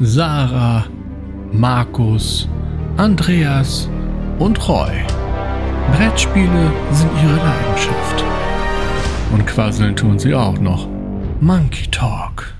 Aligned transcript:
Sarah, 0.00 0.86
Markus, 1.52 2.46
Andreas 2.98 3.88
und 4.38 4.68
Roy. 4.68 4.92
Brettspiele 5.92 6.70
sind 6.92 7.10
ihre 7.24 7.36
Leidenschaft. 7.36 8.24
Und 9.32 9.46
quasseln 9.46 9.96
tun 9.96 10.18
sie 10.18 10.34
auch 10.34 10.60
noch. 10.60 10.86
Monkey 11.40 11.90
Talk. 11.90 12.54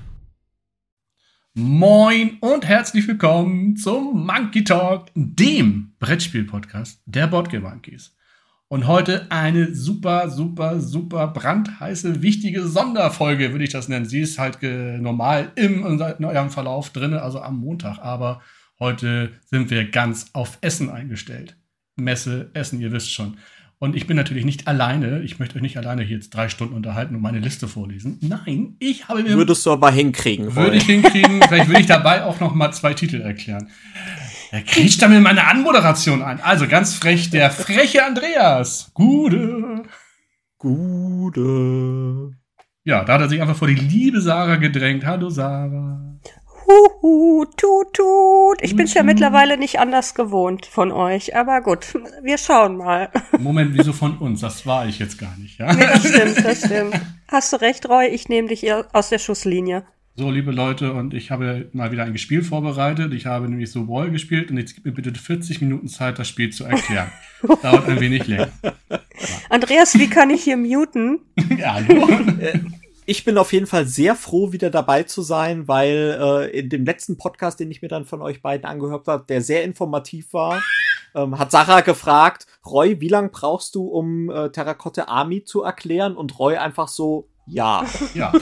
Moin 1.53 2.37
und 2.39 2.65
herzlich 2.65 3.07
willkommen 3.07 3.77
zum 3.77 4.25
Monkey 4.25 4.63
Talk, 4.63 5.05
dem 5.13 5.93
Brettspiel-Podcast 5.99 7.03
der 7.05 7.27
Boardgame 7.27 7.69
Monkeys. 7.69 8.16
Und 8.69 8.85
heute 8.85 9.31
eine 9.31 9.73
super, 9.73 10.29
super, 10.29 10.81
super 10.81 11.27
brandheiße, 11.27 12.21
wichtige 12.21 12.67
Sonderfolge, 12.67 13.51
würde 13.51 13.63
ich 13.63 13.69
das 13.71 13.87
nennen. 13.87 14.05
Sie 14.05 14.19
ist 14.19 14.37
halt 14.37 14.61
normal 14.61 15.53
im 15.55 15.85
in 15.85 16.49
Verlauf 16.49 16.89
drin, 16.89 17.13
also 17.13 17.39
am 17.39 17.59
Montag. 17.59 17.99
Aber 17.99 18.41
heute 18.79 19.31
sind 19.45 19.69
wir 19.69 19.89
ganz 19.89 20.31
auf 20.33 20.57
Essen 20.59 20.89
eingestellt. 20.89 21.55
Messe, 21.95 22.51
Essen, 22.53 22.81
ihr 22.81 22.91
wisst 22.91 23.13
schon. 23.13 23.37
Und 23.79 23.95
ich 23.95 24.07
bin 24.07 24.17
natürlich 24.17 24.43
nicht 24.43 24.67
alleine. 24.67 25.21
Ich 25.21 25.37
möchte 25.37 25.55
euch 25.55 25.61
nicht 25.61 25.77
alleine 25.77 26.01
hier 26.01 26.15
jetzt 26.15 26.31
drei 26.31 26.49
Stunden 26.49 26.73
unterhalten 26.73 27.15
und 27.15 27.21
meine 27.21 27.37
Liste 27.37 27.67
vorlesen. 27.67 28.17
Nein, 28.21 28.75
ich 28.79 29.07
habe 29.07 29.21
mir. 29.21 29.37
Würdest 29.37 29.63
du 29.67 29.71
aber 29.71 29.91
hinkriegen. 29.91 30.55
Würde 30.55 30.77
ich 30.77 30.85
hinkriegen. 30.85 31.43
Vielleicht 31.47 31.67
würde 31.67 31.81
ich 31.81 31.85
dabei 31.85 32.23
auch 32.23 32.39
noch 32.39 32.55
mal 32.55 32.71
zwei 32.71 32.95
Titel 32.95 33.21
erklären. 33.21 33.69
Er 34.49 34.63
kriecht 34.63 34.99
damit 35.01 35.21
meine 35.21 35.45
Anmoderation 35.45 36.23
ein. 36.23 36.41
Also 36.41 36.67
ganz 36.67 36.95
frech, 36.95 37.29
der 37.29 37.51
freche 37.51 38.03
Andreas. 38.03 38.89
Gude. 38.95 39.83
Gude. 40.57 42.31
Ja, 42.83 43.03
da 43.03 43.13
hat 43.13 43.21
er 43.21 43.29
sich 43.29 43.41
einfach 43.41 43.57
vor 43.57 43.67
die 43.67 43.75
liebe 43.75 44.21
Sarah 44.21 44.55
gedrängt. 44.55 45.05
Hallo 45.05 45.29
Sarah. 45.29 46.06
Huhu, 46.67 47.45
tut, 47.55 47.93
tut. 47.93 48.61
Ich 48.61 48.75
bin's 48.75 48.93
ja 48.93 49.03
mittlerweile 49.03 49.57
nicht 49.57 49.79
anders 49.79 50.15
gewohnt 50.15 50.65
von 50.65 50.91
euch, 50.91 51.35
aber 51.35 51.61
gut, 51.61 51.93
wir 52.21 52.37
schauen 52.37 52.77
mal. 52.77 53.09
Moment, 53.39 53.77
wieso 53.77 53.93
von 53.93 54.17
uns? 54.17 54.41
Das 54.41 54.65
war 54.65 54.85
ich 54.85 54.99
jetzt 54.99 55.17
gar 55.17 55.35
nicht, 55.37 55.59
ja? 55.59 55.73
Nee, 55.73 55.85
das 55.85 56.07
stimmt, 56.07 56.45
das 56.45 56.65
stimmt. 56.65 57.01
Hast 57.29 57.53
du 57.53 57.57
recht, 57.57 57.87
Roy, 57.87 58.07
ich 58.07 58.27
nehme 58.27 58.49
dich 58.49 58.65
aus 58.93 59.09
der 59.09 59.19
Schusslinie. 59.19 59.83
So, 60.19 60.31
liebe 60.31 60.51
Leute, 60.51 60.93
und 60.93 61.13
ich 61.13 61.29
habe 61.29 61.69
mal 61.73 61.91
wieder 61.91 62.03
ein 62.03 62.17
Spiel 62.17 62.43
vorbereitet. 62.43 63.13
Ich 63.13 63.27
habe 63.27 63.47
nämlich 63.47 63.71
so 63.71 63.87
Wall 63.87 64.09
gespielt 64.09 64.49
und 64.49 64.57
jetzt 64.57 64.73
gib 64.73 64.85
mir 64.85 64.91
bitte 64.91 65.13
40 65.13 65.61
Minuten 65.61 65.87
Zeit, 65.87 66.17
das 66.17 66.27
Spiel 66.27 66.49
zu 66.49 66.65
erklären. 66.65 67.11
Dauert 67.61 67.87
ein 67.87 67.99
wenig 67.99 68.25
länger. 68.25 68.49
Andreas, 69.49 69.97
wie 69.97 70.09
kann 70.09 70.31
ich 70.31 70.43
hier 70.43 70.57
muten? 70.57 71.19
ja, 71.57 71.75
hallo. 71.75 72.09
Ich 73.09 73.23
bin 73.23 73.37
auf 73.37 73.53
jeden 73.53 73.67
Fall 73.67 73.85
sehr 73.85 74.15
froh, 74.15 74.51
wieder 74.51 74.69
dabei 74.69 75.03
zu 75.03 75.21
sein, 75.21 75.69
weil 75.69 76.19
äh, 76.21 76.59
in 76.59 76.67
dem 76.67 76.83
letzten 76.83 77.17
Podcast, 77.17 77.57
den 77.57 77.71
ich 77.71 77.81
mir 77.81 77.87
dann 77.87 78.03
von 78.03 78.21
euch 78.21 78.41
beiden 78.41 78.65
angehört 78.65 79.07
habe, 79.07 79.23
der 79.25 79.41
sehr 79.41 79.63
informativ 79.63 80.33
war, 80.33 80.61
ähm, 81.15 81.39
hat 81.39 81.49
Sarah 81.49 81.79
gefragt, 81.79 82.47
Roy, 82.65 82.99
wie 82.99 83.07
lange 83.07 83.29
brauchst 83.29 83.75
du, 83.75 83.87
um 83.87 84.29
äh, 84.29 84.49
Terrakotte 84.49 85.07
Army 85.07 85.45
zu 85.45 85.61
erklären? 85.63 86.17
Und 86.17 86.37
Roy 86.37 86.57
einfach 86.57 86.89
so, 86.89 87.29
ja. 87.47 87.85
Ja. 88.13 88.33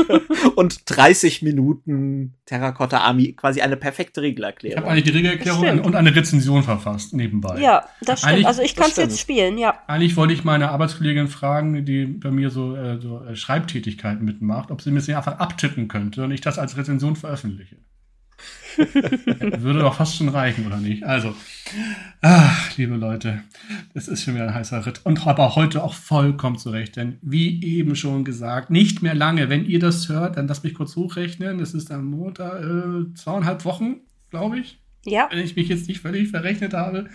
und 0.54 0.82
30 0.86 1.42
Minuten 1.42 2.34
Terracotta 2.46 2.98
Army, 2.98 3.32
quasi 3.32 3.60
eine 3.60 3.76
perfekte 3.76 4.22
Regelerklärung. 4.22 4.78
Ich 4.78 4.82
habe 4.82 4.90
eigentlich 4.90 5.04
die 5.04 5.10
Regelerklärung 5.10 5.80
und 5.80 5.94
eine 5.94 6.14
Rezension 6.14 6.62
verfasst 6.62 7.14
nebenbei. 7.14 7.60
Ja, 7.60 7.84
das 8.02 8.20
stimmt. 8.20 8.32
Eigentlich, 8.32 8.46
also 8.46 8.62
ich 8.62 8.76
kann 8.76 8.90
es 8.90 8.96
jetzt 8.96 9.20
spielen, 9.20 9.58
ja. 9.58 9.78
Eigentlich 9.86 10.16
wollte 10.16 10.34
ich 10.34 10.44
meine 10.44 10.70
Arbeitskollegin 10.70 11.28
fragen, 11.28 11.84
die 11.84 12.06
bei 12.06 12.30
mir 12.30 12.50
so, 12.50 12.76
äh, 12.76 13.00
so 13.00 13.22
äh, 13.24 13.36
Schreibtätigkeiten 13.36 14.24
mitmacht, 14.24 14.70
ob 14.70 14.80
sie 14.80 14.90
mir 14.90 15.00
das 15.00 15.08
einfach 15.08 15.38
abtippen 15.38 15.88
könnte 15.88 16.24
und 16.24 16.30
ich 16.30 16.40
das 16.40 16.58
als 16.58 16.76
Rezension 16.76 17.16
veröffentliche. 17.16 17.76
Würde 18.76 19.80
doch 19.80 19.94
fast 19.94 20.16
schon 20.16 20.28
reichen, 20.28 20.66
oder 20.66 20.78
nicht? 20.78 21.04
Also, 21.04 21.34
ach, 22.20 22.76
liebe 22.76 22.96
Leute, 22.96 23.42
das 23.94 24.08
ist 24.08 24.22
schon 24.22 24.34
wieder 24.34 24.48
ein 24.48 24.54
heißer 24.54 24.84
Ritt. 24.86 25.00
Und 25.04 25.26
aber 25.26 25.54
heute 25.56 25.82
auch 25.82 25.94
vollkommen 25.94 26.58
zurecht, 26.58 26.96
denn 26.96 27.18
wie 27.22 27.62
eben 27.64 27.96
schon 27.96 28.24
gesagt, 28.24 28.70
nicht 28.70 29.02
mehr 29.02 29.14
lange. 29.14 29.48
Wenn 29.48 29.64
ihr 29.64 29.78
das 29.78 30.08
hört, 30.08 30.36
dann 30.36 30.48
lasst 30.48 30.64
mich 30.64 30.74
kurz 30.74 30.96
hochrechnen. 30.96 31.60
Es 31.60 31.74
ist 31.74 31.90
am 31.90 32.06
Montag 32.06 32.62
äh, 32.62 33.14
zweieinhalb 33.14 33.64
Wochen, 33.64 34.00
glaube 34.30 34.58
ich. 34.58 34.78
Ja. 35.04 35.28
Wenn 35.30 35.44
ich 35.44 35.56
mich 35.56 35.68
jetzt 35.68 35.88
nicht 35.88 36.00
völlig 36.00 36.30
verrechnet 36.30 36.74
habe. 36.74 37.08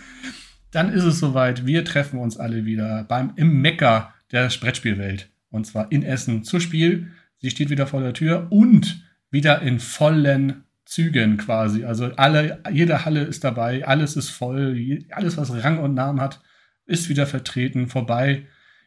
Dann 0.70 0.92
ist 0.92 1.04
es 1.04 1.18
soweit. 1.18 1.66
Wir 1.66 1.84
treffen 1.84 2.18
uns 2.18 2.36
alle 2.36 2.64
wieder 2.64 3.04
beim, 3.04 3.32
im 3.36 3.60
Mecker 3.60 4.12
der 4.32 4.48
Brettspielwelt. 4.48 5.30
Und 5.50 5.66
zwar 5.66 5.90
in 5.90 6.02
Essen 6.02 6.44
zur 6.44 6.60
Spiel. 6.60 7.10
Sie 7.38 7.50
steht 7.50 7.70
wieder 7.70 7.86
vor 7.86 8.00
der 8.00 8.12
Tür 8.12 8.48
und 8.50 9.02
wieder 9.30 9.62
in 9.62 9.80
vollen 9.80 10.64
Zügen 10.88 11.36
quasi. 11.36 11.84
Also 11.84 12.06
alle, 12.16 12.62
jede 12.72 13.04
Halle 13.04 13.22
ist 13.22 13.44
dabei, 13.44 13.86
alles 13.86 14.16
ist 14.16 14.30
voll, 14.30 15.04
alles, 15.10 15.36
was 15.36 15.52
Rang 15.62 15.80
und 15.80 15.92
Namen 15.92 16.18
hat, 16.18 16.40
ist 16.86 17.10
wieder 17.10 17.26
vertreten, 17.26 17.88
vorbei. 17.88 18.46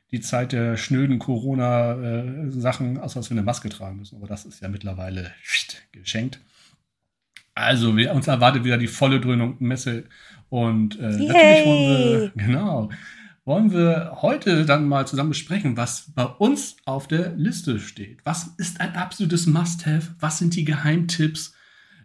Die 0.09 0.19
Zeit 0.19 0.51
der 0.51 0.78
schnöden 0.78 1.19
Corona-Sachen, 1.19 2.97
außer 2.97 3.19
dass 3.19 3.29
wir 3.29 3.35
eine 3.35 3.45
Maske 3.45 3.69
tragen 3.69 3.97
müssen. 3.97 4.16
Aber 4.16 4.25
das 4.25 4.45
ist 4.45 4.62
ja 4.62 4.67
mittlerweile 4.67 5.31
geschenkt. 5.91 6.41
Also, 7.53 7.95
wir, 7.95 8.13
uns 8.13 8.28
erwartet 8.28 8.63
wieder 8.63 8.79
die 8.79 8.88
volle 8.88 9.22
Dröhnung 9.22 9.57
Messe. 9.59 10.06
Und 10.50 11.00
äh, 11.00 11.03
natürlich 11.03 11.66
wollen 11.66 11.88
wir, 11.88 12.31
genau, 12.35 12.89
wollen 13.45 13.72
wir 13.72 14.18
heute 14.22 14.66
dann 14.66 14.88
mal 14.88 15.06
zusammen 15.06 15.29
besprechen, 15.29 15.78
was 15.78 16.12
bei 16.16 16.25
uns 16.25 16.78
auf 16.85 17.07
der 17.07 17.35
Liste 17.35 17.79
steht. 17.79 18.25
Was 18.25 18.47
ist 18.57 18.81
ein 18.81 18.95
absolutes 18.95 19.45
Must-Have? 19.45 20.16
Was 20.19 20.39
sind 20.39 20.56
die 20.56 20.66
Geheimtipps? 20.66 21.53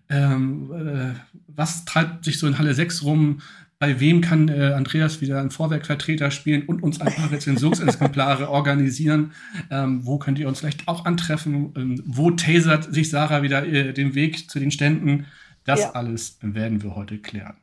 Ähm, 0.09 0.71
äh, 0.73 1.19
was 1.49 1.85
treibt 1.85 2.25
sich 2.25 2.39
so 2.39 2.47
in 2.47 2.59
Halle 2.59 2.75
6 2.75 3.03
rum, 3.03 3.41
bei 3.79 4.01
wem 4.01 4.23
kann 4.23 4.49
äh, 4.49 4.73
Andreas 4.75 5.21
wieder 5.21 5.39
einen 5.39 5.51
Vorwerkvertreter 5.51 6.31
spielen 6.31 6.63
und 6.63 6.83
uns 6.83 7.01
ein 7.01 7.15
paar 7.15 7.31
Rezensionsexemplare 7.31 8.49
organisieren. 8.51 9.33
Ähm, 9.71 10.07
wo 10.07 10.19
könnt 10.19 10.39
ihr 10.39 10.49
uns 10.49 10.61
vielleicht 10.61 10.89
auch 10.89 11.05
antreffen? 11.05 11.73
Ähm, 11.77 12.03
wo 12.07 12.31
tasert 12.31 12.93
sich 12.93 13.11
Sarah 13.11 13.43
wieder 13.43 13.67
äh, 13.67 13.93
den 13.93 14.15
Weg 14.15 14.49
zu 14.51 14.59
den 14.59 14.71
Ständen? 14.71 15.27
Das 15.65 15.81
ja. 15.81 15.91
alles 15.93 16.39
werden 16.41 16.83
wir 16.83 16.97
heute 16.97 17.19
klären. 17.19 17.57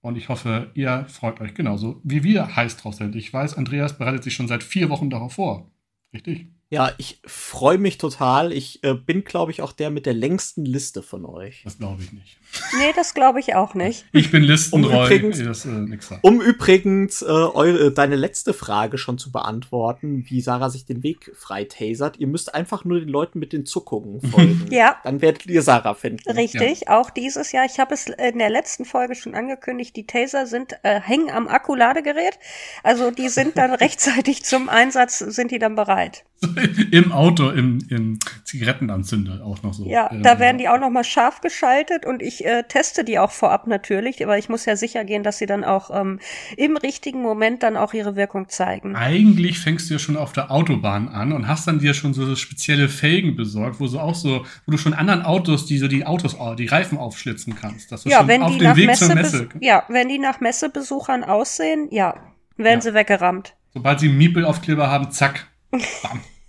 Und 0.00 0.16
ich 0.16 0.28
hoffe, 0.28 0.70
ihr 0.74 1.04
freut 1.08 1.40
euch 1.40 1.54
genauso, 1.54 2.00
wie 2.04 2.24
wir 2.24 2.56
heiß 2.56 2.78
drauf 2.78 2.94
sind. 2.94 3.14
Ich 3.14 3.32
weiß, 3.32 3.56
Andreas 3.58 3.98
bereitet 3.98 4.24
sich 4.24 4.34
schon 4.34 4.48
seit 4.48 4.62
vier 4.62 4.88
Wochen 4.88 5.10
darauf 5.10 5.34
vor. 5.34 5.70
Richtig? 6.12 6.51
Ja, 6.72 6.90
ich 6.96 7.20
freue 7.26 7.76
mich 7.76 7.98
total. 7.98 8.50
Ich 8.50 8.82
äh, 8.82 8.94
bin, 8.94 9.24
glaube 9.24 9.52
ich, 9.52 9.60
auch 9.60 9.72
der 9.72 9.90
mit 9.90 10.06
der 10.06 10.14
längsten 10.14 10.64
Liste 10.64 11.02
von 11.02 11.26
euch. 11.26 11.60
Das 11.64 11.76
glaube 11.76 12.02
ich 12.02 12.14
nicht. 12.14 12.38
Nee, 12.78 12.92
das 12.96 13.12
glaube 13.12 13.40
ich 13.40 13.54
auch 13.54 13.74
nicht. 13.74 14.06
Ich 14.14 14.30
bin 14.30 14.42
listentreu. 14.42 15.00
Um 15.00 15.04
übrigens, 15.04 15.42
das, 15.42 15.66
äh, 15.66 16.18
um 16.22 16.40
übrigens 16.40 17.22
äh, 17.22 17.26
eure, 17.26 17.92
deine 17.92 18.14
letzte 18.14 18.54
Frage 18.54 18.96
schon 18.96 19.18
zu 19.18 19.32
beantworten, 19.32 20.24
wie 20.28 20.40
Sarah 20.40 20.70
sich 20.70 20.86
den 20.86 21.02
Weg 21.02 21.32
frei 21.34 21.64
tasert. 21.64 22.18
Ihr 22.18 22.28
müsst 22.28 22.54
einfach 22.54 22.84
nur 22.84 23.00
den 23.00 23.08
Leuten 23.08 23.38
mit 23.38 23.52
den 23.52 23.66
Zuckungen 23.66 24.22
folgen. 24.30 24.66
ja. 24.70 24.96
Dann 25.02 25.20
werdet 25.20 25.46
ihr 25.46 25.62
Sarah 25.62 25.94
finden. 25.94 26.30
Richtig, 26.30 26.82
ja. 26.82 27.00
auch 27.00 27.10
dieses 27.10 27.52
Jahr. 27.52 27.66
Ich 27.66 27.80
habe 27.80 27.92
es 27.92 28.06
in 28.06 28.38
der 28.38 28.50
letzten 28.50 28.86
Folge 28.86 29.14
schon 29.14 29.34
angekündigt. 29.34 29.94
Die 29.96 30.06
Taser 30.06 30.46
sind 30.46 30.72
äh, 30.84 31.00
hängen 31.00 31.30
am 31.30 31.48
Akkuladegerät. 31.48 32.38
Also 32.82 33.10
die 33.10 33.28
sind 33.28 33.58
dann 33.58 33.74
rechtzeitig 33.74 34.44
zum 34.44 34.70
Einsatz, 34.70 35.18
sind 35.18 35.50
die 35.50 35.58
dann 35.58 35.74
bereit. 35.74 36.24
Im 36.90 37.12
Auto, 37.12 37.50
im, 37.50 37.78
im 37.88 38.18
Zigarettenanzünder 38.44 39.44
auch 39.44 39.62
noch 39.62 39.74
so. 39.74 39.84
Ja, 39.86 40.08
äh, 40.10 40.20
da 40.22 40.38
werden 40.38 40.58
die 40.58 40.68
auch 40.68 40.78
noch 40.78 40.90
mal 40.90 41.04
scharf 41.04 41.40
geschaltet 41.40 42.06
und 42.06 42.22
ich 42.22 42.44
äh, 42.44 42.62
teste 42.64 43.04
die 43.04 43.18
auch 43.18 43.30
vorab 43.30 43.66
natürlich, 43.66 44.22
aber 44.22 44.38
ich 44.38 44.48
muss 44.48 44.64
ja 44.64 44.76
sicher 44.76 45.04
gehen, 45.04 45.22
dass 45.22 45.38
sie 45.38 45.46
dann 45.46 45.64
auch 45.64 45.90
ähm, 45.92 46.20
im 46.56 46.76
richtigen 46.76 47.22
Moment 47.22 47.62
dann 47.62 47.76
auch 47.76 47.94
ihre 47.94 48.16
Wirkung 48.16 48.48
zeigen. 48.48 48.94
Eigentlich 48.96 49.58
fängst 49.58 49.88
du 49.90 49.94
ja 49.94 49.98
schon 49.98 50.16
auf 50.16 50.32
der 50.32 50.50
Autobahn 50.50 51.08
an 51.08 51.32
und 51.32 51.48
hast 51.48 51.66
dann 51.66 51.78
dir 51.78 51.94
schon 51.94 52.14
so 52.14 52.34
spezielle 52.36 52.88
Felgen 52.88 53.36
besorgt, 53.36 53.80
wo 53.80 53.86
so 53.86 54.00
auch 54.00 54.14
so, 54.14 54.44
wo 54.66 54.72
du 54.72 54.78
schon 54.78 54.94
anderen 54.94 55.22
Autos, 55.22 55.66
die 55.66 55.78
so 55.78 55.88
die 55.88 56.04
Autos, 56.06 56.36
die 56.58 56.66
Reifen 56.66 56.98
aufschlitzen 56.98 57.54
kannst. 57.54 57.90
Ja, 58.04 58.18
schon 58.18 58.28
wenn 58.28 58.42
auf 58.42 58.56
die 58.56 58.64
nach 58.64 58.76
Weg 58.76 58.86
Messe 58.86 59.06
zur 59.06 59.14
Messe. 59.14 59.48
Ja, 59.60 59.84
wenn 59.88 60.08
die 60.08 60.18
nach 60.18 60.40
Messebesuchern 60.40 61.24
aussehen, 61.24 61.88
ja, 61.90 62.14
werden 62.56 62.78
Ja. 62.78 62.80
sie 62.80 62.94
weggerammt. 62.94 63.54
Sobald 63.74 64.00
sie 64.00 64.08
einen 64.08 64.18
Miepelaufkleber 64.18 64.90
haben, 64.90 65.10
zack, 65.10 65.46
bam, 65.70 65.80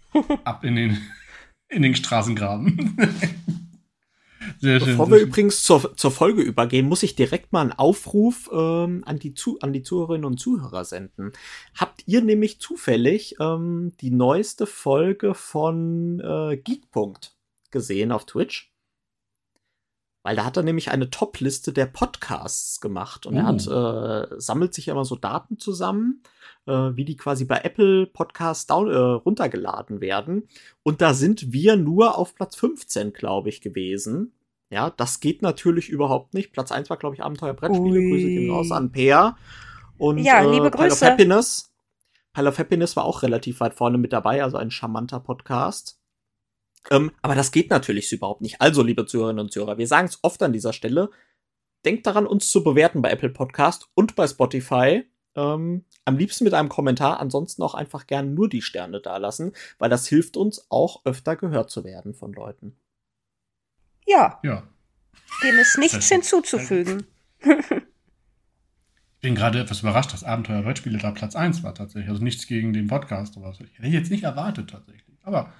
ab 0.44 0.64
in 0.64 0.76
den, 0.76 0.98
in 1.70 1.82
den 1.82 1.96
Straßengraben. 1.96 2.98
Sehr 4.60 4.80
schön. 4.80 4.90
Bevor 4.90 5.10
wir 5.10 5.20
schön. 5.20 5.28
übrigens 5.28 5.64
zur, 5.64 5.96
zur 5.96 6.12
Folge 6.12 6.42
übergehen, 6.42 6.88
muss 6.88 7.04
ich 7.04 7.16
direkt 7.16 7.54
mal 7.54 7.62
einen 7.62 7.72
Aufruf 7.72 8.50
ähm, 8.52 9.04
an, 9.06 9.20
die 9.20 9.34
Zu 9.34 9.60
an 9.62 9.74
die 9.74 9.84
Zuhörerinnen 9.84 10.26
und 10.26 10.38
Zuhörer 10.38 10.86
senden. 10.86 11.32
Habt 11.76 12.04
ihr 12.08 12.22
nämlich 12.22 12.60
zufällig 12.60 13.36
ähm, 13.40 13.94
die 14.02 14.12
neueste 14.12 14.66
Folge 14.66 15.34
von 15.34 16.20
äh, 16.20 16.58
Geekpunkt 16.58 17.36
gesehen 17.72 18.12
auf 18.12 18.26
Twitch? 18.26 18.73
Weil 20.24 20.38
da 20.38 20.46
hat 20.46 20.56
er 20.56 20.64
nämlich 20.64 20.90
eine 20.90 21.10
Top-Liste 21.10 21.74
der 21.74 21.86
Podcasts 21.86 22.80
gemacht 22.80 23.26
und 23.26 23.36
er 23.36 23.46
hat, 23.46 23.68
äh, 23.68 24.40
sammelt 24.40 24.74
sich 24.74 24.88
immer 24.88 25.04
so 25.04 25.18
Daten 25.18 25.60
zusammen, 25.60 26.24
äh, 26.66 26.72
wie 26.72 27.04
die 27.04 27.18
quasi 27.18 27.44
bei 27.44 27.58
Apple 27.58 28.08
Podcasts 28.08 28.66
down, 28.66 28.90
äh, 28.90 28.96
runtergeladen 28.96 30.00
werden. 30.00 30.48
Und 30.82 31.02
da 31.02 31.14
sind 31.14 31.52
wir 31.52 31.76
nur 31.76 32.18
auf 32.18 32.36
Platz 32.36 32.56
15, 32.56 33.12
glaube 33.12 33.50
ich, 33.50 33.60
gewesen. 33.60 34.32
Ja, 34.70 34.90
das 34.90 35.20
geht 35.20 35.42
natürlich 35.42 35.90
überhaupt 35.90 36.34
nicht. 36.34 36.54
Platz 36.54 36.72
1 36.72 36.90
war, 36.90 36.98
glaube 36.98 37.16
ich, 37.16 37.24
Abenteuer 37.24 37.54
Brettspiele. 37.54 38.10
Grüße 38.10 38.28
gehen 38.28 38.50
raus 38.50 38.72
an 38.72 38.92
Peer. 38.92 39.36
Und 39.98 40.20
Ja, 40.20 40.42
äh, 40.42 40.50
liebe 40.50 40.72
Pile 40.72 40.88
of 40.88 40.90
Grüße. 40.94 41.06
Happiness. 41.06 41.72
Pile 42.34 42.50
of 42.50 42.58
Happiness 42.58 42.96
war 42.96 43.04
auch 43.04 43.24
relativ 43.24 43.60
weit 43.60 43.76
vorne 43.76 43.98
mit 43.98 44.14
dabei, 44.14 44.42
also 44.42 44.58
ein 44.58 44.72
charmanter 44.72 45.20
Podcast. 45.20 46.00
Ähm, 46.92 47.12
aber 47.22 47.36
das 47.36 47.52
geht 47.52 47.70
natürlich 47.70 48.10
so 48.10 48.16
überhaupt 48.18 48.42
nicht. 48.42 48.60
Also, 48.62 48.82
liebe 48.84 49.06
Zuhörerinnen 49.06 49.44
und 49.46 49.52
Zuhörer, 49.52 49.78
wir 49.78 49.88
sagen 49.88 50.08
es 50.08 50.20
oft 50.22 50.42
an 50.44 50.54
dieser 50.54 50.74
Stelle. 50.74 51.10
Denkt 51.86 52.06
daran, 52.08 52.26
uns 52.28 52.50
zu 52.50 52.64
bewerten 52.64 53.02
bei 53.02 53.10
Apple 53.12 53.30
Podcast 53.30 53.90
und 53.94 54.16
bei 54.16 54.28
Spotify. 54.28 55.04
Ähm, 55.36 55.86
am 56.06 56.18
liebsten 56.18 56.44
mit 56.44 56.54
einem 56.54 56.70
Kommentar, 56.70 57.20
ansonsten 57.20 57.64
auch 57.64 57.74
einfach 57.74 58.06
gern 58.08 58.34
nur 58.36 58.48
die 58.50 58.62
Sterne 58.62 59.02
dalassen, 59.02 59.54
weil 59.80 59.90
das 59.90 60.08
hilft 60.08 60.38
uns 60.38 60.68
auch 60.70 61.04
öfter 61.06 61.36
gehört 61.36 61.72
zu 61.72 61.84
werden 61.84 62.14
von 62.14 62.34
Leuten. 62.34 62.76
Ja, 64.06 64.40
Ja. 64.44 64.68
dem 65.42 65.58
ist 65.58 65.78
nichts 65.80 66.08
hinzuzufügen. 66.10 67.08
Ich 67.40 69.20
bin 69.22 69.36
gerade 69.36 69.60
etwas 69.60 69.80
überrascht, 69.82 70.12
dass 70.14 70.24
Abenteuer 70.24 70.62
Brettspiele 70.64 70.98
da 70.98 71.12
Platz 71.12 71.36
1 71.36 71.64
war 71.64 71.74
tatsächlich. 71.74 72.10
Also 72.10 72.24
nichts 72.24 72.46
gegen 72.46 72.74
den 72.74 72.88
Podcast 72.88 73.38
oder 73.38 73.54
so. 73.54 73.64
Ich 73.64 73.78
hätte 73.80 73.88
jetzt 73.88 74.12
nicht 74.12 74.24
erwartet 74.24 74.70
tatsächlich. 74.70 75.18
Aber 75.24 75.54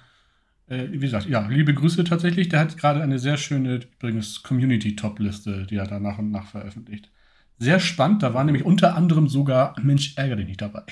äh, 0.68 0.86
wie 0.90 0.98
gesagt, 0.98 1.28
ja, 1.28 1.46
liebe 1.48 1.74
Grüße 1.74 2.04
tatsächlich. 2.04 2.48
Der 2.48 2.60
hat 2.60 2.76
gerade 2.76 3.02
eine 3.02 3.18
sehr 3.18 3.36
schöne, 3.36 3.80
übrigens, 3.98 4.42
Community-Top-Liste, 4.42 5.66
die 5.66 5.76
er 5.76 5.86
da 5.86 5.98
nach 6.00 6.18
und 6.18 6.30
nach 6.30 6.46
veröffentlicht. 6.46 7.10
Sehr 7.58 7.80
spannend, 7.80 8.22
da 8.22 8.34
war 8.34 8.44
nämlich 8.44 8.64
unter 8.64 8.96
anderem 8.96 9.28
sogar 9.28 9.76
Mensch, 9.80 10.16
ärgere 10.16 10.36
dich 10.36 10.48
nicht 10.48 10.60
dabei. 10.60 10.82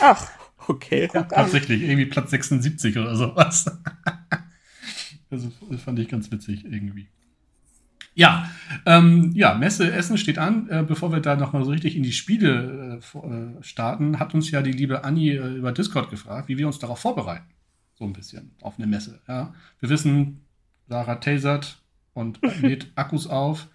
Ach, 0.00 0.26
Okay. 0.68 1.08
Ja, 1.12 1.22
tatsächlich, 1.22 1.82
irgendwie 1.82 2.06
Platz 2.06 2.30
76 2.30 2.96
oder 2.96 3.16
sowas. 3.16 3.66
also, 5.30 5.52
das 5.70 5.82
fand 5.82 5.98
ich 5.98 6.08
ganz 6.08 6.30
witzig 6.30 6.64
irgendwie. 6.64 7.08
Ja, 8.14 8.50
ähm, 8.84 9.32
ja, 9.34 9.54
Messe 9.54 9.90
Essen 9.90 10.18
steht 10.18 10.38
an. 10.38 10.68
Äh, 10.68 10.84
bevor 10.86 11.12
wir 11.12 11.20
da 11.20 11.34
nochmal 11.34 11.64
so 11.64 11.70
richtig 11.70 11.96
in 11.96 12.02
die 12.02 12.12
Spiele 12.12 13.00
äh, 13.00 13.18
äh, 13.18 13.62
starten, 13.62 14.18
hat 14.18 14.34
uns 14.34 14.50
ja 14.50 14.60
die 14.60 14.72
liebe 14.72 15.04
Anni 15.04 15.30
äh, 15.30 15.54
über 15.54 15.72
Discord 15.72 16.10
gefragt, 16.10 16.48
wie 16.48 16.58
wir 16.58 16.66
uns 16.66 16.78
darauf 16.78 16.98
vorbereiten. 16.98 17.46
So 18.02 18.08
ein 18.08 18.12
bisschen 18.14 18.50
auf 18.62 18.78
eine 18.78 18.88
Messe. 18.88 19.20
Ja. 19.28 19.54
Wir 19.78 19.88
wissen, 19.88 20.40
Sarah 20.88 21.14
tasert 21.14 21.80
und 22.14 22.40
lädt 22.60 22.90
Akkus 22.96 23.28
auf. 23.28 23.68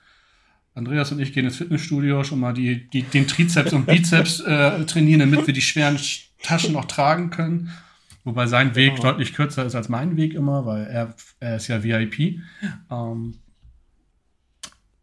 Andreas 0.76 1.14
und 1.14 1.20
ich 1.22 1.32
gehen 1.32 1.46
ins 1.46 1.56
Fitnessstudio, 1.56 2.26
schon 2.26 2.42
mal 2.42 2.52
die, 2.54 2.90
die, 2.90 3.04
den 3.04 3.26
Trizeps 3.26 3.72
und 3.72 3.86
Bizeps 3.86 4.42
äh, 4.42 4.84
trainieren, 4.86 5.22
damit 5.22 5.48
wir 5.48 5.54
die 5.54 5.62
schweren 5.62 5.96
Sch- 5.96 6.26
Taschen 6.44 6.74
noch 6.74 6.86
tragen 6.86 7.30
können. 7.30 7.70
Wobei 8.26 8.48
sein 8.48 8.76
Weg 8.76 8.96
Genau. 8.98 9.12
deutlich 9.12 9.34
kürzer 9.34 9.66
ist 9.66 9.76
als 9.76 9.88
mein 9.88 10.18
Weg 10.18 10.34
immer, 10.34 10.66
weil 10.66 10.84
er, 10.88 11.16
er 11.40 11.56
ist 11.56 11.70
ja 11.70 11.82
VIP. 11.84 12.42
Ähm, 12.92 13.36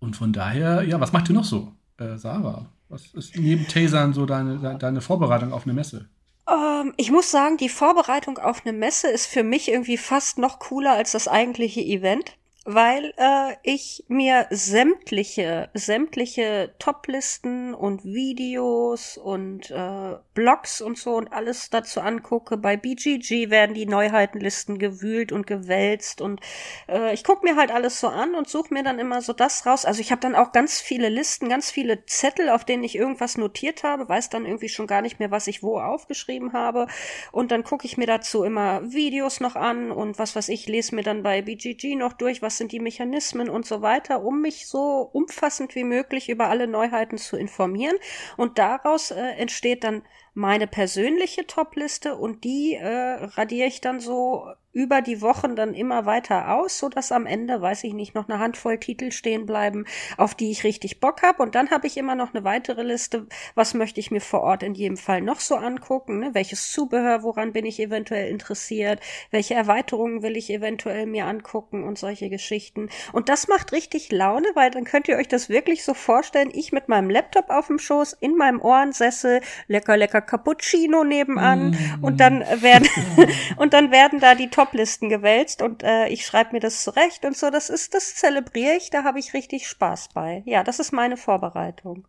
und 0.00 0.16
von 0.16 0.34
daher, 0.34 0.82
ja, 0.82 1.00
was 1.00 1.12
macht 1.14 1.30
ihr 1.30 1.34
noch 1.34 1.44
so, 1.44 1.72
äh, 1.96 2.18
Sarah? 2.18 2.66
Was 2.90 3.06
ist 3.14 3.38
neben 3.38 3.66
Tasern 3.68 4.12
so 4.12 4.26
deine, 4.26 4.58
de- 4.58 4.78
deine 4.78 5.00
Vorbereitung 5.00 5.54
auf 5.54 5.64
eine 5.64 5.72
Messe? 5.72 6.10
Ähm, 6.48 6.94
ich 6.96 7.10
muss 7.10 7.30
sagen, 7.30 7.56
die 7.56 7.68
Vorbereitung 7.68 8.38
auf 8.38 8.64
eine 8.64 8.76
Messe 8.76 9.08
ist 9.08 9.26
für 9.26 9.42
mich 9.42 9.68
irgendwie 9.68 9.96
fast 9.96 10.38
noch 10.38 10.58
cooler 10.58 10.92
als 10.92 11.12
das 11.12 11.28
eigentliche 11.28 11.80
Event, 11.80 12.36
weil 12.64 13.12
äh, 13.18 13.56
ich 13.62 14.04
mir 14.08 14.46
sämtliche, 14.50 15.68
sämtliche 15.74 16.74
Toplisten 16.78 17.74
und 17.74 18.04
Videos 18.04 19.18
und 19.18 19.70
äh, 19.70 20.16
Blogs 20.32 20.80
und 20.80 20.96
so 20.96 21.16
und 21.16 21.32
alles 21.32 21.68
dazu 21.68 22.00
angucke. 22.00 22.56
Bei 22.56 22.76
BGG 22.76 23.50
werden 23.50 23.74
die 23.74 23.84
Neuheitenlisten 23.84 24.78
gewühlt 24.78 25.30
und 25.30 25.46
gewälzt 25.46 26.22
und 26.22 26.40
äh, 26.88 27.12
ich 27.12 27.22
gucke 27.22 27.44
mir 27.44 27.56
halt 27.56 27.70
alles 27.70 28.00
so 28.00 28.08
an 28.08 28.34
und 28.34 28.48
suche 28.48 28.72
mir 28.72 28.82
dann 28.82 28.98
immer 28.98 29.20
so 29.20 29.34
das 29.34 29.66
raus. 29.66 29.84
Also 29.84 30.00
ich 30.00 30.10
habe 30.10 30.22
dann 30.22 30.34
auch 30.34 30.52
ganz 30.52 30.80
viele 30.80 31.10
Listen, 31.10 31.50
ganz 31.50 31.70
viele 31.70 32.06
Zettel, 32.06 32.48
auf 32.48 32.64
denen 32.64 32.82
ich 32.82 32.96
irgendwas 32.96 33.36
notiert 33.36 33.82
habe, 33.82 34.08
weiß 34.08 34.30
dann 34.30 34.46
irgendwie 34.46 34.70
schon 34.70 34.86
gar 34.86 35.02
nicht 35.02 35.18
mehr, 35.18 35.30
was 35.30 35.46
ich 35.48 35.62
wo 35.62 35.78
aufgeschrieben 35.78 36.54
habe. 36.54 36.86
Und 37.30 37.50
dann 37.50 37.62
gucke 37.62 37.86
ich 37.86 37.98
mir 37.98 38.06
dazu 38.06 38.42
immer 38.42 38.90
Videos 38.90 39.40
noch 39.40 39.54
an 39.54 39.90
und 39.90 40.18
was 40.18 40.34
weiß 40.34 40.48
ich, 40.48 40.66
lese 40.66 40.94
mir 40.94 41.02
dann 41.02 41.22
bei 41.22 41.42
BGG 41.42 41.96
noch 41.96 42.14
durch, 42.14 42.40
was 42.40 42.53
sind 42.58 42.72
die 42.72 42.80
Mechanismen 42.80 43.48
und 43.48 43.66
so 43.66 43.82
weiter, 43.82 44.22
um 44.22 44.40
mich 44.40 44.66
so 44.66 45.08
umfassend 45.12 45.74
wie 45.74 45.84
möglich 45.84 46.28
über 46.28 46.48
alle 46.48 46.66
Neuheiten 46.66 47.18
zu 47.18 47.36
informieren. 47.36 47.96
Und 48.36 48.58
daraus 48.58 49.10
äh, 49.10 49.20
entsteht 49.20 49.84
dann 49.84 50.02
meine 50.34 50.66
persönliche 50.66 51.46
Topliste 51.46 52.16
und 52.16 52.44
die 52.44 52.74
äh, 52.74 52.86
radiere 52.86 53.68
ich 53.68 53.80
dann 53.80 54.00
so 54.00 54.46
über 54.74 55.00
die 55.00 55.22
Wochen 55.22 55.54
dann 55.54 55.72
immer 55.72 56.04
weiter 56.04 56.54
aus, 56.56 56.78
so 56.78 56.88
dass 56.88 57.12
am 57.12 57.26
Ende, 57.26 57.62
weiß 57.62 57.84
ich 57.84 57.94
nicht, 57.94 58.14
noch 58.14 58.28
eine 58.28 58.40
Handvoll 58.40 58.78
Titel 58.78 59.12
stehen 59.12 59.46
bleiben, 59.46 59.86
auf 60.16 60.34
die 60.34 60.50
ich 60.50 60.64
richtig 60.64 61.00
Bock 61.00 61.22
habe. 61.22 61.42
Und 61.42 61.54
dann 61.54 61.70
habe 61.70 61.86
ich 61.86 61.96
immer 61.96 62.16
noch 62.16 62.34
eine 62.34 62.44
weitere 62.44 62.82
Liste, 62.82 63.26
was 63.54 63.72
möchte 63.74 64.00
ich 64.00 64.10
mir 64.10 64.20
vor 64.20 64.40
Ort 64.40 64.64
in 64.64 64.74
jedem 64.74 64.96
Fall 64.96 65.20
noch 65.20 65.38
so 65.38 65.54
angucken, 65.54 66.18
ne? 66.18 66.30
welches 66.32 66.72
Zubehör, 66.72 67.22
woran 67.22 67.52
bin 67.52 67.64
ich 67.64 67.78
eventuell 67.78 68.28
interessiert, 68.28 69.00
welche 69.30 69.54
Erweiterungen 69.54 70.22
will 70.22 70.36
ich 70.36 70.50
eventuell 70.50 71.06
mir 71.06 71.26
angucken 71.26 71.84
und 71.84 71.96
solche 71.96 72.28
Geschichten. 72.28 72.88
Und 73.12 73.28
das 73.28 73.46
macht 73.46 73.72
richtig 73.72 74.10
Laune, 74.10 74.48
weil 74.54 74.72
dann 74.72 74.84
könnt 74.84 75.06
ihr 75.06 75.16
euch 75.16 75.28
das 75.28 75.48
wirklich 75.48 75.84
so 75.84 75.94
vorstellen, 75.94 76.50
ich 76.52 76.72
mit 76.72 76.88
meinem 76.88 77.10
Laptop 77.10 77.48
auf 77.50 77.68
dem 77.68 77.78
Schoß, 77.78 78.14
in 78.14 78.36
meinem 78.36 78.60
Ohrensessel, 78.60 79.40
lecker, 79.68 79.96
lecker 79.96 80.20
Cappuccino 80.20 81.04
nebenan 81.04 81.78
und 82.02 82.18
dann 82.18 82.40
werden 82.40 82.88
und 83.56 83.72
dann 83.72 83.92
werden 83.92 84.18
da 84.18 84.34
die 84.34 84.48
Toplisten 84.64 85.08
gewälzt 85.08 85.62
und 85.62 85.82
äh, 85.82 86.08
ich 86.08 86.26
schreibe 86.26 86.52
mir 86.52 86.60
das 86.60 86.82
zurecht 86.82 87.24
und 87.24 87.36
so. 87.36 87.50
Das 87.50 87.70
ist, 87.70 87.94
das 87.94 88.14
zelebriere 88.14 88.76
ich, 88.76 88.90
da 88.90 89.04
habe 89.04 89.18
ich 89.18 89.34
richtig 89.34 89.66
Spaß 89.68 90.10
bei. 90.14 90.42
Ja, 90.46 90.64
das 90.64 90.78
ist 90.78 90.92
meine 90.92 91.16
Vorbereitung. 91.16 92.06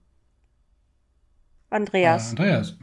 Äh, 1.69 1.75
Andreas. 1.75 2.29
Andreas. 2.31 2.77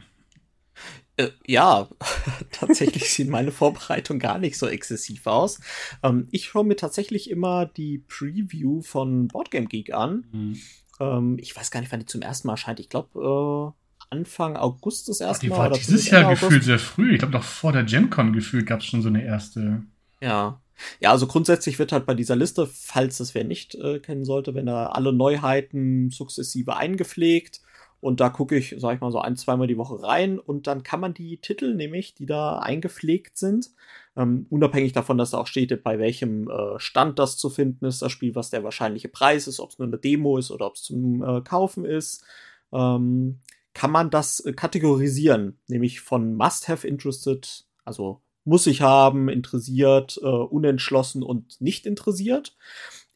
Äh, 1.15 1.29
ja, 1.45 1.89
tatsächlich 2.51 3.11
sieht 3.11 3.29
meine 3.29 3.51
Vorbereitung 3.51 4.19
gar 4.19 4.39
nicht 4.39 4.57
so 4.57 4.67
exzessiv 4.67 5.27
aus. 5.27 5.59
Ähm, 6.01 6.27
ich 6.31 6.45
schaue 6.45 6.63
mir 6.63 6.75
tatsächlich 6.75 7.29
immer 7.29 7.65
die 7.65 7.99
Preview 7.99 8.81
von 8.81 9.27
Boardgame 9.27 9.67
Geek 9.67 9.93
an. 9.93 10.25
Hm. 10.31 10.61
Ähm, 10.99 11.37
ich 11.39 11.55
weiß 11.55 11.71
gar 11.71 11.81
nicht, 11.81 11.91
wann 11.91 11.99
die 11.99 12.05
zum 12.05 12.21
ersten 12.21 12.47
Mal 12.47 12.53
erscheint. 12.53 12.79
Ich 12.79 12.89
glaube, 12.89 13.73
äh, 13.75 13.82
Anfang 14.09 14.57
August 14.57 15.09
das 15.09 15.21
erste 15.21 15.45
die 15.45 15.49
Mal. 15.49 15.57
war 15.57 15.67
oder 15.67 15.77
dieses 15.77 16.09
Jahr 16.09 16.21
Ende 16.21 16.33
gefühlt 16.33 16.51
August. 16.51 16.65
sehr 16.65 16.79
früh. 16.79 17.13
Ich 17.13 17.19
glaube, 17.19 17.33
noch 17.33 17.43
vor 17.43 17.71
der 17.71 17.83
Gen 17.83 18.09
Con 18.09 18.33
gefühlt 18.33 18.65
gab 18.65 18.79
es 18.79 18.85
schon 18.85 19.01
so 19.01 19.09
eine 19.09 19.23
erste. 19.23 19.83
Ja. 20.21 20.59
Ja, 20.99 21.11
also 21.11 21.27
grundsätzlich 21.27 21.77
wird 21.77 21.91
halt 21.91 22.05
bei 22.05 22.15
dieser 22.15 22.35
Liste, 22.35 22.67
falls 22.67 23.19
das 23.19 23.35
wer 23.35 23.43
nicht 23.43 23.75
äh, 23.75 23.99
kennen 23.99 24.25
sollte, 24.25 24.55
wenn 24.55 24.65
da 24.65 24.87
alle 24.87 25.13
Neuheiten 25.13 26.09
sukzessive 26.09 26.75
eingepflegt. 26.75 27.61
Und 27.99 28.19
da 28.19 28.29
gucke 28.29 28.57
ich, 28.57 28.75
sag 28.79 28.95
ich 28.95 29.01
mal, 29.01 29.11
so 29.13 29.19
ein, 29.19 29.37
zweimal 29.37 29.67
die 29.67 29.77
Woche 29.77 30.03
rein 30.03 30.37
und 30.37 30.67
dann 30.67 30.83
kann 30.83 30.99
man 30.99 31.13
die 31.13 31.37
Titel 31.37 31.73
nämlich, 31.73 32.13
die 32.13 32.25
da 32.25 32.59
eingepflegt 32.59 33.37
sind, 33.37 33.69
ähm, 34.17 34.45
unabhängig 34.49 34.91
davon, 34.91 35.17
dass 35.17 35.31
da 35.31 35.37
auch 35.37 35.47
steht, 35.47 35.83
bei 35.85 35.99
welchem 35.99 36.49
äh, 36.49 36.77
Stand 36.79 37.17
das 37.17 37.37
zu 37.37 37.49
finden 37.49 37.85
ist, 37.85 38.01
das 38.01 38.11
Spiel, 38.11 38.35
was 38.35 38.49
der 38.49 38.65
wahrscheinliche 38.65 39.07
Preis 39.07 39.47
ist, 39.47 39.61
ob 39.61 39.69
es 39.69 39.79
nur 39.79 39.87
eine 39.87 39.97
Demo 39.97 40.37
ist 40.37 40.51
oder 40.51 40.67
ob 40.67 40.75
es 40.75 40.83
zum 40.83 41.23
äh, 41.23 41.41
Kaufen 41.43 41.85
ist, 41.85 42.25
ähm, 42.73 43.39
kann 43.73 43.91
man 43.91 44.09
das 44.09 44.39
äh, 44.41 44.53
kategorisieren, 44.53 45.59
nämlich 45.67 46.01
von 46.01 46.35
Must-Have 46.35 46.87
Interested, 46.87 47.65
also 47.85 48.21
muss 48.45 48.67
ich 48.67 48.81
haben, 48.81 49.29
interessiert, 49.29 50.19
äh, 50.21 50.27
unentschlossen 50.27 51.23
und 51.23 51.59
nicht 51.61 51.85
interessiert. 51.85 52.55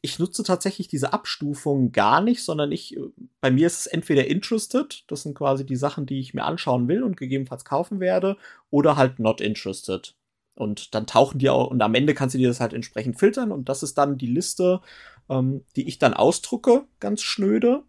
Ich 0.00 0.18
nutze 0.18 0.42
tatsächlich 0.42 0.88
diese 0.88 1.12
Abstufung 1.12 1.92
gar 1.92 2.20
nicht, 2.20 2.42
sondern 2.42 2.72
ich, 2.72 2.96
äh, 2.96 3.00
bei 3.40 3.50
mir 3.50 3.66
ist 3.66 3.80
es 3.80 3.86
entweder 3.86 4.26
interested, 4.26 5.04
das 5.08 5.22
sind 5.22 5.34
quasi 5.34 5.66
die 5.66 5.76
Sachen, 5.76 6.06
die 6.06 6.20
ich 6.20 6.34
mir 6.34 6.44
anschauen 6.44 6.88
will 6.88 7.02
und 7.02 7.16
gegebenenfalls 7.16 7.64
kaufen 7.64 8.00
werde, 8.00 8.36
oder 8.70 8.96
halt 8.96 9.18
not 9.18 9.40
interested. 9.40 10.14
Und 10.54 10.94
dann 10.94 11.06
tauchen 11.06 11.38
die 11.38 11.50
auch, 11.50 11.68
und 11.68 11.82
am 11.82 11.94
Ende 11.94 12.14
kannst 12.14 12.34
du 12.34 12.38
dir 12.38 12.48
das 12.48 12.60
halt 12.60 12.72
entsprechend 12.72 13.18
filtern 13.18 13.52
und 13.52 13.68
das 13.68 13.82
ist 13.82 13.98
dann 13.98 14.18
die 14.18 14.26
Liste, 14.26 14.80
ähm, 15.28 15.64
die 15.76 15.86
ich 15.86 15.98
dann 15.98 16.14
ausdrucke, 16.14 16.84
ganz 17.00 17.22
schnöde. 17.22 17.82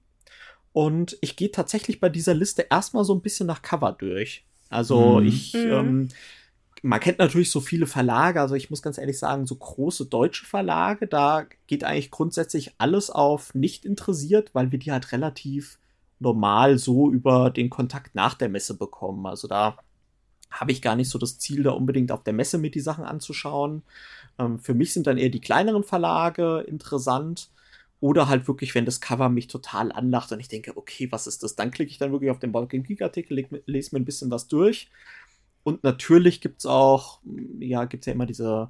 Und 0.74 1.18
ich 1.22 1.36
gehe 1.36 1.52
tatsächlich 1.52 2.00
bei 2.00 2.10
dieser 2.10 2.34
Liste 2.34 2.68
erstmal 2.70 3.04
so 3.04 3.14
ein 3.14 3.22
bisschen 3.22 3.48
nach 3.48 3.62
Cover 3.62 3.92
durch. 3.94 4.46
Also 4.70 5.20
Mhm. 5.20 5.28
ich, 5.28 5.54
Mhm. 5.54 5.72
ähm, 5.72 6.10
man 6.84 7.00
kennt 7.00 7.20
natürlich 7.20 7.52
so 7.52 7.60
viele 7.62 7.88
Verlage, 7.88 8.40
also 8.42 8.56
ich 8.56 8.70
muss 8.70 8.82
ganz 8.82 8.98
ehrlich 8.98 9.20
sagen, 9.20 9.46
so 9.48 9.56
große 9.56 10.06
deutsche 10.06 10.46
Verlage, 10.46 11.08
da 11.08 11.46
geht 11.68 11.84
eigentlich 11.84 12.12
grundsätzlich 12.12 12.74
alles 12.78 13.10
auf 13.10 13.54
nicht 13.56 13.86
interessiert, 13.86 14.56
weil 14.56 14.72
wir 14.72 14.80
die 14.80 14.92
halt 14.92 15.12
relativ 15.12 15.80
normal 16.20 16.78
so 16.78 17.12
über 17.12 17.50
den 17.50 17.70
Kontakt 17.70 18.16
nach 18.16 18.34
der 18.36 18.50
Messe 18.50 18.76
bekommen. 18.78 19.26
Also 19.26 19.48
da 19.48 19.78
habe 20.52 20.72
ich 20.72 20.82
gar 20.82 20.96
nicht 20.96 21.10
so 21.10 21.20
das 21.20 21.38
Ziel, 21.40 21.64
da 21.64 21.72
unbedingt 21.72 22.12
auf 22.12 22.24
der 22.24 22.34
Messe 22.34 22.58
mit 22.58 22.76
die 22.76 22.80
Sachen 22.80 23.06
anzuschauen. 23.06 23.84
Ähm, 24.40 24.60
für 24.60 24.74
mich 24.74 24.94
sind 24.94 25.08
dann 25.08 25.18
eher 25.18 25.30
die 25.30 25.42
kleineren 25.42 25.84
Verlage 25.84 26.62
interessant. 26.68 27.50
Oder 28.02 28.30
halt 28.30 28.48
wirklich, 28.48 28.76
wenn 28.76 28.86
das 28.86 29.02
Cover 29.02 29.30
mich 29.30 29.48
total 29.48 29.92
anlacht 29.92 30.32
und 30.32 30.40
ich 30.40 30.48
denke, 30.48 30.78
okay, 30.78 31.12
was 31.12 31.28
ist 31.28 31.44
das? 31.44 31.56
Dann 31.56 31.72
klicke 31.72 31.92
ich 31.92 31.98
dann 31.98 32.12
wirklich 32.12 32.32
auf 32.32 32.40
den 32.40 32.52
Balkan 32.52 32.84
Geek 32.84 33.02
Artikel, 33.02 33.46
lese 33.66 33.96
mir 33.96 34.02
ein 34.02 34.06
bisschen 34.06 34.32
was 34.32 34.48
durch. 34.48 34.90
Und 35.64 35.84
natürlich 35.84 36.40
gibt's 36.40 36.66
auch, 36.66 37.20
ja, 37.60 37.86
gibt's 37.86 38.06
ja 38.06 38.14
immer 38.14 38.26
diese 38.26 38.70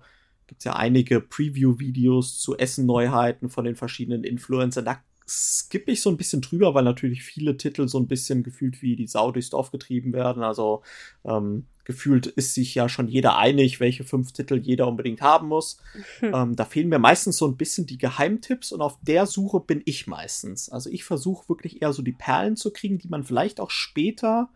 Gibt 0.49 0.61
es 0.61 0.65
ja 0.65 0.75
einige 0.75 1.21
Preview-Videos 1.21 2.39
zu 2.39 2.57
Essen-Neuheiten 2.57 3.49
von 3.51 3.65
den 3.65 3.75
verschiedenen 3.75 4.23
Influencern. 4.23 4.83
Da 4.83 4.99
skippe 5.29 5.91
ich 5.91 6.01
so 6.01 6.09
ein 6.09 6.17
bisschen 6.17 6.41
drüber, 6.41 6.73
weil 6.73 6.83
natürlich 6.83 7.23
viele 7.23 7.55
Titel 7.55 7.87
so 7.87 7.99
ein 7.99 8.07
bisschen 8.07 8.43
gefühlt 8.43 8.81
wie 8.81 8.95
die 8.95 9.07
Sau 9.07 9.31
durchs 9.31 9.51
Dorf 9.51 9.71
getrieben 9.71 10.11
werden. 10.11 10.43
Also 10.43 10.81
ähm, 11.23 11.65
gefühlt 11.85 12.27
ist 12.27 12.53
sich 12.53 12.75
ja 12.75 12.89
schon 12.89 13.07
jeder 13.07 13.37
einig, 13.37 13.79
welche 13.79 14.03
fünf 14.03 14.31
Titel 14.31 14.57
jeder 14.57 14.87
unbedingt 14.87 15.21
haben 15.21 15.47
muss. 15.47 15.77
Hm. 16.19 16.33
Ähm, 16.33 16.55
da 16.55 16.65
fehlen 16.65 16.89
mir 16.89 16.99
meistens 16.99 17.37
so 17.37 17.47
ein 17.47 17.57
bisschen 17.57 17.85
die 17.85 17.97
Geheimtipps 17.97 18.71
und 18.71 18.81
auf 18.81 18.97
der 19.01 19.25
Suche 19.25 19.59
bin 19.59 19.81
ich 19.85 20.07
meistens. 20.07 20.69
Also 20.69 20.89
ich 20.89 21.03
versuche 21.03 21.47
wirklich 21.49 21.81
eher 21.81 21.93
so 21.93 22.01
die 22.01 22.11
Perlen 22.11 22.55
zu 22.55 22.71
kriegen, 22.71 22.97
die 22.97 23.07
man 23.07 23.23
vielleicht 23.23 23.59
auch 23.59 23.71
später 23.71 24.49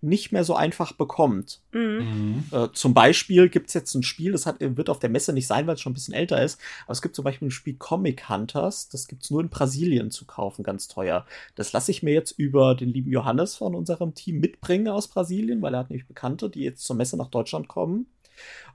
nicht 0.00 0.30
mehr 0.30 0.44
so 0.44 0.54
einfach 0.54 0.92
bekommt. 0.92 1.60
Mhm. 1.72 2.44
Äh, 2.50 2.68
zum 2.72 2.94
Beispiel 2.94 3.48
gibt 3.48 3.68
es 3.68 3.74
jetzt 3.74 3.94
ein 3.94 4.02
Spiel, 4.02 4.32
das 4.32 4.46
hat, 4.46 4.56
wird 4.60 4.90
auf 4.90 4.98
der 4.98 5.10
Messe 5.10 5.32
nicht 5.32 5.46
sein, 5.46 5.66
weil 5.66 5.74
es 5.74 5.80
schon 5.80 5.92
ein 5.92 5.94
bisschen 5.94 6.14
älter 6.14 6.42
ist, 6.42 6.60
aber 6.84 6.92
es 6.92 7.02
gibt 7.02 7.16
zum 7.16 7.24
Beispiel 7.24 7.48
ein 7.48 7.52
Spiel 7.52 7.74
Comic 7.74 8.28
Hunters, 8.28 8.88
das 8.88 9.08
gibt 9.08 9.24
es 9.24 9.30
nur 9.30 9.40
in 9.40 9.48
Brasilien 9.48 10.10
zu 10.10 10.26
kaufen, 10.26 10.62
ganz 10.62 10.88
teuer. 10.88 11.26
Das 11.54 11.72
lasse 11.72 11.90
ich 11.90 12.02
mir 12.02 12.14
jetzt 12.14 12.32
über 12.32 12.74
den 12.74 12.90
lieben 12.90 13.10
Johannes 13.10 13.56
von 13.56 13.74
unserem 13.74 14.14
Team 14.14 14.38
mitbringen 14.38 14.88
aus 14.88 15.08
Brasilien, 15.08 15.62
weil 15.62 15.74
er 15.74 15.80
hat 15.80 15.90
nämlich 15.90 16.06
Bekannte, 16.06 16.50
die 16.50 16.62
jetzt 16.62 16.84
zur 16.84 16.96
Messe 16.96 17.16
nach 17.16 17.28
Deutschland 17.28 17.68
kommen. 17.68 18.06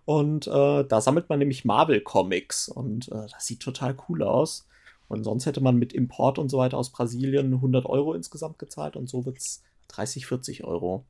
Und 0.06 0.48
äh, 0.48 0.84
da 0.84 1.02
sammelt 1.02 1.30
man 1.30 1.40
nämlich 1.40 1.66
Marvel-Comics 1.66 2.68
und 2.68 3.10
äh, 3.10 3.28
das 3.32 3.46
sieht 3.46 3.60
total 3.60 3.96
cool 4.10 4.24
aus. 4.24 4.68
Und 5.08 5.26
sonst 5.26 5.46
hätte 5.46 5.62
man 5.62 5.76
mit 5.76 5.94
Import 5.94 6.40
und 6.40 6.50
so 6.50 6.58
weiter 6.58 6.78
aus 6.78 6.90
Brasilien 6.90 7.54
100 7.54 7.86
Euro 7.86 8.14
insgesamt 8.14 8.58
gezahlt 8.60 8.96
und 8.96 9.10
so 9.10 9.26
wird 9.26 9.38
es 9.38 9.62
30, 9.92 10.26
40 10.26 10.64
Euro. 10.64 11.06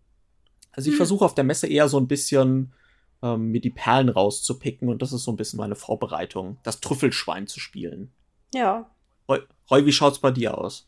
Also 0.71 0.89
ich 0.89 0.93
hm. 0.93 0.97
versuche 0.97 1.25
auf 1.25 1.35
der 1.35 1.43
Messe 1.43 1.67
eher 1.67 1.89
so 1.89 1.99
ein 1.99 2.07
bisschen 2.07 2.73
ähm, 3.21 3.51
mir 3.51 3.61
die 3.61 3.69
Perlen 3.69 4.09
rauszupicken 4.09 4.89
und 4.89 5.01
das 5.01 5.13
ist 5.13 5.23
so 5.23 5.31
ein 5.31 5.37
bisschen 5.37 5.57
meine 5.57 5.75
Vorbereitung, 5.75 6.57
das 6.63 6.79
Trüffelschwein 6.79 7.47
zu 7.47 7.59
spielen. 7.59 8.11
Ja. 8.53 8.89
Roy, 9.29 9.39
Roy 9.69 9.85
wie 9.85 9.91
schaut's 9.91 10.19
bei 10.19 10.31
dir 10.31 10.57
aus? 10.57 10.87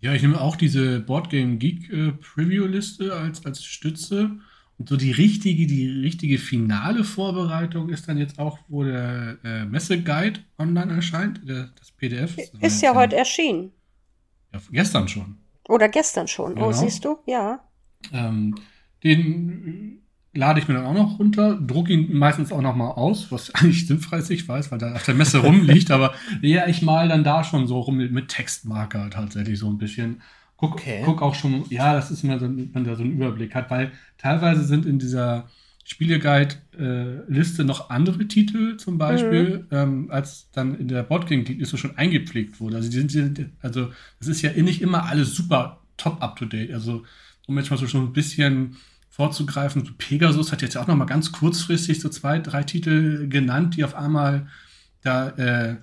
Ja, 0.00 0.12
ich 0.12 0.22
nehme 0.22 0.40
auch 0.40 0.56
diese 0.56 1.00
Boardgame 1.00 1.56
Geek 1.56 1.90
äh, 1.90 2.12
Preview 2.12 2.66
Liste 2.66 3.14
als, 3.14 3.44
als 3.44 3.64
Stütze. 3.64 4.38
Und 4.78 4.90
so 4.90 4.96
die 4.96 5.10
richtige, 5.10 5.66
die 5.66 5.88
richtige 5.88 6.38
finale 6.38 7.02
Vorbereitung 7.02 7.88
ist 7.88 8.08
dann 8.08 8.18
jetzt 8.18 8.38
auch, 8.38 8.58
wo 8.68 8.84
der 8.84 9.38
äh, 9.42 9.64
Messeguide 9.64 10.40
online 10.58 10.92
erscheint, 10.92 11.48
der, 11.48 11.70
das 11.78 11.90
PDF. 11.92 12.36
Das 12.36 12.74
ist 12.74 12.82
ja 12.82 12.94
heute 12.94 13.16
erschienen. 13.16 13.72
Ja, 14.52 14.60
gestern 14.70 15.08
schon. 15.08 15.38
Oder 15.68 15.88
gestern 15.88 16.28
schon. 16.28 16.52
Oh, 16.52 16.54
genau. 16.54 16.68
Oh, 16.68 16.72
siehst 16.72 17.04
du? 17.04 17.18
Ja. 17.26 17.60
Ähm, 18.12 18.54
den 19.02 20.02
lade 20.36 20.60
ich 20.60 20.68
mir 20.68 20.74
dann 20.74 20.86
auch 20.86 20.94
noch 20.94 21.18
runter, 21.18 21.54
drucke 21.54 21.92
ihn 21.92 22.16
meistens 22.16 22.52
auch 22.52 22.60
noch 22.60 22.76
mal 22.76 22.90
aus, 22.90 23.32
was 23.32 23.50
eigentlich 23.54 23.86
sinnfrei 23.86 24.18
ist, 24.18 24.30
ich 24.30 24.48
weiß, 24.48 24.70
weil 24.70 24.78
da 24.78 24.94
auf 24.94 25.04
der 25.04 25.14
Messe 25.14 25.38
rumliegt, 25.38 25.90
aber 25.90 26.14
ja, 26.42 26.66
ich 26.66 26.82
mal 26.82 27.08
dann 27.08 27.24
da 27.24 27.42
schon 27.42 27.66
so 27.66 27.80
rum 27.80 27.96
mit, 27.96 28.12
mit 28.12 28.28
Textmarker 28.28 29.10
tatsächlich 29.10 29.58
so 29.58 29.68
ein 29.68 29.78
bisschen. 29.78 30.22
Guck, 30.58 30.72
okay. 30.72 31.02
guck 31.04 31.20
auch 31.20 31.34
schon, 31.34 31.66
ja, 31.68 31.92
das 31.92 32.10
ist 32.10 32.24
immer 32.24 32.38
so, 32.38 32.46
wenn 32.46 32.70
man 32.72 32.84
da 32.84 32.96
so 32.96 33.02
einen 33.02 33.12
Überblick 33.12 33.54
hat, 33.54 33.70
weil 33.70 33.92
teilweise 34.16 34.64
sind 34.64 34.86
in 34.86 34.98
dieser 34.98 35.48
Spieleguide-Liste 35.88 37.62
äh, 37.62 37.64
noch 37.64 37.90
andere 37.90 38.26
Titel 38.26 38.76
zum 38.76 38.98
Beispiel, 38.98 39.58
mhm. 39.58 39.66
ähm, 39.70 40.10
als 40.10 40.50
dann 40.50 40.76
in 40.76 40.88
der 40.88 41.04
Boardgame-Liste 41.04 41.78
schon 41.78 41.96
eingepflegt 41.96 42.58
wurde. 42.58 42.74
Also, 42.74 42.90
die 42.90 43.08
sind, 43.08 43.50
also 43.60 43.92
das 44.18 44.26
ist 44.26 44.42
ja 44.42 44.50
nicht 44.50 44.82
immer 44.82 45.04
alles 45.04 45.36
super 45.36 45.80
top 45.96 46.20
up-to-date. 46.20 46.72
Also, 46.72 47.04
um 47.46 47.56
jetzt 47.56 47.70
mal 47.70 47.76
so 47.76 47.86
schon 47.86 48.02
ein 48.02 48.12
bisschen 48.12 48.76
vorzugreifen. 49.10 49.94
Pegasus 49.96 50.50
hat 50.50 50.60
jetzt 50.60 50.76
auch 50.76 50.88
noch 50.88 50.96
mal 50.96 51.04
ganz 51.04 51.30
kurzfristig 51.30 52.00
so 52.00 52.08
zwei, 52.08 52.40
drei 52.40 52.64
Titel 52.64 53.28
genannt, 53.28 53.76
die 53.76 53.84
auf 53.84 53.94
einmal 53.94 54.48
da 55.02 55.28
äh, 55.28 55.76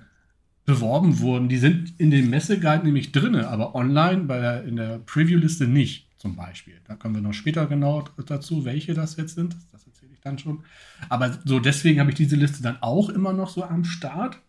beworben 0.66 1.18
wurden. 1.20 1.48
Die 1.48 1.56
sind 1.56 1.98
in 1.98 2.10
dem 2.10 2.28
Messeguide 2.28 2.84
nämlich 2.84 3.10
drin, 3.10 3.36
aber 3.36 3.74
online 3.74 4.24
bei 4.24 4.38
der, 4.38 4.64
in 4.64 4.76
der 4.76 4.98
Preview-Liste 4.98 5.66
nicht, 5.66 6.10
zum 6.18 6.36
Beispiel. 6.36 6.74
Da 6.86 6.94
kommen 6.94 7.14
wir 7.14 7.22
noch 7.22 7.32
später 7.32 7.66
genau 7.66 8.04
dazu, 8.26 8.66
welche 8.66 8.92
das 8.92 9.16
jetzt 9.16 9.34
sind. 9.34 9.56
Das 9.72 9.84
ich 9.86 9.93
dann 10.24 10.38
schon. 10.38 10.64
Aber 11.08 11.38
so 11.44 11.60
deswegen 11.60 12.00
habe 12.00 12.10
ich 12.10 12.16
diese 12.16 12.36
Liste 12.36 12.62
dann 12.62 12.82
auch 12.82 13.10
immer 13.10 13.32
noch 13.32 13.50
so 13.50 13.62
am 13.62 13.84
Start. 13.84 14.40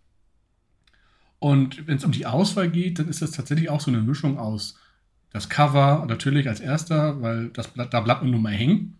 Und 1.39 1.85
wenn 1.87 1.97
es 1.97 2.05
um 2.05 2.11
die 2.11 2.25
Auswahl 2.25 2.69
geht, 2.71 2.97
dann 2.97 3.09
ist 3.09 3.21
das 3.21 3.31
tatsächlich 3.31 3.69
auch 3.69 3.81
so 3.81 3.91
eine 3.91 4.01
Mischung 4.01 4.39
aus 4.39 4.79
das 5.31 5.49
Cover 5.49 6.05
natürlich 6.07 6.47
als 6.47 6.61
erster, 6.61 7.21
weil 7.21 7.49
das, 7.49 7.73
da 7.73 7.99
bleibt 7.99 8.21
man 8.21 8.31
nur 8.31 8.39
mal 8.39 8.53
hängen. 8.53 8.99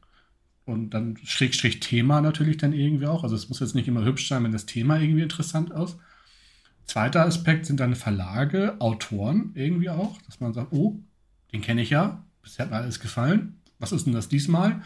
Und 0.65 0.89
dann 0.89 1.15
Schrägstrich 1.24 1.79
Thema 1.79 2.22
natürlich 2.22 2.58
dann 2.58 2.74
irgendwie 2.74 3.08
auch. 3.08 3.24
Also 3.24 3.36
es 3.36 3.48
muss 3.48 3.62
jetzt 3.62 3.75
nicht 3.75 3.88
immer 3.88 4.03
hübsch 4.03 4.27
sein, 4.27 4.44
wenn 4.44 4.51
das 4.51 4.65
Thema 4.65 5.00
irgendwie 5.00 5.22
interessant 5.22 5.70
ist. 5.70 5.98
Zweiter 6.86 7.25
Aspekt 7.25 7.65
sind 7.65 7.79
dann 7.79 7.96
Verlage, 7.96 8.75
Autoren 8.79 9.51
irgendwie 9.53 9.89
auch, 9.89 10.22
dass 10.24 10.39
man 10.39 10.53
sagt, 10.53 10.74
oh, 10.74 11.00
den 11.53 11.62
kenne 11.62 11.82
ich 11.82 11.89
ja, 11.91 12.24
bisher 12.44 12.65
hat 12.65 12.72
mir 12.72 12.77
alles 12.77 13.00
gefallen. 13.00 13.62
Was 13.79 13.91
ist 13.91 14.05
denn 14.05 14.13
das 14.13 14.27
diesmal? 14.27 14.82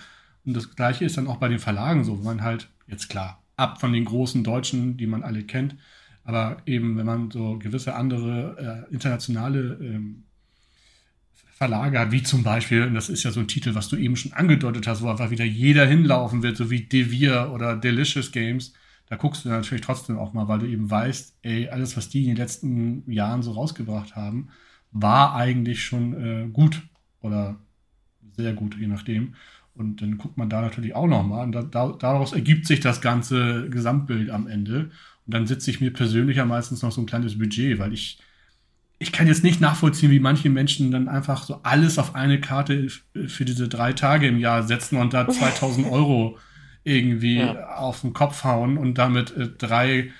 Und 0.50 0.56
das 0.56 0.75
gleiche 0.75 1.06
ist 1.06 1.15
dann 1.15 1.27
auch 1.27 1.38
bei 1.38 1.48
den 1.48 1.60
Verlagen 1.60 2.03
so, 2.03 2.18
wenn 2.18 2.25
man 2.25 2.41
halt, 2.41 2.72
jetzt 2.88 3.08
klar, 3.08 3.44
ab 3.56 3.79
von 3.79 3.94
den 3.94 4.03
großen 4.03 4.44
Deutschen, 4.44 4.98
die 4.98 5.06
man 5.06 5.22
alle 5.22 5.44
kennt, 5.44 5.75
aber 6.24 6.58
eben, 6.65 6.98
wenn 6.98 7.06
man 7.06 7.29
so 7.29 7.60
gewisse 7.60 7.94
andere 7.94 8.88
äh, 8.89 8.91
internationale 8.91 9.77
ähm, 9.79 10.24
Verlage 11.51 12.00
hat, 12.00 12.12
wie 12.12 12.24
zum 12.24 12.41
Beispiel, 12.41 12.82
und 12.82 12.96
das 12.96 13.10
ist 13.10 13.22
ja 13.22 13.29
so 13.29 13.39
ein 13.41 13.48
Titel, 13.48 13.75
was 13.75 13.89
du 13.89 13.96
eben 13.96 14.15
schon 14.15 14.34
angedeutet 14.34 14.88
hast, 14.88 15.03
wo 15.03 15.10
einfach 15.12 15.29
wieder 15.29 15.46
jeder 15.46 15.86
hinlaufen 15.86 16.41
wird, 16.41 16.58
so 16.58 16.72
wie 16.72 16.82
Devir 16.82 17.51
oder 17.53 17.75
Delicious 17.75 18.32
Games. 18.32 18.74
Da 19.06 19.18
guckst 19.18 19.46
du 19.46 19.50
natürlich 19.50 19.86
trotzdem 19.86 20.18
auch 20.18 20.34
mal, 20.34 20.48
weil 20.48 20.58
du 20.58 20.65
eben 20.65 20.89
weißt, 20.89 21.38
ey, 21.44 21.70
alles, 21.70 21.96
was 21.96 22.10
die 22.10 22.22
in 22.24 22.29
den 22.29 22.38
letzten 22.38 23.03
Jahren 23.12 23.44
so 23.44 23.51
rausgebracht 23.51 24.15
haben, 24.15 24.50
war 24.91 25.36
eigentlich 25.36 25.84
schon 25.84 26.13
äh, 26.20 26.48
gut 26.48 26.82
oder 27.22 27.60
sehr 28.36 28.53
gut, 28.53 28.77
je 28.79 28.88
nachdem. 28.88 29.36
Und 29.79 30.01
dann 30.01 30.17
guckt 30.17 30.38
man 30.38 30.50
da 30.50 30.62
natürlich 30.62 30.93
auch 30.93 31.07
nochmal. 31.07 31.45
Und 31.45 31.53
da, 31.53 31.63
daraus 31.63 32.33
ergibt 32.33 32.67
sich 32.67 32.81
das 32.81 33.00
ganze 33.00 33.69
Gesamtbild 33.69 34.29
am 34.29 34.45
Ende. 34.48 34.91
Und 35.25 35.33
dann 35.33 35.48
sitze 35.48 35.71
ich 35.71 35.79
mir 35.79 35.91
persönlich 35.91 36.38
ja 36.38 36.45
meistens 36.45 36.81
noch 36.81 36.91
so 36.91 37.01
ein 37.01 37.05
kleines 37.05 37.39
Budget, 37.39 37.79
weil 37.79 37.93
ich 37.93 38.19
ich 39.01 39.13
kann 39.13 39.27
jetzt 39.27 39.45
nicht 39.45 39.62
nachvollziehen, 39.62 40.12
wie 40.12 40.19
manche 40.19 40.50
Menschen 40.50 40.91
dann 40.91 41.07
einfach 41.07 41.43
so 41.43 41.62
alles 41.63 41.98
auf 41.98 42.15
eine 42.15 42.41
Karte 42.41 42.89
für 43.27 43.45
diese 43.45 43.69
drei 43.69 43.93
Tage 43.93 44.27
im 44.27 44.38
Jahr 44.38 44.63
setzen 44.63 44.98
und 44.98 45.13
da 45.13 45.27
2000 45.29 45.88
Euro 45.88 46.38
irgendwie 46.83 47.38
ja. 47.38 47.77
auf 47.77 48.01
den 48.01 48.12
Kopf 48.12 48.43
hauen 48.43 48.77
und 48.77 48.98
damit 48.98 49.31
äh, 49.38 49.48
drei 49.48 50.12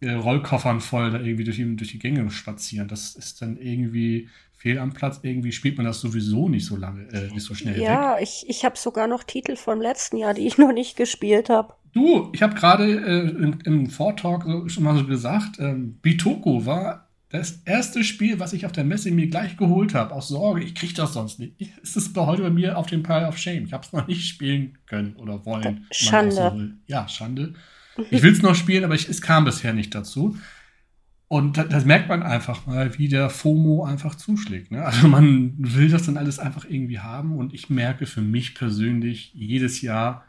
äh, 0.00 0.12
Rollkoffern 0.12 0.80
voll 0.80 1.10
da 1.10 1.18
irgendwie 1.18 1.44
durch 1.44 1.56
durch 1.58 1.90
die 1.90 1.98
Gänge 1.98 2.30
spazieren. 2.30 2.86
Das 2.86 3.16
ist 3.16 3.42
dann 3.42 3.56
irgendwie 3.56 4.28
fehl 4.64 4.78
am 4.78 4.94
Platz. 4.94 5.20
Irgendwie 5.22 5.52
spielt 5.52 5.76
man 5.76 5.84
das 5.84 6.00
sowieso 6.00 6.48
nicht 6.48 6.64
so 6.64 6.76
lange, 6.76 7.02
äh, 7.12 7.30
nicht 7.32 7.44
so 7.44 7.54
schnell 7.54 7.78
ja, 7.78 8.14
weg. 8.14 8.22
ich, 8.22 8.46
ich 8.48 8.64
habe 8.64 8.78
sogar 8.78 9.06
noch 9.06 9.22
Titel 9.22 9.56
vom 9.56 9.80
letzten 9.80 10.16
Jahr, 10.16 10.32
die 10.32 10.46
ich 10.46 10.56
noch 10.64 10.72
nicht 10.72 10.96
gespielt 10.96 11.50
habe. 11.50 11.74
Du, 11.92 12.30
ich 12.32 12.42
habe 12.42 12.54
gerade 12.54 12.84
äh, 12.84 13.52
im 13.66 13.90
Vortalk 13.90 14.44
so, 14.44 14.68
schon 14.68 14.82
mal 14.82 14.96
so 14.96 15.04
gesagt, 15.06 15.60
ähm, 15.60 15.98
Bitoko 16.00 16.64
war 16.64 17.08
das 17.28 17.60
erste 17.66 18.02
Spiel, 18.04 18.40
was 18.40 18.52
ich 18.52 18.64
auf 18.64 18.72
der 18.72 18.84
Messe 18.84 19.10
mir 19.10 19.26
gleich 19.26 19.56
geholt 19.56 19.92
habe, 19.92 20.14
aus 20.14 20.28
Sorge, 20.28 20.62
ich 20.62 20.74
kriege 20.74 20.94
das 20.94 21.12
sonst 21.12 21.38
nicht, 21.38 21.60
ist 21.82 21.96
es 21.96 22.10
heute 22.16 22.42
bei 22.42 22.50
mir 22.50 22.78
auf 22.78 22.86
dem 22.86 23.02
Pile 23.02 23.28
of 23.28 23.36
Shame. 23.36 23.66
Ich 23.66 23.72
habe 23.74 23.84
es 23.84 23.92
noch 23.92 24.06
nicht 24.06 24.26
spielen 24.26 24.78
können 24.86 25.14
oder 25.16 25.44
wollen. 25.44 25.86
Schande. 25.90 26.34
So 26.34 26.60
ja, 26.86 27.06
Schande. 27.06 27.54
Ich 28.10 28.24
will 28.24 28.32
es 28.32 28.42
noch 28.42 28.56
spielen, 28.56 28.82
aber 28.82 28.96
ich, 28.96 29.08
es 29.08 29.22
kam 29.22 29.44
bisher 29.44 29.72
nicht 29.72 29.94
dazu. 29.94 30.36
Und 31.34 31.56
das, 31.56 31.68
das, 31.68 31.84
merkt 31.84 32.08
man 32.08 32.22
einfach 32.22 32.64
mal, 32.64 32.96
wie 32.96 33.08
der 33.08 33.28
FOMO 33.28 33.84
einfach 33.84 34.14
zuschlägt. 34.14 34.70
Ne? 34.70 34.84
Also 34.84 35.08
man 35.08 35.54
will 35.58 35.88
das 35.88 36.06
dann 36.06 36.16
alles 36.16 36.38
einfach 36.38 36.64
irgendwie 36.64 37.00
haben. 37.00 37.36
Und 37.38 37.52
ich 37.52 37.68
merke 37.68 38.06
für 38.06 38.20
mich 38.20 38.54
persönlich, 38.54 39.32
jedes 39.34 39.82
Jahr 39.82 40.22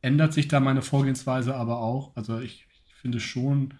ändert 0.00 0.32
sich 0.32 0.46
da 0.46 0.60
meine 0.60 0.80
Vorgehensweise 0.80 1.56
aber 1.56 1.78
auch. 1.78 2.14
Also 2.14 2.38
ich, 2.38 2.68
ich 2.86 2.94
finde 2.94 3.18
schon, 3.18 3.74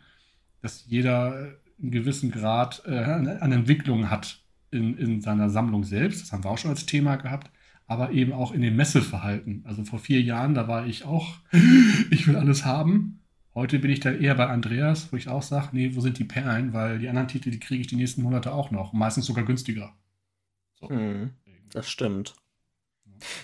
dass 0.62 0.84
jeder 0.88 1.52
einen 1.80 1.92
gewissen 1.92 2.32
Grad 2.32 2.82
äh, 2.86 2.98
an 2.98 3.52
Entwicklung 3.52 4.10
hat 4.10 4.40
in, 4.72 4.98
in 4.98 5.20
seiner 5.20 5.50
Sammlung 5.50 5.84
selbst. 5.84 6.22
Das 6.22 6.32
haben 6.32 6.42
wir 6.42 6.50
auch 6.50 6.58
schon 6.58 6.72
als 6.72 6.86
Thema 6.86 7.14
gehabt. 7.14 7.52
Aber 7.86 8.10
eben 8.10 8.32
auch 8.32 8.50
in 8.50 8.62
dem 8.62 8.74
Messeverhalten. 8.74 9.62
Also 9.64 9.84
vor 9.84 10.00
vier 10.00 10.22
Jahren, 10.22 10.54
da 10.54 10.66
war 10.66 10.88
ich 10.88 11.04
auch, 11.04 11.36
ich 12.10 12.26
will 12.26 12.34
alles 12.34 12.64
haben. 12.64 13.20
Heute 13.54 13.78
bin 13.78 13.90
ich 13.90 14.00
dann 14.00 14.20
eher 14.20 14.34
bei 14.34 14.48
Andreas, 14.48 15.12
wo 15.12 15.16
ich 15.16 15.28
auch 15.28 15.42
sage, 15.42 15.68
nee, 15.72 15.94
wo 15.94 16.00
sind 16.00 16.18
die 16.18 16.24
Perlen? 16.24 16.72
Weil 16.72 16.98
die 16.98 17.08
anderen 17.08 17.28
Titel, 17.28 17.50
die 17.50 17.60
kriege 17.60 17.82
ich 17.82 17.86
die 17.86 17.96
nächsten 17.96 18.22
Monate 18.22 18.52
auch 18.52 18.72
noch. 18.72 18.92
Meistens 18.92 19.26
sogar 19.26 19.44
günstiger. 19.44 19.94
So. 20.80 20.88
Hm, 20.88 21.30
das 21.70 21.88
stimmt. 21.88 22.34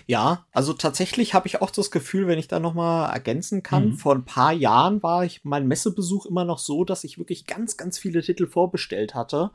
Ja, 0.07 0.47
also 0.53 0.73
tatsächlich 0.73 1.33
habe 1.33 1.47
ich 1.47 1.63
auch 1.63 1.71
das 1.71 1.93
Gefühl, 1.93 2.27
wenn 2.27 2.41
ich 2.41 2.49
da 2.49 2.59
noch 2.59 2.75
mal 2.75 3.09
ergänzen 3.09 3.63
kann, 3.63 3.91
mhm. 3.91 3.93
vor 3.95 4.15
ein 4.15 4.25
paar 4.25 4.53
Jahren 4.53 5.03
war 5.03 5.25
ich 5.25 5.45
mein 5.45 5.69
Messebesuch 5.69 6.27
immer 6.27 6.45
noch 6.45 6.59
so, 6.59 6.85
dass 6.85 7.05
ich 7.05 7.19
wirklich 7.19 7.47
ganz, 7.47 7.77
ganz 7.77 7.99
viele 7.99 8.21
Titel 8.21 8.47
vorbestellt 8.47 9.15
hatte 9.15 9.53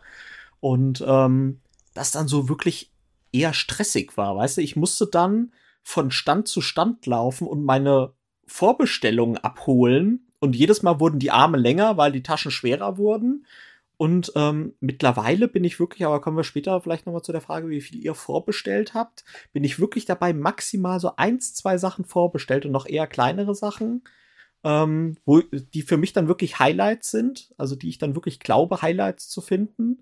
und 0.61 1.03
ähm, 1.05 1.59
das 1.93 2.11
dann 2.11 2.27
so 2.27 2.49
wirklich 2.49 2.91
eher 3.31 3.53
stressig 3.53 4.15
war, 4.17 4.37
weißt 4.37 4.57
du, 4.57 4.61
ich 4.61 4.75
musste 4.75 5.07
dann 5.07 5.51
von 5.83 6.11
Stand 6.11 6.47
zu 6.47 6.61
Stand 6.61 7.05
laufen 7.05 7.45
und 7.45 7.63
meine 7.63 8.13
Vorbestellungen 8.47 9.37
abholen 9.37 10.25
und 10.45 10.55
jedes 10.55 10.83
Mal 10.83 10.99
wurden 10.99 11.19
die 11.19 11.31
Arme 11.31 11.57
länger, 11.57 11.97
weil 11.97 12.11
die 12.11 12.23
Taschen 12.23 12.51
schwerer 12.51 12.97
wurden. 12.97 13.45
Und 13.97 14.33
ähm, 14.35 14.73
mittlerweile 14.81 15.47
bin 15.47 15.63
ich 15.63 15.79
wirklich, 15.79 16.05
aber 16.05 16.19
kommen 16.19 16.35
wir 16.35 16.43
später 16.43 16.79
vielleicht 16.81 17.05
nochmal 17.05 17.21
zu 17.21 17.31
der 17.31 17.41
Frage, 17.41 17.69
wie 17.69 17.81
viel 17.81 18.03
ihr 18.03 18.13
vorbestellt 18.13 18.93
habt, 18.93 19.23
bin 19.53 19.63
ich 19.63 19.79
wirklich 19.79 20.05
dabei, 20.05 20.33
maximal 20.33 20.99
so 20.99 21.15
eins, 21.15 21.53
zwei 21.53 21.77
Sachen 21.77 22.03
vorbestellt 22.03 22.65
und 22.65 22.71
noch 22.71 22.87
eher 22.87 23.07
kleinere 23.07 23.55
Sachen, 23.55 24.03
ähm, 24.65 25.15
wo, 25.25 25.41
die 25.41 25.81
für 25.81 25.95
mich 25.95 26.11
dann 26.11 26.27
wirklich 26.27 26.59
Highlights 26.59 27.11
sind, 27.11 27.53
also 27.57 27.75
die 27.75 27.87
ich 27.87 27.97
dann 27.97 28.15
wirklich 28.15 28.39
glaube, 28.39 28.81
Highlights 28.81 29.29
zu 29.29 29.39
finden. 29.39 30.01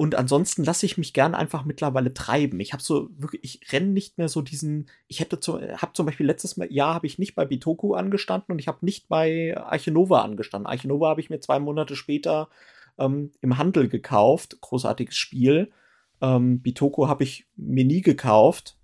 Und 0.00 0.14
ansonsten 0.14 0.62
lasse 0.62 0.86
ich 0.86 0.96
mich 0.96 1.12
gern 1.12 1.34
einfach 1.34 1.64
mittlerweile 1.64 2.14
treiben. 2.14 2.60
Ich 2.60 2.72
habe 2.72 2.80
so 2.80 3.10
wirklich, 3.18 3.42
ich 3.42 3.72
renne 3.72 3.88
nicht 3.88 4.16
mehr 4.16 4.28
so 4.28 4.42
diesen. 4.42 4.88
Ich 5.08 5.18
hätte 5.18 5.40
zu, 5.40 5.60
habe 5.60 5.92
zum 5.92 6.06
Beispiel 6.06 6.24
letztes 6.24 6.54
Jahr 6.70 6.94
habe 6.94 7.08
ich 7.08 7.18
nicht 7.18 7.34
bei 7.34 7.44
Bitoku 7.44 7.94
angestanden 7.94 8.52
und 8.52 8.60
ich 8.60 8.68
habe 8.68 8.78
nicht 8.82 9.08
bei 9.08 9.56
Archinova 9.56 10.22
angestanden. 10.22 10.68
Archinova 10.68 11.08
habe 11.08 11.20
ich 11.20 11.30
mir 11.30 11.40
zwei 11.40 11.58
Monate 11.58 11.96
später 11.96 12.48
ähm, 12.96 13.32
im 13.40 13.58
Handel 13.58 13.88
gekauft. 13.88 14.60
Großartiges 14.60 15.16
Spiel. 15.16 15.72
Ähm, 16.20 16.60
Bitoku 16.62 17.08
habe 17.08 17.24
ich 17.24 17.48
mir 17.56 17.84
nie 17.84 18.00
gekauft. 18.00 18.76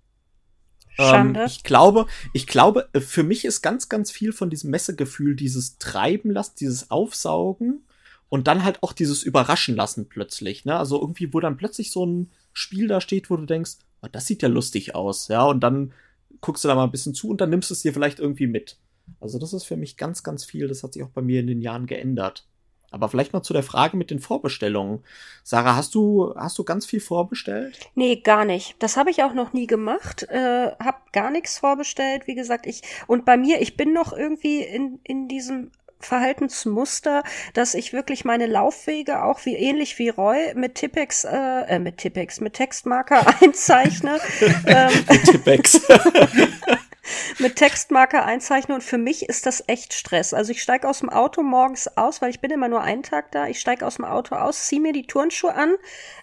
Ähm, 0.97 1.37
ich 1.45 1.63
glaube, 1.63 2.07
ich 2.33 2.45
glaube, 2.45 2.89
äh, 2.91 2.99
für 2.99 3.23
mich 3.23 3.45
ist 3.45 3.61
ganz, 3.61 3.87
ganz 3.87 4.11
viel 4.11 4.33
von 4.33 4.49
diesem 4.49 4.69
Messegefühl 4.69 5.37
dieses 5.37 5.77
Treiben 5.77 6.31
lassen, 6.31 6.55
dieses 6.59 6.91
Aufsaugen 6.91 7.85
und 8.29 8.47
dann 8.47 8.63
halt 8.63 8.81
auch 8.83 8.93
dieses 8.93 9.23
Überraschen 9.23 9.75
lassen 9.75 10.07
plötzlich. 10.09 10.65
Ne? 10.65 10.77
Also 10.77 10.99
irgendwie, 10.99 11.33
wo 11.33 11.39
dann 11.39 11.57
plötzlich 11.57 11.91
so 11.91 12.05
ein 12.05 12.31
Spiel 12.53 12.87
da 12.87 13.01
steht, 13.01 13.29
wo 13.29 13.37
du 13.37 13.45
denkst, 13.45 13.77
oh, 14.01 14.07
das 14.11 14.25
sieht 14.27 14.41
ja 14.41 14.49
lustig 14.49 14.95
aus, 14.95 15.27
ja, 15.27 15.43
und 15.43 15.61
dann 15.61 15.93
guckst 16.41 16.63
du 16.63 16.67
da 16.67 16.75
mal 16.75 16.83
ein 16.83 16.91
bisschen 16.91 17.13
zu 17.13 17.29
und 17.29 17.41
dann 17.41 17.49
nimmst 17.49 17.69
du 17.69 17.73
es 17.73 17.81
dir 17.81 17.93
vielleicht 17.93 18.19
irgendwie 18.19 18.47
mit. 18.47 18.77
Also 19.19 19.39
das 19.39 19.53
ist 19.53 19.65
für 19.65 19.77
mich 19.77 19.97
ganz, 19.97 20.23
ganz 20.23 20.45
viel. 20.45 20.67
Das 20.67 20.83
hat 20.83 20.93
sich 20.93 21.03
auch 21.03 21.09
bei 21.09 21.21
mir 21.21 21.39
in 21.39 21.47
den 21.47 21.61
Jahren 21.61 21.85
geändert. 21.85 22.47
Aber 22.91 23.09
vielleicht 23.09 23.33
mal 23.33 23.43
zu 23.43 23.53
der 23.53 23.63
Frage 23.63 23.97
mit 23.97 24.09
den 24.09 24.19
Vorbestellungen. 24.19 25.03
Sarah, 25.43 25.75
hast 25.75 25.95
du, 25.95 26.33
hast 26.37 26.57
du 26.57 26.63
ganz 26.63 26.85
viel 26.85 27.01
vorbestellt? 27.01 27.79
Nee, 27.95 28.17
gar 28.17 28.45
nicht. 28.45 28.75
Das 28.79 28.95
habe 28.95 29.09
ich 29.09 29.23
auch 29.23 29.33
noch 29.33 29.53
nie 29.53 29.67
gemacht. 29.67 30.23
Äh, 30.29 30.71
hab 30.79 31.11
gar 31.11 31.29
nichts 31.29 31.57
vorbestellt. 31.57 32.27
Wie 32.27 32.35
gesagt, 32.35 32.65
ich, 32.67 32.83
und 33.07 33.25
bei 33.25 33.37
mir, 33.37 33.61
ich 33.61 33.75
bin 33.75 33.91
noch 33.91 34.13
irgendwie 34.13 34.61
in, 34.61 34.99
in 35.03 35.27
diesem 35.27 35.71
Verhaltensmuster, 36.05 37.23
dass 37.53 37.73
ich 37.73 37.93
wirklich 37.93 38.25
meine 38.25 38.47
Laufwege 38.47 39.23
auch 39.23 39.45
wie 39.45 39.55
ähnlich 39.55 39.99
wie 39.99 40.09
Roy 40.09 40.53
mit 40.55 40.75
Tippex, 40.75 41.25
äh, 41.25 41.61
äh 41.67 41.79
mit 41.79 41.97
Tippex, 41.97 42.39
mit 42.39 42.53
Textmarker 42.53 43.25
einzeichne. 43.41 44.19
ähm, 44.65 44.91
mit 45.09 45.23
Tippex. 45.25 45.81
mit 47.39 47.55
Textmarker 47.55 48.25
einzeichnen 48.25 48.75
und 48.75 48.81
für 48.81 48.97
mich 48.97 49.29
ist 49.29 49.45
das 49.45 49.63
echt 49.67 49.93
Stress. 49.93 50.33
Also 50.33 50.51
ich 50.51 50.61
steige 50.61 50.87
aus 50.87 50.99
dem 50.99 51.09
Auto 51.09 51.43
morgens 51.43 51.87
aus, 51.97 52.21
weil 52.21 52.29
ich 52.29 52.39
bin 52.39 52.51
immer 52.51 52.67
nur 52.67 52.81
einen 52.81 53.03
Tag 53.03 53.31
da. 53.31 53.47
Ich 53.47 53.59
steige 53.59 53.85
aus 53.85 53.95
dem 53.95 54.05
Auto 54.05 54.35
aus, 54.35 54.67
ziehe 54.67 54.81
mir 54.81 54.93
die 54.93 55.07
Turnschuhe 55.07 55.53
an, 55.53 55.75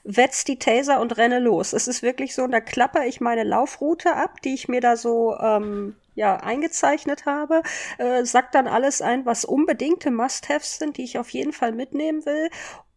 wetz 0.05 0.45
die 0.45 0.59
Taser 0.59 1.01
und 1.01 1.17
renne 1.17 1.39
los. 1.39 1.73
Es 1.73 1.89
ist 1.89 2.03
wirklich 2.03 2.35
so, 2.35 2.45
und 2.45 2.53
da 2.53 2.61
klapper 2.61 3.07
ich 3.07 3.21
meine 3.21 3.45
Laufroute 3.45 4.15
ab, 4.15 4.41
die 4.43 4.55
ich 4.55 4.69
mir 4.69 4.81
da 4.81 4.97
so 4.97 5.37
ähm, 5.39 5.97
ja 6.15 6.37
eingezeichnet 6.37 7.27
habe, 7.27 7.63
äh, 7.99 8.25
sagt 8.25 8.55
dann 8.55 8.67
alles 8.67 9.03
ein, 9.03 9.27
was 9.27 9.45
unbedingte 9.45 10.11
Must-Haves 10.11 10.79
sind, 10.79 10.97
die 10.97 11.05
ich 11.05 11.19
auf 11.19 11.31
jeden 11.31 11.53
Fall 11.53 11.73
mitnehmen 11.73 12.25
will 12.27 12.51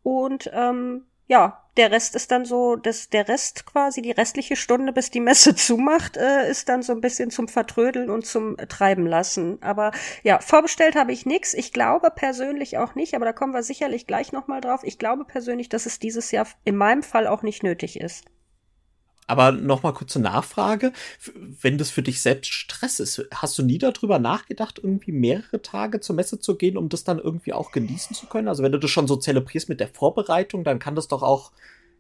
und 0.04 0.52
ähm, 0.54 1.06
ja, 1.28 1.64
der 1.78 1.92
Rest 1.92 2.16
ist 2.16 2.32
dann 2.32 2.46
so, 2.46 2.76
dass 2.76 3.10
der 3.10 3.28
Rest 3.28 3.66
quasi, 3.66 4.02
die 4.02 4.12
restliche 4.12 4.56
Stunde, 4.56 4.94
bis 4.94 5.10
die 5.10 5.20
Messe 5.20 5.56
zumacht, 5.56 6.18
äh, 6.18 6.50
ist 6.50 6.70
dann 6.70 6.84
so 6.84 6.94
ein 6.94 7.02
bisschen 7.02 7.32
zum 7.32 7.48
Vertrödeln 7.48 8.10
und 8.10 8.26
zum 8.26 8.56
Treiben 8.58 9.08
lassen. 9.08 9.58
Aber 9.62 9.92
ja, 10.24 10.40
vorbestellt 10.40 10.96
habe 10.96 11.12
ich 11.12 11.26
nichts. 11.26 11.54
Ich 11.54 11.74
glaube 11.74 12.12
persönlich 12.12 12.78
auch 12.78 12.96
nicht, 12.96 13.16
aber 13.16 13.26
da 13.26 13.34
kommen 13.34 13.54
wir 13.54 13.64
sicherlich 13.64 14.08
gleich 14.08 14.32
nochmal 14.32 14.62
drauf. 14.62 14.82
Ich 14.84 15.00
glaube 15.00 15.26
persönlich, 15.26 15.70
dass 15.70 15.86
es 15.86 16.00
dieses 16.00 16.32
Jahr 16.32 16.48
in 16.64 16.76
meinem 16.76 17.04
Fall 17.04 17.28
auch 17.28 17.42
nicht 17.42 17.64
nötig 17.64 18.00
ist. 18.00 18.26
Aber 19.28 19.52
noch 19.52 19.82
mal 19.82 19.92
kurze 19.92 20.20
Nachfrage. 20.20 20.94
Wenn 21.62 21.78
das 21.78 21.90
für 21.90 22.04
dich 22.04 22.22
selbst 22.22 22.54
Stress 22.54 23.00
ist, 23.00 23.26
hast 23.34 23.58
du 23.58 23.64
nie 23.64 23.80
darüber 23.80 24.20
nachgedacht, 24.20 24.80
irgendwie 24.82 25.12
mehrere 25.12 25.62
Tage 25.62 26.00
zur 26.00 26.16
Messe 26.16 26.40
zu 26.40 26.56
gehen, 26.56 26.78
um 26.78 26.90
das 26.90 27.04
dann 27.04 27.18
irgendwie 27.18 27.54
auch 27.54 27.72
genießen 27.72 28.16
zu 28.16 28.28
können? 28.28 28.48
Also 28.48 28.62
wenn 28.62 28.72
du 28.72 28.80
das 28.80 28.92
schon 28.92 29.08
so 29.08 29.16
zelebrierst 29.16 29.70
mit 29.70 29.80
der 29.80 29.88
Vorbereitung, 29.88 30.64
dann 30.64 30.80
kann 30.80 30.96
das 30.96 31.08
doch 31.08 31.24
auch 31.24 31.52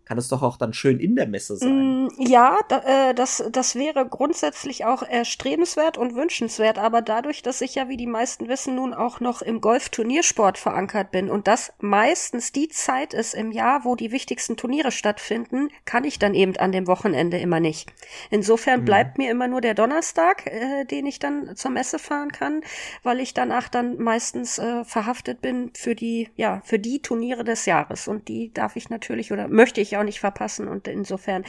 kann 0.06 0.18
es 0.18 0.30
doch 0.30 0.44
auch 0.44 0.58
dann 0.58 0.74
schön 0.74 1.00
in 1.00 1.16
der 1.16 1.28
Messe 1.28 1.58
sein. 1.58 2.06
Mm, 2.06 2.10
ja, 2.20 2.60
da, 2.70 3.10
äh, 3.10 3.14
das, 3.14 3.44
das 3.52 3.76
wäre 3.76 4.08
grundsätzlich 4.08 4.86
auch 4.86 5.02
erstrebenswert 5.02 5.98
und 5.98 6.16
wünschenswert, 6.16 6.78
aber 6.78 7.02
dadurch, 7.02 7.42
dass 7.42 7.62
ich 7.62 7.76
ja, 7.76 7.90
wie 7.90 7.98
die 7.98 8.08
meisten 8.08 8.48
wissen, 8.48 8.76
nun 8.76 8.94
auch 8.94 9.20
noch 9.20 9.42
im 9.42 9.62
Golf-Turniersport 9.62 10.58
verankert 10.58 11.12
bin 11.12 11.30
und 11.30 11.48
das 11.48 11.74
meistens 11.80 12.52
die 12.52 12.70
Zeit 12.70 13.14
ist 13.14 13.34
im 13.34 13.52
Jahr, 13.52 13.84
wo 13.84 13.96
die 13.96 14.12
wichtigsten 14.12 14.58
Turniere 14.58 14.92
stattfinden, 14.92 15.70
kann 15.86 16.04
ich 16.04 16.20
dann 16.20 16.36
eben 16.36 16.56
an 16.58 16.72
dem 16.72 16.88
Wochenende 16.88 17.38
immer 17.40 17.60
nicht. 17.60 17.92
Insofern 18.30 18.82
mhm. 18.82 18.86
bleibt 18.86 19.18
mir 19.18 19.32
immer 19.32 19.48
nur 19.48 19.62
der 19.62 19.74
Donnerstag, 19.74 20.46
äh, 20.46 20.86
den 20.86 21.08
ich 21.08 21.20
dann 21.20 21.56
zur 21.56 21.72
Messe 21.72 21.98
fahren 21.98 22.32
kann, 22.32 22.62
weil 23.02 23.20
ich 23.20 23.34
danach 23.34 23.70
dann 23.70 23.98
meistens 23.98 24.60
äh, 24.60 24.84
verhaftet 24.84 25.42
bin 25.42 25.72
für 25.76 25.96
die, 25.96 26.30
ja, 26.36 26.62
für 26.64 26.78
die 26.78 27.02
Turniere 27.02 27.44
des 27.44 27.66
Jahres 27.66 28.08
und 28.08 28.28
die 28.28 28.54
darf 28.54 28.76
ich 28.76 28.90
natürlich 28.90 29.32
oder 29.32 29.48
möchte 29.48 29.82
ich 29.82 29.95
auch 29.98 30.04
nicht 30.04 30.20
verpassen. 30.20 30.68
Und 30.68 30.88
insofern 30.88 31.44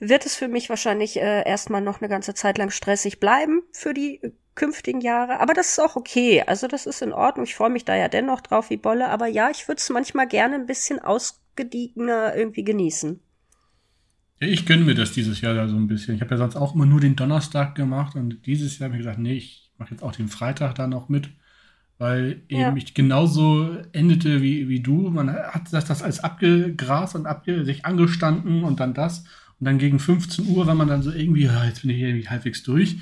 wird 0.00 0.26
es 0.26 0.36
für 0.36 0.48
mich 0.48 0.68
wahrscheinlich 0.68 1.16
äh, 1.16 1.46
erstmal 1.46 1.80
noch 1.80 2.00
eine 2.00 2.08
ganze 2.08 2.34
Zeit 2.34 2.58
lang 2.58 2.70
stressig 2.70 3.20
bleiben 3.20 3.62
für 3.72 3.94
die 3.94 4.20
künftigen 4.54 5.00
Jahre. 5.00 5.40
Aber 5.40 5.54
das 5.54 5.70
ist 5.70 5.78
auch 5.78 5.96
okay. 5.96 6.42
Also 6.46 6.66
das 6.66 6.86
ist 6.86 7.02
in 7.02 7.12
Ordnung. 7.12 7.46
Ich 7.46 7.54
freue 7.54 7.70
mich 7.70 7.84
da 7.84 7.94
ja 7.94 8.08
dennoch 8.08 8.40
drauf 8.40 8.70
wie 8.70 8.76
Bolle. 8.76 9.08
Aber 9.08 9.26
ja, 9.26 9.50
ich 9.50 9.68
würde 9.68 9.78
es 9.78 9.88
manchmal 9.90 10.26
gerne 10.26 10.56
ein 10.56 10.66
bisschen 10.66 10.98
ausgediegener 10.98 12.34
irgendwie 12.34 12.64
genießen. 12.64 13.20
Ich 14.40 14.66
gönne 14.66 14.84
mir 14.84 14.94
das 14.94 15.12
dieses 15.12 15.40
Jahr 15.40 15.54
da 15.54 15.68
so 15.68 15.76
ein 15.76 15.88
bisschen. 15.88 16.14
Ich 16.14 16.20
habe 16.20 16.32
ja 16.32 16.38
sonst 16.38 16.56
auch 16.56 16.74
immer 16.74 16.86
nur 16.86 17.00
den 17.00 17.16
Donnerstag 17.16 17.74
gemacht 17.74 18.14
und 18.14 18.46
dieses 18.46 18.78
Jahr 18.78 18.88
habe 18.88 18.96
ich 18.96 19.04
gesagt, 19.04 19.18
nee, 19.18 19.34
ich 19.34 19.72
mache 19.78 19.90
jetzt 19.92 20.02
auch 20.02 20.12
den 20.12 20.28
Freitag 20.28 20.74
da 20.74 20.86
noch 20.86 21.08
mit 21.08 21.30
weil 21.98 22.42
eben 22.48 22.60
ja. 22.60 22.76
ich 22.76 22.94
genauso 22.94 23.76
endete 23.92 24.40
wie, 24.40 24.68
wie 24.68 24.80
du. 24.80 25.10
Man 25.10 25.30
hat 25.30 25.72
das, 25.72 25.84
das 25.84 26.02
alles 26.02 26.20
abgegrast 26.20 27.16
und 27.16 27.26
abge, 27.26 27.64
sich 27.64 27.84
angestanden 27.84 28.62
und 28.62 28.78
dann 28.80 28.94
das. 28.94 29.24
Und 29.58 29.66
dann 29.66 29.78
gegen 29.78 29.98
15 29.98 30.46
Uhr 30.48 30.66
war 30.66 30.76
man 30.76 30.86
dann 30.86 31.02
so 31.02 31.10
irgendwie, 31.10 31.44
ja, 31.44 31.64
jetzt 31.64 31.82
bin 31.82 31.90
ich 31.90 31.98
irgendwie 31.98 32.28
halbwegs 32.28 32.62
durch. 32.62 32.98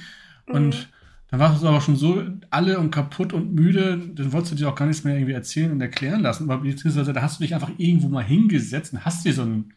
Mhm. 0.46 0.54
Und 0.54 0.88
dann 1.30 1.40
war 1.40 1.54
es 1.54 1.62
aber 1.62 1.82
schon 1.82 1.96
so 1.96 2.22
alle 2.48 2.78
und 2.78 2.90
kaputt 2.90 3.34
und 3.34 3.52
müde, 3.52 3.98
dann 4.14 4.32
wolltest 4.32 4.52
du 4.52 4.56
dir 4.56 4.68
auch 4.70 4.74
gar 4.74 4.86
nichts 4.86 5.04
mehr 5.04 5.14
irgendwie 5.14 5.34
erzählen 5.34 5.72
und 5.72 5.80
erklären 5.80 6.22
lassen. 6.22 6.50
Aber 6.50 6.62
beziehungsweise 6.62 7.12
da 7.12 7.20
hast 7.20 7.38
du 7.38 7.44
dich 7.44 7.54
einfach 7.54 7.70
irgendwo 7.76 8.08
mal 8.08 8.24
hingesetzt 8.24 8.94
und 8.94 9.04
hast 9.04 9.26
dir 9.26 9.34
so 9.34 9.42
ein 9.42 9.74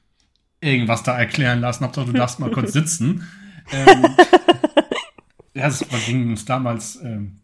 irgendwas 0.61 1.03
da 1.03 1.17
erklären 1.17 1.59
lassen. 1.59 1.83
Hauptsache, 1.83 2.05
du 2.05 2.13
darfst 2.13 2.39
mal 2.39 2.51
kurz 2.51 2.71
sitzen. 2.71 3.23
ähm, 3.71 4.05
ja, 5.53 5.63
das 5.63 5.85
ging 6.05 6.29
uns 6.29 6.45
damals 6.45 7.01
ähm, 7.03 7.38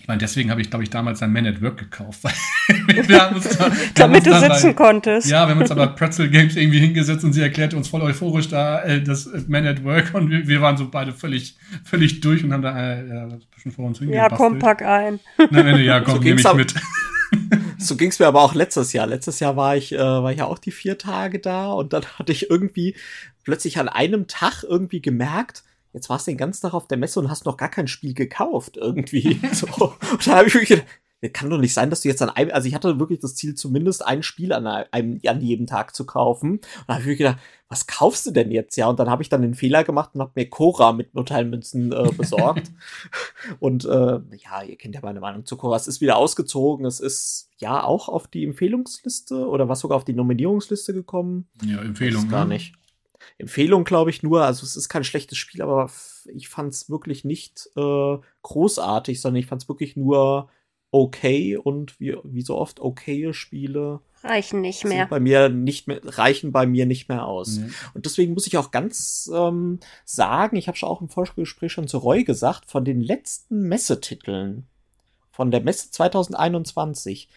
ich 0.00 0.08
meine, 0.08 0.18
deswegen 0.18 0.50
habe 0.50 0.60
ich, 0.60 0.70
glaube 0.70 0.82
ich, 0.82 0.90
damals 0.90 1.22
ein 1.22 1.32
Man 1.32 1.46
at 1.46 1.62
Work 1.62 1.78
gekauft. 1.78 2.24
wir 2.86 3.20
haben 3.20 3.36
uns 3.36 3.56
da, 3.56 3.70
Damit 3.94 4.26
du 4.26 4.38
sitzen 4.38 4.68
bei, 4.68 4.72
konntest. 4.72 5.28
Ja, 5.28 5.46
wir 5.46 5.54
haben 5.54 5.60
uns 5.60 5.70
aber 5.70 5.86
Pretzel 5.88 6.28
Games 6.28 6.56
irgendwie 6.56 6.80
hingesetzt 6.80 7.24
und 7.24 7.32
sie 7.32 7.42
erklärte 7.42 7.76
uns 7.76 7.88
voll 7.88 8.02
euphorisch 8.02 8.48
da 8.48 8.82
äh, 8.82 9.02
das 9.02 9.28
Man 9.46 9.66
at 9.66 9.84
Work 9.84 10.14
und 10.14 10.30
wir, 10.30 10.48
wir, 10.48 10.60
waren 10.60 10.76
so 10.76 10.88
beide 10.90 11.12
völlig, 11.12 11.56
völlig 11.84 12.20
durch 12.20 12.42
und 12.42 12.52
haben 12.52 12.62
da 12.62 12.70
äh, 12.76 13.06
ja, 13.06 13.22
ein 13.24 13.42
bisschen 13.54 13.70
vor 13.70 13.86
uns 13.86 13.98
hingepasst. 13.98 14.30
Ja, 14.30 14.36
komm, 14.36 14.58
pack 14.58 14.82
ein. 14.82 15.20
Na, 15.50 15.60
Ende, 15.60 15.82
ja, 15.82 16.00
komm, 16.00 16.16
so 16.16 16.20
nehme 16.22 16.40
ich 16.40 16.54
mit. 16.54 16.74
so 17.78 17.94
ging 17.96 18.08
es 18.08 18.18
mir 18.18 18.26
aber 18.26 18.42
auch 18.42 18.54
letztes 18.54 18.92
Jahr. 18.92 19.06
Letztes 19.06 19.40
Jahr 19.40 19.56
war 19.56 19.76
ich, 19.76 19.92
äh, 19.92 19.98
war 19.98 20.32
ich 20.32 20.38
ja 20.38 20.46
auch 20.46 20.58
die 20.58 20.72
vier 20.72 20.98
Tage 20.98 21.38
da 21.38 21.70
und 21.70 21.92
dann 21.92 22.04
hatte 22.18 22.32
ich 22.32 22.50
irgendwie 22.50 22.96
plötzlich 23.44 23.78
an 23.78 23.88
einem 23.88 24.26
Tag 24.26 24.64
irgendwie 24.64 25.00
gemerkt, 25.00 25.62
jetzt 25.92 26.08
warst 26.08 26.26
du 26.26 26.30
den 26.30 26.38
ganzen 26.38 26.62
Tag 26.62 26.74
auf 26.74 26.88
der 26.88 26.98
Messe 26.98 27.20
und 27.20 27.30
hast 27.30 27.44
noch 27.44 27.56
gar 27.56 27.70
kein 27.70 27.88
Spiel 27.88 28.14
gekauft 28.14 28.76
irgendwie. 28.76 29.40
so. 29.52 29.66
Und 29.66 30.26
dann 30.26 30.36
habe 30.36 30.48
ich 30.48 30.54
wirklich 30.54 30.70
gedacht, 30.70 30.86
kann 31.30 31.50
doch 31.50 31.58
nicht 31.58 31.74
sein, 31.74 31.90
dass 31.90 32.00
du 32.00 32.08
jetzt 32.08 32.20
an 32.20 32.30
einem, 32.30 32.50
also 32.50 32.66
ich 32.66 32.74
hatte 32.74 32.98
wirklich 32.98 33.20
das 33.20 33.36
Ziel, 33.36 33.54
zumindest 33.54 34.04
ein 34.04 34.24
Spiel 34.24 34.52
an 34.52 34.66
einem, 34.66 35.20
an 35.24 35.40
jedem 35.40 35.66
Tag 35.66 35.94
zu 35.94 36.04
kaufen. 36.04 36.52
Und 36.52 36.62
da 36.88 36.94
habe 36.94 37.12
ich 37.12 37.18
gedacht, 37.18 37.38
was 37.68 37.86
kaufst 37.86 38.26
du 38.26 38.32
denn 38.32 38.50
jetzt? 38.50 38.76
Ja, 38.76 38.88
und 38.88 38.98
dann 38.98 39.08
habe 39.08 39.22
ich 39.22 39.28
dann 39.28 39.42
den 39.42 39.54
Fehler 39.54 39.84
gemacht 39.84 40.10
und 40.14 40.20
habe 40.20 40.32
mir 40.34 40.50
Cora 40.50 40.92
mit 40.92 41.14
Notteilmünzen 41.14 41.92
äh, 41.92 42.10
besorgt. 42.16 42.72
und 43.60 43.84
äh, 43.84 44.20
ja, 44.36 44.62
ihr 44.66 44.76
kennt 44.76 44.94
ja 44.94 45.00
meine 45.02 45.20
Meinung 45.20 45.46
zu 45.46 45.56
Cora. 45.56 45.76
Es 45.76 45.86
ist 45.86 46.00
wieder 46.00 46.16
ausgezogen. 46.16 46.86
Es 46.86 46.98
ist 46.98 47.50
ja 47.58 47.84
auch 47.84 48.08
auf 48.08 48.26
die 48.26 48.44
Empfehlungsliste 48.44 49.46
oder 49.46 49.68
was 49.68 49.80
sogar 49.80 49.96
auf 49.96 50.04
die 50.04 50.14
Nominierungsliste 50.14 50.92
gekommen. 50.92 51.48
Ja, 51.64 51.80
Empfehlung. 51.82 52.28
Gar 52.28 52.46
ne? 52.46 52.54
nicht. 52.54 52.74
Empfehlung, 53.38 53.84
glaube 53.84 54.10
ich, 54.10 54.22
nur. 54.22 54.44
Also 54.44 54.64
es 54.64 54.76
ist 54.76 54.88
kein 54.88 55.04
schlechtes 55.04 55.38
Spiel, 55.38 55.62
aber 55.62 55.90
ich 56.26 56.48
fand 56.48 56.72
es 56.72 56.90
wirklich 56.90 57.24
nicht 57.24 57.68
äh, 57.76 58.16
großartig, 58.42 59.20
sondern 59.20 59.40
ich 59.40 59.46
fand 59.46 59.62
es 59.62 59.68
wirklich 59.68 59.96
nur 59.96 60.48
okay 60.90 61.56
und 61.56 61.98
wie, 61.98 62.16
wie 62.22 62.42
so 62.42 62.56
oft 62.56 62.78
okaye 62.80 63.32
Spiele 63.32 64.00
reichen 64.22 64.60
nicht 64.60 64.84
mehr. 64.84 65.06
Bei 65.06 65.18
mir 65.18 65.48
nicht 65.48 65.88
mehr 65.88 66.00
reichen 66.04 66.52
bei 66.52 66.66
mir 66.66 66.86
nicht 66.86 67.08
mehr 67.08 67.26
aus. 67.26 67.58
Mhm. 67.58 67.74
Und 67.94 68.06
deswegen 68.06 68.34
muss 68.34 68.46
ich 68.46 68.56
auch 68.56 68.70
ganz 68.70 69.30
ähm, 69.34 69.80
sagen, 70.04 70.56
ich 70.56 70.68
habe 70.68 70.76
schon 70.76 70.88
auch 70.88 71.00
im 71.00 71.08
Vorgespräch 71.08 71.72
schon 71.72 71.88
zu 71.88 71.98
Roy 71.98 72.24
gesagt, 72.24 72.70
von 72.70 72.84
den 72.84 73.00
letzten 73.00 73.68
Messetiteln 73.68 74.66
von 75.32 75.50
der 75.50 75.62
Messe 75.62 75.90
2021 75.90 77.28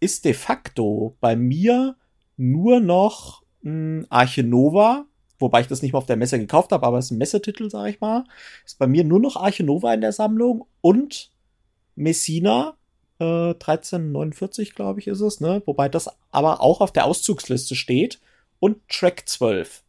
ist 0.00 0.24
de 0.24 0.34
facto 0.34 1.16
bei 1.20 1.36
mir 1.36 1.96
nur 2.36 2.80
noch 2.80 3.42
mh, 3.62 4.06
Arche 4.10 4.42
Nova, 4.42 5.06
wobei 5.44 5.60
ich 5.60 5.66
das 5.66 5.82
nicht 5.82 5.92
mal 5.92 5.98
auf 5.98 6.06
der 6.06 6.16
Messe 6.16 6.38
gekauft 6.38 6.72
habe, 6.72 6.86
aber 6.86 6.98
es 6.98 7.06
ist 7.06 7.10
ein 7.12 7.18
Messetitel, 7.18 7.70
sag 7.70 7.88
ich 7.88 8.00
mal. 8.00 8.24
Ist 8.64 8.78
bei 8.78 8.86
mir 8.86 9.04
nur 9.04 9.20
noch 9.20 9.36
Arche 9.36 9.62
Nova 9.62 9.92
in 9.92 10.00
der 10.00 10.12
Sammlung 10.12 10.66
und 10.80 11.30
Messina, 11.94 12.76
äh, 13.20 13.54
1349, 13.54 14.74
glaube 14.74 15.00
ich, 15.00 15.06
ist 15.06 15.20
es, 15.20 15.40
ne? 15.40 15.62
Wobei 15.66 15.88
das 15.88 16.08
aber 16.30 16.60
auch 16.60 16.80
auf 16.80 16.92
der 16.92 17.04
Auszugsliste 17.04 17.76
steht 17.76 18.20
und 18.58 18.88
Track 18.88 19.28
12. 19.28 19.82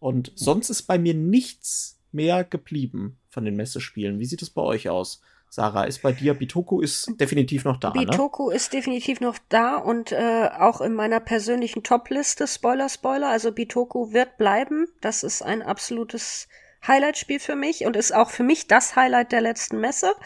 Und 0.00 0.32
sonst 0.34 0.70
ist 0.70 0.84
bei 0.84 0.98
mir 0.98 1.14
nichts 1.14 2.00
mehr 2.10 2.44
geblieben 2.44 3.18
von 3.28 3.44
den 3.44 3.56
Messespielen. 3.56 4.18
Wie 4.18 4.26
sieht 4.26 4.42
es 4.42 4.50
bei 4.50 4.62
euch 4.62 4.88
aus? 4.88 5.20
Sarah, 5.54 5.84
ist 5.84 6.02
bei 6.02 6.10
dir, 6.10 6.34
Bitoku 6.34 6.80
ist 6.80 7.08
definitiv 7.20 7.64
noch 7.64 7.76
da, 7.76 7.92
ne? 7.94 8.06
Bitoku 8.06 8.48
ne? 8.48 8.56
ist 8.56 8.72
definitiv 8.72 9.20
noch 9.20 9.38
da 9.48 9.76
und 9.76 10.10
äh, 10.10 10.50
auch 10.58 10.80
in 10.80 10.94
meiner 10.94 11.20
persönlichen 11.20 11.84
Top-Liste, 11.84 12.48
Spoiler, 12.48 12.88
Spoiler, 12.88 13.28
also 13.28 13.52
Bitoku 13.52 14.12
wird 14.12 14.36
bleiben. 14.36 14.88
Das 15.00 15.22
ist 15.22 15.42
ein 15.42 15.62
absolutes 15.62 16.48
Highlight-Spiel 16.88 17.38
für 17.38 17.54
mich 17.54 17.86
und 17.86 17.94
ist 17.94 18.12
auch 18.12 18.30
für 18.30 18.42
mich 18.42 18.66
das 18.66 18.96
Highlight 18.96 19.30
der 19.30 19.42
letzten 19.42 19.78
Messe. 19.78 20.16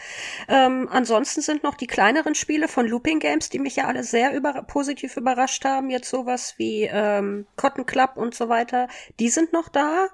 Ähm, 0.47 0.89
ansonsten 0.91 1.41
sind 1.41 1.61
noch 1.61 1.75
die 1.75 1.85
kleineren 1.85 2.33
Spiele 2.33 2.67
von 2.67 2.87
Looping 2.87 3.19
Games, 3.19 3.49
die 3.49 3.59
mich 3.59 3.75
ja 3.75 3.85
alle 3.85 4.03
sehr 4.03 4.33
über 4.33 4.63
positiv 4.63 5.15
überrascht 5.15 5.63
haben. 5.63 5.91
Jetzt 5.91 6.09
sowas 6.09 6.55
wie 6.57 6.89
ähm, 6.91 7.45
Cotton 7.55 7.85
Club 7.85 8.13
und 8.15 8.33
so 8.33 8.49
weiter. 8.49 8.87
Die 9.19 9.29
sind 9.29 9.53
noch 9.53 9.69
da. 9.69 10.07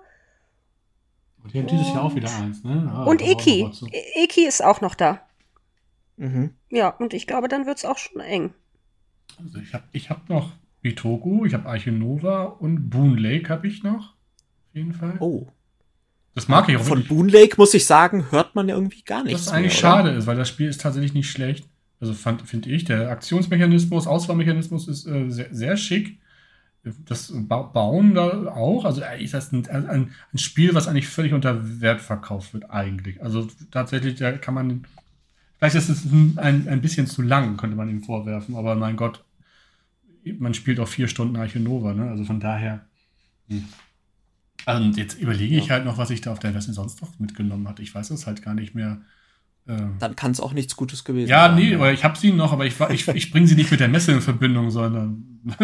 Und 1.45 1.53
die 1.53 1.59
haben 1.59 1.67
dieses 1.67 1.89
Jahr 1.89 2.03
auch 2.03 2.15
wieder 2.15 2.35
eins, 2.39 2.63
ne? 2.63 2.91
Ah, 2.91 3.03
und 3.03 3.21
Iki. 3.21 3.69
Iki 4.23 4.47
ist 4.47 4.63
auch 4.63 4.81
noch 4.81 4.95
da. 4.95 5.21
Mhm. 6.17 6.55
Ja, 6.71 6.89
und 6.89 7.13
ich 7.13 7.27
glaube, 7.27 7.47
dann 7.47 7.67
wird 7.67 7.77
es 7.77 7.85
auch 7.85 7.99
schon 7.99 8.19
eng. 8.19 8.55
Also 9.37 9.59
ich 9.59 9.71
habe 9.75 9.83
ich 9.91 10.09
hab 10.09 10.27
noch 10.27 10.53
Bitoku, 10.81 11.45
ich 11.45 11.53
habe 11.53 11.69
Arche 11.69 11.91
Nova 11.91 12.45
und 12.45 12.89
Boon 12.89 13.19
Lake 13.19 13.49
habe 13.49 13.67
ich 13.67 13.83
noch. 13.83 14.15
Auf 14.15 14.73
jeden 14.73 14.93
Fall. 14.93 15.17
Oh. 15.19 15.45
Das 16.33 16.47
mag 16.47 16.67
ich 16.67 16.77
auch. 16.77 16.81
Von 16.81 17.05
Boon 17.05 17.29
Lake, 17.29 17.57
muss 17.59 17.75
ich 17.75 17.85
sagen, 17.85 18.31
hört 18.31 18.55
man 18.55 18.67
ja 18.67 18.73
irgendwie 18.73 19.03
gar 19.03 19.23
nichts. 19.23 19.45
Was 19.45 19.53
eigentlich 19.53 19.73
mehr, 19.73 19.81
schade 19.81 20.09
ist, 20.09 20.25
weil 20.25 20.37
das 20.37 20.49
Spiel 20.49 20.67
ist 20.67 20.81
tatsächlich 20.81 21.13
nicht 21.13 21.29
schlecht. 21.29 21.69
Also 21.99 22.13
finde 22.13 22.71
ich, 22.71 22.85
der 22.85 23.11
Aktionsmechanismus, 23.11 24.07
Auswahlmechanismus 24.07 24.87
ist 24.87 25.05
äh, 25.05 25.29
sehr, 25.29 25.53
sehr 25.53 25.77
schick 25.77 26.17
das 27.05 27.33
Bauen 27.33 28.13
da 28.13 28.47
auch. 28.47 28.85
Also 28.85 29.01
ist 29.19 29.33
das 29.33 29.51
ein, 29.51 29.67
ein, 29.67 30.11
ein, 30.31 30.37
Spiel, 30.37 30.73
was 30.75 30.87
eigentlich 30.87 31.07
völlig 31.07 31.33
unter 31.33 31.81
Wert 31.81 32.01
verkauft 32.01 32.53
wird, 32.53 32.69
eigentlich. 32.69 33.21
Also 33.23 33.47
tatsächlich, 33.71 34.15
da 34.15 34.33
kann 34.33 34.53
man. 34.53 34.85
Vielleicht 35.57 35.75
ist 35.75 35.89
es 35.89 36.05
ein, 36.05 36.67
ein 36.67 36.81
bisschen 36.81 37.07
zu 37.07 37.21
lang, 37.21 37.57
könnte 37.57 37.75
man 37.75 37.89
ihm 37.89 38.03
vorwerfen, 38.03 38.55
aber 38.55 38.75
mein 38.75 38.97
Gott, 38.97 39.23
man 40.37 40.53
spielt 40.53 40.79
auch 40.79 40.87
vier 40.87 41.07
Stunden 41.07 41.37
Arche 41.37 41.59
Nova, 41.59 41.93
ne? 41.93 42.09
Also 42.09 42.25
von 42.25 42.39
daher. 42.39 42.85
Hm. 43.49 43.65
Also 44.65 44.99
jetzt 44.99 45.19
überlege 45.19 45.55
ich 45.55 45.67
ja. 45.67 45.75
halt 45.75 45.85
noch, 45.85 45.97
was 45.97 46.09
ich 46.09 46.21
da 46.21 46.31
auf 46.31 46.39
der 46.39 46.51
Messe 46.51 46.73
sonst 46.73 47.01
noch 47.01 47.19
mitgenommen 47.19 47.67
hatte. 47.67 47.83
Ich 47.83 47.93
weiß 47.93 48.09
es 48.11 48.25
halt 48.25 48.41
gar 48.41 48.53
nicht 48.53 48.73
mehr. 48.75 49.01
Ähm, 49.67 49.95
Dann 49.99 50.15
kann 50.15 50.31
es 50.31 50.39
auch 50.39 50.53
nichts 50.53 50.75
Gutes 50.75 51.03
gewesen 51.03 51.29
ja, 51.29 51.49
sein. 51.49 51.57
Ja, 51.57 51.69
nee, 51.69 51.75
aber 51.75 51.91
ich 51.91 52.03
habe 52.03 52.17
sie 52.17 52.31
noch, 52.31 52.53
aber 52.53 52.65
ich, 52.65 52.79
ich, 52.79 53.07
ich 53.07 53.31
bringe 53.31 53.47
sie 53.47 53.55
nicht 53.55 53.71
mit 53.71 53.79
der 53.79 53.87
Messe 53.87 54.11
in 54.11 54.21
Verbindung, 54.21 54.69
sondern 54.69 55.41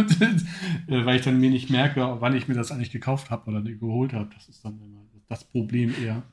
äh, 0.87 1.05
weil 1.05 1.17
ich 1.17 1.23
dann 1.23 1.39
mir 1.39 1.51
nicht 1.51 1.69
merke, 1.69 2.17
wann 2.19 2.35
ich 2.35 2.47
mir 2.47 2.55
das 2.55 2.71
eigentlich 2.71 2.91
gekauft 2.91 3.29
habe 3.29 3.49
oder 3.49 3.61
geholt 3.61 4.13
habe. 4.13 4.29
Das 4.33 4.49
ist 4.49 4.65
dann 4.65 4.79
immer 4.81 5.01
das 5.29 5.43
Problem 5.43 5.95
eher. 6.03 6.23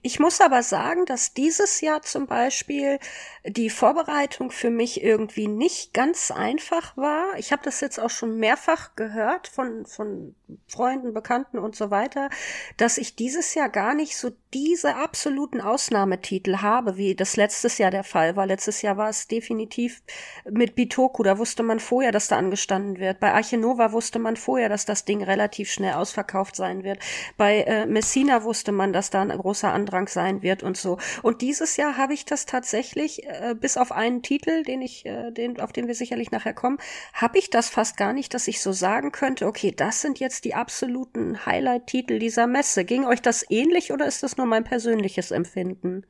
Ich 0.00 0.20
muss 0.20 0.40
aber 0.40 0.62
sagen, 0.62 1.06
dass 1.06 1.34
dieses 1.34 1.80
Jahr 1.80 2.02
zum 2.02 2.26
Beispiel 2.26 2.98
die 3.44 3.70
Vorbereitung 3.70 4.50
für 4.50 4.70
mich 4.70 5.02
irgendwie 5.02 5.48
nicht 5.48 5.92
ganz 5.92 6.30
einfach 6.30 6.96
war. 6.96 7.36
Ich 7.36 7.52
habe 7.52 7.62
das 7.64 7.80
jetzt 7.80 7.98
auch 7.98 8.10
schon 8.10 8.38
mehrfach 8.38 8.94
gehört 8.94 9.48
von, 9.48 9.84
von 9.86 10.34
Freunden, 10.68 11.14
Bekannten 11.14 11.58
und 11.58 11.76
so 11.76 11.90
weiter, 11.90 12.30
dass 12.76 12.98
ich 12.98 13.16
dieses 13.16 13.54
Jahr 13.54 13.68
gar 13.68 13.94
nicht 13.94 14.16
so 14.16 14.30
diese 14.52 14.96
absoluten 14.96 15.60
Ausnahmetitel 15.60 16.58
habe, 16.58 16.96
wie 16.96 17.14
das 17.14 17.36
letztes 17.36 17.78
Jahr 17.78 17.90
der 17.90 18.04
Fall 18.04 18.36
war. 18.36 18.46
Letztes 18.46 18.82
Jahr 18.82 18.96
war 18.96 19.08
es 19.08 19.26
definitiv 19.26 20.02
mit 20.50 20.74
Bitoku, 20.74 21.22
da 21.22 21.38
wusste 21.38 21.62
man 21.62 21.80
vorher, 21.80 22.12
dass 22.12 22.28
da 22.28 22.36
angestanden 22.36 22.98
wird. 22.98 23.18
Bei 23.20 23.32
Archinova 23.32 23.92
wusste 23.92 24.18
man 24.18 24.36
vorher, 24.36 24.68
dass 24.68 24.84
das 24.84 25.04
Ding 25.04 25.22
relativ 25.22 25.70
schnell 25.70 25.94
ausverkauft 25.94 26.56
sein 26.56 26.84
wird. 26.84 26.98
Bei 27.36 27.62
äh, 27.62 27.86
Messina 27.86 28.44
wusste 28.44 28.72
man, 28.72 28.92
dass 28.92 29.10
da 29.10 29.22
ein 29.22 29.30
großer 29.30 29.72
Andrang 29.72 30.08
sein 30.08 30.42
wird 30.42 30.62
und 30.62 30.76
so. 30.76 30.98
Und 31.22 31.40
dieses 31.40 31.76
Jahr 31.76 31.96
habe 31.96 32.12
ich 32.12 32.24
das 32.24 32.46
tatsächlich, 32.46 33.26
äh, 33.26 33.54
bis 33.58 33.76
auf 33.76 33.92
einen 33.92 34.22
Titel, 34.22 34.62
den 34.64 34.82
ich, 34.82 35.06
äh, 35.06 35.30
den, 35.30 35.60
auf 35.60 35.72
den 35.72 35.86
wir 35.86 35.94
sicherlich 35.94 36.30
nachher 36.30 36.54
kommen, 36.54 36.78
habe 37.14 37.38
ich 37.38 37.50
das 37.50 37.68
fast 37.68 37.96
gar 37.96 38.12
nicht, 38.12 38.34
dass 38.34 38.48
ich 38.48 38.60
so 38.60 38.72
sagen 38.72 39.12
könnte, 39.12 39.46
okay, 39.46 39.72
das 39.72 40.00
sind 40.00 40.20
jetzt 40.20 40.41
die 40.44 40.54
absoluten 40.54 41.46
Highlight-Titel 41.46 42.18
dieser 42.18 42.46
Messe. 42.46 42.84
Ging 42.84 43.04
euch 43.04 43.22
das 43.22 43.44
ähnlich 43.50 43.92
oder 43.92 44.06
ist 44.06 44.22
das 44.22 44.36
nur 44.36 44.46
mein 44.46 44.64
persönliches 44.64 45.30
Empfinden? 45.30 46.04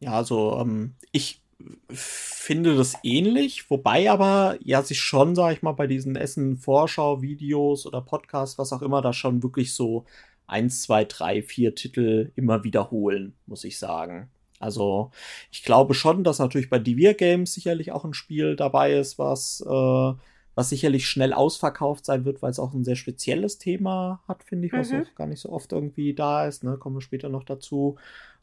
Ja, 0.00 0.14
also 0.14 0.58
ähm, 0.60 0.94
ich 1.12 1.42
finde 1.88 2.76
das 2.76 2.94
ähnlich, 3.04 3.70
wobei 3.70 4.10
aber 4.10 4.56
ja 4.60 4.82
sich 4.82 5.00
schon, 5.00 5.34
sag 5.34 5.52
ich 5.52 5.62
mal, 5.62 5.72
bei 5.72 5.86
diesen 5.86 6.16
Essen-Vorschau-Videos 6.16 7.86
oder 7.86 8.00
Podcasts, 8.00 8.58
was 8.58 8.72
auch 8.72 8.82
immer, 8.82 9.00
da 9.00 9.12
schon 9.12 9.42
wirklich 9.42 9.74
so 9.74 10.04
eins, 10.46 10.82
zwei, 10.82 11.04
drei, 11.04 11.42
vier 11.42 11.74
Titel 11.74 12.32
immer 12.34 12.64
wiederholen, 12.64 13.34
muss 13.46 13.64
ich 13.64 13.78
sagen. 13.78 14.30
Also 14.58 15.10
ich 15.50 15.64
glaube 15.64 15.94
schon, 15.94 16.24
dass 16.24 16.38
natürlich 16.38 16.70
bei 16.70 16.78
Devir 16.78 17.14
Games 17.14 17.54
sicherlich 17.54 17.92
auch 17.92 18.04
ein 18.04 18.14
Spiel 18.14 18.54
dabei 18.56 18.92
ist, 18.92 19.18
was 19.18 19.60
äh, 19.66 20.12
was 20.54 20.68
sicherlich 20.68 21.08
schnell 21.08 21.32
ausverkauft 21.32 22.04
sein 22.04 22.24
wird, 22.24 22.42
weil 22.42 22.50
es 22.50 22.58
auch 22.58 22.74
ein 22.74 22.84
sehr 22.84 22.96
spezielles 22.96 23.58
Thema 23.58 24.22
hat, 24.28 24.44
finde 24.44 24.66
ich, 24.66 24.72
was 24.72 24.90
mhm. 24.90 25.02
auch 25.02 25.14
gar 25.14 25.26
nicht 25.26 25.40
so 25.40 25.50
oft 25.50 25.72
irgendwie 25.72 26.14
da 26.14 26.46
ist. 26.46 26.64
Ne? 26.64 26.76
Kommen 26.76 26.96
wir 26.96 27.00
später 27.00 27.28
noch 27.28 27.44
dazu. 27.44 27.96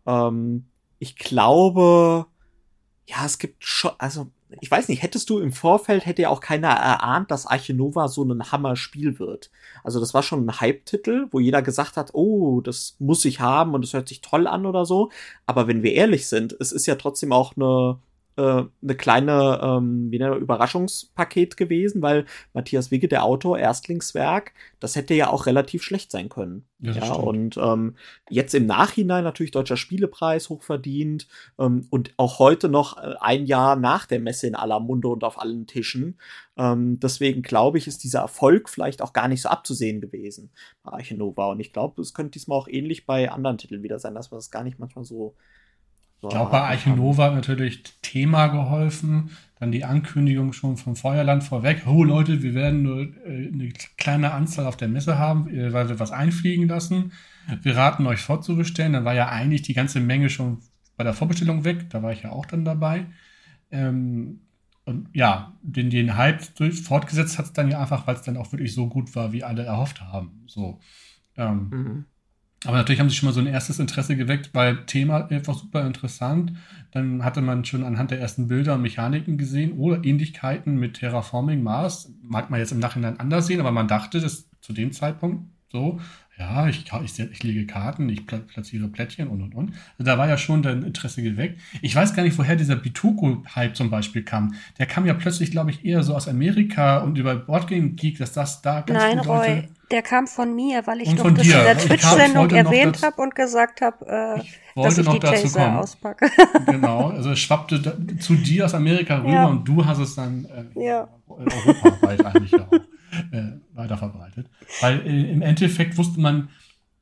Ähm, 0.05 0.65
ich 0.97 1.15
glaube, 1.15 2.25
ja, 3.05 3.25
es 3.25 3.37
gibt 3.37 3.63
schon, 3.63 3.91
also 3.97 4.27
ich 4.61 4.69
weiß 4.69 4.87
nicht, 4.87 5.03
hättest 5.03 5.29
du 5.29 5.39
im 5.39 5.51
Vorfeld, 5.51 6.05
hätte 6.05 6.23
ja 6.23 6.29
auch 6.29 6.39
keiner 6.39 6.69
erahnt, 6.69 7.29
dass 7.29 7.45
Arche 7.45 7.73
Nova 7.73 8.07
so 8.07 8.23
ein 8.23 8.51
Hammer-Spiel 8.51 9.19
wird. 9.19 9.51
Also 9.83 9.99
das 9.99 10.13
war 10.13 10.23
schon 10.23 10.45
ein 10.45 10.59
Hype-Titel, 10.59 11.27
wo 11.31 11.39
jeder 11.39 11.61
gesagt 11.61 11.97
hat, 11.97 12.13
oh, 12.13 12.61
das 12.61 12.95
muss 12.99 13.25
ich 13.25 13.39
haben 13.39 13.75
und 13.75 13.85
es 13.85 13.93
hört 13.93 14.07
sich 14.07 14.21
toll 14.21 14.47
an 14.47 14.65
oder 14.65 14.85
so. 14.85 15.11
Aber 15.45 15.67
wenn 15.67 15.83
wir 15.83 15.93
ehrlich 15.93 16.27
sind, 16.27 16.55
es 16.59 16.71
ist 16.71 16.87
ja 16.87 16.95
trotzdem 16.95 17.31
auch 17.31 17.55
eine 17.55 17.99
äh, 18.39 18.63
eine 18.81 18.95
kleine 18.95 19.59
ähm, 19.61 20.11
wie 20.11 20.23
ein 20.23 20.41
Überraschungspaket 20.41 21.57
gewesen, 21.57 22.01
weil 22.01 22.25
Matthias 22.53 22.89
Wigge, 22.89 23.09
der 23.09 23.25
Autor, 23.25 23.59
Erstlingswerk, 23.59 24.53
das 24.79 24.95
hätte 24.95 25.13
ja 25.13 25.29
auch 25.29 25.45
relativ 25.45 25.83
schlecht 25.83 26.11
sein 26.11 26.29
können. 26.29 26.65
Ja, 26.79 26.93
ja 26.93 27.11
und 27.11 27.57
ähm, 27.57 27.95
jetzt 28.29 28.55
im 28.55 28.65
Nachhinein 28.65 29.25
natürlich 29.25 29.51
deutscher 29.51 29.75
Spielepreis 29.75 30.47
hochverdient 30.47 31.27
ähm, 31.59 31.87
und 31.89 32.13
auch 32.15 32.39
heute 32.39 32.69
noch 32.69 32.97
äh, 32.97 33.15
ein 33.19 33.45
Jahr 33.45 33.75
nach 33.75 34.05
der 34.05 34.21
Messe 34.21 34.47
in 34.47 34.55
aller 34.55 34.79
Munde 34.79 35.09
und 35.09 35.25
auf 35.25 35.41
allen 35.41 35.67
Tischen. 35.67 36.17
Ähm, 36.57 36.99
deswegen 36.99 37.41
glaube 37.41 37.77
ich, 37.77 37.87
ist 37.87 38.03
dieser 38.05 38.19
Erfolg 38.19 38.69
vielleicht 38.69 39.01
auch 39.01 39.11
gar 39.11 39.27
nicht 39.27 39.41
so 39.41 39.49
abzusehen 39.49 39.99
gewesen 39.99 40.51
bei 40.83 40.93
Archinova. 40.93 41.51
Und 41.51 41.59
ich 41.59 41.73
glaube, 41.73 42.01
es 42.01 42.13
könnte 42.13 42.31
diesmal 42.31 42.57
auch 42.57 42.69
ähnlich 42.69 43.05
bei 43.05 43.29
anderen 43.29 43.57
Titeln 43.57 43.83
wieder 43.83 43.99
sein, 43.99 44.15
dass 44.15 44.31
man 44.31 44.37
das 44.37 44.51
gar 44.51 44.63
nicht 44.63 44.79
manchmal 44.79 45.03
so 45.03 45.35
ich 46.21 46.29
glaube, 46.29 46.51
bei 46.51 46.67
Eichenova 46.67 47.25
hat 47.25 47.35
natürlich 47.35 47.83
Thema 48.01 48.47
geholfen. 48.47 49.31
Dann 49.59 49.71
die 49.71 49.83
Ankündigung 49.83 50.53
schon 50.53 50.77
vom 50.77 50.95
Feuerland 50.95 51.43
vorweg. 51.43 51.83
Oh 51.85 52.03
Leute, 52.03 52.41
wir 52.43 52.53
werden 52.53 52.83
nur 52.83 53.01
äh, 53.25 53.49
eine 53.53 53.69
kleine 53.97 54.31
Anzahl 54.31 54.65
auf 54.65 54.77
der 54.77 54.87
Messe 54.87 55.17
haben, 55.17 55.49
äh, 55.49 55.73
weil 55.73 55.89
wir 55.89 55.99
was 55.99 56.11
einfliegen 56.11 56.67
lassen. 56.67 57.11
Wir 57.61 57.75
raten 57.75 58.05
euch 58.07 58.21
vorzubestellen. 58.21 58.93
Dann 58.93 59.05
war 59.05 59.15
ja 59.15 59.29
eigentlich 59.29 59.61
die 59.61 59.73
ganze 59.73 59.99
Menge 59.99 60.29
schon 60.29 60.59
bei 60.95 61.03
der 61.03 61.13
Vorbestellung 61.13 61.63
weg. 61.63 61.89
Da 61.89 62.03
war 62.03 62.11
ich 62.11 62.23
ja 62.23 62.31
auch 62.31 62.45
dann 62.45 62.65
dabei. 62.65 63.05
Ähm, 63.71 64.41
und 64.85 65.09
ja, 65.13 65.53
den, 65.61 65.89
den 65.89 66.17
Hype 66.17 66.55
durch, 66.55 66.81
fortgesetzt 66.81 67.37
hat 67.37 67.45
es 67.45 67.53
dann 67.53 67.69
ja 67.69 67.79
einfach, 67.79 68.07
weil 68.07 68.15
es 68.15 68.23
dann 68.23 68.37
auch 68.37 68.51
wirklich 68.51 68.73
so 68.73 68.87
gut 68.87 69.15
war, 69.15 69.31
wie 69.31 69.43
alle 69.43 69.63
erhofft 69.63 70.01
haben. 70.01 70.43
So. 70.47 70.79
Ähm, 71.37 71.69
mhm. 71.69 72.05
Aber 72.65 72.77
natürlich 72.77 72.99
haben 72.99 73.09
sie 73.09 73.15
schon 73.15 73.27
mal 73.27 73.33
so 73.33 73.39
ein 73.39 73.47
erstes 73.47 73.79
Interesse 73.79 74.17
geweckt, 74.17 74.49
weil 74.53 74.85
Thema 74.85 75.29
einfach 75.29 75.57
super 75.57 75.85
interessant. 75.85 76.53
Dann 76.91 77.23
hatte 77.23 77.41
man 77.41 77.63
schon 77.63 77.83
anhand 77.83 78.11
der 78.11 78.19
ersten 78.19 78.47
Bilder 78.47 78.75
und 78.75 78.81
Mechaniken 78.81 79.37
gesehen 79.37 79.73
oder 79.73 80.03
Ähnlichkeiten 80.03 80.77
mit 80.77 80.95
Terraforming 80.95 81.63
Mars. 81.63 82.11
Mag 82.21 82.49
man 82.49 82.59
jetzt 82.59 82.73
im 82.73 82.79
Nachhinein 82.79 83.19
anders 83.19 83.47
sehen, 83.47 83.61
aber 83.61 83.71
man 83.71 83.87
dachte, 83.87 84.19
dass 84.19 84.49
zu 84.59 84.73
dem 84.73 84.91
Zeitpunkt 84.91 85.45
so, 85.71 85.99
ja, 86.39 86.67
ich, 86.67 86.85
ich, 87.03 87.19
ich 87.19 87.43
lege 87.43 87.67
Karten, 87.67 88.07
ich 88.07 88.25
platziere 88.25 88.87
Plättchen 88.87 89.27
und 89.27 89.41
und 89.41 89.53
und. 89.53 89.73
Also 89.97 90.09
da 90.09 90.17
war 90.17 90.29
ja 90.29 90.37
schon 90.37 90.61
dein 90.61 90.83
Interesse 90.83 91.21
geweckt. 91.21 91.59
Ich 91.81 91.93
weiß 91.93 92.15
gar 92.15 92.23
nicht, 92.23 92.37
woher 92.37 92.55
dieser 92.55 92.77
Bituku-Hype 92.77 93.75
zum 93.75 93.89
Beispiel 93.89 94.23
kam. 94.23 94.55
Der 94.77 94.85
kam 94.85 95.05
ja 95.05 95.13
plötzlich, 95.13 95.51
glaube 95.51 95.71
ich, 95.71 95.83
eher 95.83 96.01
so 96.01 96.15
aus 96.15 96.29
Amerika 96.29 96.99
und 96.99 97.17
über 97.17 97.35
Boardgame 97.35 97.89
Geek, 97.89 98.19
dass 98.19 98.31
das 98.31 98.61
da 98.61 98.81
ganz 98.81 98.99
Nein, 98.99 99.19
Roy, 99.19 99.47
Leute 99.47 99.67
der 99.91 100.01
kam 100.03 100.27
von 100.27 100.55
mir, 100.55 100.85
weil 100.85 101.01
ich 101.01 101.15
doch 101.15 101.31
das 101.31 101.41
dir. 101.41 101.57
in 101.57 101.63
der 101.63 101.77
Twitch-Sendung 101.77 102.49
erwähnt 102.51 103.01
habe 103.03 103.21
und 103.21 103.35
gesagt 103.35 103.81
habe, 103.81 104.37
äh, 104.75 104.81
dass 104.81 104.97
ich 104.97 105.07
die 105.07 105.19
Taser 105.19 105.79
auspacke. 105.79 106.29
genau, 106.67 107.09
also 107.09 107.31
es 107.31 107.39
schwappte 107.39 107.79
da, 107.79 107.93
zu 108.19 108.35
dir 108.35 108.65
aus 108.65 108.75
Amerika 108.75 109.17
rüber 109.17 109.29
ja. 109.29 109.45
und 109.47 109.67
du 109.67 109.83
hast 109.83 109.97
es 109.97 110.15
dann 110.15 110.45
äh, 110.75 110.85
ja. 110.85 111.07
europaweit 111.27 112.23
eigentlich 112.23 112.51
ja 112.51 112.67
auch 112.69 112.79
äh, 113.31 113.53
weiterverbreitet. 113.73 114.49
Weil 114.81 115.05
äh, 115.05 115.31
im 115.31 115.41
Endeffekt 115.41 115.97
wusste 115.97 116.19
man 116.19 116.49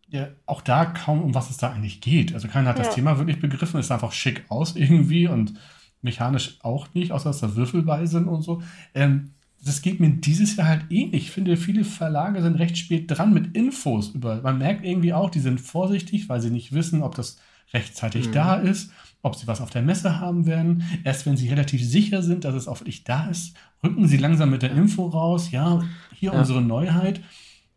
ja 0.10 0.30
auch 0.46 0.62
da 0.62 0.86
kaum, 0.86 1.22
um 1.22 1.36
was 1.36 1.50
es 1.50 1.58
da 1.58 1.72
eigentlich 1.72 2.02
geht. 2.02 2.34
Also 2.34 2.48
keiner 2.48 2.70
hat 2.70 2.80
ja. 2.80 2.86
das 2.86 2.96
Thema 2.96 3.18
wirklich 3.18 3.40
begriffen. 3.40 3.80
Es 3.80 3.88
sah 3.88 3.96
einfach 3.96 4.14
schick 4.14 4.46
aus 4.50 4.76
irgendwie 4.76 5.28
und 5.28 5.54
mechanisch 6.02 6.58
auch 6.62 6.94
nicht, 6.94 7.12
außer 7.12 7.30
dass 7.30 7.42
da 7.42 7.56
Würfel 7.56 7.84
bei 7.84 8.06
sind 8.06 8.28
und 8.28 8.42
so. 8.42 8.62
Ähm, 8.94 9.32
das 9.64 9.82
geht 9.82 10.00
mir 10.00 10.10
dieses 10.10 10.56
Jahr 10.56 10.68
halt 10.68 10.86
ähnlich. 10.90 11.14
Eh 11.14 11.18
ich 11.18 11.32
finde, 11.32 11.58
viele 11.58 11.84
Verlage 11.84 12.42
sind 12.42 12.56
recht 12.56 12.78
spät 12.78 13.06
dran 13.10 13.34
mit 13.34 13.56
Infos 13.56 14.10
über. 14.10 14.42
Man 14.42 14.60
merkt 14.60 14.86
irgendwie 14.86 15.14
auch, 15.14 15.30
die 15.30 15.40
sind 15.40 15.60
vorsichtig, 15.60 16.30
weil 16.30 16.42
sie 16.42 16.52
nicht 16.52 16.74
wissen, 16.74 17.04
ob 17.04 17.16
das 17.16 17.40
rechtzeitig 17.74 18.28
mhm. 18.28 18.32
da 18.32 18.56
ist, 18.56 18.92
ob 19.22 19.36
sie 19.36 19.48
was 19.48 19.62
auf 19.62 19.70
der 19.70 19.82
Messe 19.82 20.20
haben 20.20 20.46
werden. 20.46 20.84
Erst 21.04 21.26
wenn 21.26 21.38
sie 21.38 21.50
relativ 21.50 21.84
sicher 21.84 22.22
sind, 22.22 22.46
dass 22.46 22.56
es 22.56 22.68
auch 22.68 22.80
wirklich 22.80 23.04
da 23.04 23.28
ist, 23.28 23.56
rücken 23.84 24.08
sie 24.08 24.18
langsam 24.18 24.50
mit 24.50 24.62
der 24.62 24.72
Info 24.72 25.08
raus. 25.08 25.52
Ja, 25.52 25.84
hier 26.14 26.34
ja. 26.34 26.40
unsere 26.40 26.62
Neuheit. 26.62 27.22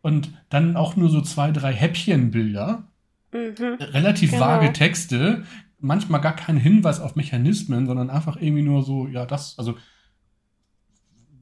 Und 0.01 0.33
dann 0.49 0.75
auch 0.75 0.95
nur 0.95 1.09
so 1.09 1.21
zwei, 1.21 1.51
drei 1.51 1.73
Häppchenbilder. 1.73 2.83
Mhm. 3.33 3.77
Relativ 3.79 4.31
genau. 4.31 4.45
vage 4.45 4.73
Texte. 4.73 5.43
Manchmal 5.79 6.21
gar 6.21 6.35
kein 6.35 6.57
Hinweis 6.57 6.99
auf 6.99 7.15
Mechanismen, 7.15 7.85
sondern 7.87 8.09
einfach 8.09 8.37
irgendwie 8.39 8.63
nur 8.63 8.83
so, 8.83 9.07
ja, 9.07 9.25
das, 9.25 9.57
also 9.57 9.75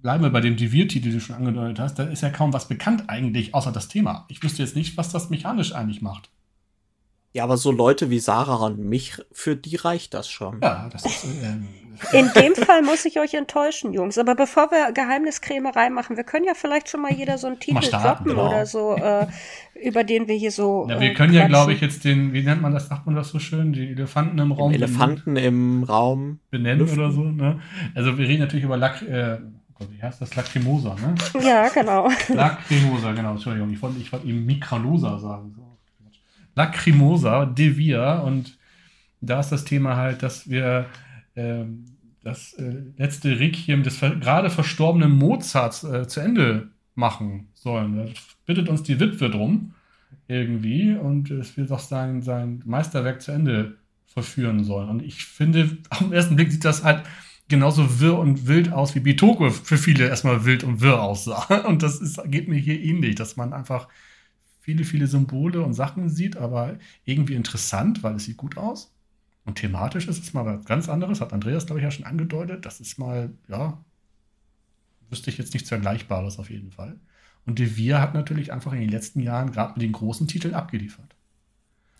bleiben 0.02 0.24
wir 0.24 0.30
bei 0.30 0.42
dem 0.42 0.56
Devir-Titel, 0.56 1.10
den 1.10 1.14
du 1.14 1.20
schon 1.20 1.36
angedeutet 1.36 1.80
hast, 1.80 2.00
da 2.00 2.04
ist 2.04 2.22
ja 2.22 2.30
kaum 2.30 2.54
was 2.54 2.68
bekannt 2.68 3.06
eigentlich, 3.08 3.54
außer 3.54 3.72
das 3.72 3.90
Thema. 3.90 4.26
Ich 4.30 4.42
wüsste 4.42 4.64
jetzt 4.64 4.76
nicht, 4.76 4.98
was 4.98 5.12
das 5.12 5.30
mechanisch 5.30 5.74
eigentlich 5.74 6.02
macht. 6.02 6.30
Ja, 7.32 7.44
aber 7.44 7.58
so 7.58 7.72
Leute 7.72 8.10
wie 8.10 8.20
Sarah 8.20 8.65
und 8.65 8.80
mich, 8.80 9.18
für 9.32 9.56
die 9.56 9.76
reicht 9.76 10.13
das 10.13 10.30
schon. 10.30 10.60
Ja, 10.62 10.89
das 10.92 11.06
ist. 11.06 11.26
Ähm, 11.44 11.68
In 12.13 12.30
dem 12.34 12.56
Fall 12.56 12.82
muss 12.82 13.06
ich 13.06 13.20
euch 13.20 13.34
enttäuschen, 13.34 13.94
Jungs. 13.94 14.18
Aber 14.18 14.36
bevor 14.36 14.72
wir 14.72 14.92
Geheimniskrämerei 14.94 15.89
machen, 15.89 16.18
wir 16.18 16.24
können 16.24 16.46
ja 16.46 16.54
vielleicht 16.54 16.89
schon 16.89 17.02
mal 17.02 17.12
jeder 17.13 17.38
so 17.38 17.48
einen 17.48 17.60
Titel 17.60 17.82
starten, 17.82 18.26
droppen 18.26 18.32
genau. 18.32 18.48
oder 18.48 18.65
so, 18.65 18.96
äh, 18.96 19.28
über 19.84 20.04
den 20.04 20.28
wir 20.28 20.36
hier 20.36 20.52
so. 20.52 20.88
Ja, 20.89 21.00
wir 21.00 21.12
äh, 21.12 21.13
können 21.13 21.34
ja, 21.34 21.48
glaube 21.48 21.74
ich, 21.74 21.82
jetzt 21.82 22.06
den, 22.06 22.34
wie 22.34 22.42
nennt 22.42 22.62
man 22.62 22.74
das, 22.74 22.88
sagt 22.88 23.06
man 23.06 23.15
das 23.15 23.30
so 23.30 23.39
schön, 23.39 23.74
die 23.74 23.92
Elefanten 23.92 24.39
im 24.39 24.52
Raum. 24.52 24.72
Elefanten 24.72 25.36
im 25.36 25.84
Raum 25.84 26.39
benennen 26.50 26.80
lüften. 26.80 27.00
oder 27.00 27.12
so. 27.12 27.24
Ne? 27.24 27.60
Also 27.96 28.18
wir 28.18 28.28
reden 28.28 28.42
natürlich 28.42 28.65
über 28.65 28.78
Lack. 28.78 29.02
Äh, 29.02 29.39
wie 29.92 30.02
heißt 30.02 30.22
das? 30.22 30.36
Lacrimosa, 30.36 30.96
ne? 30.96 31.15
Ja, 31.42 31.70
genau. 31.70 32.10
Lacrimosa, 32.28 33.13
genau. 33.13 33.32
Entschuldigung, 33.32 33.72
ich 33.72 33.82
wollte, 33.82 34.00
ich 34.00 34.12
wollte 34.12 34.28
eben 34.28 34.46
Mikralosa 34.46 35.20
sagen. 35.20 35.54
So. 35.56 35.69
Lacrimosa, 36.60 37.45
Devia. 37.45 38.19
Und 38.19 38.58
da 39.22 39.39
ist 39.39 39.50
das 39.50 39.63
Thema 39.63 39.95
halt, 39.95 40.22
dass 40.24 40.50
wir 40.50 40.88
äh, 41.36 41.63
das 42.22 42.54
äh, 42.54 42.84
letzte 42.98 43.39
Requiem 43.39 43.84
des 43.84 43.98
ver 43.98 44.17
gerade 44.17 44.50
verstorbenen 44.50 45.12
Mozarts 45.12 45.86
äh, 45.86 46.06
zu 46.08 46.19
Ende 46.19 46.69
machen 46.95 47.48
sollen. 47.54 47.95
Da 47.95 48.06
bittet 48.45 48.67
uns 48.67 48.84
die 48.84 49.00
Witwe 49.00 49.30
drum 49.30 49.74
irgendwie 50.28 50.95
und 50.95 51.32
es 51.32 51.56
will 51.56 51.65
doch 51.65 51.80
sein, 51.80 52.22
sein 52.22 52.62
Meisterwerk 52.65 53.22
zu 53.22 53.32
Ende 53.32 53.78
verführen 54.06 54.65
sollen. 54.65 54.89
Und 54.89 55.02
ich 55.02 55.24
finde, 55.24 55.78
auf 55.89 56.00
den 56.00 56.12
ersten 56.12 56.36
Blick 56.36 56.52
sieht 56.52 56.65
das 56.65 56.84
halt 56.84 57.04
genauso 57.48 58.02
wirr 58.02 58.19
und 58.19 58.48
wild 58.48 58.74
aus, 58.74 58.95
wie 58.95 59.00
Bitoko 59.00 59.50
für 59.50 59.78
viele 59.78 60.10
erstmal 60.10 60.43
wild 60.43 60.65
und 60.65 60.82
wirr 60.82 61.02
aussah. 61.02 61.63
Und 61.67 61.84
das 61.84 62.00
ist, 62.02 62.19
geht 62.26 62.48
mir 62.48 62.60
hier 62.60 62.80
ähnlich, 62.80 63.15
dass 63.15 63.38
man 63.38 63.54
einfach 63.54 63.88
viele, 64.70 64.84
viele 64.84 65.08
Symbole 65.08 65.64
und 65.64 65.74
Sachen 65.74 66.10
sieht, 66.10 66.38
aber 66.38 66.78
irgendwie 67.04 67.34
interessant, 67.34 68.04
weil 68.04 68.16
es 68.16 68.26
sieht 68.26 68.38
gut 68.38 68.56
aus. 68.56 68.94
Und 69.46 69.56
thematisch 69.56 70.08
ist 70.08 70.22
es 70.22 70.32
mal 70.34 70.46
was 70.46 70.64
ganz 70.66 70.88
anderes, 70.88 71.22
hat 71.22 71.34
Andreas, 71.34 71.66
glaube 71.66 71.80
ich, 71.80 71.84
ja 71.84 71.90
schon 71.90 72.06
angedeutet. 72.06 72.68
Das 72.68 72.80
ist 72.80 73.00
mal, 73.00 73.32
ja, 73.48 73.84
wüsste 75.10 75.32
ich 75.32 75.40
jetzt 75.40 75.56
nichts 75.56 75.70
Vergleichbares 75.70 76.38
auf 76.38 76.52
jeden 76.52 76.70
Fall. 76.70 77.00
Und 77.48 77.58
Devir 77.58 78.00
hat 78.00 78.14
natürlich 78.14 78.54
einfach 78.54 78.74
in 78.74 78.82
den 78.82 78.90
letzten 78.90 79.22
Jahren 79.22 79.52
gerade 79.52 79.74
mit 79.74 79.82
den 79.82 79.92
großen 79.92 80.28
Titeln 80.28 80.54
abgeliefert. 80.54 81.16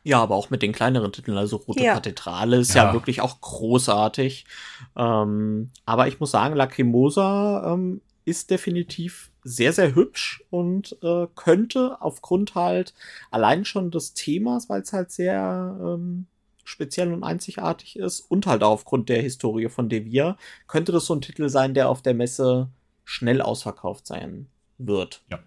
Ja, 0.04 0.22
aber 0.22 0.36
auch 0.36 0.52
mit 0.52 0.62
den 0.62 0.74
kleineren 0.74 1.12
Titeln, 1.12 1.40
also 1.40 1.56
Rote 1.56 1.84
ja. 1.84 1.96
Kathedrale 1.96 2.58
ist 2.58 2.76
ja. 2.76 2.86
ja. 2.86 2.94
wirklich 2.94 3.22
auch 3.22 3.42
großartig. 3.42 4.46
Ähm, 4.96 5.72
aber 5.88 6.08
ich 6.08 6.20
muss 6.20 6.30
sagen, 6.30 6.56
Lacrimosa 6.56 7.74
ähm, 7.74 8.02
ist 8.26 8.52
definitiv 8.52 9.29
sehr, 9.44 9.74
sehr 9.74 9.96
hübsch 9.96 10.44
und 10.50 10.98
äh, 11.02 11.28
könnte 11.36 12.02
aufgrund 12.02 12.56
halt 12.56 12.94
allein 13.32 13.66
schon 13.66 13.92
des 13.92 14.14
Themas, 14.14 14.70
weil 14.70 14.82
es 14.82 14.94
halt 14.94 15.12
sehr 15.12 15.78
ähm, 15.82 16.28
speziell 16.64 17.12
und 17.14 17.24
einzigartig 17.24 17.98
ist 17.98 18.22
und 18.22 18.46
halt 18.46 18.64
auch 18.64 18.72
aufgrund 18.72 19.10
der 19.10 19.22
Historie 19.22 19.70
von 19.70 19.90
Devir, 19.90 20.38
könnte 20.68 20.92
das 20.92 21.06
so 21.06 21.16
ein 21.16 21.22
Titel 21.22 21.50
sein, 21.50 21.74
der 21.74 21.90
auf 21.90 22.02
der 22.02 22.14
Messe 22.14 22.70
schnell 23.04 23.42
ausverkauft 23.42 24.06
sein 24.06 24.48
wird. 24.78 25.24
Ja. 25.30 25.40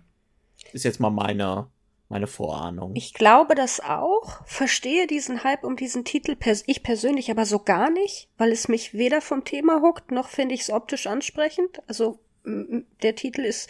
Ist 0.72 0.84
jetzt 0.84 1.00
mal 1.00 1.10
meine 1.10 1.68
meine 2.12 2.26
Vorahnung. 2.26 2.92
Ich 2.94 3.14
glaube 3.14 3.54
das 3.54 3.80
auch, 3.80 4.46
verstehe 4.46 5.06
diesen 5.06 5.44
Hype 5.44 5.64
um 5.64 5.76
diesen 5.76 6.04
Titel 6.04 6.36
pers 6.36 6.62
ich 6.66 6.82
persönlich 6.82 7.30
aber 7.30 7.46
so 7.46 7.58
gar 7.58 7.90
nicht, 7.90 8.28
weil 8.36 8.52
es 8.52 8.68
mich 8.68 8.92
weder 8.92 9.22
vom 9.22 9.44
Thema 9.44 9.80
huckt, 9.80 10.10
noch 10.10 10.28
finde 10.28 10.54
ich 10.54 10.60
es 10.60 10.70
optisch 10.70 11.06
ansprechend. 11.06 11.80
Also 11.88 12.18
der 12.44 13.14
Titel 13.14 13.42
ist 13.42 13.68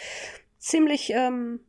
ziemlich 0.58 1.10
ähm, 1.14 1.60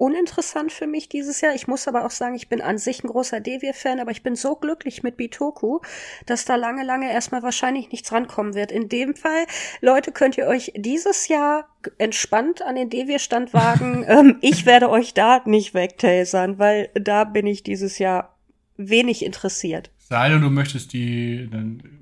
uninteressant 0.00 0.72
für 0.72 0.86
mich 0.86 1.10
dieses 1.10 1.42
Jahr. 1.42 1.54
Ich 1.54 1.68
muss 1.68 1.86
aber 1.86 2.06
auch 2.06 2.10
sagen, 2.10 2.34
ich 2.34 2.48
bin 2.48 2.62
an 2.62 2.78
sich 2.78 3.04
ein 3.04 3.08
großer 3.08 3.38
Devir-Fan, 3.38 4.00
aber 4.00 4.10
ich 4.10 4.22
bin 4.22 4.34
so 4.34 4.56
glücklich 4.56 5.02
mit 5.02 5.18
Bitoku, 5.18 5.80
dass 6.24 6.46
da 6.46 6.56
lange, 6.56 6.84
lange 6.84 7.12
erstmal 7.12 7.42
wahrscheinlich 7.42 7.92
nichts 7.92 8.10
rankommen 8.10 8.54
wird. 8.54 8.72
In 8.72 8.88
dem 8.88 9.14
Fall, 9.14 9.44
Leute, 9.82 10.10
könnt 10.10 10.38
ihr 10.38 10.46
euch 10.46 10.72
dieses 10.74 11.28
Jahr 11.28 11.68
entspannt 11.98 12.62
an 12.62 12.76
den 12.76 12.88
Devir-Stand 12.88 13.52
wagen. 13.52 14.04
ähm, 14.08 14.38
ich 14.40 14.64
werde 14.64 14.88
euch 14.88 15.12
da 15.12 15.42
nicht 15.44 15.74
wegtasern, 15.74 16.58
weil 16.58 16.88
da 16.94 17.24
bin 17.24 17.46
ich 17.46 17.62
dieses 17.62 17.98
Jahr 17.98 18.38
wenig 18.78 19.22
interessiert. 19.22 19.90
Sei 19.98 20.30
denn, 20.30 20.40
du 20.40 20.48
möchtest 20.48 20.94
die, 20.94 21.46
dann 21.52 21.99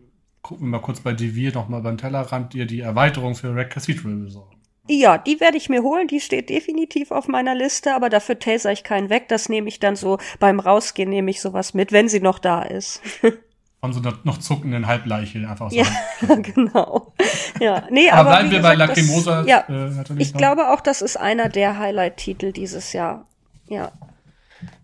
gucken 0.48 0.66
wir 0.66 0.78
mal 0.78 0.82
kurz 0.82 1.00
bei 1.00 1.12
Devir 1.12 1.52
noch 1.52 1.68
mal 1.68 1.82
beim 1.82 1.98
Tellerrand 1.98 2.54
dir 2.54 2.64
die 2.64 2.80
Erweiterung 2.80 3.34
für 3.34 3.54
Red 3.54 3.68
Cathedral 3.68 4.14
besorgen. 4.14 4.56
Ja, 4.88 5.18
die 5.18 5.38
werde 5.40 5.58
ich 5.58 5.68
mir 5.68 5.82
holen, 5.82 6.08
die 6.08 6.20
steht 6.20 6.48
definitiv 6.48 7.10
auf 7.10 7.28
meiner 7.28 7.54
Liste, 7.54 7.94
aber 7.94 8.08
dafür 8.08 8.38
taser 8.38 8.72
ich 8.72 8.82
keinen 8.82 9.10
weg. 9.10 9.28
Das 9.28 9.50
nehme 9.50 9.68
ich 9.68 9.78
dann 9.78 9.94
so 9.94 10.16
beim 10.40 10.58
Rausgehen, 10.58 11.10
nehme 11.10 11.30
ich 11.30 11.42
sowas 11.42 11.74
mit, 11.74 11.92
wenn 11.92 12.08
sie 12.08 12.20
noch 12.20 12.38
da 12.38 12.62
ist. 12.62 13.02
Von 13.82 13.92
so 13.92 14.00
einer 14.00 14.18
noch 14.24 14.38
zuckenden 14.38 14.86
Halbleiche 14.86 15.46
einfach 15.46 15.70
so. 15.70 15.76
Ja, 15.76 15.86
genau. 16.42 17.12
Ja, 17.60 17.86
nee, 17.90 18.08
aber, 18.08 18.20
aber 18.20 18.30
bleiben 18.30 18.50
wir 18.50 18.58
gesagt, 18.58 18.78
bei 18.78 18.86
Lacrimosa. 18.86 19.42
Das, 19.42 19.46
ja, 19.46 19.64
äh, 19.68 19.90
ich 20.16 20.32
noch. 20.32 20.38
glaube 20.38 20.70
auch, 20.70 20.80
das 20.80 21.02
ist 21.02 21.18
einer 21.18 21.50
der 21.50 21.78
Highlight-Titel 21.78 22.52
dieses 22.52 22.94
Jahr. 22.94 23.26
Ja. 23.68 23.92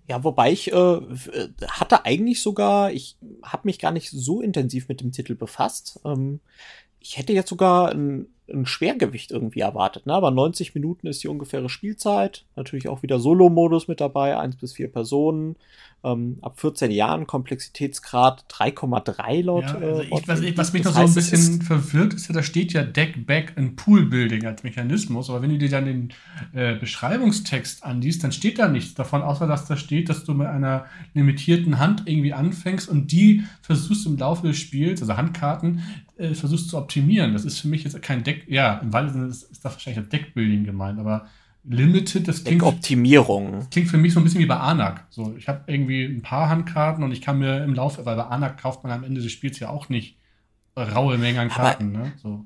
Ja, 0.07 0.23
wobei 0.23 0.53
ich 0.53 0.73
äh, 0.73 1.01
hatte 1.67 2.05
eigentlich 2.05 2.43
sogar, 2.43 2.93
ich 2.93 3.17
habe 3.43 3.63
mich 3.65 3.79
gar 3.79 3.91
nicht 3.91 4.11
so 4.11 4.43
intensiv 4.43 4.89
mit 4.89 5.01
dem 5.01 5.13
Titel 5.13 5.35
befasst. 5.35 6.01
Ähm, 6.05 6.41
ich 7.01 7.17
hätte 7.17 7.33
jetzt 7.33 7.49
sogar 7.49 7.91
ein 7.91 8.27
ein 8.49 8.67
Schwergewicht 8.67 9.31
irgendwie 9.31 9.61
erwartet. 9.61 10.07
Ne? 10.07 10.13
Aber 10.13 10.31
90 10.31 10.75
Minuten 10.75 11.07
ist 11.07 11.23
die 11.23 11.29
ungefähre 11.29 11.69
Spielzeit. 11.69 12.45
Natürlich 12.57 12.89
auch 12.89 13.03
wieder 13.03 13.19
Solo-Modus 13.19 13.89
mit 13.89 14.01
dabei, 14.01 14.37
eins 14.37 14.57
bis 14.57 14.75
vier 14.75 14.89
Personen. 14.89 15.57
Ähm, 16.05 16.39
ab 16.43 16.61
14 16.61 16.91
Jahren 16.91 17.27
Komplexitätsgrad 17.27 18.45
3,3 18.51 19.43
laut. 19.43 19.65
Ja, 19.65 19.75
also 19.75 20.01
äh, 20.03 20.05
ich, 20.05 20.29
was, 20.29 20.41
ich, 20.41 20.59
was, 20.59 20.73
mich 20.75 20.83
das 20.83 20.95
noch 20.95 21.07
so 21.07 21.09
ein 21.09 21.15
bisschen 21.15 21.63
verwirrt, 21.63 22.13
ist 22.13 22.29
ja, 22.29 22.35
da 22.35 22.43
steht 22.43 22.75
ja 22.75 22.83
Deck, 22.83 23.27
Back 23.27 23.55
and 23.57 23.77
Pool 23.77 24.05
Building 24.05 24.45
als 24.45 24.63
Mechanismus. 24.65 25.31
Aber 25.31 25.41
wenn 25.41 25.51
du 25.51 25.59
dir 25.59 25.71
dann 25.71 25.87
den 25.87 26.13
äh, 26.53 26.75
Beschreibungstext 26.75 27.85
anliest, 27.85 28.23
dann 28.23 28.33
steht 28.33 28.59
da 28.59 28.69
nichts 28.69 28.95
davon, 28.95 29.23
außer 29.23 29.47
dass 29.47 29.65
da 29.67 29.77
steht, 29.77 30.11
dass 30.11 30.25
du 30.25 30.35
mit 30.35 30.47
einer 30.47 30.85
limitierten 31.15 31.79
Hand 31.79 32.03
irgendwie 32.05 32.35
anfängst 32.35 32.89
und 32.89 33.11
die 33.11 33.45
versuchst 33.63 34.07
im 34.07 34.19
Laufe 34.19 34.47
des 34.47 34.59
Spiels, 34.59 35.01
also 35.01 35.17
Handkarten, 35.17 35.83
äh, 36.19 36.35
versuchst 36.35 36.69
zu 36.69 36.77
optimieren. 36.77 37.33
Das 37.33 37.45
ist 37.45 37.61
für 37.61 37.69
mich 37.69 37.83
jetzt 37.83 38.01
kein 38.03 38.25
Deck, 38.25 38.45
ja, 38.49 38.75
im 38.79 38.93
weitesten 38.93 39.21
Sinne 39.21 39.31
ist, 39.31 39.51
ist 39.51 39.65
da 39.65 39.71
wahrscheinlich 39.71 40.03
das 40.05 40.11
Deckbuilding 40.11 40.65
gemeint, 40.65 40.99
aber 40.99 41.27
Limited, 41.67 42.29
das 42.29 42.45
klingt. 42.45 42.63
Optimierung. 42.63 43.53
Das 43.53 43.71
klingt 43.71 43.89
für 43.89 43.97
mich 43.97 44.13
so 44.13 44.21
ein 44.21 44.25
bisschen 44.25 44.41
wie 44.41 44.47
bei 44.47 44.59
Anak. 44.59 45.07
So, 45.11 45.35
ich 45.37 45.49
habe 45.49 45.65
irgendwie 45.67 46.05
ein 46.05 46.23
paar 46.23 46.49
Handkarten 46.49 47.03
und 47.03 47.13
ich 47.13 47.21
kann 47.21 47.39
mir 47.39 47.65
im 47.65 47.75
Laufe, 47.75 48.05
weil 48.05 48.17
bei 48.17 48.25
Anak 48.25 48.61
kauft 48.61 48.85
man 48.85 48.93
am 48.93 49.05
Ende 49.05 49.23
des 49.23 49.33
Spiels 49.33 49.59
ja 49.61 49.71
auch 49.71 49.89
nicht 49.89 50.19
raue 50.77 51.19
Mengen 51.19 51.39
an 51.39 51.49
Karten, 51.49 51.97
aber, 51.97 52.05
ne? 52.07 52.13
So. 52.23 52.45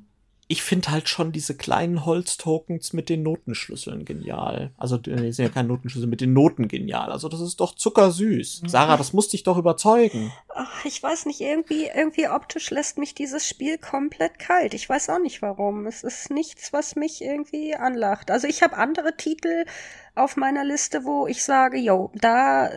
Ich 0.51 0.63
finde 0.63 0.91
halt 0.91 1.11
schon 1.11 1.31
diese 1.31 1.55
kleinen 1.55 2.07
Holztokens 2.07 2.95
mit 2.95 3.11
den 3.11 3.23
Notenschlüsseln 3.23 4.07
genial. 4.07 4.73
Also, 4.79 4.97
die 4.97 5.31
sind 5.31 5.45
ja 5.45 5.53
keine 5.53 5.69
Notenschlüssel, 5.69 6.09
mit 6.09 6.23
den 6.23 6.33
Noten 6.33 6.69
genial. 6.69 7.13
Also, 7.13 7.29
das 7.29 7.43
ist 7.43 7.61
doch 7.61 7.75
zuckersüß. 7.75 8.63
Mhm. 8.63 8.69
Sarah, 8.69 8.97
das 8.97 9.13
muss 9.13 9.29
dich 9.29 9.43
doch 9.43 9.59
überzeugen. 9.59 10.33
Ach, 10.49 10.87
ich 10.87 11.03
weiß 11.03 11.27
nicht, 11.27 11.43
irgendwie, 11.43 11.91
irgendwie 11.95 12.29
optisch 12.29 12.71
lässt 12.71 12.97
mich 12.97 13.15
dieses 13.15 13.47
Spiel 13.47 13.77
komplett 13.77 14.39
kalt. 14.39 14.73
Ich 14.73 14.89
weiß 14.89 15.11
auch 15.11 15.19
nicht 15.19 15.43
warum. 15.43 15.87
Es 15.87 16.03
ist 16.03 16.31
nichts, 16.31 16.73
was 16.73 16.97
mich 16.97 17.21
irgendwie 17.21 17.75
anlacht. 17.75 18.31
Also, 18.31 18.47
ich 18.47 18.63
habe 18.63 18.79
andere 18.79 19.19
Titel 19.19 19.67
auf 20.15 20.37
meiner 20.37 20.65
Liste, 20.65 21.05
wo 21.05 21.27
ich 21.27 21.45
sage, 21.45 21.77
yo, 21.77 22.11
da, 22.15 22.71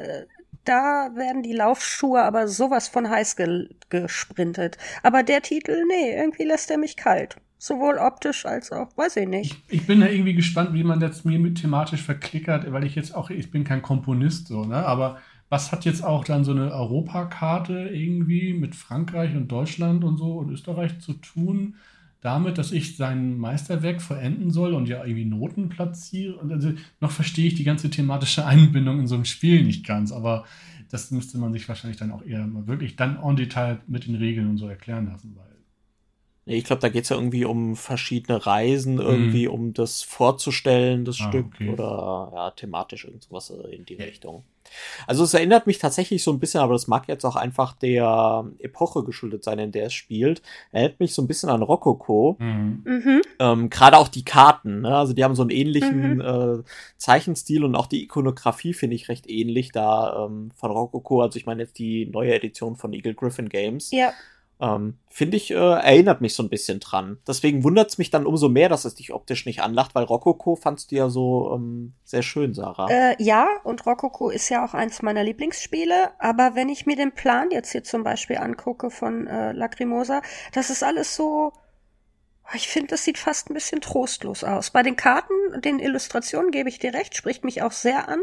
da 0.65 1.12
werden 1.15 1.41
die 1.41 1.53
Laufschuhe 1.53 2.21
aber 2.21 2.49
sowas 2.49 2.89
von 2.89 3.10
heiß 3.10 3.38
ge 3.38 3.69
gesprintet. 3.88 4.77
Aber 5.03 5.23
der 5.23 5.41
Titel, 5.41 5.86
nee, 5.88 6.13
irgendwie 6.17 6.43
lässt 6.43 6.69
er 6.69 6.77
mich 6.77 6.97
kalt. 6.97 7.38
Sowohl 7.63 8.00
optisch 8.00 8.47
als 8.47 8.71
auch, 8.71 8.88
weiß 8.97 9.17
ich 9.17 9.28
nicht. 9.28 9.56
Ich, 9.67 9.82
ich 9.82 9.86
bin 9.86 10.02
ja 10.02 10.08
irgendwie 10.08 10.34
gespannt, 10.34 10.74
wie 10.74 10.84
man 10.84 11.00
das 11.00 11.26
mir 11.26 11.38
mit 11.38 11.62
thematisch 11.62 12.02
verklickert, 12.02 12.71
weil 12.71 12.86
ich 12.86 12.95
jetzt 12.95 13.13
auch, 13.13 13.30
ich 13.30 13.52
bin 13.52 13.63
kein 13.63 13.84
Komponist 13.84 14.47
so, 14.47 14.65
ne? 14.65 14.78
Aber 14.78 15.19
was 15.47 15.71
hat 15.71 15.86
jetzt 15.86 16.04
auch 16.04 16.24
dann 16.24 16.43
so 16.43 16.54
eine 16.54 16.74
Europakarte 16.74 17.89
irgendwie 17.93 18.56
mit 18.56 18.74
Frankreich 18.74 19.36
und 19.36 19.52
Deutschland 19.52 20.04
und 20.04 20.17
so 20.17 20.39
und 20.39 20.50
Österreich 20.50 21.00
zu 21.02 21.13
tun? 21.13 21.76
damit, 22.24 22.60
dass 22.60 22.71
ich 22.71 22.97
sein 22.97 23.39
Meisterwerk 23.39 24.00
vollenden 24.00 24.52
soll 24.52 24.76
und 24.76 24.88
ja 24.88 25.04
irgendwie 25.04 25.26
Noten 25.26 25.69
platziere. 25.69 26.38
Und 26.38 26.52
also 26.52 26.71
noch 27.00 27.10
verstehe 27.10 27.47
ich 27.47 27.56
die 27.56 27.63
ganze 27.63 27.89
thematische 27.89 28.45
Einbindung 28.45 29.00
in 29.00 29.08
so 29.08 29.15
einem 29.15 29.26
Spiel 29.26 29.63
nicht 29.63 29.88
ganz, 29.88 30.12
aber 30.12 30.45
das 30.91 31.10
müsste 31.10 31.39
man 31.39 31.52
sich 31.52 31.67
wahrscheinlich 31.67 31.97
dann 31.97 32.12
auch 32.12 32.24
eher 32.24 32.45
mal 32.45 32.67
wirklich 32.67 32.95
dann 32.95 33.17
en 33.24 33.38
Detail 33.38 33.80
mit 33.88 34.06
den 34.06 34.13
Regeln 34.13 34.52
und 34.52 34.58
so 34.58 34.67
erklären 34.67 35.08
lassen, 35.08 35.36
weil 35.36 35.50
ich 36.45 36.63
glaube, 36.63 36.82
da 36.82 36.89
geht 36.89 37.04
es 37.04 37.10
ja 37.10 37.17
irgendwie 37.17 37.45
um 37.45 37.75
verschiedene 37.75 38.45
Reisen, 38.45 38.99
irgendwie 38.99 39.47
mhm. 39.47 39.54
um 39.54 39.73
das 39.73 40.01
vorzustellen, 40.01 41.06
das 41.06 41.19
ah, 41.21 41.30
Stück 41.30 41.47
okay. 41.54 41.69
oder 41.69 42.32
ja, 42.34 42.51
thematisch 42.51 43.06
irgendwas 43.06 43.51
in 43.71 43.86
die 43.86 43.95
ja. 43.95 44.06
Richtung. 44.06 44.43
Also 45.06 45.23
es 45.23 45.34
erinnert 45.34 45.67
mich 45.67 45.80
tatsächlich 45.80 46.23
so 46.23 46.32
ein 46.32 46.39
bisschen, 46.39 46.62
aber 46.62 46.73
das 46.73 46.88
mag 46.88 47.08
jetzt 47.08 47.25
auch 47.25 47.36
einfach 47.36 47.73
der 47.73 48.45
Epoche 48.60 49.04
geschuldet 49.04 49.43
sein, 49.43 49.60
in 49.60 49.71
der 49.71 49.88
es 49.88 49.93
spielt. 49.93 50.41
Erinnert 50.71 50.99
mich 50.99 51.13
so 51.13 51.21
ein 51.21 51.27
bisschen 51.27 51.49
an 51.49 51.62
Rokoko. 51.62 52.38
Mhm. 52.39 52.84
Mhm. 52.86 53.21
Ähm, 53.39 53.69
Gerade 53.69 53.97
auch 53.97 54.08
die 54.08 54.25
Karten, 54.25 54.82
ne? 54.82 54.95
also 54.95 55.13
die 55.13 55.23
haben 55.23 55.36
so 55.36 55.43
einen 55.43 55.51
ähnlichen 55.51 56.15
mhm. 56.15 56.21
äh, 56.21 56.63
Zeichenstil 56.97 57.63
und 57.63 57.75
auch 57.75 57.88
die 57.88 58.04
Ikonografie 58.04 58.73
finde 58.73 58.95
ich 58.95 59.10
recht 59.10 59.30
ähnlich 59.30 59.71
da 59.71 60.25
ähm, 60.25 60.51
von 60.56 60.71
Rokoko. 60.71 61.21
Also 61.21 61.38
ich 61.38 61.45
meine 61.45 61.63
jetzt 61.63 61.77
die 61.77 62.06
neue 62.06 62.34
Edition 62.34 62.75
von 62.75 62.93
Eagle 62.93 63.13
Griffin 63.13 63.49
Games. 63.49 63.91
Ja. 63.91 64.13
Ähm, 64.62 65.00
Finde 65.10 65.38
ich, 65.38 65.52
äh, 65.52 65.56
erinnert 65.56 66.21
mich 66.21 66.36
so 66.36 66.43
ein 66.43 66.50
bisschen 66.50 66.80
dran. 66.80 67.17
Deswegen 67.28 67.63
wundert 67.63 67.89
es 67.89 67.97
mich 67.97 68.12
dann 68.12 68.28
umso 68.28 68.47
mehr, 68.47 68.69
dass 68.69 68.86
es 68.86 68.93
dich 68.93 69.12
optisch 69.12 69.45
nicht 69.45 69.62
anlacht, 69.62 69.95
weil 69.95 70.04
Rokoko 70.04 70.56
fandst 70.56 70.91
du 70.91 70.95
ja 70.95 71.10
so 71.10 71.54
ähm, 71.56 71.93
sehr 72.04 72.21
schön, 72.21 72.54
Sarah. 72.54 72.88
Äh, 72.89 73.15
ja, 73.21 73.47
und 73.63 73.86
Rokoko 73.86 74.30
ist 74.30 74.50
ja 74.50 74.63
auch 74.63 74.76
eins 74.76 75.02
meiner 75.02 75.24
Lieblingsspiele, 75.24 76.12
aber 76.19 76.52
wenn 76.54 76.69
ich 76.69 76.86
mir 76.86 76.95
den 76.95 77.12
Plan 77.12 77.50
jetzt 77.50 77.71
hier 77.71 77.84
zum 77.84 78.04
Beispiel 78.04 78.38
angucke 78.38 78.91
von 78.91 79.26
äh, 79.26 79.52
Lacrimosa, 79.52 80.21
das 80.54 80.69
ist 80.69 80.84
alles 80.84 81.15
so. 81.15 81.52
Ich 82.54 82.67
finde, 82.67 82.89
das 82.89 83.04
sieht 83.04 83.17
fast 83.17 83.50
ein 83.50 83.54
bisschen 83.54 83.82
trostlos 83.82 84.43
aus. 84.43 84.71
Bei 84.71 84.84
den 84.84 84.95
Karten, 84.95 85.34
den 85.62 85.80
Illustrationen 85.80 86.52
gebe 86.52 86.69
ich 86.69 86.80
dir 86.80 86.93
recht, 86.93 87.15
spricht 87.15 87.43
mich 87.45 87.63
auch 87.63 87.71
sehr 87.71 88.10
an. 88.10 88.19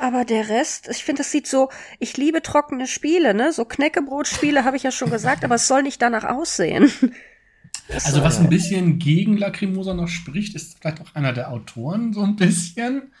Aber 0.00 0.24
der 0.24 0.48
Rest, 0.48 0.88
ich 0.88 1.02
finde, 1.04 1.20
das 1.20 1.32
sieht 1.32 1.46
so, 1.46 1.68
ich 1.98 2.16
liebe 2.16 2.40
trockene 2.42 2.86
Spiele, 2.86 3.34
ne? 3.34 3.52
So 3.52 3.64
Knäckebrotspiele 3.64 4.64
habe 4.64 4.76
ich 4.76 4.84
ja 4.84 4.92
schon 4.92 5.10
gesagt, 5.10 5.44
aber 5.44 5.56
es 5.56 5.66
soll 5.66 5.82
nicht 5.82 6.00
danach 6.00 6.24
aussehen. 6.24 6.90
Also 8.04 8.22
was 8.22 8.38
ein 8.38 8.50
bisschen 8.50 8.98
gegen 8.98 9.38
Lacrimosa 9.38 9.94
noch 9.94 10.08
spricht, 10.08 10.54
ist 10.54 10.78
vielleicht 10.78 11.00
auch 11.00 11.14
einer 11.14 11.32
der 11.32 11.50
Autoren 11.50 12.12
so 12.12 12.22
ein 12.22 12.36
bisschen. 12.36 13.12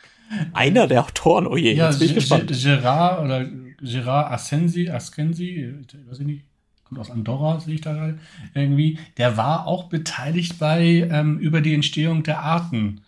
Einer 0.52 0.86
der 0.86 1.04
Autoren, 1.04 1.46
oh 1.46 1.56
je, 1.56 1.72
ja, 1.72 1.88
jetzt 1.88 2.00
bin 2.00 2.08
ich 2.08 2.14
gespannt. 2.14 2.50
Gerard 2.52 3.24
oder 3.24 3.46
Gerard 3.80 4.30
Ascensi, 4.30 4.90
Ascensi, 4.90 5.74
weiß 6.08 6.18
ich 6.20 6.26
nicht, 6.26 6.44
kommt 6.84 7.00
aus 7.00 7.10
Andorra, 7.10 7.60
sehe 7.60 7.76
ich 7.76 7.80
da 7.80 7.94
gerade 7.94 8.18
irgendwie. 8.52 8.98
Der 9.16 9.38
war 9.38 9.66
auch 9.66 9.84
beteiligt 9.84 10.58
bei 10.58 11.08
ähm, 11.10 11.38
über 11.38 11.62
die 11.62 11.72
Entstehung 11.72 12.22
der 12.22 12.40
Arten. 12.40 13.00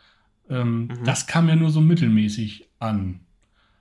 Ähm, 0.49 0.87
mhm. 0.87 1.05
Das 1.05 1.27
kam 1.27 1.49
ja 1.49 1.57
nur 1.57 1.71
so 1.71 1.83
mittelmäßig 1.83 2.69
an. 2.79 3.21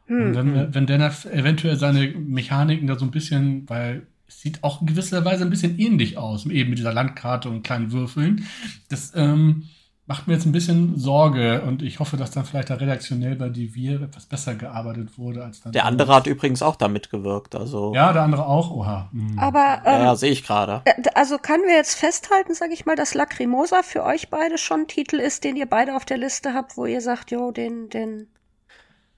Und 0.10 0.36
wenn, 0.36 0.56
hm. 0.56 0.68
wenn 0.74 0.88
der 0.88 1.14
eventuell 1.32 1.78
seine 1.78 2.08
Mechaniken 2.08 2.88
da 2.88 2.98
so 2.98 3.06
ein 3.06 3.12
bisschen, 3.12 3.70
weil 3.70 4.08
es 4.28 4.42
sieht 4.42 4.64
auch 4.64 4.82
in 4.82 4.88
gewisser 4.88 5.24
Weise 5.26 5.44
ein 5.44 5.50
bisschen 5.50 5.78
ähnlich 5.80 6.18
aus, 6.18 6.46
eben 6.46 6.70
mit 6.70 6.80
dieser 6.80 6.94
Landkarte 6.94 7.50
und 7.50 7.64
kleinen 7.64 7.92
Würfeln. 7.92 8.46
Das 8.90 9.14
ähm, 9.16 9.66
macht 10.10 10.28
mir 10.28 10.34
jetzt 10.34 10.46
ein 10.46 10.52
bisschen 10.52 10.98
Sorge 10.98 11.62
und 11.62 11.84
ich 11.84 12.00
hoffe, 12.00 12.18
dass 12.18 12.32
dann 12.32 12.44
vielleicht 12.44 12.72
da 12.72 12.76
redaktionell 12.76 13.36
bei 13.36 13.50
Divir 13.50 14.02
etwas 14.02 14.26
besser 14.26 14.56
gearbeitet 14.56 15.20
wurde 15.20 15.44
als 15.44 15.62
dann. 15.62 15.72
Der 15.72 15.86
andere 15.86 16.16
hat 16.16 16.26
übrigens 16.26 16.64
auch 16.64 16.76
da 16.76 16.88
mitgewirkt, 16.88 17.54
also. 17.54 17.94
Ja, 17.94 18.12
der 18.12 18.24
andere 18.24 18.48
auch, 18.48 18.72
oha. 18.72 19.10
Mhm. 19.12 19.38
Aber 19.38 19.84
ähm, 19.86 20.02
ja, 20.02 20.16
sehe 20.16 20.32
ich 20.32 20.44
gerade. 20.44 20.82
Äh, 20.86 21.04
also 21.14 21.38
können 21.38 21.64
wir 21.68 21.76
jetzt 21.76 21.94
festhalten, 21.94 22.56
sage 22.56 22.74
ich 22.74 22.88
mal, 22.88 22.96
dass 22.96 23.14
Lacrimosa 23.14 23.84
für 23.84 24.04
euch 24.04 24.32
beide 24.32 24.58
schon 24.58 24.82
ein 24.82 24.88
Titel 24.88 25.18
ist, 25.18 25.44
den 25.44 25.56
ihr 25.56 25.68
beide 25.68 25.96
auf 25.96 26.06
der 26.06 26.18
Liste 26.18 26.56
habt, 26.56 26.76
wo 26.76 26.88
ihr 26.88 27.02
sagt, 27.02 27.30
jo, 27.30 27.52
den, 27.52 27.90
den 27.90 28.28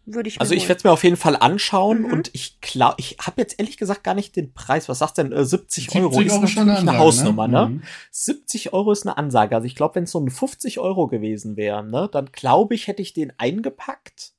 würde 0.06 0.30
ich 0.30 0.40
Also 0.40 0.54
ich 0.54 0.68
werde 0.68 0.80
es 0.80 0.84
mir 0.84 0.92
auf 0.92 1.04
jeden 1.04 1.18
Fall 1.18 1.36
anschauen 1.36 2.04
mhm. 2.04 2.14
und 2.14 2.30
ich 2.34 2.60
glaube, 2.62 2.96
ich 2.98 3.18
habe 3.20 3.42
jetzt 3.42 3.60
ehrlich 3.60 3.78
gesagt 3.78 4.04
gar 4.04 4.14
nicht 4.14 4.36
den 4.36 4.54
Preis. 4.54 4.90
Was 4.90 5.00
sagst 5.00 5.18
denn? 5.18 5.32
Äh, 5.32 5.46
70, 5.46 5.90
70 5.90 6.02
Euro 6.02 6.22
ist 6.22 6.50
schon 6.52 6.70
eine, 6.70 6.80
eine, 6.80 6.98
Hausnummer, 6.98 7.48
ne? 7.48 7.70
ne? 7.70 7.82
70 8.12 8.74
Euro 8.74 8.92
ist 8.92 9.06
eine 9.06 9.18
Ansage. 9.18 9.56
Also 9.56 9.66
ich 9.66 9.76
glaube, 9.76 9.96
wenn 9.96 10.04
es 10.04 10.12
so 10.12 10.20
ein 10.20 10.30
50 10.30 10.80
Euro 10.80 11.08
gewesen 11.08 11.56
wäre, 11.58 11.84
ne, 11.84 12.10
dann 12.12 12.32
glaube 12.32 12.76
ich, 12.76 12.88
hätte 12.88 13.02
ich 13.02 13.14
den 13.14 13.34
eingepackt. 13.38 14.34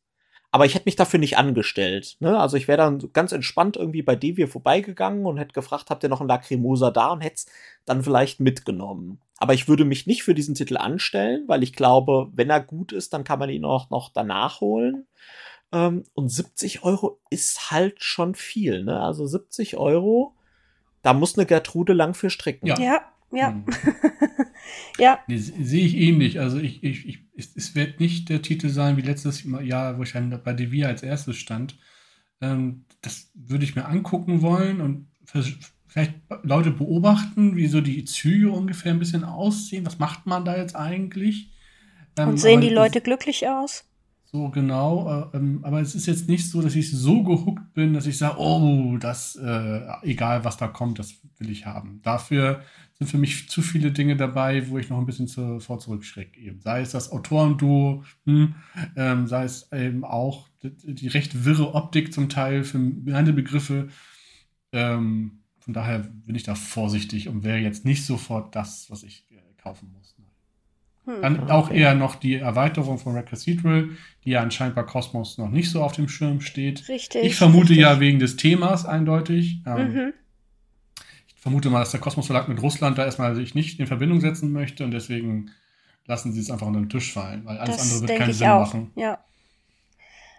Aber 0.54 0.66
ich 0.66 0.74
hätte 0.74 0.84
mich 0.84 0.96
dafür 0.96 1.18
nicht 1.18 1.38
angestellt. 1.38 2.16
Ne? 2.20 2.38
Also 2.38 2.58
ich 2.58 2.68
wäre 2.68 2.76
dann 2.76 3.10
ganz 3.14 3.32
entspannt 3.32 3.78
irgendwie 3.78 4.02
bei 4.02 4.16
Devir 4.16 4.48
vorbeigegangen 4.48 5.24
und 5.24 5.38
hätte 5.38 5.54
gefragt, 5.54 5.88
habt 5.88 6.02
ihr 6.02 6.10
noch 6.10 6.20
einen 6.20 6.28
Lacrimosa 6.28 6.90
da 6.90 7.08
und 7.08 7.22
hätte 7.22 7.36
es 7.36 7.46
dann 7.86 8.02
vielleicht 8.02 8.38
mitgenommen. 8.38 9.18
Aber 9.38 9.54
ich 9.54 9.66
würde 9.66 9.86
mich 9.86 10.06
nicht 10.06 10.22
für 10.22 10.34
diesen 10.34 10.54
Titel 10.54 10.76
anstellen, 10.76 11.44
weil 11.46 11.62
ich 11.62 11.72
glaube, 11.72 12.28
wenn 12.34 12.50
er 12.50 12.60
gut 12.60 12.92
ist, 12.92 13.14
dann 13.14 13.24
kann 13.24 13.38
man 13.38 13.48
ihn 13.48 13.64
auch 13.64 13.88
noch 13.88 14.10
danach 14.12 14.60
holen. 14.60 15.06
Ähm, 15.72 16.04
und 16.14 16.28
70 16.28 16.84
Euro 16.84 17.20
ist 17.30 17.70
halt 17.70 18.02
schon 18.04 18.34
viel. 18.34 18.84
Ne? 18.84 19.00
Also 19.00 19.26
70 19.26 19.76
Euro, 19.76 20.34
da 21.02 21.14
muss 21.14 21.36
eine 21.36 21.46
Gertrude 21.46 21.92
lang 21.92 22.14
für 22.14 22.30
stricken. 22.30 22.66
Ja, 22.66 22.78
ja. 22.78 23.00
Ja. 23.32 23.48
Hm. 23.48 23.64
ja. 24.98 25.18
Nee, 25.26 25.38
Sehe 25.38 25.86
ich 25.86 25.96
ähnlich. 25.96 26.38
Also 26.38 26.58
ich, 26.58 26.84
ich, 26.84 27.08
ich, 27.08 27.18
es, 27.34 27.74
wird 27.74 27.98
nicht 27.98 28.28
der 28.28 28.42
Titel 28.42 28.68
sein 28.68 28.96
wie 28.98 29.02
letztes 29.02 29.44
Jahr, 29.44 29.98
wo 29.98 30.02
ich 30.02 30.12
dann 30.12 30.38
bei 30.44 30.52
Devia 30.52 30.88
als 30.88 31.02
erstes 31.02 31.36
stand. 31.36 31.78
Ähm, 32.42 32.84
das 33.00 33.30
würde 33.34 33.64
ich 33.64 33.74
mir 33.74 33.86
angucken 33.86 34.42
wollen 34.42 34.80
und 34.80 35.08
vielleicht 35.86 36.14
Leute 36.42 36.70
beobachten, 36.70 37.56
wie 37.56 37.66
so 37.66 37.80
die 37.80 38.04
Züge 38.04 38.50
ungefähr 38.50 38.92
ein 38.92 38.98
bisschen 38.98 39.24
aussehen. 39.24 39.86
Was 39.86 39.98
macht 39.98 40.26
man 40.26 40.44
da 40.44 40.56
jetzt 40.56 40.76
eigentlich? 40.76 41.52
Ähm, 42.18 42.30
und 42.30 42.36
sehen 42.38 42.60
die 42.60 42.68
Leute 42.68 43.00
glücklich 43.00 43.48
aus? 43.48 43.84
So 44.34 44.48
genau, 44.48 45.28
äh, 45.34 45.36
ähm, 45.36 45.60
aber 45.62 45.82
es 45.82 45.94
ist 45.94 46.06
jetzt 46.06 46.26
nicht 46.26 46.48
so, 46.48 46.62
dass 46.62 46.74
ich 46.74 46.90
so 46.90 47.22
gehuckt 47.22 47.74
bin, 47.74 47.92
dass 47.92 48.06
ich 48.06 48.16
sage, 48.16 48.38
oh, 48.38 48.96
das, 48.98 49.36
äh, 49.36 49.80
egal 50.04 50.42
was 50.42 50.56
da 50.56 50.68
kommt, 50.68 50.98
das 50.98 51.20
will 51.36 51.50
ich 51.50 51.66
haben. 51.66 52.00
Dafür 52.02 52.62
sind 52.94 53.08
für 53.08 53.18
mich 53.18 53.50
zu 53.50 53.60
viele 53.60 53.92
Dinge 53.92 54.16
dabei, 54.16 54.70
wo 54.70 54.78
ich 54.78 54.88
noch 54.88 54.96
ein 54.96 55.04
bisschen 55.04 55.28
zu, 55.28 55.60
vor 55.60 55.80
zurückschrecke. 55.80 56.40
Eben. 56.40 56.62
Sei 56.62 56.80
es 56.80 56.92
das 56.92 57.12
Autorenduo, 57.12 58.04
hm, 58.24 58.54
ähm, 58.96 59.26
sei 59.26 59.44
es 59.44 59.70
eben 59.70 60.02
auch 60.02 60.48
die, 60.62 60.94
die, 60.94 61.08
recht 61.08 61.44
wirre 61.44 61.74
Optik 61.74 62.14
zum 62.14 62.30
Teil 62.30 62.64
für 62.64 62.78
meine 62.78 63.34
Begriffe. 63.34 63.88
Ähm, 64.72 65.42
von 65.58 65.74
daher 65.74 65.98
bin 65.98 66.36
ich 66.36 66.44
da 66.44 66.54
vorsichtig 66.54 67.28
und 67.28 67.44
wäre 67.44 67.58
jetzt 67.58 67.84
nicht 67.84 68.06
sofort 68.06 68.56
das, 68.56 68.90
was 68.90 69.02
ich 69.02 69.26
äh, 69.30 69.36
kaufen 69.62 69.92
muss. 69.92 70.16
Hm. 71.04 71.20
Dann 71.20 71.50
auch 71.50 71.70
eher 71.70 71.94
noch 71.94 72.14
die 72.14 72.36
Erweiterung 72.36 72.98
von 72.98 73.16
Red 73.16 73.26
Cathedral, 73.26 73.90
die 74.24 74.30
ja 74.30 74.40
anscheinend 74.40 74.76
bei 74.76 74.84
Cosmos 74.84 75.36
noch 75.36 75.50
nicht 75.50 75.70
so 75.70 75.82
auf 75.82 75.92
dem 75.92 76.08
Schirm 76.08 76.40
steht. 76.40 76.88
Richtig. 76.88 77.24
Ich 77.24 77.34
vermute 77.34 77.70
richtig. 77.70 77.78
ja 77.78 77.98
wegen 77.98 78.20
des 78.20 78.36
Themas 78.36 78.86
eindeutig. 78.86 79.58
Ähm, 79.66 79.92
mhm. 79.92 80.12
Ich 81.26 81.40
vermute 81.40 81.70
mal, 81.70 81.80
dass 81.80 81.90
der 81.90 82.00
Kosmos 82.00 82.26
Verlag 82.26 82.48
mit 82.48 82.62
Russland 82.62 82.98
da 82.98 83.04
erstmal 83.04 83.34
sich 83.34 83.56
nicht 83.56 83.80
in 83.80 83.88
Verbindung 83.88 84.20
setzen 84.20 84.52
möchte 84.52 84.84
und 84.84 84.92
deswegen 84.92 85.50
lassen 86.06 86.32
sie 86.32 86.40
es 86.40 86.50
einfach 86.50 86.68
unter 86.68 86.80
den 86.80 86.88
Tisch 86.88 87.12
fallen, 87.12 87.44
weil 87.44 87.58
alles 87.58 87.76
das 87.76 87.92
andere 87.92 88.08
wird 88.08 88.18
keinen 88.18 88.32
Sinn 88.32 88.48
auch. 88.48 88.60
machen. 88.60 88.92
Ja. 88.94 89.18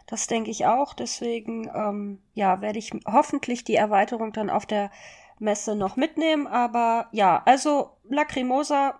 Das 0.07 0.27
denke 0.27 0.51
ich 0.51 0.65
auch. 0.65 0.93
Deswegen, 0.93 1.69
ähm, 1.73 2.19
ja, 2.33 2.61
werde 2.61 2.79
ich 2.79 2.91
hoffentlich 3.05 3.63
die 3.63 3.75
Erweiterung 3.75 4.31
dann 4.31 4.49
auf 4.49 4.65
der 4.65 4.91
Messe 5.39 5.75
noch 5.75 5.95
mitnehmen. 5.95 6.45
Aber 6.45 7.07
ja, 7.11 7.41
also 7.45 7.91
Lacrimosa 8.09 8.99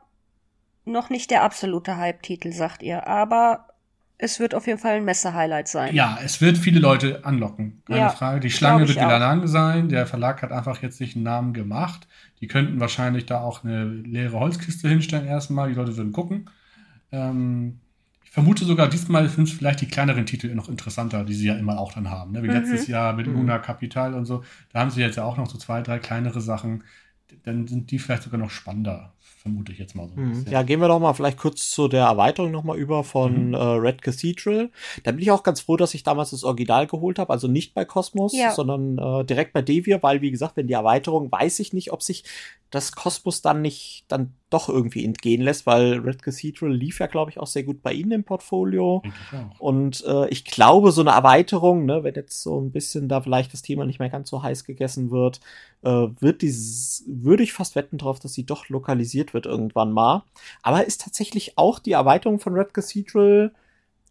noch 0.85 1.09
nicht 1.09 1.31
der 1.31 1.43
absolute 1.43 1.97
Hype-Titel, 1.97 2.51
sagt 2.51 2.83
ihr. 2.83 3.07
Aber 3.07 3.67
es 4.17 4.39
wird 4.39 4.55
auf 4.55 4.67
jeden 4.67 4.79
Fall 4.79 4.95
ein 4.97 5.05
Messe-Highlight 5.05 5.67
sein. 5.67 5.93
Ja, 5.95 6.17
es 6.23 6.39
wird 6.41 6.57
viele 6.57 6.79
Leute 6.79 7.25
anlocken. 7.25 7.81
Keine 7.85 7.99
Ja, 7.99 8.09
Frage. 8.09 8.39
Die 8.39 8.51
Schlange 8.51 8.87
wird 8.87 8.97
wieder 8.97 9.15
auch. 9.15 9.19
lang 9.19 9.47
sein. 9.47 9.89
Der 9.89 10.05
Verlag 10.07 10.41
hat 10.41 10.51
einfach 10.51 10.81
jetzt 10.81 10.97
sich 10.97 11.15
einen 11.15 11.23
Namen 11.23 11.53
gemacht. 11.53 12.07
Die 12.39 12.47
könnten 12.47 12.79
wahrscheinlich 12.79 13.25
da 13.25 13.41
auch 13.41 13.63
eine 13.63 13.85
leere 13.85 14.39
Holzkiste 14.39 14.87
hinstellen 14.89 15.25
erstmal. 15.27 15.69
Die 15.69 15.75
Leute 15.75 15.95
würden 15.97 16.11
gucken. 16.13 16.49
Ähm, 17.11 17.79
ich 18.23 18.31
vermute 18.31 18.65
sogar, 18.65 18.87
diesmal 18.89 19.27
sind 19.29 19.47
es 19.47 19.53
vielleicht 19.53 19.81
die 19.81 19.87
kleineren 19.87 20.25
Titel 20.25 20.53
noch 20.55 20.69
interessanter, 20.69 21.23
die 21.23 21.33
sie 21.35 21.47
ja 21.47 21.55
immer 21.55 21.79
auch 21.79 21.93
dann 21.93 22.09
haben. 22.09 22.31
Ne? 22.31 22.43
Wie 22.43 22.47
Mhm. 22.47 22.53
letztes 22.53 22.87
Jahr 22.87 23.13
mit 23.13 23.27
Mhm. 23.27 23.33
Luna 23.33 23.59
Capital 23.59 24.13
und 24.13 24.25
so. 24.25 24.43
Da 24.71 24.79
haben 24.79 24.89
sie 24.89 25.01
jetzt 25.01 25.17
ja 25.17 25.23
auch 25.23 25.37
noch 25.37 25.49
so 25.49 25.57
zwei, 25.57 25.81
drei 25.81 25.99
kleinere 25.99 26.41
Sachen. 26.41 26.83
Dann 27.43 27.67
sind 27.67 27.91
die 27.91 27.99
vielleicht 27.99 28.23
sogar 28.23 28.39
noch 28.39 28.51
spannender, 28.51 29.13
vermute 29.43 29.71
ich 29.73 29.77
jetzt 29.77 29.93
mal 29.93 30.07
so. 30.07 30.15
Mhm. 30.19 30.45
Ja, 30.49 30.63
gehen 30.63 30.79
wir 30.79 30.87
doch 30.87 30.99
mal 30.99 31.13
vielleicht 31.13 31.37
kurz 31.37 31.69
zu 31.69 31.87
der 31.89 32.05
Erweiterung 32.05 32.49
nochmal 32.51 32.77
über 32.77 33.03
von 33.03 33.49
Mhm. 33.49 33.53
äh, 33.53 33.57
Red 33.61 34.01
Cathedral. 34.01 34.71
Da 35.03 35.11
bin 35.11 35.21
ich 35.21 35.31
auch 35.31 35.43
ganz 35.43 35.59
froh, 35.61 35.75
dass 35.77 35.93
ich 35.93 36.03
damals 36.03 36.31
das 36.31 36.43
Original 36.45 36.87
geholt 36.87 37.19
habe, 37.19 37.31
also 37.31 37.47
nicht 37.49 37.73
bei 37.73 37.83
Cosmos, 37.85 38.33
Ja. 38.33 38.51
sondern 38.51 38.97
äh, 38.97 39.25
direkt 39.25 39.51
bei 39.53 39.61
Devir, 39.61 40.01
weil 40.01 40.21
wie 40.21 40.31
gesagt, 40.31 40.55
wenn 40.57 40.67
die 40.67 40.73
Erweiterung, 40.73 41.31
weiß 41.31 41.59
ich 41.59 41.73
nicht, 41.73 41.91
ob 41.91 42.01
sich 42.01 42.23
das 42.71 42.93
Cosmos 42.93 43.41
dann 43.43 43.61
nicht 43.61 44.05
dann 44.07 44.33
doch 44.49 44.67
irgendwie 44.69 45.05
entgehen 45.05 45.41
lässt, 45.41 45.65
weil 45.67 45.99
Red 45.99 46.23
Cathedral 46.23 46.71
lief 46.73 46.99
ja, 46.99 47.07
glaube 47.07 47.29
ich, 47.29 47.37
auch 47.39 47.45
sehr 47.47 47.63
gut 47.63 47.81
bei 47.83 47.91
Ihnen 47.93 48.11
im 48.11 48.23
Portfolio. 48.23 49.03
Ich 49.05 49.37
auch. 49.37 49.59
Und 49.59 50.03
äh, 50.07 50.27
ich 50.29 50.45
glaube, 50.45 50.91
so 50.91 51.01
eine 51.01 51.11
Erweiterung, 51.11 51.85
ne, 51.85 52.03
wenn 52.03 52.15
jetzt 52.15 52.41
so 52.41 52.59
ein 52.59 52.71
bisschen 52.71 53.09
da 53.09 53.21
vielleicht 53.21 53.53
das 53.53 53.61
Thema 53.61 53.85
nicht 53.85 53.99
mehr 53.99 54.09
ganz 54.09 54.29
so 54.29 54.41
heiß 54.41 54.63
gegessen 54.63 55.11
wird, 55.11 55.37
äh, 55.37 55.41
wird 55.83 56.41
dieses, 56.41 57.03
würde 57.07 57.43
ich 57.43 57.53
fast 57.53 57.75
wetten 57.75 57.97
drauf, 57.97 58.19
dass 58.19 58.33
sie 58.33 58.45
doch 58.45 58.69
lokalisiert 58.69 59.33
wird 59.33 59.45
irgendwann 59.45 59.91
mal. 59.91 60.23
Aber 60.61 60.85
ist 60.85 61.01
tatsächlich 61.01 61.57
auch 61.57 61.79
die 61.79 61.91
Erweiterung 61.91 62.39
von 62.39 62.53
Red 62.53 62.73
Cathedral, 62.73 63.53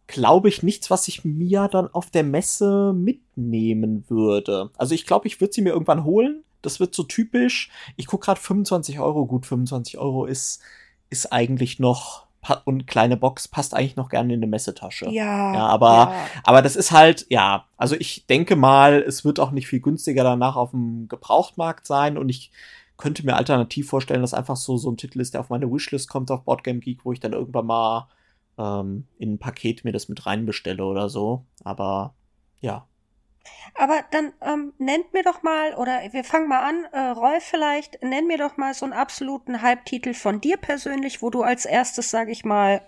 glaube 0.07 0.49
ich, 0.49 0.63
nichts, 0.63 0.91
was 0.91 1.07
ich 1.07 1.25
mir 1.25 1.67
dann 1.67 1.87
auf 1.87 2.09
der 2.11 2.23
Messe 2.23 2.93
mitnehmen 2.93 4.05
würde. 4.09 4.69
Also 4.77 4.93
ich 4.93 5.05
glaube, 5.05 5.27
ich 5.27 5.41
würde 5.41 5.53
sie 5.53 5.61
mir 5.61 5.73
irgendwann 5.73 6.03
holen. 6.03 6.43
Das 6.61 6.79
wird 6.79 6.93
so 6.93 7.03
typisch. 7.03 7.71
Ich 7.95 8.07
gucke 8.07 8.25
gerade 8.25 8.39
25 8.39 8.99
Euro. 8.99 9.25
Gut, 9.25 9.45
25 9.45 9.97
Euro 9.97 10.25
ist, 10.25 10.61
ist 11.09 11.31
eigentlich 11.31 11.79
noch, 11.79 12.27
und 12.65 12.87
kleine 12.87 13.17
Box 13.17 13.47
passt 13.47 13.73
eigentlich 13.73 13.95
noch 13.95 14.09
gerne 14.09 14.33
in 14.33 14.39
eine 14.39 14.47
Messetasche. 14.47 15.09
Ja, 15.09 15.53
Ja, 15.53 15.65
aber- 15.67 15.87
ja. 16.11 16.25
Aber 16.43 16.61
das 16.61 16.75
ist 16.75 16.91
halt, 16.91 17.25
ja, 17.29 17.65
also 17.77 17.95
ich 17.95 18.25
denke 18.27 18.55
mal, 18.55 19.01
es 19.07 19.23
wird 19.25 19.39
auch 19.39 19.51
nicht 19.51 19.67
viel 19.67 19.79
günstiger 19.79 20.23
danach 20.23 20.55
auf 20.55 20.71
dem 20.71 21.07
Gebrauchtmarkt 21.07 21.87
sein 21.87 22.17
und 22.17 22.29
ich 22.29 22.51
könnte 22.97 23.25
mir 23.25 23.35
alternativ 23.35 23.89
vorstellen, 23.89 24.21
dass 24.21 24.33
einfach 24.33 24.55
so, 24.55 24.77
so 24.77 24.89
ein 24.91 24.97
Titel 24.97 25.19
ist, 25.19 25.33
der 25.33 25.41
auf 25.41 25.49
meine 25.49 25.71
Wishlist 25.71 26.09
kommt 26.09 26.29
auf 26.31 26.43
Boardgame 26.43 26.79
Geek, 26.79 27.03
wo 27.05 27.11
ich 27.11 27.19
dann 27.19 27.33
irgendwann 27.33 27.65
mal 27.65 28.07
ähm, 28.57 29.07
in 29.17 29.33
ein 29.33 29.39
Paket 29.39 29.83
mir 29.83 29.91
das 29.91 30.09
mit 30.09 30.25
reinbestelle 30.25 30.85
oder 30.85 31.09
so. 31.09 31.43
Aber 31.63 32.13
ja. 32.61 32.85
Aber 33.75 34.03
dann 34.11 34.33
ähm, 34.41 34.73
nennt 34.77 35.13
mir 35.13 35.23
doch 35.23 35.43
mal, 35.43 35.75
oder 35.75 36.01
wir 36.11 36.23
fangen 36.23 36.47
mal 36.47 36.59
an, 36.59 36.85
äh, 36.91 37.09
Rolf 37.09 37.43
vielleicht, 37.43 38.01
nenn 38.03 38.27
mir 38.27 38.37
doch 38.37 38.57
mal 38.57 38.73
so 38.73 38.85
einen 38.85 38.93
absoluten 38.93 39.61
Halbtitel 39.61 40.13
von 40.13 40.41
dir 40.41 40.57
persönlich, 40.57 41.21
wo 41.21 41.29
du 41.29 41.43
als 41.43 41.65
erstes, 41.65 42.09
sag 42.09 42.29
ich 42.29 42.45
mal, 42.45 42.87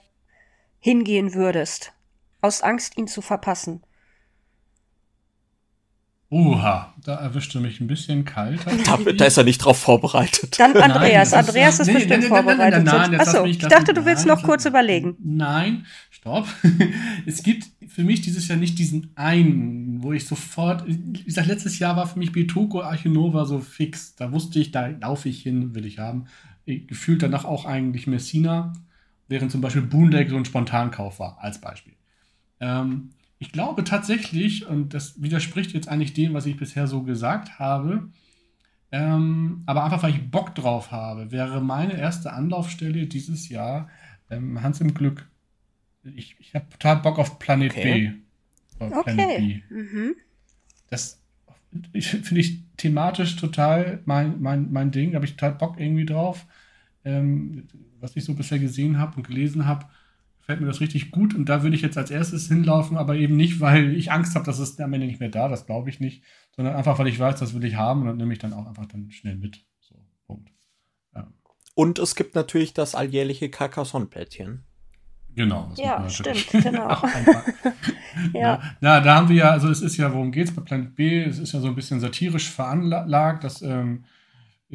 hingehen 0.80 1.34
würdest. 1.34 1.94
Aus 2.42 2.62
Angst, 2.62 2.98
ihn 2.98 3.08
zu 3.08 3.22
verpassen. 3.22 3.85
Uha, 6.36 6.94
da 7.04 7.16
erwischte 7.16 7.62
mich 7.62 7.80
ein 7.80 7.88
bisschen 7.88 8.26
kalt. 8.26 8.60
Da, 8.86 8.98
da 8.98 9.26
ist 9.26 9.38
er 9.38 9.46
nicht 9.46 9.60
drauf 9.60 9.78
vorbereitet. 9.80 10.60
Dann 10.60 10.74
Nein, 10.74 10.92
Andreas. 10.92 11.30
ist- 11.30 11.34
Andreas 11.34 11.80
ist 11.80 11.88
nee, 11.88 11.94
bestimmt 11.94 12.10
nee, 12.10 12.16
nee, 12.18 12.22
nee, 12.24 12.30
nee, 12.30 12.44
vorbereitet. 12.44 12.84
nein, 12.84 13.12
lass 13.14 13.28
Achso, 13.30 13.44
mich- 13.44 13.52
ich 13.52 13.68
dachte, 13.68 13.94
du 13.94 14.04
willst 14.06 14.26
nein, 14.26 14.36
noch 14.36 14.44
kurz 14.44 14.66
überlegen. 14.66 15.16
Nein, 15.24 15.86
stopp. 16.12 16.46
es 17.26 17.42
gibt 17.42 17.68
für 17.88 18.04
mich 18.04 18.20
dieses 18.22 18.48
Jahr 18.50 18.58
nicht 18.58 18.78
diesen 18.80 19.12
einen, 19.16 20.04
wo 20.04 20.12
ich 20.12 20.26
sofort, 20.28 20.84
wie 20.88 21.24
gesagt, 21.24 21.48
letztes 21.48 21.80
Jahr 21.80 21.96
war 21.96 22.06
für 22.08 22.20
mich 22.20 22.34
Bitoku 22.34 22.82
Archinova 22.82 23.46
so 23.46 23.60
fix. 23.60 24.16
Da 24.16 24.32
wusste 24.34 24.60
ich, 24.60 24.72
da 24.72 24.88
laufe 24.88 25.30
ich 25.30 25.42
hin, 25.42 25.74
will 25.74 25.86
ich 25.86 26.00
haben. 26.00 26.26
Ich- 26.66 26.86
Gefühlt 26.88 27.24
danach 27.24 27.46
auch 27.46 27.64
eigentlich 27.66 28.08
Messina, 28.08 28.74
während 29.30 29.52
zum 29.52 29.62
Beispiel 29.62 29.84
Boondeck 29.84 30.30
so 30.30 30.36
ein 30.36 30.44
Spontankauf 30.44 31.20
war, 31.20 31.38
als 31.40 31.62
Beispiel. 31.62 31.94
Ähm, 32.60 33.12
ich 33.46 33.52
glaube 33.52 33.84
tatsächlich, 33.84 34.66
und 34.66 34.96
das 34.96 35.22
widerspricht 35.22 35.74
jetzt 35.74 35.88
eigentlich 35.88 36.14
dem, 36.14 36.34
was 36.34 36.48
ich 36.48 36.58
bisher 36.58 36.88
so 36.88 37.04
gesagt 37.04 37.60
habe, 37.60 38.10
ähm, 38.92 39.62
aber 39.68 39.84
einfach 39.84 40.02
weil 40.02 40.12
ich 40.12 40.32
Bock 40.32 40.56
drauf 40.56 40.92
habe, 40.92 41.32
wäre 41.32 41.62
meine 41.62 41.96
erste 41.96 42.34
Anlaufstelle 42.34 43.06
dieses 43.06 43.50
Jahr 43.50 43.88
ähm, 44.32 44.64
Hans 44.64 44.82
im 44.82 44.96
Glück. 44.96 45.30
Ich, 46.04 46.36
ich 46.40 46.56
habe 46.56 46.66
total 46.70 46.98
Bock 46.98 47.20
auf 47.20 47.38
Planet 47.38 47.72
Okay. 47.72 48.20
B. 48.80 48.84
Auf 48.84 49.04
Planet 49.04 49.26
Okay. 49.26 49.64
B. 49.70 49.76
Mhm. 49.76 50.16
Das 50.90 51.22
finde 51.92 52.40
ich 52.40 52.64
thematisch 52.78 53.36
total 53.36 54.02
mein, 54.06 54.42
mein, 54.42 54.72
mein 54.72 54.92
Ding. 54.92 55.12
Da 55.12 55.18
habe 55.18 55.26
ich 55.26 55.36
total 55.36 55.54
Bock 55.54 55.80
irgendwie 55.80 56.06
drauf. 56.06 56.46
Ähm, 57.04 57.68
was 58.00 58.16
ich 58.16 58.24
so 58.24 58.34
bisher 58.34 58.60
gesehen 58.60 58.98
habe 58.98 59.18
und 59.18 59.28
gelesen 59.28 59.68
habe, 59.68 59.86
gefällt 60.46 60.62
mir 60.62 60.68
das 60.68 60.80
richtig 60.80 61.10
gut. 61.10 61.34
Und 61.34 61.50
da 61.50 61.64
würde 61.64 61.76
ich 61.76 61.82
jetzt 61.82 61.98
als 61.98 62.12
erstes 62.12 62.48
hinlaufen, 62.48 62.98
aber 62.98 63.16
eben 63.16 63.36
nicht, 63.36 63.60
weil 63.62 63.96
ich 63.96 64.12
Angst 64.12 64.36
habe, 64.36 64.46
dass 64.46 64.60
es 64.60 64.80
am 64.80 64.94
Ende 64.94 65.08
nicht 65.08 65.20
mehr 65.20 65.30
da, 65.30 65.48
das 65.48 65.66
glaube 65.66 65.90
ich 65.90 66.00
nicht, 66.00 66.24
sondern 66.56 66.76
einfach, 66.76 67.00
weil 67.00 67.08
ich 67.08 67.18
weiß, 67.18 67.40
das 67.40 67.56
will 67.56 67.64
ich 67.64 67.76
haben 67.76 68.02
und 68.02 68.08
dann 68.08 68.18
nehme 68.18 68.32
ich 68.32 68.38
dann 68.38 68.54
auch 68.54 68.68
einfach 68.68 68.86
dann 68.86 69.10
schnell 69.10 69.38
mit. 69.38 69.66
So, 69.80 69.96
Punkt. 70.28 70.52
Ja. 71.16 71.28
Und 71.74 71.98
es 71.98 72.14
gibt 72.14 72.36
natürlich 72.36 72.76
das 72.76 72.94
alljährliche 72.94 73.50
Carcassonne-Plättchen. 73.50 74.64
Genau. 75.34 75.68
das 75.72 75.80
Ja, 75.80 76.10
stimmt, 76.10 76.48
genau. 76.52 76.96
Ja. 78.34 78.62
Na, 78.82 79.02
da 79.02 79.16
haben 79.16 79.30
wir 79.30 79.36
ja, 79.36 79.50
also 79.50 79.70
es 79.70 79.82
ist 79.82 79.98
ja, 79.98 80.14
worum 80.14 80.32
geht's 80.32 80.54
bei 80.54 80.62
Planet 80.62 80.96
B? 80.96 81.24
Es 81.24 81.40
ist 81.40 81.54
ja 81.54 81.60
so 81.60 81.68
ein 81.68 81.76
bisschen 81.76 82.00
satirisch 82.00 82.50
veranlagt, 82.52 83.44
dass 83.44 83.64
ähm, 83.64 84.04
äh, 84.04 84.08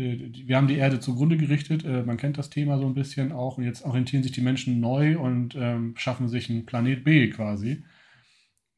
wir 0.01 0.57
haben 0.57 0.69
die 0.69 0.77
Erde 0.77 1.01
zugrunde 1.01 1.37
gerichtet, 1.37 1.85
äh, 1.85 2.03
man 2.03 2.17
kennt 2.17 2.39
das 2.39 2.51
Thema 2.51 2.79
so 2.79 2.87
ein 2.87 2.95
bisschen 2.95 3.33
auch 3.33 3.59
und 3.59 3.65
jetzt 3.65 3.85
orientieren 3.85 4.23
sich 4.23 4.33
die 4.33 4.41
Menschen 4.41 4.81
neu 4.81 5.19
und 5.19 5.55
ähm, 5.57 5.95
schaffen 5.97 6.29
sich 6.29 6.51
einen 6.51 6.67
Planet 6.67 7.05
B 7.05 7.29
quasi. 7.31 7.83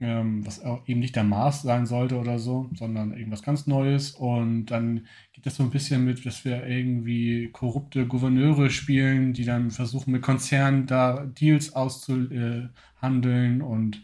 Ähm, 0.00 0.44
was 0.44 0.60
eben 0.86 0.98
nicht 0.98 1.14
der 1.14 1.22
Mars 1.22 1.62
sein 1.62 1.86
sollte 1.86 2.18
oder 2.18 2.40
so, 2.40 2.68
sondern 2.74 3.12
irgendwas 3.16 3.44
ganz 3.44 3.68
Neues. 3.68 4.10
Und 4.10 4.66
dann 4.66 5.06
geht 5.32 5.46
das 5.46 5.54
so 5.54 5.62
ein 5.62 5.70
bisschen 5.70 6.04
mit, 6.04 6.26
dass 6.26 6.44
wir 6.44 6.66
irgendwie 6.66 7.50
korrupte 7.52 8.08
Gouverneure 8.08 8.68
spielen, 8.70 9.32
die 9.32 9.44
dann 9.44 9.70
versuchen, 9.70 10.10
mit 10.10 10.22
Konzernen 10.22 10.86
da 10.86 11.24
Deals 11.24 11.76
auszuhandeln 11.76 13.62
und 13.62 14.02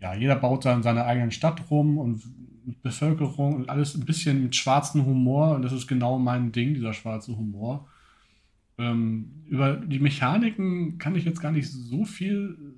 ja, 0.00 0.14
jeder 0.14 0.34
baut 0.34 0.64
dann 0.64 0.82
seine 0.82 1.04
eigenen 1.04 1.30
Stadt 1.30 1.70
rum 1.70 1.98
und 1.98 2.22
mit 2.70 2.82
Bevölkerung 2.82 3.56
und 3.56 3.68
alles 3.68 3.94
ein 3.94 4.04
bisschen 4.04 4.42
mit 4.42 4.56
schwarzem 4.56 5.04
Humor 5.04 5.54
und 5.54 5.62
das 5.62 5.72
ist 5.72 5.86
genau 5.86 6.18
mein 6.18 6.52
Ding, 6.52 6.74
dieser 6.74 6.94
schwarze 6.94 7.36
Humor. 7.36 7.88
Ähm, 8.78 9.44
über 9.46 9.76
die 9.76 9.98
Mechaniken 9.98 10.98
kann 10.98 11.14
ich 11.16 11.24
jetzt 11.24 11.40
gar 11.40 11.52
nicht 11.52 11.68
so 11.68 12.04
viel, 12.04 12.76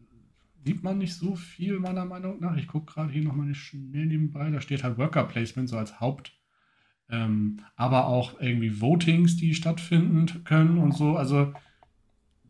sieht 0.65 0.83
man 0.83 0.99
nicht 0.99 1.15
so 1.15 1.37
viel 1.37 1.79
meiner 1.79 2.05
Meinung 2.05 2.41
nach. 2.41 2.57
Ich 2.57 2.67
gucke 2.67 2.93
gerade 2.93 3.13
hier 3.13 3.23
nochmal 3.23 3.55
schnell 3.55 4.07
nebenbei, 4.07 4.51
da 4.51 4.61
steht 4.61 4.83
halt 4.83 4.99
Worker 4.99 5.25
Placement 5.25 5.69
so 5.69 5.77
als 5.77 6.01
Haupt, 6.01 6.33
ähm, 7.11 7.61
aber 7.77 8.07
auch 8.07 8.41
irgendwie 8.41 8.81
Votings, 8.81 9.37
die 9.37 9.55
stattfinden 9.55 10.45
können 10.45 10.79
und 10.79 10.97
so. 10.97 11.17
Also 11.17 11.53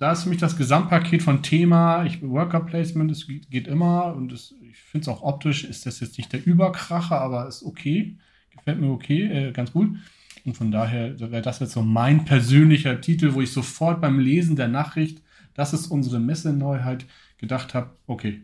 da 0.03 0.11
ist 0.11 0.24
für 0.24 0.30
mich 0.30 0.38
das 0.38 0.57
Gesamtpaket 0.57 1.22
von 1.22 1.44
Thema, 1.44 2.05
ich, 2.05 2.20
Worker 2.22 2.59
Placement, 2.59 3.09
es 3.12 3.28
geht 3.28 3.48
geht 3.50 3.68
immer 3.68 4.16
und 4.16 4.32
es, 4.32 4.53
ich 4.61 4.76
finde 4.76 5.03
es 5.03 5.09
auch 5.09 5.22
optisch, 5.22 5.62
ist 5.62 5.86
das 5.86 6.00
jetzt 6.00 6.18
nicht 6.18 6.32
der 6.32 6.44
Überkracher, 6.44 7.20
aber 7.20 7.46
ist 7.46 7.62
okay. 7.62 8.16
Gefällt 8.50 8.80
mir 8.80 8.90
okay, 8.90 9.26
äh, 9.26 9.53
ganz 9.53 9.72
gut. 9.72 9.96
Und 10.44 10.57
von 10.57 10.72
daher 10.72 11.20
wäre 11.20 11.40
das 11.40 11.61
jetzt 11.61 11.74
so 11.74 11.82
mein 11.82 12.24
persönlicher 12.24 13.00
Titel, 13.00 13.34
wo 13.34 13.42
ich 13.42 13.53
sofort 13.53 14.00
beim 14.00 14.18
Lesen 14.18 14.57
der 14.57 14.66
Nachricht, 14.66 15.22
das 15.55 15.72
ist 15.72 15.86
unsere 15.86 16.18
Messeneuheit, 16.18 17.07
gedacht 17.38 17.72
habe, 17.72 17.96
okay, 18.09 18.42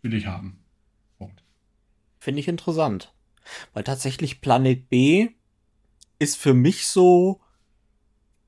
will 0.00 0.14
ich 0.14 0.26
haben. 0.26 0.58
Punkt. 1.16 1.44
Finde 2.18 2.40
ich 2.40 2.48
interessant. 2.48 3.14
Weil 3.72 3.84
tatsächlich 3.84 4.40
Planet 4.40 4.88
B 4.88 5.28
ist 6.18 6.36
für 6.36 6.54
mich 6.54 6.88
so 6.88 7.40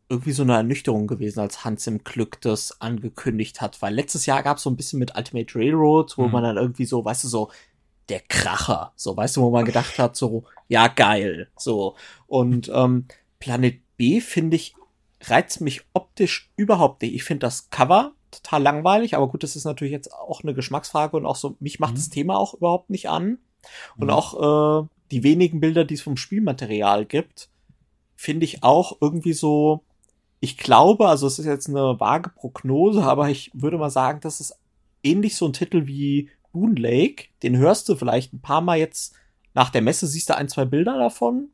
irgendwie 0.08 0.32
so 0.32 0.42
eine 0.42 0.54
Ernüchterung 0.54 1.06
gewesen, 1.06 1.40
als 1.40 1.64
Hans 1.64 1.86
im 1.86 2.04
Glück 2.04 2.40
das 2.42 2.80
angekündigt 2.80 3.60
hat. 3.60 3.80
Weil 3.82 3.94
letztes 3.94 4.26
Jahr 4.26 4.42
gab 4.42 4.58
es 4.58 4.62
so 4.64 4.70
ein 4.70 4.76
bisschen 4.76 4.98
mit 4.98 5.16
Ultimate 5.16 5.54
Railroad, 5.58 6.16
wo 6.18 6.26
Mhm. 6.26 6.32
man 6.32 6.42
dann 6.44 6.56
irgendwie 6.56 6.84
so, 6.84 7.04
weißt 7.04 7.24
du, 7.24 7.28
so 7.28 7.50
der 8.10 8.20
Kracher, 8.20 8.92
so, 8.96 9.16
weißt 9.16 9.36
du, 9.36 9.42
wo 9.42 9.50
man 9.50 9.64
gedacht 9.64 9.98
hat, 9.98 10.14
so, 10.14 10.44
ja, 10.68 10.88
geil, 10.88 11.48
so. 11.56 11.96
Und 12.26 12.70
ähm, 12.74 13.06
Planet 13.38 13.80
B, 13.96 14.20
finde 14.20 14.56
ich, 14.56 14.74
reizt 15.22 15.62
mich 15.62 15.82
optisch 15.94 16.50
überhaupt 16.56 17.00
nicht. 17.00 17.14
Ich 17.14 17.24
finde 17.24 17.46
das 17.46 17.70
Cover 17.70 18.12
total 18.30 18.62
langweilig, 18.62 19.16
aber 19.16 19.28
gut, 19.28 19.42
das 19.42 19.56
ist 19.56 19.64
natürlich 19.64 19.92
jetzt 19.92 20.12
auch 20.12 20.42
eine 20.42 20.52
Geschmacksfrage 20.54 21.16
und 21.16 21.24
auch 21.24 21.36
so, 21.36 21.56
mich 21.60 21.80
macht 21.80 21.92
Mhm. 21.92 21.96
das 21.96 22.10
Thema 22.10 22.36
auch 22.36 22.52
überhaupt 22.54 22.90
nicht 22.90 23.08
an. 23.08 23.38
Und 23.96 24.08
Mhm. 24.08 24.10
auch 24.10 24.82
äh, 24.82 24.86
die 25.10 25.22
wenigen 25.22 25.60
Bilder, 25.60 25.84
die 25.84 25.94
es 25.94 26.02
vom 26.02 26.18
Spielmaterial 26.18 27.06
gibt, 27.06 27.48
finde 28.16 28.44
ich 28.44 28.62
auch 28.62 28.98
irgendwie 29.00 29.32
so, 29.32 29.82
ich 30.44 30.58
glaube, 30.58 31.08
also 31.08 31.26
es 31.26 31.38
ist 31.38 31.46
jetzt 31.46 31.70
eine 31.70 31.98
vage 31.98 32.28
Prognose, 32.28 33.02
aber 33.02 33.30
ich 33.30 33.50
würde 33.54 33.78
mal 33.78 33.88
sagen, 33.88 34.20
dass 34.20 34.40
es 34.40 34.54
ähnlich 35.02 35.36
so 35.36 35.46
ein 35.46 35.54
Titel 35.54 35.86
wie 35.86 36.28
Boon 36.52 36.76
Lake. 36.76 37.28
Den 37.42 37.56
hörst 37.56 37.88
du 37.88 37.96
vielleicht 37.96 38.34
ein 38.34 38.42
paar 38.42 38.60
Mal 38.60 38.76
jetzt 38.76 39.14
nach 39.54 39.70
der 39.70 39.80
Messe, 39.80 40.06
siehst 40.06 40.28
du 40.28 40.36
ein, 40.36 40.50
zwei 40.50 40.66
Bilder 40.66 40.98
davon. 40.98 41.48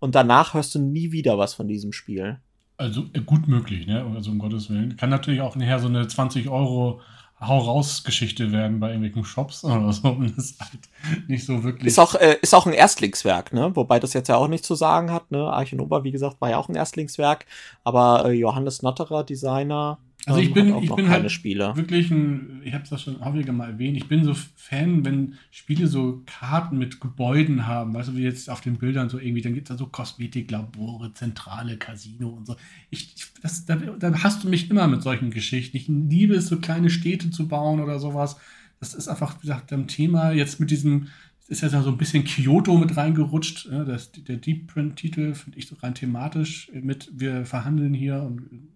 Und 0.00 0.14
danach 0.14 0.52
hörst 0.52 0.74
du 0.74 0.80
nie 0.80 1.12
wieder 1.12 1.38
was 1.38 1.54
von 1.54 1.66
diesem 1.66 1.94
Spiel. 1.94 2.40
Also 2.76 3.06
äh, 3.14 3.20
gut 3.20 3.48
möglich, 3.48 3.86
ne? 3.86 4.04
Also 4.14 4.32
um 4.32 4.38
Gottes 4.38 4.68
Willen. 4.68 4.98
Kann 4.98 5.08
natürlich 5.08 5.40
auch 5.40 5.56
nachher 5.56 5.78
so 5.78 5.88
eine 5.88 6.06
20 6.06 6.50
Euro 6.50 7.00
Hau 7.46 7.58
raus 7.58 8.04
Geschichte 8.04 8.52
werden 8.52 8.80
bei 8.80 8.88
irgendwelchen 8.88 9.24
Shops 9.24 9.64
oder 9.64 9.92
so. 9.92 10.08
Und 10.08 10.36
das 10.36 10.50
ist 10.52 10.60
halt 10.60 11.28
nicht 11.28 11.44
so 11.46 11.62
wirklich. 11.64 11.88
Ist 11.88 11.98
auch, 11.98 12.14
äh, 12.14 12.36
ist 12.42 12.54
auch 12.54 12.66
ein 12.66 12.72
Erstlingswerk, 12.72 13.52
ne? 13.52 13.74
Wobei 13.74 13.98
das 13.98 14.12
jetzt 14.12 14.28
ja 14.28 14.36
auch 14.36 14.48
nicht 14.48 14.64
zu 14.64 14.74
sagen 14.74 15.12
hat, 15.12 15.30
ne? 15.30 15.52
Archinova, 15.52 16.04
wie 16.04 16.12
gesagt, 16.12 16.40
war 16.40 16.50
ja 16.50 16.58
auch 16.58 16.68
ein 16.68 16.74
Erstlingswerk. 16.74 17.46
Aber 17.82 18.26
äh, 18.26 18.32
Johannes 18.32 18.82
Notterer, 18.82 19.24
Designer, 19.24 19.98
also 20.26 20.40
ich 20.40 20.54
bin, 20.54 20.82
ich 20.82 20.94
bin 20.94 21.08
halt 21.08 21.30
Spiele. 21.30 21.76
wirklich 21.76 22.10
ein, 22.10 22.62
ich 22.64 22.72
habe 22.72 22.84
das 22.88 23.02
schon 23.02 23.22
häufiger 23.22 23.52
mal 23.52 23.70
erwähnt, 23.70 23.96
ich 23.96 24.08
bin 24.08 24.24
so 24.24 24.34
Fan, 24.56 25.04
wenn 25.04 25.34
Spiele 25.50 25.86
so 25.86 26.22
Karten 26.24 26.78
mit 26.78 27.00
Gebäuden 27.00 27.66
haben, 27.66 27.92
weißt 27.92 28.10
du, 28.10 28.16
wie 28.16 28.22
jetzt 28.22 28.48
auf 28.48 28.62
den 28.62 28.76
Bildern 28.76 29.10
so 29.10 29.18
irgendwie, 29.18 29.42
dann 29.42 29.54
gibt 29.54 29.68
es 29.68 29.76
da 29.76 29.78
so 29.78 29.86
Kosmetiklabore, 29.86 31.12
zentrale 31.12 31.76
Casino 31.76 32.30
und 32.30 32.46
so. 32.46 32.56
Ich, 32.90 33.14
das, 33.42 33.66
da, 33.66 33.76
da 33.76 34.22
hast 34.22 34.44
du 34.44 34.48
mich 34.48 34.70
immer 34.70 34.86
mit 34.88 35.02
solchen 35.02 35.30
Geschichten. 35.30 35.76
Ich 35.76 35.88
liebe 35.88 36.34
es, 36.34 36.46
so 36.46 36.58
kleine 36.58 36.88
Städte 36.88 37.30
zu 37.30 37.46
bauen 37.46 37.80
oder 37.80 37.98
sowas. 37.98 38.36
Das 38.80 38.94
ist 38.94 39.08
einfach, 39.08 39.36
wie 39.36 39.42
gesagt, 39.42 39.72
ein 39.72 39.88
Thema 39.88 40.32
jetzt 40.32 40.58
mit 40.58 40.70
diesem, 40.70 41.08
ist 41.48 41.60
ja 41.60 41.68
so 41.68 41.90
ein 41.90 41.98
bisschen 41.98 42.24
Kyoto 42.24 42.78
mit 42.78 42.96
reingerutscht. 42.96 43.68
Das, 43.70 44.12
der 44.12 44.36
Deep 44.36 44.68
Print-Titel 44.68 45.34
finde 45.34 45.58
ich 45.58 45.66
so 45.66 45.76
rein 45.76 45.94
thematisch 45.94 46.70
mit, 46.72 47.10
wir 47.12 47.44
verhandeln 47.44 47.92
hier 47.92 48.22
und 48.22 48.72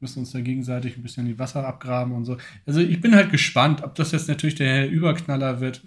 müssen 0.00 0.20
uns 0.20 0.32
da 0.32 0.40
gegenseitig 0.40 0.96
ein 0.96 1.02
bisschen 1.02 1.26
die 1.26 1.38
Wasser 1.38 1.66
abgraben 1.66 2.12
und 2.12 2.24
so. 2.24 2.36
Also 2.66 2.80
ich 2.80 3.00
bin 3.00 3.14
halt 3.14 3.30
gespannt, 3.30 3.82
ob 3.82 3.94
das 3.94 4.12
jetzt 4.12 4.28
natürlich 4.28 4.54
der 4.54 4.90
Überknaller 4.90 5.60
wird. 5.60 5.82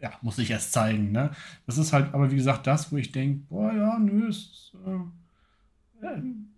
Ja, 0.00 0.12
muss 0.22 0.38
ich 0.38 0.50
erst 0.50 0.72
zeigen. 0.72 1.10
Ne? 1.10 1.30
Das 1.66 1.78
ist 1.78 1.92
halt, 1.92 2.14
aber 2.14 2.30
wie 2.30 2.36
gesagt, 2.36 2.66
das, 2.66 2.92
wo 2.92 2.96
ich 2.96 3.12
denke, 3.12 3.44
boah, 3.48 3.72
ja, 3.72 3.98
nö, 3.98 4.28
es 4.28 4.72
äh, 4.86 6.08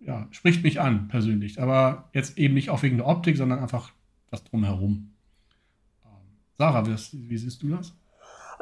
ja, 0.05 0.27
spricht 0.31 0.63
mich 0.63 0.79
an 0.79 1.07
persönlich. 1.07 1.61
Aber 1.61 2.09
jetzt 2.13 2.37
eben 2.37 2.53
nicht 2.53 2.69
auch 2.69 2.83
wegen 2.83 2.97
der 2.97 3.07
Optik, 3.07 3.37
sondern 3.37 3.59
einfach 3.59 3.91
das 4.29 4.43
drumherum. 4.43 5.11
Ähm, 6.05 6.11
Sarah, 6.57 6.85
wie, 6.85 6.95
wie 7.29 7.37
siehst 7.37 7.63
du 7.63 7.69
das? 7.69 7.93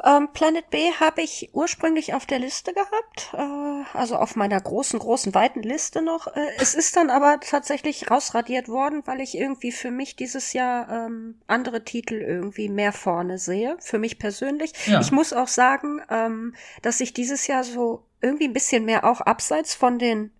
Ähm, 0.04 0.28
Planet 0.32 0.70
B 0.70 0.92
habe 1.00 1.22
ich 1.22 1.50
ursprünglich 1.52 2.14
auf 2.14 2.24
der 2.26 2.38
Liste 2.38 2.72
gehabt, 2.72 3.32
äh, 3.34 3.96
also 3.96 4.16
auf 4.16 4.36
meiner 4.36 4.60
großen, 4.60 4.98
großen, 4.98 5.34
weiten 5.34 5.62
Liste 5.62 6.02
noch. 6.02 6.28
Äh, 6.28 6.46
es 6.58 6.74
ist 6.74 6.96
dann 6.96 7.10
aber 7.10 7.40
tatsächlich 7.40 8.10
rausradiert 8.10 8.68
worden, 8.68 9.02
weil 9.06 9.20
ich 9.20 9.36
irgendwie 9.36 9.72
für 9.72 9.90
mich 9.90 10.16
dieses 10.16 10.52
Jahr 10.52 10.88
ähm, 11.06 11.40
andere 11.46 11.84
Titel 11.84 12.14
irgendwie 12.14 12.68
mehr 12.68 12.92
vorne 12.92 13.38
sehe, 13.38 13.76
für 13.80 13.98
mich 13.98 14.18
persönlich. 14.18 14.72
Ja. 14.86 15.00
Ich 15.00 15.10
muss 15.10 15.32
auch 15.32 15.48
sagen, 15.48 16.00
ähm, 16.10 16.54
dass 16.82 17.00
ich 17.00 17.12
dieses 17.12 17.46
Jahr 17.46 17.64
so 17.64 18.04
irgendwie 18.20 18.46
ein 18.48 18.52
bisschen 18.52 18.84
mehr 18.84 19.04
auch 19.04 19.20
abseits 19.20 19.74
von 19.74 19.98
den 19.98 20.30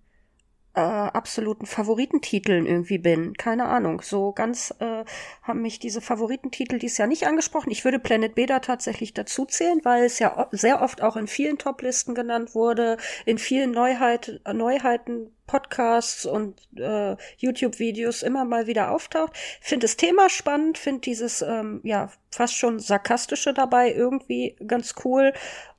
äh, 0.78 1.16
absoluten 1.16 1.66
Favoritentiteln 1.66 2.66
irgendwie 2.66 2.98
bin. 2.98 3.34
Keine 3.34 3.64
Ahnung. 3.64 4.00
So 4.00 4.32
ganz 4.32 4.72
äh, 4.78 5.04
haben 5.42 5.62
mich 5.62 5.80
diese 5.80 6.00
Favoritentitel 6.00 6.78
dies 6.78 6.98
Jahr 6.98 7.08
nicht 7.08 7.26
angesprochen. 7.26 7.70
Ich 7.70 7.84
würde 7.84 7.98
Planet 7.98 8.34
Beta 8.34 8.60
tatsächlich 8.60 9.12
dazu 9.12 9.44
zählen, 9.44 9.80
weil 9.82 10.04
es 10.04 10.20
ja 10.20 10.48
sehr 10.52 10.80
oft 10.80 11.02
auch 11.02 11.16
in 11.16 11.26
vielen 11.26 11.58
Toplisten 11.58 12.14
genannt 12.14 12.54
wurde, 12.54 12.96
in 13.26 13.38
vielen 13.38 13.72
Neuheit, 13.72 14.40
Neuheiten, 14.52 15.32
Podcasts 15.48 16.26
und 16.26 16.60
äh, 16.76 17.16
YouTube-Videos 17.38 18.22
immer 18.22 18.44
mal 18.44 18.68
wieder 18.68 18.92
auftaucht. 18.92 19.32
Finde 19.60 19.84
das 19.84 19.96
Thema 19.96 20.28
spannend, 20.28 20.78
finde 20.78 21.00
dieses 21.00 21.42
ähm, 21.42 21.80
ja 21.82 22.10
fast 22.30 22.54
schon 22.54 22.78
sarkastische 22.78 23.52
dabei 23.52 23.92
irgendwie 23.92 24.56
ganz 24.64 24.94
cool 25.04 25.32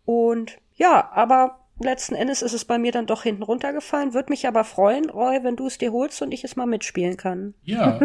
und 0.05 0.57
ja, 0.75 1.11
aber 1.13 1.58
letzten 1.79 2.15
Endes 2.15 2.41
ist 2.41 2.53
es 2.53 2.65
bei 2.65 2.77
mir 2.77 2.91
dann 2.91 3.05
doch 3.05 3.23
hinten 3.23 3.43
runtergefallen. 3.43 4.13
Würde 4.13 4.31
mich 4.31 4.47
aber 4.47 4.63
freuen, 4.63 5.09
Roy, 5.09 5.43
wenn 5.43 5.55
du 5.55 5.67
es 5.67 5.77
dir 5.77 5.91
holst 5.91 6.21
und 6.21 6.31
ich 6.31 6.43
es 6.43 6.55
mal 6.55 6.65
mitspielen 6.65 7.17
kann. 7.17 7.53
Ja, 7.63 7.99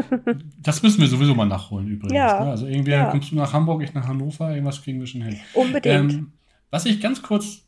das 0.62 0.82
müssen 0.82 1.00
wir 1.00 1.08
sowieso 1.08 1.34
mal 1.34 1.46
nachholen 1.46 1.88
übrigens. 1.88 2.14
Ja, 2.14 2.44
ne? 2.44 2.50
Also 2.50 2.66
irgendwie 2.66 2.92
ja. 2.92 3.10
kommst 3.10 3.30
du 3.30 3.36
nach 3.36 3.52
Hamburg, 3.52 3.82
ich 3.82 3.94
nach 3.94 4.06
Hannover, 4.06 4.50
irgendwas 4.50 4.82
kriegen 4.82 5.00
wir 5.00 5.06
schon 5.06 5.22
hin. 5.22 5.40
Unbedingt. 5.54 6.12
Ähm, 6.12 6.32
was 6.70 6.86
ich 6.86 7.00
ganz 7.00 7.22
kurz 7.22 7.62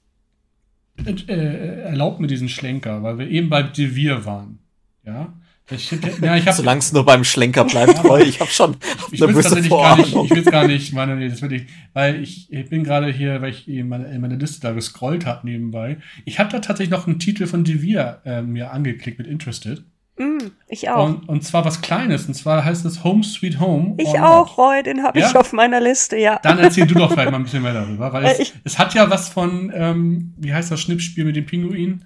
äh, 1.05 1.13
äh, 1.13 1.81
erlaubt 1.83 2.21
mir 2.21 2.27
diesen 2.27 2.49
Schlenker, 2.49 3.03
weil 3.03 3.19
wir 3.19 3.29
eben 3.29 3.49
bei 3.49 3.63
Devir 3.63 4.25
waren. 4.25 4.59
Ja. 5.05 5.35
Ich, 5.69 5.91
ja, 6.23 6.37
ich 6.37 6.45
Solange 6.53 6.79
es 6.79 6.93
nur 6.93 7.05
beim 7.05 7.25
Schlenker 7.25 7.65
bleibt, 7.65 8.05
Roy, 8.05 8.23
ich 8.23 8.41
habe 8.41 8.51
schon 8.51 8.77
ich 9.11 9.21
eine 9.21 9.33
böse 9.33 9.69
Gar 9.69 9.97
nicht, 9.97 10.15
ich 10.15 10.31
will 10.31 10.39
es 10.39 10.45
gar 10.45 10.67
nicht, 10.67 10.93
meine, 10.93 11.17
nee, 11.17 11.29
das 11.29 11.43
will 11.43 11.53
ich, 11.53 11.67
weil 11.93 12.23
ich, 12.23 12.53
ich 12.53 12.69
bin 12.69 12.85
gerade 12.85 13.11
hier, 13.11 13.43
weil 13.43 13.51
ich 13.51 13.67
in 13.67 13.89
meine, 13.89 14.07
in 14.07 14.21
meine 14.21 14.37
Liste 14.37 14.61
da 14.61 14.73
gescrollt 14.73 15.27
habe 15.27 15.45
nebenbei. 15.45 15.97
Ich 16.25 16.39
habe 16.39 16.51
da 16.51 16.61
tatsächlich 16.61 16.97
noch 16.97 17.09
einen 17.09 17.19
Titel 17.19 17.49
von 17.49 17.65
Devir 17.65 18.21
äh, 18.25 18.43
mir 18.43 18.71
angeklickt 18.71 19.19
mit 19.19 19.27
Interested. 19.27 19.83
Mm, 20.19 20.39
ich 20.69 20.89
auch. 20.89 21.05
Und, 21.05 21.29
und 21.29 21.43
zwar 21.43 21.65
was 21.65 21.83
Kleines, 21.83 22.27
und 22.27 22.35
zwar 22.35 22.65
heißt 22.65 22.85
es 22.87 23.03
Home 23.03 23.25
Sweet 23.25 23.59
Home. 23.59 23.97
Ich 23.99 24.21
auch, 24.21 24.57
Roy, 24.57 24.85
den 24.85 25.03
habe 25.03 25.19
ja? 25.19 25.29
ich 25.29 25.37
auf 25.37 25.53
meiner 25.53 25.81
Liste, 25.81 26.17
ja. 26.17 26.39
Dann 26.45 26.61
erzähl 26.61 26.87
du 26.87 26.95
doch 26.95 27.11
vielleicht 27.11 27.33
mal 27.33 27.39
ein 27.39 27.43
bisschen 27.43 27.65
mehr 27.65 27.75
darüber, 27.75 28.13
weil 28.13 28.25
es, 28.39 28.53
es 28.63 28.79
hat 28.79 28.95
ja 28.95 29.11
was 29.11 29.29
von, 29.31 29.73
ähm, 29.75 30.33
wie 30.39 30.55
heißt 30.55 30.71
das 30.71 30.81
Schnippspiel 30.81 31.25
mit 31.25 31.35
dem 31.35 31.45
Pinguin? 31.45 32.05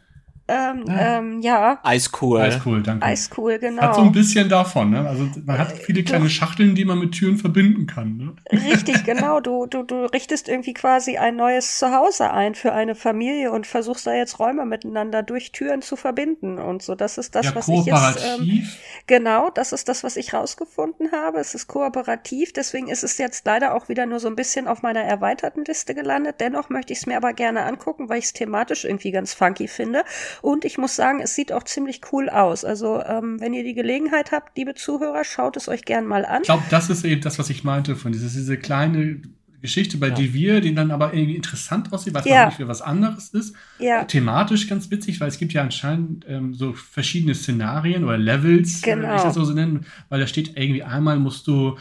Ähm, 0.51 0.85
ja. 0.87 1.19
Ähm, 1.19 1.41
ja. 1.43 1.81
Ice 1.87 2.11
Cool. 2.21 2.41
Ice 2.41 2.61
Cool, 2.65 2.83
danke. 2.83 3.13
Ice 3.13 3.31
Cool, 3.37 3.59
genau. 3.59 3.83
Hat 3.83 3.95
so 3.95 4.03
ein 4.03 4.13
bisschen 4.13 4.49
davon, 4.49 4.91
ne? 4.91 5.09
Also 5.09 5.29
man 5.45 5.59
hat 5.59 5.73
viele 5.73 6.03
kleine 6.03 6.25
Doch. 6.25 6.31
Schachteln, 6.31 6.75
die 6.75 6.85
man 6.85 6.99
mit 6.99 7.13
Türen 7.13 7.37
verbinden 7.37 7.87
kann, 7.87 8.17
ne? 8.17 8.33
Richtig, 8.51 9.05
genau. 9.05 9.41
Du, 9.41 9.67
du, 9.67 9.85
du 9.85 10.07
richtest 10.07 10.49
irgendwie 10.49 10.75
quasi 10.75 11.19
ein 11.19 11.37
neues 11.37 11.79
Zuhause 11.79 12.33
ein 12.33 12.57
für 12.57 12.73
eine 12.73 12.97
Familie 12.97 13.53
und 13.53 13.67
versuchst 13.67 14.07
da 14.07 14.15
jetzt 14.15 14.41
Räume 14.41 14.67
miteinander 14.67 15.23
durch 15.23 15.53
Türen 15.53 15.83
zu 15.83 15.95
verbinden 15.95 16.59
und 16.59 16.83
so. 16.83 16.97
Das 16.97 17.17
ist 17.17 17.35
das, 17.35 17.47
ja, 17.47 17.55
was 17.55 17.69
ich 17.69 17.85
jetzt. 17.85 18.41
Ähm, 18.41 18.67
genau, 19.07 19.51
das 19.51 19.73
ist 19.73 19.89
das, 19.89 20.03
was 20.03 20.17
ich 20.17 20.35
rausgefunden 20.35 21.13
habe. 21.13 21.39
Es 21.39 21.55
ist 21.55 21.69
kooperativ, 21.69 22.53
deswegen 22.53 22.89
ist 22.89 23.05
es 23.05 23.19
jetzt 23.19 23.47
leider 23.47 23.75
auch 23.75 23.89
wieder 23.89 24.07
nur 24.07 24.19
so 24.19 24.27
ein 24.27 24.37
bisschen 24.37 24.67
auf 24.67 24.83
meiner 24.83 25.03
erweiterten 25.03 25.65
Liste 25.65 25.95
gelandet. 25.95 26.37
Dennoch 26.41 26.71
möchte 26.71 26.93
ich 26.93 27.01
es 27.01 27.07
mir 27.07 27.17
aber 27.17 27.35
gerne 27.35 27.65
angucken, 27.65 28.09
weil 28.09 28.19
ich 28.19 28.27
es 28.27 28.33
thematisch 28.33 28.85
irgendwie 28.85 29.13
ganz 29.13 29.33
funky 29.33 29.69
finde. 29.69 30.03
Und 30.43 30.65
ich 30.65 30.79
muss 30.79 30.97
sagen, 30.97 31.21
es 31.21 31.35
sieht 31.35 31.53
auch 31.53 31.65
ziemlich 31.65 32.01
cool 32.13 32.29
aus. 32.29 32.65
Also, 32.65 33.03
ähm, 33.03 33.41
wenn 33.41 33.53
ihr 33.53 33.65
die 33.65 33.75
Gelegenheit 33.75 34.33
habt, 34.33 34.57
liebe 34.57 34.75
Zuhörer, 34.75 35.25
schaut 35.25 35.57
es 35.57 35.69
euch 35.69 35.85
gern 35.85 36.07
mal 36.07 36.25
an. 36.25 36.43
Ich 36.43 36.47
glaube, 36.47 36.65
das 36.71 36.91
ist 36.91 37.05
eben 37.05 37.21
das, 37.21 37.39
was 37.39 37.51
ich 37.51 37.65
meinte 37.65 37.97
von 37.97 38.13
dieses, 38.13 38.33
diese 38.33 38.57
kleine 38.57 39.21
Geschichte 39.61 39.99
bei 39.99 40.09
ja. 40.09 40.15
Devir, 40.15 40.61
die 40.61 40.75
dann 40.75 40.91
aber 40.91 41.13
irgendwie 41.13 41.37
interessant 41.37 41.93
aussieht, 41.93 42.15
was 42.15 42.25
ja. 42.25 42.47
nicht 42.47 42.57
für 42.57 42.69
was 42.69 42.81
anderes 42.81 43.29
ist. 43.31 43.55
Ja. 43.79 44.05
Thematisch 44.05 44.69
ganz 44.69 44.91
witzig, 44.91 45.21
weil 45.21 45.29
es 45.29 45.39
gibt 45.39 45.53
ja 45.53 45.63
anscheinend 45.63 46.25
ähm, 46.29 46.55
so 46.55 46.73
verschiedene 46.73 47.35
Szenarien 47.35 48.05
oder 48.05 48.17
Levels, 48.17 48.81
genau. 48.83 49.09
wenn 49.09 49.17
ich 49.17 49.23
das 49.23 49.35
so 49.35 49.45
nennen, 49.53 49.87
weil 50.09 50.21
da 50.21 50.27
steht 50.27 50.57
irgendwie 50.57 50.83
einmal 50.83 51.19
musst 51.19 51.47
du 51.47 51.77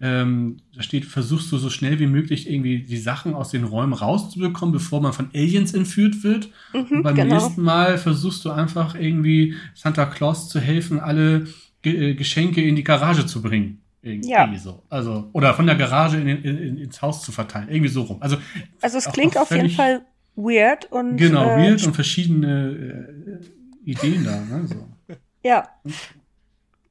ähm, 0.00 0.58
da 0.74 0.82
steht, 0.82 1.04
versuchst 1.04 1.50
du 1.52 1.58
so 1.58 1.70
schnell 1.70 1.98
wie 1.98 2.06
möglich 2.06 2.50
irgendwie 2.50 2.80
die 2.80 2.96
Sachen 2.96 3.34
aus 3.34 3.50
den 3.50 3.64
Räumen 3.64 3.92
rauszubekommen, 3.92 4.72
bevor 4.72 5.00
man 5.00 5.12
von 5.12 5.30
Aliens 5.34 5.74
entführt 5.74 6.22
wird. 6.22 6.48
Mhm, 6.72 6.98
und 6.98 7.02
beim 7.02 7.14
genau. 7.14 7.34
nächsten 7.34 7.62
Mal 7.62 7.98
versuchst 7.98 8.44
du 8.44 8.50
einfach 8.50 8.94
irgendwie 8.94 9.54
Santa 9.74 10.06
Claus 10.06 10.48
zu 10.48 10.60
helfen, 10.60 11.00
alle 11.00 11.46
Ge 11.82 12.10
äh, 12.10 12.14
Geschenke 12.14 12.62
in 12.62 12.76
die 12.76 12.84
Garage 12.84 13.26
zu 13.26 13.42
bringen. 13.42 13.82
Irgendwie, 14.04 14.30
ja. 14.30 14.54
so. 14.56 14.82
Also, 14.90 15.30
oder 15.32 15.54
von 15.54 15.66
der 15.66 15.76
Garage 15.76 16.18
in, 16.18 16.28
in, 16.28 16.76
ins 16.78 17.00
Haus 17.00 17.22
zu 17.22 17.32
verteilen. 17.32 17.68
Irgendwie 17.70 17.88
so 17.88 18.02
rum. 18.02 18.18
Also, 18.20 18.36
also 18.82 18.98
es 18.98 19.04
klingt 19.06 19.38
auf 19.38 19.50
jeden 19.50 19.70
Fall 19.70 20.02
weird 20.36 20.90
und. 20.92 21.16
Genau, 21.16 21.44
äh, 21.44 21.68
weird 21.68 21.86
und 21.86 21.94
verschiedene 21.94 23.40
äh, 23.84 23.90
Ideen 23.90 24.24
da. 24.24 24.40
Ne? 24.40 24.66
So. 24.66 25.16
Ja. 25.42 25.68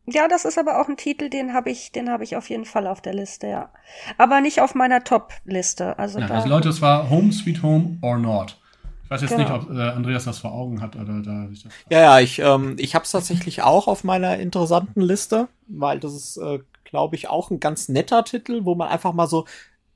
Ja, 0.06 0.28
das 0.28 0.44
ist 0.44 0.58
aber 0.58 0.82
auch 0.82 0.90
ein 0.90 0.98
Titel, 0.98 1.30
den 1.30 1.54
habe 1.54 1.70
ich, 1.70 1.92
den 1.92 2.10
habe 2.10 2.26
ich 2.26 2.36
auf 2.36 2.50
jeden 2.50 2.66
Fall 2.66 2.88
auf 2.88 3.02
der 3.02 3.14
Liste, 3.14 3.48
ja. 3.48 3.70
Aber 4.18 4.42
nicht 4.42 4.60
auf 4.60 4.76
meiner 4.76 5.04
Top-Liste. 5.04 5.98
Also, 5.98 6.20
ja, 6.20 6.28
also 6.28 6.50
Leute, 6.50 6.70
es 6.70 6.82
war 6.82 7.10
Home 7.10 7.32
Sweet 7.32 7.64
Home 7.64 7.98
or 8.02 8.18
Not. 8.18 8.60
Ich 9.06 9.10
weiß 9.10 9.22
jetzt 9.22 9.36
genau. 9.36 9.58
nicht, 9.58 9.70
ob 9.70 9.76
äh, 9.76 9.82
Andreas 9.82 10.26
das 10.26 10.40
vor 10.40 10.52
Augen 10.52 10.82
hat 10.82 10.96
oder 10.98 11.22
da. 11.22 11.48
Ja, 11.90 12.00
ja, 12.00 12.20
ich, 12.20 12.40
ähm, 12.40 12.76
ich 12.80 12.96
habe 12.96 13.06
es 13.06 13.12
tatsächlich 13.12 13.62
auch 13.62 13.88
auf 13.88 14.04
meiner 14.04 14.38
interessanten 14.40 15.02
Liste, 15.02 15.48
weil 15.68 16.00
das 16.00 16.14
ist, 16.14 16.38
äh, 16.38 16.60
glaube 16.84 17.16
ich, 17.16 17.30
auch 17.30 17.50
ein 17.50 17.60
ganz 17.62 17.88
netter 17.88 18.26
Titel, 18.26 18.66
wo 18.66 18.76
man 18.76 18.90
einfach 18.90 19.14
mal 19.14 19.28
so, 19.28 19.46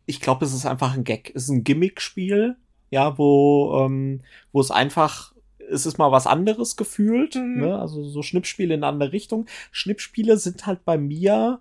ich 0.06 0.22
glaube, 0.22 0.46
es 0.46 0.54
ist 0.54 0.66
einfach 0.66 0.94
ein 0.94 1.04
Gag, 1.04 1.34
es 1.36 1.44
ist 1.44 1.50
ein 1.50 1.64
Gimmick-Spiel, 1.66 2.56
ja, 2.92 3.18
wo, 3.18 3.82
ähm, 3.82 4.22
wo 4.54 4.62
es 4.62 4.72
einfach 4.72 5.34
es 5.70 5.86
ist 5.86 5.98
mal 5.98 6.12
was 6.12 6.28
anderes 6.28 6.76
gefühlt, 6.76 7.36
mhm. 7.36 7.60
ne? 7.60 7.80
also 7.80 8.04
so 8.04 8.22
Schnippspiele 8.22 8.74
in 8.74 8.84
eine 8.84 8.92
andere 8.92 9.12
Richtung. 9.14 9.46
Schnippspiele 9.72 10.38
sind 10.38 10.66
halt 10.66 10.86
bei 10.86 10.98
mir, 10.98 11.60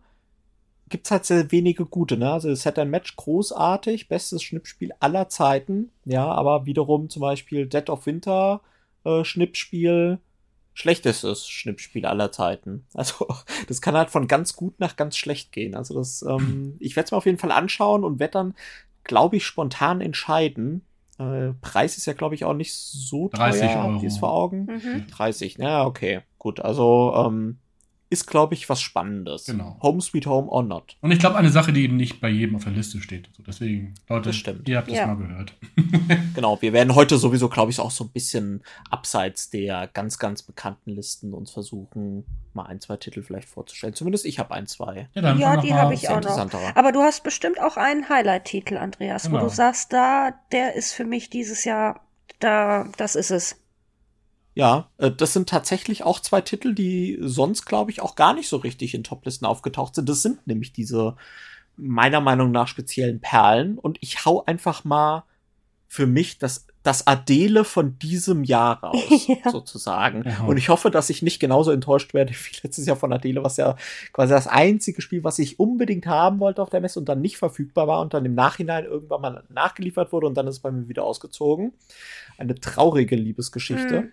gibt's 0.89 1.11
halt 1.11 1.25
sehr 1.25 1.51
wenige 1.51 1.85
gute, 1.85 2.17
ne? 2.17 2.31
Also 2.33 2.55
Set 2.55 2.79
and 2.79 2.91
Match 2.91 3.17
großartig, 3.17 4.09
bestes 4.09 4.43
Schnippspiel 4.43 4.93
aller 5.01 5.29
Zeiten, 5.29 5.91
ja, 6.05 6.27
aber 6.27 6.67
wiederum 6.67 7.09
zum 7.11 7.21
Beispiel 7.21 7.67
Dead 7.67 7.91
of 7.91 8.07
Winter 8.07 8.61
äh, 9.05 9.25
Schnippspiel 9.25 10.21
schlechtestes 10.77 11.49
Schnippspiel 11.49 12.05
aller 12.07 12.31
Zeiten. 12.31 12.87
Also 12.95 13.27
das 13.67 13.81
kann 13.81 13.95
halt 13.95 14.11
von 14.11 14.29
ganz 14.29 14.55
gut 14.57 14.79
nach 14.79 14.97
ganz 14.97 15.17
schlecht 15.17 15.53
gehen. 15.53 15.75
Also 15.75 15.95
das, 15.95 16.23
ähm, 16.23 16.77
ich 16.81 16.95
werde 16.97 17.07
es 17.07 17.11
mir 17.11 17.19
auf 17.19 17.27
jeden 17.27 17.39
Fall 17.39 17.53
anschauen 17.53 18.05
und 18.05 18.21
werde 18.21 18.33
dann, 18.33 18.55
glaube 19.05 19.37
ich, 19.37 19.47
spontan 19.47 20.01
entscheiden. 20.01 20.85
Äh, 21.19 21.53
Preis 21.61 21.97
ist 21.97 22.07
ja, 22.07 22.13
glaube 22.13 22.35
ich, 22.35 22.45
auch 22.45 22.55
nicht 22.55 22.75
so 22.75 23.29
teuer. 23.29 23.51
30 23.51 23.63
Euro. 23.71 23.95
Habt 23.95 24.03
ihr 24.03 24.09
es 24.09 24.19
vor 24.19 24.33
Augen? 24.33 24.67
Mhm. 24.67 25.07
30, 25.09 25.59
na 25.59 25.87
okay, 25.87 26.21
gut. 26.39 26.61
Also 26.61 27.15
ähm, 27.17 27.59
ist, 28.09 28.27
glaube 28.27 28.55
ich, 28.55 28.69
was 28.69 28.81
Spannendes. 28.81 29.47
Genau. 29.47 29.79
Home 29.83 30.01
Sweet 30.01 30.27
Home 30.27 30.49
or 30.49 30.63
not. 30.63 30.97
Und 31.01 31.11
ich 31.11 31.19
glaube, 31.19 31.37
eine 31.37 31.51
Sache, 31.51 31.73
die 31.73 31.83
eben 31.83 31.97
nicht 31.97 32.21
bei 32.21 32.29
jedem 32.29 32.55
auf 32.57 32.65
der 32.65 32.73
Liste 32.73 33.01
steht. 33.01 33.29
So, 33.37 33.43
deswegen, 33.43 33.95
Leute, 34.09 34.29
Das 34.29 34.37
stimmt. 34.37 34.69
ihr 34.69 34.77
habt 34.79 34.89
es 34.89 34.95
Ja. 34.97 35.07
mal 35.07 35.17
gehört. 35.17 35.55
Genau, 36.35 36.61
wir 36.61 36.73
werden 36.73 36.95
heute 36.95 37.17
sowieso, 37.19 37.49
glaube 37.49 37.71
ich, 37.71 37.81
auch 37.81 37.91
so 37.91 38.05
ein 38.05 38.11
bisschen 38.11 38.63
abseits 38.91 39.51
der 39.51 39.89
ganz, 39.93 40.19
ganz 40.19 40.43
bekannten 40.43 40.91
Listen 40.91 41.33
uns 41.35 41.51
versuchen, 41.51 42.25
mal 42.53 42.65
ein, 42.67 42.81
zwei 42.81 42.97
Titel 42.97 43.23
vielleicht 43.23 43.49
vorzustellen. 43.49 43.95
Zumindest 43.95 44.25
ich 44.27 44.39
habe 44.39 44.55
ein, 44.55 44.67
zwei. 44.67 45.09
Ja, 45.15 45.23
dann 45.23 45.39
Ja, 45.39 45.57
die 45.61 45.75
habe 45.75 45.95
ich 45.95 46.09
auch 46.09 46.21
noch. 46.21 46.77
Aber 46.77 46.93
du 46.93 47.01
hast 47.01 47.25
bestimmt 47.25 47.61
auch 47.61 47.77
einen 47.77 48.09
Highlight-Titel, 48.09 48.77
Andreas, 48.77 49.27
wo 49.31 49.37
Genau. 49.37 49.45
du 49.45 49.51
sagst, 49.51 49.93
da, 49.93 50.35
der 50.53 50.75
ist 50.75 50.93
für 50.93 51.05
mich 51.05 51.31
dieses 51.31 51.65
Jahr, 51.65 52.01
da, 52.39 52.87
das 52.99 53.17
ist 53.17 53.31
es. 53.31 53.57
Ja, 54.57 54.89
äh, 54.97 55.11
das 55.11 55.35
sind 55.35 55.49
tatsächlich 55.51 56.03
auch 56.03 56.19
zwei 56.19 56.41
Titel, 56.41 56.75
die 56.75 57.19
sonst, 57.21 57.67
glaube 57.67 57.91
ich, 57.91 58.01
auch 58.01 58.17
gar 58.17 58.33
nicht 58.33 58.49
so 58.49 58.57
richtig 58.57 58.95
in 58.95 59.05
Toplisten 59.05 59.47
aufgetaucht 59.47 59.95
sind. 59.95 60.09
Das 60.09 60.23
sind 60.23 60.47
nämlich 60.47 60.73
diese 60.73 61.15
meiner 61.77 62.23
Meinung 62.23 62.53
nach 62.53 62.67
speziellen 62.67 63.21
Perlen. 63.21 63.79
Und 63.79 63.99
ich 64.01 64.25
hau 64.25 64.45
einfach 64.47 64.83
mal 64.83 65.25
für 65.89 66.07
mich 66.07 66.39
das, 66.39 66.67
das 66.83 67.07
Adele 67.07 67.65
von 67.65 67.99
diesem 67.99 68.45
Jahr 68.45 68.83
raus, 68.83 69.27
Ja. 69.29 69.51
sozusagen. 69.51 70.25
Ja. 70.27 70.45
Und 70.47 70.57
ich 70.57 70.71
hoffe, 70.71 70.91
dass 70.91 71.11
ich 71.11 71.21
nicht 71.21 71.39
genauso 71.39 71.71
enttäuscht 71.71 72.15
werde 72.15 72.33
wie 72.35 72.57
letztes 72.63 72.87
Jahr 72.87 72.97
von 72.97 73.13
Adele, 73.13 73.45
was 73.45 73.59
ja 73.59 73.77
quasi 74.15 74.33
das 74.33 74.47
einzige 74.47 75.03
Spiel, 75.03 75.23
was 75.23 75.39
ich 75.39 75.61
unbedingt 75.61 76.07
haben 76.07 76.41
wollte 76.41 76.63
auf 76.63 76.71
der 76.71 76.81
Messe 76.81 76.99
und 76.99 77.11
dann 77.11 77.21
nicht 77.21 77.37
verfügbar 77.37 77.89
war 77.89 78.01
und 78.01 78.15
dann 78.15 78.25
im 78.25 78.35
Nachhinein 78.35 78.87
irgendwann 78.87 79.21
mal 79.21 79.45
nachgeliefert 79.51 80.13
wurde 80.13 80.27
und 80.27 80.35
dann 80.35 80.47
ist 80.47 80.57
es 80.57 80.61
bei 80.61 80.71
mir 80.71 80.89
wieder 80.89 81.05
ausgezogen. 81.05 81.75
Eine 82.39 82.55
traurige 82.55 83.17
Liebesgeschichte. 83.17 84.01
Mhm. 84.01 84.11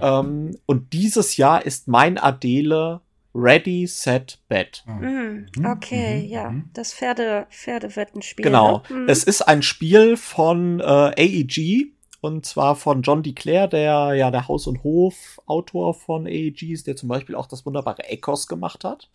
Ähm, 0.00 0.56
und 0.66 0.92
dieses 0.92 1.36
Jahr 1.36 1.64
ist 1.64 1.88
mein 1.88 2.18
Adele 2.18 3.00
Ready, 3.34 3.86
Set, 3.86 4.38
Bet. 4.48 4.82
Mhm. 4.86 5.46
Mhm, 5.56 5.66
Okay, 5.66 6.22
mhm, 6.22 6.28
ja, 6.28 6.50
mhm. 6.50 6.70
das 6.72 6.92
Pferde, 6.92 7.46
Pferdewettenspiel. 7.50 8.44
Genau. 8.44 8.82
Ne? 8.90 8.96
Mhm. 8.96 9.08
Es 9.08 9.24
ist 9.24 9.42
ein 9.42 9.62
Spiel 9.62 10.16
von 10.16 10.80
äh, 10.80 10.82
AEG 10.82 11.92
und 12.20 12.44
zwar 12.44 12.76
von 12.76 13.02
John 13.02 13.22
DeClaire, 13.22 13.68
der 13.68 14.14
ja 14.14 14.30
der 14.30 14.48
Haus- 14.48 14.66
und 14.66 14.82
Hof-Autor 14.82 15.94
von 15.94 16.26
AEG 16.26 16.72
ist, 16.72 16.86
der 16.86 16.96
zum 16.96 17.08
Beispiel 17.08 17.34
auch 17.34 17.46
das 17.46 17.64
wunderbare 17.64 18.04
Ecos 18.08 18.46
gemacht 18.46 18.84
hat. 18.84 19.08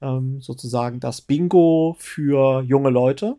Ähm, 0.00 0.40
sozusagen 0.40 1.00
das 1.00 1.20
Bingo 1.20 1.96
für 1.98 2.62
junge 2.62 2.90
Leute. 2.90 3.36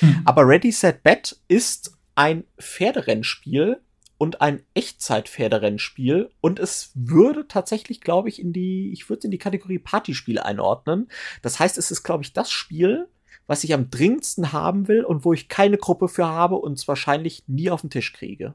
Hm. 0.00 0.22
Aber 0.24 0.46
Ready, 0.46 0.72
Set, 0.72 1.02
Bet 1.02 1.36
ist 1.48 1.96
ein 2.16 2.44
Pferderennspiel 2.60 3.80
und 4.20 4.42
ein 4.42 4.62
Echtzeit-Pferderennspiel 4.74 6.28
und 6.42 6.58
es 6.58 6.90
würde 6.94 7.48
tatsächlich, 7.48 8.02
glaube 8.02 8.28
ich, 8.28 8.38
in 8.38 8.52
die, 8.52 8.92
ich 8.92 9.08
würde 9.08 9.20
es 9.20 9.24
in 9.24 9.30
die 9.30 9.38
Kategorie 9.38 9.78
Partyspiele 9.78 10.44
einordnen. 10.44 11.08
Das 11.40 11.58
heißt, 11.58 11.78
es 11.78 11.90
ist, 11.90 12.02
glaube 12.02 12.22
ich, 12.22 12.34
das 12.34 12.50
Spiel, 12.50 13.08
was 13.46 13.64
ich 13.64 13.72
am 13.72 13.88
dringendsten 13.90 14.52
haben 14.52 14.88
will 14.88 15.04
und 15.04 15.24
wo 15.24 15.32
ich 15.32 15.48
keine 15.48 15.78
Gruppe 15.78 16.06
für 16.08 16.26
habe 16.26 16.56
und 16.56 16.74
es 16.74 16.86
wahrscheinlich 16.86 17.44
nie 17.46 17.70
auf 17.70 17.80
den 17.80 17.88
Tisch 17.88 18.12
kriege. 18.12 18.52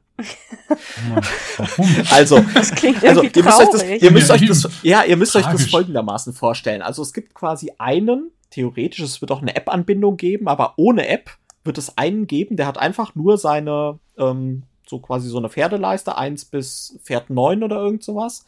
Warum? 1.58 1.88
Also, 2.12 2.40
das 2.54 2.70
klingt 2.70 3.04
also 3.04 3.24
ihr 3.24 3.32
müsst 3.44 3.60
euch 3.60 3.70
das, 3.72 3.84
ihr 3.84 4.12
müsst 4.12 4.30
Ja, 4.30 4.36
euch 4.36 4.48
das, 4.48 4.70
ja, 4.84 5.04
ihr 5.04 5.18
müsst 5.18 5.36
euch 5.36 5.46
das 5.46 5.54
tragisch. 5.56 5.72
folgendermaßen 5.72 6.34
vorstellen. 6.34 6.84
Also 6.84 7.02
es 7.02 7.12
gibt 7.12 7.34
quasi 7.34 7.72
einen, 7.80 8.30
theoretisch, 8.52 9.00
es 9.00 9.20
wird 9.20 9.32
auch 9.32 9.42
eine 9.42 9.56
App-Anbindung 9.56 10.16
geben, 10.16 10.48
aber 10.48 10.76
ohne 10.78 11.08
App 11.08 11.32
wird 11.64 11.80
es 11.80 11.98
einen 11.98 12.28
geben, 12.28 12.56
der 12.56 12.68
hat 12.68 12.78
einfach 12.78 13.16
nur 13.16 13.40
seine, 13.40 13.98
ähm, 14.20 14.62
so 14.90 15.00
quasi 15.00 15.30
so 15.30 15.38
eine 15.38 15.50
Pferdeleiste, 15.50 16.18
eins 16.18 16.46
bis 16.46 17.00
Pferd 17.04 17.30
neun 17.30 17.64
oder 17.64 17.78
irgend 17.78 18.04
sowas. 18.04 18.46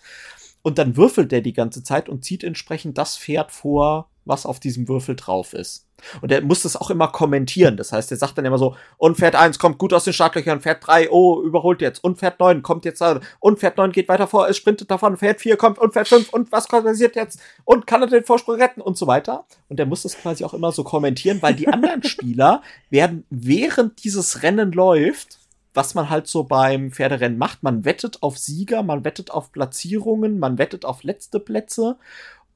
Und 0.62 0.78
dann 0.78 0.98
würfelt 0.98 1.32
der 1.32 1.42
die 1.42 1.54
ganze 1.54 1.84
Zeit 1.84 2.10
und 2.10 2.26
zieht 2.26 2.44
entsprechend 2.44 2.98
das 2.98 3.18
Pferd 3.18 3.52
vor, 3.52 4.10
was 4.28 4.46
auf 4.46 4.60
diesem 4.60 4.88
Würfel 4.88 5.16
drauf 5.16 5.54
ist. 5.54 5.88
Und 6.22 6.32
er 6.32 6.42
muss 6.42 6.62
das 6.62 6.76
auch 6.76 6.90
immer 6.90 7.08
kommentieren. 7.08 7.78
Das 7.78 7.92
heißt, 7.92 8.12
er 8.12 8.18
sagt 8.18 8.38
dann 8.38 8.46
immer 8.46 8.58
so, 8.58 8.76
und 8.98 9.18
Pferd 9.18 9.36
1 9.36 9.58
kommt 9.58 9.80
gut 9.80 9.94
aus 9.94 10.04
den 10.04 10.14
Startlöchern, 10.14 10.62
Pferd 10.62 10.86
3, 10.86 11.10
oh, 11.10 11.42
überholt 11.42 11.82
jetzt, 11.82 12.04
und 12.04 12.20
Pferd 12.20 12.40
9 12.40 12.62
kommt 12.62 12.86
jetzt, 12.86 13.02
und 13.40 13.60
Pferd 13.60 13.78
9 13.78 13.92
geht 13.92 14.08
weiter 14.08 14.28
vor, 14.28 14.48
es 14.48 14.58
sprintet 14.58 14.92
davon, 14.92 15.18
Pferd 15.18 15.42
4 15.42 15.58
kommt, 15.58 15.80
und 15.80 15.94
Pferd 15.94 16.08
5, 16.08 16.30
und 16.34 16.52
was 16.52 16.68
passiert 16.68 17.16
jetzt, 17.16 17.40
und 17.66 17.88
kann 17.88 18.02
er 18.02 18.08
den 18.08 18.26
Vorsprung 18.26 18.56
retten, 18.56 18.82
und 18.82 18.98
so 18.98 19.08
weiter. 19.08 19.46
Und 19.70 19.80
er 19.80 19.86
muss 19.86 20.04
das 20.04 20.18
quasi 20.18 20.44
auch 20.44 20.54
immer 20.54 20.72
so 20.72 20.84
kommentieren, 20.84 21.42
weil 21.42 21.56
die 21.56 21.68
anderen 21.68 22.04
Spieler 22.08 22.62
werden, 22.90 23.26
während 23.30 24.04
dieses 24.04 24.44
Rennen 24.44 24.72
läuft, 24.72 25.40
was 25.78 25.94
man 25.94 26.10
halt 26.10 26.28
so 26.28 26.44
beim 26.44 26.92
Pferderennen 26.92 27.38
macht, 27.38 27.64
man 27.64 27.86
wettet 27.86 28.22
auf 28.22 28.38
Sieger, 28.38 28.84
man 28.84 29.06
wettet 29.06 29.32
auf 29.32 29.54
Platzierungen, 29.54 30.40
man 30.40 30.58
wettet 30.58 30.84
auf 30.84 31.04
letzte 31.04 31.40
Plätze, 31.40 31.98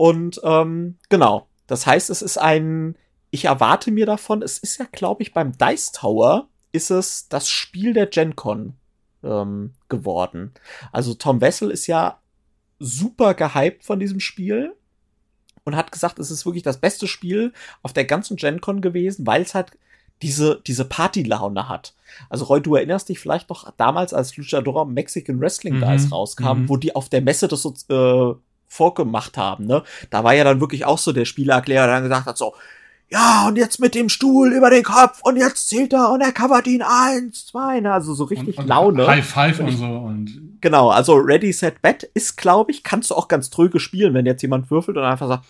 und 0.02 0.42
ähm, 0.44 0.98
genau. 1.10 1.48
Das 1.68 1.86
heißt, 1.86 2.10
es 2.10 2.24
ist 2.24 2.40
ein, 2.40 2.96
ich 3.30 3.46
erwarte 3.46 3.92
mir 3.92 4.08
davon, 4.08 4.42
es 4.42 4.58
ist 4.58 4.80
ja, 4.80 4.88
glaube 4.92 5.22
ich, 5.22 5.32
beim 5.32 5.56
Dice 5.56 5.92
Tower 5.92 6.50
ist 6.72 6.90
es 6.90 7.30
das 7.30 7.48
Spiel 7.48 7.94
der 7.94 8.08
Gen 8.08 8.36
Con 8.36 8.74
ähm, 9.24 9.76
geworden. 9.90 10.56
Also 10.92 11.14
Tom 11.14 11.40
Wessel 11.40 11.70
ist 11.70 11.86
ja 11.86 12.20
super 12.80 13.36
gehypt 13.36 13.84
von 13.84 14.00
diesem 14.00 14.20
Spiel 14.20 14.76
und 15.66 15.76
hat 15.76 15.92
gesagt, 15.92 16.18
es 16.18 16.32
ist 16.32 16.48
wirklich 16.48 16.64
das 16.64 16.80
beste 16.80 17.08
Spiel 17.08 17.54
auf 17.84 17.94
der 17.94 18.06
ganzen 18.06 18.38
Gen 18.38 18.60
Con 18.60 18.82
gewesen, 18.82 19.28
weil 19.28 19.44
es 19.44 19.54
halt 19.54 19.78
diese, 20.22 20.62
diese 20.68 20.86
Party-Laune 20.86 21.68
hat. 21.70 21.94
Also 22.30 22.46
Roy, 22.46 22.62
du 22.62 22.76
erinnerst 22.76 23.10
dich 23.10 23.20
vielleicht 23.20 23.50
noch 23.50 23.72
damals, 23.78 24.14
als 24.14 24.36
Luchadora 24.38 24.86
Mexican 24.86 25.40
Wrestling 25.40 25.76
Mhm, 25.76 25.82
Dice 25.82 26.12
rauskam, 26.12 26.64
mhm. 26.64 26.70
wo 26.70 26.78
die 26.78 26.96
auf 26.96 27.10
der 27.10 27.22
Messe 27.22 27.48
das 27.48 27.62
so 27.62 27.74
äh, 27.90 28.36
vorgemacht 28.68 29.38
haben, 29.38 29.66
ne? 29.66 29.84
Da 30.10 30.24
war 30.24 30.34
ja 30.34 30.44
dann 30.44 30.60
wirklich 30.62 30.86
auch 30.86 30.98
so 30.98 31.12
der 31.12 31.26
Spielerklärer, 31.26 31.86
der 31.88 31.96
dann 31.96 32.04
gesagt 32.04 32.26
hat 32.26 32.38
so, 32.38 32.54
ja, 33.10 33.46
und 33.48 33.58
jetzt 33.58 33.80
mit 33.82 33.94
dem 33.94 34.08
Stuhl 34.08 34.54
über 34.54 34.70
den 34.70 34.84
Kopf 34.84 35.20
und 35.24 35.36
jetzt 35.36 35.68
zählt 35.68 35.92
er 35.92 36.12
und 36.12 36.22
er 36.22 36.32
covert 36.32 36.66
ihn 36.68 36.82
eins, 36.82 37.48
zwei, 37.48 37.82
ne? 37.82 37.92
Also 37.92 38.14
so 38.14 38.24
richtig 38.24 38.58
Und- 38.58 38.64
und 38.64 38.70
Laune. 38.70 39.08
High 39.08 39.26
Five 39.26 39.60
und 39.60 39.72
so. 39.72 39.86
Und 39.86 40.58
Genau, 40.62 40.90
also 40.90 41.16
Ready, 41.16 41.52
Set, 41.52 41.82
Bet 41.82 42.04
ist, 42.14 42.38
glaube 42.38 42.72
ich, 42.72 42.84
kannst 42.84 43.10
du 43.12 43.16
auch 43.16 43.28
ganz 43.28 43.50
tröge 43.50 43.80
spielen, 43.80 44.14
wenn 44.14 44.26
jetzt 44.26 44.44
jemand 44.44 44.70
würfelt 44.72 44.96
und 44.96 45.04
einfach 45.04 45.28
sagt, 45.28 45.46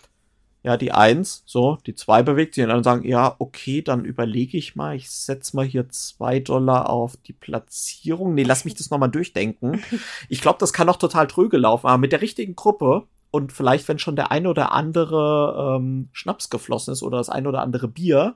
ja, 0.63 0.77
die 0.77 0.91
Eins, 0.91 1.43
so, 1.45 1.79
die 1.87 1.95
Zwei 1.95 2.21
bewegt 2.21 2.53
sich 2.53 2.63
und 2.63 2.69
dann 2.69 2.83
sagen, 2.83 3.03
ja, 3.07 3.35
okay, 3.39 3.81
dann 3.81 4.05
überlege 4.05 4.57
ich 4.57 4.75
mal, 4.75 4.95
ich 4.95 5.09
setz 5.09 5.53
mal 5.53 5.65
hier 5.65 5.89
zwei 5.89 6.39
Dollar 6.39 6.89
auf 6.89 7.17
die 7.17 7.33
Platzierung. 7.33 8.35
Nee, 8.35 8.43
lass 8.43 8.65
mich 8.65 8.75
das 8.75 8.91
nochmal 8.91 9.09
durchdenken. 9.09 9.81
Ich 10.29 10.41
glaube, 10.41 10.59
das 10.59 10.73
kann 10.73 10.87
auch 10.89 10.97
total 10.97 11.27
tröge 11.27 11.57
laufen, 11.57 11.87
aber 11.87 11.97
mit 11.97 12.11
der 12.11 12.21
richtigen 12.21 12.55
Gruppe 12.55 13.07
und 13.31 13.51
vielleicht, 13.51 13.87
wenn 13.87 13.99
schon 13.99 14.15
der 14.15 14.31
ein 14.31 14.45
oder 14.45 14.71
andere 14.71 15.77
ähm, 15.77 16.09
Schnaps 16.11 16.49
geflossen 16.49 16.93
ist 16.93 17.01
oder 17.01 17.17
das 17.17 17.29
ein 17.29 17.47
oder 17.47 17.61
andere 17.61 17.87
Bier, 17.87 18.35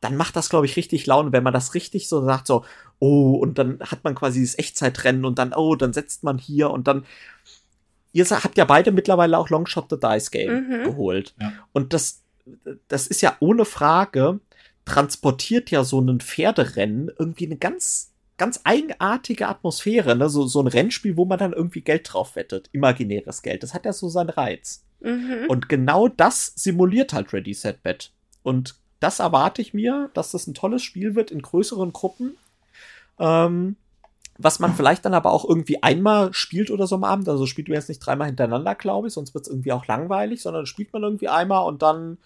dann 0.00 0.16
macht 0.16 0.34
das, 0.36 0.48
glaube 0.50 0.66
ich, 0.66 0.76
richtig 0.76 1.06
Laune, 1.06 1.32
wenn 1.32 1.44
man 1.44 1.52
das 1.52 1.74
richtig 1.74 2.08
so 2.08 2.24
sagt, 2.24 2.48
so, 2.48 2.64
oh, 2.98 3.34
und 3.36 3.58
dann 3.58 3.78
hat 3.80 4.02
man 4.04 4.16
quasi 4.16 4.42
das 4.42 4.58
Echtzeitrennen 4.58 5.24
und 5.24 5.38
dann, 5.38 5.52
oh, 5.54 5.76
dann 5.76 5.92
setzt 5.92 6.24
man 6.24 6.38
hier 6.38 6.70
und 6.70 6.86
dann. 6.88 7.04
Ihr 8.12 8.24
habt 8.26 8.58
ja 8.58 8.64
beide 8.64 8.92
mittlerweile 8.92 9.38
auch 9.38 9.48
Longshot 9.48 9.86
the 9.90 9.98
Dice 9.98 10.30
Game 10.30 10.68
Mhm. 10.68 10.84
geholt. 10.84 11.34
Ja. 11.40 11.52
Und 11.72 11.92
das, 11.92 12.22
das 12.88 13.06
ist 13.06 13.22
ja 13.22 13.36
ohne 13.40 13.64
Frage, 13.64 14.40
transportiert 14.84 15.70
ja 15.70 15.84
so 15.84 16.00
ein 16.00 16.20
Pferderennen 16.20 17.10
irgendwie 17.18 17.46
eine 17.46 17.56
ganz, 17.56 18.12
ganz 18.36 18.60
eigenartige 18.64 19.48
Atmosphäre, 19.48 20.16
ne? 20.16 20.28
So, 20.28 20.46
so 20.46 20.60
ein 20.60 20.66
Rennspiel, 20.66 21.16
wo 21.16 21.24
man 21.24 21.38
dann 21.38 21.52
irgendwie 21.52 21.80
Geld 21.82 22.12
drauf 22.12 22.36
wettet. 22.36 22.68
Imaginäres 22.72 23.42
Geld. 23.42 23.62
Das 23.62 23.74
hat 23.74 23.84
ja 23.84 23.92
so 23.92 24.08
seinen 24.08 24.30
Reiz. 24.30 24.84
Mhm. 25.00 25.46
Und 25.48 25.68
genau 25.68 26.08
das 26.08 26.52
simuliert 26.56 27.12
halt 27.12 27.32
Ready 27.32 27.54
Set 27.54 27.82
Bet. 27.82 28.12
Und 28.42 28.74
das 29.00 29.20
erwarte 29.20 29.62
ich 29.62 29.72
mir, 29.74 30.10
dass 30.14 30.32
das 30.32 30.46
ein 30.46 30.54
tolles 30.54 30.82
Spiel 30.82 31.14
wird 31.14 31.30
in 31.30 31.42
größeren 31.42 31.92
Gruppen. 31.92 32.36
Ähm, 33.18 33.76
was 34.38 34.58
man 34.58 34.74
vielleicht 34.74 35.04
dann 35.04 35.14
aber 35.14 35.32
auch 35.32 35.48
irgendwie 35.48 35.82
einmal 35.82 36.32
spielt 36.32 36.70
oder 36.70 36.86
so 36.86 36.96
am 36.96 37.04
Abend. 37.04 37.28
Also 37.28 37.46
spielt 37.46 37.68
man 37.68 37.76
jetzt 37.76 37.88
nicht 37.88 37.98
dreimal 37.98 38.28
hintereinander, 38.28 38.74
glaube 38.74 39.08
ich, 39.08 39.14
sonst 39.14 39.34
wird 39.34 39.46
es 39.46 39.50
irgendwie 39.50 39.72
auch 39.72 39.86
langweilig, 39.86 40.42
sondern 40.42 40.66
spielt 40.66 40.92
man 40.92 41.02
irgendwie 41.02 41.28
einmal 41.28 41.66
und 41.66 41.82
dann 41.82 42.18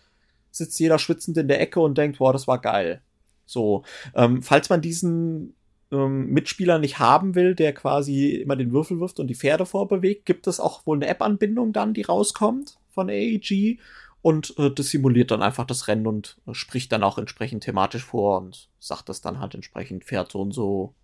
sitzt 0.51 0.79
jeder 0.81 0.99
schwitzend 0.99 1.37
in 1.37 1.49
der 1.49 1.61
Ecke 1.61 1.81
und 1.81 1.99
denkt, 1.99 2.19
boah, 2.19 2.33
das 2.33 2.47
war 2.47 2.61
geil. 2.61 3.03
So, 3.45 3.85
ähm, 4.15 4.43
falls 4.43 4.71
man 4.71 4.81
diesen 4.81 5.55
ähm, 5.93 6.27
Mitspieler 6.31 6.79
nicht 6.79 6.99
haben 6.99 7.35
will, 7.35 7.55
der 7.55 7.73
quasi 7.73 8.31
immer 8.31 8.57
den 8.57 8.73
Würfel 8.73 8.99
wirft 8.99 9.21
und 9.21 9.29
die 9.29 9.35
Pferde 9.35 9.67
vorbewegt, 9.67 10.27
gibt 10.27 10.47
es 10.47 10.61
auch 10.61 10.87
wohl 10.87 10.97
eine 10.97 11.07
App-Anbindung 11.07 11.73
dann, 11.73 11.95
die 11.95 12.03
rauskommt 12.03 12.79
von 12.91 13.09
AEG 13.09 13.79
und 14.23 14.59
äh, 14.59 14.71
das 14.71 14.91
simuliert 14.91 15.31
dann 15.31 15.43
einfach 15.43 15.67
das 15.67 15.87
Rennen 15.87 16.07
und 16.07 16.39
äh, 16.47 16.55
spricht 16.55 16.91
dann 16.91 17.05
auch 17.05 17.19
entsprechend 17.19 17.63
thematisch 17.65 18.05
vor 18.05 18.39
und 18.39 18.69
sagt 18.81 19.09
das 19.09 19.21
dann 19.21 19.39
halt 19.39 19.55
entsprechend 19.55 20.05
Pferd 20.05 20.33
so 20.33 20.41
und 20.41 20.53
so 20.53 20.95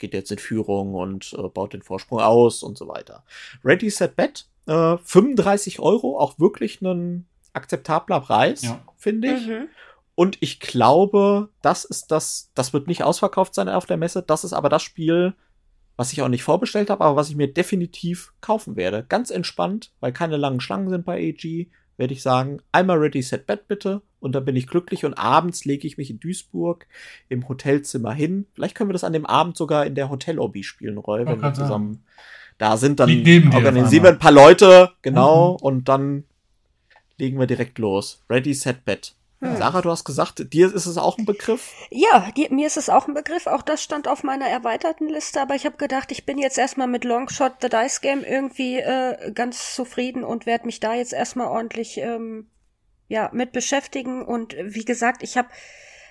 geht 0.00 0.14
jetzt 0.14 0.32
in 0.32 0.38
Führung 0.38 0.94
und 0.94 1.32
äh, 1.38 1.48
baut 1.48 1.72
den 1.74 1.82
Vorsprung 1.82 2.20
aus 2.20 2.62
und 2.64 2.76
so 2.76 2.88
weiter. 2.88 3.22
Ready, 3.64 3.88
Set, 3.90 4.16
Bet, 4.16 4.46
äh, 4.66 4.96
35 5.04 5.78
Euro, 5.78 6.18
auch 6.18 6.38
wirklich 6.40 6.80
ein 6.82 7.26
akzeptabler 7.52 8.20
Preis, 8.20 8.62
Ja. 8.62 8.80
finde 8.96 9.34
ich. 9.34 9.46
Mhm. 9.46 9.68
Und 10.16 10.36
ich 10.40 10.60
glaube, 10.60 11.48
das 11.62 11.84
ist 11.84 12.10
das, 12.10 12.50
das 12.54 12.72
wird 12.72 12.88
nicht 12.88 13.02
ausverkauft 13.04 13.54
sein 13.54 13.68
auf 13.68 13.86
der 13.86 13.96
Messe. 13.96 14.22
Das 14.22 14.44
ist 14.44 14.52
aber 14.52 14.68
das 14.68 14.82
Spiel, 14.82 15.34
was 15.96 16.12
ich 16.12 16.20
auch 16.22 16.28
nicht 16.28 16.42
vorbestellt 16.42 16.90
habe, 16.90 17.04
aber 17.04 17.16
was 17.16 17.30
ich 17.30 17.36
mir 17.36 17.52
definitiv 17.52 18.32
kaufen 18.40 18.76
werde. 18.76 19.04
Ganz 19.08 19.30
entspannt, 19.30 19.92
weil 20.00 20.12
keine 20.12 20.36
langen 20.36 20.60
Schlangen 20.60 20.88
sind 20.90 21.04
bei 21.04 21.30
AG, 21.30 21.68
werde 22.00 22.14
ich 22.14 22.22
sagen, 22.22 22.60
einmal 22.72 22.98
Ready, 22.98 23.22
Set, 23.22 23.46
Bet 23.46 23.68
bitte. 23.68 24.02
Und 24.18 24.32
dann 24.34 24.44
bin 24.44 24.56
ich 24.56 24.66
glücklich 24.66 25.04
und 25.04 25.14
abends 25.14 25.64
lege 25.64 25.86
ich 25.86 25.96
mich 25.98 26.10
in 26.10 26.18
Duisburg 26.18 26.86
im 27.28 27.48
Hotelzimmer 27.48 28.12
hin. 28.12 28.46
Vielleicht 28.54 28.74
können 28.74 28.90
wir 28.90 28.94
das 28.94 29.04
an 29.04 29.12
dem 29.12 29.24
Abend 29.26 29.56
sogar 29.56 29.86
in 29.86 29.94
der 29.94 30.10
Hotellobby 30.10 30.62
spielen, 30.64 30.98
Roy, 30.98 31.24
wenn 31.26 31.40
wir 31.40 31.54
zusammen 31.54 32.02
da 32.58 32.76
sind. 32.76 33.00
Dann 33.00 33.08
organisieren 33.54 34.02
wir 34.02 34.10
ein 34.10 34.18
paar 34.18 34.32
Leute, 34.32 34.90
genau, 35.02 35.52
Mhm. 35.52 35.56
und 35.64 35.88
dann 35.88 36.24
legen 37.18 37.38
wir 37.38 37.46
direkt 37.46 37.78
los. 37.78 38.22
Ready, 38.28 38.52
Set, 38.54 38.84
Bet. 38.84 39.14
Hm. 39.40 39.56
Sarah, 39.56 39.80
du 39.80 39.90
hast 39.90 40.04
gesagt, 40.04 40.52
dir 40.52 40.74
ist 40.74 40.84
es 40.84 40.98
auch 40.98 41.16
ein 41.16 41.24
Begriff? 41.24 41.72
Ja, 41.90 42.30
die, 42.36 42.48
mir 42.50 42.66
ist 42.66 42.76
es 42.76 42.90
auch 42.90 43.08
ein 43.08 43.14
Begriff. 43.14 43.46
Auch 43.46 43.62
das 43.62 43.82
stand 43.82 44.06
auf 44.06 44.22
meiner 44.22 44.46
erweiterten 44.46 45.08
Liste, 45.08 45.40
aber 45.40 45.54
ich 45.54 45.64
habe 45.64 45.78
gedacht, 45.78 46.12
ich 46.12 46.26
bin 46.26 46.36
jetzt 46.36 46.58
erstmal 46.58 46.88
mit 46.88 47.04
Longshot 47.04 47.54
The 47.62 47.70
Dice 47.70 48.02
Game 48.02 48.22
irgendwie 48.22 48.78
äh, 48.78 49.32
ganz 49.32 49.74
zufrieden 49.74 50.24
und 50.24 50.44
werde 50.44 50.66
mich 50.66 50.80
da 50.80 50.94
jetzt 50.94 51.14
erstmal 51.14 51.48
ordentlich 51.48 51.96
ähm, 51.96 52.50
ja 53.08 53.30
mit 53.32 53.52
beschäftigen. 53.52 54.22
Und 54.22 54.54
wie 54.60 54.84
gesagt, 54.84 55.22
ich 55.22 55.38
habe 55.38 55.48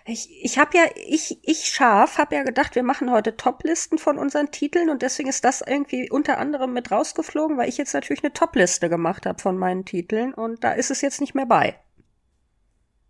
ich, 0.06 0.44
ich 0.44 0.58
habe 0.58 0.76
ja, 0.76 0.86
ich, 0.96 1.38
ich 1.44 1.66
scharf, 1.68 2.18
habe 2.18 2.34
ja 2.34 2.44
gedacht, 2.44 2.74
wir 2.74 2.82
machen 2.82 3.12
heute 3.12 3.38
Toplisten 3.38 4.00
von 4.00 4.18
unseren 4.18 4.50
Titeln 4.50 4.90
und 4.90 5.04
deswegen 5.04 5.30
ist 5.30 5.46
das 5.46 5.62
irgendwie 5.62 6.10
unter 6.10 6.40
anderem 6.40 6.74
mit 6.74 6.90
rausgeflogen, 6.90 7.58
weil 7.58 7.70
ich 7.70 7.78
jetzt 7.78 7.94
natürlich 7.94 8.24
eine 8.24 8.34
Topliste 8.34 8.90
gemacht 8.90 9.28
habe 9.28 9.40
von 9.40 9.56
meinen 9.56 9.86
Titeln 9.86 10.34
und 10.34 10.64
da 10.64 10.72
ist 10.72 10.90
es 10.90 11.02
jetzt 11.02 11.22
nicht 11.22 11.36
mehr 11.36 11.46
bei. 11.46 11.76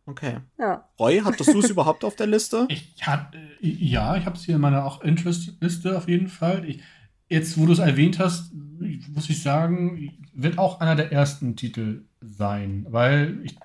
Okay. 0.09 0.37
Ja. 0.57 0.89
Roy, 0.99 1.21
hattest 1.23 1.53
du 1.53 1.59
es 1.59 1.69
überhaupt 1.69 2.03
auf 2.03 2.15
der 2.15 2.27
Liste? 2.27 2.65
Ich 2.69 2.95
hab, 3.01 3.35
äh, 3.35 3.39
ja, 3.61 4.17
ich 4.17 4.25
habe 4.25 4.35
es 4.35 4.43
hier 4.43 4.55
in 4.55 4.61
meiner 4.61 4.83
auch 4.85 5.01
Interest-Liste 5.01 5.95
auf 5.95 6.09
jeden 6.09 6.27
Fall. 6.27 6.67
Ich, 6.67 6.81
jetzt, 7.27 7.59
wo 7.59 7.67
du 7.67 7.73
es 7.73 7.79
erwähnt 7.79 8.17
hast, 8.17 8.51
muss 8.53 9.29
ich 9.29 9.43
sagen, 9.43 10.17
wird 10.33 10.57
auch 10.57 10.79
einer 10.79 10.95
der 10.95 11.11
ersten 11.11 11.55
Titel 11.55 12.05
sein, 12.21 12.87
weil 12.89 13.39
ich 13.43 13.55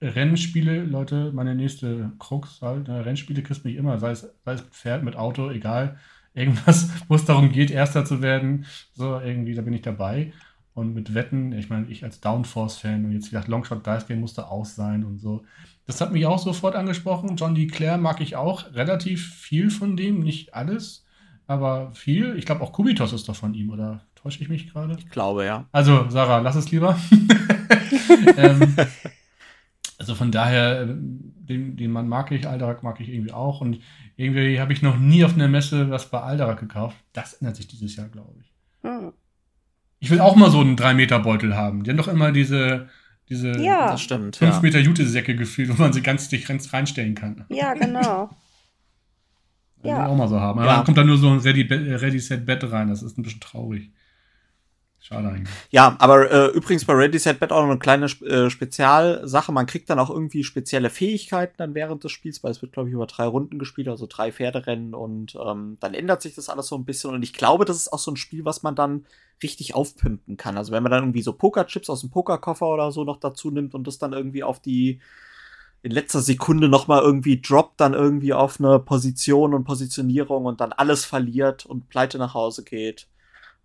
Rennspiele, 0.00 0.84
Leute, 0.84 1.32
meine 1.32 1.54
nächste 1.54 2.12
Krux 2.18 2.62
halt, 2.62 2.88
ne, 2.88 3.04
Rennspiele 3.04 3.42
kriegst 3.42 3.64
du 3.64 3.68
mich 3.68 3.76
immer, 3.76 3.98
sei 3.98 4.12
es, 4.12 4.28
sei 4.44 4.52
es 4.54 4.62
mit 4.62 4.74
Pferd, 4.74 5.02
mit 5.02 5.16
Auto, 5.16 5.50
egal. 5.50 5.98
Irgendwas, 6.34 6.90
wo 7.08 7.14
es 7.14 7.24
darum 7.24 7.50
geht, 7.50 7.70
Erster 7.70 8.04
zu 8.04 8.22
werden, 8.22 8.66
so 8.92 9.18
irgendwie, 9.20 9.54
da 9.54 9.62
bin 9.62 9.72
ich 9.72 9.82
dabei. 9.82 10.32
Und 10.76 10.92
mit 10.92 11.14
Wetten, 11.14 11.52
ich 11.52 11.70
meine, 11.70 11.86
ich 11.86 12.04
als 12.04 12.20
Downforce-Fan 12.20 13.06
und 13.06 13.12
jetzt 13.12 13.28
wie 13.28 13.30
gesagt, 13.30 13.48
Longshot 13.48 13.86
Dice 13.86 14.06
Game 14.06 14.20
musste 14.20 14.48
aus 14.48 14.74
sein 14.74 15.04
und 15.04 15.18
so. 15.18 15.42
Das 15.86 16.02
hat 16.02 16.12
mich 16.12 16.26
auch 16.26 16.38
sofort 16.38 16.76
angesprochen. 16.76 17.36
John 17.36 17.54
D. 17.54 17.66
Clare 17.66 17.96
mag 17.96 18.20
ich 18.20 18.36
auch 18.36 18.74
relativ 18.74 19.34
viel 19.36 19.70
von 19.70 19.96
dem, 19.96 20.20
nicht 20.20 20.52
alles, 20.52 21.06
aber 21.46 21.92
viel. 21.94 22.36
Ich 22.36 22.44
glaube 22.44 22.60
auch 22.60 22.72
Kubitos 22.72 23.14
ist 23.14 23.26
doch 23.26 23.34
von 23.34 23.54
ihm, 23.54 23.70
oder 23.70 24.02
täusche 24.16 24.42
ich 24.42 24.50
mich 24.50 24.70
gerade? 24.70 24.96
Ich 24.98 25.08
glaube, 25.08 25.46
ja. 25.46 25.64
Also, 25.72 26.10
Sarah, 26.10 26.40
lass 26.40 26.56
es 26.56 26.70
lieber. 26.70 26.98
ähm, 28.36 28.76
also 29.96 30.14
von 30.14 30.30
daher, 30.30 30.84
den, 30.84 31.78
den 31.78 31.90
Mann 31.90 32.06
mag 32.06 32.30
ich, 32.32 32.46
Alderak 32.46 32.82
mag 32.82 33.00
ich 33.00 33.08
irgendwie 33.08 33.32
auch. 33.32 33.62
Und 33.62 33.80
irgendwie 34.16 34.60
habe 34.60 34.74
ich 34.74 34.82
noch 34.82 34.98
nie 34.98 35.24
auf 35.24 35.32
einer 35.32 35.48
Messe 35.48 35.88
was 35.88 36.10
bei 36.10 36.20
Alderak 36.20 36.60
gekauft. 36.60 36.98
Das 37.14 37.32
ändert 37.32 37.56
sich 37.56 37.66
dieses 37.66 37.96
Jahr, 37.96 38.08
glaube 38.08 38.34
ich. 38.40 38.52
Hm. 38.82 39.14
Ich 39.98 40.10
will 40.10 40.20
auch 40.20 40.36
mal 40.36 40.50
so 40.50 40.60
einen 40.60 40.76
3-Meter-Beutel 40.76 41.56
haben. 41.56 41.82
Die 41.84 41.90
haben 41.90 41.96
doch 41.96 42.08
immer 42.08 42.32
diese, 42.32 42.88
diese 43.28 43.58
Ja. 43.60 43.92
Das 43.92 44.02
stimmt. 44.02 44.36
5 44.36 44.54
Ja. 44.56 44.60
Meter 44.60 44.78
Jutesäcke 44.78 45.34
gefühlt, 45.36 45.70
wo 45.70 45.80
man 45.82 45.92
sie 45.92 46.02
ganz 46.02 46.28
dicht 46.28 46.48
rein- 46.50 46.60
reinstellen 46.72 47.14
kann. 47.14 47.44
Ja, 47.48 47.74
genau. 47.74 48.30
Ja. 49.82 49.98
will 49.98 50.04
ich 50.04 50.10
auch 50.10 50.16
mal 50.16 50.28
so 50.28 50.40
haben. 50.40 50.58
Aber 50.58 50.68
Ja. 50.68 50.76
dann 50.76 50.84
kommt 50.84 50.98
da 50.98 51.04
nur 51.04 51.16
so 51.18 51.28
ein 51.30 51.38
Ready, 51.38 51.62
Ready 51.62 52.18
Set 52.18 52.44
Bett 52.44 52.64
rein. 52.72 52.88
Das 52.88 53.02
ist 53.02 53.18
ein 53.18 53.22
bisschen 53.22 53.40
traurig. 53.40 53.92
Schade 55.06 55.28
eigentlich. 55.28 55.54
Ja, 55.70 55.94
aber 56.00 56.32
äh, 56.32 56.46
übrigens 56.48 56.84
bei 56.84 56.92
Ready 56.92 57.20
Set 57.20 57.38
Bet 57.38 57.52
auch 57.52 57.62
noch 57.62 57.70
eine 57.70 57.78
kleine 57.78 58.06
äh, 58.06 58.50
Spezialsache. 58.50 59.52
Man 59.52 59.66
kriegt 59.66 59.88
dann 59.88 60.00
auch 60.00 60.10
irgendwie 60.10 60.42
spezielle 60.42 60.90
Fähigkeiten 60.90 61.54
dann 61.58 61.76
während 61.76 62.02
des 62.02 62.10
Spiels, 62.10 62.42
weil 62.42 62.50
es 62.50 62.60
wird, 62.60 62.72
glaube 62.72 62.88
ich, 62.88 62.94
über 62.96 63.06
drei 63.06 63.26
Runden 63.26 63.60
gespielt, 63.60 63.86
also 63.86 64.08
drei 64.08 64.32
Pferderennen 64.32 64.94
und 64.94 65.36
ähm, 65.40 65.76
dann 65.78 65.94
ändert 65.94 66.22
sich 66.22 66.34
das 66.34 66.48
alles 66.48 66.66
so 66.66 66.74
ein 66.74 66.84
bisschen. 66.84 67.14
Und 67.14 67.22
ich 67.22 67.32
glaube, 67.32 67.64
das 67.64 67.76
ist 67.76 67.92
auch 67.92 68.00
so 68.00 68.10
ein 68.10 68.16
Spiel, 68.16 68.44
was 68.44 68.64
man 68.64 68.74
dann 68.74 69.06
richtig 69.44 69.76
aufpimpen 69.76 70.36
kann. 70.36 70.56
Also 70.56 70.72
wenn 70.72 70.82
man 70.82 70.90
dann 70.90 71.04
irgendwie 71.04 71.22
so 71.22 71.34
Pokerchips 71.34 71.88
aus 71.88 72.00
dem 72.00 72.10
Pokerkoffer 72.10 72.66
oder 72.66 72.90
so 72.90 73.04
noch 73.04 73.20
dazu 73.20 73.52
nimmt 73.52 73.76
und 73.76 73.86
das 73.86 73.98
dann 73.98 74.12
irgendwie 74.12 74.42
auf 74.42 74.58
die 74.58 75.00
in 75.82 75.92
letzter 75.92 76.20
Sekunde 76.20 76.68
noch 76.68 76.88
mal 76.88 77.00
irgendwie 77.00 77.40
droppt 77.40 77.80
dann 77.80 77.94
irgendwie 77.94 78.32
auf 78.32 78.58
eine 78.58 78.80
Position 78.80 79.54
und 79.54 79.62
Positionierung 79.62 80.46
und 80.46 80.60
dann 80.60 80.72
alles 80.72 81.04
verliert 81.04 81.64
und 81.64 81.88
pleite 81.90 82.18
nach 82.18 82.34
Hause 82.34 82.64
geht. 82.64 83.06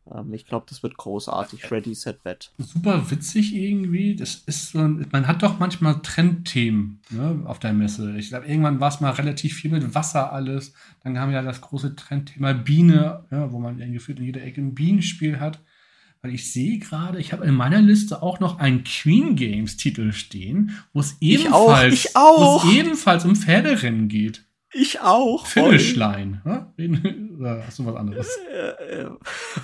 Ähm, 0.10 0.34
ich 0.34 0.45
glaube, 0.45 0.66
das 0.70 0.84
wird 0.84 0.97
großartig. 0.97 1.70
Ready, 1.72 1.93
set, 1.93 2.24
bet. 2.24 2.52
super 2.58 3.10
witzig 3.12 3.56
irgendwie. 3.56 4.16
Das 4.16 4.36
ist 4.45 4.72
so 4.72 4.80
ein, 4.80 5.06
man 5.12 5.28
hat 5.28 5.43
doch 5.43 5.60
manchmal 5.60 6.02
Trendthemen 6.02 7.02
ne, 7.10 7.43
auf 7.45 7.60
der 7.60 7.74
Messe. 7.74 8.18
Ich 8.18 8.30
glaube, 8.30 8.47
irgendwann 8.47 8.80
war 8.80 8.89
es 8.89 9.02
mal 9.02 9.12
relativ 9.12 9.56
viel 9.56 9.72
mit 9.72 9.95
Wasser 9.95 10.32
alles. 10.32 10.74
Dann 11.04 11.18
haben 11.20 11.32
wir 11.32 11.38
ja 11.38 11.43
das 11.43 11.62
große 11.62 11.95
Trendthema 11.95 12.54
Biene, 12.54 13.26
ja, 13.32 13.52
wo 13.52 13.60
man 13.60 13.80
ja 13.80 13.88
gefühlt 13.88 14.20
in 14.20 14.26
jeder 14.26 14.43
Ecke 14.43 14.62
ein 14.62 14.76
Bienenspiel 14.76 15.39
hat. 15.39 15.62
Weil 16.24 16.36
ich 16.36 16.54
sehe 16.54 16.78
gerade, 16.78 17.20
ich 17.20 17.34
habe 17.34 17.45
in 17.45 17.56
meiner 17.56 17.82
Liste 17.82 18.22
auch 18.22 18.39
noch 18.39 18.60
einen 18.60 18.84
Queen 18.84 19.36
Games 19.36 19.78
Titel 19.78 20.12
stehen, 20.12 20.78
wo 20.93 20.99
es 20.99 21.18
Ich 21.20 21.52
auch, 21.52 21.70
ebenfalls, 21.70 21.93
ich 21.93 22.16
auch. 22.16 22.64
Wo 22.64 22.70
es 22.70 22.76
ebenfalls 22.76 23.26
um 23.26 23.36
Pferderennen 23.36 24.08
geht. 24.08 24.45
Ich 24.72 25.02
auch. 25.02 25.47
Finishline. 25.47 26.41
Ne? 26.45 26.72
Oder 27.42 27.66
hast 27.66 27.80
du 27.80 27.86
was 27.86 27.96
anderes? 27.96 28.28
Äh, 28.52 29.04
äh, 29.04 29.10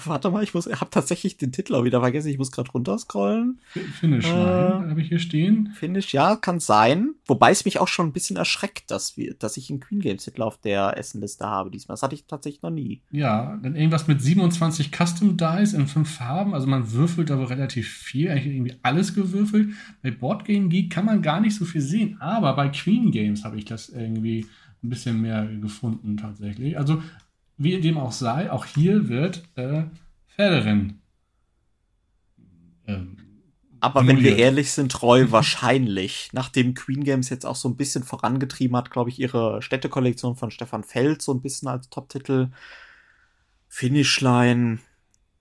warte 0.06 0.32
mal, 0.32 0.44
ich 0.44 0.54
muss, 0.54 0.66
habe 0.66 0.90
tatsächlich 0.90 1.38
den 1.38 1.52
Titel 1.52 1.76
auch 1.76 1.84
wieder 1.84 2.00
vergessen. 2.00 2.30
Ich 2.30 2.38
muss 2.38 2.52
gerade 2.52 2.72
runterscrollen. 2.72 3.60
Finishline 4.00 4.86
Äh. 4.86 4.90
habe 4.90 5.02
ich 5.02 5.10
hier 5.10 5.20
stehen. 5.20 5.72
Finish, 5.76 6.14
ja, 6.14 6.36
kann 6.38 6.60
sein. 6.60 7.14
Wobei 7.26 7.52
es 7.52 7.66
mich 7.66 7.80
auch 7.80 7.88
schon 7.88 8.08
ein 8.08 8.14
bisschen 8.14 8.38
erschreckt, 8.38 8.90
dass 8.90 9.18
wir, 9.18 9.34
dass 9.36 9.58
ich 9.58 9.70
einen 9.70 9.82
Queen 9.82 10.00
Games 10.00 10.24
Titel 10.24 10.42
auf 10.42 10.58
der 10.58 10.98
Essenliste 10.98 11.46
habe 11.46 11.70
diesmal. 11.70 11.94
Das 11.94 12.02
hatte 12.02 12.16
ich 12.16 12.26
tatsächlich 12.26 12.62
noch 12.64 12.72
nie. 12.72 13.02
Ja, 13.12 13.60
dann 13.62 13.76
irgendwas 13.76 14.08
mit 14.08 14.22
27 14.22 14.90
Custom 14.92 15.38
Dice 15.38 15.74
in 15.74 15.86
fünf 15.88 16.10
Farben. 16.16 16.54
Also 16.56 16.66
man 16.66 16.92
würfelt 16.94 17.30
aber 17.30 17.50
relativ 17.50 17.88
viel, 17.92 18.30
eigentlich 18.30 18.56
irgendwie 18.56 18.76
alles 18.84 19.14
gewürfelt. 19.14 19.70
Bei 20.02 20.12
Board 20.12 20.46
Game 20.46 20.70
Geek 20.70 20.92
kann 20.92 21.06
man 21.06 21.22
gar 21.22 21.42
nicht 21.42 21.56
so 21.56 21.66
viel 21.66 21.82
sehen, 21.82 22.18
aber 22.22 22.56
bei 22.56 22.70
Queen 22.70 23.12
Games 23.12 23.44
habe 23.44 23.58
ich 23.58 23.66
das 23.66 23.90
irgendwie 23.90 24.48
ein 24.84 24.90
bisschen 24.90 25.22
mehr 25.22 25.46
gefunden 25.46 26.18
tatsächlich. 26.18 26.78
Also 26.78 27.02
wie 27.58 27.80
dem 27.82 27.98
auch 27.98 28.12
sei, 28.12 28.52
auch 28.52 28.66
hier 28.66 29.10
wird 29.10 29.44
äh, 29.56 29.84
Pferderennen. 30.28 31.02
Ähm, 32.86 33.18
Aber 33.80 34.06
wenn 34.08 34.22
wir 34.22 34.38
ehrlich 34.38 34.72
sind, 34.72 34.92
treu 34.92 35.28
wahrscheinlich. 35.30 36.30
Nachdem 36.34 36.74
Queen 36.74 37.04
Games 37.04 37.30
jetzt 37.30 37.46
auch 37.46 37.56
so 37.56 37.68
ein 37.68 37.76
bisschen 37.76 38.04
vorangetrieben 38.04 38.78
hat, 38.78 38.92
glaube 38.92 39.10
ich, 39.10 39.20
ihre 39.20 39.62
Städtekollektion 39.62 40.36
von 40.36 40.52
Stefan 40.52 40.84
Feld 40.84 41.22
so 41.22 41.34
ein 41.34 41.42
bisschen 41.42 41.68
als 41.68 41.90
Top-Titel. 41.90 42.50
Finishline. 43.68 44.80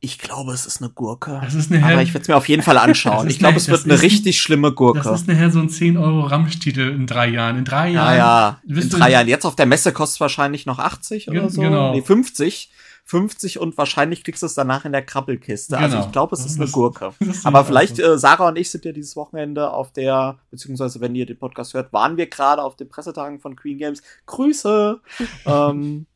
Ich 0.06 0.18
glaube, 0.18 0.52
es 0.52 0.66
ist 0.66 0.80
eine 0.80 0.90
Gurke. 0.90 1.40
Das 1.42 1.54
ist 1.54 1.72
eine 1.72 1.84
Aber 1.84 2.00
ich 2.00 2.14
werde 2.14 2.22
es 2.22 2.28
mir 2.28 2.36
auf 2.36 2.48
jeden 2.48 2.62
Fall 2.62 2.78
anschauen. 2.78 3.26
Ist 3.26 3.32
Ich 3.34 3.38
glaube, 3.40 3.56
es 3.56 3.66
wird 3.68 3.84
eine 3.84 3.94
ist- 3.94 4.02
richtig 4.02 4.40
schlimme 4.40 4.70
Gurke. 4.72 5.00
Das 5.02 5.20
ist 5.22 5.26
nachher 5.28 5.50
so 5.50 5.58
ein 5.58 5.68
10 5.68 5.96
Euro 5.96 6.20
Ramschtitel 6.20 6.88
in 6.90 7.06
drei 7.06 7.26
Jahren. 7.28 7.58
In 7.58 7.64
drei 7.64 7.88
Ja, 7.88 8.14
Jahren. 8.14 8.16
ja, 8.16 8.60
in 8.68 8.76
wirst 8.76 8.92
du- 8.92 8.98
drei 8.98 9.10
Jahren. 9.10 9.26
Jetzt 9.28 9.44
auf 9.44 9.56
der 9.56 9.66
Messe 9.66 9.92
kostet 9.92 10.14
es 10.16 10.20
wahrscheinlich 10.20 10.64
noch 10.64 10.78
80 10.78 11.28
oder 11.28 11.50
so. 11.50 11.60
genau. 11.60 11.92
Nee, 11.92 12.02
50. 12.02 12.70
50 13.08 13.60
und 13.60 13.78
wahrscheinlich 13.78 14.24
kriegst 14.24 14.42
du 14.42 14.46
es 14.46 14.54
danach 14.54 14.84
in 14.84 14.90
der 14.90 15.02
Krabbelkiste. 15.02 15.78
Also 15.78 15.94
Genau. 15.96 16.06
ich 16.06 16.12
glaube, 16.12 16.34
es 16.34 16.44
ist 16.44 16.60
eine 16.60 16.68
Gurke. 16.68 17.12
sehe 17.20 17.32
Aber 17.44 17.60
ich 17.60 17.66
vielleicht, 17.66 17.98
äh, 18.00 18.18
Sarah 18.18 18.48
und 18.48 18.58
ich 18.58 18.68
sind 18.68 18.84
ja 18.84 18.90
dieses 18.90 19.14
Wochenende 19.14 19.70
auf 19.70 19.92
der, 19.92 20.38
beziehungsweise 20.50 21.00
wenn 21.00 21.14
ihr 21.14 21.24
den 21.24 21.38
Podcast 21.38 21.72
hört, 21.74 21.92
waren 21.92 22.16
wir 22.16 22.26
gerade 22.26 22.62
auf 22.62 22.74
den 22.74 22.88
Pressetagen 22.88 23.38
von 23.38 23.54
Queen 23.54 23.78
Games. 23.78 24.02
Grüße! 24.26 25.00
ähm, 25.46 26.06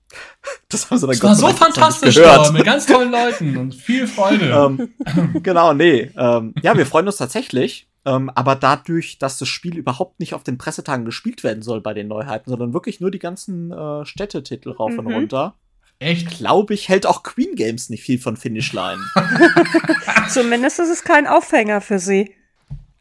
das 0.69 0.91
haben 0.91 0.99
sie 0.99 1.07
dann 1.07 1.19
Das 1.19 1.23
war 1.43 1.51
so 1.51 1.57
fantastisch 1.57 2.15
gehört. 2.17 2.37
dort, 2.39 2.53
mit 2.53 2.65
ganz 2.65 2.87
tollen 2.87 3.11
Leuten 3.11 3.57
und 3.57 3.75
viel 3.75 4.07
Freude. 4.07 4.51
ähm, 4.51 5.41
genau, 5.43 5.73
nee. 5.75 6.11
Ähm, 6.17 6.55
ja, 6.63 6.77
wir 6.77 6.87
freuen 6.87 7.07
uns 7.07 7.17
tatsächlich. 7.17 7.87
Ähm, 8.07 8.31
aber 8.35 8.55
dadurch, 8.57 9.19
dass 9.19 9.39
das 9.39 9.49
Spiel 9.49 9.77
überhaupt 9.77 10.21
nicht 10.21 10.33
auf 10.33 10.43
den 10.43 10.57
Pressetagen 10.57 11.05
gespielt 11.05 11.45
werden 11.45 11.63
soll 11.63 11.83
bei 11.83 11.93
den 11.93 12.09
Neuheiten, 12.09 12.49
sondern 12.49 12.73
wirklich 12.73 12.99
nur 13.01 13.11
die 13.11 13.19
ganzen 13.19 13.71
äh, 13.73 14.07
Städtetitel 14.07 14.71
rauf 14.71 14.97
und 14.97 15.05
Mhm. 15.05 15.13
runter, 15.13 15.55
Echt? 15.99 16.31
glaube 16.31 16.73
ich, 16.73 16.89
hält 16.89 17.05
auch 17.05 17.23
Queen 17.23 17.55
Games 17.57 17.91
nicht 17.91 18.03
viel 18.03 18.19
von 18.19 18.39
Finishline. 18.39 18.99
Zumindest 20.31 20.81
ist 20.81 20.89
es 20.89 21.05
kein 21.05 21.27
Aufhänger 21.27 21.81
für 21.83 21.99
sie. 21.99 22.35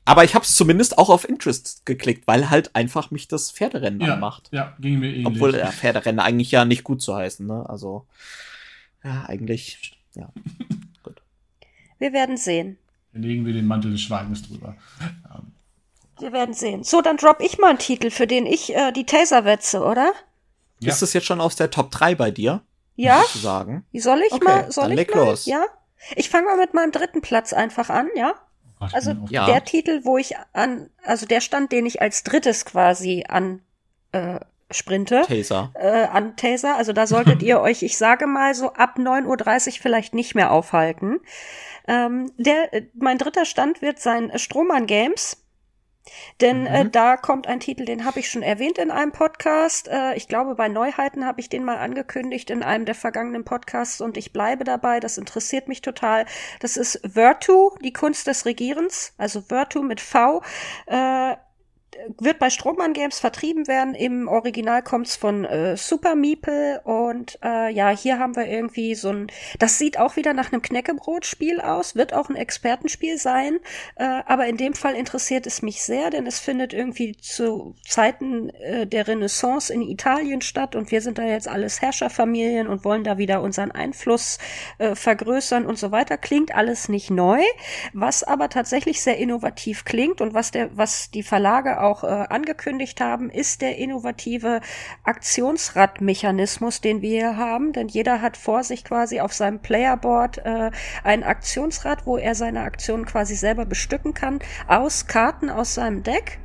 Aber 0.10 0.24
ich 0.24 0.34
habe 0.34 0.44
es 0.44 0.56
zumindest 0.56 0.98
auch 0.98 1.10
auf 1.10 1.28
Interest 1.28 1.86
geklickt, 1.86 2.26
weil 2.28 2.50
halt 2.50 2.76
einfach 2.76 3.12
mich 3.12 3.28
das 3.28 3.52
Pferderennen 3.52 4.02
Ja, 4.02 4.16
anmacht. 4.16 4.50
ja, 4.52 4.76
ging 4.80 4.98
mir 5.00 5.10
ähnlich. 5.10 5.28
Obwohl 5.28 5.56
ja, 5.56 5.72
Pferderennen 5.72 6.20
eigentlich 6.20 6.50
ja 6.52 6.66
nicht 6.66 6.84
gut 6.84 7.02
zu 7.02 7.16
heißen, 7.16 7.46
ne? 7.46 7.64
Also, 7.70 8.08
ja, 9.04 9.26
eigentlich, 9.28 10.00
ja. 10.16 10.30
Wir 12.00 12.14
werden 12.14 12.38
sehen. 12.38 12.78
Dann 13.14 13.24
legen 13.24 13.46
wir 13.46 13.54
den 13.54 13.68
Mantel 13.68 13.92
des 13.92 14.02
Schweigens 14.02 14.42
drüber. 14.42 14.76
Ähm, 15.02 15.52
Wir 16.20 16.32
werden 16.32 16.54
sehen. 16.54 16.84
So, 16.84 17.02
dann 17.02 17.18
drop 17.18 17.42
ich 17.42 17.58
mal 17.58 17.70
einen 17.72 17.78
Titel, 17.80 18.10
für 18.10 18.26
den 18.26 18.46
ich 18.46 18.74
äh, 18.76 18.92
die 18.94 19.06
Taser 19.06 19.44
wetze, 19.46 19.84
oder? 19.84 20.12
Ja. 20.80 20.90
Ist 20.94 21.02
das 21.02 21.14
jetzt 21.14 21.26
schon 21.28 21.42
aus 21.42 21.56
der 21.58 21.70
Top 21.72 21.92
3 21.92 22.16
bei 22.16 22.32
dir? 22.32 22.62
Ja? 22.96 23.22
Sozusagen. 23.24 23.86
Soll 23.94 24.22
ich 24.26 24.32
Okay, 24.32 24.44
mal? 24.46 24.72
Soll 24.72 24.84
dann 24.86 24.92
ich 24.94 24.98
leg 24.98 25.14
mal? 25.16 25.26
los. 25.26 25.46
Ja? 25.46 25.66
Ich 26.16 26.30
fange 26.30 26.46
mal 26.46 26.58
mit 26.58 26.74
meinem 26.74 26.92
dritten 26.94 27.22
Platz 27.22 27.52
einfach 27.54 27.90
an, 27.90 28.08
ja? 28.16 28.34
Ich 28.88 28.94
Also 28.96 29.14
bin 29.14 29.24
auf- 29.24 29.32
Ja. 29.32 29.46
der 29.46 29.64
Titel, 29.64 30.02
wo 30.04 30.18
ich 30.18 30.36
an, 30.54 30.90
also 31.04 31.26
der 31.26 31.42
Stand, 31.42 31.72
den 31.72 31.86
ich 31.86 32.02
als 32.02 32.24
drittes 32.24 32.66
quasi 32.66 33.26
an 33.28 33.62
äh, 34.12 34.40
sprinte, 34.72 35.24
Taser. 35.28 35.72
äh, 35.76 36.04
an 36.06 36.36
Taser. 36.38 36.76
Also 36.76 36.94
da 36.94 37.06
solltet 37.08 37.42
ihr 37.44 37.60
euch, 37.60 37.84
ich 37.84 37.98
sage 37.98 38.28
mal 38.28 38.54
so 38.56 38.74
ab 38.74 38.98
9.30 38.98 39.68
Uhr 39.68 39.82
vielleicht 39.82 40.14
nicht 40.14 40.36
mehr 40.36 40.52
aufhalten. 40.52 41.20
Ähm, 41.88 42.32
der, 42.38 42.74
äh, 42.74 42.84
mein 42.94 43.18
dritter 43.18 43.46
Stand 43.46 43.82
wird 43.82 44.00
sein 44.00 44.32
Strohmann 44.38 44.86
Games. 44.86 45.44
Denn 46.42 46.66
äh, 46.66 46.84
Mhm. 46.84 46.92
da 46.92 47.18
kommt 47.18 47.48
ein 47.48 47.60
Titel, 47.60 47.86
den 47.86 48.06
habe 48.06 48.20
ich 48.20 48.30
schon 48.30 48.42
erwähnt 48.44 48.78
in 48.78 48.92
einem 48.92 49.12
Podcast. 49.12 49.88
Äh, 49.88 50.16
ich 50.16 50.28
glaube, 50.28 50.56
bei 50.56 50.68
Neuheiten 50.68 51.26
habe 51.26 51.40
ich 51.42 51.50
den 51.50 51.64
mal 51.64 51.78
angekündigt 51.78 52.50
in 52.50 52.64
einem 52.64 52.86
der 52.86 52.96
vergangenen 52.96 53.44
Podcasts 53.46 54.02
und 54.02 54.18
ich 54.18 54.34
bleibe 54.34 54.64
dabei. 54.64 55.00
Das 55.00 55.18
interessiert 55.18 55.68
mich 55.68 55.82
total. 55.82 56.26
Das 56.60 56.78
ist 56.78 57.00
Virtu, 57.04 57.72
die 57.84 57.94
Kunst 57.94 58.28
des 58.28 58.46
Regierens. 58.46 59.14
Also 59.18 59.50
Virtu 59.50 59.82
mit 59.82 60.02
V. 60.02 60.42
Äh, 60.88 61.36
wird 62.18 62.40
bei 62.40 62.50
Strohmann 62.50 62.94
Games 62.94 63.20
vertrieben 63.20 63.68
werden. 63.68 63.96
Im 63.96 64.28
Original 64.28 64.82
kommt's 64.82 65.16
von 65.16 65.46
äh, 65.46 65.78
Super 65.78 66.16
Meeple 66.16 66.82
und 66.84 67.40
äh, 67.44 67.72
ja, 67.72 67.90
hier 67.90 68.20
haben 68.20 68.36
wir 68.36 68.48
irgendwie 68.48 68.96
so 68.96 69.10
ein. 69.10 69.28
Das 69.60 69.78
sieht 69.78 70.00
auch 70.00 70.16
wieder 70.16 70.34
nach 70.34 70.52
einem 70.52 70.62
Knäckebrotspiel 70.62 71.62
aus, 71.62 71.96
wird 71.96 72.14
auch 72.14 72.30
ein 72.30 72.36
Expertenspiel 72.36 73.18
sein, 73.18 73.60
äh, 73.96 74.04
aber 74.26 74.48
in 74.48 74.58
dem 74.58 74.74
Fall 74.74 74.96
interessiert 74.96 75.48
es 75.48 75.62
mich 75.62 75.82
sehr, 75.82 76.10
denn 76.10 76.26
es 76.28 76.40
findet 76.40 76.74
irgendwie 76.74 77.16
zu 77.18 77.76
Zeiten 77.88 78.50
äh, 78.50 78.88
der 78.88 79.08
Renaissance 79.08 79.74
in 79.74 79.82
Italien 79.82 80.42
statt 80.42 80.76
und 80.76 80.92
wir 80.92 81.02
sind 81.02 81.18
da 81.18 81.24
jetzt 81.24 81.48
alles 81.48 81.82
Herrscherfamilien 81.82 82.68
und 82.68 82.84
wollen 82.86 83.04
da 83.04 83.18
wieder 83.18 83.42
unseren 83.42 83.72
Einfluss 83.72 84.38
äh, 84.78 84.96
vergrößern 84.96 85.66
und 85.66 85.78
so 85.78 85.92
weiter. 85.92 86.18
Klingt 86.18 86.56
alles 86.56 86.90
nicht 86.90 87.10
neu, 87.10 87.42
was 87.94 88.24
aber 88.24 88.50
tatsächlich 88.50 89.02
sehr 89.02 89.18
innovativ 89.18 89.86
klingt 89.86 90.22
und 90.22 90.34
was 90.34 90.52
der, 90.52 90.76
was 90.78 91.12
die 91.12 91.24
Verlage 91.24 91.82
auch 91.82 91.89
äh, 92.04 92.08
angekündigt 92.08 93.02
haben, 93.02 93.30
ist 93.30 93.62
der 93.62 93.78
innovative 93.78 94.62
Aktionsradmechanismus, 95.04 96.82
den 96.82 97.02
wir 97.02 97.10
hier 97.10 97.38
haben. 97.38 97.74
Denn 97.74 97.88
jeder 97.88 98.22
hat 98.22 98.38
vor 98.38 98.64
sich 98.64 98.84
quasi 98.84 99.20
auf 99.20 99.34
seinem 99.34 99.60
Playerboard 99.60 100.40
äh, 100.40 100.72
ein 101.04 101.24
Aktionsrad, 101.24 102.06
wo 102.06 102.18
er 102.18 102.36
seine 102.36 102.62
Aktionen 102.62 103.06
quasi 103.06 103.36
selber 103.36 103.66
bestücken 103.66 104.14
kann, 104.14 104.40
aus 104.68 105.08
Karten 105.08 105.50
aus 105.50 105.74
seinem 105.74 106.04
Deck. 106.04 106.40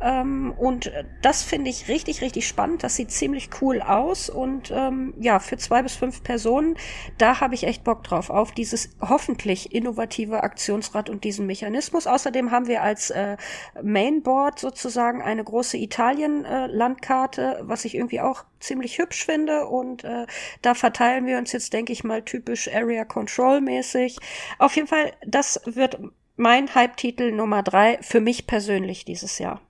Ähm, 0.00 0.52
und 0.56 0.92
das 1.22 1.42
finde 1.42 1.70
ich 1.70 1.88
richtig, 1.88 2.20
richtig 2.20 2.46
spannend. 2.46 2.82
Das 2.82 2.96
sieht 2.96 3.10
ziemlich 3.10 3.50
cool 3.60 3.80
aus. 3.80 4.28
Und 4.28 4.70
ähm, 4.70 5.14
ja, 5.18 5.38
für 5.38 5.56
zwei 5.56 5.82
bis 5.82 5.94
fünf 5.94 6.22
Personen, 6.22 6.76
da 7.18 7.40
habe 7.40 7.54
ich 7.54 7.64
echt 7.64 7.84
Bock 7.84 8.04
drauf, 8.04 8.30
auf 8.30 8.52
dieses 8.52 8.90
hoffentlich 9.00 9.74
innovative 9.74 10.42
Aktionsrad 10.42 11.08
und 11.08 11.24
diesen 11.24 11.46
Mechanismus. 11.46 12.06
Außerdem 12.06 12.50
haben 12.50 12.66
wir 12.66 12.82
als 12.82 13.10
äh, 13.10 13.36
Mainboard 13.82 14.58
sozusagen 14.58 15.22
eine 15.22 15.44
große 15.44 15.76
Italien-Landkarte, 15.76 17.60
was 17.62 17.84
ich 17.84 17.94
irgendwie 17.94 18.20
auch 18.20 18.44
ziemlich 18.60 18.98
hübsch 18.98 19.24
finde. 19.24 19.66
Und 19.66 20.04
äh, 20.04 20.26
da 20.62 20.74
verteilen 20.74 21.26
wir 21.26 21.38
uns 21.38 21.52
jetzt, 21.52 21.72
denke 21.72 21.92
ich 21.92 22.04
mal, 22.04 22.22
typisch 22.22 22.72
Area 22.72 23.04
Control 23.04 23.60
mäßig. 23.60 24.18
Auf 24.58 24.76
jeden 24.76 24.88
Fall, 24.88 25.12
das 25.26 25.60
wird 25.64 25.98
mein 26.36 26.74
Hype-Titel 26.74 27.32
Nummer 27.32 27.62
drei 27.62 27.98
für 28.02 28.20
mich 28.20 28.46
persönlich 28.46 29.04
dieses 29.04 29.38
Jahr. 29.38 29.60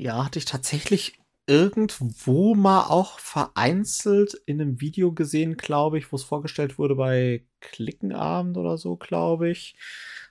Ja, 0.00 0.24
hatte 0.24 0.38
ich 0.38 0.44
tatsächlich 0.44 1.18
irgendwo 1.48 2.54
mal 2.54 2.84
auch 2.84 3.18
vereinzelt 3.18 4.34
in 4.46 4.60
einem 4.60 4.80
Video 4.80 5.12
gesehen, 5.12 5.56
glaube 5.56 5.98
ich, 5.98 6.12
wo 6.12 6.16
es 6.16 6.22
vorgestellt 6.22 6.78
wurde 6.78 6.94
bei 6.94 7.44
Klickenabend 7.60 8.56
oder 8.58 8.78
so, 8.78 8.96
glaube 8.96 9.50
ich. 9.50 9.76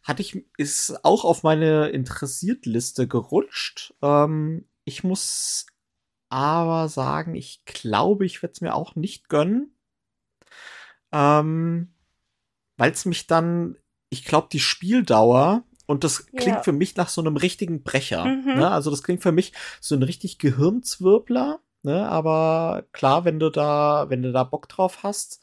Hatte 0.04 0.22
ich, 0.22 0.46
ist 0.58 1.04
auch 1.04 1.26
auf 1.26 1.44
meine 1.44 1.90
Interessiertliste 1.90 3.08
gerutscht. 3.10 3.94
Ähm, 4.02 4.70
ich 4.86 5.04
muss 5.04 5.66
aber 6.30 6.88
sagen, 6.88 7.36
ich 7.36 7.66
glaube, 7.66 8.26
ich 8.26 8.42
werde 8.42 8.54
es 8.54 8.62
mir 8.62 8.74
auch 8.74 8.96
nicht 8.96 9.28
gönnen. 9.28 9.76
Ähm, 11.12 11.94
weil 12.78 12.92
es 12.92 13.06
mich 13.06 13.28
dann, 13.28 13.78
ich 14.10 14.26
glaube, 14.26 14.50
die 14.52 14.60
Spieldauer 14.60 15.64
und 15.88 16.04
das 16.04 16.28
klingt 16.28 16.58
Ja. 16.58 16.64
für 16.64 16.74
mich 16.74 16.96
nach 16.96 17.10
so 17.10 17.22
einem 17.22 17.38
richtigen 17.38 17.82
Brecher. 17.82 18.26
Mhm. 18.26 18.56
Ne? 18.58 18.70
Also 18.70 18.92
das 18.92 19.02
klingt 19.02 19.24
für 19.24 19.32
mich 19.32 19.54
so 19.82 19.96
ein 19.96 20.04
richtig 20.04 20.38
Gehirnzwirbler. 20.38 21.60
Ne? 21.84 22.08
Aber 22.08 22.84
klar, 22.92 23.26
wenn 23.26 23.40
du 23.40 23.50
da, 23.50 24.06
wenn 24.10 24.22
du 24.22 24.32
da 24.32 24.44
Bock 24.44 24.68
drauf 24.70 25.04
hast. 25.04 25.40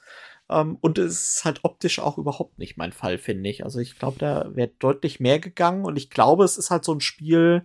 Ähm, 0.51 0.77
und 0.83 0.99
es 0.99 1.37
ist 1.37 1.45
halt 1.47 1.61
optisch 1.65 1.99
auch 1.99 2.19
überhaupt 2.19 2.59
nicht 2.59 2.77
mein 2.77 2.93
Fall, 2.93 3.17
finde 3.19 3.49
ich. 3.49 3.65
Also 3.65 3.81
ich 3.81 3.99
glaube, 3.99 4.19
da 4.19 4.55
wäre 4.55 4.71
deutlich 4.79 5.19
mehr 5.19 5.39
gegangen. 5.41 5.85
Und 5.87 5.97
ich 5.97 6.11
glaube, 6.11 6.45
es 6.45 6.59
ist 6.59 6.71
halt 6.71 6.85
so 6.85 6.93
ein 6.93 7.01
Spiel, 7.01 7.65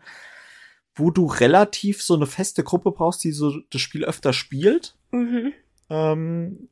wo 0.96 1.12
du 1.12 1.26
relativ 1.26 2.02
so 2.02 2.16
eine 2.16 2.26
feste 2.26 2.64
Gruppe 2.64 2.92
brauchst, 2.92 3.24
die 3.24 3.32
so 3.32 3.54
das 3.70 3.82
Spiel 3.82 4.06
öfter 4.06 4.32
spielt. 4.34 4.96
Mhm. 5.12 5.52
Ähm, 5.90 6.70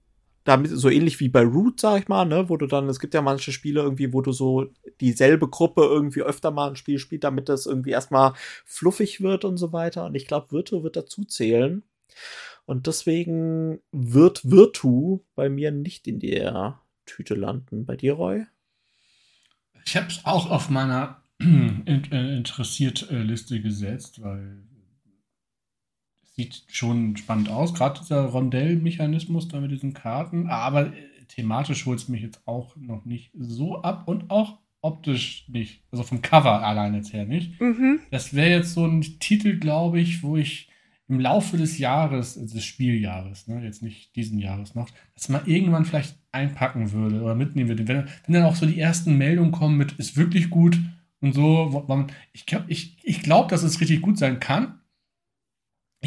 damit, 0.47 0.71
so 0.71 0.89
ähnlich 0.89 1.19
wie 1.19 1.27
bei 1.27 1.43
Root, 1.43 1.81
sag 1.81 2.01
ich 2.01 2.07
mal, 2.07 2.25
ne, 2.25 2.47
wo 2.47 2.55
du 2.55 2.67
dann, 2.67 2.87
es 2.87 2.99
gibt 2.99 3.13
ja 3.13 3.21
manche 3.21 3.51
Spiele 3.51 3.81
irgendwie, 3.81 4.13
wo 4.13 4.21
du 4.21 4.31
so 4.31 4.67
dieselbe 5.01 5.49
Gruppe 5.49 5.81
irgendwie 5.81 6.21
öfter 6.21 6.51
mal 6.51 6.69
ein 6.69 6.75
Spiel 6.77 6.99
spielt, 6.99 7.25
damit 7.25 7.49
das 7.49 7.65
irgendwie 7.65 7.91
erstmal 7.91 8.33
fluffig 8.65 9.19
wird 9.19 9.43
und 9.43 9.57
so 9.57 9.73
weiter. 9.73 10.05
Und 10.05 10.15
ich 10.15 10.25
glaube, 10.25 10.51
Virtu 10.51 10.83
wird 10.83 10.95
dazu 10.95 11.25
zählen. 11.25 11.83
Und 12.65 12.87
deswegen 12.87 13.79
wird 13.91 14.49
Virtu 14.49 15.19
bei 15.35 15.49
mir 15.49 15.71
nicht 15.71 16.07
in 16.07 16.19
der 16.19 16.79
Tüte 17.05 17.35
landen. 17.35 17.85
Bei 17.85 17.97
dir, 17.97 18.13
Roy? 18.13 18.45
Ich 19.85 19.97
habe 19.97 20.07
es 20.07 20.21
auch 20.23 20.49
auf 20.49 20.69
meiner 20.69 21.21
in, 21.39 22.07
äh, 22.11 22.37
interessiert 22.37 23.09
äh, 23.11 23.21
Liste 23.21 23.61
gesetzt, 23.61 24.21
weil 24.21 24.63
sieht 26.37 26.63
schon 26.69 27.17
spannend 27.17 27.49
aus, 27.49 27.73
gerade 27.73 27.99
dieser 27.99 28.25
Rondell-Mechanismus 28.25 29.47
da 29.47 29.59
mit 29.59 29.71
diesen 29.71 29.93
Karten, 29.93 30.47
aber 30.47 30.87
äh, 30.87 30.91
thematisch 31.27 31.85
holt 31.85 31.99
es 31.99 32.07
mich 32.07 32.21
jetzt 32.21 32.41
auch 32.47 32.75
noch 32.75 33.05
nicht 33.05 33.31
so 33.37 33.81
ab 33.81 34.07
und 34.07 34.29
auch 34.29 34.59
optisch 34.81 35.45
nicht, 35.49 35.81
also 35.91 36.03
vom 36.03 36.21
Cover 36.21 36.63
allein 36.63 36.93
jetzt 36.93 37.11
her 37.11 37.25
nicht. 37.25 37.59
Mhm. 37.59 37.99
Das 38.11 38.33
wäre 38.35 38.51
jetzt 38.51 38.73
so 38.73 38.85
ein 38.85 39.01
Titel, 39.01 39.57
glaube 39.57 39.99
ich, 39.99 40.21
wo 40.23 40.37
ich 40.37 40.69
im 41.09 41.19
Laufe 41.19 41.57
des 41.57 41.77
Jahres, 41.79 42.37
also 42.37 42.53
des 42.55 42.65
Spieljahres, 42.65 43.47
ne, 43.47 43.63
jetzt 43.63 43.81
nicht 43.81 44.15
diesen 44.15 44.39
Jahres 44.39 44.75
noch, 44.75 44.89
das 45.15 45.29
mal 45.29 45.41
irgendwann 45.45 45.85
vielleicht 45.85 46.17
einpacken 46.31 46.91
würde 46.91 47.21
oder 47.21 47.33
mitnehmen 47.33 47.69
würde. 47.69 47.87
Wenn, 47.87 48.05
wenn 48.25 48.33
dann 48.33 48.43
auch 48.43 48.55
so 48.55 48.65
die 48.65 48.79
ersten 48.79 49.17
Meldungen 49.17 49.51
kommen 49.51 49.77
mit, 49.77 49.93
ist 49.93 50.17
wirklich 50.17 50.49
gut 50.49 50.77
und 51.21 51.33
so. 51.33 51.85
man- 51.87 52.07
Ich 52.33 52.45
glaube, 52.45 52.65
ich, 52.67 52.97
ich 53.03 53.21
glaub, 53.23 53.47
dass 53.47 53.63
es 53.63 53.79
richtig 53.81 54.01
gut 54.01 54.17
sein 54.17 54.39
kann. 54.39 54.79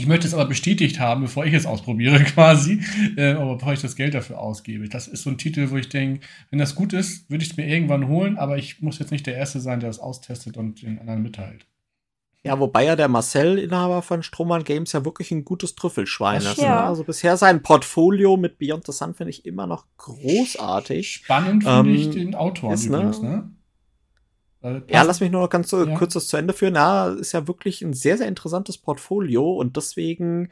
Ich 0.00 0.06
möchte 0.06 0.26
es 0.26 0.32
aber 0.32 0.46
bestätigt 0.46 0.98
haben, 0.98 1.20
bevor 1.20 1.44
ich 1.44 1.52
es 1.52 1.66
ausprobiere, 1.66 2.18
quasi, 2.24 2.80
äh, 3.18 3.32
aber 3.32 3.56
bevor 3.56 3.74
ich 3.74 3.82
das 3.82 3.96
Geld 3.96 4.14
dafür 4.14 4.38
ausgebe. 4.38 4.88
Das 4.88 5.08
ist 5.08 5.24
so 5.24 5.30
ein 5.30 5.36
Titel, 5.36 5.70
wo 5.70 5.76
ich 5.76 5.90
denke, 5.90 6.26
wenn 6.48 6.58
das 6.58 6.74
gut 6.74 6.94
ist, 6.94 7.28
würde 7.30 7.44
ich 7.44 7.50
es 7.50 7.56
mir 7.58 7.66
irgendwann 7.68 8.08
holen, 8.08 8.38
aber 8.38 8.56
ich 8.56 8.80
muss 8.80 8.98
jetzt 8.98 9.10
nicht 9.10 9.26
der 9.26 9.36
Erste 9.36 9.60
sein, 9.60 9.78
der 9.80 9.90
es 9.90 9.98
austestet 9.98 10.56
und 10.56 10.80
den 10.80 10.98
anderen 10.98 11.22
mitteilt. 11.22 11.66
Ja, 12.42 12.58
wobei 12.58 12.86
ja 12.86 12.96
der 12.96 13.08
Marcel, 13.08 13.58
Inhaber 13.58 14.00
von 14.00 14.22
Strohmann 14.22 14.64
Games, 14.64 14.92
ja 14.92 15.04
wirklich 15.04 15.30
ein 15.32 15.44
gutes 15.44 15.74
Trüffelschwein 15.74 16.38
ist. 16.40 16.56
Ne? 16.56 16.64
Ja. 16.64 16.86
Also 16.86 17.04
bisher 17.04 17.36
sein 17.36 17.62
Portfolio 17.62 18.38
mit 18.38 18.56
Beyond 18.56 18.86
the 18.86 18.92
Sun 18.92 19.12
finde 19.12 19.30
ich 19.32 19.44
immer 19.44 19.66
noch 19.66 19.84
großartig. 19.98 21.16
Spannend 21.24 21.64
finde 21.64 21.90
Ähm, 21.90 21.94
ich 21.94 22.08
den 22.08 22.34
Autoren 22.34 22.72
ist, 22.72 22.88
ne? 22.88 22.96
übrigens, 22.96 23.20
ne? 23.20 23.50
Ja, 24.88 25.02
lass 25.02 25.20
mich 25.20 25.30
nur 25.30 25.42
noch 25.42 25.50
ganz 25.50 25.70
so 25.70 25.84
Ja. 25.86 25.96
kurz 25.96 26.14
das 26.14 26.26
zu 26.28 26.36
Ende 26.36 26.52
führen. 26.52 26.74
Ja, 26.74 27.08
ist 27.08 27.32
ja 27.32 27.46
wirklich 27.48 27.82
ein 27.82 27.92
sehr, 27.94 28.18
sehr 28.18 28.28
interessantes 28.28 28.78
Portfolio 28.78 29.52
und 29.54 29.76
deswegen 29.76 30.50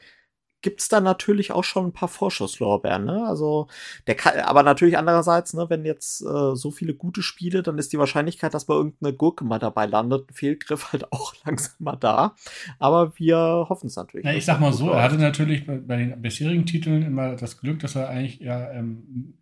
gibt's 0.61 0.89
da 0.89 0.99
natürlich 0.99 1.53
auch 1.53 1.63
schon 1.63 1.85
ein 1.85 1.93
paar 1.93 2.09
Vorschusslorbeeren, 2.09 3.05
ne? 3.05 3.25
Also, 3.25 3.67
der 4.07 4.15
kann, 4.15 4.39
aber 4.41 4.61
natürlich 4.61 4.97
andererseits, 4.97 5.53
ne, 5.53 5.69
wenn 5.69 5.85
jetzt 5.85 6.21
äh, 6.21 6.53
so 6.55 6.69
viele 6.71 6.93
gute 6.93 7.21
Spiele, 7.21 7.63
dann 7.63 7.77
ist 7.77 7.93
die 7.93 7.97
Wahrscheinlichkeit, 7.97 8.53
dass 8.53 8.67
mal 8.67 8.75
irgendeine 8.75 9.13
Gurke 9.15 9.45
mal 9.45 9.59
dabei 9.59 9.85
landet, 9.85 10.29
ein 10.29 10.33
Fehlgriff 10.33 10.91
halt 10.91 11.05
auch 11.13 11.33
langsam 11.45 11.75
mal 11.79 11.95
da. 11.95 12.35
Aber 12.77 13.17
wir 13.17 13.37
hoffen 13.69 13.87
es 13.87 13.95
natürlich. 13.95 14.25
Na, 14.25 14.31
dass 14.31 14.37
ich 14.39 14.45
sag 14.45 14.59
mal 14.59 14.73
so, 14.73 14.87
er 14.87 14.91
läuft. 14.95 15.03
hatte 15.13 15.21
natürlich 15.21 15.65
bei, 15.65 15.77
bei 15.77 15.95
den 15.97 16.21
bisherigen 16.21 16.65
Titeln 16.65 17.03
immer 17.03 17.35
das 17.37 17.59
Glück, 17.61 17.79
dass 17.79 17.95
er 17.95 18.09
eigentlich 18.09 18.39
ja, 18.41 18.69
ähm, 18.71 19.35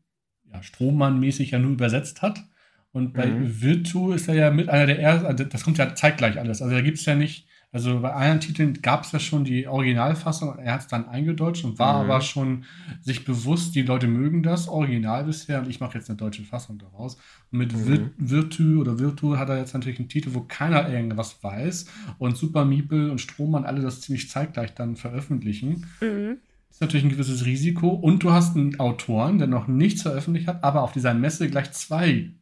ja 0.52 0.62
Strohmann-mäßig 0.62 1.50
ja 1.52 1.58
nur 1.60 1.72
übersetzt 1.72 2.22
hat. 2.22 2.44
Und 2.92 3.14
bei 3.14 3.28
mhm. 3.28 3.62
Virtu 3.62 4.12
ist 4.12 4.28
er 4.28 4.36
ja 4.36 4.52
mit 4.52 4.70
einer 4.70 4.88
der 4.88 5.00
ersten, 5.00 5.26
also 5.26 5.44
das 5.44 5.64
kommt 5.64 5.78
ja 5.78 5.94
zeitgleich 5.94 6.40
alles. 6.40 6.62
Also 6.62 6.74
da 6.74 6.82
gibt 6.82 6.98
es 6.98 7.06
ja 7.06 7.16
nicht, 7.16 7.48
also 7.72 8.00
bei 8.00 8.14
anderen 8.14 8.40
Titeln 8.40 8.82
gab 8.82 9.04
es 9.04 9.12
ja 9.12 9.20
schon 9.20 9.44
die 9.44 9.68
Originalfassung, 9.68 10.58
er 10.58 10.74
hat 10.74 10.82
es 10.82 10.88
dann 10.88 11.08
eingedeutscht 11.08 11.66
und 11.66 11.78
war 11.78 12.02
mhm. 12.02 12.10
aber 12.10 12.22
schon 12.22 12.64
sich 13.02 13.26
bewusst, 13.26 13.76
die 13.76 13.82
Leute 13.82 14.08
mögen 14.08 14.42
das 14.42 14.68
Original 14.68 15.26
bisher 15.26 15.60
und 15.60 15.70
ich 15.70 15.80
mache 15.80 15.98
jetzt 15.98 16.10
eine 16.10 16.18
deutsche 16.18 16.44
Fassung 16.44 16.80
daraus. 16.80 17.18
Und 17.52 17.60
mit 17.60 17.74
mhm. 17.74 18.14
Virtu 18.18 18.80
oder 18.82 19.00
Virtu 19.00 19.38
hat 19.38 19.50
er 19.50 19.58
jetzt 19.60 19.74
natürlich 19.74 20.00
einen 20.00 20.10
Titel, 20.10 20.34
wo 20.34 20.42
keiner 20.42 20.90
irgendwas 20.90 21.44
weiß 21.44 21.88
und 22.18 22.38
Super 22.38 22.66
Meeple 22.66 23.12
und 23.12 23.20
Strohmann 23.20 23.66
alle 23.66 23.82
das 23.82 24.02
ziemlich 24.02 24.30
zeitgleich 24.30 24.74
dann 24.74 24.96
veröffentlichen. 24.96 25.86
Mhm 26.02 26.38
ist 26.78 26.82
natürlich 26.82 27.06
ein 27.06 27.10
gewisses 27.10 27.46
Risiko. 27.46 27.90
Und 27.90 28.22
du 28.22 28.32
hast 28.32 28.56
einen 28.56 28.80
Autoren, 28.80 29.40
der 29.40 29.48
noch 29.48 29.68
nichts 29.68 30.04
veröffentlicht 30.04 30.48
hat, 30.48 30.64
aber 30.64 30.84
auf 30.84 30.92
dieser 30.92 31.16
Messe 31.16 31.50
gleich 31.50 31.72
zwei 31.72 32.34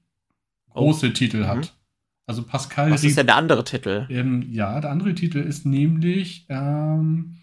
große 0.75 1.07
oh. 1.07 1.11
Titel 1.11 1.39
mhm. 1.39 1.47
hat. 1.47 1.73
Also 2.27 2.43
Pascal. 2.43 2.91
Was 2.91 3.03
ist 3.03 3.17
denn 3.17 3.27
der 3.27 3.35
andere 3.35 3.63
Titel? 3.63 4.07
Ähm, 4.09 4.43
ja, 4.51 4.81
der 4.81 4.91
andere 4.91 5.13
Titel 5.13 5.39
ist 5.39 5.65
nämlich 5.65 6.45
ähm, 6.49 7.37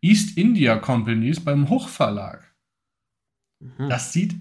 East 0.00 0.38
India 0.38 0.76
Companies 0.76 1.40
beim 1.40 1.68
Hochverlag. 1.68 2.54
Mhm. 3.60 3.88
Das 3.88 4.12
sieht 4.12 4.36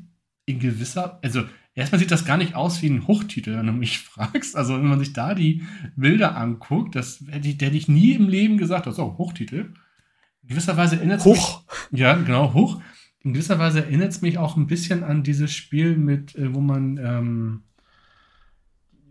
in 0.45 0.59
gewisser, 0.59 1.19
also 1.23 1.43
erstmal 1.73 1.99
sieht 1.99 2.11
das 2.11 2.25
gar 2.25 2.37
nicht 2.37 2.55
aus 2.55 2.81
wie 2.81 2.89
ein 2.89 3.07
Hochtitel, 3.07 3.57
wenn 3.57 3.65
du 3.65 3.73
mich 3.73 3.99
fragst. 3.99 4.55
Also 4.55 4.75
wenn 4.75 4.87
man 4.87 4.99
sich 4.99 5.13
da 5.13 5.33
die 5.33 5.63
Bilder 5.95 6.37
anguckt, 6.37 6.95
das 6.95 7.23
hätte 7.29 7.47
ich, 7.47 7.59
hätte 7.59 7.77
ich 7.77 7.87
nie 7.87 8.13
im 8.13 8.29
Leben 8.29 8.57
gesagt, 8.57 8.85
das 8.85 8.95
ist 8.95 8.99
auch 8.99 9.17
Hochtitel. 9.17 9.73
In 10.43 10.49
gewisser 10.49 10.77
Weise 10.77 10.97
erinnert 10.97 11.21
es 11.21 11.25
mich. 11.25 11.57
Ja, 11.91 12.13
genau, 12.13 12.53
hoch. 12.53 12.81
In 13.21 13.33
gewisser 13.33 13.59
Weise 13.59 13.83
erinnert 13.83 14.11
es 14.11 14.21
mich 14.21 14.37
auch 14.37 14.55
ein 14.55 14.67
bisschen 14.67 15.03
an 15.03 15.23
dieses 15.23 15.51
Spiel 15.53 15.97
mit, 15.97 16.35
äh, 16.35 16.53
wo 16.53 16.61
man 16.61 16.97
ähm, 16.97 17.63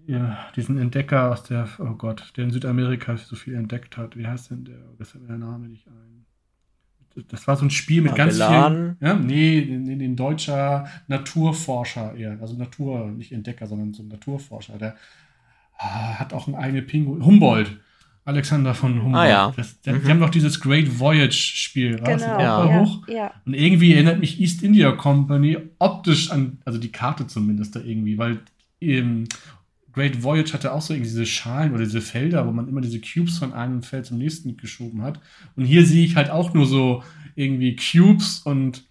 ja, 0.06 0.38
diesen 0.54 0.78
Entdecker 0.78 1.32
aus 1.32 1.42
der, 1.42 1.68
oh 1.78 1.94
Gott, 1.94 2.32
der 2.36 2.44
in 2.44 2.50
Südamerika 2.50 3.16
so 3.16 3.36
viel 3.36 3.54
entdeckt 3.54 3.96
hat. 3.96 4.16
Wie 4.16 4.26
heißt 4.26 4.50
denn 4.50 4.64
der? 4.64 4.78
Das 4.98 5.14
hat 5.14 5.22
mir 5.22 5.28
der 5.28 5.38
Name 5.38 5.68
nicht 5.68 5.86
ein. 5.88 6.24
Das 7.28 7.48
war 7.48 7.56
so 7.56 7.64
ein 7.64 7.70
Spiel 7.70 8.02
mit 8.02 8.12
Magellan. 8.12 8.38
ganz 8.38 8.74
vielen. 8.74 8.96
Ja, 9.00 9.14
nee, 9.14 9.62
den, 9.62 9.98
den 9.98 10.16
deutscher 10.16 10.86
Naturforscher 11.08 12.14
eher. 12.14 12.38
Also 12.40 12.56
Natur, 12.56 13.10
nicht 13.10 13.32
Entdecker, 13.32 13.66
sondern 13.66 13.94
so 13.94 14.02
ein 14.02 14.08
Naturforscher. 14.08 14.76
Der 14.76 14.96
ah, 15.78 16.18
hat 16.18 16.34
auch 16.34 16.46
ein 16.46 16.54
eigenes 16.54 16.86
Pinguin. 16.86 17.24
Humboldt. 17.24 17.78
Alexander 18.26 18.74
von 18.74 19.02
Humboldt. 19.02 19.16
Ah, 19.16 19.28
ja. 19.28 19.52
Das, 19.56 19.80
der, 19.80 19.94
mhm. 19.94 20.02
Die 20.04 20.10
haben 20.10 20.20
doch 20.20 20.30
dieses 20.30 20.60
Great 20.60 20.98
Voyage-Spiel. 20.98 21.96
Genau. 21.96 22.40
Ja. 22.40 22.80
hoch. 22.80 23.08
Ja. 23.08 23.32
Und 23.46 23.54
irgendwie 23.54 23.94
erinnert 23.94 24.20
mich 24.20 24.38
East 24.40 24.62
India 24.62 24.92
Company 24.92 25.56
optisch 25.78 26.30
an, 26.30 26.58
also 26.64 26.78
die 26.78 26.92
Karte 26.92 27.26
zumindest 27.26 27.76
da 27.76 27.80
irgendwie, 27.80 28.18
weil 28.18 28.40
ähm, 28.80 29.24
Great 29.96 30.22
Voyage 30.22 30.52
hatte 30.52 30.74
auch 30.74 30.82
so 30.82 30.92
irgendwie 30.92 31.08
diese 31.08 31.24
Schalen 31.24 31.72
oder 31.72 31.84
diese 31.84 32.02
Felder, 32.02 32.46
wo 32.46 32.52
man 32.52 32.68
immer 32.68 32.82
diese 32.82 33.00
Cubes 33.00 33.38
von 33.38 33.54
einem 33.54 33.82
Feld 33.82 34.04
zum 34.04 34.18
nächsten 34.18 34.58
geschoben 34.58 35.00
hat. 35.00 35.20
Und 35.56 35.64
hier 35.64 35.86
sehe 35.86 36.04
ich 36.04 36.16
halt 36.16 36.28
auch 36.28 36.52
nur 36.52 36.66
so 36.66 37.02
irgendwie 37.34 37.76
Cubes 37.76 38.40
und 38.40 38.84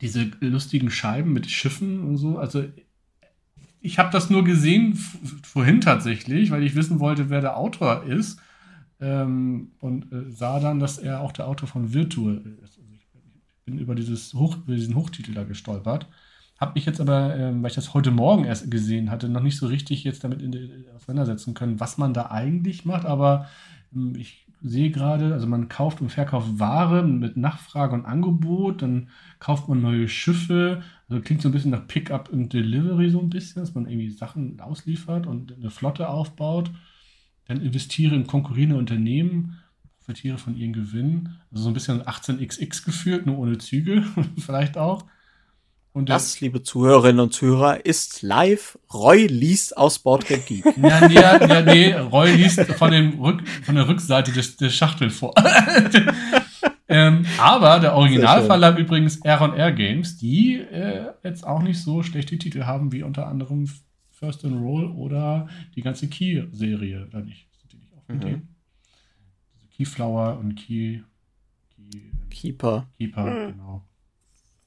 diese 0.00 0.30
lustigen 0.38 0.88
Scheiben 0.88 1.32
mit 1.32 1.50
Schiffen 1.50 2.04
und 2.04 2.16
so. 2.16 2.38
Also 2.38 2.64
ich 3.80 3.98
habe 3.98 4.12
das 4.12 4.30
nur 4.30 4.44
gesehen 4.44 4.94
vorhin 5.42 5.80
tatsächlich, 5.80 6.52
weil 6.52 6.62
ich 6.62 6.76
wissen 6.76 7.00
wollte, 7.00 7.28
wer 7.28 7.40
der 7.40 7.56
Autor 7.56 8.04
ist. 8.04 8.38
Ähm, 9.00 9.72
und 9.80 10.12
äh, 10.12 10.30
sah 10.30 10.60
dann, 10.60 10.78
dass 10.78 10.98
er 10.98 11.22
auch 11.22 11.32
der 11.32 11.48
Autor 11.48 11.68
von 11.68 11.92
Virtual 11.92 12.36
ist. 12.36 12.78
Also 12.78 12.82
ich 12.92 13.08
bin 13.64 13.78
über, 13.78 13.96
dieses 13.96 14.32
Hoch, 14.32 14.58
über 14.58 14.76
diesen 14.76 14.94
Hochtitel 14.94 15.34
da 15.34 15.42
gestolpert. 15.42 16.06
Habe 16.58 16.72
mich 16.74 16.86
jetzt 16.86 17.00
aber, 17.00 17.36
ähm, 17.36 17.62
weil 17.62 17.70
ich 17.70 17.74
das 17.74 17.92
heute 17.92 18.10
Morgen 18.10 18.44
erst 18.44 18.70
gesehen 18.70 19.10
hatte, 19.10 19.28
noch 19.28 19.42
nicht 19.42 19.58
so 19.58 19.66
richtig 19.66 20.04
jetzt 20.04 20.24
damit 20.24 20.40
in, 20.40 20.52
in, 20.52 20.84
auseinandersetzen 20.94 21.54
können, 21.54 21.80
was 21.80 21.98
man 21.98 22.14
da 22.14 22.30
eigentlich 22.30 22.84
macht. 22.84 23.04
Aber 23.04 23.48
ähm, 23.94 24.14
ich 24.16 24.46
sehe 24.62 24.90
gerade, 24.90 25.34
also 25.34 25.46
man 25.46 25.68
kauft 25.68 26.00
und 26.00 26.10
verkauft 26.10 26.58
Ware 26.58 27.02
mit 27.02 27.36
Nachfrage 27.36 27.94
und 27.94 28.06
Angebot, 28.06 28.82
dann 28.82 29.10
kauft 29.38 29.68
man 29.68 29.82
neue 29.82 30.08
Schiffe. 30.08 30.82
Also 31.08 31.22
klingt 31.22 31.42
so 31.42 31.48
ein 31.48 31.52
bisschen 31.52 31.70
nach 31.70 31.86
Pickup 31.86 32.30
und 32.30 32.52
Delivery 32.52 33.10
so 33.10 33.20
ein 33.20 33.30
bisschen, 33.30 33.62
dass 33.62 33.74
man 33.74 33.86
irgendwie 33.86 34.10
Sachen 34.10 34.58
ausliefert 34.60 35.26
und 35.26 35.52
eine 35.52 35.70
Flotte 35.70 36.08
aufbaut. 36.08 36.70
Dann 37.46 37.60
investiere 37.60 38.14
in 38.14 38.26
konkurrierende 38.26 38.76
Unternehmen, 38.76 39.58
profitiere 39.98 40.38
von 40.38 40.56
ihren 40.56 40.72
Gewinnen. 40.72 41.36
Also 41.50 41.64
so 41.64 41.70
ein 41.70 41.74
bisschen 41.74 42.02
18xx 42.02 42.84
gefühlt, 42.84 43.26
nur 43.26 43.38
ohne 43.38 43.58
Züge 43.58 44.04
vielleicht 44.38 44.78
auch. 44.78 45.04
Und 45.96 46.10
das, 46.10 46.42
liebe 46.42 46.62
Zuhörerinnen 46.62 47.20
und 47.20 47.32
Zuhörer, 47.32 47.86
ist 47.86 48.20
live. 48.20 48.78
Roy 48.92 49.28
liest 49.28 49.78
aus 49.78 49.98
Boardgame 49.98 50.42
Geek. 50.42 50.66
Ja, 50.76 51.08
nee, 51.08 51.14
ja, 51.14 51.62
nee, 51.62 51.94
Roy 51.94 52.34
liest 52.34 52.60
von, 52.72 52.90
dem 52.90 53.18
Rück, 53.18 53.48
von 53.62 53.76
der 53.76 53.88
Rückseite 53.88 54.30
des, 54.30 54.58
der 54.58 54.68
Schachtel 54.68 55.08
vor. 55.08 55.32
ähm, 56.88 57.24
aber 57.38 57.80
der 57.80 57.94
Originalverlag 57.94 58.76
übrigens 58.76 59.16
R&R 59.22 59.72
Games, 59.72 60.18
die 60.18 60.56
äh, 60.56 61.12
jetzt 61.24 61.46
auch 61.46 61.62
nicht 61.62 61.80
so 61.80 62.02
schlechte 62.02 62.36
Titel 62.36 62.64
haben 62.64 62.92
wie 62.92 63.02
unter 63.02 63.26
anderem 63.26 63.66
First 64.10 64.44
and 64.44 64.60
Roll 64.60 64.90
oder 64.90 65.48
die 65.76 65.80
ganze 65.80 66.08
Key-Serie. 66.08 67.08
Da 67.10 67.20
nicht. 67.20 67.48
Sind 67.58 67.72
die 67.72 67.78
nicht 67.78 67.94
auch 67.94 68.06
mit 68.06 68.18
mhm. 68.18 68.26
dem? 68.26 68.48
Keyflower 69.74 70.38
und 70.40 70.56
Key, 70.56 71.00
Key 71.90 72.02
Keeper. 72.28 72.86
Keeper, 72.98 73.24
mhm. 73.24 73.52
genau. 73.52 73.85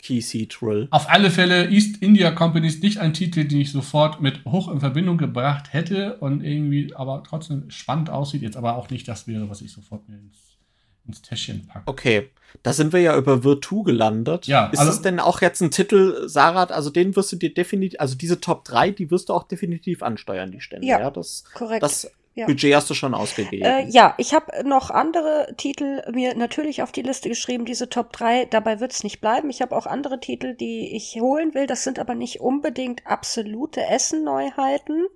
Key 0.01 0.21
Seed 0.21 0.61
Roll. 0.61 0.87
Auf 0.91 1.09
alle 1.09 1.29
Fälle 1.29 1.69
East 1.69 2.01
India 2.01 2.31
Company 2.31 2.67
ist 2.67 2.81
nicht 2.81 2.99
ein 2.99 3.13
Titel, 3.13 3.45
den 3.45 3.61
ich 3.61 3.71
sofort 3.71 4.21
mit 4.21 4.43
hoch 4.45 4.71
in 4.71 4.79
Verbindung 4.79 5.17
gebracht 5.17 5.73
hätte 5.73 6.17
und 6.17 6.43
irgendwie 6.43 6.93
aber 6.95 7.23
trotzdem 7.27 7.69
spannend 7.69 8.09
aussieht, 8.09 8.41
jetzt 8.41 8.57
aber 8.57 8.77
auch 8.77 8.89
nicht 8.89 9.07
das 9.07 9.27
wäre, 9.27 9.49
was 9.49 9.61
ich 9.61 9.71
sofort 9.71 10.07
mir 10.07 10.15
ins, 10.15 10.57
ins 11.05 11.21
Täschchen 11.21 11.67
packe. 11.67 11.83
Okay, 11.87 12.29
da 12.63 12.73
sind 12.73 12.93
wir 12.93 13.01
ja 13.01 13.17
über 13.17 13.43
Virtu 13.43 13.83
gelandet. 13.83 14.47
Ja, 14.47 14.67
ist 14.67 14.79
also, 14.79 14.91
es 14.91 15.01
denn 15.01 15.19
auch 15.19 15.41
jetzt 15.41 15.61
ein 15.61 15.71
Titel, 15.71 16.27
Sarah, 16.27 16.63
also 16.63 16.89
den 16.89 17.15
wirst 17.15 17.31
du 17.33 17.35
dir 17.35 17.53
definitiv, 17.53 17.99
also 17.99 18.15
diese 18.15 18.39
Top 18.39 18.63
3, 18.65 18.91
die 18.91 19.11
wirst 19.11 19.29
du 19.29 19.33
auch 19.33 19.43
definitiv 19.43 20.01
ansteuern, 20.01 20.51
die 20.51 20.61
Stände. 20.61 20.87
Ja, 20.87 20.99
ja 20.99 21.11
das, 21.11 21.43
korrekt. 21.53 21.83
Das 21.83 22.09
ja. 22.39 22.45
Budget 22.45 22.73
hast 22.73 22.89
du 22.89 22.93
schon 22.93 23.13
ausgegeben. 23.13 23.65
Äh, 23.65 23.87
ja, 23.89 24.15
ich 24.17 24.33
habe 24.33 24.67
noch 24.67 24.89
andere 24.89 25.53
Titel 25.57 26.01
mir 26.11 26.35
natürlich 26.35 26.81
auf 26.81 26.91
die 26.91 27.01
Liste 27.01 27.29
geschrieben, 27.29 27.65
diese 27.65 27.89
Top 27.89 28.13
3. 28.13 28.45
Dabei 28.45 28.79
wird 28.79 28.93
es 28.93 29.03
nicht 29.03 29.19
bleiben. 29.19 29.49
Ich 29.49 29.61
habe 29.61 29.75
auch 29.75 29.85
andere 29.85 30.19
Titel, 30.19 30.55
die 30.55 30.95
ich 30.95 31.19
holen 31.19 31.53
will. 31.53 31.67
Das 31.67 31.83
sind 31.83 31.99
aber 31.99 32.15
nicht 32.15 32.39
unbedingt 32.39 33.05
absolute 33.05 33.85
Essen-Neuheiten. 33.85 35.07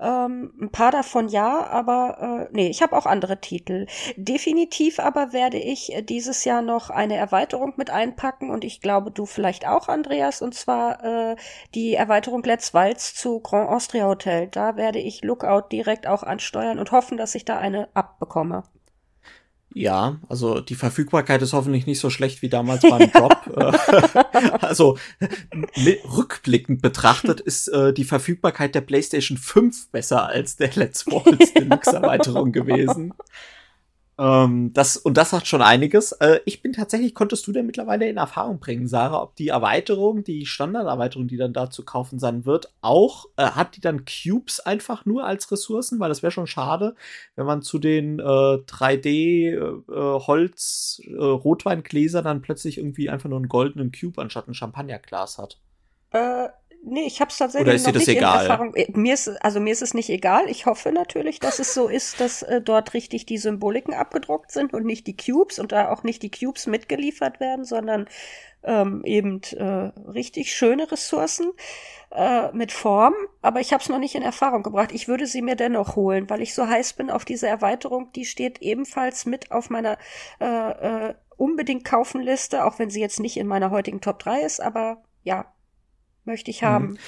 Ähm, 0.00 0.52
ein 0.60 0.70
paar 0.70 0.92
davon 0.92 1.28
ja, 1.28 1.66
aber 1.66 2.48
äh, 2.50 2.52
nee, 2.52 2.68
ich 2.68 2.82
habe 2.82 2.96
auch 2.96 3.06
andere 3.06 3.40
Titel. 3.40 3.86
Definitiv 4.16 5.00
aber 5.00 5.32
werde 5.32 5.58
ich 5.58 5.92
äh, 5.92 6.02
dieses 6.02 6.44
Jahr 6.44 6.62
noch 6.62 6.90
eine 6.90 7.16
Erweiterung 7.16 7.74
mit 7.76 7.90
einpacken 7.90 8.50
und 8.50 8.64
ich 8.64 8.80
glaube, 8.80 9.10
du 9.10 9.26
vielleicht 9.26 9.66
auch, 9.66 9.88
Andreas, 9.88 10.40
und 10.40 10.54
zwar 10.54 11.04
äh, 11.04 11.36
die 11.74 11.94
Erweiterung 11.94 12.42
Let's 12.44 12.74
Waltz 12.74 13.14
zu 13.14 13.40
Grand 13.40 13.68
Austria 13.68 14.06
Hotel. 14.06 14.48
Da 14.48 14.76
werde 14.76 15.00
ich 15.00 15.22
Lookout 15.22 15.68
direkt 15.72 16.06
auch 16.06 16.22
ansteuern 16.22 16.78
und 16.78 16.92
hoffen, 16.92 17.18
dass 17.18 17.34
ich 17.34 17.44
da 17.44 17.58
eine 17.58 17.88
abbekomme. 17.94 18.62
Ja, 19.74 20.18
also 20.28 20.60
die 20.60 20.74
Verfügbarkeit 20.74 21.42
ist 21.42 21.52
hoffentlich 21.52 21.86
nicht 21.86 22.00
so 22.00 22.08
schlecht 22.08 22.40
wie 22.42 22.48
damals 22.48 22.82
beim 22.82 23.10
Drop. 23.12 23.36
also 24.62 24.98
rückblickend 26.16 26.80
betrachtet 26.80 27.40
ist 27.40 27.68
äh, 27.68 27.92
die 27.92 28.04
Verfügbarkeit 28.04 28.74
der 28.74 28.80
PlayStation 28.80 29.36
5 29.36 29.90
besser 29.90 30.26
als 30.26 30.56
der 30.56 30.70
Let's 30.74 31.04
Balls 31.04 31.52
Deluxe 31.52 31.94
Erweiterung 31.94 32.52
gewesen. 32.52 33.14
Ähm, 34.18 34.72
das, 34.72 34.96
und 34.96 35.16
das 35.16 35.30
sagt 35.30 35.46
schon 35.46 35.62
einiges. 35.62 36.12
Äh, 36.12 36.40
ich 36.44 36.60
bin 36.60 36.72
tatsächlich, 36.72 37.14
konntest 37.14 37.46
du 37.46 37.52
denn 37.52 37.66
mittlerweile 37.66 38.08
in 38.08 38.16
Erfahrung 38.16 38.58
bringen, 38.58 38.88
Sarah, 38.88 39.22
ob 39.22 39.36
die 39.36 39.48
Erweiterung, 39.48 40.24
die 40.24 40.44
Standarderweiterung, 40.44 41.28
die 41.28 41.36
dann 41.36 41.52
da 41.52 41.70
zu 41.70 41.84
kaufen 41.84 42.18
sein 42.18 42.44
wird, 42.44 42.72
auch, 42.80 43.26
äh, 43.36 43.44
hat 43.44 43.76
die 43.76 43.80
dann 43.80 44.04
Cubes 44.04 44.58
einfach 44.58 45.06
nur 45.06 45.24
als 45.24 45.52
Ressourcen? 45.52 46.00
Weil 46.00 46.08
das 46.08 46.22
wäre 46.22 46.32
schon 46.32 46.48
schade, 46.48 46.96
wenn 47.36 47.46
man 47.46 47.62
zu 47.62 47.78
den 47.78 48.18
äh, 48.18 48.22
3D 48.22 49.54
äh, 49.54 50.20
Holz 50.26 51.00
äh, 51.04 51.14
Rotweingläser 51.14 52.22
dann 52.22 52.42
plötzlich 52.42 52.78
irgendwie 52.78 53.10
einfach 53.10 53.28
nur 53.28 53.38
einen 53.38 53.48
goldenen 53.48 53.92
Cube 53.92 54.20
anstatt 54.20 54.48
ein 54.48 54.54
Champagnerglas 54.54 55.38
hat. 55.38 55.58
Äh, 56.10 56.48
Nee, 56.82 57.06
ich 57.06 57.20
habe 57.20 57.30
es 57.30 57.36
tatsächlich 57.36 57.66
Oder 57.66 57.74
ist 57.74 57.86
noch 57.86 57.92
dir 57.92 57.98
das 57.98 58.06
nicht 58.06 58.16
egal? 58.16 58.44
in 58.44 58.50
Erfahrung. 58.50 58.74
Äh, 58.74 58.86
mir 58.94 59.14
ist, 59.14 59.28
also 59.44 59.60
mir 59.60 59.72
ist 59.72 59.82
es 59.82 59.94
nicht 59.94 60.08
egal. 60.10 60.48
Ich 60.48 60.66
hoffe 60.66 60.92
natürlich, 60.92 61.40
dass 61.40 61.58
es 61.58 61.74
so 61.74 61.88
ist, 61.88 62.20
dass 62.20 62.42
äh, 62.42 62.60
dort 62.60 62.94
richtig 62.94 63.26
die 63.26 63.38
Symboliken 63.38 63.94
abgedruckt 63.94 64.52
sind 64.52 64.72
und 64.72 64.86
nicht 64.86 65.06
die 65.06 65.16
Cubes 65.16 65.58
und 65.58 65.72
da 65.72 65.90
auch 65.90 66.02
nicht 66.02 66.22
die 66.22 66.30
Cubes 66.30 66.66
mitgeliefert 66.66 67.40
werden, 67.40 67.64
sondern 67.64 68.06
ähm, 68.62 69.02
eben 69.04 69.40
äh, 69.56 69.64
richtig 70.10 70.52
schöne 70.52 70.90
Ressourcen 70.90 71.52
äh, 72.10 72.52
mit 72.52 72.72
Form. 72.72 73.14
Aber 73.42 73.60
ich 73.60 73.72
habe 73.72 73.82
es 73.82 73.88
noch 73.88 73.98
nicht 73.98 74.14
in 74.14 74.22
Erfahrung 74.22 74.62
gebracht. 74.62 74.92
Ich 74.92 75.08
würde 75.08 75.26
sie 75.26 75.42
mir 75.42 75.56
dennoch 75.56 75.96
holen, 75.96 76.30
weil 76.30 76.42
ich 76.42 76.54
so 76.54 76.66
heiß 76.66 76.94
bin 76.94 77.10
auf 77.10 77.24
diese 77.24 77.48
Erweiterung. 77.48 78.12
Die 78.12 78.24
steht 78.24 78.60
ebenfalls 78.60 79.26
mit 79.26 79.50
auf 79.52 79.70
meiner 79.70 79.98
äh, 80.40 81.08
äh, 81.08 81.14
unbedingt 81.36 81.84
kaufen 81.84 82.20
Liste, 82.20 82.64
auch 82.64 82.78
wenn 82.78 82.90
sie 82.90 83.00
jetzt 83.00 83.20
nicht 83.20 83.36
in 83.36 83.46
meiner 83.46 83.70
heutigen 83.70 84.00
Top 84.00 84.18
3 84.18 84.42
ist. 84.42 84.60
Aber 84.60 85.02
ja, 85.22 85.46
möchte 86.28 86.52
ich 86.52 86.62
haben. 86.62 86.90
Mhm. 86.90 86.98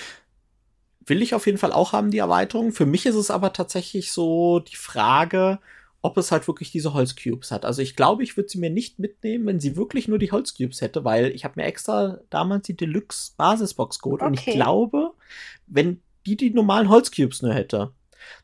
will 1.07 1.23
ich 1.23 1.35
auf 1.35 1.47
jeden 1.47 1.59
Fall 1.59 1.73
auch 1.73 1.93
haben, 1.93 2.11
die 2.11 2.19
Erweiterung. 2.19 2.73
Für 2.73 2.87
mich 2.87 3.07
ist 3.07 3.17
es 3.17 3.31
aber 3.31 3.53
tatsächlich 3.53 4.13
so 4.13 4.61
die 4.61 4.77
Frage, 4.77 5.59
ob 6.03 6.17
es 6.17 6.33
halt 6.33 6.47
wirklich 6.49 6.71
diese 6.71 6.95
Holzcubes 6.95 7.51
hat. 7.51 7.65
Also 7.65 7.83
ich 7.83 7.97
glaube, 7.97 8.23
ich 8.23 8.37
würde 8.37 8.49
sie 8.49 8.59
mir 8.59 8.71
nicht 8.71 8.99
mitnehmen, 8.99 9.47
wenn 9.47 9.61
sie 9.61 9.77
wirklich 9.77 10.09
nur 10.09 10.19
die 10.19 10.33
Holzcubes 10.33 10.81
hätte, 10.81 11.05
weil 11.05 11.27
ich 11.27 11.45
habe 11.45 11.61
mir 11.61 11.67
extra 11.67 12.19
damals 12.31 12.67
die 12.67 12.77
Deluxe 12.77 13.33
Basisbox 13.37 13.99
geholt 14.01 14.23
okay. 14.23 14.29
und 14.29 14.35
ich 14.35 14.55
glaube, 14.55 15.13
wenn 15.67 16.01
die 16.27 16.37
die 16.37 16.51
normalen 16.51 16.89
Holzcubes 16.89 17.43
nur 17.43 17.55
hätte, 17.55 17.93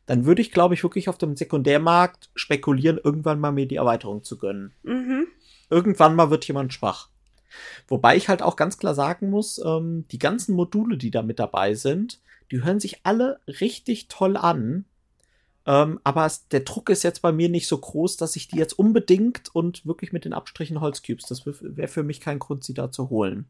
dann 0.05 0.25
würde 0.25 0.41
ich, 0.41 0.51
glaube 0.51 0.73
ich, 0.73 0.83
wirklich 0.83 1.09
auf 1.09 1.17
dem 1.17 1.35
Sekundärmarkt 1.35 2.29
spekulieren, 2.35 2.99
irgendwann 3.03 3.39
mal 3.39 3.51
mir 3.51 3.67
die 3.67 3.75
Erweiterung 3.75 4.23
zu 4.23 4.37
gönnen. 4.37 4.73
Mhm. 4.83 5.27
Irgendwann 5.69 6.15
mal 6.15 6.29
wird 6.29 6.47
jemand 6.47 6.73
schwach. 6.73 7.09
Wobei 7.87 8.15
ich 8.15 8.29
halt 8.29 8.41
auch 8.41 8.55
ganz 8.55 8.77
klar 8.77 8.95
sagen 8.95 9.29
muss, 9.29 9.61
ähm, 9.63 10.05
die 10.11 10.19
ganzen 10.19 10.55
Module, 10.55 10.97
die 10.97 11.11
da 11.11 11.21
mit 11.21 11.39
dabei 11.39 11.73
sind, 11.73 12.19
die 12.51 12.63
hören 12.63 12.79
sich 12.79 13.01
alle 13.03 13.39
richtig 13.47 14.07
toll 14.07 14.37
an. 14.37 14.85
Ähm, 15.65 15.99
aber 16.03 16.25
es, 16.25 16.47
der 16.47 16.61
Druck 16.61 16.89
ist 16.89 17.03
jetzt 17.03 17.21
bei 17.21 17.31
mir 17.31 17.49
nicht 17.49 17.67
so 17.67 17.77
groß, 17.77 18.17
dass 18.17 18.35
ich 18.35 18.47
die 18.47 18.57
jetzt 18.57 18.79
unbedingt 18.79 19.53
und 19.53 19.85
wirklich 19.85 20.13
mit 20.13 20.23
den 20.23 20.33
Abstrichen 20.33 20.79
Holzcubes, 20.79 21.25
das 21.25 21.45
wäre 21.45 21.87
für 21.89 22.03
mich 22.03 22.21
kein 22.21 22.39
Grund, 22.39 22.63
sie 22.63 22.73
da 22.73 22.91
zu 22.91 23.09
holen. 23.09 23.47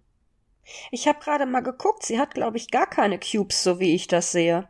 Ich 0.91 1.07
habe 1.07 1.19
gerade 1.19 1.45
mal 1.45 1.61
geguckt, 1.61 2.03
sie 2.03 2.19
hat, 2.19 2.33
glaube 2.33 2.57
ich, 2.57 2.71
gar 2.71 2.87
keine 2.87 3.19
Cubes, 3.19 3.63
so 3.63 3.79
wie 3.79 3.95
ich 3.95 4.07
das 4.07 4.31
sehe. 4.31 4.67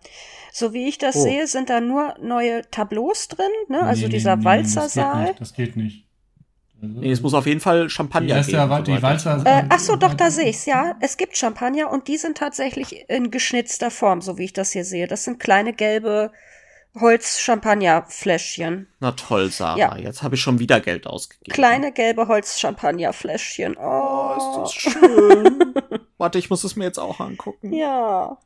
So 0.51 0.73
wie 0.73 0.88
ich 0.88 0.97
das 0.97 1.15
oh. 1.15 1.23
sehe, 1.23 1.47
sind 1.47 1.69
da 1.69 1.82
nur 1.82 2.15
neue 2.21 2.69
Tableaus 2.69 3.28
drin, 3.28 3.51
ne? 3.67 3.82
also 3.82 4.03
nee, 4.03 4.09
dieser 4.09 4.36
nee, 4.36 4.45
Walzersaal. 4.45 5.36
Das 5.39 5.53
geht 5.53 5.75
nicht. 5.75 6.07
Also, 6.82 6.99
nee, 6.99 7.11
es 7.11 7.21
muss 7.21 7.34
auf 7.34 7.47
jeden 7.47 7.59
Fall 7.59 7.89
Champagner 7.89 8.41
geben. 8.41 8.57
Ja, 8.57 8.82
die 8.82 9.01
Walzer, 9.01 9.41
äh, 9.45 9.63
ach 9.69 9.80
so, 9.80 9.95
doch, 9.95 10.13
da 10.13 10.30
sehe 10.30 10.49
ich's, 10.49 10.65
ja. 10.65 10.95
Es 10.99 11.17
gibt 11.17 11.36
Champagner 11.36 11.91
und 11.91 12.07
die 12.07 12.17
sind 12.17 12.38
tatsächlich 12.38 13.09
in 13.09 13.32
geschnitzter 13.32 13.89
Form, 13.89 14.21
so 14.21 14.38
wie 14.38 14.45
ich 14.45 14.53
das 14.53 14.71
hier 14.71 14.86
sehe. 14.86 15.07
Das 15.07 15.23
sind 15.23 15.39
kleine 15.39 15.73
gelbe 15.73 16.32
Holz-Champagner-Fläschchen. 16.99 18.88
Na 18.99 19.11
toll, 19.11 19.49
Sarah. 19.51 19.78
Ja. 19.78 19.97
Jetzt 19.97 20.23
habe 20.23 20.36
ich 20.36 20.41
schon 20.41 20.59
wieder 20.59 20.80
Geld 20.80 21.07
ausgegeben. 21.07 21.53
Kleine 21.53 21.91
gelbe 21.91 22.28
Holz-Champagner-Fläschchen. 22.28 23.75
Oh. 23.78 24.36
oh, 24.38 24.38
ist 24.38 24.57
das 24.57 24.73
schön. 24.73 25.73
Warte, 26.17 26.39
ich 26.39 26.49
muss 26.49 26.63
es 26.63 26.75
mir 26.75 26.86
jetzt 26.86 26.99
auch 26.99 27.19
angucken. 27.19 27.73
Ja. 27.73 28.38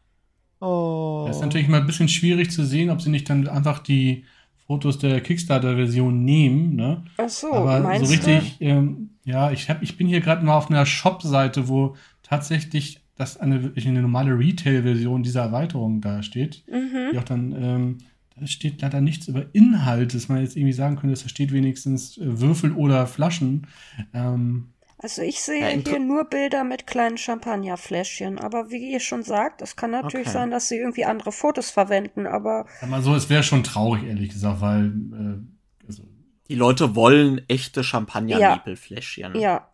Oh. 0.59 1.25
Das 1.27 1.37
ist 1.37 1.41
natürlich 1.41 1.67
mal 1.67 1.81
ein 1.81 1.87
bisschen 1.87 2.09
schwierig 2.09 2.51
zu 2.51 2.65
sehen, 2.65 2.89
ob 2.89 3.01
sie 3.01 3.09
nicht 3.09 3.29
dann 3.29 3.47
einfach 3.47 3.79
die 3.79 4.25
Fotos 4.71 4.99
der 4.99 5.19
Kickstarter-Version 5.19 6.23
nehmen. 6.23 6.77
Ne? 6.77 7.03
Ach 7.17 7.27
so, 7.27 7.51
Aber 7.51 7.81
meinst 7.81 8.05
so 8.05 8.11
richtig, 8.13 8.55
ähm, 8.61 9.09
ja, 9.25 9.51
ich, 9.51 9.69
hab, 9.69 9.83
ich 9.83 9.97
bin 9.97 10.07
hier 10.07 10.21
gerade 10.21 10.45
mal 10.45 10.55
auf 10.55 10.69
einer 10.69 10.85
Shop-Seite, 10.85 11.67
wo 11.67 11.97
tatsächlich 12.23 13.01
das 13.17 13.35
eine, 13.35 13.73
eine 13.75 14.01
normale 14.01 14.39
Retail-Version 14.39 15.23
dieser 15.23 15.41
Erweiterung 15.41 15.99
da 15.99 16.23
steht. 16.23 16.63
Mhm. 16.71 17.11
Die 17.11 17.17
auch 17.17 17.25
dann 17.25 17.51
ähm, 17.51 17.97
da 18.39 18.47
steht 18.47 18.81
leider 18.81 19.01
nichts 19.01 19.27
über 19.27 19.43
Inhalt, 19.51 20.13
dass 20.13 20.29
man 20.29 20.39
jetzt 20.39 20.55
irgendwie 20.55 20.71
sagen 20.71 20.95
könnte, 20.95 21.21
da 21.21 21.27
steht 21.27 21.51
wenigstens 21.51 22.17
äh, 22.17 22.39
Würfel 22.39 22.71
oder 22.71 23.07
Flaschen. 23.07 23.67
Ähm, 24.13 24.69
also 25.01 25.23
ich 25.23 25.41
sehe 25.41 25.61
ja, 25.61 25.67
hier 25.67 25.99
nur 25.99 26.25
Bilder 26.25 26.63
mit 26.63 26.85
kleinen 26.85 27.17
Champagnerfläschchen, 27.17 28.37
aber 28.37 28.69
wie 28.69 28.91
ihr 28.91 28.99
schon 28.99 29.23
sagt, 29.23 29.61
es 29.63 29.75
kann 29.75 29.89
natürlich 29.89 30.27
okay. 30.27 30.37
sein, 30.37 30.51
dass 30.51 30.67
sie 30.67 30.77
irgendwie 30.77 31.05
andere 31.05 31.31
Fotos 31.31 31.71
verwenden, 31.71 32.27
aber. 32.27 32.67
Sag 32.79 32.89
mal 32.89 33.01
so, 33.01 33.15
es 33.15 33.27
wäre 33.27 33.41
schon 33.41 33.63
traurig, 33.63 34.03
ehrlich 34.03 34.29
gesagt, 34.29 34.61
weil. 34.61 34.85
Äh, 34.85 35.87
also 35.87 36.03
die 36.49 36.55
Leute 36.55 36.95
wollen 36.95 37.41
echte 37.47 37.83
Champagner-Nebelfläschchen. 37.83 39.33
Ja. 39.35 39.41
ja. 39.41 39.67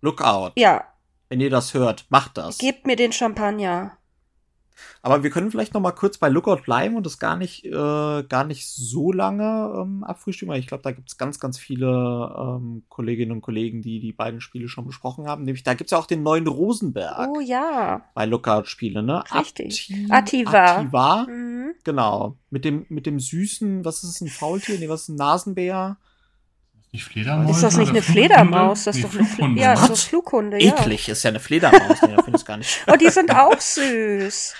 Lookout. 0.00 0.52
Ja. 0.56 0.88
Wenn 1.28 1.40
ihr 1.40 1.50
das 1.50 1.72
hört, 1.74 2.06
macht 2.08 2.36
das. 2.36 2.58
Gebt 2.58 2.86
mir 2.86 2.96
den 2.96 3.12
Champagner. 3.12 3.96
Aber 5.02 5.22
wir 5.22 5.30
können 5.30 5.50
vielleicht 5.50 5.74
noch 5.74 5.80
mal 5.80 5.92
kurz 5.92 6.18
bei 6.18 6.28
Lookout 6.28 6.62
bleiben 6.64 6.96
und 6.96 7.04
das 7.04 7.18
gar 7.18 7.36
nicht, 7.36 7.64
äh, 7.64 7.70
gar 7.70 8.44
nicht 8.44 8.68
so 8.68 9.12
lange 9.12 9.74
ähm, 9.76 10.04
abfrühstücken, 10.04 10.52
weil 10.52 10.60
ich 10.60 10.66
glaube, 10.66 10.82
da 10.82 10.92
gibt 10.92 11.08
es 11.10 11.18
ganz, 11.18 11.40
ganz 11.40 11.58
viele 11.58 11.86
ähm, 12.38 12.84
Kolleginnen 12.88 13.32
und 13.32 13.40
Kollegen, 13.40 13.82
die 13.82 14.00
die 14.00 14.12
beiden 14.12 14.40
Spiele 14.40 14.68
schon 14.68 14.86
besprochen 14.86 15.26
haben. 15.26 15.44
Nämlich, 15.44 15.64
da 15.64 15.74
gibt 15.74 15.88
es 15.88 15.92
ja 15.92 15.98
auch 15.98 16.06
den 16.06 16.22
neuen 16.22 16.46
Rosenberg. 16.46 17.28
Oh 17.28 17.40
ja. 17.40 18.02
Bei 18.14 18.26
Lookout-Spiele, 18.26 19.02
ne? 19.02 19.24
Richtig. 19.34 19.92
Ativa. 20.08 20.76
Ativa. 20.76 21.26
Mhm. 21.28 21.74
Genau. 21.84 22.36
Mit 22.50 22.64
dem, 22.64 22.86
mit 22.88 23.06
dem 23.06 23.18
süßen, 23.18 23.84
was 23.84 24.04
ist 24.04 24.10
es, 24.10 24.20
ein 24.20 24.28
Faultier? 24.28 24.78
Nee, 24.78 24.88
was 24.88 25.02
ist 25.02 25.08
ein 25.08 25.16
Nasenbär? 25.16 25.96
Nicht 26.92 27.04
Fledermaus? 27.04 27.56
Ist 27.56 27.62
das 27.62 27.76
nicht 27.78 27.88
eine 27.88 28.02
Fledermaus? 28.02 28.84
Das 28.84 28.96
ist 28.96 29.04
doch 29.04 29.14
eine 29.14 29.24
Flughunde. 29.24 29.62
Ja, 29.62 29.76
so 29.76 29.96
Flughunde, 29.96 30.62
ja. 30.62 30.74
Eklig, 30.74 31.08
ist 31.08 31.22
ja 31.22 31.30
eine 31.30 31.40
Fledermaus. 31.40 32.02
nee, 32.02 32.14
finde 32.22 32.38
ich 32.38 32.44
gar 32.44 32.58
nicht. 32.58 32.84
Oh, 32.86 32.96
die 32.96 33.08
sind 33.08 33.34
auch 33.34 33.58
süß. 33.58 34.54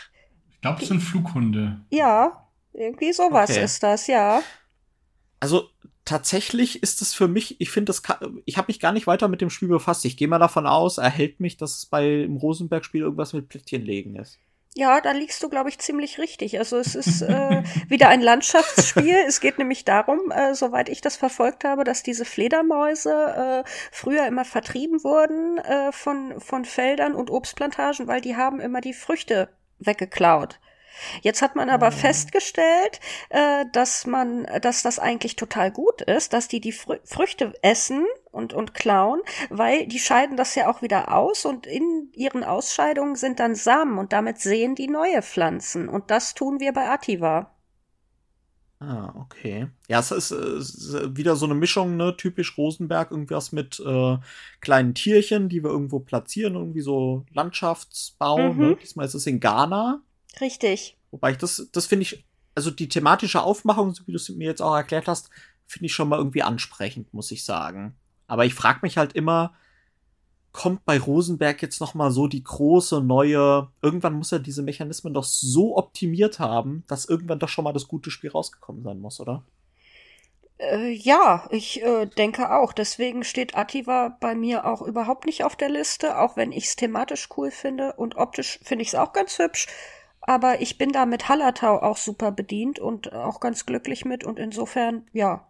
Ich 0.62 0.64
glaube, 0.64 0.80
es 0.80 0.86
sind 0.86 1.00
Flughunde. 1.00 1.80
Ja, 1.90 2.48
irgendwie 2.72 3.12
sowas 3.12 3.50
okay. 3.50 3.64
ist 3.64 3.82
das, 3.82 4.06
ja. 4.06 4.42
Also 5.40 5.68
tatsächlich 6.04 6.84
ist 6.84 7.02
es 7.02 7.14
für 7.14 7.26
mich, 7.26 7.60
ich 7.60 7.68
finde 7.72 7.86
das, 7.86 8.00
ich 8.44 8.58
habe 8.58 8.66
mich 8.68 8.78
gar 8.78 8.92
nicht 8.92 9.08
weiter 9.08 9.26
mit 9.26 9.40
dem 9.40 9.50
Spiel 9.50 9.66
befasst. 9.66 10.04
Ich 10.04 10.16
gehe 10.16 10.28
mal 10.28 10.38
davon 10.38 10.68
aus, 10.68 10.98
er 10.98 11.10
hält 11.10 11.40
mich, 11.40 11.56
dass 11.56 11.78
es 11.78 11.86
bei 11.86 12.22
im 12.22 12.36
Rosenberg-Spiel 12.36 13.00
irgendwas 13.00 13.32
mit 13.32 13.48
Plättchen 13.48 13.84
legen 13.84 14.14
ist. 14.14 14.38
Ja, 14.76 15.00
da 15.00 15.10
liegst 15.10 15.42
du, 15.42 15.48
glaube 15.48 15.68
ich, 15.68 15.80
ziemlich 15.80 16.20
richtig. 16.20 16.56
Also 16.60 16.76
es 16.78 16.94
ist 16.94 17.22
äh, 17.22 17.64
wieder 17.88 18.08
ein 18.08 18.22
Landschaftsspiel. 18.22 19.16
es 19.26 19.40
geht 19.40 19.58
nämlich 19.58 19.84
darum, 19.84 20.30
äh, 20.30 20.54
soweit 20.54 20.88
ich 20.88 21.00
das 21.00 21.16
verfolgt 21.16 21.64
habe, 21.64 21.82
dass 21.82 22.04
diese 22.04 22.24
Fledermäuse 22.24 23.64
äh, 23.66 23.68
früher 23.90 24.28
immer 24.28 24.44
vertrieben 24.44 25.02
wurden 25.02 25.58
äh, 25.58 25.90
von, 25.90 26.40
von 26.40 26.64
Feldern 26.64 27.16
und 27.16 27.32
Obstplantagen, 27.32 28.06
weil 28.06 28.20
die 28.20 28.36
haben 28.36 28.60
immer 28.60 28.80
die 28.80 28.94
Früchte 28.94 29.48
weggeklaut. 29.86 30.58
Jetzt 31.22 31.42
hat 31.42 31.56
man 31.56 31.70
aber 31.70 31.90
mhm. 31.90 31.94
festgestellt, 31.94 33.00
äh, 33.30 33.64
dass 33.72 34.06
man, 34.06 34.46
dass 34.60 34.82
das 34.82 34.98
eigentlich 34.98 35.36
total 35.36 35.70
gut 35.70 36.02
ist, 36.02 36.32
dass 36.32 36.48
die 36.48 36.60
die 36.60 36.72
Frü 36.72 36.98
Früchte 37.04 37.54
essen 37.62 38.06
und 38.30 38.52
und 38.52 38.74
klauen, 38.74 39.20
weil 39.50 39.86
die 39.86 39.98
scheiden 39.98 40.36
das 40.36 40.54
ja 40.54 40.70
auch 40.70 40.82
wieder 40.82 41.12
aus 41.12 41.44
und 41.44 41.66
in 41.66 42.10
ihren 42.12 42.44
Ausscheidungen 42.44 43.16
sind 43.16 43.40
dann 43.40 43.54
Samen 43.54 43.98
und 43.98 44.12
damit 44.12 44.38
sehen 44.40 44.74
die 44.74 44.88
neue 44.88 45.22
Pflanzen 45.22 45.88
und 45.88 46.10
das 46.10 46.34
tun 46.34 46.60
wir 46.60 46.72
bei 46.72 46.88
Ativa. 46.88 47.50
Ah, 48.84 49.12
okay. 49.14 49.68
Ja, 49.88 50.00
es 50.00 50.10
ist, 50.10 50.32
ist, 50.32 51.16
wieder 51.16 51.36
so 51.36 51.46
eine 51.46 51.54
Mischung, 51.54 51.96
ne, 51.96 52.16
typisch 52.16 52.58
Rosenberg, 52.58 53.12
irgendwas 53.12 53.52
mit 53.52 53.78
äh, 53.78 54.18
kleinen 54.60 54.94
Tierchen, 54.94 55.48
die 55.48 55.62
wir 55.62 55.70
irgendwo 55.70 56.00
platzieren, 56.00 56.56
irgendwie 56.56 56.80
so 56.80 57.24
Landschaftsbau. 57.32 58.38
Ne? 58.38 58.54
Mhm. 58.54 58.60
Ne? 58.60 58.76
Diesmal 58.82 59.06
ist 59.06 59.14
es 59.14 59.26
in 59.28 59.38
Ghana. 59.38 60.02
Richtig. 60.40 60.96
Wobei 61.12 61.30
ich 61.30 61.38
das, 61.38 61.68
das 61.70 61.86
finde 61.86 62.02
ich, 62.02 62.24
also 62.56 62.72
die 62.72 62.88
thematische 62.88 63.42
Aufmachung, 63.42 63.94
so 63.94 64.04
wie 64.08 64.12
du 64.12 64.16
es 64.16 64.28
mir 64.30 64.48
jetzt 64.48 64.62
auch 64.62 64.74
erklärt 64.74 65.06
hast, 65.06 65.30
finde 65.68 65.86
ich 65.86 65.94
schon 65.94 66.08
mal 66.08 66.18
irgendwie 66.18 66.42
ansprechend, 66.42 67.14
muss 67.14 67.30
ich 67.30 67.44
sagen. 67.44 67.94
Aber 68.26 68.46
ich 68.46 68.54
frage 68.54 68.80
mich 68.82 68.96
halt 68.96 69.12
immer, 69.12 69.54
kommt 70.52 70.84
bei 70.84 70.98
Rosenberg 70.98 71.62
jetzt 71.62 71.80
noch 71.80 71.94
mal 71.94 72.10
so 72.10 72.26
die 72.26 72.44
große 72.44 73.00
neue, 73.00 73.68
irgendwann 73.80 74.14
muss 74.14 74.32
er 74.32 74.38
diese 74.38 74.62
Mechanismen 74.62 75.14
doch 75.14 75.24
so 75.24 75.76
optimiert 75.76 76.38
haben, 76.38 76.84
dass 76.88 77.06
irgendwann 77.06 77.38
doch 77.38 77.48
schon 77.48 77.64
mal 77.64 77.72
das 77.72 77.88
gute 77.88 78.10
Spiel 78.10 78.30
rausgekommen 78.30 78.82
sein 78.82 79.00
muss, 79.00 79.18
oder? 79.20 79.44
Äh, 80.58 80.90
ja, 80.90 81.48
ich 81.50 81.82
äh, 81.82 82.06
denke 82.06 82.54
auch. 82.54 82.72
Deswegen 82.72 83.24
steht 83.24 83.56
Ativa 83.56 84.16
bei 84.20 84.34
mir 84.34 84.64
auch 84.64 84.82
überhaupt 84.82 85.26
nicht 85.26 85.44
auf 85.44 85.56
der 85.56 85.68
Liste, 85.70 86.18
auch 86.18 86.36
wenn 86.36 86.52
ich 86.52 86.66
es 86.66 86.76
thematisch 86.76 87.28
cool 87.36 87.50
finde 87.50 87.94
und 87.94 88.16
optisch 88.16 88.60
finde 88.62 88.82
ich 88.82 88.88
es 88.88 88.94
auch 88.94 89.12
ganz 89.12 89.38
hübsch. 89.38 89.66
Aber 90.20 90.60
ich 90.60 90.78
bin 90.78 90.92
da 90.92 91.04
mit 91.04 91.28
Hallertau 91.28 91.82
auch 91.82 91.96
super 91.96 92.30
bedient 92.30 92.78
und 92.78 93.12
auch 93.12 93.40
ganz 93.40 93.66
glücklich 93.66 94.04
mit. 94.04 94.22
Und 94.22 94.38
insofern, 94.38 95.08
ja, 95.12 95.48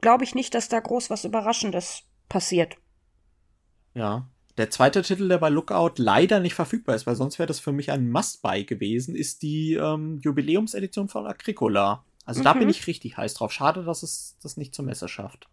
glaube 0.00 0.24
ich 0.24 0.34
nicht, 0.34 0.54
dass 0.54 0.68
da 0.68 0.80
groß 0.80 1.10
was 1.10 1.24
Überraschendes 1.24 2.04
passiert. 2.28 2.78
Ja. 3.92 4.26
Der 4.56 4.70
zweite 4.70 5.02
Titel, 5.02 5.28
der 5.28 5.38
bei 5.38 5.50
Lookout 5.50 5.94
leider 5.96 6.40
nicht 6.40 6.54
verfügbar 6.54 6.96
ist, 6.96 7.06
weil 7.06 7.14
sonst 7.14 7.38
wäre 7.38 7.46
das 7.46 7.60
für 7.60 7.72
mich 7.72 7.90
ein 7.90 8.10
Must-Buy 8.10 8.64
gewesen, 8.64 9.14
ist 9.14 9.42
die 9.42 9.74
ähm, 9.74 10.18
Jubiläumsedition 10.22 11.08
von 11.08 11.26
Agricola. 11.26 12.04
Also 12.24 12.40
mhm. 12.40 12.44
da 12.44 12.52
bin 12.54 12.64
mhm. 12.64 12.70
ich 12.70 12.86
richtig 12.86 13.18
heiß 13.18 13.34
drauf. 13.34 13.52
Schade, 13.52 13.84
dass 13.84 14.02
es 14.02 14.38
das 14.42 14.56
nicht 14.56 14.74
zur 14.74 14.84
Messe 14.84 15.08
schafft. 15.08 15.48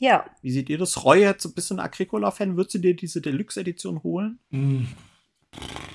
Ja. 0.00 0.26
Wie 0.42 0.50
seht 0.50 0.68
ihr 0.68 0.78
das? 0.78 1.04
Roy 1.04 1.20
jetzt 1.20 1.46
ein 1.46 1.54
bisschen 1.54 1.80
Agricola-Fan. 1.80 2.56
Würdest 2.56 2.74
du 2.74 2.78
dir 2.78 2.94
diese 2.94 3.22
Deluxe-Edition 3.22 4.02
holen? 4.02 4.38
Hm. 4.50 4.88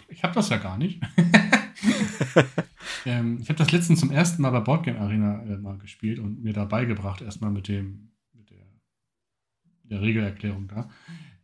Ich 0.08 0.24
habe 0.24 0.34
das 0.34 0.50
ja 0.50 0.58
gar 0.58 0.78
nicht. 0.78 1.02
ähm, 3.06 3.40
ich 3.42 3.50
habe 3.50 3.58
das 3.58 3.72
letztens 3.72 4.00
zum 4.00 4.12
ersten 4.12 4.42
Mal 4.42 4.52
bei 4.52 4.62
Boardgame 4.62 5.00
Arena 5.00 5.44
äh, 5.44 5.58
mal 5.58 5.78
gespielt 5.78 6.20
und 6.20 6.42
mir 6.42 6.54
da 6.54 6.66
beigebracht, 6.66 7.22
erstmal 7.22 7.52
mit 7.52 7.68
dem, 7.68 8.12
mit 8.34 8.50
der, 8.50 8.66
der 9.84 10.02
Regelerklärung 10.02 10.68
da. 10.68 10.90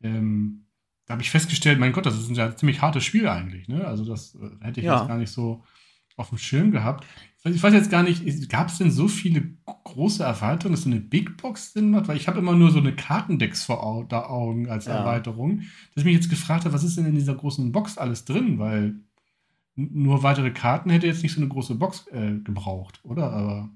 Ähm, 0.02 0.63
da 1.06 1.14
habe 1.14 1.22
ich 1.22 1.30
festgestellt, 1.30 1.80
mein 1.80 1.92
Gott, 1.92 2.06
das 2.06 2.18
ist 2.18 2.30
ein 2.30 2.36
ja 2.36 2.56
ziemlich 2.56 2.82
hartes 2.82 3.04
Spiel 3.04 3.28
eigentlich. 3.28 3.68
Ne? 3.68 3.86
Also 3.86 4.06
das 4.06 4.36
äh, 4.36 4.66
hätte 4.66 4.80
ich 4.80 4.86
ja. 4.86 5.00
jetzt 5.00 5.08
gar 5.08 5.18
nicht 5.18 5.32
so 5.32 5.64
auf 6.16 6.30
dem 6.30 6.38
Schirm 6.38 6.72
gehabt. 6.72 7.06
Ich 7.46 7.62
weiß 7.62 7.74
jetzt 7.74 7.92
gar 7.92 8.04
nicht, 8.04 8.50
gab 8.50 8.70
es 8.70 8.78
denn 8.78 8.90
so 8.90 9.10
viele 9.10 9.58
große 9.66 10.24
Erweiterungen, 10.24 10.76
dass 10.76 10.84
so 10.84 10.90
eine 10.90 11.02
Big 11.02 11.36
Box 11.36 11.74
Sinn 11.74 11.92
macht? 11.92 12.08
Weil 12.08 12.16
ich 12.16 12.30
habe 12.30 12.40
immer 12.40 12.56
nur 12.56 12.72
so 12.72 12.80
eine 12.80 12.96
Kartendecks 12.96 13.66
vor 13.66 13.84
Augen 13.84 14.70
als 14.70 14.86
ja. 14.86 14.94
Erweiterung, 14.94 15.60
dass 15.60 15.98
ich 15.98 16.06
mich 16.06 16.14
jetzt 16.16 16.30
gefragt 16.30 16.64
habe, 16.64 16.74
was 16.74 16.86
ist 16.86 16.98
denn 16.98 17.06
in 17.06 17.16
dieser 17.16 17.36
großen 17.36 17.72
Box 17.74 17.98
alles 17.98 18.24
drin? 18.24 18.60
Weil 18.60 18.96
nur 19.76 20.24
weitere 20.24 20.52
Karten 20.52 20.90
hätte 20.90 21.08
jetzt 21.08 21.24
nicht 21.24 21.34
so 21.34 21.42
eine 21.42 21.50
große 21.50 21.76
Box 21.76 22.08
äh, 22.08 22.38
gebraucht, 22.44 23.02
oder? 23.04 23.32
Aber 23.32 23.70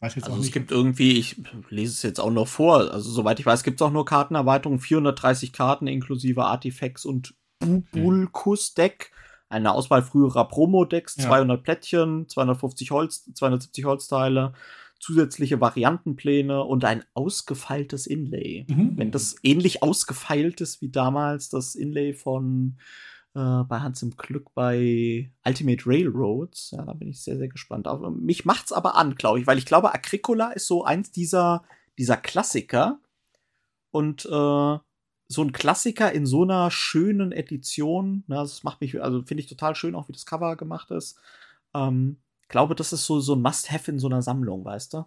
weiß 0.00 0.14
jetzt 0.14 0.24
Also 0.24 0.34
auch 0.34 0.38
es 0.38 0.44
nicht. 0.46 0.52
gibt 0.54 0.70
irgendwie, 0.70 1.18
ich 1.18 1.36
lese 1.68 1.92
es 1.92 2.02
jetzt 2.02 2.20
auch 2.20 2.30
noch 2.30 2.48
vor, 2.48 2.92
also 2.92 3.10
soweit 3.10 3.38
ich 3.40 3.46
weiß, 3.46 3.62
gibt 3.62 3.80
es 3.80 3.86
auch 3.86 3.92
nur 3.92 4.04
Kartenerweiterungen, 4.04 4.80
430 4.80 5.52
Karten 5.52 5.86
inklusive 5.86 6.44
Artifacts 6.44 7.04
und 7.04 7.34
Bubulkus-Deck, 7.60 9.10
eine 9.48 9.72
Auswahl 9.72 10.02
früherer 10.02 10.46
Promo-Decks, 10.48 11.16
Ja. 11.16 11.24
200 11.24 11.62
Plättchen, 11.62 12.28
250 12.28 12.90
Holz, 12.90 13.24
270 13.34 13.84
Holzteile, 13.84 14.52
zusätzliche 14.98 15.60
Variantenpläne 15.60 16.62
und 16.62 16.84
ein 16.84 17.02
ausgefeiltes 17.14 18.06
Inlay. 18.06 18.66
Mhm. 18.68 18.92
Wenn 18.96 19.10
das 19.10 19.36
ähnlich 19.42 19.82
ausgefeilt 19.82 20.60
ist 20.60 20.82
wie 20.82 20.90
damals 20.90 21.48
das 21.48 21.74
Inlay 21.74 22.12
von 22.12 22.76
äh, 23.34 23.64
bei 23.64 23.80
Hans 23.80 24.02
im 24.02 24.16
Glück 24.16 24.52
bei 24.54 25.30
Ultimate 25.44 25.86
Railroads, 25.86 26.72
ja, 26.72 26.84
da 26.84 26.92
bin 26.92 27.08
ich 27.08 27.22
sehr, 27.22 27.36
sehr 27.38 27.48
gespannt. 27.48 27.86
Aber 27.86 28.10
mich 28.10 28.44
macht's 28.44 28.72
aber 28.72 28.96
an, 28.96 29.14
glaube 29.14 29.40
ich, 29.40 29.46
weil 29.46 29.58
ich 29.58 29.66
glaube, 29.66 29.94
Agricola 29.94 30.50
ist 30.50 30.66
so 30.66 30.84
eins 30.84 31.12
dieser, 31.12 31.64
dieser 31.98 32.16
Klassiker 32.16 33.00
und 33.90 34.24
äh, 34.26 34.78
so 35.28 35.42
ein 35.42 35.52
Klassiker 35.52 36.12
in 36.12 36.26
so 36.26 36.42
einer 36.42 36.70
schönen 36.70 37.30
Edition, 37.30 38.24
ne, 38.26 38.36
das 38.36 38.64
macht 38.64 38.80
mich, 38.80 39.00
also 39.00 39.22
finde 39.22 39.42
ich 39.42 39.48
total 39.48 39.76
schön, 39.76 39.94
auch 39.94 40.08
wie 40.08 40.12
das 40.12 40.26
Cover 40.26 40.56
gemacht 40.56 40.90
ist. 40.90 41.18
Ähm, 41.72 42.16
glaube, 42.48 42.74
das 42.74 42.92
ist 42.92 43.06
so, 43.06 43.20
so 43.20 43.34
ein 43.34 43.42
Must-Have 43.42 43.90
in 43.90 43.98
so 43.98 44.08
einer 44.08 44.22
Sammlung, 44.22 44.64
weißt 44.64 44.94
du? 44.94 45.06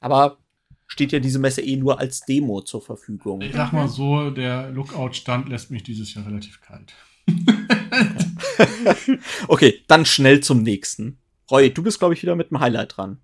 Aber 0.00 0.38
steht 0.88 1.12
ja 1.12 1.20
diese 1.20 1.38
Messe 1.38 1.62
eh 1.62 1.76
nur 1.76 2.00
als 2.00 2.22
Demo 2.22 2.62
zur 2.62 2.82
Verfügung. 2.82 3.40
Ich 3.42 3.52
sag 3.52 3.72
mal 3.72 3.88
so, 3.88 4.30
der 4.30 4.70
Lookout-Stand 4.70 5.48
lässt 5.48 5.70
mich 5.70 5.84
dieses 5.84 6.12
Jahr 6.14 6.26
relativ 6.26 6.60
kalt. 6.60 6.94
okay, 9.48 9.84
dann 9.86 10.06
schnell 10.06 10.40
zum 10.40 10.62
nächsten. 10.62 11.18
Roy, 11.50 11.72
du 11.72 11.82
bist, 11.82 11.98
glaube 11.98 12.14
ich, 12.14 12.22
wieder 12.22 12.34
mit 12.34 12.50
dem 12.50 12.58
Highlight 12.58 12.96
dran. 12.96 13.18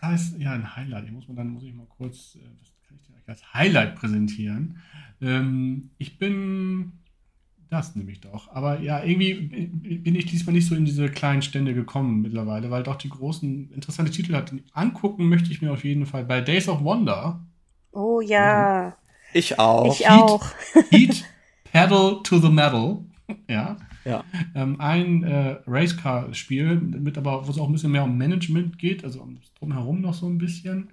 Das 0.00 0.10
heißt, 0.10 0.38
ja, 0.38 0.52
ein 0.52 0.74
Highlight. 0.76 1.06
Ich 1.06 1.12
muss 1.12 1.26
man 1.28 1.36
dann 1.36 1.48
muss 1.48 1.64
ich 1.64 1.74
mal 1.74 1.86
kurz, 1.86 2.36
äh, 2.36 2.40
was 2.60 2.72
kann 2.88 2.98
ich 3.02 3.28
als 3.28 3.52
Highlight 3.52 3.96
präsentieren? 3.96 4.80
Ähm, 5.20 5.90
ich 5.98 6.18
bin 6.18 7.01
das 7.72 7.96
nämlich 7.96 8.20
doch. 8.20 8.52
Aber 8.52 8.80
ja, 8.80 9.02
irgendwie 9.02 9.34
bin 9.34 10.14
ich 10.14 10.26
diesmal 10.26 10.54
nicht 10.54 10.66
so 10.66 10.74
in 10.74 10.84
diese 10.84 11.08
kleinen 11.08 11.42
Stände 11.42 11.74
gekommen 11.74 12.20
mittlerweile, 12.20 12.70
weil 12.70 12.82
doch 12.82 12.96
die 12.96 13.08
großen 13.08 13.72
interessante 13.72 14.12
Titel 14.12 14.34
hat. 14.34 14.52
Angucken 14.72 15.28
möchte 15.28 15.50
ich 15.50 15.62
mir 15.62 15.72
auf 15.72 15.82
jeden 15.82 16.04
Fall 16.04 16.24
bei 16.24 16.42
Days 16.42 16.68
of 16.68 16.84
Wonder. 16.84 17.40
Oh 17.92 18.20
ja, 18.20 18.94
Ich 19.32 19.58
auch. 19.58 19.94
ich 19.94 20.08
auch. 20.08 20.44
Heat 20.90 21.24
Pedal 21.64 22.22
to 22.22 22.38
the 22.38 22.50
Metal. 22.50 22.98
Ja. 23.48 23.76
Ja. 24.04 24.24
Ähm, 24.54 24.80
ein 24.80 25.22
äh, 25.22 25.56
Racecar-Spiel, 25.66 26.74
mit 26.76 27.16
aber, 27.16 27.46
wo 27.46 27.50
es 27.50 27.58
auch 27.58 27.68
ein 27.68 27.72
bisschen 27.72 27.92
mehr 27.92 28.04
um 28.04 28.18
Management 28.18 28.78
geht, 28.78 29.04
also 29.04 29.22
um 29.22 29.38
drumherum 29.58 30.00
noch 30.00 30.14
so 30.14 30.26
ein 30.26 30.38
bisschen. 30.38 30.90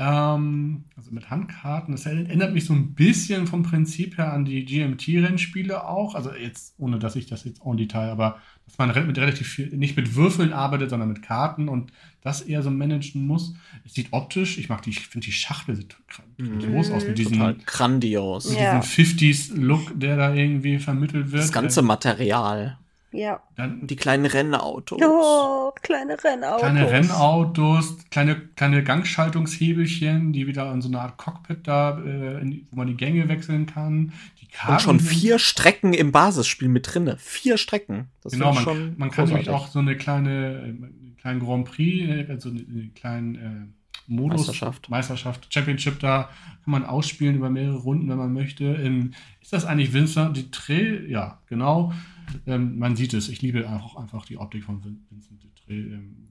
Ähm, 0.00 0.84
also 0.96 1.10
mit 1.10 1.28
Handkarten. 1.28 1.90
Das 1.92 2.06
erinnert 2.06 2.54
mich 2.54 2.64
so 2.64 2.72
ein 2.72 2.94
bisschen 2.94 3.48
vom 3.48 3.64
Prinzip 3.64 4.16
her 4.16 4.32
an 4.32 4.44
die 4.44 4.64
GMT-Rennspiele 4.64 5.84
auch. 5.84 6.14
Also 6.14 6.32
jetzt, 6.32 6.74
ohne 6.78 7.00
dass 7.00 7.16
ich 7.16 7.26
das 7.26 7.42
jetzt 7.42 7.60
en 7.64 7.76
Detail, 7.76 8.10
aber 8.10 8.38
dass 8.66 8.78
man 8.78 9.06
mit 9.06 9.18
relativ 9.18 9.48
viel, 9.48 9.74
nicht 9.76 9.96
mit 9.96 10.14
Würfeln 10.14 10.52
arbeitet, 10.52 10.90
sondern 10.90 11.08
mit 11.08 11.22
Karten 11.22 11.68
und 11.68 11.90
das 12.22 12.42
eher 12.42 12.62
so 12.62 12.70
managen 12.70 13.26
muss. 13.26 13.54
Es 13.84 13.94
sieht 13.94 14.08
optisch, 14.12 14.58
ich 14.58 14.68
mag 14.68 14.82
die, 14.82 14.90
ich 14.90 15.00
finde 15.08 15.24
die 15.26 15.32
Schachtel 15.32 15.74
sieht 15.74 15.96
grandios 16.36 16.90
aus 16.92 17.04
mit 17.04 17.18
diesem, 17.18 17.32
Total 17.38 17.56
grandios. 17.66 18.50
mit 18.50 18.60
Ja. 18.60 18.78
diesem 18.80 19.04
50s-Look, 19.06 19.98
der 19.98 20.16
da 20.16 20.32
irgendwie 20.32 20.78
vermittelt 20.78 21.32
wird. 21.32 21.42
Das 21.42 21.50
ganze 21.52 21.82
Material. 21.82 22.78
Ja. 23.10 23.42
Dann 23.56 23.86
die 23.86 23.96
kleinen 23.96 24.26
Rennautos. 24.26 25.00
Oh, 25.02 25.72
kleine 25.82 26.22
Rennautos. 26.22 26.60
kleine 26.60 26.90
Rennautos, 26.90 27.96
kleine, 28.10 28.36
kleine 28.36 28.84
Gangschaltungshebelchen, 28.84 30.32
die 30.32 30.46
wieder 30.46 30.70
in 30.72 30.82
so 30.82 30.88
eine 30.88 31.00
Art 31.00 31.16
Cockpit 31.16 31.66
da, 31.66 31.98
äh, 31.98 32.40
in, 32.40 32.66
wo 32.70 32.76
man 32.76 32.86
die 32.86 32.96
Gänge 32.96 33.28
wechseln 33.28 33.66
kann. 33.66 34.12
Die 34.40 34.46
Karten 34.46 34.72
Und 34.72 34.80
schon 34.80 35.00
vier 35.00 35.38
Strecken 35.38 35.94
im 35.94 36.12
Basisspiel 36.12 36.68
mit 36.68 36.92
drinne. 36.92 37.16
Vier 37.18 37.56
Strecken. 37.56 38.08
Das 38.22 38.32
Genau, 38.32 38.52
man, 38.52 38.62
schon 38.62 38.94
man 38.98 39.10
kann 39.10 39.28
nämlich 39.28 39.48
auch 39.48 39.68
so 39.68 39.78
eine 39.78 39.96
kleine, 39.96 40.30
äh, 40.30 40.64
einen 40.64 41.16
kleinen 41.18 41.40
Grand 41.40 41.66
Prix, 41.66 42.08
äh, 42.08 42.26
also 42.28 42.50
einen, 42.50 42.58
einen 42.58 42.94
kleinen 42.94 43.34
äh, 43.34 43.78
Modus, 44.08 44.40
Meisterschaft. 44.40 44.88
Meisterschaft, 44.88 45.52
Championship, 45.52 46.00
da 46.00 46.30
kann 46.64 46.72
man 46.72 46.84
ausspielen 46.84 47.36
über 47.36 47.50
mehrere 47.50 47.76
Runden, 47.76 48.08
wenn 48.08 48.16
man 48.16 48.32
möchte. 48.32 48.64
Ähm, 48.64 49.12
ist 49.40 49.52
das 49.52 49.64
eigentlich 49.64 49.92
Vincent 49.92 50.36
Dutré? 50.36 51.06
Ja, 51.06 51.40
genau. 51.46 51.92
Ähm, 52.46 52.78
man 52.78 52.96
sieht 52.96 53.14
es. 53.14 53.28
Ich 53.28 53.42
liebe 53.42 53.68
auch 53.68 53.96
einfach 53.96 54.24
die 54.24 54.38
Optik 54.38 54.64
von 54.64 54.82
Vin- 54.82 55.06
Vincent 55.10 55.42
Dutré. 55.42 55.94
Ähm, 55.94 56.28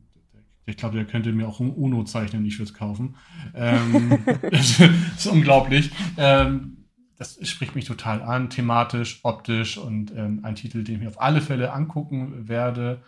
ich 0.65 0.75
glaube, 0.75 0.95
der 0.95 1.05
könnte 1.05 1.31
mir 1.31 1.47
auch 1.47 1.59
ein 1.61 1.71
UNO 1.71 2.03
zeichnen, 2.03 2.45
ich 2.45 2.59
würde 2.59 2.71
es 2.71 2.73
kaufen. 2.73 3.15
Ähm, 3.55 4.19
das 4.51 4.79
ist 4.79 5.27
unglaublich. 5.27 5.91
Ähm, 6.17 6.85
das 7.17 7.39
spricht 7.47 7.73
mich 7.75 7.85
total 7.85 8.21
an, 8.21 8.49
thematisch, 8.49 9.21
optisch 9.23 9.77
und 9.77 10.11
ähm, 10.15 10.41
ein 10.43 10.55
Titel, 10.55 10.83
den 10.83 10.95
ich 10.95 11.01
mir 11.01 11.07
auf 11.07 11.21
alle 11.21 11.41
Fälle 11.41 11.73
angucken 11.73 12.47
werde. 12.47 13.01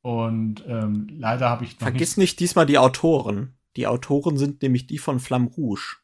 Und 0.00 0.64
ähm, 0.66 1.06
leider 1.10 1.50
habe 1.50 1.64
ich 1.64 1.72
noch 1.72 1.86
Vergiss 1.88 2.16
nicht 2.16 2.40
diesmal 2.40 2.66
die 2.66 2.78
Autoren. 2.78 3.54
Die 3.76 3.86
Autoren 3.86 4.38
sind 4.38 4.62
nämlich 4.62 4.86
die 4.86 4.98
von 4.98 5.18
Flamme 5.20 5.48
Rouge. 5.48 5.96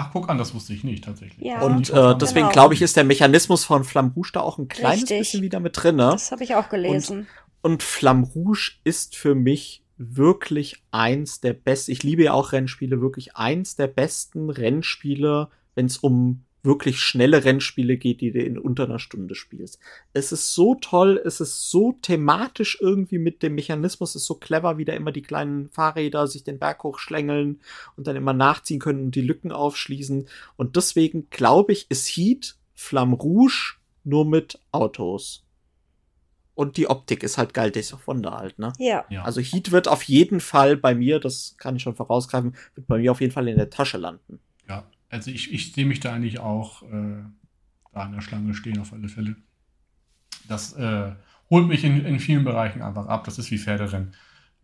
Ach, 0.00 0.10
guck 0.12 0.28
an, 0.28 0.38
das 0.38 0.54
wusste 0.54 0.72
ich 0.72 0.84
nicht 0.84 1.02
tatsächlich. 1.04 1.44
Ja. 1.44 1.60
Und 1.60 1.90
äh, 1.90 1.92
Flamme 1.92 2.18
deswegen 2.18 2.46
Genau. 2.46 2.52
glaube 2.52 2.74
ich, 2.74 2.82
ist 2.82 2.96
der 2.96 3.02
Mechanismus 3.02 3.64
von 3.64 3.82
Flamme 3.82 4.12
Rouge 4.14 4.30
da 4.32 4.40
auch 4.40 4.56
ein 4.56 4.68
kleines 4.68 5.02
Richtig. 5.02 5.18
bisschen 5.18 5.42
wieder 5.42 5.58
mit 5.58 5.72
drinne. 5.82 6.10
Das 6.12 6.30
habe 6.30 6.44
ich 6.44 6.54
auch 6.54 6.68
gelesen. 6.68 7.26
Und 7.62 7.82
Flamme 7.82 8.24
Rouge 8.24 8.74
ist 8.84 9.16
für 9.16 9.34
mich 9.34 9.82
wirklich 9.96 10.76
eins 10.92 11.40
der 11.40 11.52
besten, 11.52 11.90
ich 11.90 12.04
liebe 12.04 12.22
ja 12.22 12.32
auch 12.32 12.52
Rennspiele, 12.52 13.00
wirklich 13.00 13.34
eins 13.36 13.74
der 13.74 13.88
besten 13.88 14.50
Rennspiele, 14.50 15.48
wenn 15.74 15.86
es 15.86 15.98
um 15.98 16.44
wirklich 16.62 17.00
schnelle 17.00 17.44
Rennspiele 17.44 17.96
geht, 17.96 18.20
die 18.20 18.32
du 18.32 18.40
in 18.40 18.58
unter 18.58 18.84
einer 18.84 18.98
Stunde 18.98 19.34
spielst. 19.34 19.78
Es 20.12 20.32
ist 20.32 20.54
so 20.54 20.74
toll, 20.74 21.20
es 21.24 21.40
ist 21.40 21.70
so 21.70 21.92
thematisch 22.02 22.78
irgendwie 22.80 23.18
mit 23.18 23.42
dem 23.42 23.54
Mechanismus, 23.54 24.10
es 24.10 24.22
ist 24.22 24.26
so 24.26 24.34
clever, 24.34 24.78
wie 24.78 24.84
da 24.84 24.92
immer 24.92 25.12
die 25.12 25.22
kleinen 25.22 25.70
Fahrräder 25.70 26.26
sich 26.26 26.44
den 26.44 26.58
Berg 26.58 26.82
hochschlängeln 26.82 27.60
und 27.96 28.06
dann 28.06 28.16
immer 28.16 28.32
nachziehen 28.32 28.80
können 28.80 29.04
und 29.04 29.14
die 29.14 29.20
Lücken 29.20 29.52
aufschließen. 29.52 30.28
Und 30.56 30.76
deswegen 30.76 31.30
glaube 31.30 31.72
ich, 31.72 31.90
ist 31.90 32.08
Heat 32.08 32.56
Flamme 32.74 33.16
Rouge 33.16 33.74
nur 34.04 34.24
mit 34.24 34.60
Autos. 34.72 35.44
Und 36.54 36.76
die 36.76 36.88
Optik 36.88 37.22
ist 37.22 37.38
halt 37.38 37.54
geil, 37.54 37.70
Days 37.70 37.92
of 37.92 38.06
Wonder 38.08 38.32
halt, 38.36 38.58
ne? 38.58 38.72
Ja. 38.78 39.04
Ja. 39.10 39.22
Also 39.22 39.40
Heat 39.40 39.70
wird 39.70 39.86
auf 39.86 40.02
jeden 40.04 40.40
Fall 40.40 40.76
bei 40.76 40.92
mir, 40.94 41.20
das 41.20 41.54
kann 41.56 41.76
ich 41.76 41.82
schon 41.82 41.94
vorausgreifen, 41.94 42.56
wird 42.74 42.88
bei 42.88 42.98
mir 42.98 43.12
auf 43.12 43.20
jeden 43.20 43.32
Fall 43.32 43.46
in 43.46 43.56
der 43.56 43.70
Tasche 43.70 43.96
landen. 43.96 44.40
Also 45.08 45.30
ich, 45.30 45.52
ich 45.52 45.72
sehe 45.72 45.86
mich 45.86 46.00
da 46.00 46.12
eigentlich 46.12 46.38
auch 46.38 46.82
äh, 46.82 47.22
da 47.92 48.00
an 48.02 48.12
der 48.12 48.20
Schlange 48.20 48.54
stehen, 48.54 48.78
auf 48.78 48.92
alle 48.92 49.08
Fälle. 49.08 49.36
Das 50.46 50.74
äh, 50.74 51.12
holt 51.50 51.66
mich 51.66 51.84
in, 51.84 52.04
in 52.04 52.20
vielen 52.20 52.44
Bereichen 52.44 52.82
einfach 52.82 53.06
ab. 53.06 53.24
Das 53.24 53.38
ist 53.38 53.50
wie 53.50 53.58
Pferderennen, 53.58 54.14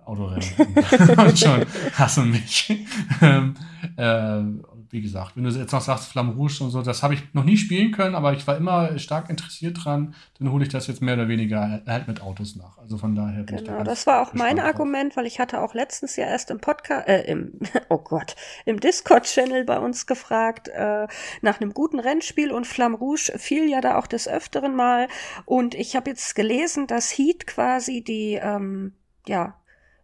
Autorennen. 0.05 0.45
Und 1.19 1.39
schon 1.39 1.65
hasse 1.95 2.25
mich. 2.25 2.73
ähm, 3.23 3.55
äh, 3.97 4.43
wie 4.91 5.03
gesagt, 5.03 5.37
wenn 5.37 5.45
du 5.45 5.51
jetzt 5.51 5.73
noch 5.73 5.81
sagst, 5.81 6.09
Flamme 6.09 6.33
Rouge 6.35 6.63
und 6.63 6.71
so, 6.71 6.83
das 6.83 7.03
habe 7.03 7.15
ich 7.15 7.23
noch 7.33 7.45
nie 7.45 7.57
spielen 7.57 7.93
können, 7.93 8.15
aber 8.15 8.33
ich 8.33 8.47
war 8.47 8.57
immer 8.57 8.99
stark 8.99 9.31
interessiert 9.31 9.85
dran. 9.85 10.15
Dann 10.39 10.51
hole 10.51 10.65
ich 10.65 10.71
das 10.71 10.87
jetzt 10.87 11.03
mehr 11.03 11.15
oder 11.15 11.29
weniger 11.29 11.83
halt 11.87 12.09
mit 12.09 12.21
Autos 12.21 12.57
nach. 12.57 12.79
Also 12.79 12.99
von 12.99 13.15
daher 13.15 13.43
bin 13.43 13.57
ich 13.57 13.65
da 13.65 13.73
Genau, 13.73 13.85
das 13.85 14.07
war 14.07 14.23
auch 14.23 14.35
mein 14.35 14.57
drauf. 14.57 14.67
Argument, 14.67 15.17
weil 15.17 15.27
ich 15.27 15.41
hatte 15.41 15.61
auch 15.61 15.75
letztens 15.75 16.17
ja 16.17 16.27
erst 16.27 16.51
im 16.51 16.59
Podcast, 16.59 17.09
äh, 17.09 17.23
im, 17.23 17.59
oh 17.89 17.99
Gott, 17.99 18.37
im 18.65 18.81
Discord-Channel 18.81 19.65
bei 19.65 19.79
uns 19.79 20.07
gefragt, 20.07 20.69
äh, 20.69 21.07
nach 21.43 21.61
einem 21.61 21.75
guten 21.75 21.99
Rennspiel 21.99 22.53
und 22.53 22.67
Flamme 22.67 22.97
Rouge 22.97 23.33
fiel 23.37 23.69
ja 23.69 23.81
da 23.81 23.99
auch 23.99 24.07
des 24.07 24.29
Öfteren 24.29 24.75
mal 24.75 25.09
und 25.45 25.75
ich 25.75 25.97
habe 25.97 26.11
jetzt 26.11 26.35
gelesen, 26.35 26.87
dass 26.87 27.11
Heat 27.11 27.47
quasi 27.47 28.03
die, 28.03 28.35
ähm, 28.35 28.93
ja, 29.27 29.57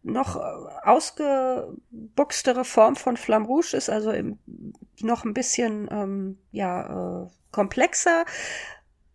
noch 0.03 0.37
äh, 0.37 0.41
ausgebuchstere 0.85 2.65
Form 2.65 2.97
von 2.97 3.17
Flamme 3.17 3.47
Rouge 3.47 3.77
ist, 3.77 3.91
also 3.91 4.11
im, 4.11 4.39
noch 5.01 5.25
ein 5.25 5.35
bisschen, 5.35 5.89
ähm, 5.91 6.39
ja, 6.53 7.25
äh, 7.25 7.29
komplexer, 7.53 8.25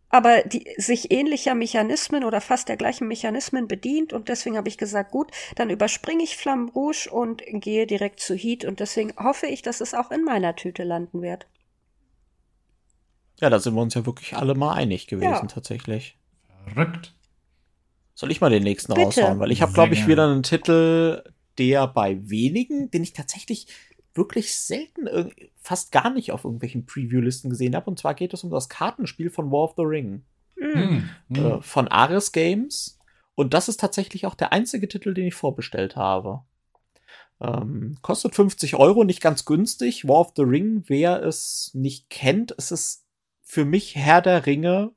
aber 0.09 0.43
die 0.43 0.67
sich 0.77 1.11
ähnlicher 1.11 1.55
Mechanismen 1.55 2.23
oder 2.23 2.39
fast 2.39 2.69
der 2.69 2.77
gleichen 2.77 3.07
Mechanismen 3.07 3.67
bedient 3.67 4.13
und 4.13 4.29
deswegen 4.29 4.57
habe 4.57 4.69
ich 4.69 4.77
gesagt, 4.77 5.11
gut, 5.11 5.31
dann 5.55 5.69
überspringe 5.69 6.23
ich 6.23 6.37
Flamme 6.37 6.71
Rouge 6.71 7.09
und 7.11 7.41
gehe 7.45 7.87
direkt 7.87 8.19
zu 8.19 8.35
Heat 8.35 8.65
und 8.65 8.79
deswegen 8.79 9.13
hoffe 9.17 9.47
ich, 9.47 9.61
dass 9.61 9.81
es 9.81 9.93
auch 9.93 10.11
in 10.11 10.23
meiner 10.23 10.55
Tüte 10.55 10.83
landen 10.83 11.21
wird. 11.21 11.47
Ja, 13.39 13.49
da 13.49 13.59
sind 13.59 13.75
wir 13.75 13.81
uns 13.81 13.93
ja 13.95 14.05
wirklich 14.05 14.35
alle 14.35 14.55
mal 14.55 14.73
einig 14.73 15.07
gewesen, 15.07 15.31
Ja. 15.31 15.47
tatsächlich. 15.47 16.17
Verrückt. 16.65 17.13
Soll 18.15 18.31
ich 18.31 18.41
mal 18.41 18.49
den 18.49 18.63
nächsten 18.63 18.93
Bitte. 18.93 19.05
raushauen? 19.05 19.39
Weil 19.39 19.51
ich 19.51 19.61
habe, 19.61 19.73
glaube 19.73 19.93
ich, 19.93 20.07
wieder 20.07 20.27
einen 20.27 20.41
Titel, 20.41 21.23
der 21.57 21.87
bei 21.87 22.17
wenigen, 22.29 22.89
den 22.89 23.03
ich 23.03 23.13
tatsächlich 23.13 23.67
wirklich 24.13 24.55
selten, 24.55 25.31
fast 25.57 25.91
gar 25.91 26.09
nicht 26.09 26.31
auf 26.31 26.45
irgendwelchen 26.45 26.85
Preview-Listen 26.85 27.49
gesehen 27.49 27.75
habe. 27.75 27.89
Und 27.89 27.99
zwar 27.99 28.13
geht 28.13 28.33
es 28.33 28.43
um 28.43 28.49
das 28.49 28.69
Kartenspiel 28.69 29.29
von 29.29 29.51
War 29.51 29.65
of 29.65 29.73
the 29.75 29.83
Ring. 29.83 30.23
Mhm. 30.55 31.09
Äh, 31.33 31.61
von 31.61 31.89
Ares 31.89 32.31
Games. 32.31 32.97
Und 33.35 33.53
das 33.53 33.67
ist 33.67 33.81
tatsächlich 33.81 34.25
auch 34.25 34.35
der 34.35 34.53
einzige 34.53 34.87
Titel, 34.87 35.13
den 35.13 35.27
ich 35.27 35.35
vorbestellt 35.35 35.97
habe. 35.97 36.41
Ähm, 37.41 37.97
kostet 38.01 38.33
50 38.33 38.75
Euro, 38.75 39.03
nicht 39.03 39.21
ganz 39.21 39.43
günstig. 39.43 40.07
War 40.07 40.21
of 40.21 40.31
the 40.37 40.43
Ring, 40.43 40.83
wer 40.87 41.21
es 41.21 41.71
nicht 41.73 42.09
kennt, 42.09 42.55
es 42.57 42.71
ist 42.71 43.05
für 43.41 43.65
mich 43.65 43.95
Herr 43.95 44.21
der 44.21 44.45
Ringe 44.45 44.91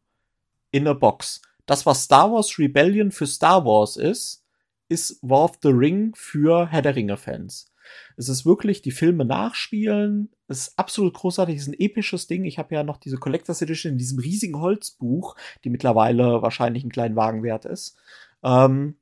in 0.70 0.86
a 0.86 0.92
Box. 0.92 1.42
Das, 1.68 1.84
was 1.84 2.04
Star 2.04 2.32
Wars 2.32 2.58
Rebellion 2.58 3.12
für 3.12 3.26
Star 3.26 3.62
Wars 3.66 3.98
ist, 3.98 4.42
ist 4.88 5.18
War 5.20 5.44
of 5.44 5.58
the 5.62 5.68
Ring 5.68 6.14
für 6.16 6.66
Herr 6.66 6.80
der 6.80 6.96
Ringe-Fans. 6.96 7.70
Es 8.16 8.30
ist 8.30 8.46
wirklich 8.46 8.80
die 8.80 8.90
Filme 8.90 9.26
nachspielen. 9.26 10.30
Es 10.46 10.68
ist 10.68 10.78
absolut 10.78 11.12
großartig. 11.12 11.56
Es 11.56 11.62
ist 11.62 11.68
ein 11.68 11.78
episches 11.78 12.26
Ding. 12.26 12.46
Ich 12.46 12.58
habe 12.58 12.74
ja 12.74 12.84
noch 12.84 12.96
diese 12.96 13.18
Collectors 13.18 13.60
Edition 13.60 13.92
in 13.92 13.98
diesem 13.98 14.18
riesigen 14.18 14.58
Holzbuch, 14.58 15.36
die 15.62 15.68
mittlerweile 15.68 16.40
wahrscheinlich 16.40 16.84
einen 16.84 16.92
kleinen 16.92 17.16
Wagen 17.16 17.42
wert 17.42 17.66
ist. 17.66 17.98
Ähm, 18.42 18.96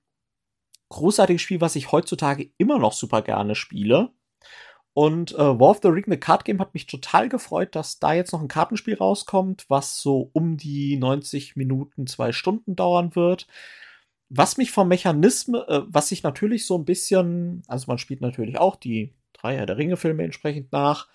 großartiges 0.89 1.43
Spiel, 1.43 1.61
was 1.61 1.77
ich 1.77 1.93
heutzutage 1.93 2.51
immer 2.59 2.81
noch 2.81 2.95
super 2.95 3.23
gerne 3.23 3.55
spiele. 3.55 4.11
Und 4.97 5.35
äh, 5.35 5.37
War 5.37 5.73
of 5.73 5.81
the 5.83 5.89
Ring, 5.89 6.05
the 6.07 6.17
Card 6.17 6.47
Game, 6.47 6.59
hat 6.59 6.73
mich 6.73 6.87
total 6.87 7.29
gefreut, 7.29 7.75
dass 7.75 7.99
da 7.99 8.15
jetzt 8.15 8.33
noch 8.33 8.41
ein 8.41 8.49
Kartenspiel 8.49 8.95
rauskommt, 8.95 9.67
was 9.69 10.01
so 10.01 10.31
um 10.33 10.57
die 10.57 10.97
90 10.97 11.55
Minuten, 11.55 12.07
zwei 12.07 12.33
Stunden 12.33 12.77
dauern 12.77 13.15
wird. 13.15 13.47
Was 14.31 14.57
mich 14.57 14.71
vom 14.71 14.89
Mechanismus, 14.89 15.69
äh, 15.69 15.83
was 15.87 16.09
sich 16.09 16.23
natürlich 16.23 16.65
so 16.65 16.79
ein 16.79 16.87
bisschen, 16.87 17.63
also 17.67 17.89
man 17.89 17.99
spielt 17.99 18.23
natürlich 18.23 18.57
auch 18.57 18.75
die 18.75 19.13
Dreier 19.35 19.67
der 19.67 19.77
Ringe-Filme 19.77 20.23
entsprechend 20.23 20.73
nach. 20.73 21.09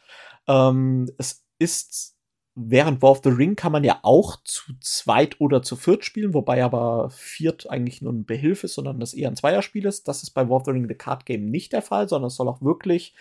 Ähm, 0.47 1.09
es 1.17 1.43
ist 1.57 2.15
Während 2.55 3.01
War 3.01 3.11
of 3.11 3.21
the 3.23 3.29
Ring 3.29 3.55
kann 3.55 3.71
man 3.71 3.85
ja 3.85 3.99
auch 4.03 4.37
zu 4.43 4.73
zweit 4.81 5.39
oder 5.39 5.63
zu 5.63 5.77
viert 5.77 6.03
spielen, 6.03 6.33
wobei 6.33 6.63
aber 6.63 7.09
viert 7.09 7.69
eigentlich 7.69 8.01
nur 8.01 8.11
ein 8.11 8.25
Behilf 8.25 8.65
ist, 8.65 8.73
sondern 8.73 8.99
das 8.99 9.13
eher 9.13 9.29
ein 9.29 9.37
Zweierspiel 9.37 9.85
ist. 9.85 10.09
Das 10.09 10.21
ist 10.21 10.31
bei 10.31 10.49
War 10.49 10.57
of 10.57 10.65
the 10.65 10.71
Ring 10.71 10.87
The 10.87 10.95
Card 10.95 11.25
Game 11.25 11.45
nicht 11.45 11.71
der 11.71 11.81
Fall, 11.81 12.09
sondern 12.09 12.27
es 12.27 12.35
soll 12.35 12.49
auch 12.49 12.61
wirklich 12.61 13.15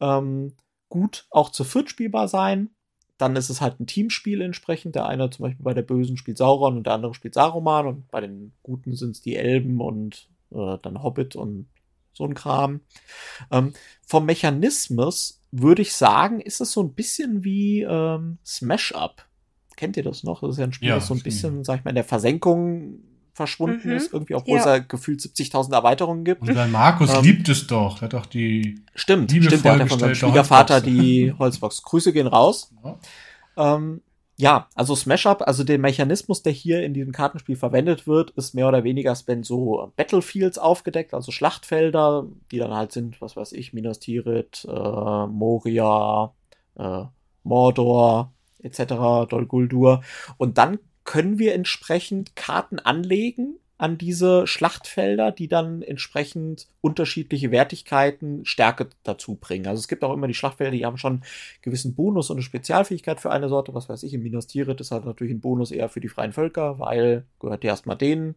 ähm, 0.00 0.52
gut 0.88 1.26
auch 1.30 1.50
zu 1.50 1.64
viert 1.64 1.90
spielbar 1.90 2.28
sein. 2.28 2.70
Dann 3.18 3.34
ist 3.34 3.50
es 3.50 3.60
halt 3.60 3.80
ein 3.80 3.88
Teamspiel 3.88 4.40
entsprechend. 4.40 4.94
Der 4.94 5.06
eine 5.06 5.30
zum 5.30 5.44
Beispiel 5.44 5.64
bei 5.64 5.74
der 5.74 5.82
Bösen 5.82 6.16
spielt 6.16 6.38
Sauron 6.38 6.76
und 6.76 6.86
der 6.86 6.94
andere 6.94 7.14
spielt 7.14 7.34
Saruman 7.34 7.88
und 7.88 8.08
bei 8.12 8.20
den 8.20 8.52
Guten 8.62 8.94
sind 8.94 9.12
es 9.12 9.20
die 9.20 9.34
Elben 9.34 9.80
und 9.80 10.28
äh, 10.52 10.78
dann 10.80 11.02
Hobbit 11.02 11.34
und 11.34 11.68
so 12.12 12.24
ein 12.24 12.34
Kram. 12.34 12.80
Ähm, 13.50 13.72
vom 14.06 14.26
Mechanismus 14.26 15.42
würde 15.62 15.82
ich 15.82 15.94
sagen, 15.94 16.40
ist 16.40 16.60
es 16.60 16.72
so 16.72 16.82
ein 16.82 16.94
bisschen 16.94 17.44
wie 17.44 17.82
ähm, 17.82 18.38
Smash 18.44 18.92
Up. 18.92 19.26
Kennt 19.76 19.96
ihr 19.96 20.02
das 20.02 20.24
noch? 20.24 20.40
Das 20.40 20.52
ist 20.52 20.58
ja 20.58 20.64
ein 20.64 20.72
Spiel, 20.72 20.88
ja, 20.88 20.94
das 20.96 21.06
so 21.06 21.14
ein 21.14 21.22
bisschen, 21.22 21.64
sag 21.64 21.78
ich 21.78 21.84
mal, 21.84 21.90
in 21.90 21.96
der 21.96 22.04
Versenkung 22.04 23.00
verschwunden 23.34 23.90
mhm. 23.90 23.96
ist, 23.96 24.14
irgendwie, 24.14 24.34
obwohl 24.34 24.54
ja. 24.54 24.60
es 24.60 24.64
ja 24.64 24.78
gefühlt 24.78 25.20
70.000 25.20 25.74
Erweiterungen 25.74 26.24
gibt. 26.24 26.40
Und 26.40 26.54
dein 26.54 26.70
Markus 26.72 27.12
ähm, 27.14 27.22
liebt 27.22 27.48
es 27.50 27.66
doch. 27.66 27.98
Er 28.00 28.06
hat 28.06 28.14
doch 28.14 28.24
die. 28.24 28.80
Stimmt, 28.94 29.30
stimmt, 29.30 29.64
der 29.64 29.72
hat 29.72 29.80
ja 29.80 29.86
von 29.86 29.98
seinem 29.98 30.14
Schwiegervater 30.14 30.80
die 30.80 31.34
Holzbox. 31.38 31.82
Grüße 31.82 32.14
gehen 32.14 32.26
raus. 32.26 32.72
Ja. 32.82 33.76
Ähm, 33.76 34.00
ja, 34.38 34.68
also 34.74 34.94
Smash 34.94 35.26
Up, 35.26 35.42
also 35.46 35.64
der 35.64 35.78
Mechanismus, 35.78 36.42
der 36.42 36.52
hier 36.52 36.82
in 36.82 36.92
diesem 36.92 37.12
Kartenspiel 37.12 37.56
verwendet 37.56 38.06
wird, 38.06 38.32
ist 38.32 38.54
mehr 38.54 38.68
oder 38.68 38.84
weniger, 38.84 39.16
wenn 39.26 39.42
so 39.42 39.92
Battlefields 39.96 40.58
aufgedeckt, 40.58 41.14
also 41.14 41.32
Schlachtfelder, 41.32 42.26
die 42.50 42.58
dann 42.58 42.74
halt 42.74 42.92
sind, 42.92 43.20
was 43.22 43.34
weiß 43.36 43.52
ich, 43.52 43.72
Minas 43.72 43.98
Tirith, 43.98 44.66
äh, 44.68 45.26
Moria, 45.26 46.34
äh, 46.76 47.04
Mordor, 47.44 48.34
etc., 48.58 49.28
Dol 49.28 49.46
Guldur. 49.46 50.02
Und 50.36 50.58
dann 50.58 50.80
können 51.04 51.38
wir 51.38 51.54
entsprechend 51.54 52.36
Karten 52.36 52.78
anlegen 52.78 53.58
an 53.78 53.98
diese 53.98 54.46
Schlachtfelder, 54.46 55.32
die 55.32 55.48
dann 55.48 55.82
entsprechend 55.82 56.68
unterschiedliche 56.80 57.50
Wertigkeiten, 57.50 58.44
Stärke 58.46 58.88
dazu 59.02 59.34
bringen. 59.34 59.66
Also 59.66 59.80
es 59.80 59.88
gibt 59.88 60.02
auch 60.02 60.14
immer 60.14 60.28
die 60.28 60.34
Schlachtfelder, 60.34 60.72
die 60.72 60.86
haben 60.86 60.96
schon 60.96 61.14
einen 61.14 61.24
gewissen 61.60 61.94
Bonus 61.94 62.30
und 62.30 62.36
eine 62.36 62.42
Spezialfähigkeit 62.42 63.20
für 63.20 63.30
eine 63.30 63.48
Sorte. 63.48 63.74
Was 63.74 63.88
weiß 63.88 64.02
ich, 64.04 64.14
in 64.14 64.22
Minas 64.22 64.46
Tirith 64.46 64.80
ist 64.80 64.92
halt 64.92 65.04
natürlich 65.04 65.34
ein 65.34 65.40
Bonus 65.40 65.70
eher 65.70 65.90
für 65.90 66.00
die 66.00 66.08
freien 66.08 66.32
Völker, 66.32 66.78
weil 66.78 67.24
gehört 67.38 67.64
ja 67.64 67.70
erstmal 67.70 67.96
denen. 67.96 68.36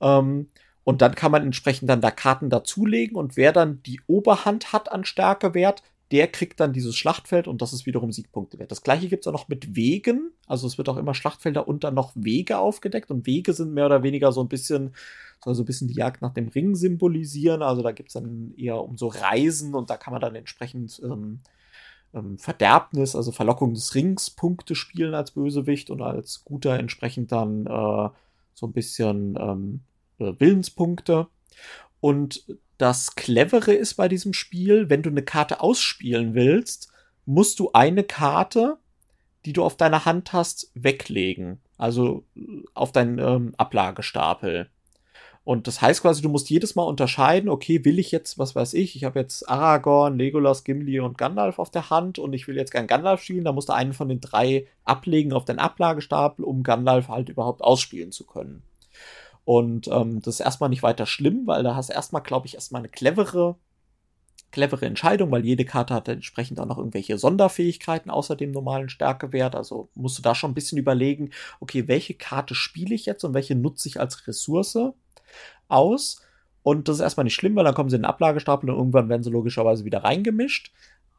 Ähm, 0.00 0.48
und 0.84 1.02
dann 1.02 1.14
kann 1.14 1.30
man 1.30 1.42
entsprechend 1.44 1.88
dann 1.88 2.00
da 2.00 2.10
Karten 2.10 2.50
dazulegen 2.50 3.16
und 3.16 3.36
wer 3.36 3.52
dann 3.52 3.82
die 3.84 4.00
Oberhand 4.06 4.72
hat 4.72 4.90
an 4.90 5.04
Stärkewert, 5.04 5.82
der 6.12 6.28
kriegt 6.28 6.60
dann 6.60 6.74
dieses 6.74 6.94
Schlachtfeld 6.94 7.48
und 7.48 7.62
das 7.62 7.72
ist 7.72 7.86
wiederum 7.86 8.12
Siegpunkte 8.12 8.58
wert. 8.58 8.70
Das 8.70 8.82
gleiche 8.82 9.08
gibt 9.08 9.24
es 9.24 9.28
auch 9.28 9.32
noch 9.32 9.48
mit 9.48 9.74
Wegen. 9.74 10.30
Also 10.46 10.66
es 10.66 10.76
wird 10.76 10.90
auch 10.90 10.98
immer 10.98 11.14
Schlachtfelder 11.14 11.66
und 11.66 11.84
dann 11.84 11.94
noch 11.94 12.12
Wege 12.14 12.58
aufgedeckt 12.58 13.10
und 13.10 13.26
Wege 13.26 13.54
sind 13.54 13.72
mehr 13.72 13.86
oder 13.86 14.02
weniger 14.02 14.30
so 14.30 14.42
ein 14.42 14.48
bisschen, 14.48 14.94
soll 15.42 15.54
so 15.54 15.62
ein 15.62 15.66
bisschen 15.66 15.88
die 15.88 15.94
Jagd 15.94 16.20
nach 16.20 16.34
dem 16.34 16.48
Ring 16.48 16.74
symbolisieren. 16.74 17.62
Also 17.62 17.82
da 17.82 17.92
gibt 17.92 18.10
es 18.10 18.12
dann 18.12 18.52
eher 18.58 18.76
um 18.82 18.98
so 18.98 19.08
Reisen 19.08 19.74
und 19.74 19.88
da 19.88 19.96
kann 19.96 20.12
man 20.12 20.20
dann 20.20 20.34
entsprechend 20.34 21.00
ähm, 21.02 21.40
ähm, 22.12 22.36
Verderbnis, 22.36 23.16
also 23.16 23.32
Verlockung 23.32 23.72
des 23.72 23.94
Rings 23.94 24.28
Punkte 24.30 24.74
spielen 24.74 25.14
als 25.14 25.30
Bösewicht 25.30 25.88
und 25.88 26.02
als 26.02 26.44
Guter 26.44 26.78
entsprechend 26.78 27.32
dann 27.32 27.66
äh, 27.66 28.08
so 28.52 28.66
ein 28.66 28.72
bisschen 28.72 29.38
ähm, 29.40 29.80
äh, 30.18 30.34
Willenspunkte. 30.38 31.28
Und 32.00 32.44
das 32.82 33.14
Clevere 33.14 33.72
ist 33.72 33.94
bei 33.94 34.08
diesem 34.08 34.32
Spiel, 34.32 34.90
wenn 34.90 35.02
du 35.02 35.10
eine 35.10 35.22
Karte 35.22 35.60
ausspielen 35.60 36.34
willst, 36.34 36.92
musst 37.26 37.60
du 37.60 37.70
eine 37.72 38.02
Karte, 38.02 38.76
die 39.44 39.52
du 39.52 39.62
auf 39.62 39.76
deiner 39.76 40.04
Hand 40.04 40.32
hast, 40.32 40.72
weglegen. 40.74 41.60
Also 41.78 42.24
äh, 42.34 42.40
auf 42.74 42.90
deinen 42.90 43.20
ähm, 43.20 43.54
Ablagestapel. 43.56 44.68
Und 45.44 45.68
das 45.68 45.80
heißt 45.80 46.02
quasi, 46.02 46.22
du 46.22 46.28
musst 46.28 46.50
jedes 46.50 46.74
Mal 46.74 46.82
unterscheiden, 46.82 47.48
okay, 47.48 47.84
will 47.84 48.00
ich 48.00 48.10
jetzt, 48.10 48.36
was 48.36 48.56
weiß 48.56 48.74
ich, 48.74 48.96
ich 48.96 49.04
habe 49.04 49.20
jetzt 49.20 49.48
Aragorn, 49.48 50.18
Legolas, 50.18 50.64
Gimli 50.64 50.98
und 50.98 51.18
Gandalf 51.18 51.60
auf 51.60 51.70
der 51.70 51.88
Hand 51.88 52.18
und 52.18 52.32
ich 52.32 52.48
will 52.48 52.56
jetzt 52.56 52.72
gern 52.72 52.88
Gandalf 52.88 53.22
spielen, 53.22 53.44
da 53.44 53.52
musst 53.52 53.68
du 53.68 53.74
einen 53.74 53.92
von 53.92 54.08
den 54.08 54.20
drei 54.20 54.66
ablegen 54.84 55.32
auf 55.32 55.44
deinen 55.44 55.60
Ablagestapel, 55.60 56.44
um 56.44 56.64
Gandalf 56.64 57.06
halt 57.06 57.28
überhaupt 57.28 57.62
ausspielen 57.62 58.10
zu 58.10 58.24
können. 58.24 58.64
Und 59.44 59.88
ähm, 59.88 60.22
das 60.22 60.34
ist 60.34 60.40
erstmal 60.40 60.70
nicht 60.70 60.82
weiter 60.82 61.06
schlimm, 61.06 61.46
weil 61.46 61.62
da 61.62 61.74
hast 61.74 61.90
du 61.90 61.94
erstmal, 61.94 62.22
glaube 62.22 62.46
ich, 62.46 62.54
erstmal 62.54 62.80
eine 62.80 62.88
clevere, 62.88 63.56
clevere 64.52 64.86
Entscheidung, 64.86 65.30
weil 65.30 65.44
jede 65.44 65.64
Karte 65.64 65.94
hat 65.94 66.08
entsprechend 66.08 66.60
auch 66.60 66.66
noch 66.66 66.78
irgendwelche 66.78 67.18
Sonderfähigkeiten 67.18 68.10
außer 68.10 68.36
dem 68.36 68.52
normalen 68.52 68.88
Stärkewert. 68.88 69.56
Also 69.56 69.88
musst 69.94 70.18
du 70.18 70.22
da 70.22 70.34
schon 70.34 70.52
ein 70.52 70.54
bisschen 70.54 70.78
überlegen, 70.78 71.30
okay, 71.58 71.88
welche 71.88 72.14
Karte 72.14 72.54
spiele 72.54 72.94
ich 72.94 73.06
jetzt 73.06 73.24
und 73.24 73.34
welche 73.34 73.56
nutze 73.56 73.88
ich 73.88 73.98
als 73.98 74.26
Ressource 74.28 74.78
aus. 75.68 76.22
Und 76.62 76.86
das 76.86 76.96
ist 76.96 77.02
erstmal 77.02 77.24
nicht 77.24 77.34
schlimm, 77.34 77.56
weil 77.56 77.64
dann 77.64 77.74
kommen 77.74 77.90
sie 77.90 77.96
in 77.96 78.02
den 78.02 78.08
Ablagestapel 78.08 78.70
und 78.70 78.76
irgendwann 78.76 79.08
werden 79.08 79.24
sie 79.24 79.30
logischerweise 79.30 79.84
wieder 79.84 80.04
reingemischt. 80.04 80.70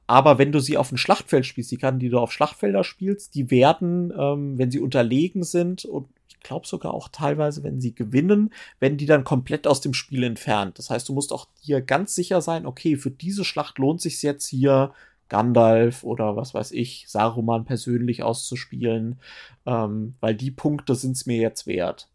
Aber 0.08 0.38
wenn 0.38 0.52
du 0.52 0.60
sie 0.60 0.78
auf 0.78 0.92
ein 0.92 0.98
Schlachtfeld 0.98 1.46
spielst, 1.46 1.72
die 1.72 1.78
Karten, 1.78 2.00
die 2.00 2.10
du 2.10 2.20
auf 2.20 2.32
Schlachtfelder 2.32 2.84
spielst, 2.84 3.36
die 3.36 3.50
werden, 3.52 4.14
ähm, 4.18 4.58
wenn 4.58 4.72
sie 4.72 4.80
unterlegen 4.80 5.44
sind 5.44 5.86
und 5.86 6.08
glaube 6.44 6.68
sogar 6.68 6.94
auch 6.94 7.10
teilweise, 7.10 7.64
wenn 7.64 7.82
sie 7.82 7.96
gewinnen, 7.96 8.54
werden 8.80 8.98
die 8.98 9.06
dann 9.06 9.24
komplett 9.24 9.68
aus 9.68 9.82
dem 9.82 9.94
Spiel 9.94 10.24
entfernt. 10.24 10.78
Das 10.78 10.90
heißt, 10.90 11.08
du 11.10 11.14
musst 11.14 11.34
auch 11.34 11.48
hier 11.60 11.82
ganz 11.82 12.16
sicher 12.16 12.42
sein, 12.42 12.66
okay, 12.66 12.98
für 12.98 13.12
diese 13.12 13.46
Schlacht 13.46 13.80
lohnt 13.80 14.02
sich 14.02 14.22
jetzt 14.22 14.48
hier 14.48 14.94
Gandalf 15.30 16.04
oder 16.04 16.36
was 16.36 16.54
weiß 16.54 16.72
ich, 16.72 17.06
Saruman 17.08 17.66
persönlich 17.66 18.24
auszuspielen, 18.24 19.20
ähm, 19.66 20.16
weil 20.20 20.36
die 20.36 20.52
Punkte 20.52 20.96
sind 20.96 21.14
es 21.14 21.26
mir 21.26 21.38
jetzt 21.38 21.66
wert. 21.66 22.08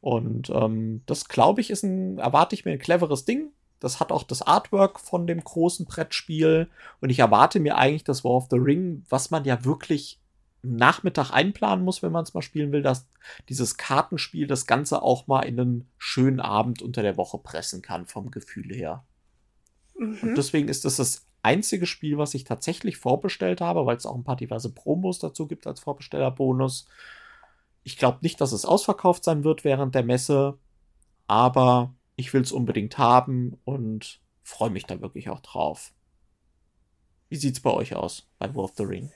Und 0.00 0.50
ähm, 0.50 1.00
das 1.06 1.28
glaube 1.28 1.62
ich 1.62 1.70
ist 1.70 1.82
ein, 1.82 2.18
erwarte 2.18 2.54
ich 2.54 2.66
mir 2.66 2.72
ein 2.72 2.78
cleveres 2.78 3.24
Ding. 3.24 3.52
Das 3.80 4.00
hat 4.00 4.12
auch 4.12 4.22
das 4.22 4.42
Artwork 4.42 5.00
von 5.00 5.26
dem 5.26 5.42
großen 5.42 5.86
Brettspiel. 5.86 6.68
Und 7.00 7.08
ich 7.08 7.20
erwarte 7.20 7.60
mir 7.60 7.78
eigentlich 7.78 8.04
das 8.04 8.24
War 8.24 8.32
of 8.32 8.48
the 8.50 8.58
Ring, 8.58 9.04
was 9.08 9.30
man 9.30 9.46
ja 9.46 9.64
wirklich 9.64 10.20
Nachmittag 10.64 11.30
einplanen 11.30 11.84
muss, 11.84 12.02
wenn 12.02 12.12
man 12.12 12.24
es 12.24 12.34
mal 12.34 12.42
spielen 12.42 12.72
will, 12.72 12.82
dass 12.82 13.06
dieses 13.48 13.76
Kartenspiel 13.76 14.46
das 14.46 14.66
Ganze 14.66 15.02
auch 15.02 15.26
mal 15.26 15.42
in 15.42 15.60
einen 15.60 15.88
schönen 15.98 16.40
Abend 16.40 16.82
unter 16.82 17.02
der 17.02 17.16
Woche 17.16 17.38
pressen 17.38 17.82
kann, 17.82 18.06
vom 18.06 18.30
Gefühl 18.30 18.74
her. 18.74 19.04
Mhm. 19.98 20.18
Und 20.22 20.34
deswegen 20.36 20.68
ist 20.68 20.84
das 20.84 20.96
das 20.96 21.26
einzige 21.42 21.86
Spiel, 21.86 22.18
was 22.18 22.34
ich 22.34 22.44
tatsächlich 22.44 22.96
vorbestellt 22.96 23.60
habe, 23.60 23.86
weil 23.86 23.96
es 23.96 24.06
auch 24.06 24.14
ein 24.14 24.24
paar 24.24 24.36
diverse 24.36 24.72
Promos 24.72 25.18
dazu 25.18 25.46
gibt 25.46 25.66
als 25.66 25.80
Vorbestellerbonus. 25.80 26.86
Ich 27.82 27.98
glaube 27.98 28.18
nicht, 28.22 28.40
dass 28.40 28.52
es 28.52 28.64
ausverkauft 28.64 29.24
sein 29.24 29.44
wird 29.44 29.62
während 29.62 29.94
der 29.94 30.04
Messe, 30.04 30.58
aber 31.26 31.94
ich 32.16 32.32
will 32.32 32.42
es 32.42 32.52
unbedingt 32.52 32.96
haben 32.96 33.58
und 33.64 34.20
freue 34.42 34.70
mich 34.70 34.86
da 34.86 35.00
wirklich 35.00 35.28
auch 35.28 35.40
drauf. 35.40 35.92
Wie 37.28 37.36
sieht's 37.36 37.60
bei 37.60 37.70
euch 37.70 37.94
aus 37.94 38.26
bei 38.38 38.54
War 38.54 38.64
of 38.64 38.72
the 38.76 38.84
Ring? 38.84 39.10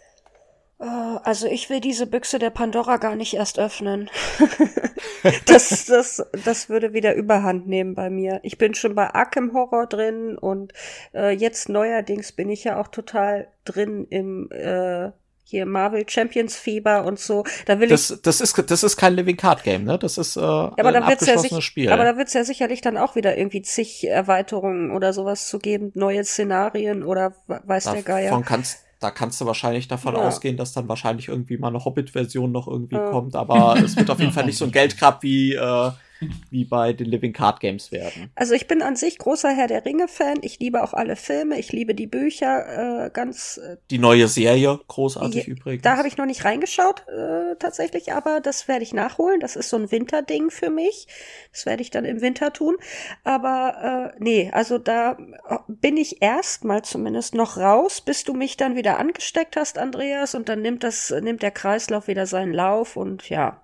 Äh, 0.80 0.84
also 0.84 1.46
ich 1.46 1.70
will 1.70 1.80
diese 1.80 2.06
Büchse 2.06 2.38
der 2.38 2.50
Pandora 2.50 2.96
gar 2.98 3.16
nicht 3.16 3.34
erst 3.34 3.58
öffnen. 3.58 4.10
das, 5.46 5.86
das, 5.86 6.24
das 6.44 6.68
würde 6.68 6.92
wieder 6.92 7.14
Überhand 7.14 7.66
nehmen 7.66 7.94
bei 7.94 8.10
mir. 8.10 8.40
Ich 8.42 8.58
bin 8.58 8.74
schon 8.74 8.94
bei 8.94 9.12
Arkham 9.14 9.52
Horror 9.52 9.86
drin 9.86 10.36
und 10.38 10.72
äh, 11.14 11.30
jetzt 11.30 11.68
neuerdings 11.68 12.32
bin 12.32 12.50
ich 12.50 12.64
ja 12.64 12.80
auch 12.80 12.88
total 12.88 13.48
drin 13.64 14.06
im, 14.10 14.48
äh, 14.52 15.10
hier 15.50 15.64
Marvel 15.64 16.04
Champions 16.06 16.56
Fieber 16.56 17.04
und 17.06 17.18
so. 17.18 17.42
Da 17.64 17.80
will 17.80 17.88
das, 17.88 18.10
ich. 18.10 18.20
Das 18.20 18.42
ist, 18.42 18.70
das 18.70 18.82
ist 18.82 18.96
kein 18.98 19.14
Living 19.14 19.38
Card 19.38 19.64
Game, 19.64 19.84
ne? 19.84 19.98
Das 19.98 20.18
ist 20.18 20.36
äh, 20.36 20.40
Ja, 20.40 20.72
aber 20.76 20.88
ein 20.88 20.94
ja 20.94 21.00
abgeschlossenes 21.00 21.48
sich, 21.50 21.64
Spiel. 21.64 21.90
aber 21.90 22.04
da 22.04 22.18
wird's 22.18 22.34
ja 22.34 22.44
sicherlich 22.44 22.82
dann 22.82 22.98
auch 22.98 23.16
wieder 23.16 23.36
irgendwie 23.38 23.62
zig 23.62 24.06
Erweiterungen 24.06 24.90
oder 24.90 25.14
sowas 25.14 25.48
zu 25.48 25.58
geben, 25.58 25.90
neue 25.94 26.22
Szenarien 26.22 27.02
oder 27.02 27.34
we- 27.46 27.62
weiß 27.64 27.84
der 27.84 28.02
Geier. 28.02 28.28
Davon 28.28 28.44
kannst, 28.44 28.84
da 29.00 29.10
kannst 29.10 29.40
du 29.40 29.46
wahrscheinlich 29.46 29.86
davon 29.88 30.14
Ja. 30.14 30.20
ausgehen, 30.20 30.56
dass 30.56 30.72
dann 30.72 30.88
wahrscheinlich 30.88 31.28
irgendwie 31.28 31.56
mal 31.58 31.68
eine 31.68 31.84
Hobbit-Version 31.84 32.50
noch 32.50 32.66
irgendwie 32.66 32.96
Ja. 32.96 33.10
kommt, 33.10 33.36
aber 33.36 33.76
es 33.82 33.96
wird 33.96 34.10
auf 34.10 34.18
jeden 34.20 34.32
Fall 34.32 34.44
nicht 34.46 34.58
so 34.58 34.64
ein 34.64 34.72
Geldgrab 34.72 35.22
wie, 35.22 35.54
äh, 35.54 35.90
wie 36.50 36.64
bei 36.64 36.92
den 36.92 37.06
Living 37.06 37.32
Card 37.32 37.60
Games 37.60 37.92
werden. 37.92 38.30
Also 38.34 38.54
ich 38.54 38.66
bin 38.66 38.82
an 38.82 38.96
sich 38.96 39.18
großer 39.18 39.50
Herr 39.50 39.66
der 39.66 39.84
Ringe-Fan. 39.84 40.38
Ich 40.42 40.58
liebe 40.58 40.82
auch 40.82 40.92
alle 40.92 41.16
Filme. 41.16 41.58
Ich 41.58 41.72
liebe 41.72 41.94
die 41.94 42.06
Bücher 42.06 43.06
äh, 43.06 43.10
ganz. 43.10 43.58
Äh, 43.58 43.76
Die 43.90 43.98
neue 43.98 44.28
Serie, 44.28 44.78
großartig 44.88 45.46
Ja, 45.46 45.52
übrigens. 45.52 45.82
da 45.82 45.96
habe 45.96 46.08
ich 46.08 46.16
noch 46.16 46.26
nicht 46.26 46.44
reingeschaut 46.44 47.04
äh, 47.08 47.56
tatsächlich, 47.58 48.12
aber 48.12 48.40
das 48.40 48.68
werde 48.68 48.82
ich 48.82 48.92
nachholen. 48.92 49.40
Das 49.40 49.56
ist 49.56 49.68
so 49.70 49.76
ein 49.76 49.90
Winterding 49.90 50.50
für 50.50 50.70
mich. 50.70 51.06
Das 51.52 51.66
werde 51.66 51.82
ich 51.82 51.90
dann 51.90 52.04
im 52.04 52.20
Winter 52.20 52.52
tun. 52.52 52.76
Aber 53.24 54.12
äh, 54.14 54.18
nee, 54.22 54.50
also 54.52 54.78
da 54.78 55.12
äh, 55.12 55.58
bin 55.68 55.96
ich 55.96 56.22
erstmal 56.22 56.82
zumindest 56.82 57.34
noch 57.34 57.56
raus, 57.56 58.00
bis 58.00 58.24
du 58.24 58.34
mich 58.34 58.56
dann 58.56 58.76
wieder 58.76 58.98
angesteckt 58.98 59.56
hast, 59.56 59.78
Andreas, 59.78 60.34
und 60.34 60.48
dann 60.48 60.62
nimmt 60.62 60.84
das 60.84 61.10
nimmt 61.10 61.42
der 61.42 61.50
Kreislauf 61.50 62.08
wieder 62.08 62.26
seinen 62.26 62.52
Lauf 62.52 62.96
und 62.96 63.28
ja. 63.28 63.62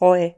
Roy. 0.00 0.34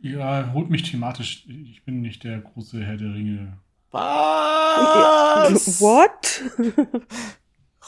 Ja, 0.00 0.50
holt 0.52 0.70
mich 0.70 0.82
thematisch. 0.90 1.44
Ich 1.48 1.84
bin 1.84 2.00
nicht 2.00 2.24
der 2.24 2.38
große 2.38 2.84
Herr 2.84 2.96
der 2.96 3.14
Ringe. 3.14 3.58
Was? 3.90 5.80
What? 5.80 6.42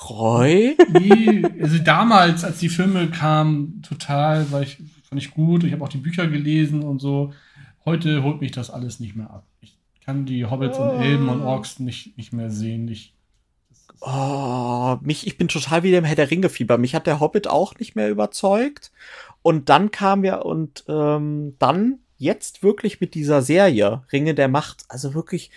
Roy? 0.09 0.77
Nee, 0.93 1.45
also 1.61 1.79
damals, 1.79 2.43
als 2.45 2.59
die 2.59 2.71
Filme 2.71 3.09
kamen, 3.11 3.83
total, 3.83 4.51
war 4.51 4.63
ich, 4.63 4.79
fand 5.09 5.21
ich 5.21 5.31
gut. 5.33 5.63
Ich 5.65 5.73
habe 5.73 5.85
auch 5.85 5.89
die 5.91 5.99
Bücher 5.99 6.27
gelesen 6.27 6.83
und 6.83 7.01
so. 7.01 7.33
Heute 7.85 8.23
holt 8.23 8.41
mich 8.41 8.51
das 8.53 8.71
alles 8.71 8.99
nicht 8.99 9.15
mehr 9.15 9.31
ab. 9.31 9.45
Ich 9.61 9.77
kann 10.05 10.25
die 10.25 10.47
Hobbits 10.47 10.79
Oh. 10.79 10.83
und 10.83 11.03
Elben 11.03 11.29
und 11.29 11.43
Orks 11.43 11.79
nicht, 11.81 12.17
nicht 12.17 12.33
mehr 12.33 12.51
sehen. 12.51 12.89
Ich, 12.89 13.15
Oh, 14.03 14.97
mich, 15.03 15.27
ich 15.27 15.37
bin 15.37 15.49
total 15.49 15.83
wieder 15.83 15.99
im 15.99 16.05
Herr 16.05 16.17
der 16.17 16.31
Ringe-Fieber. 16.31 16.79
Mich 16.79 16.95
hat 16.95 17.07
der 17.07 17.21
Hobbit 17.21 17.49
auch 17.49 17.79
nicht 17.79 17.97
mehr 17.97 18.09
überzeugt. 18.09 18.91
Und 19.43 19.69
dann 19.69 19.91
kam 19.91 20.25
ja, 20.25 20.37
und 20.37 20.85
ähm, 20.89 21.57
dann 21.59 22.01
jetzt 22.19 22.63
wirklich 22.63 23.01
mit 23.01 23.15
dieser 23.15 23.43
Serie, 23.43 24.03
Ringe 24.13 24.35
der 24.35 24.49
Macht, 24.49 24.85
also 24.89 25.15
wirklich 25.15 25.51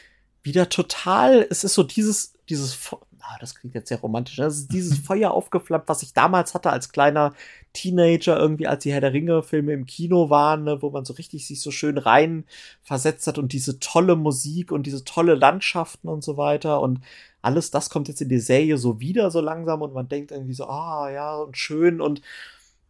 wieder 0.43 0.69
total, 0.69 1.45
es 1.49 1.63
ist 1.63 1.73
so 1.73 1.83
dieses, 1.83 2.33
dieses, 2.49 2.77
ah, 3.19 3.37
das 3.39 3.55
klingt 3.55 3.75
jetzt 3.75 3.89
sehr 3.89 3.99
romantisch, 3.99 4.37
ne? 4.37 4.45
das 4.45 4.57
ist 4.57 4.73
dieses 4.73 4.97
Feuer 5.05 5.31
aufgeflammt, 5.31 5.85
was 5.87 6.03
ich 6.03 6.13
damals 6.13 6.53
hatte 6.53 6.69
als 6.69 6.89
kleiner 6.89 7.33
Teenager, 7.73 8.37
irgendwie, 8.37 8.67
als 8.67 8.83
die 8.83 8.93
Herr 8.93 9.01
der 9.01 9.13
Ringe-Filme 9.13 9.73
im 9.73 9.85
Kino 9.85 10.29
waren, 10.29 10.63
ne, 10.63 10.81
wo 10.81 10.89
man 10.89 11.05
so 11.05 11.13
richtig 11.13 11.47
sich 11.47 11.59
so 11.59 11.71
schön 11.71 11.97
rein 11.97 12.45
versetzt 12.81 13.27
hat 13.27 13.37
und 13.37 13.51
diese 13.51 13.79
tolle 13.79 14.15
Musik 14.15 14.71
und 14.71 14.85
diese 14.85 15.03
tolle 15.03 15.35
Landschaften 15.35 16.07
und 16.07 16.23
so 16.23 16.37
weiter. 16.37 16.81
Und 16.81 16.99
alles 17.41 17.71
das 17.71 17.89
kommt 17.89 18.07
jetzt 18.07 18.21
in 18.21 18.29
die 18.29 18.39
Serie 18.39 18.77
so 18.77 18.99
wieder 18.99 19.31
so 19.31 19.41
langsam 19.41 19.81
und 19.81 19.93
man 19.93 20.07
denkt 20.07 20.31
irgendwie 20.31 20.53
so, 20.53 20.65
ah 20.67 21.09
ja, 21.09 21.35
und 21.35 21.57
schön. 21.57 21.99
Und 21.99 22.21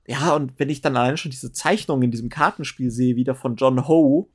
ja, 0.06 0.36
und 0.36 0.60
wenn 0.60 0.70
ich 0.70 0.82
dann 0.82 0.98
allein 0.98 1.18
schon 1.18 1.32
diese 1.32 1.52
Zeichnung 1.52 2.02
in 2.02 2.12
diesem 2.12 2.30
Kartenspiel 2.30 2.92
sehe, 2.92 3.16
wieder 3.16 3.36
von 3.36 3.56
John 3.56 3.88
Ho, 3.88 4.30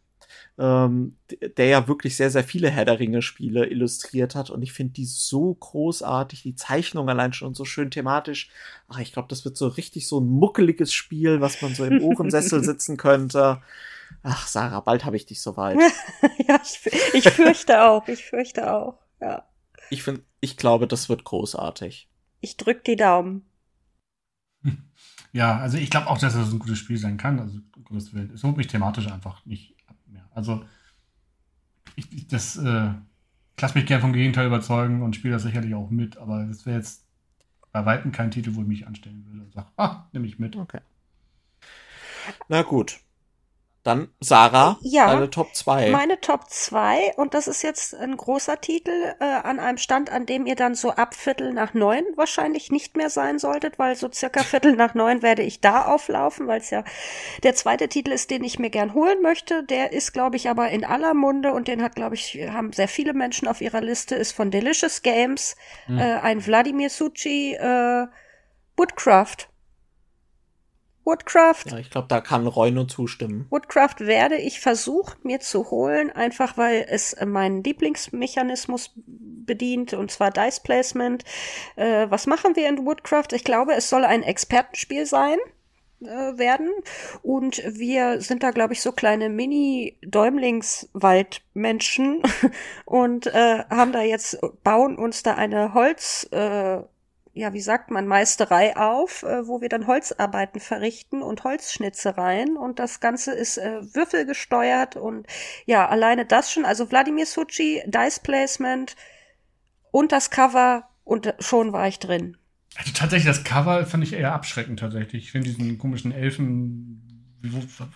ähm, 0.58 1.16
der 1.56 1.66
ja 1.66 1.88
wirklich 1.88 2.16
sehr, 2.16 2.30
sehr 2.30 2.42
viele 2.42 2.70
Herr 2.70 2.84
der 2.84 2.98
Ringe-Spiele 2.98 3.66
illustriert 3.66 4.34
hat 4.34 4.50
und 4.50 4.62
ich 4.62 4.72
finde 4.72 4.94
die 4.94 5.04
so 5.04 5.54
großartig, 5.54 6.42
die 6.42 6.56
Zeichnung 6.56 7.08
allein 7.08 7.32
schon 7.32 7.54
so 7.54 7.64
schön 7.64 7.90
thematisch. 7.90 8.50
Ach, 8.88 8.98
ich 8.98 9.12
glaube, 9.12 9.28
das 9.28 9.44
wird 9.44 9.56
so 9.56 9.68
richtig 9.68 10.08
so 10.08 10.20
ein 10.20 10.26
muckeliges 10.26 10.92
Spiel, 10.92 11.40
was 11.40 11.62
man 11.62 11.74
so 11.74 11.84
im 11.84 12.02
Ohrensessel 12.02 12.64
sitzen 12.64 12.96
könnte. 12.96 13.62
Ach, 14.22 14.46
Sarah, 14.46 14.80
bald 14.80 15.04
habe 15.04 15.16
ich 15.16 15.26
dich 15.26 15.40
soweit. 15.40 15.78
ja, 16.48 16.60
ich, 16.62 17.14
ich 17.14 17.30
fürchte 17.30 17.84
auch. 17.84 18.08
Ich 18.08 18.24
fürchte 18.24 18.72
auch. 18.72 18.98
Ja. 19.20 19.46
Ich 19.90 20.02
finde, 20.02 20.22
ich 20.40 20.56
glaube, 20.56 20.86
das 20.86 21.08
wird 21.08 21.24
großartig. 21.24 22.08
Ich 22.40 22.56
drück 22.56 22.84
die 22.84 22.96
Daumen. 22.96 23.48
Ja, 25.38 25.58
also 25.58 25.78
ich 25.78 25.90
glaube 25.90 26.08
auch, 26.08 26.18
dass 26.18 26.34
das 26.34 26.52
ein 26.52 26.58
gutes 26.58 26.78
Spiel 26.78 26.98
sein 26.98 27.16
kann. 27.16 27.38
Also, 27.38 27.58
um 27.90 28.12
Willen. 28.12 28.32
Es 28.34 28.42
holt 28.44 28.56
mich 28.56 28.66
thematisch 28.66 29.06
einfach 29.10 29.44
nicht 29.46 29.74
ab 29.86 29.96
mehr. 30.08 30.28
Also, 30.34 30.64
ich, 31.96 32.12
ich- 32.12 32.26
das, 32.28 32.56
äh, 32.56 32.90
lasse 33.60 33.76
mich 33.78 33.86
gern 33.86 34.00
vom 34.00 34.12
Gegenteil 34.12 34.46
überzeugen 34.46 35.02
und 35.02 35.16
spiele 35.16 35.34
das 35.34 35.42
sicherlich 35.42 35.74
auch 35.74 35.90
mit, 35.90 36.16
aber 36.16 36.44
das 36.44 36.66
wäre 36.66 36.76
jetzt 36.78 37.04
bei 37.72 37.86
Weitem 37.86 38.12
kein 38.12 38.30
Titel, 38.30 38.54
wo 38.56 38.62
ich 38.62 38.68
mich 38.68 38.86
anstellen 38.86 39.24
würde 39.26 39.44
und 39.44 39.52
sage, 39.54 39.68
ah, 39.76 40.06
nehme 40.12 40.26
ich 40.26 40.38
mit. 40.38 40.56
Okay. 40.56 40.80
Na 42.48 42.62
gut. 42.62 43.00
Dann 43.84 44.08
Sarah, 44.20 44.76
Ja. 44.82 45.06
deine 45.06 45.30
Top 45.30 45.54
2. 45.54 45.90
Meine 45.90 46.20
Top 46.20 46.50
2, 46.50 47.14
und 47.16 47.32
das 47.32 47.46
ist 47.48 47.62
jetzt 47.62 47.94
ein 47.94 48.16
großer 48.16 48.60
Titel, 48.60 48.90
äh, 49.20 49.24
an 49.24 49.60
einem 49.60 49.78
Stand, 49.78 50.10
an 50.10 50.26
dem 50.26 50.46
ihr 50.46 50.56
dann 50.56 50.74
so 50.74 50.90
ab 50.90 51.14
Viertel 51.14 51.52
nach 51.54 51.74
neun 51.74 52.02
wahrscheinlich 52.16 52.70
nicht 52.70 52.96
mehr 52.96 53.08
sein 53.08 53.38
solltet, 53.38 53.78
weil 53.78 53.94
so 53.94 54.10
circa 54.12 54.42
Viertel 54.44 54.74
nach 54.76 54.94
neun 54.94 55.22
werde 55.22 55.42
ich 55.42 55.60
da 55.60 55.86
auflaufen, 55.86 56.46
weil 56.48 56.60
es 56.60 56.70
ja 56.70 56.84
der 57.44 57.54
zweite 57.54 57.88
Titel 57.88 58.10
ist, 58.10 58.30
den 58.30 58.44
ich 58.44 58.58
mir 58.58 58.70
gern 58.70 58.94
holen 58.94 59.22
möchte. 59.22 59.62
Der 59.64 59.92
ist, 59.92 60.12
glaube 60.12 60.36
ich, 60.36 60.50
aber 60.50 60.68
in 60.70 60.84
aller 60.84 61.14
Munde 61.14 61.52
und 61.52 61.68
den 61.68 61.82
hat, 61.82 61.94
glaube 61.94 62.16
ich, 62.16 62.36
haben 62.52 62.72
sehr 62.72 62.88
viele 62.88 63.14
Menschen 63.14 63.48
auf 63.48 63.60
ihrer 63.60 63.80
Liste, 63.80 64.16
ist 64.16 64.32
von 64.32 64.50
Delicious 64.50 65.02
Games, 65.02 65.56
Hm. 65.86 65.98
äh, 65.98 66.14
ein 66.20 66.44
Wladimir 66.44 66.90
Suchi 66.90 67.54
äh, 67.54 68.06
Woodcraft. 68.76 69.48
Woodcraft 71.08 71.70
Ja, 71.70 71.78
ich 71.78 71.90
glaube, 71.90 72.08
da 72.08 72.20
kann 72.20 72.46
Roy 72.46 72.70
nur 72.70 72.86
zustimmen. 72.86 73.46
Woodcraft 73.48 74.00
werde 74.00 74.36
ich 74.36 74.60
versuchen, 74.60 75.16
mir 75.22 75.40
zu 75.40 75.70
holen, 75.70 76.10
einfach 76.10 76.58
weil 76.58 76.84
es 76.86 77.16
meinen 77.24 77.64
Lieblingsmechanismus 77.64 78.92
bedient, 78.94 79.94
und 79.94 80.10
zwar 80.10 80.30
Dice 80.30 80.60
Placement. 80.60 81.24
Äh, 81.76 82.10
was 82.10 82.26
machen 82.26 82.56
wir 82.56 82.68
in 82.68 82.84
Woodcraft? 82.84 83.28
Ich 83.32 83.42
glaube, 83.42 83.72
es 83.72 83.88
soll 83.88 84.04
ein 84.04 84.22
Expertenspiel 84.22 85.06
sein 85.06 85.38
äh, 86.02 86.36
werden. 86.36 86.68
Und 87.22 87.62
wir 87.66 88.20
sind 88.20 88.42
da, 88.42 88.50
glaube 88.50 88.74
ich, 88.74 88.82
so 88.82 88.92
kleine 88.92 89.30
Mini-Däumlingswaldmenschen 89.30 92.22
und 92.84 93.28
äh, 93.28 93.64
haben 93.70 93.92
da 93.92 94.02
jetzt, 94.02 94.38
bauen 94.62 94.98
uns 94.98 95.22
da 95.22 95.36
eine 95.36 95.72
Holz, 95.72 96.28
äh, 96.32 96.82
ja, 97.38 97.52
wie 97.52 97.60
sagt 97.60 97.90
man, 97.90 98.06
Meisterei 98.06 98.76
auf, 98.76 99.22
äh, 99.22 99.46
wo 99.46 99.60
wir 99.60 99.68
dann 99.68 99.86
Holzarbeiten 99.86 100.60
verrichten 100.60 101.22
und 101.22 101.44
Holzschnitzereien. 101.44 102.56
Und 102.56 102.78
das 102.78 103.00
Ganze 103.00 103.32
ist 103.32 103.58
äh, 103.58 103.80
würfelgesteuert 103.94 104.96
und 104.96 105.26
ja, 105.64 105.88
alleine 105.88 106.26
das 106.26 106.52
schon. 106.52 106.64
Also 106.64 106.90
Wladimir 106.90 107.26
Suchi, 107.26 107.82
Dice 107.86 108.20
Placement 108.20 108.96
und 109.90 110.12
das 110.12 110.30
Cover 110.30 110.88
und 111.04 111.32
schon 111.38 111.72
war 111.72 111.86
ich 111.88 111.98
drin. 111.98 112.36
Also 112.76 112.92
tatsächlich, 112.92 113.26
das 113.26 113.44
Cover 113.44 113.86
fand 113.86 114.04
ich 114.04 114.12
eher 114.12 114.32
abschreckend 114.34 114.80
tatsächlich. 114.80 115.24
Ich 115.24 115.32
finde 115.32 115.48
diesen 115.48 115.78
komischen 115.78 116.12
Elfen, 116.12 117.02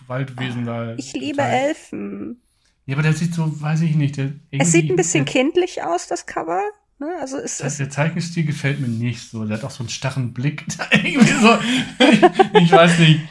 Waldwesen 0.07 0.65
da. 0.65 0.95
Ich 0.95 1.13
liebe 1.13 1.37
total- 1.37 1.51
Elfen. 1.53 2.41
Ja, 2.85 2.95
aber 2.95 3.03
der 3.03 3.13
sieht 3.13 3.33
so, 3.33 3.61
weiß 3.61 3.81
ich 3.81 3.95
nicht. 3.95 4.19
Es 4.51 4.71
sieht 4.71 4.89
ein 4.89 4.95
bisschen 4.95 5.25
kindlich 5.25 5.83
aus, 5.83 6.07
das 6.07 6.25
Cover. 6.25 6.61
Ne? 6.99 7.07
Also 7.19 7.37
es 7.37 7.57
das, 7.57 7.73
ist 7.73 7.79
der 7.79 7.89
Zeichenstil 7.89 8.45
gefällt 8.45 8.79
mir 8.79 8.87
nicht 8.87 9.21
so. 9.29 9.45
Der 9.45 9.57
hat 9.57 9.63
auch 9.63 9.71
so 9.71 9.83
einen 9.83 9.89
starren 9.89 10.33
Blick. 10.33 10.65
so, 10.69 10.77
ich, 10.91 12.21
ich 12.61 12.71
weiß 12.71 12.99
nicht. 12.99 13.21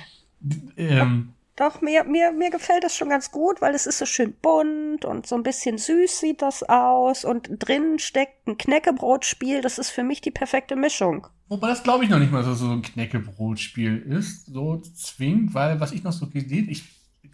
Ähm, 0.76 1.32
Doch, 1.56 1.80
mir, 1.80 2.04
mir, 2.04 2.32
mir 2.32 2.50
gefällt 2.50 2.84
das 2.84 2.96
schon 2.96 3.08
ganz 3.08 3.30
gut, 3.30 3.60
weil 3.60 3.74
es 3.74 3.86
ist 3.86 3.98
so 3.98 4.06
schön 4.06 4.34
bunt 4.42 5.04
und 5.04 5.26
so 5.26 5.36
ein 5.36 5.42
bisschen 5.42 5.78
süß 5.78 6.20
sieht 6.20 6.42
das 6.42 6.62
aus 6.64 7.24
und 7.24 7.48
drinnen 7.58 7.98
steckt 7.98 8.46
ein 8.48 8.58
Knäckebrotspiel. 8.58 9.60
Das 9.60 9.78
ist 9.78 9.90
für 9.90 10.02
mich 10.02 10.20
die 10.20 10.30
perfekte 10.30 10.76
Mischung. 10.76 11.26
Wobei 11.48 11.68
das 11.68 11.82
glaube 11.82 12.04
ich 12.04 12.10
noch 12.10 12.18
nicht 12.18 12.32
mal 12.32 12.44
so, 12.44 12.54
so 12.54 12.70
ein 12.70 12.82
Knäckebrotspiel 12.82 13.98
ist, 13.98 14.46
so 14.46 14.78
zwingend, 14.78 15.54
weil 15.54 15.80
was 15.80 15.92
ich 15.92 16.02
noch 16.02 16.12
so 16.12 16.26
gelesen, 16.26 16.70
ich 16.70 16.84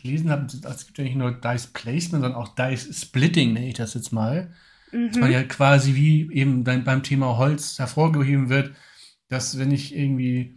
gelesen 0.03 0.31
habe, 0.31 0.47
es 0.47 0.87
gibt 0.87 0.99
ja 0.99 1.05
nicht 1.05 1.17
nur 1.17 1.33
Dice 1.33 1.69
Placement, 1.69 2.23
sondern 2.23 2.35
auch 2.35 2.55
Dice 2.55 2.89
Splitting, 2.93 3.53
nenne 3.53 3.69
ich 3.69 3.75
das 3.75 3.95
jetzt 3.95 4.13
mal. 4.13 4.53
Dass 4.93 5.20
man 5.20 5.31
Mhm. 5.31 5.35
ja 5.35 5.43
quasi 5.44 5.94
wie 5.94 6.31
eben 6.32 6.65
beim 6.65 7.02
Thema 7.02 7.36
Holz 7.39 7.78
hervorgehoben 7.78 8.48
wird, 8.48 8.73
dass 9.28 9.59
wenn 9.59 9.70
ich 9.70 9.94
irgendwie 9.97 10.55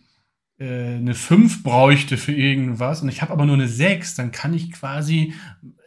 äh, 0.60 0.96
eine 0.96 1.16
5 1.16 1.64
bräuchte 1.64 2.18
für 2.18 2.34
irgendwas 2.34 3.02
und 3.02 3.10
ich 3.10 3.22
habe 3.22 3.34
aber 3.34 3.46
nur 3.46 3.56
eine 3.56 3.68
6, 3.68 4.16
dann 4.16 4.32
kann 4.32 4.54
ich 4.54 4.72
quasi 4.72 5.34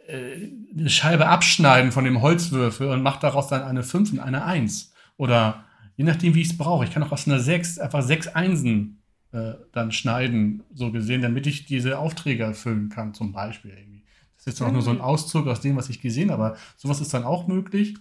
äh, 0.07 0.49
eine 0.77 0.89
Scheibe 0.89 1.27
abschneiden 1.27 1.91
von 1.91 2.05
dem 2.05 2.21
Holzwürfel 2.21 2.89
und 2.89 3.01
mache 3.03 3.19
daraus 3.21 3.47
dann 3.47 3.63
eine 3.63 3.83
5 3.83 4.11
und 4.13 4.19
eine 4.19 4.45
1. 4.45 4.93
Oder 5.17 5.65
je 5.97 6.03
nachdem, 6.03 6.35
wie 6.35 6.41
ich 6.41 6.49
es 6.49 6.57
brauche. 6.57 6.83
Ich 6.85 6.91
kann 6.91 7.03
auch 7.03 7.11
aus 7.11 7.27
einer 7.27 7.39
6 7.39 7.79
einfach 7.79 8.03
sechs 8.03 8.27
Einsen 8.27 9.01
äh, 9.31 9.53
dann 9.71 9.91
schneiden, 9.91 10.63
so 10.73 10.91
gesehen, 10.91 11.21
damit 11.21 11.47
ich 11.47 11.65
diese 11.65 11.99
Aufträge 11.99 12.43
erfüllen 12.43 12.89
kann, 12.89 13.13
zum 13.13 13.31
Beispiel 13.31 13.71
irgendwie. 13.71 14.03
Das 14.35 14.47
ist 14.47 14.59
jetzt 14.59 14.61
auch 14.67 14.71
nur 14.71 14.81
so 14.81 14.91
ein 14.91 15.01
Auszug 15.01 15.47
aus 15.47 15.61
dem, 15.61 15.75
was 15.77 15.89
ich 15.89 16.01
gesehen 16.01 16.31
habe, 16.31 16.43
aber 16.45 16.57
sowas 16.77 17.01
ist 17.01 17.13
dann 17.13 17.23
auch 17.23 17.47
möglich. 17.47 17.95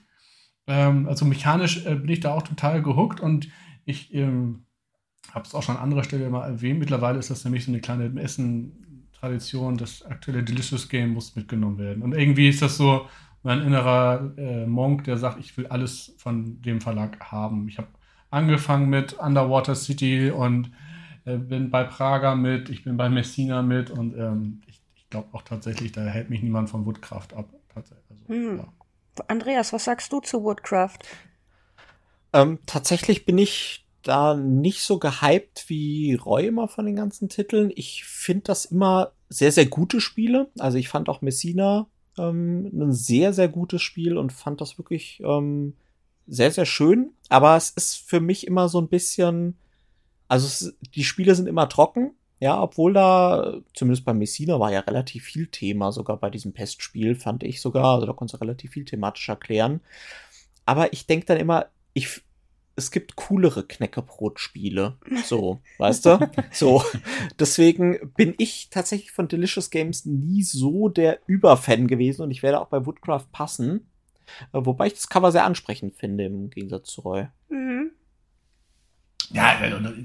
Ähm, 0.66 1.08
also 1.08 1.24
mechanisch 1.24 1.84
äh, 1.86 1.94
bin 1.96 2.10
ich 2.10 2.20
da 2.20 2.34
auch 2.34 2.42
total 2.42 2.82
gehuckt 2.82 3.20
und 3.20 3.48
Ich 3.86 4.14
ähm, 4.14 4.66
habe 5.32 5.46
es 5.46 5.54
auch 5.54 5.62
schon 5.62 5.76
an 5.76 5.82
anderer 5.84 6.04
Stelle 6.04 6.30
mal 6.30 6.46
erwähnt. 6.48 6.78
Mittlerweile 6.80 7.18
ist 7.18 7.30
das 7.30 7.44
nämlich 7.44 7.64
so 7.64 7.72
eine 7.72 7.80
kleine 7.80 8.20
Essen-Tradition. 8.20 9.78
Das 9.78 10.04
aktuelle 10.04 10.44
Delicious 10.44 10.88
Game 10.88 11.14
muss 11.14 11.36
mitgenommen 11.36 11.78
werden. 11.78 12.02
Und 12.02 12.14
irgendwie 12.14 12.48
ist 12.48 12.62
das 12.62 12.76
so 12.78 13.08
mein 13.42 13.60
innerer 13.62 14.34
äh, 14.38 14.66
Monk, 14.66 15.04
der 15.04 15.18
sagt, 15.18 15.40
ich 15.40 15.56
will 15.56 15.66
alles 15.68 16.14
von 16.18 16.62
dem 16.62 16.80
Verlag 16.80 17.20
haben. 17.32 17.68
Ich 17.68 17.78
habe 17.78 17.88
angefangen 18.30 18.88
mit 18.90 19.14
Underwater 19.14 19.74
City 19.76 20.30
und 20.30 20.72
äh, 21.26 21.38
bin 21.38 21.70
bei 21.70 21.84
Praga 21.84 22.34
mit, 22.36 22.70
ich 22.70 22.84
bin 22.84 22.96
bei 22.96 23.08
Messina 23.10 23.62
mit 23.62 23.90
und 23.90 24.16
ähm, 24.16 24.62
ich, 24.66 24.82
ich 24.96 25.10
glaube 25.10 25.28
auch 25.32 25.42
tatsächlich, 25.42 25.92
da 25.92 26.02
hält 26.04 26.30
mich 26.30 26.42
niemand 26.42 26.70
von 26.70 26.86
Woodcraft 26.86 27.34
ab. 27.36 27.50
Also, 27.74 27.96
hm. 28.28 28.58
ja. 28.58 28.73
Andreas, 29.28 29.72
was 29.72 29.84
sagst 29.84 30.12
du 30.12 30.20
zu 30.20 30.42
Woodcraft? 30.42 30.98
Ähm, 32.32 32.58
tatsächlich 32.66 33.24
bin 33.24 33.38
ich 33.38 33.86
da 34.02 34.34
nicht 34.34 34.82
so 34.82 34.98
gehypt 34.98 35.64
wie 35.68 36.14
Roy 36.14 36.46
immer 36.46 36.68
von 36.68 36.84
den 36.84 36.96
ganzen 36.96 37.28
Titeln. 37.28 37.72
Ich 37.74 38.04
finde 38.04 38.44
das 38.44 38.66
immer 38.66 39.12
sehr, 39.28 39.50
sehr 39.50 39.66
gute 39.66 40.00
Spiele. 40.00 40.50
Also 40.58 40.78
ich 40.78 40.88
fand 40.88 41.08
auch 41.08 41.22
Messina 41.22 41.86
ähm, 42.18 42.70
ein 42.72 42.92
sehr, 42.92 43.32
sehr 43.32 43.48
gutes 43.48 43.82
Spiel 43.82 44.18
und 44.18 44.32
fand 44.32 44.60
das 44.60 44.78
wirklich 44.78 45.20
ähm, 45.24 45.74
sehr, 46.26 46.50
sehr 46.50 46.66
schön. 46.66 47.12
Aber 47.28 47.56
es 47.56 47.70
ist 47.70 47.96
für 47.96 48.20
mich 48.20 48.46
immer 48.46 48.68
so 48.68 48.80
ein 48.80 48.88
bisschen, 48.88 49.56
also 50.28 50.46
es, 50.46 50.74
die 50.94 51.04
Spiele 51.04 51.34
sind 51.34 51.48
immer 51.48 51.68
trocken. 51.68 52.12
Ja, 52.44 52.60
obwohl 52.60 52.92
da, 52.92 53.62
zumindest 53.72 54.04
bei 54.04 54.12
Messina 54.12 54.60
war 54.60 54.70
ja 54.70 54.80
relativ 54.80 55.24
viel 55.24 55.46
Thema, 55.46 55.92
sogar 55.92 56.18
bei 56.18 56.28
diesem 56.28 56.52
Pestspiel, 56.52 57.14
fand 57.14 57.42
ich 57.42 57.62
sogar. 57.62 57.94
Also 57.94 58.04
da 58.04 58.12
konntest 58.12 58.34
du 58.34 58.44
relativ 58.44 58.72
viel 58.72 58.84
thematisch 58.84 59.26
erklären. 59.30 59.80
Aber 60.66 60.92
ich 60.92 61.06
denke 61.06 61.24
dann 61.24 61.38
immer, 61.38 61.70
ich, 61.94 62.20
es 62.76 62.90
gibt 62.90 63.16
coolere 63.16 63.66
Knäckebrot-Spiele. 63.66 64.98
So, 65.24 65.62
weißt 65.78 66.04
du? 66.04 66.30
So. 66.52 66.84
Deswegen 67.38 68.12
bin 68.14 68.34
ich 68.36 68.68
tatsächlich 68.68 69.10
von 69.10 69.26
Delicious 69.26 69.70
Games 69.70 70.04
nie 70.04 70.42
so 70.42 70.90
der 70.90 71.20
Überfan 71.26 71.86
gewesen 71.86 72.20
und 72.20 72.30
ich 72.30 72.42
werde 72.42 72.60
auch 72.60 72.68
bei 72.68 72.84
Woodcraft 72.84 73.32
passen. 73.32 73.88
Wobei 74.52 74.88
ich 74.88 74.92
das 74.92 75.08
Cover 75.08 75.32
sehr 75.32 75.46
ansprechend 75.46 75.96
finde, 75.96 76.26
im 76.26 76.50
Gegensatz 76.50 76.90
zu 76.90 77.00
Roy. 77.00 77.26
Mhm. 77.48 77.92
Ja, 79.30 79.58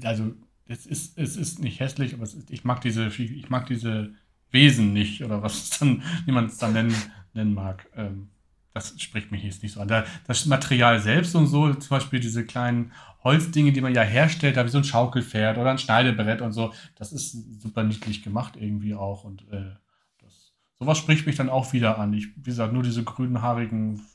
also 0.04 0.32
es 0.70 0.86
ist, 0.86 1.18
es 1.18 1.36
ist 1.36 1.58
nicht 1.58 1.80
hässlich, 1.80 2.14
aber 2.14 2.22
ist, 2.22 2.50
ich 2.50 2.64
mag 2.64 2.80
diese, 2.80 3.08
ich 3.08 3.50
mag 3.50 3.66
diese 3.66 4.14
Wesen 4.50 4.92
nicht 4.92 5.24
oder 5.24 5.42
was 5.42 5.80
man 6.26 6.44
es 6.46 6.58
dann 6.58 6.72
nennen, 6.72 6.94
nennen 7.34 7.54
mag. 7.54 7.86
Ähm, 7.96 8.28
das 8.72 8.94
spricht 9.00 9.32
mich 9.32 9.42
jetzt 9.42 9.64
nicht 9.64 9.72
so 9.72 9.80
an. 9.80 9.88
das 9.88 10.46
Material 10.46 11.00
selbst 11.00 11.34
und 11.34 11.48
so, 11.48 11.74
zum 11.74 11.88
Beispiel 11.88 12.20
diese 12.20 12.46
kleinen 12.46 12.92
Holzdinge, 13.24 13.72
die 13.72 13.80
man 13.80 13.94
ja 13.94 14.02
herstellt, 14.02 14.56
da 14.56 14.64
wie 14.64 14.68
so 14.70 14.78
ein 14.78 14.84
Schaukelpferd 14.84 15.58
oder 15.58 15.72
ein 15.72 15.78
Schneidebrett 15.78 16.40
und 16.40 16.52
so, 16.52 16.72
das 16.94 17.12
ist 17.12 17.60
super 17.60 17.82
niedlich 17.82 18.22
gemacht 18.22 18.56
irgendwie 18.56 18.94
auch 18.94 19.24
und 19.24 19.42
äh, 19.50 19.74
das, 20.20 20.52
sowas 20.78 20.98
spricht 20.98 21.26
mich 21.26 21.34
dann 21.34 21.48
auch 21.48 21.72
wieder 21.72 21.98
an. 21.98 22.12
Ich, 22.12 22.28
wie 22.36 22.42
gesagt, 22.42 22.72
nur 22.72 22.84
diese 22.84 23.02
grünen 23.02 23.42
haarigen 23.42 24.06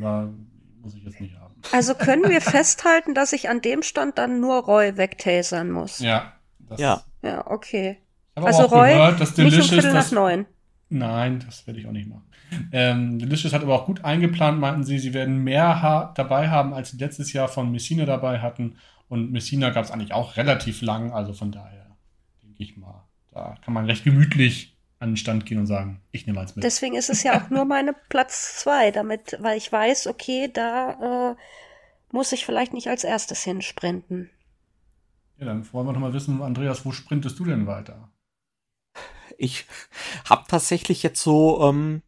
da 0.00 0.32
muss 0.80 0.94
ich 0.94 1.04
jetzt 1.04 1.20
nicht 1.20 1.38
haben. 1.38 1.51
Also 1.70 1.94
können 1.94 2.28
wir 2.28 2.40
festhalten, 2.40 3.14
dass 3.14 3.32
ich 3.32 3.48
an 3.48 3.60
dem 3.60 3.82
Stand 3.82 4.18
dann 4.18 4.40
nur 4.40 4.64
Roy 4.64 4.96
wegtasern 4.96 5.70
muss? 5.70 6.00
Ja. 6.00 6.32
ja. 6.76 7.02
Ja, 7.22 7.46
okay. 7.46 7.98
also 8.34 8.64
Roy, 8.64 8.94
gehört, 8.94 9.20
dass 9.20 9.34
Delicious, 9.34 9.70
nicht 9.70 9.72
um 9.72 9.80
Viertel 9.80 9.92
nach 9.92 10.10
neun. 10.10 10.46
Nein, 10.88 11.42
das 11.46 11.66
werde 11.66 11.80
ich 11.80 11.86
auch 11.86 11.92
nicht 11.92 12.08
machen. 12.08 12.24
Ähm, 12.72 13.18
Delicious 13.18 13.52
hat 13.52 13.62
aber 13.62 13.74
auch 13.74 13.86
gut 13.86 14.04
eingeplant, 14.04 14.60
meinten 14.60 14.84
sie, 14.84 14.98
sie 14.98 15.14
werden 15.14 15.38
mehr 15.38 15.80
ha 15.80 16.12
dabei 16.14 16.50
haben, 16.50 16.74
als 16.74 16.90
sie 16.90 16.98
letztes 16.98 17.32
Jahr 17.32 17.48
von 17.48 17.70
Messina 17.70 18.04
dabei 18.04 18.40
hatten. 18.40 18.76
Und 19.08 19.32
Messina 19.32 19.70
gab 19.70 19.84
es 19.84 19.90
eigentlich 19.90 20.12
auch 20.12 20.36
relativ 20.36 20.82
lang, 20.82 21.12
also 21.12 21.32
von 21.32 21.52
daher 21.52 21.96
denke 22.42 22.62
ich 22.62 22.76
mal, 22.76 23.04
da 23.30 23.54
kann 23.64 23.72
man 23.72 23.86
recht 23.86 24.04
gemütlich 24.04 24.71
an 25.02 25.10
den 25.10 25.16
Stand 25.16 25.46
gehen 25.46 25.58
und 25.58 25.66
sagen, 25.66 26.00
ich 26.12 26.26
nehme 26.26 26.40
als 26.40 26.54
mit. 26.54 26.64
Deswegen 26.64 26.94
ist 26.94 27.10
es 27.10 27.22
ja 27.22 27.40
auch 27.40 27.50
nur 27.50 27.64
meine 27.64 27.94
Platz 28.08 28.60
zwei, 28.60 28.90
damit, 28.92 29.36
weil 29.40 29.58
ich 29.58 29.70
weiß, 29.70 30.06
okay, 30.06 30.48
da 30.52 31.32
äh, 31.32 31.36
muss 32.12 32.32
ich 32.32 32.46
vielleicht 32.46 32.72
nicht 32.72 32.88
als 32.88 33.02
erstes 33.02 33.42
hinsprinten. 33.42 34.30
Ja, 35.38 35.46
dann 35.46 35.70
wollen 35.72 35.86
wir 35.86 35.92
noch 35.92 36.00
mal 36.00 36.12
wissen, 36.12 36.40
Andreas, 36.40 36.86
wo 36.86 36.92
sprintest 36.92 37.38
du 37.38 37.44
denn 37.44 37.66
weiter? 37.66 38.10
Ich 39.38 39.66
habe 40.28 40.44
tatsächlich 40.46 41.02
jetzt 41.02 41.20
so 41.20 41.68
ähm, 41.68 42.02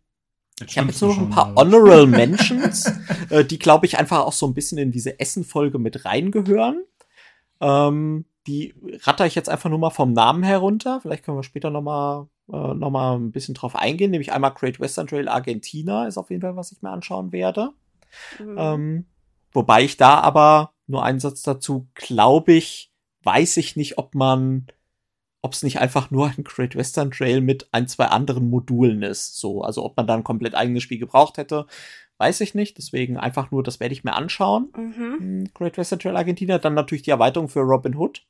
Jetzt 0.61 0.71
ich 0.71 0.79
habe 0.79 0.89
jetzt 0.89 1.03
nur 1.03 1.17
noch 1.17 1.23
ein 1.23 1.31
paar 1.31 1.55
Honorable 1.57 2.07
Mentions, 2.07 2.93
äh, 3.31 3.45
die, 3.45 3.59
glaube 3.59 3.87
ich, 3.87 3.99
einfach 3.99 4.21
auch 4.21 4.33
so 4.33 4.47
ein 4.47 4.55
bisschen 4.55 4.79
in 4.79 4.93
diese 4.93 5.19
Essen-Folge 5.19 5.81
mit 5.81 6.05
reingehören. 6.05 6.85
Ähm, 7.61 8.27
die 8.47 8.75
ratter 9.03 9.27
ich 9.27 9.35
jetzt 9.35 9.49
einfach 9.49 9.71
nur 9.71 9.81
mal 9.81 9.91
vom 9.91 10.13
Namen 10.13 10.45
herunter. 10.45 11.01
Vielleicht 11.01 11.25
können 11.25 11.39
wir 11.39 11.43
später 11.43 11.71
noch 11.71 11.83
mal, 11.83 12.29
äh, 12.53 12.75
noch 12.75 12.91
mal 12.91 13.17
ein 13.17 13.33
bisschen 13.33 13.55
drauf 13.55 13.77
eingehen. 13.77 14.11
Nämlich 14.11 14.33
einmal 14.33 14.53
Great 14.53 14.81
Western 14.81 15.07
Trail 15.07 15.29
Argentina 15.29 16.07
ist 16.07 16.19
auf 16.19 16.31
jeden 16.31 16.43
Fall, 16.43 16.57
was 16.57 16.73
ich 16.73 16.83
mir 16.83 16.91
anschauen 16.91 17.33
werde. 17.33 17.71
Mhm. 18.39 18.57
Ähm, 18.59 19.07
wobei 19.53 19.83
ich 19.83 19.97
da 19.97 20.21
aber 20.21 20.73
nur 20.87 21.05
einen 21.05 21.21
Satz 21.21 21.43
dazu, 21.43 21.89
glaube 21.95 22.53
ich, 22.53 22.93
weiß 23.23 23.57
ich 23.57 23.77
nicht, 23.77 23.99
ob 23.99 24.15
man 24.15 24.67
ob 25.45 25.53
es 25.53 25.63
nicht 25.63 25.79
einfach 25.79 26.11
nur 26.11 26.29
ein 26.29 26.43
Great 26.43 26.75
Western 26.75 27.11
Trail 27.11 27.43
mit 27.43 27.69
ein, 27.71 27.87
zwei 27.87 28.07
anderen 28.07 28.49
Modulen 28.49 29.03
ist. 29.03 29.39
So, 29.39 29.61
also 29.61 29.85
ob 29.85 29.95
man 29.95 30.07
da 30.07 30.15
ein 30.15 30.25
komplett 30.25 30.55
eigenes 30.55 30.83
Spiel 30.83 30.99
gebraucht 30.99 31.37
hätte, 31.37 31.67
weiß 32.17 32.41
ich 32.41 32.55
nicht. 32.55 32.79
Deswegen 32.79 33.19
einfach 33.19 33.51
nur, 33.51 33.63
das 33.63 33.79
werde 33.79 33.93
ich 33.93 34.05
mir 34.05 34.15
anschauen. 34.15 34.73
Mhm. 34.75 35.19
Hm, 35.19 35.45
Great 35.53 35.77
Western 35.77 35.99
Trail 35.99 36.17
Argentina, 36.17 36.57
dann 36.57 36.73
natürlich 36.73 37.03
die 37.03 37.11
Erweiterung 37.11 37.51
für 37.51 37.61
Robin 37.61 37.95
Hood. 37.95 38.27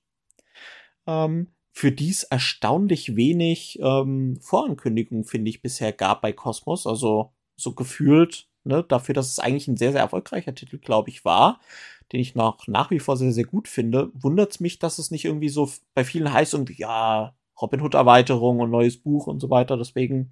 Ähm, 1.07 1.53
für 1.75 1.93
dies 1.93 2.23
erstaunlich 2.23 3.17
wenig 3.17 3.79
ähm, 3.83 4.39
Vorankündigungen, 4.41 5.25
finde 5.25 5.51
ich, 5.51 5.61
bisher 5.61 5.93
gab 5.93 6.23
bei 6.23 6.33
Cosmos. 6.33 6.87
Also 6.87 7.33
so 7.57 7.75
gefühlt, 7.75 8.49
ne, 8.63 8.83
dafür, 8.83 9.15
dass 9.15 9.31
es 9.31 9.39
eigentlich 9.41 9.69
ein 9.69 9.77
sehr, 9.77 9.93
sehr 9.93 10.01
erfolgreicher 10.01 10.55
Titel, 10.55 10.79
glaube 10.79 11.11
ich, 11.11 11.25
war 11.25 11.61
den 12.13 12.21
ich 12.21 12.35
noch 12.35 12.67
nach 12.67 12.91
wie 12.91 12.99
vor 12.99 13.17
sehr, 13.17 13.33
sehr 13.33 13.45
gut 13.45 13.69
finde, 13.69 14.11
wundert 14.15 14.53
es 14.53 14.61
mich, 14.61 14.79
dass 14.79 14.99
es 14.99 15.11
nicht 15.11 15.25
irgendwie 15.25 15.49
so 15.49 15.71
bei 15.95 16.05
vielen 16.05 16.33
heißt 16.33 16.55
und 16.55 16.71
ja, 16.79 17.35
Robin 17.61 17.81
Hood 17.81 17.95
Erweiterung 17.95 18.61
und 18.61 18.71
neues 18.71 19.01
Buch 19.01 19.27
und 19.27 19.41
so 19.41 19.51
weiter. 19.51 19.77
Deswegen, 19.77 20.31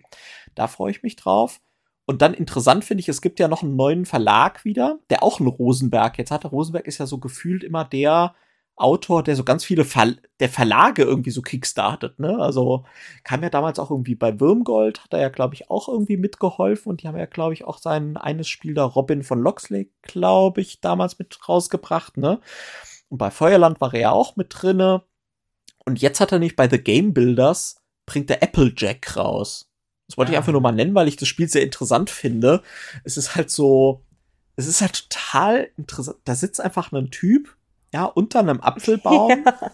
da 0.55 0.67
freue 0.67 0.91
ich 0.91 1.03
mich 1.03 1.17
drauf. 1.17 1.61
Und 2.05 2.21
dann 2.21 2.35
interessant 2.35 2.85
finde 2.85 3.01
ich, 3.01 3.09
es 3.09 3.23
gibt 3.23 3.39
ja 3.39 3.47
noch 3.47 3.63
einen 3.63 3.77
neuen 3.77 4.07
Verlag 4.07 4.65
wieder, 4.65 4.99
der 5.09 5.23
auch 5.23 5.39
einen 5.39 5.49
Rosenberg 5.49 6.19
jetzt 6.19 6.33
hat. 6.33 6.43
Der 6.43 6.51
Rosenberg 6.51 6.87
ist 6.87 6.99
ja 6.99 7.07
so 7.07 7.19
gefühlt 7.19 7.63
immer 7.63 7.85
der, 7.85 8.35
Autor, 8.77 9.23
der 9.23 9.37
so 9.37 9.45
ganz 9.45 9.65
viele 9.65 9.85
Ver 9.85 10.15
der 10.41 10.49
Verlage 10.49 11.03
irgendwie 11.03 11.31
so 11.31 11.43
kickstartet, 11.43 12.19
ne? 12.19 12.39
Also 12.39 12.85
kam 13.23 13.43
ja 13.43 13.51
damals 13.51 13.79
auch 13.79 13.91
irgendwie 13.91 14.15
bei 14.15 14.41
Würmgold, 14.41 15.05
hat 15.05 15.13
er 15.13 15.21
ja, 15.21 15.29
glaube 15.29 15.55
ich, 15.55 15.71
auch 15.71 15.89
irgendwie 15.89 16.17
mitgeholfen 16.17 16.91
und 16.91 17.03
die 17.03 17.09
haben 17.09 17.19
ja, 17.19 17.27
glaube 17.27 17.55
ich, 17.55 17.65
auch 17.65 17.79
sein 17.79 18.17
eines 18.17 18.49
Spiel 18.49 18.75
da 18.75 18.85
Robin 18.85 19.23
von 19.23 19.41
Loxley, 19.41 19.93
glaube 20.03 20.63
ich, 20.63 20.81
damals 20.81 21.19
mit 21.19 21.39
rausgebracht, 21.49 22.17
ne? 22.17 22.41
Und 23.09 23.19
bei 23.19 23.31
Feuerland 23.31 23.81
war 23.81 23.93
er 23.95 24.01
ja 24.01 24.11
auch 24.11 24.37
mit 24.37 24.49
drinne. 24.51 25.03
Und 25.85 26.01
jetzt 26.01 26.21
hat 26.21 26.33
er 26.33 26.39
nicht 26.39 26.57
bei 26.57 26.69
The 26.69 26.79
Game 26.79 27.13
Builders, 27.13 27.77
bringt 28.07 28.31
der 28.31 28.43
Applejack 28.43 29.17
raus. 29.17 29.71
Das 30.09 30.17
wollte 30.17 30.33
ich 30.33 30.39
einfach 30.39 30.53
nur 30.53 30.61
mal 30.61 30.73
nennen, 30.73 30.95
weil 30.95 31.09
ich 31.09 31.17
das 31.17 31.29
Spiel 31.29 31.49
sehr 31.49 31.63
interessant 31.63 32.11
finde. 32.11 32.63
Es 33.05 33.17
ist 33.17 33.35
halt 33.37 33.51
so, 33.51 34.05
es 34.57 34.67
ist 34.67 34.81
halt 34.81 35.09
total 35.09 35.71
interessant. 35.77 36.19
Da 36.25 36.35
sitzt 36.35 36.61
einfach 36.61 36.93
ein 36.93 37.11
Typ, 37.11 37.57
ja, 37.93 38.05
unter 38.05 38.41
einem 38.41 38.61
Apfelbaum. 38.61 39.45
Ja. 39.53 39.71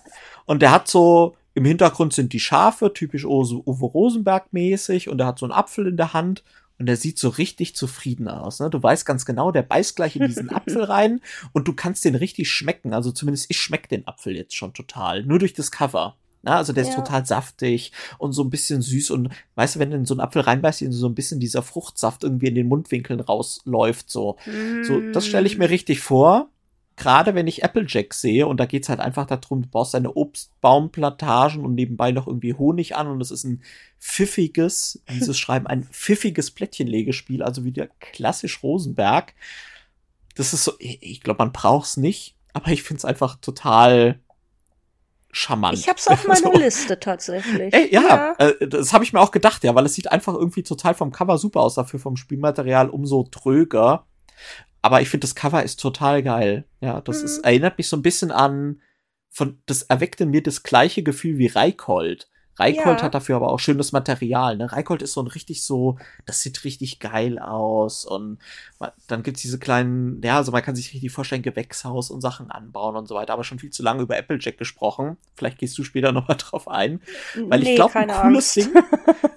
Und 0.46 0.62
der 0.62 0.70
hat 0.70 0.88
so, 0.88 1.36
im 1.52 1.66
Hintergrund 1.66 2.14
sind 2.14 2.32
die 2.32 2.40
Schafe, 2.40 2.92
typisch 2.94 3.26
Uwe 3.26 3.86
Rosenberg 3.86 4.52
mäßig, 4.52 5.10
und 5.10 5.20
er 5.20 5.26
hat 5.26 5.38
so 5.38 5.44
einen 5.44 5.52
Apfel 5.52 5.86
in 5.86 5.98
der 5.98 6.14
Hand 6.14 6.42
und 6.78 6.86
der 6.86 6.96
sieht 6.96 7.18
so 7.18 7.28
richtig 7.28 7.74
zufrieden 7.74 8.28
aus. 8.28 8.60
Ne? 8.60 8.70
Du 8.70 8.82
weißt 8.82 9.04
ganz 9.04 9.26
genau, 9.26 9.50
der 9.50 9.62
beißt 9.62 9.96
gleich 9.96 10.16
in 10.16 10.26
diesen 10.26 10.50
Apfel 10.50 10.84
rein 10.84 11.20
und 11.52 11.68
du 11.68 11.72
kannst 11.74 12.04
den 12.04 12.14
richtig 12.14 12.50
schmecken. 12.50 12.94
Also 12.94 13.10
zumindest 13.10 13.50
ich 13.50 13.60
schmeck 13.60 13.88
den 13.88 14.06
Apfel 14.06 14.36
jetzt 14.36 14.54
schon 14.54 14.72
total. 14.72 15.24
Nur 15.24 15.38
durch 15.38 15.54
das 15.54 15.70
Cover. 15.70 16.16
Na, 16.42 16.56
also 16.56 16.72
der 16.72 16.84
ist 16.84 16.90
ja. 16.90 16.96
total 16.96 17.26
saftig 17.26 17.90
und 18.18 18.32
so 18.32 18.44
ein 18.44 18.50
bisschen 18.50 18.80
süß 18.80 19.10
und 19.10 19.30
weißt 19.56 19.74
du, 19.74 19.78
wenn 19.80 19.90
du 19.90 19.96
in 19.96 20.04
so 20.04 20.14
einen 20.14 20.20
Apfel 20.20 20.42
reinbeißt, 20.42 20.84
so 20.90 21.08
ein 21.08 21.14
bisschen 21.16 21.40
dieser 21.40 21.62
Fruchtsaft 21.62 22.22
irgendwie 22.22 22.46
in 22.46 22.54
den 22.54 22.68
Mundwinkeln 22.68 23.18
rausläuft, 23.18 24.08
so. 24.08 24.36
Mm. 24.46 24.84
So, 24.84 25.00
das 25.12 25.26
stelle 25.26 25.48
ich 25.48 25.58
mir 25.58 25.68
richtig 25.68 25.98
vor 25.98 26.48
gerade 26.98 27.34
wenn 27.34 27.46
ich 27.46 27.64
Applejack 27.64 28.12
sehe, 28.12 28.46
und 28.46 28.58
da 28.58 28.66
geht's 28.66 28.88
halt 28.88 29.00
einfach 29.00 29.24
darum, 29.24 29.62
du 29.62 29.68
baust 29.68 29.94
deine 29.94 30.12
Obstbaumplantagen 30.12 31.64
und 31.64 31.74
nebenbei 31.74 32.10
noch 32.10 32.26
irgendwie 32.26 32.54
Honig 32.54 32.96
an 32.96 33.06
und 33.06 33.20
es 33.20 33.30
ist 33.30 33.44
ein 33.44 33.62
pfiffiges, 34.00 35.02
dieses 35.08 35.38
Schreiben, 35.38 35.66
ein 35.66 35.84
pfiffiges 35.84 36.50
Plättchenlegespiel, 36.50 37.42
also 37.42 37.64
wieder 37.64 37.86
klassisch 38.00 38.62
Rosenberg. 38.62 39.34
Das 40.34 40.52
ist 40.52 40.64
so, 40.64 40.72
ich 40.78 41.22
glaube, 41.22 41.38
man 41.38 41.52
braucht's 41.52 41.96
nicht, 41.96 42.36
aber 42.52 42.68
ich 42.68 42.82
find's 42.82 43.04
einfach 43.04 43.36
total 43.36 44.18
charmant. 45.30 45.78
Ich 45.78 45.88
hab's 45.88 46.08
auf 46.08 46.24
meiner 46.26 46.52
so. 46.52 46.52
Liste 46.52 46.98
tatsächlich. 46.98 47.72
Ey, 47.72 47.92
ja, 47.94 48.02
ja. 48.02 48.34
Äh, 48.38 48.66
das 48.66 48.92
habe 48.92 49.04
ich 49.04 49.12
mir 49.12 49.20
auch 49.20 49.30
gedacht, 49.30 49.62
ja, 49.62 49.74
weil 49.74 49.86
es 49.86 49.94
sieht 49.94 50.10
einfach 50.10 50.34
irgendwie 50.34 50.64
total 50.64 50.94
vom 50.94 51.12
Cover 51.12 51.38
super 51.38 51.60
aus, 51.60 51.76
dafür 51.76 52.00
vom 52.00 52.16
Spielmaterial 52.16 52.90
umso 52.90 53.22
tröger. 53.22 54.04
Aber 54.82 55.00
ich 55.02 55.08
finde, 55.08 55.24
das 55.26 55.34
Cover 55.34 55.62
ist 55.62 55.80
total 55.80 56.22
geil. 56.22 56.64
Ja, 56.80 57.00
das 57.00 57.18
Mhm. 57.20 57.24
ist, 57.24 57.38
erinnert 57.44 57.78
mich 57.78 57.88
so 57.88 57.96
ein 57.96 58.02
bisschen 58.02 58.30
an, 58.30 58.80
von, 59.30 59.58
das 59.66 59.82
erweckt 59.82 60.20
in 60.20 60.30
mir 60.30 60.42
das 60.42 60.62
gleiche 60.62 61.02
Gefühl 61.02 61.38
wie 61.38 61.46
Reikold. 61.48 62.28
Reikold 62.60 62.98
Ja. 62.98 63.02
hat 63.04 63.14
dafür 63.14 63.36
aber 63.36 63.50
auch 63.52 63.60
schönes 63.60 63.92
Material. 63.92 64.56
Ne? 64.56 64.72
Reikold 64.72 65.00
ist 65.02 65.12
so 65.12 65.20
ein 65.22 65.28
richtig 65.28 65.62
so, 65.62 65.96
das 66.26 66.40
sieht 66.42 66.64
richtig 66.64 66.98
geil 66.98 67.38
aus. 67.38 68.04
Und 68.04 68.38
ma- 68.80 68.92
dann 69.06 69.22
gibt's 69.22 69.42
diese 69.42 69.60
kleinen, 69.60 70.20
ja, 70.24 70.38
also 70.38 70.50
man 70.50 70.62
kann 70.64 70.74
sich 70.74 70.92
richtig 70.92 71.12
vorstellen, 71.12 71.42
Gewächshaus 71.42 72.10
und 72.10 72.20
Sachen 72.20 72.50
anbauen 72.50 72.96
und 72.96 73.06
so 73.06 73.14
weiter. 73.14 73.32
Aber 73.34 73.44
schon 73.44 73.60
viel 73.60 73.70
zu 73.70 73.84
lange 73.84 74.02
über 74.02 74.16
Applejack 74.18 74.58
gesprochen. 74.58 75.18
Vielleicht 75.36 75.58
gehst 75.58 75.78
du 75.78 75.84
später 75.84 76.10
nochmal 76.12 76.36
drauf 76.36 76.66
ein. 76.66 77.00
Weil 77.46 77.62
ich 77.62 77.68
Nee, 77.68 77.74
glaube, 77.76 77.94
ein 77.94 78.08
cooles 78.08 78.56
Angst. 78.56 78.56
Ding, 78.56 78.82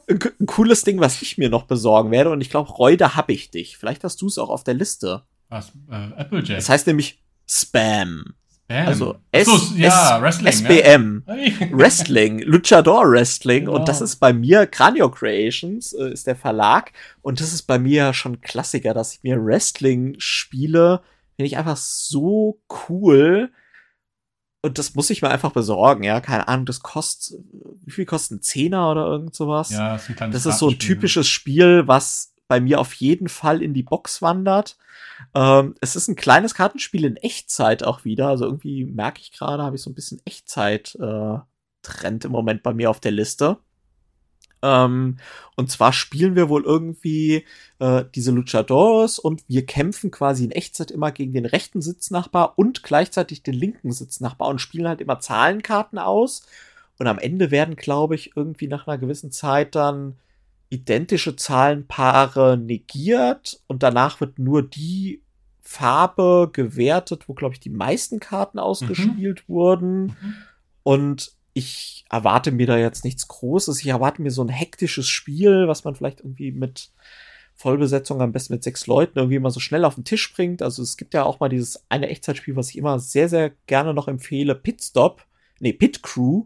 ein, 0.09 0.19
ein 0.39 0.45
cooles 0.47 0.83
Ding, 0.83 0.99
was 0.99 1.21
ich 1.21 1.37
mir 1.37 1.49
noch 1.51 1.65
besorgen 1.65 2.09
werde. 2.09 2.31
Und 2.31 2.41
ich 2.41 2.49
glaube, 2.49 2.97
da 2.97 3.15
hab 3.15 3.29
ich 3.29 3.51
dich. 3.51 3.77
Vielleicht 3.77 4.03
hast 4.03 4.19
du 4.23 4.27
es 4.27 4.39
auch 4.39 4.49
auf 4.49 4.63
der 4.63 4.73
Liste. 4.73 5.21
Was? 5.51 5.71
Äh, 5.89 5.95
Applejack. 6.19 6.57
Das 6.57 6.69
heißt 6.69 6.87
nämlich 6.87 7.21
Spam. 7.47 8.23
Spam. 8.65 8.87
Also 8.87 9.15
Ach 9.33 9.39
so, 9.43 9.51
S, 9.51 9.73
ja, 9.75 10.15
S, 10.15 10.21
Wrestling. 10.21 10.53
SBM. 10.53 11.23
Ne? 11.27 11.71
Wrestling, 11.73 12.39
Luchador 12.39 13.11
Wrestling 13.11 13.65
Genau. 13.65 13.75
und 13.77 13.87
das 13.89 13.99
ist 13.99 14.15
bei 14.15 14.31
mir 14.31 14.65
Cranio 14.65 15.11
Creations 15.11 15.91
äh, 15.93 16.11
ist 16.13 16.25
der 16.25 16.37
Verlag 16.37 16.93
und 17.21 17.41
das 17.41 17.51
ist 17.53 17.63
bei 17.63 17.77
mir 17.77 18.13
schon 18.13 18.39
Klassiker, 18.39 18.93
dass 18.93 19.13
ich 19.13 19.23
mir 19.23 19.43
Wrestling 19.43 20.15
spiele, 20.19 21.01
finde 21.35 21.47
ich 21.47 21.57
einfach 21.57 21.75
so 21.75 22.61
cool 22.89 23.51
und 24.63 24.77
das 24.77 24.95
muss 24.95 25.09
ich 25.09 25.21
mir 25.21 25.29
einfach 25.31 25.51
besorgen, 25.51 26.03
ja, 26.03 26.21
keine 26.21 26.47
Ahnung, 26.47 26.65
das 26.65 26.79
kostet 26.81 27.39
wie 27.83 27.91
viel 27.91 28.05
kostet 28.05 28.37
ein 28.37 28.41
Zehner 28.41 28.89
oder 28.89 29.05
irgend 29.07 29.35
sowas? 29.35 29.71
Ja, 29.71 29.93
das 29.93 30.07
ist 30.07 30.21
ein 30.21 30.31
Das 30.31 30.45
ist 30.45 30.59
so 30.59 30.69
ein 30.69 30.79
typisches 30.79 31.27
Spiel, 31.27 31.87
was 31.87 32.30
bei 32.51 32.59
mir 32.59 32.81
auf 32.81 32.91
jeden 32.95 33.29
Fall 33.29 33.61
in 33.61 33.73
die 33.73 33.81
Box 33.81 34.21
wandert. 34.21 34.75
Ähm, 35.33 35.73
es 35.79 35.95
ist 35.95 36.09
ein 36.09 36.17
kleines 36.17 36.53
Kartenspiel 36.53 37.05
in 37.05 37.15
Echtzeit 37.15 37.81
auch 37.81 38.03
wieder. 38.03 38.27
Also 38.27 38.43
irgendwie 38.43 38.83
merke 38.83 39.21
ich 39.21 39.31
gerade, 39.31 39.63
habe 39.63 39.77
ich 39.77 39.81
so 39.81 39.89
ein 39.89 39.93
bisschen 39.93 40.21
Echtzeit-Trend 40.25 42.25
im 42.25 42.31
Moment 42.31 42.61
bei 42.61 42.73
mir 42.73 42.89
auf 42.89 42.99
der 42.99 43.13
Liste. 43.13 43.59
Ähm, 44.61 45.15
und 45.55 45.71
zwar 45.71 45.93
spielen 45.93 46.35
wir 46.35 46.49
wohl 46.49 46.65
irgendwie 46.65 47.45
äh, 47.79 48.03
diese 48.13 48.31
Luchadores 48.31 49.17
und 49.17 49.45
wir 49.47 49.65
kämpfen 49.65 50.11
quasi 50.11 50.43
in 50.43 50.51
Echtzeit 50.51 50.91
immer 50.91 51.13
gegen 51.13 51.31
den 51.31 51.45
rechten 51.45 51.81
Sitznachbar 51.81 52.59
und 52.59 52.83
gleichzeitig 52.83 53.43
den 53.43 53.53
linken 53.53 53.93
Sitznachbar 53.93 54.49
und 54.49 54.59
spielen 54.59 54.89
halt 54.89 54.99
immer 54.99 55.21
Zahlenkarten 55.21 55.99
aus. 55.99 56.45
Und 56.99 57.07
am 57.07 57.17
Ende 57.17 57.49
werden, 57.49 57.77
glaube 57.77 58.15
ich, 58.15 58.35
irgendwie 58.35 58.67
nach 58.67 58.87
einer 58.87 58.97
gewissen 58.97 59.31
Zeit 59.31 59.73
dann 59.73 60.17
identische 60.71 61.35
Zahlenpaare 61.35 62.57
negiert 62.57 63.61
und 63.67 63.83
danach 63.83 64.21
wird 64.21 64.39
nur 64.39 64.63
die 64.63 65.21
Farbe 65.61 66.49
gewertet, 66.51 67.27
wo, 67.27 67.33
glaube 67.33 67.53
ich, 67.53 67.59
die 67.59 67.69
meisten 67.69 68.19
Karten 68.19 68.57
ausgespielt 68.57 69.47
wurden. 69.49 70.03
Mhm. 70.03 70.35
Und 70.83 71.33
ich 71.53 72.05
erwarte 72.09 72.51
mir 72.51 72.67
da 72.67 72.77
jetzt 72.77 73.03
nichts 73.03 73.27
Großes. 73.27 73.81
Ich 73.81 73.87
erwarte 73.87 74.21
mir 74.21 74.31
so 74.31 74.41
ein 74.41 74.49
hektisches 74.49 75.09
Spiel, 75.09 75.67
was 75.67 75.83
man 75.83 75.93
vielleicht 75.93 76.21
irgendwie 76.21 76.53
mit 76.53 76.91
Vollbesetzung, 77.55 78.21
am 78.21 78.31
besten 78.31 78.53
mit 78.53 78.63
sechs 78.63 78.87
Leuten, 78.87 79.19
irgendwie 79.19 79.39
mal 79.39 79.51
so 79.51 79.59
schnell 79.59 79.83
auf 79.83 79.95
den 79.95 80.05
Tisch 80.05 80.33
bringt. 80.33 80.61
Also 80.61 80.81
es 80.81 80.95
gibt 80.95 81.13
ja 81.13 81.23
auch 81.23 81.41
mal 81.41 81.49
dieses 81.49 81.83
eine 81.89 82.07
Echtzeitspiel, 82.07 82.55
was 82.55 82.69
ich 82.69 82.77
immer 82.77 82.97
sehr, 82.99 83.27
sehr 83.27 83.51
gerne 83.67 83.93
noch 83.93 84.07
empfehle, 84.07 84.55
Pitstop, 84.55 85.25
nee, 85.59 85.73
Pit 85.73 86.01
Crew 86.01 86.45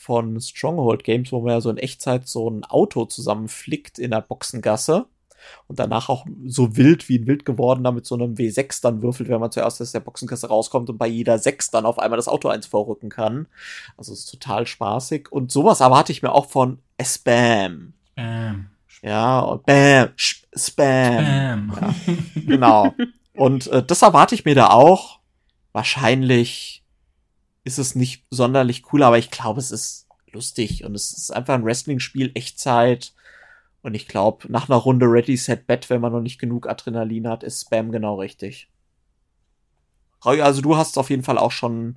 von 0.00 0.40
Stronghold 0.40 1.04
Games, 1.04 1.30
wo 1.30 1.42
man 1.42 1.50
ja 1.52 1.60
so 1.60 1.68
in 1.68 1.76
Echtzeit 1.76 2.26
so 2.26 2.48
ein 2.48 2.64
Auto 2.64 3.04
zusammenflickt 3.04 3.98
in 3.98 4.12
der 4.12 4.22
Boxengasse 4.22 5.04
und 5.68 5.78
danach 5.78 6.08
auch 6.08 6.24
so 6.46 6.74
wild 6.78 7.06
wie 7.10 7.18
ein 7.18 7.26
wild 7.26 7.44
gewordener 7.44 7.92
mit 7.92 8.06
so 8.06 8.14
einem 8.14 8.34
W6 8.34 8.80
dann 8.80 9.02
würfelt, 9.02 9.28
wenn 9.28 9.40
man 9.40 9.52
zuerst 9.52 9.82
aus 9.82 9.92
der 9.92 10.00
Boxengasse 10.00 10.48
rauskommt 10.48 10.88
und 10.88 10.96
bei 10.96 11.06
jeder 11.06 11.38
6 11.38 11.70
dann 11.70 11.84
auf 11.84 11.98
einmal 11.98 12.16
das 12.16 12.28
Auto 12.28 12.48
eins 12.48 12.66
vorrücken 12.66 13.10
kann. 13.10 13.46
Also 13.98 14.14
es 14.14 14.20
ist 14.20 14.30
total 14.30 14.66
spaßig. 14.66 15.30
Und 15.30 15.52
sowas 15.52 15.80
erwarte 15.80 16.12
ich 16.12 16.22
mir 16.22 16.32
auch 16.32 16.46
von 16.46 16.78
Spam. 17.02 17.92
Spam. 18.12 18.70
Ja, 19.02 19.40
und 19.40 19.66
Bam, 19.66 20.08
Sch- 20.16 20.44
Spam. 20.56 21.72
Spam. 21.76 22.18
Genau. 22.46 22.94
Und 23.34 23.66
äh, 23.66 23.82
das 23.82 24.00
erwarte 24.00 24.34
ich 24.34 24.46
mir 24.46 24.54
da 24.54 24.70
auch. 24.70 25.20
Wahrscheinlich 25.72 26.79
ist 27.64 27.78
es 27.78 27.94
nicht 27.94 28.24
sonderlich 28.30 28.92
cool, 28.92 29.02
aber 29.02 29.18
ich 29.18 29.30
glaube, 29.30 29.60
es 29.60 29.70
ist 29.70 30.06
lustig 30.32 30.84
und 30.84 30.94
es 30.94 31.12
ist 31.12 31.30
einfach 31.30 31.54
ein 31.54 31.64
Wrestling-Spiel, 31.64 32.30
Echtzeit. 32.34 33.12
Und 33.82 33.94
ich 33.94 34.06
glaube, 34.08 34.50
nach 34.50 34.68
einer 34.68 34.78
Runde 34.78 35.06
Ready, 35.06 35.36
Set, 35.36 35.66
Bet, 35.66 35.88
wenn 35.90 36.00
man 36.00 36.12
noch 36.12 36.20
nicht 36.20 36.38
genug 36.38 36.68
Adrenalin 36.68 37.26
hat, 37.28 37.42
ist 37.42 37.62
Spam 37.62 37.92
genau 37.92 38.16
richtig. 38.20 38.68
Also 40.20 40.60
du 40.60 40.76
hast 40.76 40.90
es 40.90 40.98
auf 40.98 41.08
jeden 41.10 41.22
Fall 41.22 41.38
auch 41.38 41.50
schon 41.52 41.96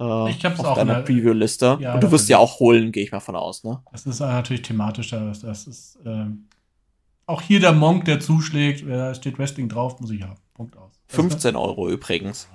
äh, 0.00 0.30
Ich 0.30 0.44
hab's 0.44 0.58
auf 0.58 0.66
auch 0.66 0.74
deiner 0.74 1.02
Preview-Liste. 1.02 1.78
Ja, 1.80 1.94
und 1.94 2.02
du 2.02 2.10
wirst 2.10 2.24
das- 2.24 2.28
ja 2.30 2.38
auch 2.38 2.58
holen, 2.58 2.90
gehe 2.90 3.04
ich 3.04 3.12
mal 3.12 3.20
von 3.20 3.36
aus, 3.36 3.62
ne? 3.62 3.80
Das 3.92 4.06
ist 4.06 4.18
natürlich 4.20 4.62
thematisch. 4.62 5.10
Das, 5.10 5.40
das 5.40 5.66
ist 5.68 5.98
ähm, 6.04 6.48
auch 7.26 7.40
hier 7.42 7.60
der 7.60 7.72
Monk, 7.72 8.04
der 8.06 8.18
zuschlägt. 8.18 8.84
Da 8.88 9.14
steht 9.14 9.38
Wrestling 9.38 9.68
drauf, 9.68 10.00
muss 10.00 10.10
ich 10.10 10.22
haben. 10.22 10.34
Punkt 10.54 10.76
aus. 10.76 10.92
Das- 11.06 11.14
15 11.16 11.54
Euro 11.54 11.88
übrigens. 11.88 12.48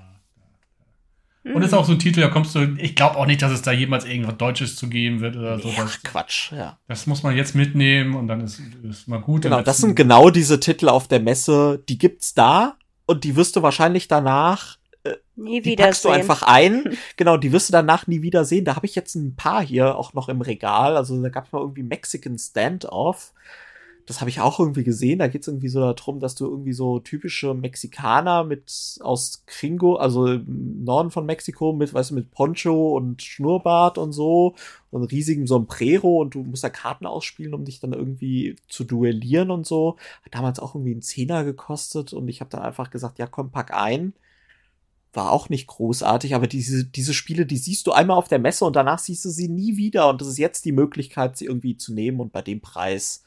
Und 1.54 1.62
ist 1.64 1.74
auch 1.74 1.86
so 1.86 1.94
ein 1.94 2.00
Titel, 2.00 2.22
da 2.22 2.28
kommst 2.28 2.54
du. 2.56 2.76
Ich 2.78 2.96
glaube 2.96 3.18
auch 3.18 3.26
nicht, 3.26 3.42
dass 3.42 3.52
es 3.52 3.62
da 3.62 3.72
jemals 3.72 4.06
irgendwas 4.06 4.38
Deutsches 4.38 4.76
zu 4.76 4.88
geben 4.90 5.20
wird 5.22 5.36
oder 5.36 5.60
so. 5.60 5.70
Ja, 5.70 5.84
Das, 5.84 6.02
Quatsch, 6.04 6.52
ja. 6.52 6.78
das 6.88 7.08
muss 7.08 7.24
man 7.24 7.36
jetzt 7.36 7.56
mitnehmen 7.56 8.16
und 8.16 8.28
dann 8.28 8.42
ist, 8.42 8.62
ist 8.88 9.08
mal 9.08 9.22
gut. 9.22 9.44
Genau, 9.44 9.62
das 9.62 9.78
sind 9.78 9.96
genau 9.96 10.30
diese 10.30 10.60
Titel 10.60 10.90
auf 10.90 11.08
der 11.08 11.20
Messe, 11.20 11.84
die 11.90 11.98
gibt's 11.98 12.34
da 12.34 12.76
und 13.06 13.24
die 13.24 13.36
wirst 13.36 13.56
du 13.56 13.62
wahrscheinlich 13.64 14.08
danach, 14.08 14.78
Nie 15.36 15.62
die 15.62 15.72
wieder 15.72 15.86
packst 15.86 16.04
du 16.04 16.10
sehen. 16.10 16.18
einfach 16.20 16.44
ein. 16.44 16.98
Genau, 17.16 17.38
die 17.38 17.52
wirst 17.52 17.70
du 17.70 17.72
danach 17.72 18.08
nie 18.08 18.22
wieder 18.22 18.46
sehen. 18.46 18.66
Da 18.66 18.76
habe 18.76 18.86
ich 18.86 18.96
jetzt 18.96 19.16
ein 19.16 19.36
paar 19.36 19.62
hier 19.64 19.96
auch 19.96 20.14
noch 20.14 20.30
im 20.30 20.42
Regal. 20.42 20.98
Also 20.98 21.22
da 21.22 21.30
gab's 21.30 21.52
mal 21.52 21.62
irgendwie 21.62 21.84
Mexican 21.84 22.38
Standoff. 22.38 23.34
Das 24.10 24.22
habe 24.22 24.32
ich 24.32 24.42
auch 24.42 24.60
irgendwie 24.60 24.84
gesehen. 24.84 25.20
Da 25.20 25.28
geht's 25.28 25.48
irgendwie 25.48 25.70
so 25.70 25.82
darum, 25.82 26.20
dass 26.20 26.34
du 26.34 26.46
irgendwie 26.50 26.74
so 26.74 27.00
typische 27.00 27.54
Mexikaner 27.54 28.44
mit 28.44 28.98
aus 29.02 29.44
Gringo, 29.46 29.98
also 29.98 30.26
im 30.26 30.84
Norden 30.84 31.12
von 31.12 31.28
Mexiko, 31.28 31.74
mit, 31.74 31.94
weißt 31.94 32.10
du, 32.10 32.16
mit 32.16 32.32
Poncho 32.32 32.98
und 32.98 33.22
Schnurrbart 33.22 34.00
und 34.00 34.12
so 34.12 34.56
und 34.90 35.04
riesigem 35.04 35.46
Sombrero 35.46 36.22
und 36.22 36.34
du 36.34 36.42
musst 36.42 36.64
da 36.64 36.72
Karten 36.72 37.06
ausspielen, 37.06 37.54
um 37.54 37.66
dich 37.66 37.82
dann 37.82 37.94
irgendwie 37.94 38.56
zu 38.68 38.84
duellieren 38.84 39.52
und 39.52 39.68
so. 39.68 39.98
Hat 40.26 40.34
damals 40.34 40.58
auch 40.58 40.74
irgendwie 40.74 40.94
einen 40.94 41.04
Zehner 41.04 41.44
gekostet 41.44 42.12
und 42.12 42.30
ich 42.30 42.42
habe 42.42 42.50
dann 42.50 42.64
einfach 42.64 42.90
gesagt, 42.90 43.20
ja 43.20 43.28
komm, 43.28 43.52
pack 43.52 43.76
ein. 43.76 44.14
War 45.14 45.32
auch 45.32 45.50
nicht 45.50 45.68
großartig, 45.68 46.34
aber 46.34 46.48
diese, 46.48 46.84
diese 46.84 47.14
Spiele, 47.14 47.46
die 47.46 47.58
siehst 47.58 47.86
du 47.86 47.92
einmal 47.92 48.18
auf 48.18 48.28
der 48.28 48.40
Messe 48.40 48.66
und 48.66 48.76
danach 48.76 48.98
siehst 48.98 49.24
du 49.26 49.30
sie 49.30 49.50
nie 49.50 49.78
wieder 49.78 50.10
und 50.10 50.20
das 50.20 50.30
ist 50.30 50.40
jetzt 50.40 50.66
die 50.66 50.72
Möglichkeit, 50.72 51.38
sie 51.38 51.46
irgendwie 51.46 51.78
zu 51.78 51.94
nehmen 51.94 52.20
und 52.20 52.32
bei 52.32 52.42
dem 52.42 52.60
Preis, 52.60 53.24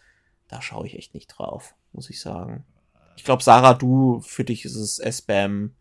da 0.52 0.60
schaue 0.60 0.86
ich 0.86 0.96
echt 0.98 1.14
nicht 1.14 1.28
drauf, 1.28 1.74
muss 1.92 2.10
ich 2.10 2.20
sagen. 2.20 2.64
Ich 3.16 3.24
glaube, 3.24 3.42
Sarah, 3.42 3.72
du, 3.74 4.20
für 4.20 4.44
dich 4.44 4.64
ist 4.66 4.76
es 4.76 4.98
S-Bam. 4.98 5.74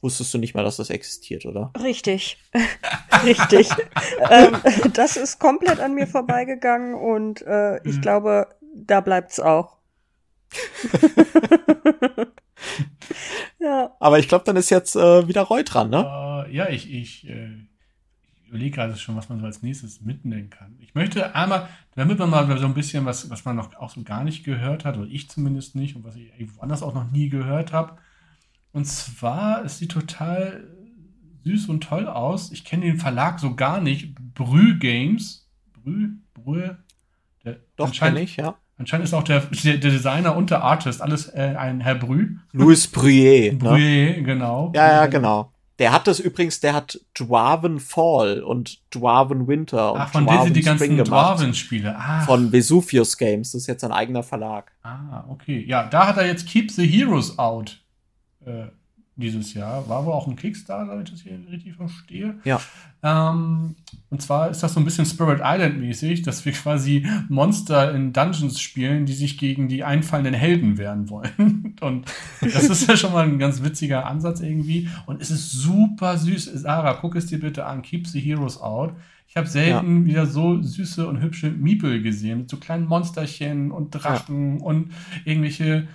Wusstest 0.00 0.34
du 0.34 0.38
nicht 0.38 0.54
mal, 0.54 0.64
dass 0.64 0.76
das 0.76 0.90
existiert, 0.90 1.46
oder? 1.46 1.72
Richtig. 1.80 2.36
Richtig. 3.24 3.70
ähm, 4.30 4.56
das 4.92 5.16
ist 5.16 5.38
komplett 5.38 5.78
an 5.80 5.94
mir 5.94 6.06
vorbeigegangen 6.08 6.94
und 6.94 7.40
äh, 7.42 7.76
ich 7.88 7.96
Mhm. 7.96 8.00
glaube, 8.02 8.48
da 8.74 9.00
bleibt's 9.00 9.38
auch. 9.40 9.78
ja. 13.60 13.96
Aber 14.00 14.18
ich 14.18 14.28
glaube, 14.28 14.44
dann 14.44 14.56
ist 14.56 14.70
jetzt 14.70 14.96
äh, 14.96 15.26
wieder 15.28 15.42
Roy 15.42 15.64
dran, 15.64 15.90
ne? 15.90 16.46
Äh, 16.48 16.54
ja, 16.54 16.68
ich, 16.68 16.92
ich, 16.92 17.28
äh, 17.28 17.48
ich 17.54 17.73
überlege 18.54 18.76
gerade 18.76 18.96
schon, 18.96 19.16
was 19.16 19.28
man 19.28 19.40
so 19.40 19.46
als 19.46 19.62
nächstes 19.62 20.00
mitnehmen 20.00 20.48
kann. 20.48 20.76
Ich 20.78 20.94
möchte 20.94 21.34
einmal, 21.34 21.68
damit 21.96 22.20
man 22.20 22.30
mal 22.30 22.56
so 22.56 22.66
ein 22.66 22.74
bisschen 22.74 23.04
was, 23.04 23.28
was 23.28 23.44
man 23.44 23.56
noch 23.56 23.74
auch 23.74 23.90
so 23.90 24.02
gar 24.04 24.22
nicht 24.22 24.44
gehört 24.44 24.84
hat, 24.84 24.96
oder 24.96 25.08
ich 25.08 25.28
zumindest 25.28 25.74
nicht, 25.74 25.96
und 25.96 26.04
was 26.04 26.14
ich 26.14 26.30
irgendwo 26.38 26.60
anders 26.60 26.84
auch 26.84 26.94
noch 26.94 27.10
nie 27.10 27.28
gehört 27.28 27.72
habe. 27.72 27.98
Und 28.72 28.86
zwar, 28.86 29.64
es 29.64 29.78
sieht 29.78 29.90
total 29.90 30.68
süß 31.42 31.68
und 31.68 31.82
toll 31.82 32.06
aus. 32.06 32.52
Ich 32.52 32.64
kenne 32.64 32.84
den 32.86 32.98
Verlag 32.98 33.40
so 33.40 33.56
gar 33.56 33.80
nicht. 33.80 34.14
Brü 34.34 34.78
Games. 34.78 35.50
Brü, 35.72 36.10
Brü. 36.32 36.76
Der, 37.44 37.56
Doch, 37.74 37.88
anscheinend, 37.88 38.18
kenn 38.18 38.24
ich, 38.24 38.36
ja. 38.36 38.54
anscheinend 38.78 39.04
ist 39.04 39.14
auch 39.14 39.24
der, 39.24 39.40
der, 39.40 39.78
Designer 39.78 40.36
und 40.36 40.50
der 40.50 40.62
Artist 40.62 41.02
alles 41.02 41.26
äh, 41.26 41.56
ein 41.58 41.80
Herr 41.80 41.96
Brü. 41.96 42.36
Louis 42.52 42.86
Bruyé. 42.92 43.52
Ne? 43.52 43.58
Brü, 43.58 44.22
genau. 44.22 44.72
Ja, 44.76 44.92
ja, 44.92 45.06
genau. 45.06 45.53
Der 45.80 45.92
hat 45.92 46.06
das 46.06 46.20
übrigens, 46.20 46.60
der 46.60 46.72
hat 46.74 47.00
Dwarven 47.18 47.80
Fall 47.80 48.42
und 48.42 48.78
Dwarven 48.94 49.48
Winter 49.48 49.92
und 49.92 50.00
Ach, 50.00 50.08
von 50.10 50.24
denen 50.24 50.36
Dwarven 50.36 50.44
sind 50.54 50.56
die 50.56 50.62
Spring 50.62 50.78
ganzen 50.78 50.96
gemacht. 50.96 51.08
Dwarven-Spiele. 51.38 51.96
Ah, 51.98 52.20
Von 52.20 52.52
Vesuvius 52.52 53.16
Games. 53.18 53.52
Das 53.52 53.62
ist 53.62 53.66
jetzt 53.66 53.82
ein 53.84 53.90
eigener 53.92 54.22
Verlag. 54.22 54.70
ah, 54.82 55.24
okay. 55.28 55.64
Ja, 55.66 55.86
da 55.88 56.06
hat 56.06 56.16
er 56.16 56.26
jetzt 56.26 56.46
Keep 56.46 56.70
the 56.70 56.86
Heroes 56.86 57.38
Out 57.38 57.80
äh, 58.46 58.66
dieses 59.16 59.54
Jahr. 59.54 59.88
War 59.88 60.04
wohl 60.04 60.12
auch 60.12 60.26
ein 60.26 60.36
Kickstarter, 60.36 60.92
wenn 60.92 61.04
ich 61.04 61.10
das 61.10 61.20
hier 61.20 61.38
richtig 61.50 61.74
verstehe. 61.74 62.36
Ja. 62.44 62.60
Ähm, 63.02 63.76
Und 64.10 64.22
zwar 64.22 64.50
ist 64.50 64.62
das 64.62 64.74
so 64.74 64.80
ein 64.80 64.84
bisschen 64.84 65.06
Spirit 65.06 65.40
Island 65.42 65.78
mäßig, 65.78 66.22
dass 66.22 66.44
wir 66.44 66.52
quasi 66.52 67.06
Monster 67.28 67.94
in 67.94 68.12
Dungeons 68.12 68.60
spielen, 68.60 69.06
die 69.06 69.12
sich 69.12 69.38
gegen 69.38 69.68
die 69.68 69.84
einfallenden 69.84 70.34
Helden 70.34 70.78
wehren 70.78 71.08
wollen. 71.10 71.76
Und 71.80 72.06
das 72.40 72.64
ist 72.64 72.88
ja 72.88 72.96
schon 72.96 73.12
mal 73.12 73.24
ein 73.24 73.38
ganz 73.38 73.62
witziger 73.62 74.06
Ansatz 74.06 74.40
irgendwie. 74.40 74.88
Und 75.06 75.22
es 75.22 75.30
ist 75.30 75.52
super 75.52 76.18
süß. 76.18 76.46
Sarah, 76.54 76.94
guck 76.94 77.14
es 77.14 77.26
dir 77.26 77.38
bitte 77.38 77.66
an. 77.66 77.82
Keep 77.82 78.08
the 78.08 78.20
Heroes 78.20 78.60
Out. 78.60 78.94
Ich 79.28 79.36
habe 79.36 79.48
selten 79.48 80.02
ja. 80.02 80.06
wieder 80.06 80.26
so 80.26 80.62
süße 80.62 81.08
und 81.08 81.20
hübsche 81.20 81.50
Miepel 81.50 82.02
gesehen, 82.02 82.40
mit 82.40 82.50
so 82.50 82.56
kleinen 82.56 82.86
Monsterchen 82.86 83.72
und 83.72 83.90
Drachen 83.90 84.60
ja. 84.60 84.64
und 84.64 84.92
irgendwelche 85.24 85.88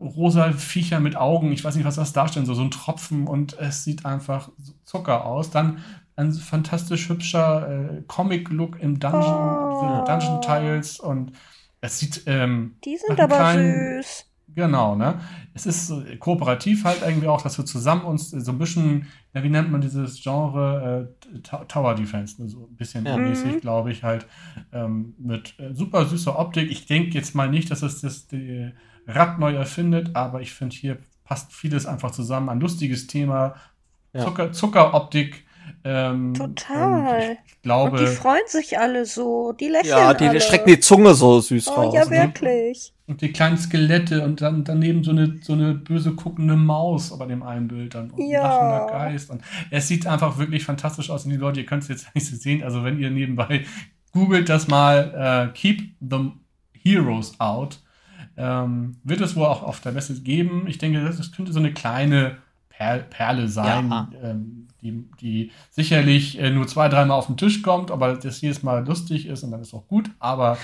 rosa 0.00 0.52
Viecher 0.52 0.98
mit 0.98 1.16
Augen. 1.16 1.52
Ich 1.52 1.62
weiß 1.62 1.76
nicht, 1.76 1.84
was 1.84 1.96
das 1.96 2.12
darstellen 2.12 2.46
soll. 2.46 2.56
So 2.56 2.62
ein 2.62 2.70
Tropfen 2.70 3.26
und 3.26 3.58
es 3.58 3.84
sieht 3.84 4.06
einfach 4.06 4.50
Zucker 4.84 5.26
aus. 5.26 5.50
Dann 5.50 5.78
ein 6.16 6.32
fantastisch 6.32 7.08
hübscher 7.08 7.68
äh, 7.68 8.02
Comic-Look 8.06 8.80
im 8.80 8.98
Dungeon, 8.98 9.22
oh. 9.22 10.04
Dungeon-Tiles 10.06 11.00
und 11.00 11.32
es 11.80 11.98
sieht. 11.98 12.22
Ähm, 12.26 12.76
Die 12.84 12.96
sind 12.96 13.20
aber 13.20 13.36
kleinen, 13.36 14.02
süß. 14.02 14.26
Genau, 14.54 14.96
ne? 14.96 15.20
Es 15.54 15.66
ist 15.66 15.90
äh, 15.90 16.16
kooperativ 16.16 16.84
halt 16.84 17.02
irgendwie 17.02 17.28
auch, 17.28 17.42
dass 17.42 17.56
wir 17.56 17.64
zusammen 17.64 18.02
uns 18.02 18.30
so 18.30 18.52
ein 18.52 18.58
bisschen, 18.58 19.06
ja, 19.32 19.42
wie 19.42 19.48
nennt 19.48 19.70
man 19.70 19.80
dieses 19.80 20.20
Genre 20.22 21.08
äh, 21.32 21.38
Tower 21.68 21.94
Defense, 21.94 22.42
ne? 22.42 22.48
so 22.48 22.66
ein 22.70 22.76
bisschen 22.76 23.06
ja. 23.06 23.16
mäßig, 23.16 23.54
mhm. 23.54 23.60
glaube 23.60 23.92
ich, 23.92 24.02
halt 24.02 24.26
ähm, 24.72 25.14
mit 25.18 25.58
äh, 25.58 25.72
super 25.72 26.04
süßer 26.04 26.38
Optik. 26.38 26.70
Ich 26.70 26.86
denke 26.86 27.10
jetzt 27.10 27.34
mal 27.34 27.48
nicht, 27.48 27.70
dass 27.70 27.82
es 27.82 28.00
das 28.00 28.26
die 28.26 28.72
Rad 29.10 29.38
neu 29.38 29.54
erfindet, 29.54 30.14
aber 30.14 30.40
ich 30.40 30.52
finde, 30.52 30.76
hier 30.76 30.98
passt 31.24 31.52
vieles 31.52 31.86
einfach 31.86 32.10
zusammen. 32.10 32.48
Ein 32.48 32.60
lustiges 32.60 33.06
Thema, 33.06 33.54
Zucker, 34.12 34.52
Zuckeroptik 34.52 35.44
ähm, 35.84 36.34
Total. 36.34 37.38
Ich 37.46 37.62
glaube, 37.62 37.92
und 37.92 38.00
die 38.00 38.06
freuen 38.06 38.46
sich 38.46 38.78
alle 38.78 39.06
so, 39.06 39.52
die 39.52 39.68
lächeln 39.68 39.88
Ja, 39.88 40.14
die, 40.14 40.28
alle. 40.28 40.40
strecken 40.40 40.68
die 40.68 40.80
Zunge 40.80 41.14
so 41.14 41.40
süß 41.40 41.68
oh, 41.68 41.72
raus. 41.72 41.94
Ja, 41.94 42.04
ne? 42.04 42.10
wirklich. 42.10 42.92
Und 43.06 43.22
die 43.22 43.32
kleinen 43.32 43.56
Skelette 43.56 44.24
und 44.24 44.40
dann 44.40 44.64
daneben 44.64 45.02
so 45.04 45.10
eine, 45.10 45.38
so 45.42 45.54
eine 45.54 45.74
böse 45.74 46.12
guckende 46.12 46.56
Maus 46.56 47.16
bei 47.18 47.26
dem 47.26 47.42
einen 47.42 47.68
Bild 47.68 47.94
dann. 47.94 48.10
Und 48.10 48.28
ja. 48.28 48.42
ein 48.42 48.50
lachender 48.50 48.86
Geist. 48.92 49.30
Und 49.30 49.42
es 49.70 49.88
sieht 49.88 50.06
einfach 50.06 50.38
wirklich 50.38 50.64
fantastisch 50.64 51.10
aus. 51.10 51.24
Und 51.24 51.30
die 51.30 51.36
Leute, 51.36 51.60
ihr 51.60 51.66
könnt 51.66 51.82
es 51.82 51.88
jetzt 51.88 52.06
nicht 52.14 52.26
so 52.26 52.36
sehen, 52.36 52.62
also 52.62 52.84
wenn 52.84 52.98
ihr 52.98 53.10
nebenbei 53.10 53.64
googelt 54.12 54.48
das 54.48 54.68
mal, 54.68 55.50
äh, 55.50 55.52
Keep 55.56 55.94
the 56.00 56.32
Heroes 56.82 57.38
Out, 57.38 57.80
ähm, 58.36 58.96
wird 59.04 59.20
es 59.20 59.36
wohl 59.36 59.46
auch 59.46 59.62
auf 59.62 59.80
der 59.80 59.92
Messe 59.92 60.20
geben. 60.20 60.66
Ich 60.66 60.78
denke, 60.78 61.02
das 61.02 61.32
könnte 61.32 61.52
so 61.52 61.58
eine 61.58 61.72
kleine 61.72 62.38
Perle 62.70 63.48
sein, 63.48 63.90
ja. 63.90 64.08
ähm, 64.22 64.68
die, 64.80 65.04
die 65.20 65.50
sicherlich 65.70 66.38
äh, 66.38 66.50
nur 66.50 66.66
zwei, 66.66 66.88
dreimal 66.88 67.18
auf 67.18 67.26
den 67.26 67.36
Tisch 67.36 67.60
kommt, 67.62 67.90
aber 67.90 68.14
das 68.16 68.40
jedes 68.40 68.62
Mal 68.62 68.86
lustig 68.86 69.26
ist 69.26 69.42
und 69.42 69.50
dann 69.50 69.60
ist 69.60 69.74
auch 69.74 69.86
gut. 69.86 70.10
Aber 70.18 70.56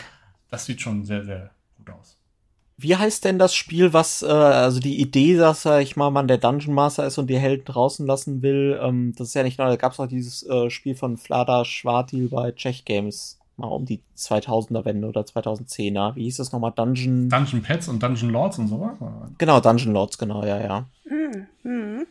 das 0.51 0.65
sieht 0.65 0.81
schon 0.81 1.05
sehr, 1.05 1.25
sehr 1.25 1.51
gut 1.77 1.91
aus. 1.91 2.17
Wie 2.79 2.97
heißt 2.97 3.25
denn 3.25 3.39
das 3.39 3.55
Spiel, 3.55 3.93
was, 3.93 4.23
äh, 4.23 4.27
also 4.27 4.81
die 4.81 5.01
Idee, 5.01 5.37
dass 5.37 5.63
sag 5.63 5.83
ich 5.83 5.97
mal, 5.97 6.11
man 6.11 6.29
der 6.29 6.39
Dungeon 6.39 6.75
Master 6.75 7.07
ist 7.07 7.17
und 7.19 7.29
die 7.29 7.39
Helden 7.39 7.65
draußen 7.65 8.07
lassen 8.07 8.43
will, 8.43 8.79
ähm, 8.83 9.15
das 9.17 9.29
ist 9.29 9.35
ja 9.35 9.43
nicht 9.43 9.59
neu, 9.59 9.67
da 9.67 9.77
gab 9.77 9.93
es 9.93 10.01
auch 10.01 10.07
dieses 10.07 10.43
äh, 10.43 10.69
Spiel 10.69 10.95
von 10.95 11.17
Vlada 11.17 11.65
Schwartil 11.65 12.29
bei 12.29 12.53
Czech 12.53 12.85
Games, 12.85 13.39
mal 13.57 13.69
um 13.69 13.85
die 13.85 14.01
2000er 14.17 14.85
Wende 14.85 15.09
oder 15.09 15.23
2010er. 15.23 16.15
Wie 16.17 16.25
hieß 16.25 16.37
das 16.39 16.53
nochmal? 16.53 16.73
Dungeon... 16.75 17.29
Dungeon 17.29 17.63
Pets 17.63 17.89
und 17.89 18.03
Dungeon 18.03 18.31
Lords 18.31 18.59
und 18.59 18.69
sowas? 18.69 18.97
Genau, 19.39 19.61
Dungeon 19.61 19.93
Lords, 19.93 20.19
genau, 20.19 20.45
ja, 20.45 20.61
ja. 20.61 20.87
Mhm. 21.05 22.07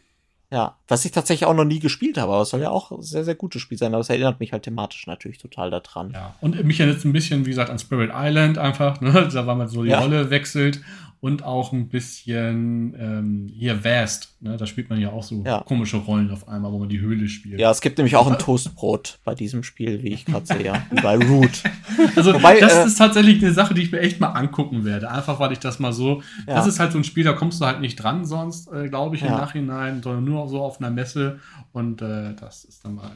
Ja, 0.52 0.78
was 0.88 1.04
ich 1.04 1.12
tatsächlich 1.12 1.46
auch 1.48 1.56
noch 1.56 1.66
nie 1.66 1.80
gespielt 1.80 2.18
habe, 2.18 2.32
aber 2.32 2.44
es 2.44 2.50
soll 2.50 2.62
ja 2.62 2.70
auch 2.70 2.92
ein 2.92 3.02
sehr, 3.02 3.26
sehr 3.26 3.36
gutes 3.36 3.62
Spiel 3.62 3.78
sein, 3.78 3.94
aber 3.94 4.02
es 4.02 4.10
erinnert 4.10 4.40
mich 4.40 4.54
halt 4.54 4.64
thematisch 4.64 5.08
natürlich 5.08 5.40
total 5.40 5.72
daran. 5.72 6.12
Ja, 6.14 6.36
und 6.40 6.64
mich 6.64 6.80
erinnert 6.80 7.00
es 7.00 7.06
ein 7.06 7.14
bisschen, 7.14 7.46
wie 7.46 7.50
gesagt, 7.50 7.70
an 7.70 7.80
Spirit 7.80 8.12
Island 8.14 8.58
einfach, 8.58 9.02
ne? 9.02 9.28
da 9.34 9.48
war 9.48 9.56
man 9.56 9.68
so 9.68 9.84
die 9.84 9.90
ja. 9.90 10.00
Rolle 10.00 10.30
wechselt 10.30 10.82
und 11.26 11.44
auch 11.44 11.74
ein 11.74 11.90
bisschen 11.90 12.96
ähm, 13.00 13.52
hier 13.52 13.84
Vast. 13.84 14.36
Ne? 14.42 14.58
Da 14.58 14.68
spielt 14.68 14.92
man 14.92 15.02
ja 15.02 15.10
auch 15.10 15.24
so 15.24 15.42
ja. 15.44 15.64
komische 15.66 15.98
Rollen 15.98 16.30
auf 16.30 16.48
einmal, 16.48 16.72
wo 16.72 16.78
man 16.78 16.88
die 16.88 17.00
Höhle 17.00 17.28
spielt. 17.28 17.60
Ja, 17.60 17.72
es 17.72 17.82
gibt 17.82 17.98
nämlich 17.98 18.16
auch 18.16 18.32
ein 18.32 18.38
Toastbrot 18.38 19.18
bei 19.24 19.34
diesem 19.34 19.64
Spiel, 19.64 20.04
wie 20.04 20.10
ich 20.10 20.26
gerade 20.26 20.46
sehe, 20.46 20.72
wie 20.92 21.02
bei 21.02 21.18
Root. 21.18 21.64
Also 22.16 22.34
Wobei, 22.34 22.60
das 22.60 22.76
äh, 22.76 22.86
ist 22.86 22.98
tatsächlich 22.98 23.44
eine 23.44 23.54
Sache, 23.54 23.74
die 23.74 23.82
ich 23.82 23.92
mir 23.92 24.02
echt 24.02 24.20
mal 24.20 24.28
angucken 24.28 24.86
werde. 24.86 25.10
Einfach, 25.10 25.40
weil 25.40 25.52
ich 25.52 25.60
das 25.60 25.80
mal 25.80 25.94
so. 25.94 26.22
Ja. 26.46 26.56
Das 26.56 26.68
ist 26.68 26.80
halt 26.80 26.92
so 26.92 27.00
ein 27.00 27.04
Spiel, 27.04 27.24
da 27.24 27.34
kommst 27.34 27.60
du 27.60 27.66
halt 27.66 27.82
nicht 27.82 27.96
dran, 27.96 28.26
sonst 28.26 28.72
äh, 28.72 28.88
glaube 28.90 29.16
ich 29.16 29.24
im 29.24 29.30
Nachhinein, 29.30 30.04
sondern 30.04 30.26
nur 30.26 30.48
so 30.48 30.62
auf 30.62 30.80
einer 30.80 30.92
Messe 30.92 31.40
und 31.72 32.04
äh, 32.04 32.36
das 32.36 32.66
ist 32.66 32.86
dann 32.86 32.96
mal 32.96 33.12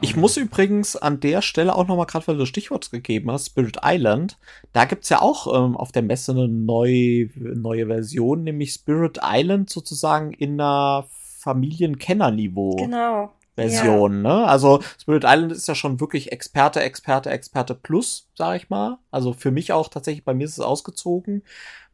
ich 0.00 0.16
muss 0.16 0.36
übrigens 0.36 0.96
an 0.96 1.20
der 1.20 1.42
Stelle 1.42 1.74
auch 1.74 1.86
noch 1.86 1.96
mal 1.96 2.04
gerade, 2.04 2.26
weil 2.26 2.34
du 2.34 2.40
das 2.40 2.48
Stichwort 2.48 2.90
gegeben 2.90 3.30
hast, 3.30 3.46
Spirit 3.46 3.78
Island, 3.82 4.38
da 4.72 4.84
gibt's 4.84 5.08
ja 5.08 5.20
auch 5.20 5.46
ähm, 5.46 5.76
auf 5.76 5.92
der 5.92 6.02
Messe 6.02 6.32
eine 6.32 6.48
neue, 6.48 7.30
neue 7.36 7.86
Version, 7.86 8.44
nämlich 8.44 8.72
Spirit 8.72 9.20
Island 9.22 9.70
sozusagen 9.70 10.32
in 10.32 10.60
einer 10.60 11.06
Familienkennerniveau. 11.38 12.76
Genau. 12.76 13.32
Version, 13.58 14.24
ja. 14.24 14.36
ne? 14.36 14.46
Also 14.46 14.80
Spirit 15.00 15.24
Island 15.26 15.50
ist 15.50 15.66
ja 15.66 15.74
schon 15.74 15.98
wirklich 15.98 16.30
Experte, 16.30 16.80
Experte, 16.80 17.30
Experte 17.30 17.74
plus, 17.74 18.28
sag 18.36 18.56
ich 18.56 18.70
mal. 18.70 18.98
Also 19.10 19.32
für 19.32 19.50
mich 19.50 19.72
auch 19.72 19.88
tatsächlich, 19.88 20.24
bei 20.24 20.34
mir 20.34 20.44
ist 20.44 20.52
es 20.52 20.60
ausgezogen, 20.60 21.42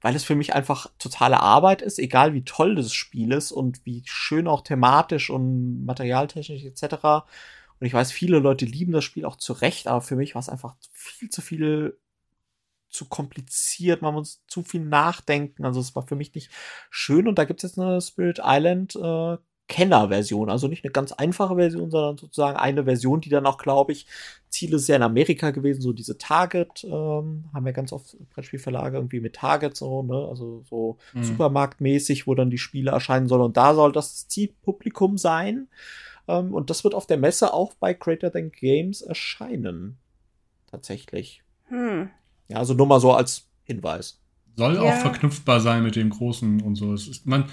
weil 0.05 0.15
es 0.15 0.25
für 0.25 0.35
mich 0.35 0.55
einfach 0.55 0.91
totale 0.99 1.41
Arbeit 1.41 1.81
ist, 1.81 1.99
egal 1.99 2.35
wie 2.35 2.45
toll 2.45 2.75
das 2.75 2.93
Spiel 2.93 3.33
ist 3.33 3.53
und 3.53 3.87
wie 3.87 4.03
schön 4.05 4.47
auch 4.47 4.61
thematisch 4.61 5.31
und 5.31 5.87
materialtechnisch 5.87 6.63
etc. 6.63 7.25
Und 7.81 7.87
ich 7.87 7.95
weiß, 7.95 8.13
viele 8.13 8.39
Leute 8.39 8.67
lieben 8.67 8.93
das 8.93 9.03
Spiel 9.03 9.25
auch 9.25 9.37
zu 9.37 9.55
Recht, 9.55 9.87
aber 9.87 10.03
für 10.03 10.15
mich 10.15 10.35
war 10.35 10.41
es 10.41 10.51
einfach 10.51 10.77
viel 10.93 11.31
zu 11.31 11.41
viel 11.41 11.99
zu 12.91 13.07
kompliziert, 13.07 14.03
man 14.03 14.13
muss 14.13 14.45
zu 14.47 14.63
viel 14.63 14.83
nachdenken. 14.83 15.65
Also 15.65 15.81
es 15.81 15.97
war 15.97 16.07
für 16.07 16.17
mich 16.17 16.35
nicht 16.35 16.51
schön 16.91 17.27
und 17.27 17.39
da 17.39 17.45
gibt 17.45 17.65
es 17.65 17.71
jetzt 17.71 17.79
eine 17.79 17.99
Spirit 18.03 18.43
Island 18.45 18.97
äh, 18.97 19.39
Kenner-Version, 19.67 20.51
also 20.51 20.69
nicht 20.69 20.85
eine 20.85 20.93
ganz 20.93 21.13
einfache 21.13 21.57
Version, 21.57 21.91
sondern 21.91 22.19
sozusagen 22.19 22.57
eine 22.57 22.85
Version, 22.85 23.21
die 23.21 23.31
dann 23.31 23.47
auch, 23.47 23.57
glaube 23.57 23.93
ich, 23.93 24.07
Ziele 24.51 24.77
ist 24.77 24.89
ja 24.89 24.97
in 24.97 25.03
Amerika 25.03 25.51
gewesen, 25.53 25.81
so 25.81 25.93
diese 25.93 26.19
Target, 26.19 26.85
ähm, 26.85 27.45
haben 27.53 27.65
wir 27.65 27.73
ganz 27.73 27.93
oft 27.93 28.17
Brettspielverlage 28.31 28.99
irgendwie 28.99 29.21
mit 29.21 29.37
Target 29.37 29.77
so, 29.77 30.03
ne, 30.03 30.29
also 30.29 30.63
so 30.69 30.99
mhm. 31.15 31.25
supermarktmäßig, 31.25 32.27
wo 32.27 32.35
dann 32.35 32.51
die 32.51 32.59
Spiele 32.59 32.91
erscheinen 32.91 33.27
sollen 33.27 33.43
und 33.43 33.57
da 33.57 33.75
soll 33.75 33.93
das 33.93 34.29
Zielpublikum 34.29 35.17
sein 35.17 35.69
ähm, 36.29 36.53
und 36.53 36.69
das 36.69 36.85
wird 36.85 36.95
auf 36.95 37.07
der 37.07 37.19
Messe 37.19 37.53
auch 37.55 37.75
bei 37.75 37.95
Greater 37.95 38.31
Than 38.31 38.53
Games 38.53 39.01
erscheinen, 39.01 39.97
tatsächlich. 40.71 41.43
Hm. 41.69 42.11
Ja, 42.49 42.59
also 42.59 42.75
nur 42.75 42.87
mal 42.87 43.01
so 43.01 43.13
als 43.13 43.49
Hinweis. 43.65 44.21
Soll 44.57 44.75
ja. 44.75 44.83
auch 44.83 45.01
verknüpfbar 45.01 45.61
sein 45.61 45.83
mit 45.83 45.97
dem 45.97 46.11
Großen 46.11 46.61
und 46.61 46.77
so. 46.77 46.93
Es 46.93 47.09
ist, 47.09 47.27
man, 47.27 47.47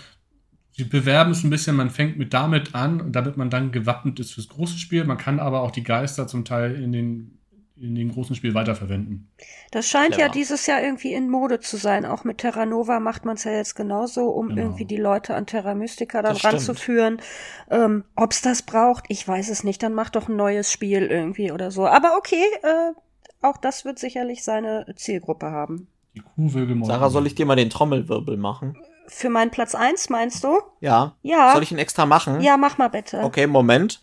Sie 0.73 0.85
bewerben 0.85 1.31
es 1.31 1.43
ein 1.43 1.49
bisschen, 1.49 1.76
man 1.76 1.89
fängt 1.89 2.18
mit 2.18 2.34
damit 2.34 2.76
an, 2.76 3.11
damit 3.11 3.35
man 3.38 3.49
dann 3.49 3.72
gewappnet 3.72 4.19
ist 4.19 4.34
fürs 4.34 4.48
große 4.48 4.77
Spiel. 4.77 5.03
Man 5.03 5.18
kann 5.18 5.39
aber 5.39 5.61
auch 5.61 5.72
die 5.72 5.84
Geister 5.84 6.27
zum 6.27 6.45
Teil 6.45 6.81
in 6.81 6.93
den, 6.93 7.39
in 7.76 7.93
den 7.93 8.10
großen 8.11 8.35
Spiel 8.35 8.53
weiterverwenden. 8.53 9.30
Das 9.72 9.89
scheint 9.89 10.14
Clever. 10.14 10.27
ja 10.27 10.30
dieses 10.30 10.65
Jahr 10.68 10.81
irgendwie 10.81 11.14
in 11.14 11.30
Mode 11.30 11.60
zu 11.60 11.76
sein. 11.76 12.06
Auch 12.06 12.23
mit 12.23 12.38
Terra 12.38 12.65
Nova 12.65 13.02
macht 13.02 13.26
man 13.26 13.35
es 13.35 13.43
ja 13.43 13.52
jetzt 13.52 13.76
genauso, 13.76 14.30
um 14.30 14.49
genau. 14.49 14.61
irgendwie 14.61 14.85
die 14.85 14.98
Leute 14.98 15.35
an 15.35 15.45
Terra 15.45 15.76
Mystica 15.76 16.22
dann 16.22 16.35
das 16.35 16.43
ranzuführen. 16.45 17.22
Ähm, 17.69 18.06
Ob 18.15 18.31
es 18.31 18.41
das 18.41 18.61
braucht, 18.61 19.06
ich 19.10 19.27
weiß 19.27 19.49
es 19.49 19.65
nicht. 19.65 19.84
Dann 19.84 19.93
macht 19.93 20.15
doch 20.15 20.30
ein 20.30 20.38
neues 20.38 20.72
Spiel 20.72 21.07
irgendwie 21.07 21.52
oder 21.52 21.69
so. 21.69 21.85
Aber 21.85 22.18
okay, 22.18 22.45
äh, 22.64 22.93
auch 23.41 23.57
das 23.57 23.84
wird 23.84 23.99
sicherlich 23.99 24.43
seine 24.45 24.85
Zielgruppe 24.95 25.48
haben. 25.48 25.88
Die 26.15 26.22
Kuh 26.22 26.53
will 26.53 26.68
gemolken. 26.68 26.85
Sarah, 26.85 27.10
soll 27.10 27.27
ich 27.27 27.35
dir 27.35 27.45
mal 27.45 27.56
den 27.56 27.69
Trommelwirbel 27.69 28.38
machen? 28.38 28.77
Für 29.14 29.30
meinen 29.30 29.52
Platz 29.52 29.76
1, 29.76 30.10
meinst 30.10 30.42
du? 30.46 30.58
Ja. 30.80 31.16
Ja. 31.22 31.52
Soll 31.52 31.64
ich 31.64 31.72
ihn 31.72 31.78
extra 31.78 32.06
machen? 32.06 32.40
Ja, 32.40 32.56
mach 32.56 32.78
mal 32.78 32.88
bitte. 32.88 33.20
Okay, 33.20 33.46
Moment. 33.46 34.02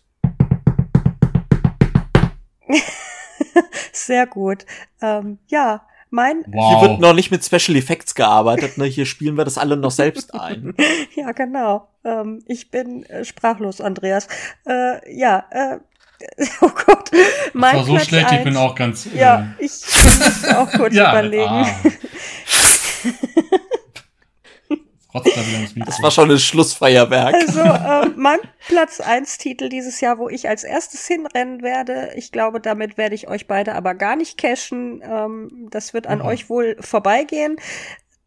Sehr 3.91 4.27
gut. 4.27 4.67
Ähm, 5.01 5.39
ja, 5.47 5.81
mein. 6.11 6.43
Wow. 6.45 6.69
Hier 6.69 6.89
wird 6.89 6.99
noch 7.01 7.13
nicht 7.13 7.31
mit 7.31 7.43
Special 7.43 7.75
Effects 7.75 8.13
gearbeitet, 8.13 8.77
ne? 8.77 8.85
Hier 8.85 9.07
spielen 9.07 9.35
wir 9.35 9.45
das 9.45 9.57
alle 9.57 9.77
noch 9.77 9.89
selbst 9.89 10.35
ein. 10.35 10.75
ja, 11.15 11.31
genau. 11.31 11.89
Ähm, 12.05 12.43
ich 12.45 12.69
bin 12.69 13.03
äh, 13.05 13.25
sprachlos, 13.25 13.81
Andreas. 13.81 14.27
Äh, 14.67 15.17
ja, 15.17 15.43
äh, 15.49 15.79
oh 16.61 16.69
Gott. 16.85 17.09
Mein 17.53 17.77
das 17.77 17.79
war 17.79 17.85
so 17.85 17.93
Platz 17.93 18.07
schlecht, 18.07 18.29
1. 18.29 18.37
ich 18.37 18.43
bin 18.43 18.57
auch 18.57 18.75
ganz. 18.75 19.07
Äh, 19.07 19.17
ja, 19.17 19.47
ich 19.57 19.71
muss 19.71 20.45
auch 20.53 20.71
kurz 20.71 20.93
ja, 20.93 21.09
überlegen. 21.09 21.49
Ah. 21.49 21.75
Das 25.11 26.01
war 26.03 26.11
schon 26.11 26.29
ein 26.29 26.37
Schlussfeierwerk. 26.37 27.33
Also, 27.33 27.61
äh, 27.61 28.09
mein 28.15 28.39
Platz 28.67 28.99
1 28.99 29.39
Titel 29.39 29.69
dieses 29.69 30.01
Jahr, 30.01 30.19
wo 30.19 30.29
ich 30.29 30.47
als 30.47 30.63
erstes 30.63 31.07
hinrennen 31.07 31.63
werde. 31.63 32.11
Ich 32.15 32.31
glaube, 32.31 32.59
damit 32.59 32.97
werde 32.97 33.15
ich 33.15 33.27
euch 33.27 33.47
beide 33.47 33.73
aber 33.73 33.95
gar 33.95 34.15
nicht 34.15 34.37
cashen. 34.37 35.01
Ähm, 35.03 35.67
das 35.71 35.93
wird 35.93 36.05
an 36.05 36.19
mhm. 36.19 36.25
euch 36.25 36.49
wohl 36.49 36.77
vorbeigehen. 36.79 37.57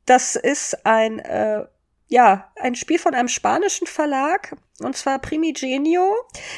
Das 0.06 0.34
ist 0.34 0.84
ein, 0.84 1.20
äh, 1.20 1.64
ja, 2.08 2.50
ein 2.60 2.74
Spiel 2.74 2.98
von 2.98 3.14
einem 3.14 3.28
spanischen 3.28 3.86
Verlag, 3.86 4.56
und 4.84 4.96
zwar 4.96 5.18
Primigenio. 5.18 6.14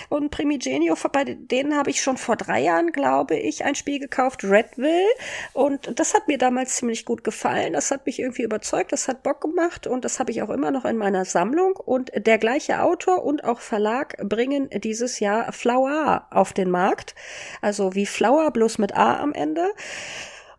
Und 0.08 0.30
Primigenio, 0.30 0.96
bei 1.12 1.24
denen 1.24 1.76
habe 1.76 1.90
ich 1.90 2.02
schon 2.02 2.16
vor 2.16 2.36
drei 2.36 2.60
Jahren, 2.60 2.92
glaube 2.92 3.36
ich, 3.36 3.64
ein 3.64 3.74
Spiel 3.74 3.98
gekauft, 3.98 4.44
Redville. 4.44 5.08
Und 5.52 5.98
das 5.98 6.14
hat 6.14 6.28
mir 6.28 6.38
damals 6.38 6.76
ziemlich 6.76 7.04
gut 7.04 7.24
gefallen. 7.24 7.72
Das 7.72 7.90
hat 7.90 8.06
mich 8.06 8.18
irgendwie 8.18 8.42
überzeugt, 8.42 8.92
das 8.92 9.08
hat 9.08 9.22
Bock 9.22 9.40
gemacht 9.40 9.86
und 9.86 10.04
das 10.04 10.18
habe 10.20 10.30
ich 10.30 10.42
auch 10.42 10.50
immer 10.50 10.70
noch 10.70 10.84
in 10.84 10.96
meiner 10.96 11.24
Sammlung. 11.24 11.76
Und 11.76 12.12
der 12.14 12.38
gleiche 12.38 12.82
Autor 12.82 13.24
und 13.24 13.44
auch 13.44 13.60
Verlag 13.60 14.16
bringen 14.18 14.68
dieses 14.70 15.20
Jahr 15.20 15.52
Flower 15.52 16.26
auf 16.30 16.52
den 16.52 16.70
Markt. 16.70 17.14
Also 17.60 17.94
wie 17.94 18.06
Flower, 18.06 18.50
bloß 18.50 18.78
mit 18.78 18.94
A 18.94 19.20
am 19.20 19.32
Ende. 19.32 19.72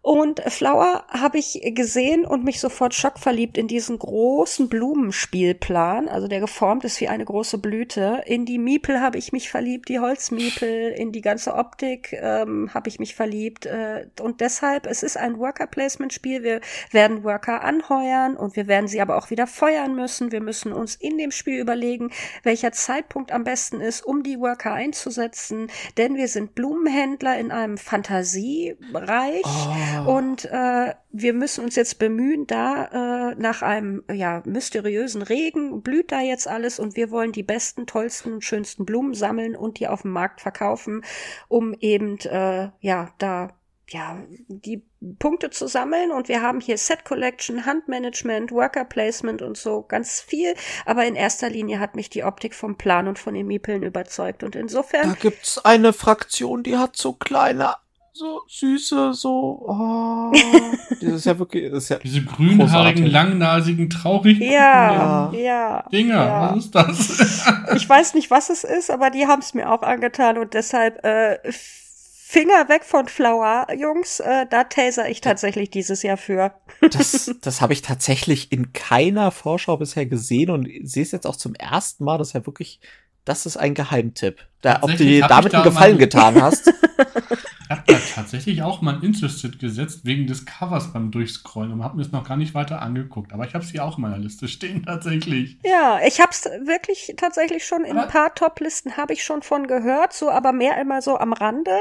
Und 0.06 0.40
Flower 0.49 1.03
habe 1.10 1.40
ich 1.40 1.60
gesehen 1.73 2.26
und 2.26 2.44
mich 2.44 2.60
sofort 2.60 2.94
schockverliebt 2.94 3.57
in 3.57 3.68
diesen 3.68 3.98
großen 3.98 4.69
Blumenspielplan, 4.69 6.07
also 6.10 6.27
der 6.27 6.41
geformt 6.41 6.86
ist 6.86 7.02
wie 7.02 7.07
eine 7.07 7.26
große 7.26 7.57
Blüte. 7.57 8.22
In 8.27 8.45
die 8.45 8.60
Miepel 8.60 9.02
habe 9.02 9.18
ich 9.18 9.32
mich 9.32 9.49
verliebt, 9.49 9.90
die 9.90 9.99
Holzmiepel, 9.99 10.91
in 10.91 11.11
die 11.11 11.22
ganze 11.22 11.56
Optik 11.56 12.14
ähm, 12.22 12.69
habe 12.72 12.88
ich 12.88 12.99
mich 12.99 13.15
verliebt. 13.15 13.65
Äh, 13.65 14.06
und 14.22 14.41
deshalb, 14.41 14.86
es 14.86 15.02
ist 15.02 15.18
ein 15.18 15.40
Worker-Placement-Spiel. 15.40 16.44
Wir 16.44 16.61
werden 16.91 17.23
Worker 17.23 17.64
anheuern 17.64 18.38
und 18.38 18.56
wir 18.56 18.68
werden 18.68 18.88
sie 18.88 19.02
aber 19.02 19.18
auch 19.18 19.32
wieder 19.32 19.48
feuern 19.48 19.95
müssen. 19.95 20.32
Wir 20.32 20.41
müssen 20.41 20.72
uns 20.72 20.94
in 20.94 21.18
dem 21.18 21.32
Spiel 21.32 21.60
überlegen, 21.60 22.11
welcher 22.44 22.72
Zeitpunkt 22.73 23.32
am 23.32 23.44
besten 23.44 23.82
ist, 23.82 24.06
um 24.06 24.22
die 24.22 24.40
Worker 24.40 24.72
einzusetzen. 24.72 25.72
Denn 25.98 26.15
wir 26.15 26.27
sind 26.27 26.53
Blumenhändler 26.53 27.40
in 27.40 27.49
einem 27.49 27.80
Fantasiereich. 27.80 29.41
Oh 29.44 29.94
und 30.01 30.45
äh, 30.45 30.93
wir 31.11 31.34
müssen 31.34 31.63
uns 31.63 31.76
jetzt 31.76 31.99
bemühen, 31.99 32.47
da 32.47 33.31
äh, 33.31 33.35
nach 33.35 33.61
einem 33.61 34.03
ja 34.11 34.41
mysteriösen 34.45 35.22
Regen 35.22 35.81
blüht 35.81 36.11
da 36.11 36.22
jetzt 36.22 36.47
alles 36.47 36.80
und 36.80 36.95
wir 36.95 37.11
wollen 37.11 37.31
die 37.31 37.43
besten, 37.43 37.85
tollsten 37.88 38.34
und 38.34 38.43
schönsten 38.43 38.85
Blumen 38.85 39.13
sammeln 39.13 39.55
und 39.55 39.80
die 39.80 39.88
auf 39.88 40.03
dem 40.03 40.11
Markt 40.11 40.41
verkaufen, 40.41 41.03
um 41.47 41.73
eben 41.80 42.17
äh, 42.19 42.69
ja 42.80 43.09
da 43.17 43.49
ja, 43.89 44.17
die 44.47 44.84
Punkte 45.19 45.49
zu 45.49 45.67
sammeln. 45.67 46.11
Und 46.11 46.27
wir 46.27 46.41
haben 46.41 46.59
hier 46.59 46.77
Set 46.77 47.05
Collection, 47.05 47.65
Handmanagement, 47.65 48.51
Worker 48.51 48.85
Placement 48.85 49.41
und 49.41 49.57
so 49.57 49.84
ganz 49.84 50.22
viel, 50.22 50.55
aber 50.85 51.05
in 51.05 51.15
erster 51.15 51.49
Linie 51.49 51.80
hat 51.80 51.95
mich 51.95 52.09
die 52.09 52.23
Optik 52.23 52.55
vom 52.55 52.77
Plan 52.77 53.07
und 53.07 53.19
von 53.19 53.34
den 53.34 53.47
Miepeln 53.47 53.84
überzeugt. 53.84 54.43
Und 54.43 54.55
insofern. 54.55 55.09
Da 55.09 55.15
gibt's 55.15 55.63
eine 55.63 55.93
Fraktion, 55.93 56.63
die 56.63 56.77
hat 56.77 56.97
so 56.97 57.13
kleine 57.13 57.76
so 58.18 58.44
süße, 58.48 59.14
so, 59.14 59.66
oh, 59.68 60.32
das 61.02 61.12
ist 61.12 61.26
ja 61.26 61.38
wirklich, 61.38 61.70
das 61.70 61.84
ist 61.84 61.90
ja 61.90 61.98
Diese 61.98 62.24
grünhaarigen, 62.24 63.08
langnasigen, 63.08 63.90
traurigen 63.90 64.42
ja, 64.42 65.32
ja, 65.34 65.84
Dinger, 65.92 66.26
ja. 66.26 66.56
was 66.56 66.66
ist 66.66 66.76
das? 66.76 67.46
ich 67.76 67.90
weiß 67.90 68.14
nicht, 68.14 68.32
was 68.32 68.50
es 68.50 68.64
ist, 68.64 68.90
aber 68.90 69.10
die 69.10 69.28
haben 69.28 69.42
es 69.42 69.54
mir 69.54 69.70
auch 69.70 69.82
angetan 69.82 70.38
und 70.38 70.54
deshalb 70.54 71.04
äh, 71.04 71.40
Finger 71.52 72.70
weg 72.70 72.86
von 72.86 73.10
Flower, 73.10 73.68
Jungs, 73.78 74.22
äh, 74.22 74.46
da 74.50 74.64
taser 74.64 75.10
ich 75.10 75.20
tatsächlich 75.20 75.70
dieses 75.70 76.02
Jahr 76.02 76.18
für. 76.18 76.54
das 76.80 77.36
das 77.42 77.60
habe 77.60 77.74
ich 77.74 77.82
tatsächlich 77.82 78.50
in 78.54 78.72
keiner 78.72 79.32
Vorschau 79.32 79.76
bisher 79.76 80.06
gesehen 80.06 80.52
und 80.52 80.70
sehe 80.84 81.04
es 81.04 81.12
jetzt 81.12 81.28
auch 81.28 81.36
zum 81.36 81.54
ersten 81.54 82.06
Mal, 82.06 82.18
das 82.18 82.30
ist 82.30 82.34
ja 82.34 82.46
wirklich, 82.46 82.80
das 83.26 83.45
ist 83.45 83.57
ein 83.57 83.73
Geheimtipp. 83.73 84.38
Da, 84.61 84.80
ob 84.81 84.91
du 84.91 84.97
dir 84.97 85.27
damit 85.27 85.53
einen 85.53 85.64
Gefallen 85.64 85.97
getan 85.97 86.41
hast. 86.41 86.73
Ich 87.65 87.72
habe 87.72 87.81
da 87.88 87.97
tatsächlich 88.14 88.61
auch 88.61 88.81
mal 88.81 88.95
ein 88.95 89.02
Interested 89.02 89.57
gesetzt, 89.57 90.02
wegen 90.03 90.27
des 90.27 90.45
Covers 90.45 90.93
beim 90.93 91.10
Durchscrollen 91.10 91.72
und 91.72 91.84
habe 91.84 91.95
mir 91.95 92.03
es 92.03 92.11
noch 92.11 92.27
gar 92.27 92.38
nicht 92.38 92.53
weiter 92.53 92.80
angeguckt. 92.80 93.34
Aber 93.34 93.47
ich 93.47 93.56
habe 93.56 93.64
es 93.64 93.72
hier 93.72 93.84
auch 93.84 93.97
in 93.97 94.03
meiner 94.03 94.19
Liste 94.19 94.47
stehen, 94.47 94.84
tatsächlich. 94.85 95.57
Ja, 95.64 95.99
ich 96.06 96.22
habe 96.22 96.30
es 96.31 96.45
wirklich 96.45 97.15
tatsächlich 97.18 97.65
schon 97.65 97.84
in 97.84 97.97
aber 97.97 98.03
ein 98.03 98.10
paar 98.10 98.35
Top-Listen 98.35 98.97
habe 98.97 99.14
ich 99.14 99.23
schon 99.23 99.41
von 99.41 99.65
gehört, 99.65 100.14
so 100.14 100.30
aber 100.30 100.53
mehr 100.53 100.80
immer 100.80 101.02
so 101.02 101.18
am 101.18 101.34
Rande. 101.34 101.72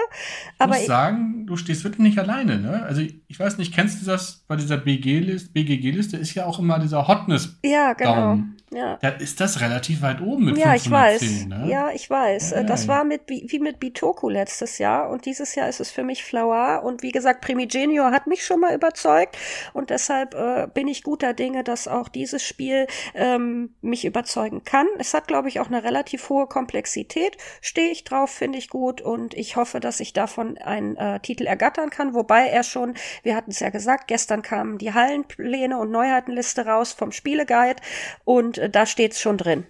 Aber 0.59 0.73
ich 0.75 0.81
muss 0.81 0.87
sagen, 0.87 1.47
du 1.47 1.57
stehst 1.57 1.85
wirklich 1.85 2.01
nicht 2.01 2.19
alleine, 2.19 2.59
ne? 2.59 2.83
Also 2.85 3.03
ich 3.03 3.39
weiß 3.39 3.59
nicht, 3.59 3.75
kennst 3.75 4.01
du 4.01 4.07
das 4.07 4.45
bei 4.49 4.57
dieser 4.57 4.79
BG-Liste? 4.79 5.51
BGG-Liste 5.53 6.17
ist 6.17 6.35
ja 6.35 6.47
auch 6.47 6.59
immer 6.59 6.79
dieser 6.79 7.07
Hotness. 7.07 7.59
Ja, 7.63 7.93
genau. 7.93 8.15
Down. 8.15 8.57
Ja. 8.71 8.99
Da 9.01 9.11
ist 9.11 9.41
das 9.41 9.61
relativ 9.61 10.03
weit 10.03 10.21
oben 10.21 10.47
mit 10.47 10.59
ja, 10.59 10.73
510, 10.73 10.77
ich 10.77 10.91
weiß. 10.91 11.47
Ne? 11.47 11.71
Ja, 11.71 11.91
ich 11.93 12.11
weiß. 12.11 12.51
Ja, 12.51 12.63
das 12.65 12.89
war 12.89 13.05
mit 13.05 13.23
wie 13.29 13.59
mit 13.61 13.79
Bitoku 13.79 14.29
letztes 14.29 14.79
Jahr 14.79 15.11
und 15.11 15.27
dieses 15.27 15.55
Jahr 15.55 15.69
ist 15.69 15.81
es 15.81 15.91
für 15.91 16.03
mich 16.03 16.25
Flower 16.25 16.83
und 16.83 17.03
wie 17.03 17.13
gesagt, 17.13 17.41
Primigenio 17.41 18.05
hat 18.07 18.27
mich 18.27 18.45
schon 18.45 18.61
mal 18.61 18.75
überzeugt 18.75 19.37
und 19.75 19.91
deshalb 19.91 20.35
äh, 20.35 20.67
bin 20.73 20.89
ich 20.89 21.05
guter 21.05 21.35
Dinge, 21.35 21.63
dass 21.63 21.87
auch 21.87 22.09
dieses 22.09 22.43
Spiel 22.43 22.87
ähm, 23.15 23.75
mich 23.81 24.05
überzeugen 24.05 24.65
kann. 24.65 24.87
Es 24.99 25.15
hat, 25.15 25.29
glaube 25.29 25.49
ich, 25.49 25.61
auch 25.61 25.69
eine 25.69 25.85
relativ 25.85 26.29
hohe 26.29 26.47
Komplexität. 26.47 27.37
Stehe 27.61 27.91
ich 27.91 28.05
drauf, 28.05 28.31
finde 28.31 28.59
ich 28.59 28.69
gut 28.69 29.01
und 29.01 29.35
ich 29.35 29.57
hoffe, 29.57 29.79
dass 29.79 30.01
ich 30.01 30.13
davon 30.13 30.59
einen 30.59 30.97
äh, 30.97 31.21
Titel 31.21 31.47
ergattern 31.47 31.91
kann, 31.91 32.15
wobei 32.15 32.49
er 32.49 32.65
schon, 32.65 32.95
wir 33.23 33.37
hatten 33.37 33.51
es 33.51 33.61
ja 33.61 33.71
gesagt, 33.71 34.09
gestern 34.09 34.43
kamen 34.43 34.79
die 34.79 34.93
Hallenpläne 34.93 35.79
und 35.79 35.91
Neuheitenliste 35.91 36.67
raus 36.67 36.93
vom 36.93 37.13
Spieleguide 37.13 37.81
und 38.25 38.59
äh, 38.59 38.64
da 38.69 38.87
steht's 38.87 39.21
schon 39.21 39.39
drin. 39.39 39.67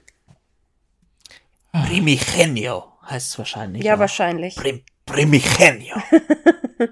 Primigenio 1.72 2.92
heißt 3.08 3.30
es 3.30 3.38
wahrscheinlich. 3.38 3.82
Ja, 3.82 3.94
ja. 3.94 3.98
wahrscheinlich. 3.98 4.56
Prim 4.56 4.82
Primigenio. 5.06 5.96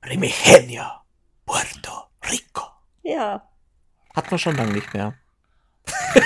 Primigenio. 0.00 0.84
Puerto 1.46 2.08
Rico. 2.30 2.62
Ja. 3.02 3.42
Hat 4.14 4.30
man 4.30 4.38
schon 4.38 4.56
lange 4.56 4.72
nicht 4.72 4.92
mehr. 4.92 5.14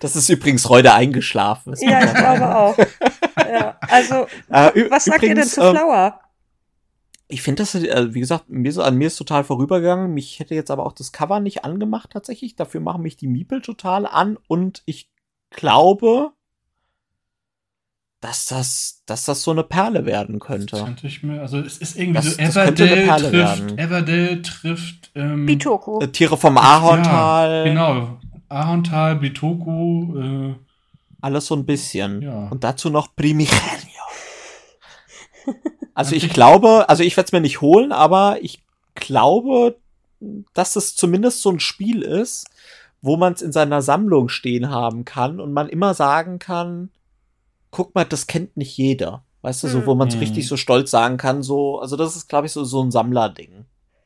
das 0.00 0.16
ist 0.16 0.28
übrigens 0.28 0.68
heute 0.68 0.92
eingeschlafen. 0.92 1.74
Ja, 1.78 2.04
ich 2.04 2.12
glaube 2.14 2.54
auch. 2.54 2.76
Ja, 3.36 3.78
also, 3.88 4.26
äh, 4.50 4.90
was 4.90 5.06
sagt 5.06 5.22
ihr 5.22 5.34
denn 5.34 5.46
zu 5.46 5.62
ähm, 5.62 5.76
Flower? 5.76 6.20
Ich 7.32 7.40
finde 7.40 7.62
das, 7.62 7.74
äh, 7.74 8.14
wie 8.14 8.20
gesagt, 8.20 8.50
mir 8.50 8.70
so, 8.72 8.82
an 8.82 8.96
mir 8.96 9.06
ist 9.06 9.16
total 9.16 9.42
vorübergegangen. 9.42 10.12
Mich 10.12 10.38
hätte 10.38 10.54
jetzt 10.54 10.70
aber 10.70 10.84
auch 10.84 10.92
das 10.92 11.12
Cover 11.12 11.40
nicht 11.40 11.64
angemacht 11.64 12.10
tatsächlich. 12.10 12.56
Dafür 12.56 12.82
machen 12.82 13.02
mich 13.02 13.16
die 13.16 13.26
Miepel 13.26 13.62
total 13.62 14.06
an 14.06 14.36
und 14.48 14.82
ich 14.84 15.10
glaube, 15.50 16.32
dass 18.20 18.44
das, 18.46 19.02
dass 19.06 19.24
das 19.24 19.42
so 19.42 19.50
eine 19.50 19.64
Perle 19.64 20.04
werden 20.04 20.40
könnte. 20.40 20.76
Das 20.76 20.84
könnte 20.84 21.06
ich 21.06 21.22
mir, 21.22 21.40
also 21.40 21.58
es 21.58 21.78
ist 21.78 21.96
irgendwie 21.96 22.20
das, 22.20 22.34
so 22.34 22.60
Everdell 22.60 23.06
trifft, 23.08 23.32
werden. 23.32 23.78
Everdell 23.78 24.42
trifft 24.42 25.10
ähm, 25.14 25.46
Bitoku. 25.46 26.00
Äh, 26.00 26.08
Tiere 26.08 26.36
vom 26.36 26.58
Ahorntal. 26.58 27.50
Ja, 27.50 27.64
genau. 27.64 28.20
Ahorntal, 28.50 29.16
Bitoku. 29.16 30.18
Äh, 30.20 30.54
Alles 31.22 31.46
so 31.46 31.56
ein 31.56 31.64
bisschen. 31.64 32.20
Ja. 32.20 32.48
Und 32.48 32.62
dazu 32.62 32.90
noch 32.90 33.16
Primigenio. 33.16 33.58
Also 35.94 36.14
ich 36.14 36.30
glaube, 36.30 36.88
also 36.88 37.02
ich 37.02 37.16
werde 37.16 37.26
es 37.26 37.32
mir 37.32 37.40
nicht 37.40 37.60
holen, 37.60 37.92
aber 37.92 38.38
ich 38.40 38.62
glaube, 38.94 39.76
dass 40.54 40.76
es 40.76 40.96
zumindest 40.96 41.42
so 41.42 41.50
ein 41.50 41.60
Spiel 41.60 42.02
ist, 42.02 42.46
wo 43.00 43.16
man 43.16 43.32
es 43.32 43.42
in 43.42 43.52
seiner 43.52 43.82
Sammlung 43.82 44.28
stehen 44.28 44.70
haben 44.70 45.04
kann 45.04 45.40
und 45.40 45.52
man 45.52 45.68
immer 45.68 45.94
sagen 45.94 46.38
kann, 46.38 46.90
guck 47.70 47.94
mal, 47.94 48.04
das 48.04 48.26
kennt 48.26 48.56
nicht 48.56 48.76
jeder. 48.76 49.24
Weißt 49.42 49.64
du, 49.64 49.68
so, 49.68 49.86
wo 49.86 49.96
man 49.96 50.06
es 50.06 50.14
mhm. 50.14 50.20
richtig 50.20 50.46
so 50.46 50.56
stolz 50.56 50.92
sagen 50.92 51.16
kann, 51.16 51.42
so, 51.42 51.80
also 51.80 51.96
das 51.96 52.14
ist, 52.14 52.28
glaube 52.28 52.46
ich, 52.46 52.52
so, 52.52 52.62
so 52.62 52.80
ein 52.80 52.92
Sammlerding. 52.92 53.64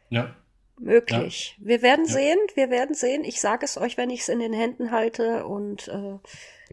Ja. 0.09 0.35
Möglich. 0.79 1.57
Ja. 1.59 1.67
Wir 1.67 1.83
werden 1.83 2.07
ja. 2.07 2.13
sehen, 2.13 2.39
wir 2.55 2.71
werden 2.71 2.95
sehen. 2.95 3.23
Ich 3.23 3.41
sage 3.41 3.67
es 3.67 3.77
euch, 3.77 3.99
wenn 3.99 4.09
ich 4.09 4.21
es 4.21 4.29
in 4.31 4.39
den 4.39 4.55
Händen 4.55 4.91
halte 4.91 5.45
und 5.45 5.89
äh, 5.89 6.19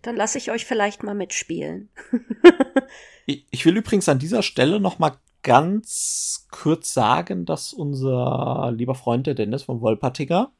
dann 0.03 0.15
lasse 0.15 0.37
ich 0.37 0.51
euch 0.51 0.65
vielleicht 0.65 1.01
mal 1.01 1.15
mitspielen. 1.15 1.89
ich, 3.25 3.65
will 3.65 3.77
übrigens 3.77 4.07
an 4.09 4.19
dieser 4.19 4.43
Stelle 4.43 4.79
noch 4.79 4.99
mal 4.99 5.13
ganz 5.41 6.47
kurz 6.51 6.93
sagen, 6.93 7.45
dass 7.45 7.73
unser 7.73 8.71
lieber 8.75 8.95
Freund 8.95 9.27
der 9.27 9.33
Dennis 9.33 9.63
von 9.63 9.81
Wolpertinger, 9.81 10.51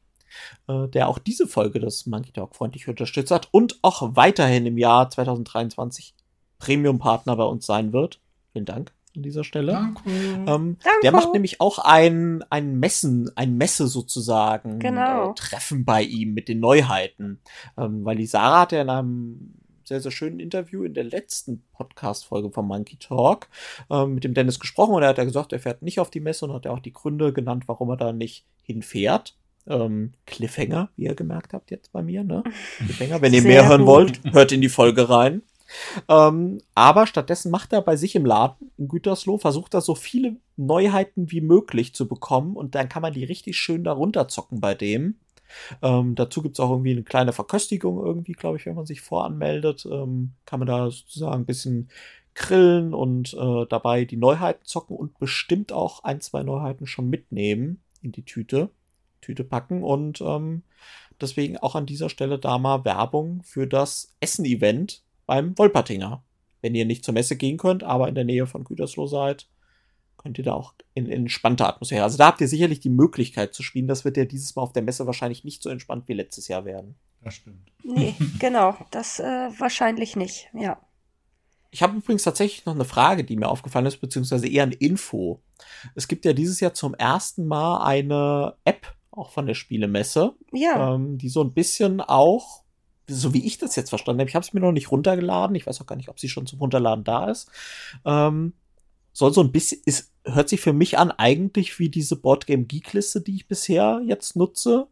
äh, 0.66 0.88
der 0.88 1.08
auch 1.08 1.18
diese 1.18 1.46
Folge 1.46 1.78
des 1.78 2.06
Monkey 2.06 2.32
Talk 2.32 2.56
freundlich 2.56 2.88
unterstützt 2.88 3.30
hat 3.30 3.48
und 3.52 3.78
auch 3.82 4.16
weiterhin 4.16 4.66
im 4.66 4.78
Jahr 4.78 5.08
2023 5.10 6.14
Premium-Partner 6.58 7.36
bei 7.36 7.44
uns 7.44 7.66
sein 7.66 7.92
wird. 7.92 8.20
Vielen 8.52 8.64
Dank 8.64 8.93
an 9.16 9.22
dieser 9.22 9.44
Stelle. 9.44 9.72
Danke. 9.72 10.02
Ähm, 10.06 10.44
Danke. 10.46 10.78
Der 11.02 11.12
macht 11.12 11.32
nämlich 11.32 11.60
auch 11.60 11.78
ein, 11.78 12.44
ein 12.50 12.78
Messen, 12.78 13.30
ein 13.36 13.56
Messe 13.56 13.86
sozusagen, 13.86 14.78
genau. 14.78 15.30
äh, 15.30 15.34
Treffen 15.34 15.84
bei 15.84 16.02
ihm 16.02 16.34
mit 16.34 16.48
den 16.48 16.60
Neuheiten. 16.60 17.40
Ähm, 17.76 18.04
weil 18.04 18.16
die 18.16 18.26
Sarah 18.26 18.62
hat 18.62 18.72
ja 18.72 18.82
in 18.82 18.90
einem 18.90 19.54
sehr, 19.84 20.00
sehr 20.00 20.10
schönen 20.10 20.40
Interview 20.40 20.84
in 20.84 20.94
der 20.94 21.04
letzten 21.04 21.62
Podcast-Folge 21.72 22.50
vom 22.50 22.66
Monkey 22.66 22.96
Talk 22.96 23.48
ähm, 23.90 24.14
mit 24.14 24.24
dem 24.24 24.34
Dennis 24.34 24.58
gesprochen 24.58 24.94
und 24.94 25.02
er 25.02 25.10
hat 25.10 25.18
ja 25.18 25.24
gesagt, 25.24 25.52
er 25.52 25.60
fährt 25.60 25.82
nicht 25.82 26.00
auf 26.00 26.10
die 26.10 26.20
Messe 26.20 26.46
und 26.46 26.52
hat 26.52 26.64
ja 26.64 26.70
auch 26.70 26.80
die 26.80 26.92
Gründe 26.92 27.32
genannt, 27.32 27.64
warum 27.66 27.90
er 27.90 27.96
da 27.96 28.12
nicht 28.12 28.46
hinfährt. 28.62 29.36
Ähm, 29.66 30.12
Cliffhanger, 30.26 30.90
wie 30.96 31.04
ihr 31.04 31.14
gemerkt 31.14 31.54
habt 31.54 31.70
jetzt 31.70 31.92
bei 31.92 32.02
mir, 32.02 32.22
ne? 32.22 32.44
Cliffhanger. 32.78 33.22
Wenn 33.22 33.32
ihr 33.32 33.42
mehr 33.44 33.66
hören 33.66 33.82
gut. 33.82 33.88
wollt, 33.88 34.20
hört 34.34 34.52
in 34.52 34.60
die 34.60 34.68
Folge 34.68 35.08
rein. 35.08 35.42
Ähm, 36.08 36.60
aber 36.74 37.06
stattdessen 37.06 37.50
macht 37.50 37.72
er 37.72 37.82
bei 37.82 37.96
sich 37.96 38.14
im 38.14 38.26
Laden 38.26 38.70
in 38.76 38.88
Gütersloh, 38.88 39.38
versucht 39.38 39.74
er 39.74 39.80
so 39.80 39.94
viele 39.94 40.36
Neuheiten 40.56 41.30
wie 41.30 41.40
möglich 41.40 41.94
zu 41.94 42.08
bekommen 42.08 42.56
und 42.56 42.74
dann 42.74 42.88
kann 42.88 43.02
man 43.02 43.12
die 43.12 43.24
richtig 43.24 43.56
schön 43.56 43.84
darunter 43.84 44.28
zocken 44.28 44.60
bei 44.60 44.74
dem. 44.74 45.16
Ähm, 45.82 46.14
dazu 46.14 46.42
gibt's 46.42 46.60
auch 46.60 46.70
irgendwie 46.70 46.92
eine 46.92 47.02
kleine 47.02 47.32
Verköstigung 47.32 48.04
irgendwie, 48.04 48.32
glaube 48.32 48.56
ich, 48.56 48.66
wenn 48.66 48.74
man 48.74 48.86
sich 48.86 49.00
voranmeldet. 49.00 49.86
Ähm, 49.90 50.32
kann 50.46 50.60
man 50.60 50.66
da 50.66 50.90
sozusagen 50.90 51.42
ein 51.42 51.46
bisschen 51.46 51.88
grillen 52.34 52.94
und 52.94 53.34
äh, 53.34 53.66
dabei 53.68 54.04
die 54.04 54.16
Neuheiten 54.16 54.64
zocken 54.64 54.96
und 54.96 55.18
bestimmt 55.18 55.72
auch 55.72 56.02
ein, 56.02 56.20
zwei 56.20 56.42
Neuheiten 56.42 56.86
schon 56.86 57.08
mitnehmen 57.08 57.80
in 58.02 58.12
die 58.12 58.24
Tüte, 58.24 58.70
Tüte 59.20 59.44
packen 59.44 59.84
und 59.84 60.20
ähm, 60.20 60.62
deswegen 61.20 61.56
auch 61.58 61.76
an 61.76 61.86
dieser 61.86 62.08
Stelle 62.08 62.38
da 62.38 62.58
mal 62.58 62.84
Werbung 62.84 63.42
für 63.44 63.66
das 63.66 64.14
Essen-Event 64.20 65.03
beim 65.26 65.56
Wolpertinger. 65.58 66.22
Wenn 66.62 66.74
ihr 66.74 66.86
nicht 66.86 67.04
zur 67.04 67.14
Messe 67.14 67.36
gehen 67.36 67.58
könnt, 67.58 67.82
aber 67.84 68.08
in 68.08 68.14
der 68.14 68.24
Nähe 68.24 68.46
von 68.46 68.64
Gütersloh 68.64 69.06
seid, 69.06 69.48
könnt 70.16 70.38
ihr 70.38 70.44
da 70.44 70.54
auch 70.54 70.72
in, 70.94 71.04
in 71.06 71.12
entspannter 71.22 71.68
Atmosphäre. 71.68 72.02
Also 72.04 72.16
da 72.16 72.26
habt 72.28 72.40
ihr 72.40 72.48
sicherlich 72.48 72.80
die 72.80 72.88
Möglichkeit 72.90 73.52
zu 73.52 73.62
spielen. 73.62 73.86
Das 73.86 74.04
wird 74.06 74.16
ja 74.16 74.24
dieses 74.24 74.56
Mal 74.56 74.62
auf 74.62 74.72
der 74.72 74.82
Messe 74.82 75.06
wahrscheinlich 75.06 75.44
nicht 75.44 75.62
so 75.62 75.68
entspannt 75.68 76.04
wie 76.08 76.14
letztes 76.14 76.48
Jahr 76.48 76.64
werden. 76.64 76.94
Das 77.22 77.34
stimmt. 77.34 77.70
Nee, 77.82 78.14
genau. 78.38 78.76
Das 78.90 79.18
äh, 79.20 79.50
wahrscheinlich 79.58 80.16
nicht, 80.16 80.48
ja. 80.54 80.78
Ich 81.70 81.82
habe 81.82 81.96
übrigens 81.96 82.22
tatsächlich 82.22 82.64
noch 82.66 82.74
eine 82.74 82.84
Frage, 82.84 83.24
die 83.24 83.36
mir 83.36 83.48
aufgefallen 83.48 83.86
ist, 83.86 83.96
beziehungsweise 83.98 84.46
eher 84.48 84.62
eine 84.62 84.74
Info. 84.74 85.40
Es 85.94 86.06
gibt 86.08 86.24
ja 86.24 86.32
dieses 86.32 86.60
Jahr 86.60 86.72
zum 86.72 86.94
ersten 86.94 87.46
Mal 87.46 87.84
eine 87.84 88.54
App, 88.64 88.94
auch 89.10 89.30
von 89.30 89.46
der 89.46 89.54
Spielemesse, 89.54 90.34
Ja. 90.52 90.94
ähm, 90.94 91.18
die 91.18 91.28
so 91.28 91.42
ein 91.42 91.52
bisschen 91.52 92.00
auch, 92.00 92.62
so 93.08 93.34
wie 93.34 93.46
ich 93.46 93.58
das 93.58 93.76
jetzt 93.76 93.90
verstanden 93.90 94.20
habe, 94.20 94.28
ich 94.28 94.34
habe 94.34 94.44
es 94.44 94.52
mir 94.52 94.60
noch 94.60 94.72
nicht 94.72 94.90
runtergeladen, 94.90 95.56
ich 95.56 95.66
weiß 95.66 95.80
auch 95.80 95.86
gar 95.86 95.96
nicht, 95.96 96.08
ob 96.08 96.18
sie 96.18 96.28
schon 96.28 96.46
zum 96.46 96.58
Runterladen 96.58 97.04
da 97.04 97.30
ist, 97.30 97.50
ähm, 98.04 98.54
soll 99.12 99.32
so 99.32 99.42
ein 99.42 99.52
bisschen, 99.52 99.80
ist, 99.84 100.12
hört 100.24 100.48
sich 100.48 100.60
für 100.60 100.72
mich 100.72 100.98
an 100.98 101.10
eigentlich 101.10 101.78
wie 101.78 101.88
diese 101.88 102.16
Boardgame 102.16 102.64
Geek 102.64 102.92
Liste, 102.92 103.20
die 103.20 103.36
ich 103.36 103.48
bisher 103.48 104.02
jetzt 104.04 104.36
nutze, 104.36 104.88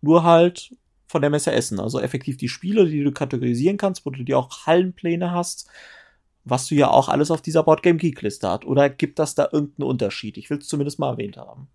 nur 0.00 0.24
halt 0.24 0.74
von 1.06 1.22
der 1.22 1.30
Messe 1.30 1.52
Essen. 1.52 1.80
Also 1.80 2.00
effektiv 2.00 2.36
die 2.36 2.48
Spiele, 2.48 2.86
die 2.86 3.04
du 3.04 3.12
kategorisieren 3.12 3.76
kannst, 3.76 4.04
wo 4.04 4.10
du 4.10 4.24
dir 4.24 4.38
auch 4.38 4.66
Hallenpläne 4.66 5.30
hast, 5.30 5.68
was 6.44 6.66
du 6.66 6.74
ja 6.74 6.90
auch 6.90 7.08
alles 7.08 7.30
auf 7.30 7.40
dieser 7.40 7.62
Boardgame 7.62 7.98
Geek 7.98 8.20
Liste 8.22 8.48
hast. 8.48 8.64
Oder 8.64 8.90
gibt 8.90 9.18
das 9.18 9.34
da 9.34 9.48
irgendeinen 9.52 9.88
Unterschied? 9.88 10.36
Ich 10.36 10.50
will 10.50 10.58
es 10.58 10.68
zumindest 10.68 10.98
mal 10.98 11.12
erwähnt 11.12 11.36
haben. 11.36 11.68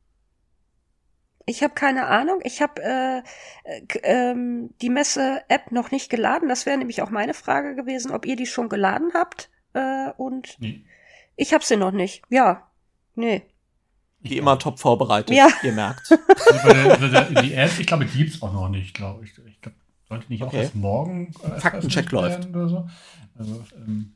Ich 1.49 1.63
habe 1.63 1.73
keine 1.73 2.07
Ahnung. 2.07 2.39
Ich 2.43 2.61
habe 2.61 2.81
äh, 2.83 3.19
äh, 3.63 3.81
ähm, 4.03 4.71
die 4.81 4.89
Messe-App 4.89 5.71
noch 5.71 5.91
nicht 5.91 6.09
geladen. 6.09 6.49
Das 6.49 6.65
wäre 6.65 6.77
nämlich 6.77 7.01
auch 7.01 7.09
meine 7.09 7.33
Frage 7.33 7.73
gewesen, 7.73 8.11
ob 8.11 8.25
ihr 8.25 8.35
die 8.35 8.45
schon 8.45 8.67
geladen 8.67 9.11
habt. 9.13 9.49
Äh, 9.73 10.09
und 10.17 10.57
Nee. 10.59 10.83
ich 11.37 11.53
habe 11.53 11.63
sie 11.63 11.77
noch 11.77 11.91
nicht. 11.91 12.21
Ja. 12.29 12.67
Nee. 13.15 13.43
Wie 14.19 14.37
immer 14.37 14.59
top 14.59 14.77
vorbereitet, 14.79 15.35
Ja. 15.35 15.47
ihr 15.63 15.71
merkt. 15.71 16.09
Also 16.51 16.69
der, 17.07 17.23
der, 17.31 17.41
die 17.41 17.53
App, 17.53 17.71
ich 17.79 17.87
glaube, 17.87 18.05
die 18.05 18.17
gibt's 18.17 18.41
auch 18.41 18.51
noch 18.53 18.67
nicht, 18.69 18.93
glaube 18.93 19.23
ich. 19.25 19.31
Ich 19.47 19.61
glaube, 19.61 19.77
sollte 20.07 20.25
nicht 20.29 20.43
auch 20.43 20.47
Okay. 20.47 20.61
erst 20.63 20.75
morgen 20.75 21.33
äh, 21.43 21.59
Faktencheck 21.59 22.11
läuft. 22.11 22.45
Oder 22.49 22.67
so. 22.69 22.87
Also, 23.37 23.63
ähm, 23.75 24.15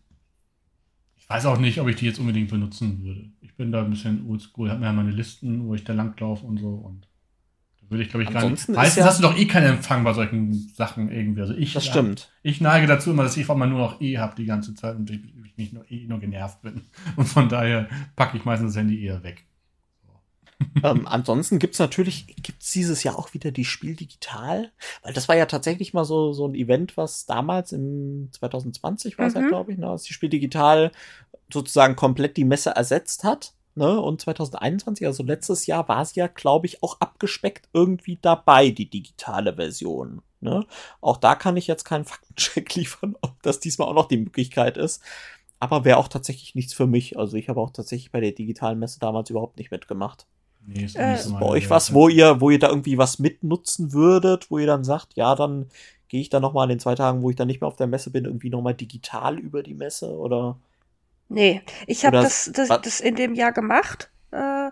ich 1.18 1.30
weiß 1.30 1.46
auch 1.46 1.58
nicht, 1.58 1.80
ob 1.80 1.88
ich 1.88 1.96
die 1.98 2.06
jetzt 2.08 2.20
unbedingt 2.20 2.50
benutzen 2.50 3.04
würde. 3.04 3.30
Ich 3.42 3.56
bin 3.56 3.72
da 3.72 3.80
ein 3.84 3.90
bisschen 3.90 4.26
oldschool, 4.30 4.70
habe 4.70 4.80
mir 4.82 4.88
ja 4.88 4.94
meine 4.94 5.12
Listen, 5.12 5.68
wo 5.68 5.76
ich 5.76 5.84
da 5.86 5.94
langlaufe 5.94 6.46
und 6.46 6.58
so 6.58 6.70
und 6.70 7.08
würde 7.92 8.04
ich, 8.04 8.10
glaube 8.10 8.24
ich, 8.24 8.30
gar 8.30 8.36
nicht. 8.42 8.44
Ansonsten 8.46 8.72
ist 8.72 8.76
Meistens 8.78 8.98
ja- 9.02 9.06
hast 9.06 9.20
du 9.20 9.24
doch 9.24 9.38
eh 9.38 9.46
keinen 9.46 9.74
Empfang 9.78 10.04
bei 10.04 10.14
solchen 10.14 10.54
Sachen 10.76 11.12
irgendwie. 11.12 11.42
Also 11.42 11.54
ich, 11.54 11.74
Das 11.74 11.86
stimmt. 11.86 12.32
Ich 12.42 12.62
neige 12.62 12.88
dazu 12.88 13.12
immer, 13.12 13.24
dass 13.24 13.38
ich 13.38 13.44
auf 13.44 13.52
einmal 13.52 13.68
nur 13.70 13.80
noch 13.80 14.02
eh 14.02 14.18
habe 14.18 14.36
die 14.36 14.46
ganze 14.46 14.74
Zeit 14.74 14.96
und 14.96 15.10
ich, 15.12 15.20
ich 15.46 15.58
nicht 15.58 15.74
nur, 15.74 15.90
eh 15.92 16.06
nur 16.08 16.20
genervt 16.20 16.62
bin. 16.62 16.86
Und 17.18 17.26
von 17.26 17.50
daher 17.50 17.88
packe 18.16 18.38
ich 18.38 18.46
meistens 18.46 18.74
das 18.74 18.80
Handy 18.80 19.04
eher 19.06 19.22
weg. 19.24 19.46
ähm, 20.84 21.08
ansonsten 21.08 21.58
gibt's 21.60 21.80
natürlich, 21.80 22.28
gibt's 22.42 22.72
dieses 22.72 23.04
Jahr 23.04 23.18
auch 23.18 23.34
wieder 23.34 23.52
die 23.52 23.66
Spiel 23.66 23.96
digital, 23.96 24.72
weil 25.02 25.12
das 25.14 25.28
war 25.28 25.36
ja 25.36 25.48
tatsächlich 25.48 25.94
mal 25.94 26.06
so 26.06 26.34
so 26.34 26.48
ein 26.48 26.54
Event, 26.56 26.98
was 26.98 27.26
damals 27.26 27.72
im 27.72 28.30
2020 28.32 29.18
war 29.18 29.26
es 29.28 29.34
ja, 29.34 29.42
Mhm. 29.42 29.48
glaube 29.48 29.72
ich, 29.72 29.78
ne, 29.80 29.88
als 29.90 30.04
die 30.04 30.14
Spiel 30.14 30.30
digital 30.30 30.92
sozusagen 31.52 31.96
komplett 31.96 32.38
die 32.38 32.46
Messe 32.46 32.70
ersetzt 32.72 33.24
hat. 33.24 33.54
Ne? 33.76 34.00
Und 34.00 34.22
2021, 34.22 35.08
also 35.08 35.24
letztes 35.24 35.66
Jahr, 35.66 35.88
war 35.88 36.06
sie 36.06 36.20
ja, 36.20 36.28
glaube 36.28 36.68
ich, 36.68 36.84
auch 36.84 37.00
abgespeckt 37.00 37.70
irgendwie 37.74 38.20
dabei, 38.22 38.70
die 38.70 38.90
digitale 38.90 39.56
Version. 39.56 40.22
Ne? 40.42 40.66
Auch 41.00 41.18
da 41.18 41.36
kann 41.36 41.56
ich 41.58 41.68
jetzt 41.68 41.86
keinen 41.86 42.06
Faktencheck 42.06 42.76
liefern, 42.76 43.16
ob 43.22 43.42
das 43.44 43.60
diesmal 43.60 43.88
auch 43.88 43.94
noch 43.94 44.08
die 44.08 44.18
Möglichkeit 44.18 44.78
ist. 44.78 45.02
Aber 45.60 45.86
wäre 45.86 45.98
auch 45.98 46.08
tatsächlich 46.08 46.56
nichts 46.56 46.74
für 46.74 46.88
mich. 46.88 47.18
Also 47.18 47.38
ich 47.38 47.48
habe 47.48 47.62
auch 47.62 47.70
tatsächlich 47.70 48.12
bei 48.12 48.20
der 48.20 48.32
digitalen 48.32 48.80
Messe 48.80 49.00
damals 49.00 49.30
überhaupt 49.30 49.58
nicht 49.58 49.72
mitgemacht. 49.72 50.26
Nee, 50.66 50.84
ist 50.84 50.96
Äh, 50.96 51.18
bei 51.40 51.46
euch 51.46 51.70
was, 51.70 51.94
wo 51.94 52.08
ihr, 52.10 52.42
wo 52.42 52.50
ihr 52.50 52.60
da 52.60 52.70
irgendwie 52.70 52.98
was 52.98 53.20
mitnutzen 53.20 53.94
würdet, 53.94 54.50
wo 54.52 54.58
ihr 54.60 54.68
dann 54.68 54.84
sagt, 54.84 55.16
ja, 55.16 55.36
dann 55.36 55.68
gehe 56.08 56.22
ich 56.22 56.30
dann 56.30 56.42
noch 56.42 56.54
mal 56.54 56.64
an 56.64 56.70
den 56.70 56.80
zwei 56.80 56.96
Tagen, 56.96 57.22
wo 57.22 57.30
ich 57.30 57.36
dann 57.36 57.48
nicht 57.48 57.62
mehr 57.62 57.68
auf 57.68 57.78
der 57.78 57.88
Messe 57.88 58.12
bin, 58.12 58.26
irgendwie 58.26 58.50
noch 58.50 58.62
mal 58.62 58.74
digital 58.74 59.40
über 59.40 59.64
die 59.64 59.74
Messe 59.76 60.18
oder? 60.18 60.60
Nee. 61.32 61.62
Ich 61.88 62.06
habe 62.06 62.18
das, 62.18 62.52
das, 62.54 62.68
das 62.68 63.00
in 63.00 63.16
dem 63.16 63.34
Jahr 63.34 63.54
gemacht. 63.54 64.12
Äh, 64.32 64.70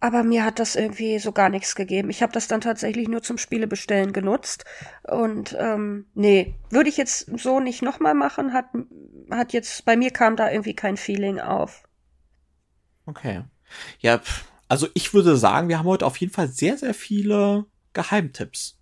aber 0.00 0.22
mir 0.22 0.44
hat 0.44 0.58
das 0.58 0.76
irgendwie 0.76 1.18
so 1.18 1.32
gar 1.32 1.50
nichts 1.50 1.74
gegeben. 1.74 2.08
Ich 2.08 2.22
habe 2.22 2.32
das 2.32 2.48
dann 2.48 2.62
tatsächlich 2.62 3.06
nur 3.06 3.22
zum 3.22 3.36
Spielebestellen 3.36 4.12
genutzt. 4.12 4.64
Und 5.02 5.54
ähm, 5.58 6.06
nee, 6.14 6.54
würde 6.70 6.88
ich 6.88 6.96
jetzt 6.96 7.30
so 7.38 7.60
nicht 7.60 7.82
nochmal 7.82 8.14
machen, 8.14 8.52
hat, 8.54 8.66
hat 9.30 9.52
jetzt, 9.52 9.84
bei 9.84 9.96
mir 9.96 10.10
kam 10.10 10.36
da 10.36 10.50
irgendwie 10.50 10.74
kein 10.74 10.96
Feeling 10.96 11.38
auf. 11.38 11.82
Okay. 13.06 13.44
Ja, 14.00 14.20
also 14.68 14.88
ich 14.94 15.12
würde 15.12 15.36
sagen, 15.36 15.68
wir 15.68 15.78
haben 15.78 15.86
heute 15.86 16.06
auf 16.06 16.16
jeden 16.16 16.32
Fall 16.32 16.48
sehr, 16.48 16.78
sehr 16.78 16.94
viele 16.94 17.66
Geheimtipps. 17.92 18.78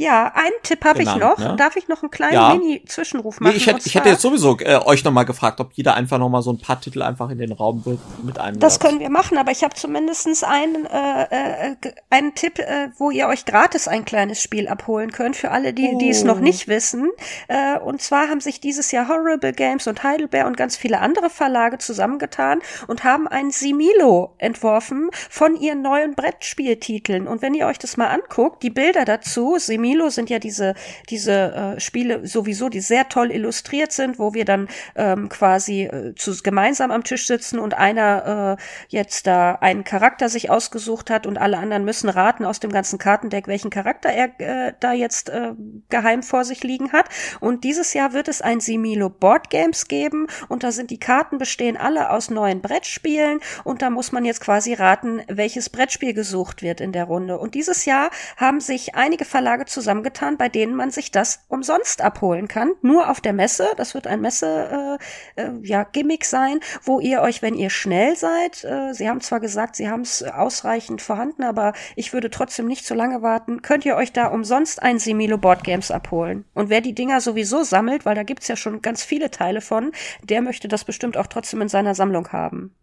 Ja, 0.00 0.30
einen 0.34 0.52
Tipp 0.62 0.84
habe 0.84 1.02
ich 1.02 1.12
noch. 1.16 1.38
ne? 1.38 1.56
Darf 1.56 1.74
ich 1.76 1.88
noch 1.88 2.02
einen 2.02 2.10
kleinen 2.12 2.34
Ja. 2.34 2.54
Mini-Zwischenruf 2.54 3.40
Nee, 3.40 3.46
machen? 3.48 3.56
ich 3.56 3.66
hätte, 3.66 3.80
ich 3.84 3.94
hätte 3.96 4.08
jetzt 4.10 4.22
sowieso 4.22 4.56
äh, 4.60 4.76
euch 4.84 5.02
noch 5.02 5.10
mal 5.10 5.24
gefragt, 5.24 5.58
ob 5.58 5.72
jeder 5.72 5.94
einfach 5.94 6.18
noch 6.18 6.28
mal 6.28 6.40
so 6.40 6.52
ein 6.52 6.58
paar 6.60 6.80
Titel 6.80 7.02
einfach 7.02 7.30
in 7.30 7.38
den 7.38 7.50
Raum 7.50 7.84
wirft 7.84 8.02
mit 8.22 8.38
einem. 8.38 8.60
Das 8.60 8.78
können 8.78 9.00
wir 9.00 9.10
machen, 9.10 9.38
aber 9.38 9.50
ich 9.50 9.64
habe 9.64 9.74
zumindestens 9.74 10.44
einen, 10.44 10.86
äh, 10.86 11.70
äh, 11.72 11.76
einen 12.10 12.34
Tipp, 12.36 12.60
äh, 12.60 12.90
wo 12.96 13.10
ihr 13.10 13.26
euch 13.26 13.44
gratis 13.44 13.88
ein 13.88 14.04
kleines 14.04 14.40
Spiel 14.40 14.68
abholen 14.68 15.10
könnt, 15.10 15.34
für 15.34 15.50
alle, 15.50 15.72
die, 15.74 15.98
die 15.98 16.10
es 16.10 16.22
noch 16.22 16.36
Oh. 16.38 16.42
nicht 16.42 16.68
wissen. 16.68 17.10
Äh, 17.48 17.78
und 17.80 18.00
zwar 18.00 18.28
haben 18.28 18.40
sich 18.40 18.60
dieses 18.60 18.92
Jahr 18.92 19.08
Horrible 19.08 19.52
Games 19.52 19.88
und 19.88 20.04
Heidelberg 20.04 20.46
und 20.46 20.56
ganz 20.56 20.76
viele 20.76 21.00
andere 21.00 21.28
Verlage 21.28 21.78
zusammengetan 21.78 22.60
und 22.86 23.02
haben 23.02 23.26
ein 23.26 23.50
Similo 23.50 24.34
entworfen 24.38 25.10
von 25.28 25.56
ihren 25.56 25.82
neuen 25.82 26.14
Brettspieltiteln. 26.14 27.26
Und 27.26 27.42
wenn 27.42 27.54
ihr 27.54 27.66
euch 27.66 27.78
das 27.78 27.96
mal 27.96 28.06
anguckt, 28.08 28.62
die 28.62 28.70
Bilder 28.70 29.04
dazu, 29.04 29.56
Similo 29.58 29.87
sind 30.10 30.30
ja 30.30 30.38
diese, 30.38 30.74
diese 31.08 31.76
äh, 31.76 31.80
Spiele 31.80 32.26
sowieso, 32.26 32.68
die 32.68 32.80
sehr 32.80 33.08
toll 33.08 33.30
illustriert 33.30 33.92
sind, 33.92 34.18
wo 34.18 34.34
wir 34.34 34.44
dann 34.44 34.68
ähm, 34.96 35.28
quasi 35.28 35.82
äh, 35.82 36.14
zu, 36.14 36.36
gemeinsam 36.42 36.90
am 36.90 37.04
Tisch 37.04 37.26
sitzen 37.26 37.58
und 37.58 37.74
einer 37.74 38.56
äh, 38.58 38.62
jetzt 38.88 39.26
da 39.26 39.52
einen 39.54 39.84
Charakter 39.84 40.28
sich 40.28 40.50
ausgesucht 40.50 41.10
hat 41.10 41.26
und 41.26 41.38
alle 41.38 41.58
anderen 41.58 41.84
müssen 41.84 42.08
raten 42.08 42.44
aus 42.44 42.60
dem 42.60 42.70
ganzen 42.70 42.98
Kartendeck, 42.98 43.46
welchen 43.46 43.70
Charakter 43.70 44.10
er 44.10 44.30
äh, 44.38 44.72
da 44.80 44.92
jetzt 44.92 45.30
äh, 45.30 45.52
geheim 45.88 46.22
vor 46.22 46.44
sich 46.44 46.62
liegen 46.62 46.92
hat. 46.92 47.08
Und 47.40 47.64
dieses 47.64 47.94
Jahr 47.94 48.12
wird 48.12 48.28
es 48.28 48.42
ein 48.42 48.60
Similo 48.60 49.08
Board 49.10 49.50
Games 49.50 49.88
geben 49.88 50.26
und 50.48 50.62
da 50.62 50.72
sind 50.72 50.90
die 50.90 50.98
Karten 50.98 51.38
bestehen 51.38 51.76
alle 51.76 52.10
aus 52.10 52.30
neuen 52.30 52.60
Brettspielen 52.60 53.40
und 53.64 53.82
da 53.82 53.90
muss 53.90 54.12
man 54.12 54.24
jetzt 54.24 54.40
quasi 54.40 54.74
raten, 54.74 55.22
welches 55.28 55.70
Brettspiel 55.70 56.14
gesucht 56.14 56.62
wird 56.62 56.80
in 56.80 56.92
der 56.92 57.04
Runde. 57.04 57.38
Und 57.38 57.54
dieses 57.54 57.84
Jahr 57.84 58.10
haben 58.36 58.60
sich 58.60 58.94
einige 58.94 59.24
Verlage 59.24 59.64
zusammengetan, 59.78 60.36
bei 60.36 60.48
denen 60.48 60.74
man 60.74 60.90
sich 60.90 61.12
das 61.12 61.44
umsonst 61.46 62.02
abholen 62.02 62.48
kann, 62.48 62.72
nur 62.82 63.08
auf 63.08 63.20
der 63.20 63.32
Messe. 63.32 63.68
Das 63.76 63.94
wird 63.94 64.08
ein 64.08 64.20
Messe 64.20 64.98
äh, 65.36 65.42
äh, 65.42 65.52
ja 65.62 65.86
sein, 66.22 66.58
wo 66.82 66.98
ihr 66.98 67.22
euch, 67.22 67.42
wenn 67.42 67.54
ihr 67.54 67.70
schnell 67.70 68.16
seid, 68.16 68.64
äh, 68.64 68.92
Sie 68.92 69.08
haben 69.08 69.20
zwar 69.20 69.38
gesagt, 69.38 69.76
Sie 69.76 69.88
haben 69.88 70.00
es 70.00 70.24
ausreichend 70.24 71.00
vorhanden, 71.00 71.44
aber 71.44 71.74
ich 71.94 72.12
würde 72.12 72.28
trotzdem 72.28 72.66
nicht 72.66 72.84
zu 72.84 72.94
lange 72.94 73.22
warten, 73.22 73.62
könnt 73.62 73.84
ihr 73.84 73.94
euch 73.94 74.12
da 74.12 74.26
umsonst 74.26 74.82
ein 74.82 74.98
Similo 74.98 75.38
Board 75.38 75.62
Games 75.62 75.92
abholen. 75.92 76.44
Und 76.54 76.70
wer 76.70 76.80
die 76.80 76.94
Dinger 76.94 77.20
sowieso 77.20 77.62
sammelt, 77.62 78.04
weil 78.04 78.16
da 78.16 78.24
gibt's 78.24 78.48
ja 78.48 78.56
schon 78.56 78.82
ganz 78.82 79.04
viele 79.04 79.30
Teile 79.30 79.60
von, 79.60 79.92
der 80.24 80.42
möchte 80.42 80.66
das 80.66 80.84
bestimmt 80.84 81.16
auch 81.16 81.28
trotzdem 81.28 81.62
in 81.62 81.68
seiner 81.68 81.94
Sammlung 81.94 82.32
haben. 82.32 82.74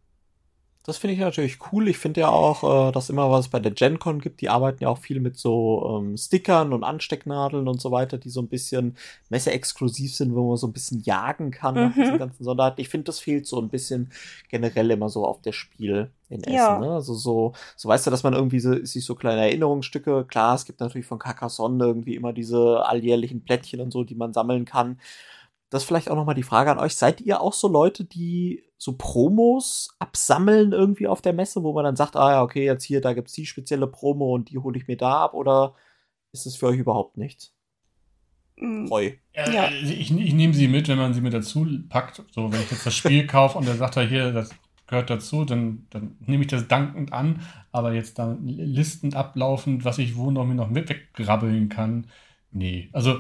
Das 0.88 0.98
finde 0.98 1.16
ich 1.16 1.20
natürlich 1.20 1.58
cool. 1.72 1.88
Ich 1.88 1.98
finde 1.98 2.22
ja 2.22 2.30
auch, 2.30 2.90
äh, 2.90 2.92
dass 2.92 3.10
immer 3.10 3.32
was 3.32 3.48
bei 3.48 3.60
der 3.60 3.72
GenCon 3.72 4.22
gibt. 4.22 4.40
Die 4.42 4.50
arbeiten 4.50 4.84
ja 4.84 4.90
auch 4.90 5.00
viel 5.00 5.20
mit 5.20 5.36
so 5.36 5.98
ähm, 6.00 6.16
Stickern 6.16 6.74
und 6.74 6.84
Anstecknadeln 6.84 7.68
und 7.68 7.82
so 7.82 7.90
weiter, 7.90 8.20
die 8.20 8.30
so 8.30 8.40
ein 8.40 8.48
bisschen 8.50 8.96
messeexklusiv 9.30 10.14
sind, 10.14 10.36
wo 10.36 10.48
man 10.50 10.58
so 10.58 10.68
ein 10.68 10.74
bisschen 10.74 11.02
jagen 11.02 11.50
kann 11.50 11.74
nach 11.74 11.96
Mhm. 11.96 12.02
diesen 12.02 12.18
ganzen 12.20 12.44
Sonderarten. 12.44 12.82
Ich 12.82 12.90
finde, 12.90 13.06
das 13.06 13.20
fehlt 13.20 13.48
so 13.48 13.60
ein 13.60 13.70
bisschen 13.70 14.12
generell 14.50 14.92
immer 14.92 15.10
so 15.10 15.26
auf 15.26 15.42
der 15.42 15.54
Spiel 15.54 16.12
in 16.30 16.44
Essen. 16.44 16.54
Ja. 16.56 16.78
Ne? 16.80 16.92
Also 16.92 17.16
so, 17.16 17.54
so 17.76 17.90
weißt 17.90 18.06
du, 18.06 18.12
dass 18.12 18.22
man 18.22 18.34
irgendwie 18.34 18.60
so, 18.60 18.86
sich 18.86 19.06
so 19.06 19.16
kleine 19.16 19.42
Erinnerungsstücke, 19.42 20.26
klar, 20.26 20.54
es 20.54 20.66
gibt 20.66 20.82
natürlich 20.82 21.08
von 21.08 21.18
Carcassonne 21.18 21.84
irgendwie 21.84 22.14
immer 22.16 22.32
diese 22.32 22.86
alljährlichen 22.86 23.44
Plättchen 23.44 23.82
und 23.82 23.90
so, 23.92 24.04
die 24.04 24.14
man 24.16 24.34
sammeln 24.34 24.66
kann. 24.66 25.00
das 25.72 25.82
ist 25.82 25.88
vielleicht 25.88 26.12
auch 26.12 26.16
nochmal 26.16 26.36
die 26.36 26.44
Frage 26.44 26.70
an 26.72 26.78
euch. 26.80 26.96
Seid 26.96 27.22
ihr 27.22 27.42
auch 27.42 27.54
so 27.54 27.68
Leute, 27.68 28.06
die 28.06 28.64
so 28.86 28.94
Promos 28.94 29.96
absammeln 30.00 30.72
irgendwie 30.72 31.08
auf 31.08 31.22
der 31.22 31.34
Messe, 31.34 31.64
wo 31.64 31.74
man 31.74 31.84
dann 31.84 31.96
sagt, 31.96 32.16
ah 32.16 32.32
ja, 32.32 32.44
okay, 32.44 32.66
jetzt 32.66 32.84
hier, 32.84 33.02
da 33.02 33.14
gibt's 33.14 33.34
die 33.34 33.46
spezielle 33.46 33.88
Promo 33.88 34.34
und 34.34 34.50
die 34.50 34.60
hole 34.60 34.78
ich 34.78 34.88
mir 34.88 34.98
da 34.98 35.24
ab 35.24 35.34
oder 35.34 35.74
ist 36.32 36.46
es 36.46 36.56
für 36.56 36.68
euch 36.68 36.78
überhaupt 36.78 37.18
nichts? 37.18 37.54
Treu. 38.58 39.12
Ja, 39.34 39.70
ich, 39.70 40.12
ich 40.12 40.34
nehme 40.34 40.54
sie 40.54 40.68
mit, 40.68 40.88
wenn 40.88 40.98
man 40.98 41.14
sie 41.14 41.22
mit 41.22 41.34
dazu 41.34 41.68
packt. 41.90 42.24
So, 42.32 42.52
wenn 42.52 42.62
ich 42.62 42.72
jetzt 42.72 42.86
das 42.86 42.96
Spiel 42.96 43.28
kaufe 43.28 43.58
und 43.58 43.68
der 43.68 43.76
sagt 43.76 43.98
er 43.98 44.08
hier, 44.08 44.32
das 44.32 44.52
gehört 44.88 45.10
dazu, 45.10 45.44
dann, 45.44 45.88
dann 45.90 46.16
nehme 46.26 46.44
ich 46.44 46.50
das 46.50 46.68
dankend 46.68 47.12
an. 47.12 47.42
Aber 47.72 47.94
jetzt 47.94 48.18
da 48.18 48.38
Listen 48.42 49.14
ablaufend, 49.14 49.84
was 49.84 49.98
ich 49.98 50.16
wo 50.16 50.32
noch 50.32 50.46
mir 50.46 50.56
noch 50.56 50.70
mit 50.70 50.88
weggrabbeln 50.90 51.68
kann, 51.68 52.08
nee. 52.52 52.90
Also 52.94 53.20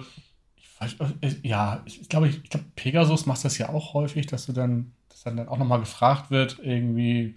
äh, 1.21 1.35
ja, 1.43 1.81
ich 1.85 2.07
glaube, 2.07 2.29
ich, 2.29 2.43
ich 2.43 2.49
glaube, 2.49 2.65
Pegasus 2.75 3.25
macht 3.25 3.43
das 3.43 3.57
ja 3.57 3.69
auch 3.69 3.93
häufig, 3.93 4.27
dass 4.27 4.45
du 4.45 4.53
dann, 4.53 4.93
dann, 5.25 5.37
dann 5.37 5.47
auch 5.49 5.57
nochmal 5.57 5.79
gefragt 5.79 6.31
wird, 6.31 6.59
irgendwie, 6.63 7.35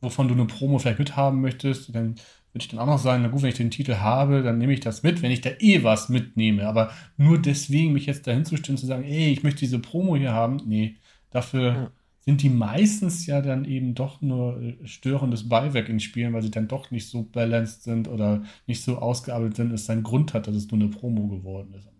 wovon 0.00 0.28
du 0.28 0.34
eine 0.34 0.46
Promo 0.46 0.78
vielleicht 0.78 1.00
mithaben 1.00 1.40
möchtest. 1.40 1.94
Dann 1.94 2.14
würde 2.52 2.64
ich 2.64 2.68
dann 2.68 2.78
auch 2.78 2.86
noch 2.86 2.98
sagen, 2.98 3.22
na 3.22 3.28
gut, 3.28 3.42
wenn 3.42 3.50
ich 3.50 3.56
den 3.56 3.70
Titel 3.70 3.96
habe, 3.96 4.42
dann 4.42 4.58
nehme 4.58 4.72
ich 4.72 4.80
das 4.80 5.02
mit, 5.02 5.20
wenn 5.20 5.32
ich 5.32 5.40
da 5.40 5.50
eh 5.58 5.82
was 5.82 6.08
mitnehme. 6.08 6.66
Aber 6.66 6.92
nur 7.16 7.40
deswegen 7.40 7.92
mich 7.92 8.06
jetzt 8.06 8.26
dahin 8.26 8.44
zu 8.44 8.56
stellen, 8.56 8.78
zu 8.78 8.86
sagen, 8.86 9.04
ey, 9.04 9.32
ich 9.32 9.42
möchte 9.42 9.60
diese 9.60 9.80
Promo 9.80 10.16
hier 10.16 10.32
haben, 10.32 10.60
nee, 10.66 10.96
dafür 11.30 11.72
ja. 11.72 11.90
sind 12.20 12.42
die 12.42 12.50
meistens 12.50 13.26
ja 13.26 13.42
dann 13.42 13.64
eben 13.64 13.94
doch 13.94 14.22
nur 14.22 14.62
äh, 14.62 14.86
störendes 14.86 15.48
Beiwerk 15.48 15.88
in 15.88 15.98
Spielen, 15.98 16.32
weil 16.32 16.42
sie 16.42 16.50
dann 16.52 16.68
doch 16.68 16.90
nicht 16.92 17.08
so 17.08 17.24
balanced 17.24 17.82
sind 17.82 18.06
oder 18.06 18.44
nicht 18.66 18.82
so 18.82 18.98
ausgearbeitet 18.98 19.56
sind, 19.56 19.72
dass 19.72 19.80
es 19.80 19.86
seinen 19.86 20.04
Grund 20.04 20.34
hat, 20.34 20.46
dass 20.46 20.54
es 20.54 20.70
nur 20.70 20.80
eine 20.80 20.90
Promo 20.90 21.26
geworden 21.26 21.74
ist. 21.74 21.91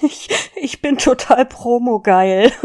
Ich, 0.00 0.28
ich 0.56 0.80
bin 0.82 0.98
total 0.98 1.44
promogeil. 1.46 2.52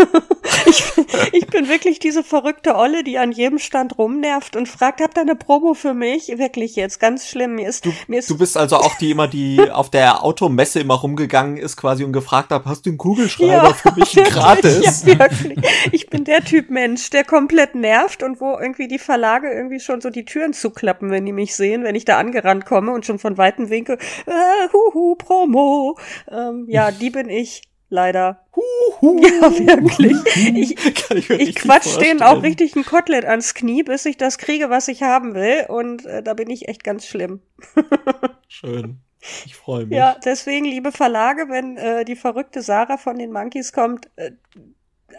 Ich, 0.65 0.83
ich 1.31 1.47
bin 1.47 1.69
wirklich 1.69 1.99
diese 1.99 2.23
verrückte 2.23 2.75
Olle, 2.75 3.03
die 3.03 3.17
an 3.17 3.31
jedem 3.31 3.59
Stand 3.59 3.97
rumnervt 3.97 4.55
und 4.55 4.67
fragt, 4.67 5.01
habt 5.01 5.17
ihr 5.17 5.21
eine 5.21 5.35
Promo 5.35 5.73
für 5.73 5.93
mich? 5.93 6.27
Wirklich 6.37 6.75
jetzt, 6.75 6.99
ganz 6.99 7.27
schlimm. 7.27 7.55
Mir 7.55 7.69
ist, 7.69 7.85
du, 7.85 7.93
mir 8.07 8.19
ist 8.19 8.29
du 8.29 8.37
bist 8.37 8.57
also 8.57 8.77
auch 8.77 8.95
die 8.97 9.11
immer, 9.11 9.27
die 9.27 9.59
auf 9.71 9.89
der 9.89 10.23
Automesse 10.23 10.79
immer 10.79 10.95
rumgegangen 10.95 11.57
ist 11.57 11.77
quasi 11.77 12.03
und 12.03 12.13
gefragt 12.13 12.51
hat, 12.51 12.65
hast 12.65 12.85
du 12.85 12.91
einen 12.91 12.97
Kugelschreiber 12.97 13.51
ja, 13.51 13.73
für 13.73 13.91
mich 13.93 14.15
wirklich, 14.15 14.33
gratis? 14.33 15.03
Ja, 15.05 15.19
wirklich. 15.19 15.59
Ich 15.91 16.09
bin 16.09 16.23
der 16.23 16.43
Typ 16.43 16.69
Mensch, 16.69 17.09
der 17.09 17.23
komplett 17.23 17.75
nervt 17.75 18.23
und 18.23 18.41
wo 18.41 18.57
irgendwie 18.59 18.87
die 18.87 18.99
Verlage 18.99 19.51
irgendwie 19.51 19.79
schon 19.79 20.01
so 20.01 20.09
die 20.09 20.25
Türen 20.25 20.53
zuklappen, 20.53 21.09
wenn 21.11 21.25
die 21.25 21.33
mich 21.33 21.55
sehen, 21.55 21.83
wenn 21.83 21.95
ich 21.95 22.05
da 22.05 22.17
angerannt 22.17 22.65
komme 22.65 22.91
und 22.91 23.05
schon 23.05 23.19
von 23.19 23.37
weitem 23.37 23.69
winke, 23.69 23.97
äh, 24.25 24.73
huhu, 24.73 25.15
Promo. 25.15 25.97
Ähm, 26.39 26.65
ja, 26.67 26.91
die 26.91 27.09
bin 27.09 27.29
ich 27.29 27.61
leider. 27.89 28.45
Huhu. 28.55 28.65
Ja, 29.21 29.51
wirklich. 29.57 30.17
Ich, 30.35 31.11
ich, 31.11 31.29
ich 31.29 31.55
quatsch 31.55 31.97
denen 31.99 32.21
auch 32.21 32.43
richtig 32.43 32.75
ein 32.75 32.83
Kotelett 32.83 33.25
ans 33.25 33.53
Knie, 33.53 33.83
bis 33.83 34.05
ich 34.05 34.17
das 34.17 34.37
kriege, 34.37 34.69
was 34.69 34.87
ich 34.87 35.03
haben 35.03 35.35
will. 35.35 35.65
Und 35.69 36.05
äh, 36.05 36.21
da 36.21 36.33
bin 36.33 36.49
ich 36.49 36.67
echt 36.67 36.83
ganz 36.83 37.05
schlimm. 37.05 37.41
Schön. 38.47 38.99
Ich 39.45 39.55
freue 39.55 39.85
mich. 39.85 39.97
Ja, 39.97 40.17
deswegen, 40.23 40.65
liebe 40.65 40.91
Verlage, 40.91 41.49
wenn 41.49 41.77
äh, 41.77 42.05
die 42.05 42.15
verrückte 42.15 42.61
Sarah 42.61 42.97
von 42.97 43.17
den 43.17 43.31
Monkeys 43.31 43.73
kommt, 43.73 44.09
äh, 44.15 44.31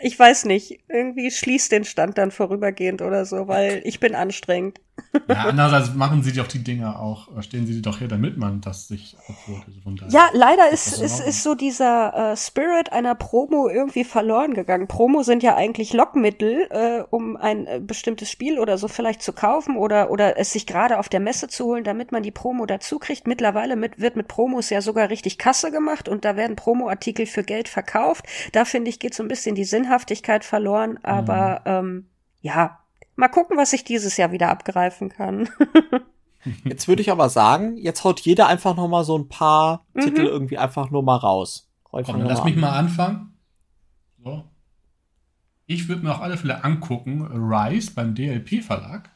ich 0.02 0.18
weiß 0.18 0.46
nicht, 0.46 0.80
irgendwie 0.88 1.30
schließt 1.30 1.72
den 1.72 1.84
Stand 1.84 2.16
dann 2.18 2.30
vorübergehend 2.30 3.02
oder 3.02 3.24
so, 3.24 3.48
weil 3.48 3.82
ich 3.84 4.00
bin 4.00 4.14
anstrengend. 4.14 4.80
Ja, 5.28 5.44
andererseits 5.44 5.94
machen 5.94 6.22
sie 6.22 6.32
doch 6.32 6.46
die 6.46 6.62
Dinger 6.62 7.00
auch, 7.00 7.36
äh, 7.36 7.42
stehen 7.42 7.66
sie 7.66 7.82
doch 7.82 7.98
hier, 7.98 8.08
damit 8.08 8.36
man 8.36 8.60
das 8.60 8.88
sich 8.88 9.16
abholt. 9.28 10.02
Also 10.02 10.16
ja, 10.16 10.28
leider 10.32 10.70
ist, 10.70 11.00
ist, 11.00 11.20
ist 11.20 11.42
so 11.42 11.54
dieser 11.54 12.32
äh, 12.32 12.36
Spirit 12.36 12.92
einer 12.92 13.14
Promo 13.14 13.68
irgendwie 13.68 14.04
verloren 14.04 14.54
gegangen. 14.54 14.88
Promo 14.88 15.22
sind 15.22 15.42
ja 15.42 15.56
eigentlich 15.56 15.92
Lockmittel, 15.92 16.66
äh, 16.70 17.02
um 17.10 17.36
ein 17.36 17.66
äh, 17.66 17.80
bestimmtes 17.80 18.30
Spiel 18.30 18.58
oder 18.58 18.78
so 18.78 18.88
vielleicht 18.88 19.22
zu 19.22 19.32
kaufen 19.32 19.76
oder, 19.76 20.10
oder 20.10 20.38
es 20.38 20.52
sich 20.52 20.66
gerade 20.66 20.98
auf 20.98 21.08
der 21.08 21.20
Messe 21.20 21.48
zu 21.48 21.66
holen, 21.66 21.84
damit 21.84 22.12
man 22.12 22.22
die 22.22 22.30
Promo 22.30 22.66
dazu 22.66 22.98
kriegt. 22.98 23.26
Mittlerweile 23.26 23.76
mit, 23.76 24.00
wird 24.00 24.16
mit 24.16 24.28
Promos 24.28 24.70
ja 24.70 24.82
sogar 24.82 25.10
richtig 25.10 25.38
Kasse 25.38 25.70
gemacht 25.70 26.08
und 26.08 26.24
da 26.24 26.36
werden 26.36 26.56
Promo-Artikel 26.56 27.26
für 27.26 27.44
Geld 27.44 27.68
verkauft. 27.68 28.26
Da 28.52 28.64
finde 28.64 28.90
ich, 28.90 28.98
geht 28.98 29.14
so 29.14 29.22
ein 29.22 29.28
bisschen 29.28 29.54
die 29.54 29.64
Sinnhaftigkeit 29.64 30.44
verloren, 30.44 30.98
aber 31.02 31.60
mhm. 31.64 31.88
ähm, 31.88 32.06
ja, 32.40 32.79
Mal 33.20 33.28
gucken, 33.28 33.58
was 33.58 33.74
ich 33.74 33.84
dieses 33.84 34.16
Jahr 34.16 34.32
wieder 34.32 34.48
abgreifen 34.48 35.10
kann. 35.10 35.50
jetzt 36.64 36.88
würde 36.88 37.02
ich 37.02 37.10
aber 37.10 37.28
sagen, 37.28 37.76
jetzt 37.76 38.02
haut 38.02 38.18
jeder 38.20 38.46
einfach 38.46 38.74
noch 38.74 38.88
mal 38.88 39.04
so 39.04 39.18
ein 39.18 39.28
paar 39.28 39.84
mhm. 39.92 40.00
Titel 40.00 40.22
irgendwie 40.22 40.56
einfach 40.56 40.90
nur 40.90 41.02
mal 41.02 41.16
raus. 41.16 41.70
Komm, 41.82 42.22
lass 42.22 42.38
an. 42.38 42.44
mich 42.46 42.56
mal 42.56 42.70
anfangen. 42.70 43.36
So. 44.24 44.44
Ich 45.66 45.86
würde 45.86 46.02
mir 46.02 46.12
auf 46.12 46.22
alle 46.22 46.38
Fälle 46.38 46.64
angucken, 46.64 47.28
Rise 47.30 47.90
beim 47.94 48.14
DLP-Verlag. 48.14 49.10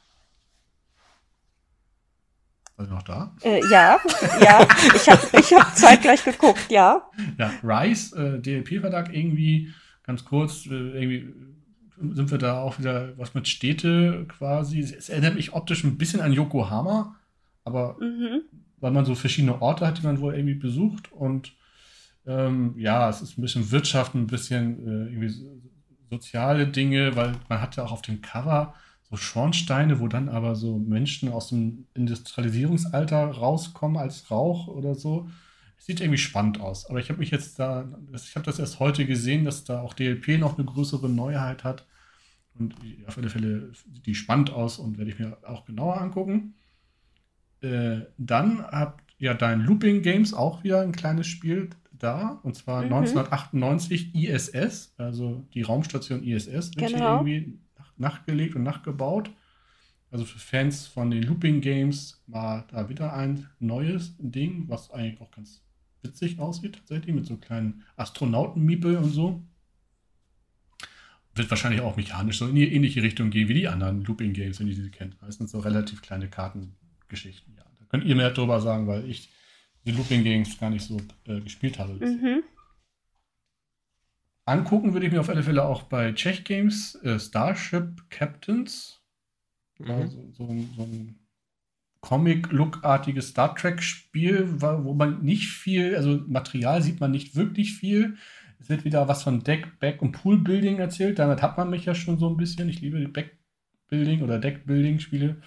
Seid 2.76 2.88
ihr 2.88 2.92
noch 2.92 3.02
da? 3.04 3.34
Äh, 3.42 3.62
ja, 3.70 3.98
ja. 4.42 4.68
Ich 4.94 5.08
habe 5.08 5.26
ich 5.32 5.50
hab 5.54 5.74
zeitgleich 5.74 6.22
geguckt, 6.22 6.66
ja. 6.68 7.08
Ja, 7.38 7.52
Rise, 7.62 8.34
äh, 8.36 8.38
DLP-Verlag, 8.38 9.14
irgendwie 9.14 9.72
ganz 10.02 10.26
kurz, 10.26 10.66
äh, 10.66 10.74
irgendwie 10.74 11.53
sind 11.96 12.30
wir 12.30 12.38
da 12.38 12.60
auch 12.60 12.78
wieder 12.78 13.16
was 13.18 13.34
mit 13.34 13.48
Städte 13.48 14.26
quasi. 14.28 14.80
Es 14.80 15.08
erinnert 15.08 15.34
mich 15.34 15.52
optisch 15.52 15.84
ein 15.84 15.98
bisschen 15.98 16.20
an 16.20 16.32
Yokohama, 16.32 17.16
aber 17.64 17.96
mhm. 18.00 18.42
weil 18.80 18.92
man 18.92 19.04
so 19.04 19.14
verschiedene 19.14 19.60
Orte 19.62 19.86
hat, 19.86 19.98
die 19.98 20.06
man 20.06 20.20
wohl 20.20 20.34
irgendwie 20.34 20.54
besucht 20.54 21.12
und 21.12 21.52
ähm, 22.26 22.74
ja, 22.78 23.08
es 23.08 23.20
ist 23.20 23.36
ein 23.38 23.42
bisschen 23.42 23.70
Wirtschaft, 23.70 24.14
ein 24.14 24.26
bisschen 24.26 24.78
äh, 24.86 25.12
irgendwie 25.12 25.34
soziale 26.10 26.66
Dinge, 26.66 27.16
weil 27.16 27.32
man 27.48 27.60
hat 27.60 27.76
ja 27.76 27.84
auch 27.84 27.92
auf 27.92 28.02
dem 28.02 28.22
Cover 28.22 28.74
so 29.10 29.16
Schornsteine, 29.16 30.00
wo 30.00 30.08
dann 30.08 30.28
aber 30.28 30.54
so 30.54 30.78
Menschen 30.78 31.28
aus 31.28 31.48
dem 31.48 31.86
Industrialisierungsalter 31.94 33.26
rauskommen 33.26 33.98
als 33.98 34.30
Rauch 34.30 34.68
oder 34.68 34.94
so. 34.94 35.28
Sieht 35.84 36.00
irgendwie 36.00 36.16
spannend 36.16 36.62
aus. 36.62 36.88
Aber 36.88 36.98
ich 36.98 37.10
habe 37.10 37.18
mich 37.18 37.30
jetzt 37.30 37.58
da, 37.58 37.86
ich 38.14 38.36
habe 38.36 38.46
das 38.46 38.58
erst 38.58 38.80
heute 38.80 39.04
gesehen, 39.04 39.44
dass 39.44 39.64
da 39.64 39.82
auch 39.82 39.92
DLP 39.92 40.38
noch 40.38 40.56
eine 40.56 40.64
größere 40.64 41.10
Neuheit 41.10 41.62
hat. 41.62 41.86
Und 42.54 42.74
auf 43.06 43.18
alle 43.18 43.28
Fälle 43.28 43.70
sieht 43.74 44.06
die 44.06 44.14
spannend 44.14 44.48
aus 44.48 44.78
und 44.78 44.96
werde 44.96 45.10
ich 45.10 45.18
mir 45.18 45.36
auch 45.46 45.66
genauer 45.66 46.00
angucken. 46.00 46.54
Äh, 47.60 48.06
dann 48.16 48.62
habt 48.62 49.04
ja 49.18 49.34
dein 49.34 49.60
Looping 49.60 50.00
Games 50.00 50.32
auch 50.32 50.64
wieder 50.64 50.80
ein 50.80 50.92
kleines 50.92 51.26
Spiel 51.26 51.68
da. 51.92 52.40
Und 52.42 52.56
zwar 52.56 52.78
mhm. 52.78 52.94
1998 52.94 54.14
ISS, 54.14 54.94
also 54.96 55.46
die 55.52 55.60
Raumstation 55.60 56.24
ISS, 56.24 56.74
wird 56.76 56.92
genau. 56.92 57.22
hier 57.22 57.34
irgendwie 57.34 57.58
nachgelegt 57.98 58.56
und 58.56 58.62
nachgebaut. 58.62 59.30
Also 60.10 60.24
für 60.24 60.38
Fans 60.38 60.86
von 60.86 61.10
den 61.10 61.24
Looping 61.24 61.60
Games 61.60 62.24
war 62.26 62.66
da 62.68 62.88
wieder 62.88 63.12
ein 63.12 63.50
neues 63.58 64.14
Ding, 64.18 64.64
was 64.68 64.90
eigentlich 64.90 65.20
auch 65.20 65.30
ganz 65.30 65.60
witzig 66.04 66.38
aussieht, 66.38 66.76
tatsächlich, 66.76 67.14
mit 67.14 67.26
so 67.26 67.36
kleinen 67.36 67.82
Astronauten-Miepel 67.96 68.96
und 68.96 69.10
so. 69.10 69.42
Wird 71.34 71.50
wahrscheinlich 71.50 71.80
auch 71.80 71.96
mechanisch 71.96 72.38
so 72.38 72.46
in 72.46 72.54
die 72.54 72.72
ähnliche 72.72 73.02
Richtung 73.02 73.30
gehen 73.30 73.48
wie 73.48 73.54
die 73.54 73.68
anderen 73.68 74.04
Looping-Games, 74.04 74.60
wenn 74.60 74.68
ihr 74.68 74.74
diese 74.76 74.90
kennt. 74.90 75.20
Meistens 75.20 75.50
so 75.50 75.58
relativ 75.58 76.00
kleine 76.02 76.28
Kartengeschichten. 76.28 77.54
Ja, 77.56 77.64
da 77.78 77.84
könnt 77.86 78.04
ihr 78.04 78.14
mehr 78.14 78.30
drüber 78.30 78.60
sagen, 78.60 78.86
weil 78.86 79.08
ich 79.10 79.30
die 79.84 79.92
Looping-Games 79.92 80.58
gar 80.58 80.70
nicht 80.70 80.84
so 80.84 81.00
äh, 81.26 81.40
gespielt 81.40 81.78
habe. 81.78 81.94
Mhm. 81.94 82.44
Angucken 84.46 84.92
würde 84.92 85.06
ich 85.06 85.12
mir 85.12 85.20
auf 85.20 85.28
alle 85.28 85.42
Fälle 85.42 85.64
auch 85.64 85.84
bei 85.84 86.12
Czech 86.12 86.44
Games 86.44 86.94
äh, 86.96 87.18
Starship 87.18 88.10
Captains. 88.10 89.00
Mhm. 89.78 89.90
Also, 89.90 90.32
so, 90.32 90.46
so 90.76 90.82
ein 90.84 91.18
Comic-Look-artiges 92.04 93.28
Star 93.28 93.54
Trek-Spiel, 93.54 94.60
wo 94.60 94.92
man 94.92 95.22
nicht 95.22 95.48
viel, 95.48 95.96
also 95.96 96.20
Material 96.26 96.82
sieht 96.82 97.00
man 97.00 97.10
nicht 97.10 97.34
wirklich 97.34 97.72
viel. 97.72 98.16
Es 98.58 98.68
wird 98.68 98.84
wieder 98.84 99.08
was 99.08 99.22
von 99.22 99.42
Deck, 99.42 99.78
Back 99.80 100.02
und 100.02 100.12
Pool-Building 100.12 100.78
erzählt. 100.78 101.18
Damit 101.18 101.40
hat 101.40 101.56
man 101.56 101.70
mich 101.70 101.86
ja 101.86 101.94
schon 101.94 102.18
so 102.18 102.28
ein 102.28 102.36
bisschen. 102.36 102.68
Ich 102.68 102.82
liebe 102.82 103.08
Back-Building 103.08 104.20
oder 104.20 104.38
Deck-Building-Spiele. 104.38 105.40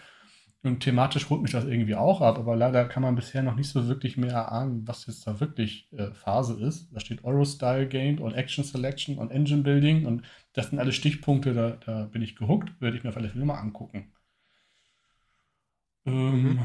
Und 0.63 0.79
thematisch 0.79 1.29
holt 1.29 1.43
mich 1.43 1.51
das 1.51 1.65
irgendwie 1.65 1.93
auch 1.93 2.21
ab, 2.21 2.39
aber 2.39 2.55
leider 2.55 2.85
kann 2.85 3.03
man 3.03 3.15
bisher 3.15 3.43
noch 3.43 3.55
nicht 3.55 3.69
so 3.69 3.87
wirklich 3.87 4.17
mehr 4.17 4.31
erahnen, 4.31 4.87
was 4.87 5.05
jetzt 5.05 5.27
da 5.27 5.39
wirklich 5.39 5.87
äh, 5.93 6.11
Phase 6.11 6.59
ist. 6.59 6.89
Da 6.91 6.99
steht 6.99 7.23
Euro-Style 7.23 7.87
Game 7.87 8.19
und 8.19 8.33
Action 8.33 8.63
Selection 8.63 9.19
und 9.19 9.29
Engine 9.29 9.61
Building 9.61 10.07
und 10.07 10.23
das 10.53 10.71
sind 10.71 10.79
alle 10.79 10.91
Stichpunkte, 10.91 11.53
da, 11.53 11.77
da 11.85 12.05
bin 12.05 12.23
ich 12.23 12.35
gehuckt, 12.35 12.81
werde 12.81 12.97
ich 12.97 13.03
mir 13.03 13.11
auf 13.11 13.17
alle 13.17 13.29
Fälle 13.29 13.45
mal 13.45 13.59
angucken. 13.59 14.11
Ähm, 16.07 16.43
mhm. 16.43 16.59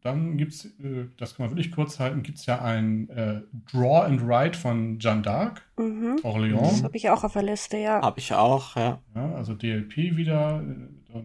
Dann 0.00 0.36
gibt 0.36 0.52
es, 0.52 0.64
äh, 0.80 1.08
das 1.16 1.34
kann 1.34 1.46
man 1.46 1.50
wirklich 1.50 1.72
kurz 1.72 1.98
halten, 1.98 2.22
gibt 2.22 2.38
es 2.38 2.46
ja 2.46 2.62
ein 2.62 3.08
äh, 3.10 3.42
Draw 3.72 4.06
and 4.06 4.26
Write 4.26 4.56
von 4.56 4.98
Jeanne 4.98 5.22
d'Arc, 5.22 5.60
mhm. 5.76 6.20
Orléans. 6.22 6.60
Das 6.60 6.82
habe 6.84 6.96
ich 6.96 7.10
auch 7.10 7.24
auf 7.24 7.32
der 7.32 7.42
Liste, 7.42 7.78
ja. 7.78 8.00
Habe 8.00 8.20
ich 8.20 8.32
auch, 8.32 8.76
ja. 8.76 9.00
ja. 9.14 9.34
Also 9.34 9.54
DLP 9.54 10.16
wieder, 10.16 10.62
äh, 10.62 11.20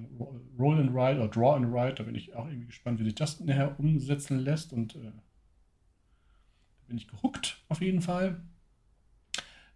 Roll 0.60 0.80
and 0.80 0.94
Write 0.94 1.20
oder 1.20 1.28
Draw 1.28 1.56
and 1.56 1.72
Write, 1.72 1.96
da 1.96 2.04
bin 2.04 2.16
ich 2.16 2.36
auch 2.36 2.48
irgendwie 2.48 2.68
gespannt, 2.68 3.00
wie 3.00 3.04
sich 3.04 3.16
das 3.16 3.40
nachher 3.42 3.80
umsetzen 3.80 4.40
lässt 4.40 4.74
und 4.74 4.96
äh, 4.96 5.04
da 5.04 5.12
bin 6.88 6.98
ich 6.98 7.08
gehuckt 7.08 7.64
auf 7.70 7.82
jeden 7.82 8.02
Fall. 8.02 8.42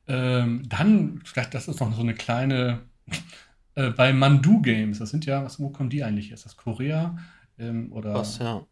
Ähm, 0.08 0.64
dann, 0.70 1.22
vielleicht, 1.24 1.54
das 1.54 1.68
ist 1.68 1.80
noch 1.80 1.94
so 1.94 2.02
eine 2.02 2.16
kleine, 2.16 2.82
äh, 3.76 3.92
bei 3.92 4.12
Mandu 4.12 4.62
Games, 4.62 5.00
das 5.00 5.12
sind 5.12 5.26
ja, 5.26 5.44
was, 5.44 5.60
wo 5.60 5.70
kommen 5.70 5.90
die 5.90 6.04
eigentlich? 6.04 6.32
Ist 6.32 6.46
das 6.46 6.58
Korea? 6.58 7.18
Ähm, 7.58 7.92
oder 7.92 8.14
Was, 8.14 8.38
ja. 8.40 8.66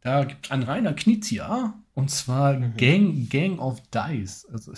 Da 0.00 0.24
gibt 0.24 0.46
es 0.46 0.50
einen 0.52 0.62
reiner 0.62 0.92
Knizia 0.94 1.74
und 1.94 2.10
zwar 2.10 2.54
Mhm. 2.58 2.76
Gang, 2.76 3.28
Gang 3.30 3.58
of 3.58 3.80
Dice. 3.90 4.46
Also 4.52 4.72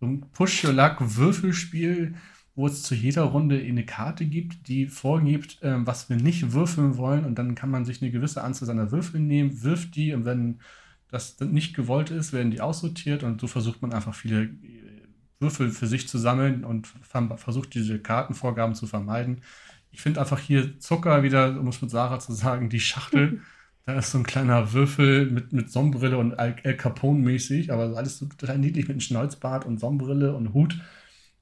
so 0.00 0.06
ein 0.06 0.20
Push-Your-Luck-Würfelspiel, 0.32 2.14
wo 2.54 2.66
es 2.66 2.82
zu 2.82 2.94
jeder 2.94 3.22
Runde 3.24 3.58
eine 3.60 3.84
Karte 3.84 4.24
gibt, 4.26 4.68
die 4.68 4.86
vorgibt, 4.86 5.58
ähm, 5.62 5.86
was 5.86 6.08
wir 6.08 6.16
nicht 6.16 6.52
würfeln 6.52 6.96
wollen. 6.96 7.24
Und 7.24 7.36
dann 7.38 7.54
kann 7.54 7.70
man 7.70 7.84
sich 7.84 8.00
eine 8.02 8.10
gewisse 8.10 8.42
Anzahl 8.44 8.66
seiner 8.66 8.90
Würfel 8.92 9.20
nehmen, 9.20 9.62
wirft 9.62 9.96
die 9.96 10.12
und 10.14 10.24
wenn 10.24 10.60
das 11.08 11.38
nicht 11.40 11.74
gewollt 11.74 12.10
ist, 12.10 12.32
werden 12.32 12.52
die 12.52 12.60
aussortiert 12.60 13.24
und 13.24 13.40
so 13.40 13.48
versucht 13.48 13.82
man 13.82 13.92
einfach 13.92 14.14
viele 14.14 14.44
äh, 14.44 15.08
Würfel 15.40 15.70
für 15.70 15.86
sich 15.86 16.06
zu 16.08 16.18
sammeln 16.18 16.64
und 16.64 16.86
ver- 16.86 17.36
versucht 17.38 17.74
diese 17.74 17.98
Kartenvorgaben 17.98 18.74
zu 18.74 18.86
vermeiden. 18.86 19.42
Ich 19.90 20.00
finde 20.00 20.20
einfach 20.20 20.38
hier 20.38 20.78
Zucker 20.78 21.22
wieder, 21.22 21.58
um 21.58 21.68
es 21.68 21.82
mit 21.82 21.90
Sarah 21.90 22.18
zu 22.20 22.32
sagen, 22.32 22.68
die 22.70 22.80
Schachtel. 22.80 23.40
Da 23.86 23.94
ist 23.98 24.10
so 24.10 24.18
ein 24.18 24.24
kleiner 24.24 24.72
Würfel 24.74 25.30
mit, 25.30 25.52
mit 25.54 25.70
Sonnenbrille 25.72 26.18
und 26.18 26.38
Al, 26.38 26.54
El 26.62 26.76
Capone-mäßig, 26.76 27.72
aber 27.72 27.96
alles 27.96 28.18
so 28.18 28.26
total 28.26 28.58
niedlich 28.58 28.84
mit 28.84 28.90
einem 28.90 29.00
Schnäuzbart 29.00 29.64
und 29.64 29.80
Sonnenbrille 29.80 30.36
und 30.36 30.52
Hut. 30.52 30.78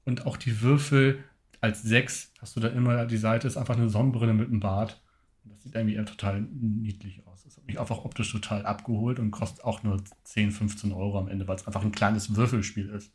Und 0.05 0.25
auch 0.25 0.37
die 0.37 0.61
Würfel 0.61 1.23
als 1.61 1.83
sechs 1.83 2.31
hast 2.41 2.55
du 2.55 2.61
da 2.61 2.69
immer, 2.69 3.05
die 3.05 3.17
Seite 3.17 3.45
ist 3.45 3.57
einfach 3.57 3.75
eine 3.75 3.89
Sonnenbrille 3.89 4.33
mit 4.33 4.47
einem 4.47 4.61
Bart. 4.61 5.01
Das 5.43 5.63
sieht 5.63 5.75
irgendwie 5.75 5.95
eher 5.95 6.05
total 6.05 6.41
niedlich 6.41 7.27
aus. 7.27 7.43
Das 7.43 7.57
hat 7.57 7.65
mich 7.67 7.79
einfach 7.79 8.05
optisch 8.05 8.31
total 8.31 8.65
abgeholt 8.65 9.19
und 9.19 9.31
kostet 9.31 9.65
auch 9.65 9.83
nur 9.83 10.01
10, 10.23 10.51
15 10.51 10.93
Euro 10.93 11.19
am 11.19 11.27
Ende, 11.27 11.47
weil 11.47 11.57
es 11.57 11.67
einfach 11.67 11.83
ein 11.83 11.91
kleines 11.91 12.35
Würfelspiel 12.35 12.89
ist. 12.89 13.11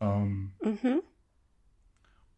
Ähm, 0.00 0.52
Mhm. 0.62 1.02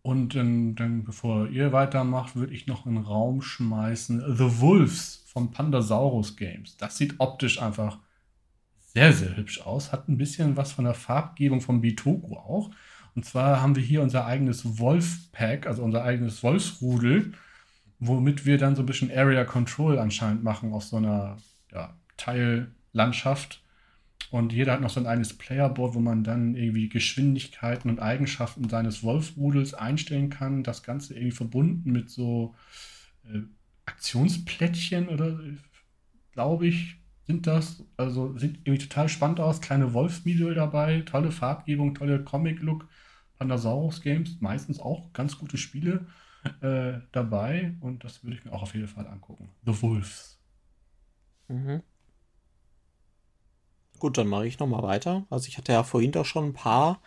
Und 0.03 0.35
dann, 0.35 0.75
dann, 0.75 1.05
bevor 1.05 1.49
ihr 1.49 1.73
weitermacht, 1.73 2.37
würde 2.37 2.55
ich 2.55 2.67
noch 2.67 2.87
in 2.87 2.95
den 2.95 3.05
Raum 3.05 3.43
schmeißen 3.43 4.37
The 4.37 4.61
Wolves 4.61 5.25
von 5.27 5.51
Pandasaurus 5.51 6.37
Games. 6.37 6.77
Das 6.77 6.97
sieht 6.97 7.15
optisch 7.19 7.61
einfach 7.61 7.99
sehr, 8.79 9.13
sehr 9.13 9.37
hübsch 9.37 9.61
aus. 9.61 9.93
Hat 9.93 10.09
ein 10.09 10.17
bisschen 10.17 10.57
was 10.57 10.73
von 10.73 10.85
der 10.85 10.95
Farbgebung 10.95 11.61
von 11.61 11.81
Bitoku 11.81 12.35
auch. 12.37 12.71
Und 13.15 13.25
zwar 13.25 13.61
haben 13.61 13.77
wir 13.77 13.83
hier 13.83 14.03
unser 14.03 14.25
eigenes 14.27 14.79
Wolf-Pack, 14.79 15.67
also 15.67 15.83
unser 15.83 16.03
eigenes 16.03 16.43
Wolfsrudel, 16.43 17.33
womit 17.99 18.47
wir 18.47 18.57
dann 18.57 18.77
so 18.77 18.83
ein 18.83 18.87
bisschen 18.87 19.11
Area 19.15 19.45
Control 19.45 19.99
anscheinend 19.99 20.43
machen 20.43 20.73
auf 20.73 20.85
so 20.85 20.97
einer 20.97 21.37
ja, 21.73 21.95
Teillandschaft. 22.17 23.63
Und 24.31 24.53
jeder 24.53 24.73
hat 24.73 24.81
noch 24.81 24.91
so 24.91 25.01
ein 25.01 25.07
eigenes 25.07 25.37
Playerboard, 25.37 25.95
wo 25.95 26.01
man 26.01 26.23
dann 26.23 26.55
irgendwie 26.55 26.89
Geschwindigkeiten 26.89 27.91
und 27.91 28.01
Eigenschaften 28.01 28.69
seines 28.69 29.03
Wolfrudels 29.03 29.75
einstellen 29.75 30.31
kann. 30.31 30.63
Das 30.63 30.83
Ganze 30.83 31.15
irgendwie 31.15 31.33
verbunden 31.33 31.91
mit 31.91 32.11
so 32.11 32.55
äh, 33.25 33.41
Aktionsplättchen 33.87 35.09
oder 35.09 35.41
glaube 36.33 36.69
ich, 36.69 36.97
sind 37.27 37.47
das. 37.47 37.85
Also 37.97 38.37
sieht 38.39 38.59
irgendwie 38.67 38.87
total 38.87 39.09
spannend 39.09 39.41
aus. 39.41 39.61
Kleine 39.61 39.93
Wolfsmiedel 39.95 40.55
dabei, 40.55 41.01
tolle 41.01 41.33
Farbgebung, 41.33 41.95
tolle 41.95 42.23
Comic-Look. 42.23 42.87
Pandasaurus 43.39 44.03
Games, 44.03 44.37
meistens 44.41 44.81
auch 44.81 45.15
ganz 45.15 45.39
gute 45.39 45.57
Spiele 45.57 46.07
äh, 46.61 47.01
dabei. 47.11 47.75
Und 47.81 48.05
das 48.05 48.23
würde 48.23 48.37
ich 48.37 48.45
mir 48.45 48.53
auch 48.53 48.63
auf 48.63 48.75
jeden 48.75 48.87
Fall 48.87 49.07
angucken. 49.07 49.49
The 49.65 49.81
Wolves. 49.81 50.39
Mhm. 51.49 51.83
Gut, 54.01 54.17
dann 54.17 54.29
mache 54.29 54.47
ich 54.47 54.59
noch 54.59 54.67
mal 54.67 54.83
weiter. 54.83 55.27
Also 55.29 55.47
ich 55.47 55.59
hatte 55.59 55.73
ja 55.73 55.83
vorhin 55.83 56.11
doch 56.11 56.25
schon 56.25 56.47
ein 56.47 56.53
paar 56.55 57.03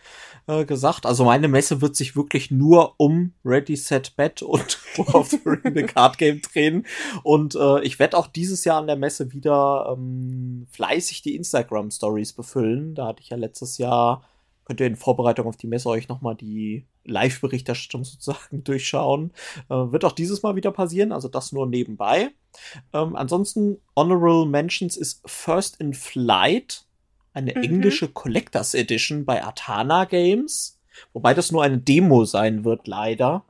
äh, 0.46 0.64
gesagt. 0.64 1.08
Also 1.08 1.26
meine 1.26 1.48
Messe 1.48 1.82
wird 1.82 1.96
sich 1.96 2.16
wirklich 2.16 2.52
nur 2.52 2.94
um 2.98 3.34
Ready, 3.44 3.76
Set, 3.76 4.16
Bet 4.16 4.44
und 4.44 4.78
War 4.98 5.16
of 5.16 5.30
the 5.32 5.42
Ring 5.44 5.74
the 5.76 5.84
Card 5.84 6.20
Game 6.20 6.42
drehen. 6.42 6.86
Und 7.24 7.56
äh, 7.56 7.82
ich 7.82 7.98
werde 7.98 8.16
auch 8.16 8.28
dieses 8.28 8.64
Jahr 8.64 8.78
an 8.78 8.86
der 8.86 8.96
Messe 8.96 9.34
wieder 9.34 9.92
ähm, 9.92 10.68
fleißig 10.70 11.24
die 11.24 11.36
Instagram 11.36 11.90
Stories 11.90 12.32
befüllen. 12.32 12.94
Da 12.94 13.08
hatte 13.08 13.24
ich 13.24 13.30
ja 13.30 13.38
letztes 13.38 13.80
Jahr, 13.80 14.24
könnt 14.66 14.80
ihr 14.80 14.88
in 14.88 14.96
Vorbereitung 14.96 15.48
auf 15.48 15.58
die 15.58 15.68
Messe 15.68 15.90
euch 15.90 16.08
noch 16.08 16.22
mal 16.22 16.36
die 16.36 16.86
Live-Berichterstattung 17.06 18.04
sozusagen 18.04 18.64
durchschauen. 18.64 19.32
Äh, 19.70 19.74
wird 19.76 20.06
auch 20.06 20.12
dieses 20.12 20.44
Mal 20.44 20.56
wieder 20.56 20.72
passieren, 20.72 21.12
also 21.12 21.28
das 21.28 21.52
nur 21.52 21.68
nebenbei. 21.68 22.30
Ähm, 22.94 23.16
ansonsten, 23.16 23.78
Honorable 23.96 24.46
Mentions 24.46 24.96
ist 24.98 25.22
First 25.26 25.80
in 25.80 25.94
Flight, 25.94 26.86
eine 27.34 27.56
Mhm. 27.56 27.64
englische 27.64 28.08
Collectors 28.08 28.74
Edition 28.74 29.26
bei 29.26 29.44
Artana 29.44 30.06
Games. 30.06 30.80
Wobei 31.14 31.34
das 31.34 31.52
nur 31.52 31.64
eine 31.64 31.80
Demo 31.80 32.24
sein 32.26 32.64
wird, 32.64 32.88
leider. 32.88 33.44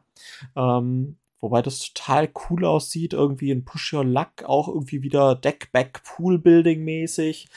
Ähm, 0.56 1.18
wobei 1.41 1.61
das 1.61 1.80
total 1.91 2.30
cool 2.49 2.64
aussieht, 2.64 3.11
irgendwie 3.11 3.52
in 3.52 3.65
Push 3.65 3.94
Your 3.94 4.06
Luck, 4.06 4.44
auch 4.45 4.69
irgendwie 4.69 5.02
wieder 5.02 5.35
Deckback 5.35 6.02
Pool 6.03 6.40
Building 6.40 6.84
mäßig. 6.85 7.49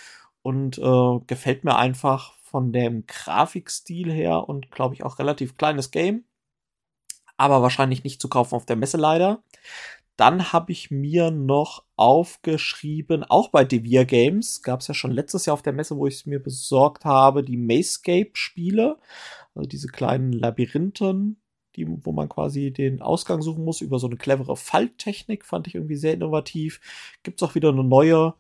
Und 0.47 0.79
äh, 0.79 1.19
gefällt 1.27 1.65
mir 1.65 1.75
einfach 1.75 2.35
von 2.39 2.71
dem 2.73 3.05
Grafikstil 3.09 4.13
her 4.13 4.49
und 4.49 4.71
glaube 4.71 4.95
ich 4.95 5.03
auch 5.03 5.19
relativ 5.19 5.57
kleines 5.57 5.91
Game. 5.91 6.23
Aber 7.37 7.63
wahrscheinlich 7.63 8.05
nicht 8.05 8.21
zu 8.21 8.29
kaufen 8.29 8.55
auf 8.55 8.65
der 8.65 8.77
Messe 8.77 8.97
leider. 8.97 9.43
Dann 10.17 10.53
habe 10.53 10.71
ich 10.71 10.93
mir 10.93 11.33
noch 11.33 11.83
aufgeschrieben, 11.97 13.25
auch 13.25 13.49
bei 13.49 13.65
Devir 13.65 14.05
Games, 14.05 14.63
gab 14.63 14.83
es 14.83 14.87
ja 14.87 14.95
schon 14.95 15.11
letztes 15.11 15.47
Jahr 15.47 15.55
auf 15.55 15.63
der 15.63 15.73
Messe, 15.73 15.97
wo 15.97 16.07
ich 16.07 16.15
es 16.15 16.27
mir 16.27 16.41
besorgt 16.41 17.05
habe, 17.05 17.43
die 17.43 17.57
Mayscape-Spiele, 17.57 19.01
also 19.57 19.69
diese 19.69 19.89
kleinen 19.89 20.33
Labyrinthen, 20.33 21.41
die, 21.75 21.89
wo 21.89 22.13
man 22.13 22.29
quasi 22.29 22.73
den 22.73 23.03
Ausgang 23.03 23.43
suchen 23.43 23.65
muss 23.65 23.81
über 23.81 23.99
so 23.99 24.07
eine 24.07 24.17
clevere 24.17 24.57
Falttechnik, 24.57 25.45
fand 25.45 25.67
ich 25.67 25.75
irgendwie 25.75 25.97
sehr 25.97 26.15
innovativ. 26.15 26.81
Gibt 27.25 27.43
es 27.43 27.49
auch 27.49 27.57
wieder 27.57 27.71
eine 27.71 27.83
neue 27.83 28.35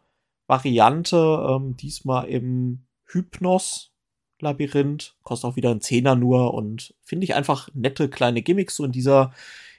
Variante, 0.47 1.17
ähm, 1.51 1.77
diesmal 1.77 2.29
im 2.29 2.87
Hypnos. 3.07 3.93
Labyrinth, 4.41 5.17
kostet 5.23 5.51
auch 5.51 5.57
wieder 5.57 5.71
ein 5.71 5.81
Zehner 5.81 6.15
nur 6.15 6.53
und 6.55 6.95
finde 7.03 7.25
ich 7.25 7.35
einfach 7.35 7.71
nette 7.75 8.09
kleine 8.11 8.43
Gimmicks, 8.43 8.77
so 8.77 8.85
in 8.85 8.93
dieser, 8.93 9.33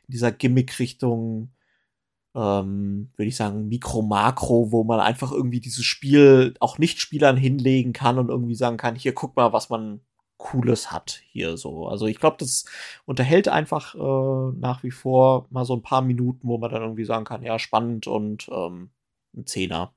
in 0.07 0.14
dieser 0.14 0.31
Gimmick-Richtung, 0.31 1.52
ähm, 2.35 3.11
würde 3.15 3.30
ich 3.30 3.35
sagen, 3.35 3.68
Mikro-Makro, 3.68 4.72
wo 4.72 4.84
man 4.84 4.99
einfach 4.99 5.31
irgendwie 5.31 5.60
dieses 5.60 5.85
Spiel 5.85 6.56
auch 6.60 6.77
Nicht-Spielern 6.77 7.38
hinlegen 7.38 7.94
kann 7.94 8.19
und 8.19 8.30
irgendwie 8.30 8.56
sagen 8.56 8.77
kann, 8.77 8.95
hier 8.95 9.14
guck 9.14 9.35
mal, 9.35 9.53
was 9.53 9.69
man 9.69 10.02
Cooles 10.38 10.91
hat 10.91 11.22
hier 11.31 11.57
so. 11.57 11.88
Also 11.88 12.06
ich 12.06 12.19
glaube, 12.19 12.38
das 12.39 12.65
unterhält 13.06 13.48
einfach 13.48 13.95
äh, 13.95 14.57
nach 14.60 14.84
wie 14.84 14.91
vor 14.91 15.48
mal 15.49 15.65
so 15.65 15.76
ein 15.76 15.81
paar 15.81 16.02
Minuten, 16.02 16.48
wo 16.48 16.57
man 16.57 16.72
dann 16.72 16.84
irgendwie 16.84 17.06
sagen 17.06 17.26
kann, 17.26 17.44
ja, 17.44 17.57
spannend 17.60 18.07
und 18.07 18.48
ähm, 18.52 18.91
ein 19.35 19.45
Zehner. 19.48 19.94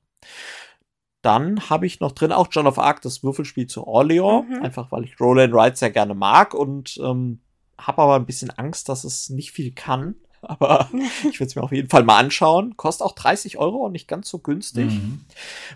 Dann 1.21 1.69
habe 1.69 1.85
ich 1.85 1.99
noch 1.99 2.13
drin 2.13 2.31
auch 2.31 2.47
John 2.49 2.65
of 2.67 2.79
Arc, 2.79 3.01
das 3.03 3.23
Würfelspiel 3.23 3.67
zu 3.67 3.85
Orleans, 3.85 4.47
Mhm. 4.49 4.63
einfach 4.63 4.91
weil 4.91 5.03
ich 5.03 5.19
Roll 5.19 5.39
and 5.39 5.53
Ride 5.53 5.75
sehr 5.75 5.91
gerne 5.91 6.15
mag 6.15 6.53
und 6.55 6.99
ähm, 7.03 7.39
habe 7.77 8.01
aber 8.01 8.15
ein 8.15 8.25
bisschen 8.25 8.49
Angst, 8.51 8.89
dass 8.89 9.03
es 9.03 9.29
nicht 9.29 9.51
viel 9.51 9.71
kann. 9.73 10.15
Aber 10.43 10.89
ich 11.29 11.39
würde 11.39 11.49
es 11.49 11.55
mir 11.55 11.61
auf 11.61 11.71
jeden 11.71 11.89
Fall 11.89 12.03
mal 12.03 12.17
anschauen. 12.17 12.75
Kostet 12.75 13.05
auch 13.05 13.11
30 13.11 13.59
Euro 13.59 13.85
und 13.85 13.91
nicht 13.91 14.07
ganz 14.07 14.27
so 14.27 14.39
günstig. 14.39 14.87
Mhm. 14.87 15.21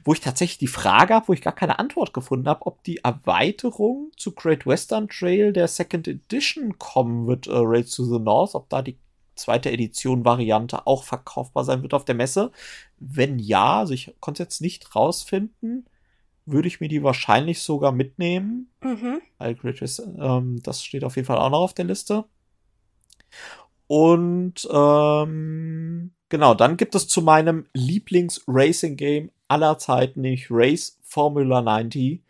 Wo 0.04 0.14
ich 0.14 0.22
tatsächlich 0.22 0.58
die 0.58 0.66
Frage 0.66 1.14
habe, 1.14 1.28
wo 1.28 1.34
ich 1.34 1.44
gar 1.44 1.54
keine 1.54 1.78
Antwort 1.78 2.16
gefunden 2.16 2.48
habe, 2.50 2.66
ob 2.66 2.84
die 2.84 2.98
Erweiterung 2.98 4.10
zu 4.18 4.32
Great 4.32 4.66
Western 4.66 5.08
Trail 5.08 5.54
der 5.54 5.68
Second 5.68 6.08
Edition 6.08 6.80
kommen 6.80 7.28
wird, 7.28 7.46
äh, 7.46 7.52
Rails 7.54 7.92
to 7.92 8.06
the 8.06 8.18
North, 8.18 8.56
ob 8.56 8.68
da 8.70 8.82
die 8.82 8.98
zweite 9.36 9.72
Edition 9.72 10.26
Variante 10.26 10.88
auch 10.88 11.04
verkaufbar 11.04 11.64
sein 11.64 11.82
wird 11.82 11.94
auf 11.94 12.06
der 12.06 12.16
Messe. 12.16 12.52
Wenn 13.00 13.40
ja, 13.40 13.80
also 13.80 13.94
ich 13.94 14.14
konnte 14.20 14.44
es 14.44 14.48
jetzt 14.48 14.62
nicht 14.62 14.96
rausfinden, 14.96 15.86
würde 16.46 16.68
ich 16.68 16.80
mir 16.80 16.88
die 16.88 17.04
wahrscheinlich 17.04 17.62
sogar 17.62 17.92
mitnehmen. 17.92 18.70
Mhm. 18.82 19.22
Ähm, 19.40 20.62
das 20.64 20.84
steht 20.84 21.04
auf 21.04 21.16
jeden 21.16 21.26
Fall 21.26 21.38
auch 21.38 21.50
noch 21.50 21.62
auf 21.62 21.74
der 21.74 21.86
Liste. 21.86 22.26
Und 23.88 24.68
ähm, 24.72 26.12
genau, 26.30 26.54
dann 26.54 26.78
gibt 26.78 26.96
es 26.96 27.08
zu 27.08 27.22
meinem 27.22 27.66
Lieblings-Racing-Game 27.74 29.32
aller 29.48 29.78
Zeiten, 29.78 30.22
nämlich 30.22 30.48
Race 30.50 31.00
Formula 31.04 31.62
90. 31.62 32.24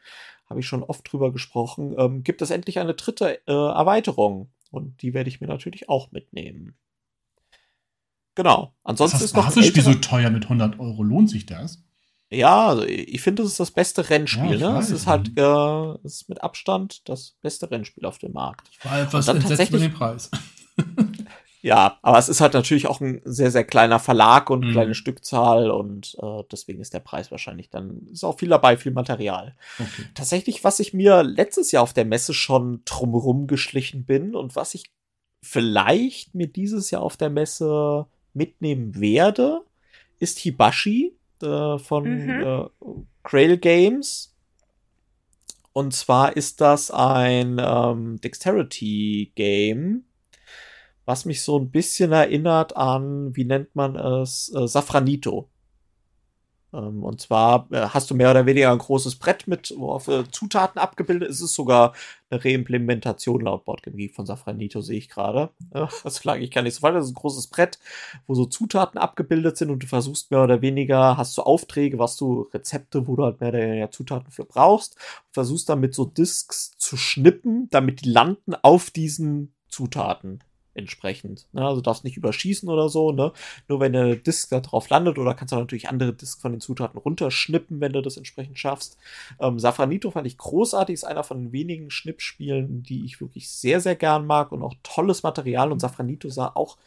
Habe 0.49 0.59
ich 0.59 0.67
schon 0.67 0.83
oft 0.83 1.11
drüber 1.11 1.31
gesprochen. 1.31 1.95
Ähm, 1.97 2.23
gibt 2.23 2.41
es 2.41 2.51
endlich 2.51 2.79
eine 2.79 2.93
dritte 2.93 3.39
äh, 3.47 3.51
Erweiterung. 3.51 4.49
Und 4.71 5.01
die 5.01 5.13
werde 5.13 5.29
ich 5.29 5.41
mir 5.41 5.47
natürlich 5.47 5.89
auch 5.89 6.11
mitnehmen. 6.11 6.75
Genau. 8.35 8.73
Ansonsten 8.83 9.17
ist 9.17 9.23
ist 9.23 9.35
das 9.35 9.45
noch 9.45 9.53
Basisspiel 9.55 9.83
so 9.83 9.93
teuer 9.95 10.29
mit 10.29 10.43
100 10.43 10.79
Euro. 10.79 11.03
Lohnt 11.03 11.29
sich 11.29 11.45
das? 11.45 11.81
Ja, 12.29 12.67
also 12.67 12.83
ich 12.83 13.21
finde, 13.21 13.43
das 13.43 13.51
ist 13.53 13.59
das 13.59 13.71
beste 13.71 14.09
Rennspiel. 14.09 14.59
Ja, 14.59 14.73
ne? 14.73 14.79
Es 14.79 14.91
ist 14.91 15.07
halt 15.07 15.37
äh, 15.37 15.97
es 16.03 16.21
ist 16.21 16.29
mit 16.29 16.43
Abstand 16.43 17.07
das 17.07 17.35
beste 17.41 17.69
Rennspiel 17.71 18.05
auf 18.05 18.17
dem 18.17 18.33
Markt. 18.33 18.67
Ich 18.71 18.83
war 18.83 18.99
etwas 18.99 19.27
entsetzt 19.27 19.69
über 19.69 19.79
den 19.79 19.93
Preis. 19.93 20.29
Ja, 21.61 21.97
aber 22.03 22.19
es 22.19 22.29
ist 22.29 22.41
halt 22.41 22.53
natürlich 22.53 22.85
auch 22.85 23.01
ein 23.01 23.21
sehr, 23.25 23.49
sehr 23.49 23.63
kleiner 23.63 23.97
Verlag 23.97 24.51
und 24.51 24.65
Mhm. 24.67 24.71
kleine 24.71 24.93
Stückzahl 24.93 25.71
und 25.71 26.15
äh, 26.21 26.43
deswegen 26.51 26.79
ist 26.79 26.93
der 26.93 26.99
Preis 26.99 27.31
wahrscheinlich 27.31 27.71
dann, 27.71 28.05
ist 28.11 28.23
auch 28.23 28.37
viel 28.37 28.49
dabei, 28.49 28.77
viel 28.77 28.91
Material. 28.91 29.55
Okay. 29.79 30.03
Tatsächlich, 30.13 30.63
was 30.63 30.79
ich 30.79 30.93
mir 30.93 31.23
letztes 31.23 31.71
Jahr 31.71 31.81
auf 31.81 31.93
der 31.93 32.05
Messe 32.05 32.35
schon 32.35 32.83
drumherum 32.85 33.47
geschlichen 33.47 34.05
bin 34.05 34.35
und 34.35 34.55
was 34.55 34.75
ich 34.75 34.91
vielleicht 35.41 36.35
mir 36.35 36.45
dieses 36.45 36.91
Jahr 36.91 37.01
auf 37.01 37.17
der 37.17 37.31
Messe 37.31 38.05
mitnehmen 38.35 38.99
werde, 38.99 39.61
ist 40.19 40.39
Hibashi 40.39 41.15
äh, 41.41 41.77
von 41.77 42.03
Mhm. 42.03 42.29
äh, 42.43 42.65
Crail 43.23 43.57
Games. 43.57 44.35
Und 45.73 45.93
zwar 45.93 46.37
ist 46.37 46.61
das 46.61 46.89
ein 46.91 47.59
ähm, 47.59 48.21
Dexterity-Game, 48.21 50.05
was 51.05 51.25
mich 51.25 51.41
so 51.43 51.59
ein 51.59 51.69
bisschen 51.69 52.11
erinnert 52.13 52.77
an, 52.77 53.35
wie 53.35 53.43
nennt 53.45 53.75
man 53.75 53.95
es, 53.95 54.53
äh, 54.55 54.67
Safranito. 54.67 55.49
Ähm, 56.75 57.03
und 57.03 57.21
zwar 57.21 57.67
äh, 57.71 57.87
hast 57.87 58.11
du 58.11 58.15
mehr 58.15 58.31
oder 58.31 58.45
weniger 58.45 58.71
ein 58.71 58.77
großes 58.77 59.15
Brett 59.15 59.47
mit, 59.47 59.73
wo 59.77 59.91
auf 59.91 60.07
äh, 60.07 60.29
Zutaten 60.29 60.79
abgebildet 60.79 61.29
ist. 61.29 61.37
Es 61.37 61.51
ist 61.51 61.55
sogar 61.55 61.93
eine 62.29 62.43
Reimplementation 62.43 63.41
laut 63.41 63.65
Boardgame 63.65 64.09
von 64.09 64.25
Safranito, 64.25 64.81
sehe 64.81 64.97
ich 64.97 65.09
gerade. 65.09 65.49
Äh, 65.71 65.87
solange 66.05 66.43
ich 66.43 66.51
kann 66.51 66.65
nicht 66.65 66.75
so 66.75 66.81
falsch. 66.81 66.95
Das 66.95 67.05
ist 67.05 67.11
ein 67.11 67.15
großes 67.15 67.47
Brett, 67.47 67.79
wo 68.27 68.35
so 68.35 68.45
Zutaten 68.45 68.99
abgebildet 68.99 69.57
sind 69.57 69.69
und 69.69 69.83
du 69.83 69.87
versuchst 69.87 70.31
mehr 70.31 70.43
oder 70.43 70.61
weniger, 70.61 71.17
hast 71.17 71.37
du 71.37 71.43
Aufträge, 71.43 71.99
was 71.99 72.17
du, 72.17 72.41
Rezepte, 72.53 73.07
wo 73.07 73.15
du 73.15 73.23
halt 73.23 73.39
mehr 73.39 73.49
oder 73.49 73.59
weniger 73.59 73.91
Zutaten 73.91 74.31
für 74.31 74.45
brauchst, 74.45 74.97
versuchst 75.31 75.69
dann 75.69 75.79
mit 75.79 75.95
so 75.95 76.05
Discs 76.05 76.71
zu 76.77 76.97
schnippen, 76.97 77.69
damit 77.69 78.03
die 78.03 78.09
landen 78.09 78.55
auf 78.61 78.91
diesen 78.91 79.53
Zutaten 79.69 80.41
entsprechend. 80.75 81.47
Ne? 81.53 81.65
Also 81.65 81.81
darfst 81.81 82.03
nicht 82.03 82.17
überschießen 82.17 82.69
oder 82.69 82.89
so, 82.89 83.11
ne? 83.11 83.31
Nur 83.67 83.79
wenn 83.79 83.93
der 83.93 84.15
Disk 84.15 84.49
da 84.49 84.59
drauf 84.59 84.89
landet 84.89 85.17
oder 85.17 85.33
kannst 85.33 85.51
du 85.51 85.57
natürlich 85.57 85.89
andere 85.89 86.13
Discs 86.13 86.41
von 86.41 86.51
den 86.51 86.61
Zutaten 86.61 86.99
runterschnippen, 86.99 87.81
wenn 87.81 87.93
du 87.93 88.01
das 88.01 88.17
entsprechend 88.17 88.59
schaffst. 88.59 88.97
Ähm, 89.39 89.59
Safranito 89.59 90.11
fand 90.11 90.27
ich 90.27 90.37
großartig, 90.37 90.93
ist 90.93 91.03
einer 91.03 91.23
von 91.23 91.39
den 91.39 91.51
wenigen 91.51 91.89
Schnippspielen, 91.89 92.83
die 92.83 93.05
ich 93.05 93.21
wirklich 93.21 93.49
sehr, 93.49 93.81
sehr 93.81 93.95
gern 93.95 94.25
mag 94.25 94.51
und 94.51 94.61
auch 94.61 94.75
tolles 94.83 95.23
Material 95.23 95.71
und 95.71 95.79
Safranito 95.79 96.29
sah 96.29 96.51
auch 96.53 96.77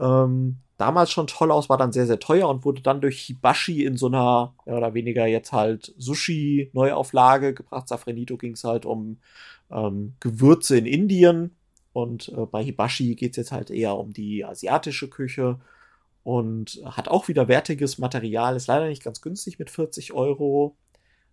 ähm, 0.00 0.58
damals 0.76 1.10
schon 1.10 1.26
toll 1.26 1.50
aus, 1.50 1.68
war 1.68 1.76
dann 1.76 1.92
sehr, 1.92 2.06
sehr 2.06 2.20
teuer 2.20 2.48
und 2.48 2.64
wurde 2.64 2.82
dann 2.82 3.00
durch 3.00 3.20
Hibashi 3.22 3.84
in 3.84 3.96
so 3.96 4.06
einer, 4.06 4.54
mehr 4.64 4.76
oder 4.76 4.94
weniger 4.94 5.26
jetzt 5.26 5.52
halt 5.52 5.94
Sushi-Neuauflage 5.98 7.54
gebracht. 7.54 7.88
Safranito 7.88 8.36
ging 8.36 8.52
es 8.52 8.64
halt 8.64 8.86
um 8.86 9.18
ähm, 9.70 10.14
Gewürze 10.20 10.78
in 10.78 10.86
Indien 10.86 11.57
und 12.02 12.28
äh, 12.28 12.46
bei 12.46 12.62
Hibashi 12.62 13.16
geht 13.16 13.32
es 13.32 13.36
jetzt 13.36 13.52
halt 13.52 13.70
eher 13.70 13.96
um 13.96 14.12
die 14.12 14.44
asiatische 14.44 15.08
Küche 15.08 15.58
und 16.22 16.80
hat 16.84 17.08
auch 17.08 17.26
wieder 17.26 17.48
wertiges 17.48 17.98
Material, 17.98 18.54
ist 18.54 18.68
leider 18.68 18.86
nicht 18.86 19.02
ganz 19.02 19.20
günstig 19.20 19.58
mit 19.58 19.68
40 19.68 20.12
Euro. 20.12 20.76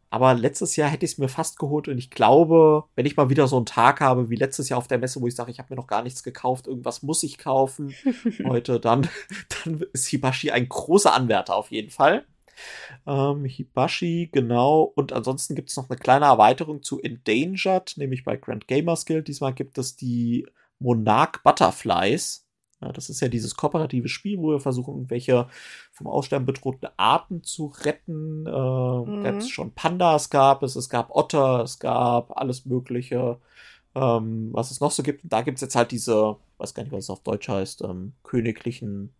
Aber 0.09 0.33
letztes 0.33 0.75
Jahr 0.75 0.89
hätte 0.89 1.05
ich 1.05 1.13
es 1.13 1.17
mir 1.19 1.27
fast 1.27 1.59
geholt 1.59 1.87
und 1.87 1.99
ich 1.99 2.09
glaube, 2.09 2.85
wenn 2.95 3.05
ich 3.05 3.15
mal 3.15 3.29
wieder 3.29 3.47
so 3.47 3.57
einen 3.57 3.65
Tag 3.67 4.01
habe 4.01 4.29
wie 4.29 4.35
letztes 4.35 4.69
Jahr 4.69 4.79
auf 4.79 4.87
der 4.87 4.97
Messe, 4.97 5.21
wo 5.21 5.27
ich 5.27 5.35
sage, 5.35 5.51
ich 5.51 5.59
habe 5.59 5.71
mir 5.71 5.79
noch 5.79 5.87
gar 5.87 6.01
nichts 6.01 6.23
gekauft, 6.23 6.67
irgendwas 6.67 7.03
muss 7.03 7.21
ich 7.23 7.37
kaufen 7.37 7.93
heute, 8.45 8.79
dann, 8.79 9.07
dann 9.65 9.83
ist 9.93 10.07
Hibashi 10.07 10.49
ein 10.49 10.67
großer 10.67 11.13
Anwärter 11.13 11.55
auf 11.55 11.69
jeden 11.69 11.91
Fall. 11.91 12.25
Ähm, 13.07 13.45
Hibashi, 13.45 14.29
genau. 14.31 14.83
Und 14.95 15.13
ansonsten 15.13 15.55
gibt 15.55 15.69
es 15.69 15.77
noch 15.77 15.89
eine 15.89 15.97
kleine 15.99 16.25
Erweiterung 16.25 16.83
zu 16.83 17.01
Endangered, 17.01 17.93
nämlich 17.97 18.23
bei 18.23 18.37
Grand 18.37 18.67
Gamers 18.67 19.05
Guild. 19.05 19.27
Diesmal 19.27 19.53
gibt 19.53 19.77
es 19.77 19.95
die 19.95 20.47
Monarch 20.79 21.43
Butterflies. 21.43 22.45
Ja, 22.81 22.91
das 22.91 23.09
ist 23.09 23.21
ja 23.21 23.29
dieses 23.29 23.55
kooperative 23.55 24.09
Spiel, 24.09 24.37
wo 24.39 24.51
wir 24.51 24.59
versuchen, 24.59 24.95
irgendwelche 24.95 25.47
vom 25.93 26.07
Aussterben 26.07 26.45
bedrohten 26.45 26.89
Arten 26.97 27.43
zu 27.43 27.67
retten. 27.67 28.45
Äh, 28.45 28.49
Mhm. 28.51 29.23
gab 29.23 29.37
es 29.39 29.49
schon 29.49 29.73
Pandas 29.73 30.29
gab 30.29 30.63
es, 30.63 30.75
es 30.75 30.89
gab 30.89 31.09
Otter, 31.15 31.61
es 31.63 31.79
gab 31.79 32.37
alles 32.37 32.65
Mögliche, 32.65 33.39
ähm, 33.95 34.49
was 34.53 34.71
es 34.71 34.79
noch 34.81 34.91
so 34.91 35.03
gibt. 35.03 35.23
Und 35.23 35.33
da 35.33 35.41
gibt 35.41 35.57
es 35.57 35.61
jetzt 35.61 35.75
halt 35.75 35.91
diese, 35.91 36.37
weiß 36.57 36.73
gar 36.73 36.83
nicht, 36.83 36.91
was 36.93 37.05
es 37.05 37.09
auf 37.09 37.23
Deutsch 37.23 37.47
heißt, 37.49 37.81
ähm, 37.83 38.13
königlichen 38.23 39.13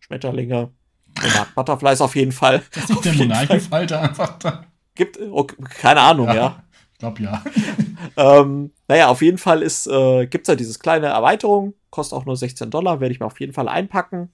Schmetterlinge. 0.00 0.72
Monarch 1.22 1.54
Butterflies 1.54 2.00
auf 2.00 2.16
jeden 2.16 2.32
Fall. 2.32 2.62
Das 2.72 2.84
ist 2.84 2.96
Auf 2.96 3.02
der 3.02 3.12
jeden 3.12 3.28
Monarchiefalter 3.28 4.00
einfach 4.00 4.38
da. 4.38 4.66
Gibt, 4.94 5.20
okay, 5.20 5.56
keine 5.80 6.00
Ahnung, 6.00 6.28
ja. 6.28 6.62
Ich 6.92 6.98
glaube 6.98 7.22
ja. 7.22 7.42
Ähm, 8.16 8.70
naja, 8.86 9.08
auf 9.08 9.22
jeden 9.22 9.38
Fall 9.38 9.62
ist, 9.62 9.86
äh, 9.86 10.26
gibt's 10.26 10.48
ja 10.48 10.54
dieses 10.54 10.78
kleine 10.78 11.06
Erweiterung, 11.06 11.74
kostet 11.90 12.16
auch 12.16 12.26
nur 12.26 12.36
16 12.36 12.70
Dollar, 12.70 13.00
werde 13.00 13.12
ich 13.12 13.18
mir 13.18 13.26
auf 13.26 13.40
jeden 13.40 13.52
Fall 13.52 13.68
einpacken. 13.68 14.30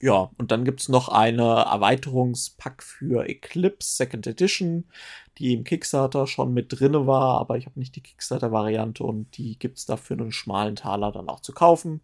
Ja, 0.00 0.30
und 0.38 0.50
dann 0.50 0.64
gibt's 0.64 0.88
noch 0.88 1.08
eine 1.08 1.42
Erweiterungspack 1.42 2.82
für 2.82 3.28
Eclipse 3.28 3.96
Second 3.96 4.26
Edition, 4.26 4.84
die 5.38 5.54
im 5.54 5.64
Kickstarter 5.64 6.26
schon 6.26 6.54
mit 6.54 6.66
drinne 6.70 7.06
war, 7.06 7.38
aber 7.38 7.58
ich 7.58 7.66
habe 7.66 7.78
nicht 7.78 7.96
die 7.96 8.02
Kickstarter-Variante 8.02 9.02
und 9.02 9.36
die 9.36 9.58
gibt's 9.58 9.86
da 9.86 9.96
für 9.96 10.14
einen 10.14 10.32
schmalen 10.32 10.76
Taler 10.76 11.12
dann 11.12 11.28
auch 11.28 11.40
zu 11.40 11.52
kaufen. 11.52 12.00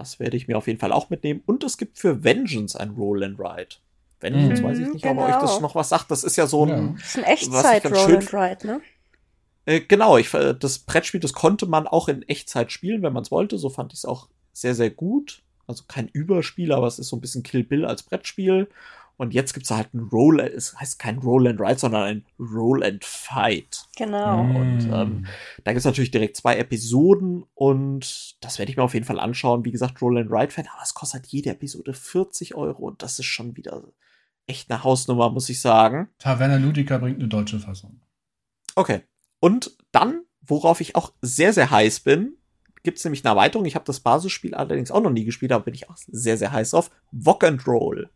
Das 0.00 0.18
werde 0.18 0.34
ich 0.38 0.48
mir 0.48 0.56
auf 0.56 0.66
jeden 0.66 0.78
Fall 0.78 0.92
auch 0.92 1.10
mitnehmen. 1.10 1.42
Und 1.44 1.62
es 1.62 1.76
gibt 1.76 1.98
für 1.98 2.24
Vengeance 2.24 2.74
ein 2.74 2.92
Roll 2.92 3.22
and 3.22 3.38
Ride. 3.38 3.76
Vengeance 4.18 4.62
Mhm, 4.62 4.66
weiß 4.66 4.78
ich 4.78 4.86
nicht, 4.94 5.04
ob 5.04 5.10
genau. 5.10 5.26
euch 5.26 5.36
das 5.36 5.60
noch 5.60 5.74
was 5.74 5.90
sagt. 5.90 6.10
Das 6.10 6.24
ist 6.24 6.36
ja 6.36 6.46
so 6.46 6.64
ein, 6.64 6.68
Ja. 6.70 6.94
Das 6.96 7.04
ist 7.04 7.18
ein 7.18 7.22
Was 7.22 7.30
ich 7.30 7.42
Echtzeit 7.42 7.82
ganz 7.82 7.96
Roll 7.98 8.06
schön 8.06 8.16
and 8.16 8.32
Ride, 8.32 8.66
ne? 8.66 8.80
Äh, 9.66 9.80
genau, 9.80 10.16
ich, 10.16 10.32
äh, 10.32 10.54
das 10.58 10.78
Brettspiel, 10.78 11.20
das 11.20 11.34
konnte 11.34 11.66
man 11.66 11.86
auch 11.86 12.08
in 12.08 12.22
Echtzeit 12.22 12.72
spielen, 12.72 13.02
wenn 13.02 13.12
man 13.12 13.24
es 13.24 13.30
wollte. 13.30 13.58
So 13.58 13.68
fand 13.68 13.92
ich 13.92 13.98
es 13.98 14.04
auch 14.06 14.28
sehr, 14.54 14.74
sehr 14.74 14.88
gut. 14.88 15.42
Also 15.66 15.84
kein 15.86 16.08
Überspiel, 16.08 16.72
aber 16.72 16.86
es 16.86 16.98
ist 16.98 17.08
so 17.08 17.16
ein 17.16 17.20
bisschen 17.20 17.42
Kill 17.42 17.62
Bill 17.62 17.84
als 17.84 18.02
Brettspiel. 18.02 18.68
Und 19.20 19.34
jetzt 19.34 19.52
gibt 19.52 19.66
es 19.66 19.70
halt 19.70 19.92
ein 19.92 20.08
Roll, 20.10 20.40
es 20.40 20.74
heißt 20.80 20.98
kein 20.98 21.18
Roll 21.18 21.46
and 21.46 21.60
Ride, 21.60 21.78
sondern 21.78 22.02
ein 22.04 22.24
Roll 22.38 22.82
and 22.82 23.04
Fight. 23.04 23.84
Genau. 23.96 24.40
Und, 24.40 24.86
Mm. 24.88 24.92
ähm, 24.94 25.26
Da 25.62 25.72
gibt 25.72 25.80
es 25.80 25.84
natürlich 25.84 26.10
direkt 26.10 26.38
zwei 26.38 26.56
Episoden 26.56 27.44
und 27.54 28.36
das 28.42 28.58
werde 28.58 28.70
ich 28.72 28.78
mir 28.78 28.82
auf 28.82 28.94
jeden 28.94 29.04
Fall 29.04 29.20
anschauen. 29.20 29.66
Wie 29.66 29.72
gesagt, 29.72 30.00
Roll 30.00 30.16
and 30.16 30.30
Ride 30.32 30.50
Fan, 30.50 30.66
aber 30.72 30.82
es 30.82 30.94
kostet 30.94 31.26
jede 31.26 31.50
Episode 31.50 31.92
40 31.92 32.54
Euro 32.54 32.86
und 32.86 33.02
das 33.02 33.18
ist 33.18 33.26
schon 33.26 33.56
wieder 33.58 33.82
echt 34.46 34.70
eine 34.70 34.82
Hausnummer, 34.84 35.28
muss 35.28 35.50
ich 35.50 35.60
sagen. 35.60 36.08
Taverna 36.18 36.56
Ludica 36.56 36.96
bringt 36.96 37.18
eine 37.18 37.28
deutsche 37.28 37.60
Fassung. 37.60 38.00
Okay. 38.74 39.02
Und 39.38 39.76
dann, 39.92 40.22
worauf 40.40 40.80
ich 40.80 40.96
auch 40.96 41.12
sehr, 41.20 41.52
sehr 41.52 41.70
heiß 41.70 42.00
bin, 42.00 42.38
gibt 42.84 42.96
es 42.96 43.04
nämlich 43.04 43.22
eine 43.24 43.32
Erweiterung. 43.32 43.66
Ich 43.66 43.74
habe 43.74 43.84
das 43.84 44.00
Basisspiel 44.00 44.54
allerdings 44.54 44.90
auch 44.90 45.02
noch 45.02 45.10
nie 45.10 45.24
gespielt, 45.26 45.52
aber 45.52 45.64
bin 45.64 45.74
ich 45.74 45.90
auch 45.90 45.96
sehr, 46.06 46.38
sehr 46.38 46.52
heiß 46.52 46.70
drauf. 46.70 46.90
Wok 47.12 47.44
and 47.44 47.66
Roll. 47.66 48.08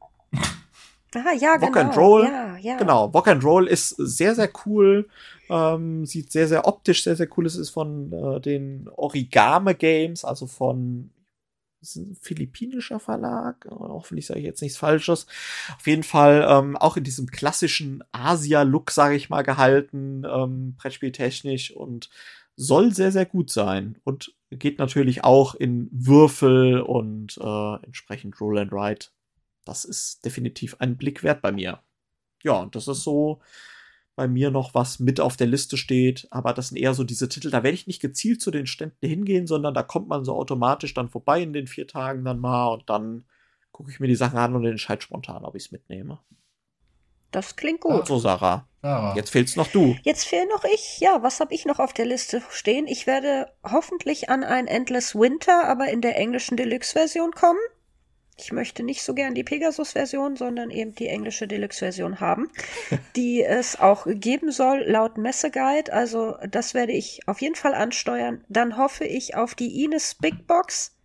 Ah, 1.15 1.33
ja, 1.33 1.61
Walk 1.61 1.73
genau. 1.73 1.87
and 1.87 1.97
Roll. 1.97 2.25
Ja, 2.25 2.57
ja. 2.57 2.77
Genau, 2.77 3.13
Wok 3.13 3.29
and 3.29 3.45
Roll 3.45 3.69
ist 3.69 3.91
sehr, 3.91 4.35
sehr 4.35 4.51
cool. 4.67 5.09
Ähm, 5.49 6.07
sieht 6.07 6.33
sehr, 6.33 6.49
sehr 6.49 6.67
optisch 6.67 7.05
sehr, 7.05 7.17
sehr 7.17 7.29
cool. 7.37 7.47
Es 7.47 7.57
ist 7.57 7.71
von 7.71 8.13
äh, 8.13 8.41
den 8.41 8.89
Origame 8.97 9.75
Games, 9.75 10.25
also 10.25 10.47
von 10.47 11.11
philippinischer 12.21 12.99
Verlag. 12.99 13.67
Äh, 13.67 13.75
Hoffentlich 13.75 14.27
sage 14.27 14.41
ich 14.41 14.47
jetzt 14.47 14.63
nichts 14.63 14.79
Falsches. 14.79 15.27
Auf 15.77 15.87
jeden 15.87 16.03
Fall 16.03 16.47
ähm, 16.49 16.77
auch 16.77 16.97
in 16.97 17.05
diesem 17.05 17.27
klassischen 17.27 18.03
Asia-Look, 18.13 18.91
sage 18.91 19.17
ich 19.17 19.31
mal, 19.31 19.43
gehalten, 19.43 20.25
ähm, 20.29 20.77
Brettspieltechnisch 20.77 21.73
und 21.73 22.11
soll 22.57 22.93
sehr, 22.93 23.13
sehr 23.13 23.27
gut 23.27 23.51
sein. 23.51 23.99
Und 24.05 24.35
geht 24.51 24.79
natürlich 24.79 25.25
auch 25.25 25.55
in 25.55 25.89
Würfel 25.93 26.81
und 26.81 27.37
äh, 27.39 27.75
entsprechend 27.85 28.41
Roll 28.41 28.59
and 28.59 28.73
Ride. 28.73 29.07
Das 29.65 29.85
ist 29.85 30.25
definitiv 30.25 30.77
ein 30.79 30.97
Blick 30.97 31.23
wert 31.23 31.43
bei 31.43 31.53
mir. 31.53 31.81
Ja, 32.43 32.61
und 32.61 32.75
das 32.75 32.89
ist 32.89 33.03
so 33.03 33.41
bei 34.17 34.29
mir 34.29 34.51
noch 34.51 34.75
was 34.75 35.01
mit 35.01 35.19
auf 35.21 35.37
der 35.37 35.47
Liste 35.47 35.77
steht, 35.77 36.29
aber 36.31 36.53
das 36.53 36.69
sind 36.69 36.79
eher 36.79 36.95
so 36.95 37.05
diese 37.05 37.29
Titel, 37.29 37.51
da 37.51 37.63
werde 37.63 37.75
ich 37.75 37.87
nicht 37.87 38.01
gezielt 38.01 38.41
zu 38.41 38.51
den 38.51 38.67
Ständen 38.67 39.07
hingehen, 39.07 39.47
sondern 39.47 39.75
da 39.75 39.83
kommt 39.83 40.09
man 40.09 40.25
so 40.25 40.35
automatisch 40.37 40.95
dann 40.95 41.09
vorbei 41.09 41.43
in 41.43 41.53
den 41.53 41.67
vier 41.67 41.89
Tagen 41.89 42.25
dann 42.25 42.39
mal 42.39 42.75
und 42.75 42.89
dann 42.89 43.25
gucke 43.73 43.91
ich 43.91 43.99
mir 43.99 44.07
die 44.07 44.15
Sachen 44.15 44.39
an 44.39 44.55
und 44.55 44.65
entscheide 44.65 45.03
spontan, 45.03 45.45
ob 45.45 45.57
ich 45.57 45.65
es 45.65 45.73
mitnehme. 45.73 46.21
Das 47.33 47.57
klingt 47.57 47.81
gut. 47.81 48.07
So, 48.07 48.21
Sarah, 48.21 48.69
Sarah. 48.81 49.17
jetzt 49.17 49.31
fehlst 49.31 49.57
noch 49.57 49.67
du. 49.67 49.97
Jetzt 50.05 50.25
fehl 50.25 50.47
noch 50.47 50.63
ich. 50.63 51.01
Ja, 51.01 51.25
was 51.25 51.41
habe 51.41 51.53
ich 51.53 51.65
noch 51.65 51.81
auf 51.81 51.93
der 51.93 52.07
Liste 52.07 52.41
stehen? 52.51 52.87
Ich 52.87 53.09
werde 53.09 53.51
hoffentlich 53.65 54.29
an 54.31 54.45
ein 54.45 54.69
Endless 54.69 55.17
Winter, 55.17 55.67
aber 55.67 55.89
in 55.89 56.01
der 56.01 56.17
englischen 56.17 56.57
Deluxe-Version 56.57 57.33
kommen. 57.33 57.59
Ich 58.37 58.51
möchte 58.51 58.83
nicht 58.83 59.03
so 59.03 59.15
gern 59.15 59.35
die 59.35 59.45
Pegasus-Version, 59.45 60.37
sondern 60.37 60.71
eben 60.71 60.95
die 60.95 61.07
englische 61.07 61.47
Deluxe-Version 61.47 62.21
haben, 62.21 62.51
die 63.17 63.43
es 63.43 63.79
auch 63.79 64.07
geben 64.09 64.51
soll 64.51 64.85
laut 64.87 65.19
Messeguide. 65.19 65.93
Also 65.93 66.37
das 66.49 66.75
werde 66.75 66.93
ich 66.93 67.21
auf 67.27 67.41
jeden 67.41 67.55
Fall 67.55 67.75
ansteuern. 67.75 68.45
Dann 68.49 68.77
hoffe 68.77 69.05
ich 69.05 69.37
auf 69.37 69.55
die 69.55 69.85
Ines 69.85 70.17
Big 70.17 70.47
Box 70.47 70.97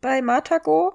bei 0.00 0.22
Matago. 0.22 0.94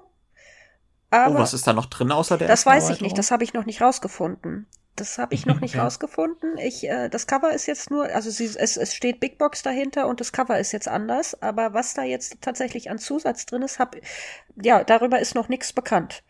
Oh, 1.11 1.15
Aber 1.15 1.39
was 1.39 1.53
ist 1.53 1.67
da 1.67 1.73
noch 1.73 1.85
drin 1.85 2.11
außer 2.11 2.37
der 2.37 2.47
das 2.47 2.65
weiß 2.65 2.89
ich 2.89 3.01
nicht, 3.01 3.17
das 3.17 3.31
habe 3.31 3.43
ich 3.43 3.53
noch 3.53 3.65
nicht 3.65 3.81
rausgefunden. 3.81 4.67
Das 4.95 5.17
habe 5.17 5.33
ich 5.33 5.45
noch 5.45 5.61
nicht 5.61 5.75
okay. 5.75 5.83
rausgefunden. 5.83 6.57
Ich, 6.57 6.87
äh, 6.87 7.09
das 7.09 7.27
Cover 7.27 7.51
ist 7.53 7.65
jetzt 7.65 7.91
nur, 7.91 8.05
also 8.13 8.29
sie, 8.29 8.45
es, 8.45 8.77
es 8.77 8.93
steht 8.93 9.19
Big 9.19 9.37
Box 9.37 9.63
dahinter 9.63 10.07
und 10.07 10.19
das 10.19 10.31
Cover 10.31 10.59
ist 10.59 10.71
jetzt 10.71 10.87
anders. 10.87 11.41
Aber 11.41 11.73
was 11.73 11.93
da 11.93 12.03
jetzt 12.03 12.41
tatsächlich 12.41 12.89
an 12.89 12.97
Zusatz 12.97 13.45
drin 13.45 13.61
ist, 13.61 13.79
hab, 13.79 13.95
ja, 14.61 14.83
darüber 14.83 15.19
ist 15.19 15.35
noch 15.35 15.49
nichts 15.49 15.73
bekannt. 15.73 16.23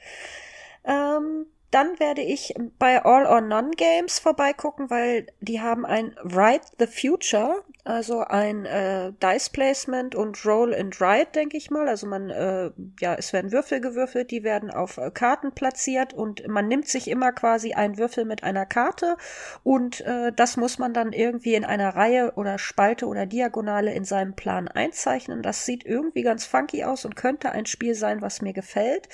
Ähm, 0.83 1.45
dann 1.71 1.99
werde 1.99 2.21
ich 2.21 2.53
bei 2.79 3.03
All 3.03 3.25
or 3.25 3.41
None 3.41 3.71
Games 3.71 4.19
vorbeigucken, 4.19 4.89
weil 4.89 5.27
die 5.41 5.59
haben 5.59 5.85
ein 5.85 6.15
Write 6.23 6.67
the 6.79 6.87
Future, 6.87 7.63
also 7.83 8.21
ein 8.21 8.65
äh, 8.65 9.11
Dice 9.21 9.49
Placement 9.49 10.15
und 10.15 10.43
Roll 10.45 10.73
and 10.73 10.99
Write, 10.99 11.31
denke 11.35 11.57
ich 11.57 11.69
mal. 11.69 11.87
Also 11.87 12.07
man, 12.07 12.29
äh, 12.29 12.71
ja, 12.99 13.15
es 13.15 13.33
werden 13.33 13.51
Würfel 13.51 13.81
gewürfelt, 13.81 14.31
die 14.31 14.43
werden 14.43 14.71
auf 14.71 14.97
äh, 14.97 15.11
Karten 15.11 15.51
platziert 15.51 16.13
und 16.13 16.47
man 16.47 16.67
nimmt 16.67 16.87
sich 16.87 17.09
immer 17.09 17.31
quasi 17.31 17.73
einen 17.73 17.97
Würfel 17.97 18.25
mit 18.25 18.43
einer 18.43 18.65
Karte 18.65 19.17
und 19.63 20.01
äh, 20.01 20.31
das 20.33 20.57
muss 20.57 20.79
man 20.79 20.93
dann 20.93 21.13
irgendwie 21.13 21.55
in 21.55 21.65
einer 21.65 21.95
Reihe 21.95 22.33
oder 22.35 22.57
Spalte 22.57 23.05
oder 23.05 23.25
Diagonale 23.25 23.93
in 23.93 24.05
seinem 24.05 24.35
Plan 24.35 24.67
einzeichnen. 24.67 25.41
Das 25.41 25.65
sieht 25.65 25.85
irgendwie 25.85 26.23
ganz 26.23 26.45
funky 26.45 26.85
aus 26.85 27.05
und 27.05 27.15
könnte 27.15 27.51
ein 27.51 27.65
Spiel 27.65 27.95
sein, 27.95 28.21
was 28.21 28.41
mir 28.41 28.53
gefällt. 28.53 29.09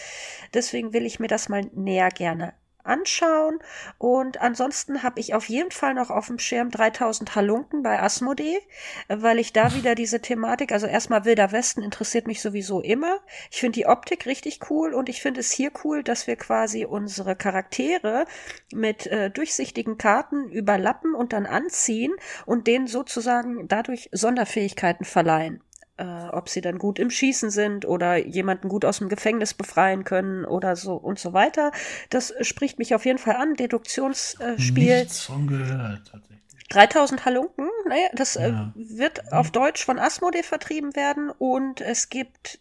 Deswegen 0.54 0.94
will 0.94 1.06
ich 1.06 1.20
mir 1.20 1.28
das 1.28 1.50
mal 1.50 1.64
näher 1.74 2.10
gerne 2.10 2.51
anschauen. 2.84 3.60
Und 3.98 4.42
ansonsten 4.42 5.04
habe 5.04 5.20
ich 5.20 5.34
auf 5.34 5.50
jeden 5.50 5.72
Fall 5.72 5.94
noch 5.94 6.10
auf 6.10 6.28
dem 6.28 6.40
Schirm 6.40 6.72
3000 6.72 7.36
Halunken 7.36 7.84
bei 7.84 8.02
Asmodee, 8.02 8.60
weil 9.08 9.40
ich 9.40 9.54
da 9.54 9.74
wieder 9.74 9.96
diese 9.96 10.22
Thematik, 10.22 10.72
also 10.72 10.88
erstmal 10.88 11.26
Wilder 11.26 11.52
Westen 11.52 11.82
interessiert 11.82 12.28
mich 12.28 12.42
sowieso 12.42 12.82
immer. 12.82 13.20
Ich 13.50 13.60
finde 13.60 13.80
die 13.80 13.86
Optik 13.86 14.26
richtig 14.26 14.60
cool 14.70 14.94
und 14.94 15.10
ich 15.10 15.22
finde 15.22 15.40
es 15.40 15.52
hier 15.52 15.72
cool, 15.84 16.04
dass 16.04 16.28
wir 16.28 16.36
quasi 16.36 16.86
unsere 16.86 17.36
Charaktere 17.36 18.26
mit 18.74 19.08
äh, 19.08 19.30
durchsichtigen 19.30 19.98
Karten 19.98 20.50
überlappen 20.50 21.16
und 21.16 21.34
dann 21.34 21.46
anziehen 21.46 22.14
und 22.46 22.68
denen 22.68 22.88
sozusagen 22.88 23.68
dadurch 23.68 24.10
Sonderfähigkeiten 24.12 25.06
verleihen 25.06 25.62
äh, 26.02 26.30
ob 26.32 26.50
sie 26.50 26.62
dann 26.62 26.80
gut 26.80 26.98
im 26.98 27.12
Schießen 27.12 27.52
sind 27.52 27.86
oder 27.86 28.18
jemanden 28.18 28.70
gut 28.70 28.86
aus 28.86 28.98
dem 28.98 29.10
Gefängnis 29.10 29.54
befreien 29.54 30.04
können 30.04 30.46
oder 30.46 30.76
so 30.76 30.96
und 30.96 31.20
so 31.20 31.34
weiter. 31.34 31.72
Das 32.10 32.34
spricht 32.42 32.80
mich 32.80 32.96
auf 32.96 33.06
jeden 33.06 33.20
Fall 33.20 33.36
an. 33.36 33.54
Deduktionsspiel. 33.54 35.00
Nichts 35.00 35.22
von 35.22 35.48
gehört, 35.48 36.08
tatsächlich. 36.12 36.42
3000 36.70 37.26
Halunken, 37.26 37.68
naja, 37.88 38.08
das 38.14 38.38
äh, 38.38 38.50
ja. 38.50 38.74
äh, 38.76 38.98
wird 38.98 39.34
auf 39.34 39.52
Deutsch 39.52 39.84
von 39.84 40.00
Asmodee 40.00 40.42
vertrieben 40.42 40.96
werden 40.96 41.30
und 41.30 41.82
es 41.82 42.10
gibt 42.10 42.60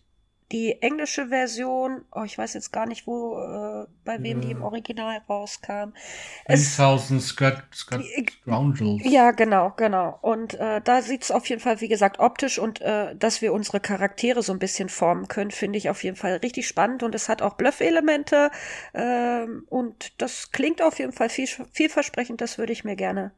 die 0.53 0.83
englische 0.83 1.29
Version, 1.29 2.05
oh, 2.13 2.25
ich 2.25 2.37
weiß 2.37 2.55
jetzt 2.55 2.73
gar 2.73 2.87
nicht, 2.87 3.07
wo, 3.07 3.39
äh, 3.39 3.87
bei 4.05 4.21
wem 4.23 4.41
ja. 4.41 4.47
die 4.47 4.53
im 4.53 4.63
Original 4.63 5.23
rauskam. 5.29 5.93
1000 6.47 7.23
Scoundrels. 7.23 9.05
Ja, 9.05 9.31
genau, 9.31 9.73
genau. 9.77 10.19
Und 10.23 10.55
äh, 10.55 10.81
da 10.83 11.03
sieht's 11.03 11.31
auf 11.31 11.49
jeden 11.49 11.61
Fall, 11.61 11.81
wie 11.81 11.89
gesagt, 11.89 12.19
optisch 12.19 12.59
und 12.59 12.81
äh, 12.81 13.15
dass 13.15 13.43
wir 13.43 13.53
unsere 13.53 13.79
Charaktere 13.81 14.43
so 14.43 14.53
ein 14.53 14.59
bisschen 14.59 14.89
formen 14.89 15.29
können, 15.29 15.53
finde 15.53 15.79
ich 15.79 15.89
auf 15.89 16.03
jeden 16.03 16.17
Fall 16.17 16.37
richtig 16.37 16.67
spannend. 16.67 17.03
Und 17.03 17.15
es 17.15 17.29
hat 17.29 17.43
auch 17.43 17.55
Bluff-Elemente. 17.55 18.51
Äh, 18.93 19.47
und 19.69 20.21
das 20.21 20.51
klingt 20.51 20.83
auf 20.83 20.99
jeden 20.99 21.13
Fall 21.13 21.29
viel, 21.29 21.47
vielversprechend. 21.73 22.41
Das 22.41 22.59
würde 22.59 22.73
ich 22.73 22.83
mir 22.85 22.97
gerne 22.97 23.31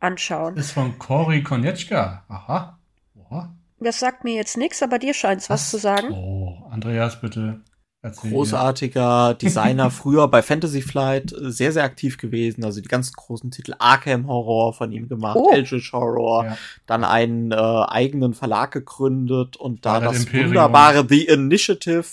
anschauen. 0.00 0.54
Das 0.56 0.66
ist 0.66 0.72
von 0.72 0.98
Cory 0.98 1.42
Konetschka. 1.42 2.24
Aha. 2.28 2.78
Oha. 3.16 3.54
Das 3.80 4.00
sagt 4.00 4.24
mir 4.24 4.34
jetzt 4.34 4.56
nichts, 4.56 4.82
aber 4.82 4.98
dir 4.98 5.14
scheint 5.14 5.40
es 5.40 5.50
was 5.50 5.70
zu 5.70 5.78
sagen. 5.78 6.12
Oh, 6.12 6.66
Andreas, 6.70 7.20
bitte. 7.20 7.60
Erzähl 8.00 8.30
Großartiger 8.30 9.34
dir. 9.34 9.38
Designer, 9.48 9.90
früher 9.90 10.28
bei 10.28 10.42
Fantasy 10.42 10.82
Flight 10.82 11.32
äh, 11.32 11.50
sehr, 11.50 11.72
sehr 11.72 11.84
aktiv 11.84 12.16
gewesen. 12.16 12.64
Also 12.64 12.80
die 12.80 12.88
ganzen 12.88 13.14
großen 13.14 13.50
Titel 13.50 13.74
Arkham 13.78 14.28
Horror 14.28 14.72
von 14.72 14.92
ihm 14.92 15.08
gemacht, 15.08 15.36
oh. 15.36 15.50
Eldritch 15.52 15.92
Horror, 15.92 16.44
ja. 16.44 16.58
dann 16.86 17.04
einen 17.04 17.50
äh, 17.50 17.56
eigenen 17.56 18.34
Verlag 18.34 18.72
gegründet 18.72 19.56
und 19.56 19.84
da 19.84 20.00
das 20.00 20.20
Imperium. 20.20 20.48
wunderbare 20.48 21.06
The 21.08 21.26
Initiative 21.26 22.06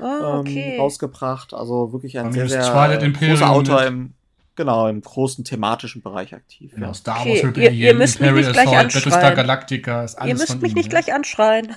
oh, 0.00 0.40
okay. 0.40 0.74
ähm, 0.74 0.80
rausgebracht. 0.80 1.54
Also 1.54 1.92
wirklich 1.92 2.18
ein 2.18 2.32
sehr, 2.32 2.48
sehr 2.48 2.60
großer 2.60 3.50
Autor 3.50 3.84
im 3.84 4.14
Genau, 4.58 4.88
im 4.88 5.02
großen 5.02 5.44
thematischen 5.44 6.02
Bereich 6.02 6.34
aktiv. 6.34 6.72
Ja, 6.76 6.92
Star 6.92 7.24
Wars, 7.24 7.44
okay. 7.44 7.66
ihr, 7.66 7.70
ihr 7.70 7.94
müsst 7.94 8.16
Imperial 8.16 8.34
mich 8.34 8.46
nicht 8.46 8.54
gleich 8.54 8.66
Assault, 8.66 8.92
Battlestar 8.92 9.34
Galactica, 9.36 10.02
ist 10.02 10.16
alles 10.16 10.28
Ihr 10.28 10.34
müsst 10.34 10.60
mich 10.62 10.72
ihm, 10.72 10.78
nicht 10.78 10.92
ja. 10.92 10.98
gleich 10.98 11.14
anschreien. 11.14 11.76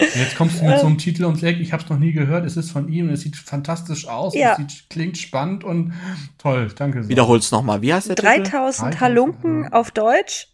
Jetzt 0.00 0.34
kommst 0.36 0.60
du 0.60 0.64
mit 0.64 0.80
so 0.80 0.86
einem 0.86 0.98
Titel 0.98 1.26
ums 1.26 1.44
Eck, 1.44 1.60
ich 1.60 1.72
habe 1.72 1.84
es 1.84 1.88
noch 1.88 2.00
nie 2.00 2.10
gehört, 2.10 2.44
es 2.44 2.56
ist 2.56 2.72
von 2.72 2.88
ihm, 2.88 3.08
es 3.08 3.20
sieht 3.20 3.36
fantastisch 3.36 4.08
aus, 4.08 4.34
ja. 4.34 4.50
es 4.50 4.56
sieht, 4.56 4.90
klingt 4.90 5.16
spannend 5.16 5.62
und 5.62 5.94
toll, 6.38 6.72
danke. 6.74 7.04
So. 7.04 7.08
Wiederhol's 7.08 7.52
nochmal, 7.52 7.82
wie 7.82 7.94
heißt 7.94 8.08
der 8.08 8.16
3000 8.16 8.90
Titel? 8.90 9.00
Halunken 9.00 9.72
auf 9.72 9.92
Deutsch 9.92 10.48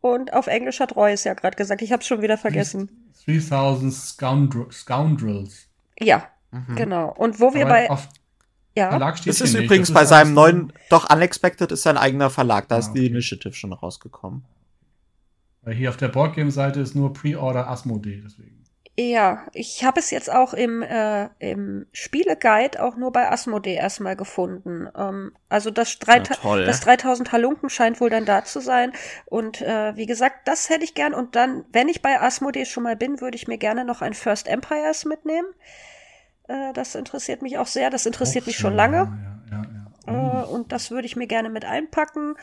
und 0.00 0.32
auf 0.34 0.46
Englisch 0.46 0.78
hat 0.78 0.94
Roy 0.94 1.10
es 1.10 1.24
ja 1.24 1.34
gerade 1.34 1.56
gesagt, 1.56 1.82
ich 1.82 1.90
habe 1.90 2.02
es 2.02 2.06
schon 2.06 2.22
wieder 2.22 2.38
vergessen. 2.38 3.10
3000 3.26 3.92
Scoundrels. 3.92 5.66
Ja, 5.98 6.28
mhm. 6.52 6.76
genau. 6.76 7.12
Und 7.12 7.40
wo 7.40 7.54
wir 7.54 7.66
Aber 7.66 7.74
bei... 7.74 7.90
Auf 7.90 8.08
ja. 8.76 8.90
Verlag 8.90 9.18
steht 9.18 9.32
Das 9.32 9.40
ist 9.40 9.54
übrigens 9.54 9.88
das 9.88 9.94
bei 9.94 10.02
ist 10.02 10.08
seinem 10.08 10.34
neuen, 10.34 10.72
doch 10.88 11.10
Unexpected 11.10 11.72
ist 11.72 11.82
sein 11.82 11.96
eigener 11.96 12.30
Verlag, 12.30 12.68
da 12.68 12.76
ah, 12.76 12.78
ist 12.78 12.90
okay. 12.90 13.00
die 13.00 13.06
Initiative 13.06 13.54
schon 13.54 13.72
rausgekommen. 13.72 14.44
Weil 15.62 15.74
hier 15.74 15.90
auf 15.90 15.96
der 15.96 16.08
Boardgame-Seite 16.08 16.80
ist 16.80 16.94
nur 16.94 17.12
Pre-Order 17.12 17.68
Asmodee, 17.68 18.22
deswegen. 18.24 18.60
Ja, 18.98 19.46
ich 19.54 19.82
habe 19.82 19.98
es 19.98 20.10
jetzt 20.10 20.30
auch 20.30 20.52
im, 20.52 20.82
äh, 20.82 21.28
im 21.38 21.86
Spieleguide 21.92 22.82
auch 22.82 22.96
nur 22.96 23.12
bei 23.12 23.30
Asmodee 23.30 23.74
erstmal 23.74 24.14
gefunden. 24.14 24.88
Ähm, 24.94 25.32
also 25.48 25.70
das, 25.70 25.98
3, 26.00 26.18
das 26.18 26.80
3000 26.80 27.32
Halunken 27.32 27.70
scheint 27.70 28.00
wohl 28.00 28.10
dann 28.10 28.26
da 28.26 28.44
zu 28.44 28.60
sein. 28.60 28.92
Und 29.24 29.62
äh, 29.62 29.96
wie 29.96 30.06
gesagt, 30.06 30.46
das 30.46 30.68
hätte 30.68 30.84
ich 30.84 30.94
gern. 30.94 31.14
Und 31.14 31.34
dann, 31.34 31.64
wenn 31.72 31.88
ich 31.88 32.02
bei 32.02 32.20
Asmodee 32.20 32.66
schon 32.66 32.82
mal 32.82 32.96
bin, 32.96 33.22
würde 33.22 33.36
ich 33.36 33.48
mir 33.48 33.58
gerne 33.58 33.86
noch 33.86 34.02
ein 34.02 34.12
First 34.12 34.48
Empires 34.48 35.06
mitnehmen. 35.06 35.48
Äh, 36.50 36.72
das 36.72 36.94
interessiert 36.94 37.42
mich 37.42 37.58
auch 37.58 37.66
sehr. 37.66 37.90
Das 37.90 38.06
interessiert 38.06 38.44
auch 38.44 38.48
mich 38.48 38.58
schon 38.58 38.74
lange. 38.74 39.12
Ja, 39.50 39.62
ja, 40.06 40.12
ja, 40.12 40.42
äh, 40.42 40.46
und 40.46 40.72
das 40.72 40.90
würde 40.90 41.06
ich 41.06 41.16
mir 41.16 41.26
gerne 41.26 41.50
mit 41.50 41.64
einpacken. 41.64 42.34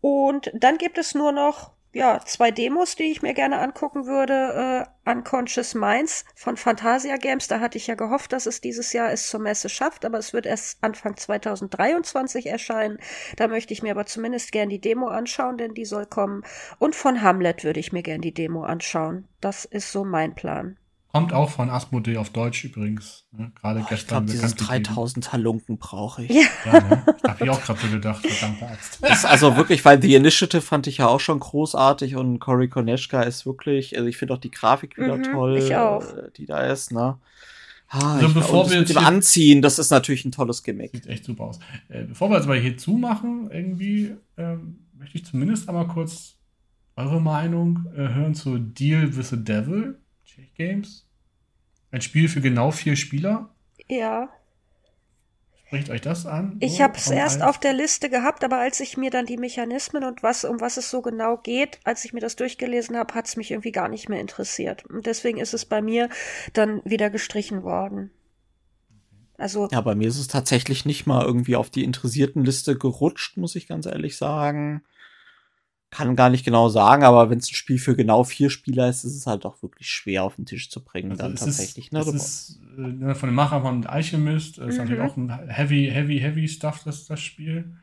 Und 0.00 0.50
dann 0.54 0.78
gibt 0.78 0.98
es 0.98 1.14
nur 1.14 1.32
noch 1.32 1.72
ja, 1.94 2.20
zwei 2.24 2.50
Demos, 2.50 2.96
die 2.96 3.10
ich 3.10 3.20
mir 3.20 3.34
gerne 3.34 3.58
angucken 3.58 4.06
würde. 4.06 4.86
Äh, 5.04 5.10
Unconscious 5.10 5.74
Minds 5.74 6.24
von 6.34 6.56
Fantasia 6.56 7.16
Games. 7.16 7.48
Da 7.48 7.60
hatte 7.60 7.76
ich 7.76 7.86
ja 7.86 7.94
gehofft, 7.94 8.32
dass 8.32 8.46
es 8.46 8.62
dieses 8.62 8.94
Jahr 8.94 9.12
es 9.12 9.28
zur 9.28 9.40
Messe 9.40 9.68
schafft, 9.68 10.06
aber 10.06 10.18
es 10.18 10.32
wird 10.32 10.46
erst 10.46 10.82
Anfang 10.82 11.16
2023 11.16 12.46
erscheinen. 12.46 12.98
Da 13.36 13.46
möchte 13.46 13.74
ich 13.74 13.82
mir 13.82 13.90
aber 13.90 14.06
zumindest 14.06 14.52
gern 14.52 14.70
die 14.70 14.80
Demo 14.80 15.08
anschauen, 15.08 15.58
denn 15.58 15.74
die 15.74 15.84
soll 15.84 16.06
kommen. 16.06 16.44
Und 16.78 16.94
von 16.94 17.20
Hamlet 17.20 17.62
würde 17.62 17.80
ich 17.80 17.92
mir 17.92 18.02
gern 18.02 18.22
die 18.22 18.34
Demo 18.34 18.64
anschauen. 18.64 19.28
Das 19.40 19.66
ist 19.66 19.92
so 19.92 20.04
mein 20.04 20.34
Plan. 20.34 20.78
Kommt 21.12 21.34
auch 21.34 21.50
von 21.50 21.68
Asmodee 21.68 22.16
auf 22.16 22.30
Deutsch 22.30 22.64
übrigens. 22.64 23.26
Ne? 23.32 23.52
Gerade 23.60 23.80
oh, 23.80 23.86
gestern. 23.86 24.24
Ich 24.24 24.32
glaube, 24.32 24.48
dieses 24.48 24.54
3000 24.54 25.32
Halunken 25.34 25.76
brauche 25.76 26.24
ich. 26.24 26.30
Ja, 26.30 26.42
ja 26.64 26.80
ne? 26.80 27.04
habe 27.28 27.44
ich 27.44 27.50
auch 27.50 27.62
gerade 27.62 27.80
so 27.80 27.88
gedacht. 27.88 28.26
Verdammte 28.26 28.66
Axt. 28.66 28.98
Das 29.02 29.26
also 29.26 29.56
wirklich, 29.58 29.84
weil 29.84 30.00
The 30.00 30.14
Initiative 30.14 30.62
fand 30.62 30.86
ich 30.86 30.98
ja 30.98 31.08
auch 31.08 31.20
schon 31.20 31.38
großartig 31.38 32.16
und 32.16 32.38
Cory 32.38 32.68
Koneschka 32.68 33.22
ist 33.22 33.44
wirklich, 33.44 33.94
also 33.96 34.08
ich 34.08 34.16
finde 34.16 34.32
auch 34.32 34.38
die 34.38 34.50
Grafik 34.50 34.96
wieder 34.96 35.18
mhm, 35.18 35.24
toll, 35.24 35.58
ich 35.58 35.76
auch. 35.76 36.02
Äh, 36.02 36.30
die 36.34 36.46
da 36.46 36.60
ist, 36.60 36.92
ne? 36.92 37.18
Ah, 37.88 38.14
also 38.14 38.32
bevor 38.32 38.70
wir 38.70 38.78
mit 38.78 38.88
dem 38.88 38.96
Anziehen, 38.96 39.60
das 39.60 39.78
ist 39.78 39.90
natürlich 39.90 40.24
ein 40.24 40.32
tolles 40.32 40.62
Gimmick. 40.62 40.92
Sieht 40.92 41.06
echt 41.08 41.26
super 41.26 41.44
aus. 41.44 41.60
Äh, 41.90 42.04
bevor 42.04 42.30
wir 42.30 42.36
jetzt 42.36 42.46
aber 42.46 42.56
hier 42.56 42.78
zumachen, 42.78 43.50
irgendwie 43.52 44.16
ähm, 44.38 44.78
möchte 44.98 45.18
ich 45.18 45.26
zumindest 45.26 45.68
einmal 45.68 45.88
kurz 45.88 46.38
eure 46.96 47.20
Meinung 47.20 47.84
äh, 47.94 48.08
hören 48.14 48.34
zu 48.34 48.56
Deal 48.56 49.14
with 49.14 49.28
the 49.28 49.44
Devil. 49.44 49.98
Games. 50.56 51.06
Ein 51.90 52.00
Spiel 52.00 52.28
für 52.28 52.40
genau 52.40 52.70
vier 52.70 52.96
Spieler. 52.96 53.50
Ja. 53.88 54.30
Spricht 55.66 55.90
euch 55.90 56.00
das 56.00 56.26
an? 56.26 56.56
Ich 56.60 56.82
habe 56.82 56.96
es 56.96 57.10
erst 57.10 57.42
auf 57.42 57.58
der 57.58 57.72
Liste 57.72 58.10
gehabt, 58.10 58.44
aber 58.44 58.58
als 58.58 58.80
ich 58.80 58.96
mir 58.96 59.10
dann 59.10 59.26
die 59.26 59.38
Mechanismen 59.38 60.04
und 60.04 60.22
was, 60.22 60.44
um 60.44 60.60
was 60.60 60.76
es 60.76 60.90
so 60.90 61.00
genau 61.00 61.38
geht, 61.38 61.80
als 61.84 62.04
ich 62.04 62.12
mir 62.12 62.20
das 62.20 62.36
durchgelesen 62.36 62.96
habe, 62.96 63.14
hat 63.14 63.26
es 63.26 63.36
mich 63.36 63.50
irgendwie 63.50 63.72
gar 63.72 63.88
nicht 63.88 64.08
mehr 64.08 64.20
interessiert. 64.20 64.84
Und 64.86 65.06
deswegen 65.06 65.38
ist 65.38 65.54
es 65.54 65.64
bei 65.64 65.80
mir 65.80 66.08
dann 66.52 66.82
wieder 66.84 67.08
gestrichen 67.08 67.62
worden. 67.62 68.10
Also. 69.38 69.68
Ja, 69.72 69.80
bei 69.80 69.94
mir 69.94 70.08
ist 70.08 70.18
es 70.18 70.28
tatsächlich 70.28 70.84
nicht 70.84 71.06
mal 71.06 71.24
irgendwie 71.24 71.56
auf 71.56 71.70
die 71.70 71.84
interessierten 71.84 72.44
Liste 72.44 72.76
gerutscht, 72.76 73.38
muss 73.38 73.56
ich 73.56 73.66
ganz 73.66 73.86
ehrlich 73.86 74.16
sagen 74.16 74.82
kann 75.92 76.16
gar 76.16 76.30
nicht 76.30 76.44
genau 76.44 76.70
sagen, 76.70 77.04
aber 77.04 77.28
wenn 77.28 77.38
es 77.38 77.50
ein 77.50 77.54
Spiel 77.54 77.78
für 77.78 77.94
genau 77.94 78.24
vier 78.24 78.48
Spieler 78.48 78.88
ist, 78.88 79.04
ist 79.04 79.14
es 79.14 79.26
halt 79.26 79.44
auch 79.44 79.62
wirklich 79.62 79.88
schwer 79.88 80.24
auf 80.24 80.36
den 80.36 80.46
Tisch 80.46 80.70
zu 80.70 80.82
bringen, 80.82 81.10
also 81.10 81.22
dann 81.22 81.36
tatsächlich. 81.36 81.86
Ist, 81.86 81.92
ne? 81.92 81.98
Das 81.98 82.14
ist 82.14 82.60
äh, 82.78 83.14
von 83.14 83.28
dem 83.28 83.34
Macher 83.34 83.60
von 83.60 83.86
Alchemist, 83.86 84.58
mhm. 84.58 84.68
ist 84.68 84.78
natürlich 84.78 85.02
auch 85.02 85.18
ein 85.18 85.28
heavy, 85.48 85.90
heavy, 85.92 86.18
heavy 86.18 86.48
Stuff, 86.48 86.80
das, 86.84 87.04
das 87.04 87.20
Spiel. 87.20 87.76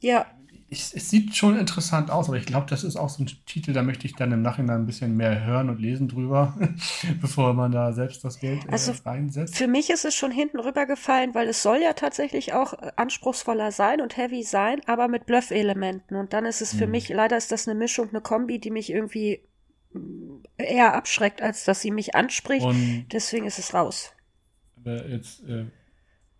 Ja. 0.00 0.26
Es, 0.70 0.94
es, 0.94 1.10
sieht 1.10 1.34
schon 1.34 1.58
interessant 1.58 2.10
aus, 2.10 2.28
aber 2.28 2.36
ich 2.36 2.46
glaube, 2.46 2.66
das 2.70 2.84
ist 2.84 2.96
auch 2.96 3.08
so 3.08 3.24
ein 3.24 3.30
Titel, 3.46 3.72
da 3.72 3.82
möchte 3.82 4.06
ich 4.06 4.14
dann 4.14 4.30
im 4.30 4.42
Nachhinein 4.42 4.82
ein 4.82 4.86
bisschen 4.86 5.16
mehr 5.16 5.44
hören 5.44 5.68
und 5.68 5.80
lesen 5.80 6.06
drüber, 6.06 6.56
bevor 7.20 7.54
man 7.54 7.72
da 7.72 7.92
selbst 7.92 8.24
das 8.24 8.38
Geld 8.38 8.64
äh, 8.66 8.70
also 8.70 8.92
reinsetzt. 9.04 9.56
Für 9.56 9.66
mich 9.66 9.90
ist 9.90 10.04
es 10.04 10.14
schon 10.14 10.30
hinten 10.30 10.60
rübergefallen, 10.60 11.34
weil 11.34 11.48
es 11.48 11.62
soll 11.62 11.78
ja 11.82 11.92
tatsächlich 11.94 12.52
auch 12.52 12.74
äh, 12.74 12.92
anspruchsvoller 12.94 13.72
sein 13.72 14.00
und 14.00 14.16
heavy 14.16 14.44
sein, 14.44 14.80
aber 14.86 15.08
mit 15.08 15.26
Bluff-Elementen. 15.26 16.14
Und 16.14 16.32
dann 16.32 16.46
ist 16.46 16.62
es 16.62 16.72
für 16.72 16.84
hm. 16.84 16.92
mich, 16.92 17.08
leider 17.08 17.36
ist 17.36 17.50
das 17.50 17.66
eine 17.66 17.78
Mischung, 17.78 18.10
eine 18.10 18.20
Kombi, 18.20 18.60
die 18.60 18.70
mich 18.70 18.92
irgendwie 18.92 19.40
mm, 19.92 20.44
eher 20.56 20.94
abschreckt, 20.94 21.42
als 21.42 21.64
dass 21.64 21.80
sie 21.80 21.90
mich 21.90 22.14
anspricht. 22.14 22.64
Und 22.64 23.06
Deswegen 23.12 23.46
ist 23.46 23.58
es 23.58 23.74
raus. 23.74 24.12
Jetzt 24.84 25.42
äh, 25.48 25.66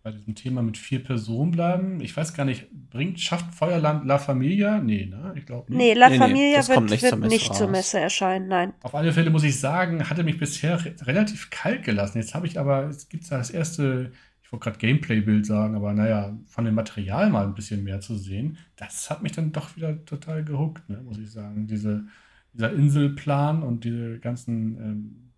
bei 0.03 0.11
diesem 0.11 0.33
Thema 0.33 0.63
mit 0.63 0.77
vier 0.77 1.03
Personen 1.03 1.51
bleiben. 1.51 2.01
Ich 2.01 2.15
weiß 2.15 2.33
gar 2.33 2.43
nicht, 2.43 2.67
bringt, 2.89 3.19
schafft 3.19 3.53
Feuerland 3.53 4.05
La 4.05 4.17
Familia? 4.17 4.79
Nee, 4.79 5.05
ne? 5.05 5.33
Ich 5.35 5.45
glaube 5.45 5.71
nicht. 5.71 5.77
Nee, 5.77 5.93
La 5.93 6.09
nee, 6.09 6.17
Familia 6.17 6.61
nee, 6.61 6.67
wird, 6.67 6.81
nicht, 6.89 7.01
wird 7.03 7.09
zur, 7.11 7.19
Messe 7.19 7.33
nicht 7.35 7.55
zur 7.55 7.67
Messe 7.67 7.99
erscheinen, 7.99 8.47
nein. 8.47 8.73
Auf 8.81 8.95
alle 8.95 9.13
Fälle 9.13 9.29
muss 9.29 9.43
ich 9.43 9.59
sagen, 9.59 10.09
hatte 10.09 10.23
mich 10.23 10.39
bisher 10.39 10.83
re 10.83 10.95
relativ 11.03 11.51
kalt 11.51 11.83
gelassen. 11.83 12.17
Jetzt 12.17 12.33
habe 12.33 12.47
ich 12.47 12.59
aber, 12.59 12.85
es 12.85 13.09
gibt 13.09 13.31
da 13.31 13.37
das 13.37 13.51
erste, 13.51 14.11
ich 14.41 14.51
wollte 14.51 14.63
gerade 14.63 14.79
Gameplay-Bild 14.79 15.45
sagen, 15.45 15.75
aber 15.75 15.93
naja, 15.93 16.35
von 16.47 16.65
dem 16.65 16.73
Material 16.73 17.29
mal 17.29 17.45
ein 17.45 17.53
bisschen 17.53 17.83
mehr 17.83 18.01
zu 18.01 18.15
sehen. 18.15 18.57
Das 18.77 19.11
hat 19.11 19.21
mich 19.21 19.33
dann 19.33 19.51
doch 19.51 19.75
wieder 19.75 20.03
total 20.05 20.43
gehuckt, 20.43 20.89
ne, 20.89 20.99
muss 21.03 21.19
ich 21.19 21.31
sagen. 21.31 21.67
Diese, 21.67 22.05
dieser 22.53 22.73
Inselplan 22.73 23.61
und 23.61 23.83
diese 23.83 24.17
ganzen 24.17 24.77
ähm, 24.77 25.30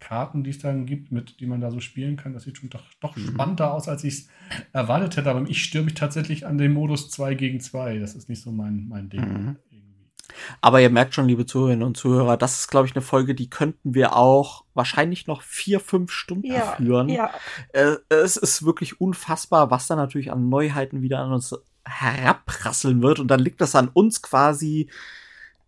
Karten, 0.00 0.44
die 0.44 0.50
es 0.50 0.58
dann 0.58 0.86
gibt, 0.86 1.10
mit 1.12 1.40
die 1.40 1.46
man 1.46 1.60
da 1.60 1.70
so 1.70 1.80
spielen 1.80 2.16
kann. 2.16 2.32
Das 2.32 2.44
sieht 2.44 2.58
schon 2.58 2.70
doch, 2.70 2.84
doch 3.00 3.16
mhm. 3.16 3.26
spannender 3.26 3.72
aus, 3.72 3.88
als 3.88 4.04
ich 4.04 4.14
es 4.14 4.28
erwartet 4.72 5.16
hätte. 5.16 5.30
Aber 5.30 5.48
ich 5.48 5.62
störe 5.62 5.84
mich 5.84 5.94
tatsächlich 5.94 6.46
an 6.46 6.58
den 6.58 6.72
Modus 6.72 7.10
2 7.10 7.34
gegen 7.34 7.60
2. 7.60 7.98
Das 7.98 8.14
ist 8.14 8.28
nicht 8.28 8.42
so 8.42 8.52
mein, 8.52 8.86
mein 8.88 9.08
Ding. 9.08 9.20
Mhm. 9.20 9.56
Aber 10.60 10.80
ihr 10.80 10.90
merkt 10.90 11.14
schon, 11.14 11.26
liebe 11.26 11.46
Zuhörerinnen 11.46 11.86
und 11.86 11.96
Zuhörer, 11.96 12.36
das 12.36 12.60
ist, 12.60 12.68
glaube 12.68 12.86
ich, 12.86 12.94
eine 12.94 13.02
Folge, 13.02 13.34
die 13.34 13.50
könnten 13.50 13.94
wir 13.94 14.14
auch 14.14 14.64
wahrscheinlich 14.74 15.26
noch 15.26 15.42
vier, 15.42 15.80
fünf 15.80 16.12
Stunden 16.12 16.46
ja, 16.46 16.76
führen. 16.76 17.08
Ja. 17.08 17.30
Äh, 17.72 17.96
es 18.08 18.36
ist 18.36 18.64
wirklich 18.64 19.00
unfassbar, 19.00 19.70
was 19.70 19.86
da 19.86 19.96
natürlich 19.96 20.30
an 20.30 20.48
Neuheiten 20.48 21.02
wieder 21.02 21.20
an 21.20 21.32
uns 21.32 21.54
herabprasseln 21.84 23.02
wird. 23.02 23.18
Und 23.18 23.28
dann 23.28 23.40
liegt 23.40 23.60
das 23.60 23.74
an 23.74 23.88
uns 23.88 24.22
quasi, 24.22 24.90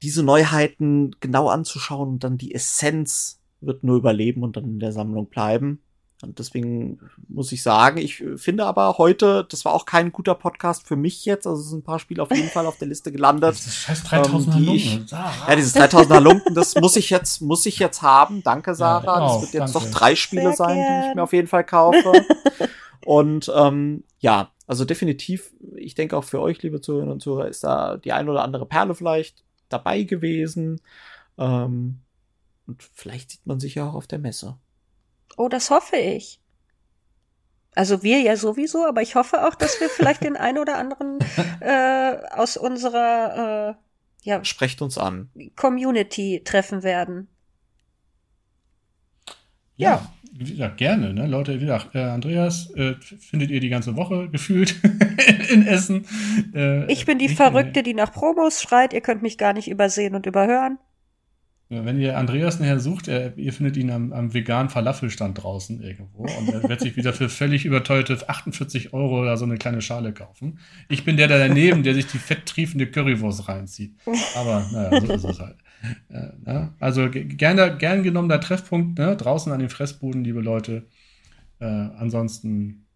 diese 0.02 0.22
Neuheiten 0.22 1.16
genau 1.20 1.48
anzuschauen 1.48 2.08
und 2.08 2.24
dann 2.24 2.38
die 2.38 2.54
Essenz 2.54 3.39
wird 3.60 3.84
nur 3.84 3.96
überleben 3.96 4.42
und 4.42 4.56
dann 4.56 4.64
in 4.64 4.80
der 4.80 4.92
Sammlung 4.92 5.26
bleiben. 5.26 5.80
Und 6.22 6.38
deswegen 6.38 7.00
muss 7.28 7.50
ich 7.50 7.62
sagen, 7.62 7.96
ich 7.98 8.22
finde 8.36 8.66
aber 8.66 8.98
heute, 8.98 9.46
das 9.48 9.64
war 9.64 9.72
auch 9.72 9.86
kein 9.86 10.12
guter 10.12 10.34
Podcast 10.34 10.86
für 10.86 10.96
mich 10.96 11.24
jetzt. 11.24 11.46
Also 11.46 11.62
es 11.62 11.70
sind 11.70 11.78
ein 11.78 11.84
paar 11.84 11.98
Spiele 11.98 12.22
auf 12.22 12.30
jeden 12.30 12.50
Fall 12.50 12.66
auf 12.66 12.76
der 12.76 12.88
Liste 12.88 13.10
gelandet. 13.10 13.54
Das 13.54 13.88
heißt 13.88 14.10
3000 14.10 14.56
ähm, 14.56 14.68
ich, 14.68 15.00
Ja, 15.10 15.56
dieses 15.56 15.72
3000 15.72 16.10
Halunken, 16.12 16.54
das 16.54 16.74
muss 16.74 16.96
ich 16.96 17.08
jetzt, 17.08 17.40
muss 17.40 17.64
ich 17.64 17.78
jetzt 17.78 18.02
haben. 18.02 18.42
Danke, 18.42 18.74
Sarah. 18.74 19.20
Ja, 19.20 19.20
das 19.20 19.42
wird 19.42 19.54
jetzt 19.54 19.74
danke. 19.74 19.88
doch 19.88 19.98
drei 19.98 20.14
Spiele 20.14 20.42
Sehr 20.42 20.56
sein, 20.56 20.76
gern. 20.76 21.02
die 21.02 21.08
ich 21.08 21.14
mir 21.14 21.22
auf 21.22 21.32
jeden 21.32 21.48
Fall 21.48 21.64
kaufe. 21.64 22.12
und 23.06 23.50
ähm, 23.54 24.04
ja, 24.18 24.50
also 24.66 24.84
definitiv, 24.84 25.52
ich 25.74 25.94
denke 25.94 26.16
auch 26.16 26.24
für 26.24 26.40
euch, 26.40 26.62
liebe 26.62 26.80
Zuhörerinnen 26.82 27.14
und 27.14 27.20
Zuhörer, 27.20 27.48
ist 27.48 27.64
da 27.64 27.96
die 27.96 28.12
ein 28.12 28.28
oder 28.28 28.44
andere 28.44 28.66
Perle 28.66 28.94
vielleicht 28.94 29.42
dabei 29.70 30.02
gewesen. 30.02 30.80
Ähm, 31.38 32.00
und 32.70 32.84
vielleicht 32.94 33.32
sieht 33.32 33.46
man 33.46 33.58
sich 33.58 33.74
ja 33.74 33.88
auch 33.88 33.94
auf 33.94 34.06
der 34.06 34.20
Messe. 34.20 34.56
Oh, 35.36 35.48
das 35.48 35.70
hoffe 35.70 35.96
ich. 35.96 36.40
Also 37.74 38.04
wir 38.04 38.20
ja 38.20 38.36
sowieso, 38.36 38.86
aber 38.86 39.02
ich 39.02 39.16
hoffe 39.16 39.46
auch, 39.46 39.56
dass 39.56 39.80
wir 39.80 39.88
vielleicht 39.96 40.22
den 40.22 40.36
einen 40.36 40.58
oder 40.58 40.78
anderen 40.78 41.18
äh, 41.60 42.16
aus 42.30 42.56
unserer 42.56 43.70
äh, 43.70 43.74
ja, 44.22 44.44
sprecht 44.44 44.82
uns 44.82 44.98
an 44.98 45.30
Community 45.56 46.42
treffen 46.44 46.84
werden. 46.84 47.28
Ja, 49.76 50.12
ja. 50.38 50.68
gerne, 50.68 51.12
ne? 51.12 51.26
Leute, 51.26 51.56
wie 51.56 51.64
gesagt, 51.64 51.94
äh, 51.94 52.02
Andreas 52.02 52.70
äh, 52.76 52.94
findet 53.00 53.50
ihr 53.50 53.60
die 53.60 53.70
ganze 53.70 53.96
Woche 53.96 54.28
gefühlt 54.28 54.76
in 55.50 55.66
Essen. 55.66 56.06
Äh, 56.54 56.92
ich 56.92 57.06
bin 57.06 57.18
die 57.18 57.30
Verrückte, 57.30 57.82
die 57.82 57.94
nach 57.94 58.12
Promos 58.12 58.60
schreit. 58.62 58.92
Ihr 58.92 59.00
könnt 59.00 59.22
mich 59.22 59.38
gar 59.38 59.54
nicht 59.54 59.68
übersehen 59.68 60.14
und 60.14 60.26
überhören. 60.26 60.78
Wenn 61.72 62.00
ihr 62.00 62.18
Andreas 62.18 62.58
nachher 62.58 62.80
sucht, 62.80 63.06
er, 63.06 63.38
ihr 63.38 63.52
findet 63.52 63.76
ihn 63.76 63.92
am, 63.92 64.12
am 64.12 64.34
veganen 64.34 64.70
Falafelstand 64.70 65.40
draußen 65.40 65.80
irgendwo 65.80 66.24
und 66.24 66.48
er 66.48 66.68
wird 66.68 66.80
sich 66.80 66.96
wieder 66.96 67.12
für 67.12 67.28
völlig 67.28 67.64
überteuerte 67.64 68.28
48 68.28 68.92
Euro 68.92 69.20
oder 69.20 69.36
so 69.36 69.44
eine 69.44 69.56
kleine 69.56 69.80
Schale 69.80 70.12
kaufen. 70.12 70.58
Ich 70.88 71.04
bin 71.04 71.16
der 71.16 71.28
da 71.28 71.38
daneben, 71.38 71.84
der 71.84 71.94
sich 71.94 72.06
die 72.06 72.18
fetttriefende 72.18 72.88
Currywurst 72.88 73.48
reinzieht. 73.48 73.94
Aber 74.34 74.66
naja, 74.72 75.00
so 75.00 75.12
ist 75.12 75.24
es 75.24 75.38
halt. 75.38 75.58
Äh, 76.08 76.32
ne? 76.44 76.74
Also 76.80 77.08
gerne, 77.08 77.76
gern 77.78 78.02
genommener 78.02 78.40
Treffpunkt 78.40 78.98
ne? 78.98 79.16
draußen 79.16 79.52
an 79.52 79.60
den 79.60 79.70
Fressbuden, 79.70 80.24
liebe 80.24 80.40
Leute. 80.40 80.88
Äh, 81.60 81.66
ansonsten 81.66 82.86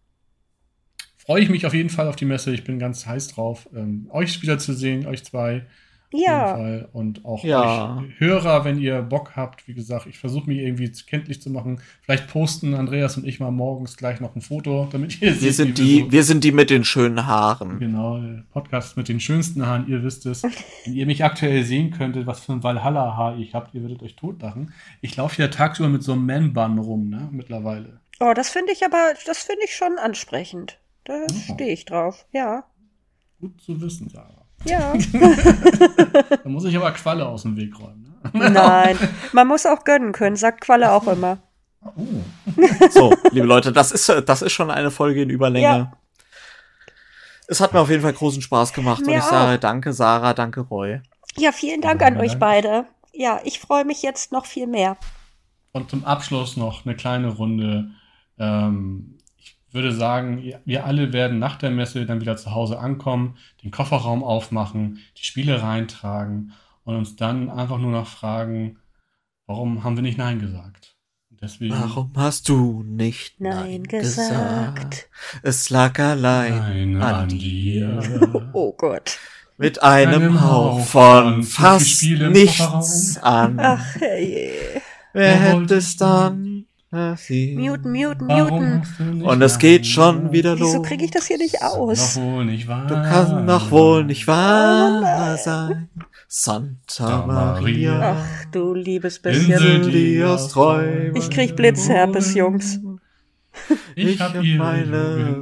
freue 1.17 1.41
ich 1.41 1.49
mich 1.49 1.65
auf 1.65 1.73
jeden 1.73 1.89
Fall 1.89 2.09
auf 2.09 2.17
die 2.17 2.25
Messe. 2.25 2.53
Ich 2.53 2.65
bin 2.65 2.77
ganz 2.77 3.05
heiß 3.05 3.29
drauf, 3.29 3.69
ähm, 3.73 4.07
euch 4.11 4.41
wiederzusehen, 4.41 5.07
euch 5.07 5.23
zwei. 5.23 5.65
Ja. 6.11 6.85
Und 6.93 7.25
auch 7.25 7.43
ja. 7.43 8.03
Hörer, 8.17 8.63
wenn 8.65 8.79
ihr 8.79 9.01
Bock 9.01 9.35
habt, 9.35 9.67
wie 9.67 9.73
gesagt, 9.73 10.07
ich 10.07 10.17
versuche 10.17 10.47
mich 10.47 10.59
irgendwie 10.59 10.91
kenntlich 11.07 11.41
zu 11.41 11.49
machen. 11.49 11.81
Vielleicht 12.01 12.27
posten 12.27 12.73
Andreas 12.73 13.17
und 13.17 13.25
ich 13.25 13.39
mal 13.39 13.51
morgens 13.51 13.97
gleich 13.97 14.19
noch 14.19 14.35
ein 14.35 14.41
Foto, 14.41 14.87
damit 14.91 15.21
ihr 15.21 15.29
wir 15.29 15.33
seht. 15.33 15.53
Sind 15.55 15.77
die, 15.77 15.97
wir, 15.97 16.05
so 16.05 16.11
wir 16.11 16.23
sind 16.23 16.43
die 16.43 16.51
mit 16.51 16.69
den 16.69 16.83
schönen 16.83 17.25
Haaren. 17.25 17.79
Genau, 17.79 18.21
Podcast 18.51 18.97
mit 18.97 19.09
den 19.09 19.19
schönsten 19.19 19.65
Haaren, 19.65 19.87
ihr 19.87 20.03
wisst 20.03 20.25
es. 20.25 20.43
wenn 20.43 20.93
ihr 20.93 21.05
mich 21.05 21.23
aktuell 21.23 21.63
sehen 21.63 21.91
könntet, 21.91 22.27
was 22.27 22.39
für 22.39 22.53
ein 22.53 22.63
Valhalla-Haar 22.63 23.37
ich 23.37 23.53
habt, 23.53 23.73
ihr 23.73 23.81
würdet 23.81 24.03
euch 24.03 24.15
totlachen. 24.15 24.73
Ich 25.01 25.15
laufe 25.15 25.41
ja 25.41 25.47
tagsüber 25.47 25.89
mit 25.89 26.03
so 26.03 26.13
einem 26.13 26.25
Man-Bun 26.25 26.79
rum, 26.79 27.09
ne, 27.09 27.29
mittlerweile. 27.31 27.99
Oh, 28.19 28.33
das 28.33 28.49
finde 28.49 28.71
ich 28.71 28.85
aber, 28.85 29.13
das 29.25 29.43
finde 29.43 29.65
ich 29.65 29.75
schon 29.75 29.97
ansprechend. 29.97 30.79
Da 31.03 31.25
oh. 31.29 31.53
stehe 31.53 31.71
ich 31.71 31.85
drauf, 31.85 32.25
ja. 32.31 32.63
Gut 33.39 33.61
zu 33.61 33.79
wissen, 33.81 34.09
Sarah. 34.09 34.34
Ja. 34.65 34.93
da 36.43 36.49
muss 36.49 36.65
ich 36.65 36.75
aber 36.75 36.91
Qualle 36.91 37.25
aus 37.25 37.43
dem 37.43 37.55
Weg 37.55 37.79
räumen. 37.79 38.15
Ne? 38.33 38.49
Nein, 38.49 38.97
man 39.33 39.47
muss 39.47 39.65
auch 39.65 39.83
gönnen 39.83 40.11
können, 40.11 40.35
sagt 40.35 40.61
Qualle 40.61 40.91
auch 40.91 41.07
immer. 41.07 41.37
Oh. 41.81 41.91
So, 42.89 43.13
liebe 43.31 43.45
Leute, 43.45 43.71
das 43.71 43.91
ist, 43.91 44.09
das 44.25 44.41
ist 44.41 44.53
schon 44.53 44.71
eine 44.71 44.89
Folge 44.89 45.21
in 45.21 45.29
Überlänge. 45.29 45.65
Ja. 45.65 45.91
Es 47.47 47.61
hat 47.61 47.73
mir 47.73 47.79
auf 47.79 47.89
jeden 47.89 48.01
Fall 48.01 48.13
großen 48.13 48.41
Spaß 48.41 48.73
gemacht 48.73 49.01
mir 49.01 49.07
und 49.07 49.17
ich 49.17 49.23
auch. 49.23 49.29
sage 49.29 49.59
danke 49.59 49.93
Sarah, 49.93 50.33
danke 50.33 50.61
Roy. 50.61 51.01
Ja, 51.37 51.51
vielen 51.51 51.81
Dank 51.81 52.01
an 52.01 52.17
euch 52.17 52.39
beide. 52.39 52.85
Ja, 53.13 53.39
ich 53.43 53.59
freue 53.59 53.85
mich 53.85 54.01
jetzt 54.01 54.31
noch 54.31 54.45
viel 54.45 54.67
mehr. 54.67 54.97
Und 55.71 55.89
zum 55.89 56.05
Abschluss 56.05 56.57
noch 56.57 56.85
eine 56.85 56.95
kleine 56.95 57.29
Runde 57.29 57.91
ähm, 58.39 59.14
würde 59.75 59.91
sagen, 59.91 60.53
wir 60.65 60.85
alle 60.85 61.13
werden 61.13 61.37
nach 61.37 61.57
der 61.57 61.69
Messe 61.69 62.05
dann 62.05 62.21
wieder 62.21 62.37
zu 62.37 62.51
Hause 62.51 62.79
ankommen, 62.79 63.37
den 63.63 63.71
Kofferraum 63.71 64.23
aufmachen, 64.23 64.99
die 65.17 65.23
Spiele 65.23 65.61
reintragen 65.61 66.53
und 66.83 66.95
uns 66.95 67.15
dann 67.15 67.49
einfach 67.49 67.77
nur 67.77 67.91
noch 67.91 68.07
fragen, 68.07 68.79
warum 69.45 69.83
haben 69.83 69.95
wir 69.95 70.03
nicht 70.03 70.17
Nein 70.17 70.39
gesagt? 70.39 70.95
Deswegen, 71.29 71.75
warum 71.75 72.11
hast 72.15 72.49
du 72.49 72.83
nicht 72.83 73.39
Nein, 73.41 73.53
Nein 73.53 73.83
gesagt? 73.83 74.29
gesagt? 74.29 75.09
Es 75.43 75.69
lag 75.69 75.99
allein 75.99 76.57
Nein, 76.57 77.01
an, 77.01 77.15
an 77.15 77.29
dir. 77.29 78.49
oh 78.53 78.73
Gott. 78.73 79.19
Mit 79.57 79.83
einem, 79.83 80.23
einem 80.23 80.41
Hauch 80.41 80.85
von 80.85 81.43
fast 81.43 82.03
nichts 82.03 83.17
an. 83.21 83.59
Ach, 83.59 83.95
hey. 83.99 84.51
Wer 85.13 85.35
hätte 85.35 85.75
es 85.75 85.95
dann 85.95 86.54
Muten, 86.91 87.91
muten, 87.91 88.27
muten. 88.27 89.21
Und 89.23 89.41
es 89.41 89.59
geht 89.59 89.85
schon 89.85 90.31
wieder 90.31 90.55
los. 90.55 90.69
Wieso 90.69 90.81
kriege 90.81 91.05
ich 91.05 91.11
das 91.11 91.25
hier 91.27 91.37
nicht 91.37 91.61
aus? 91.61 92.15
Doch 92.15 92.21
wohl 92.21 92.45
nicht 92.45 92.67
wahr. 92.67 92.87
Du 92.87 92.93
kannst 92.93 93.33
doch 93.49 93.71
wohl 93.71 94.05
nicht 94.05 94.27
wahr 94.27 95.33
oh 95.33 95.37
sein. 95.43 95.89
Santa 96.27 97.25
Maria. 97.25 98.17
Ach, 98.17 98.45
du 98.51 98.73
liebes 98.73 99.19
bisschen. 99.19 99.51
Insel, 99.51 99.91
die 99.91 100.23
aus 100.23 100.49
Träumen. 100.49 101.15
Ich 101.15 101.29
krieg 101.29 101.55
Blitzherpes, 101.55 102.33
Jungs. 102.33 102.79
Ich 103.95 104.19
hab 104.19 104.35
meine 104.35 105.41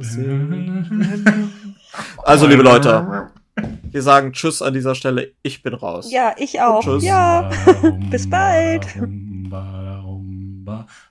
Also, 2.24 2.46
liebe 2.46 2.62
Leute, 2.62 3.30
wir 3.90 4.02
sagen 4.02 4.32
Tschüss 4.32 4.62
an 4.62 4.74
dieser 4.74 4.94
Stelle. 4.94 5.32
Ich 5.42 5.62
bin 5.62 5.74
raus. 5.74 6.10
Ja, 6.10 6.34
ich 6.38 6.60
auch. 6.60 6.82
Tschüss. 6.82 7.04
Ja, 7.04 7.50
bis 8.10 8.28
bald. 8.28 8.86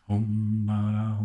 Om 0.08 0.66
Nara 0.66 1.23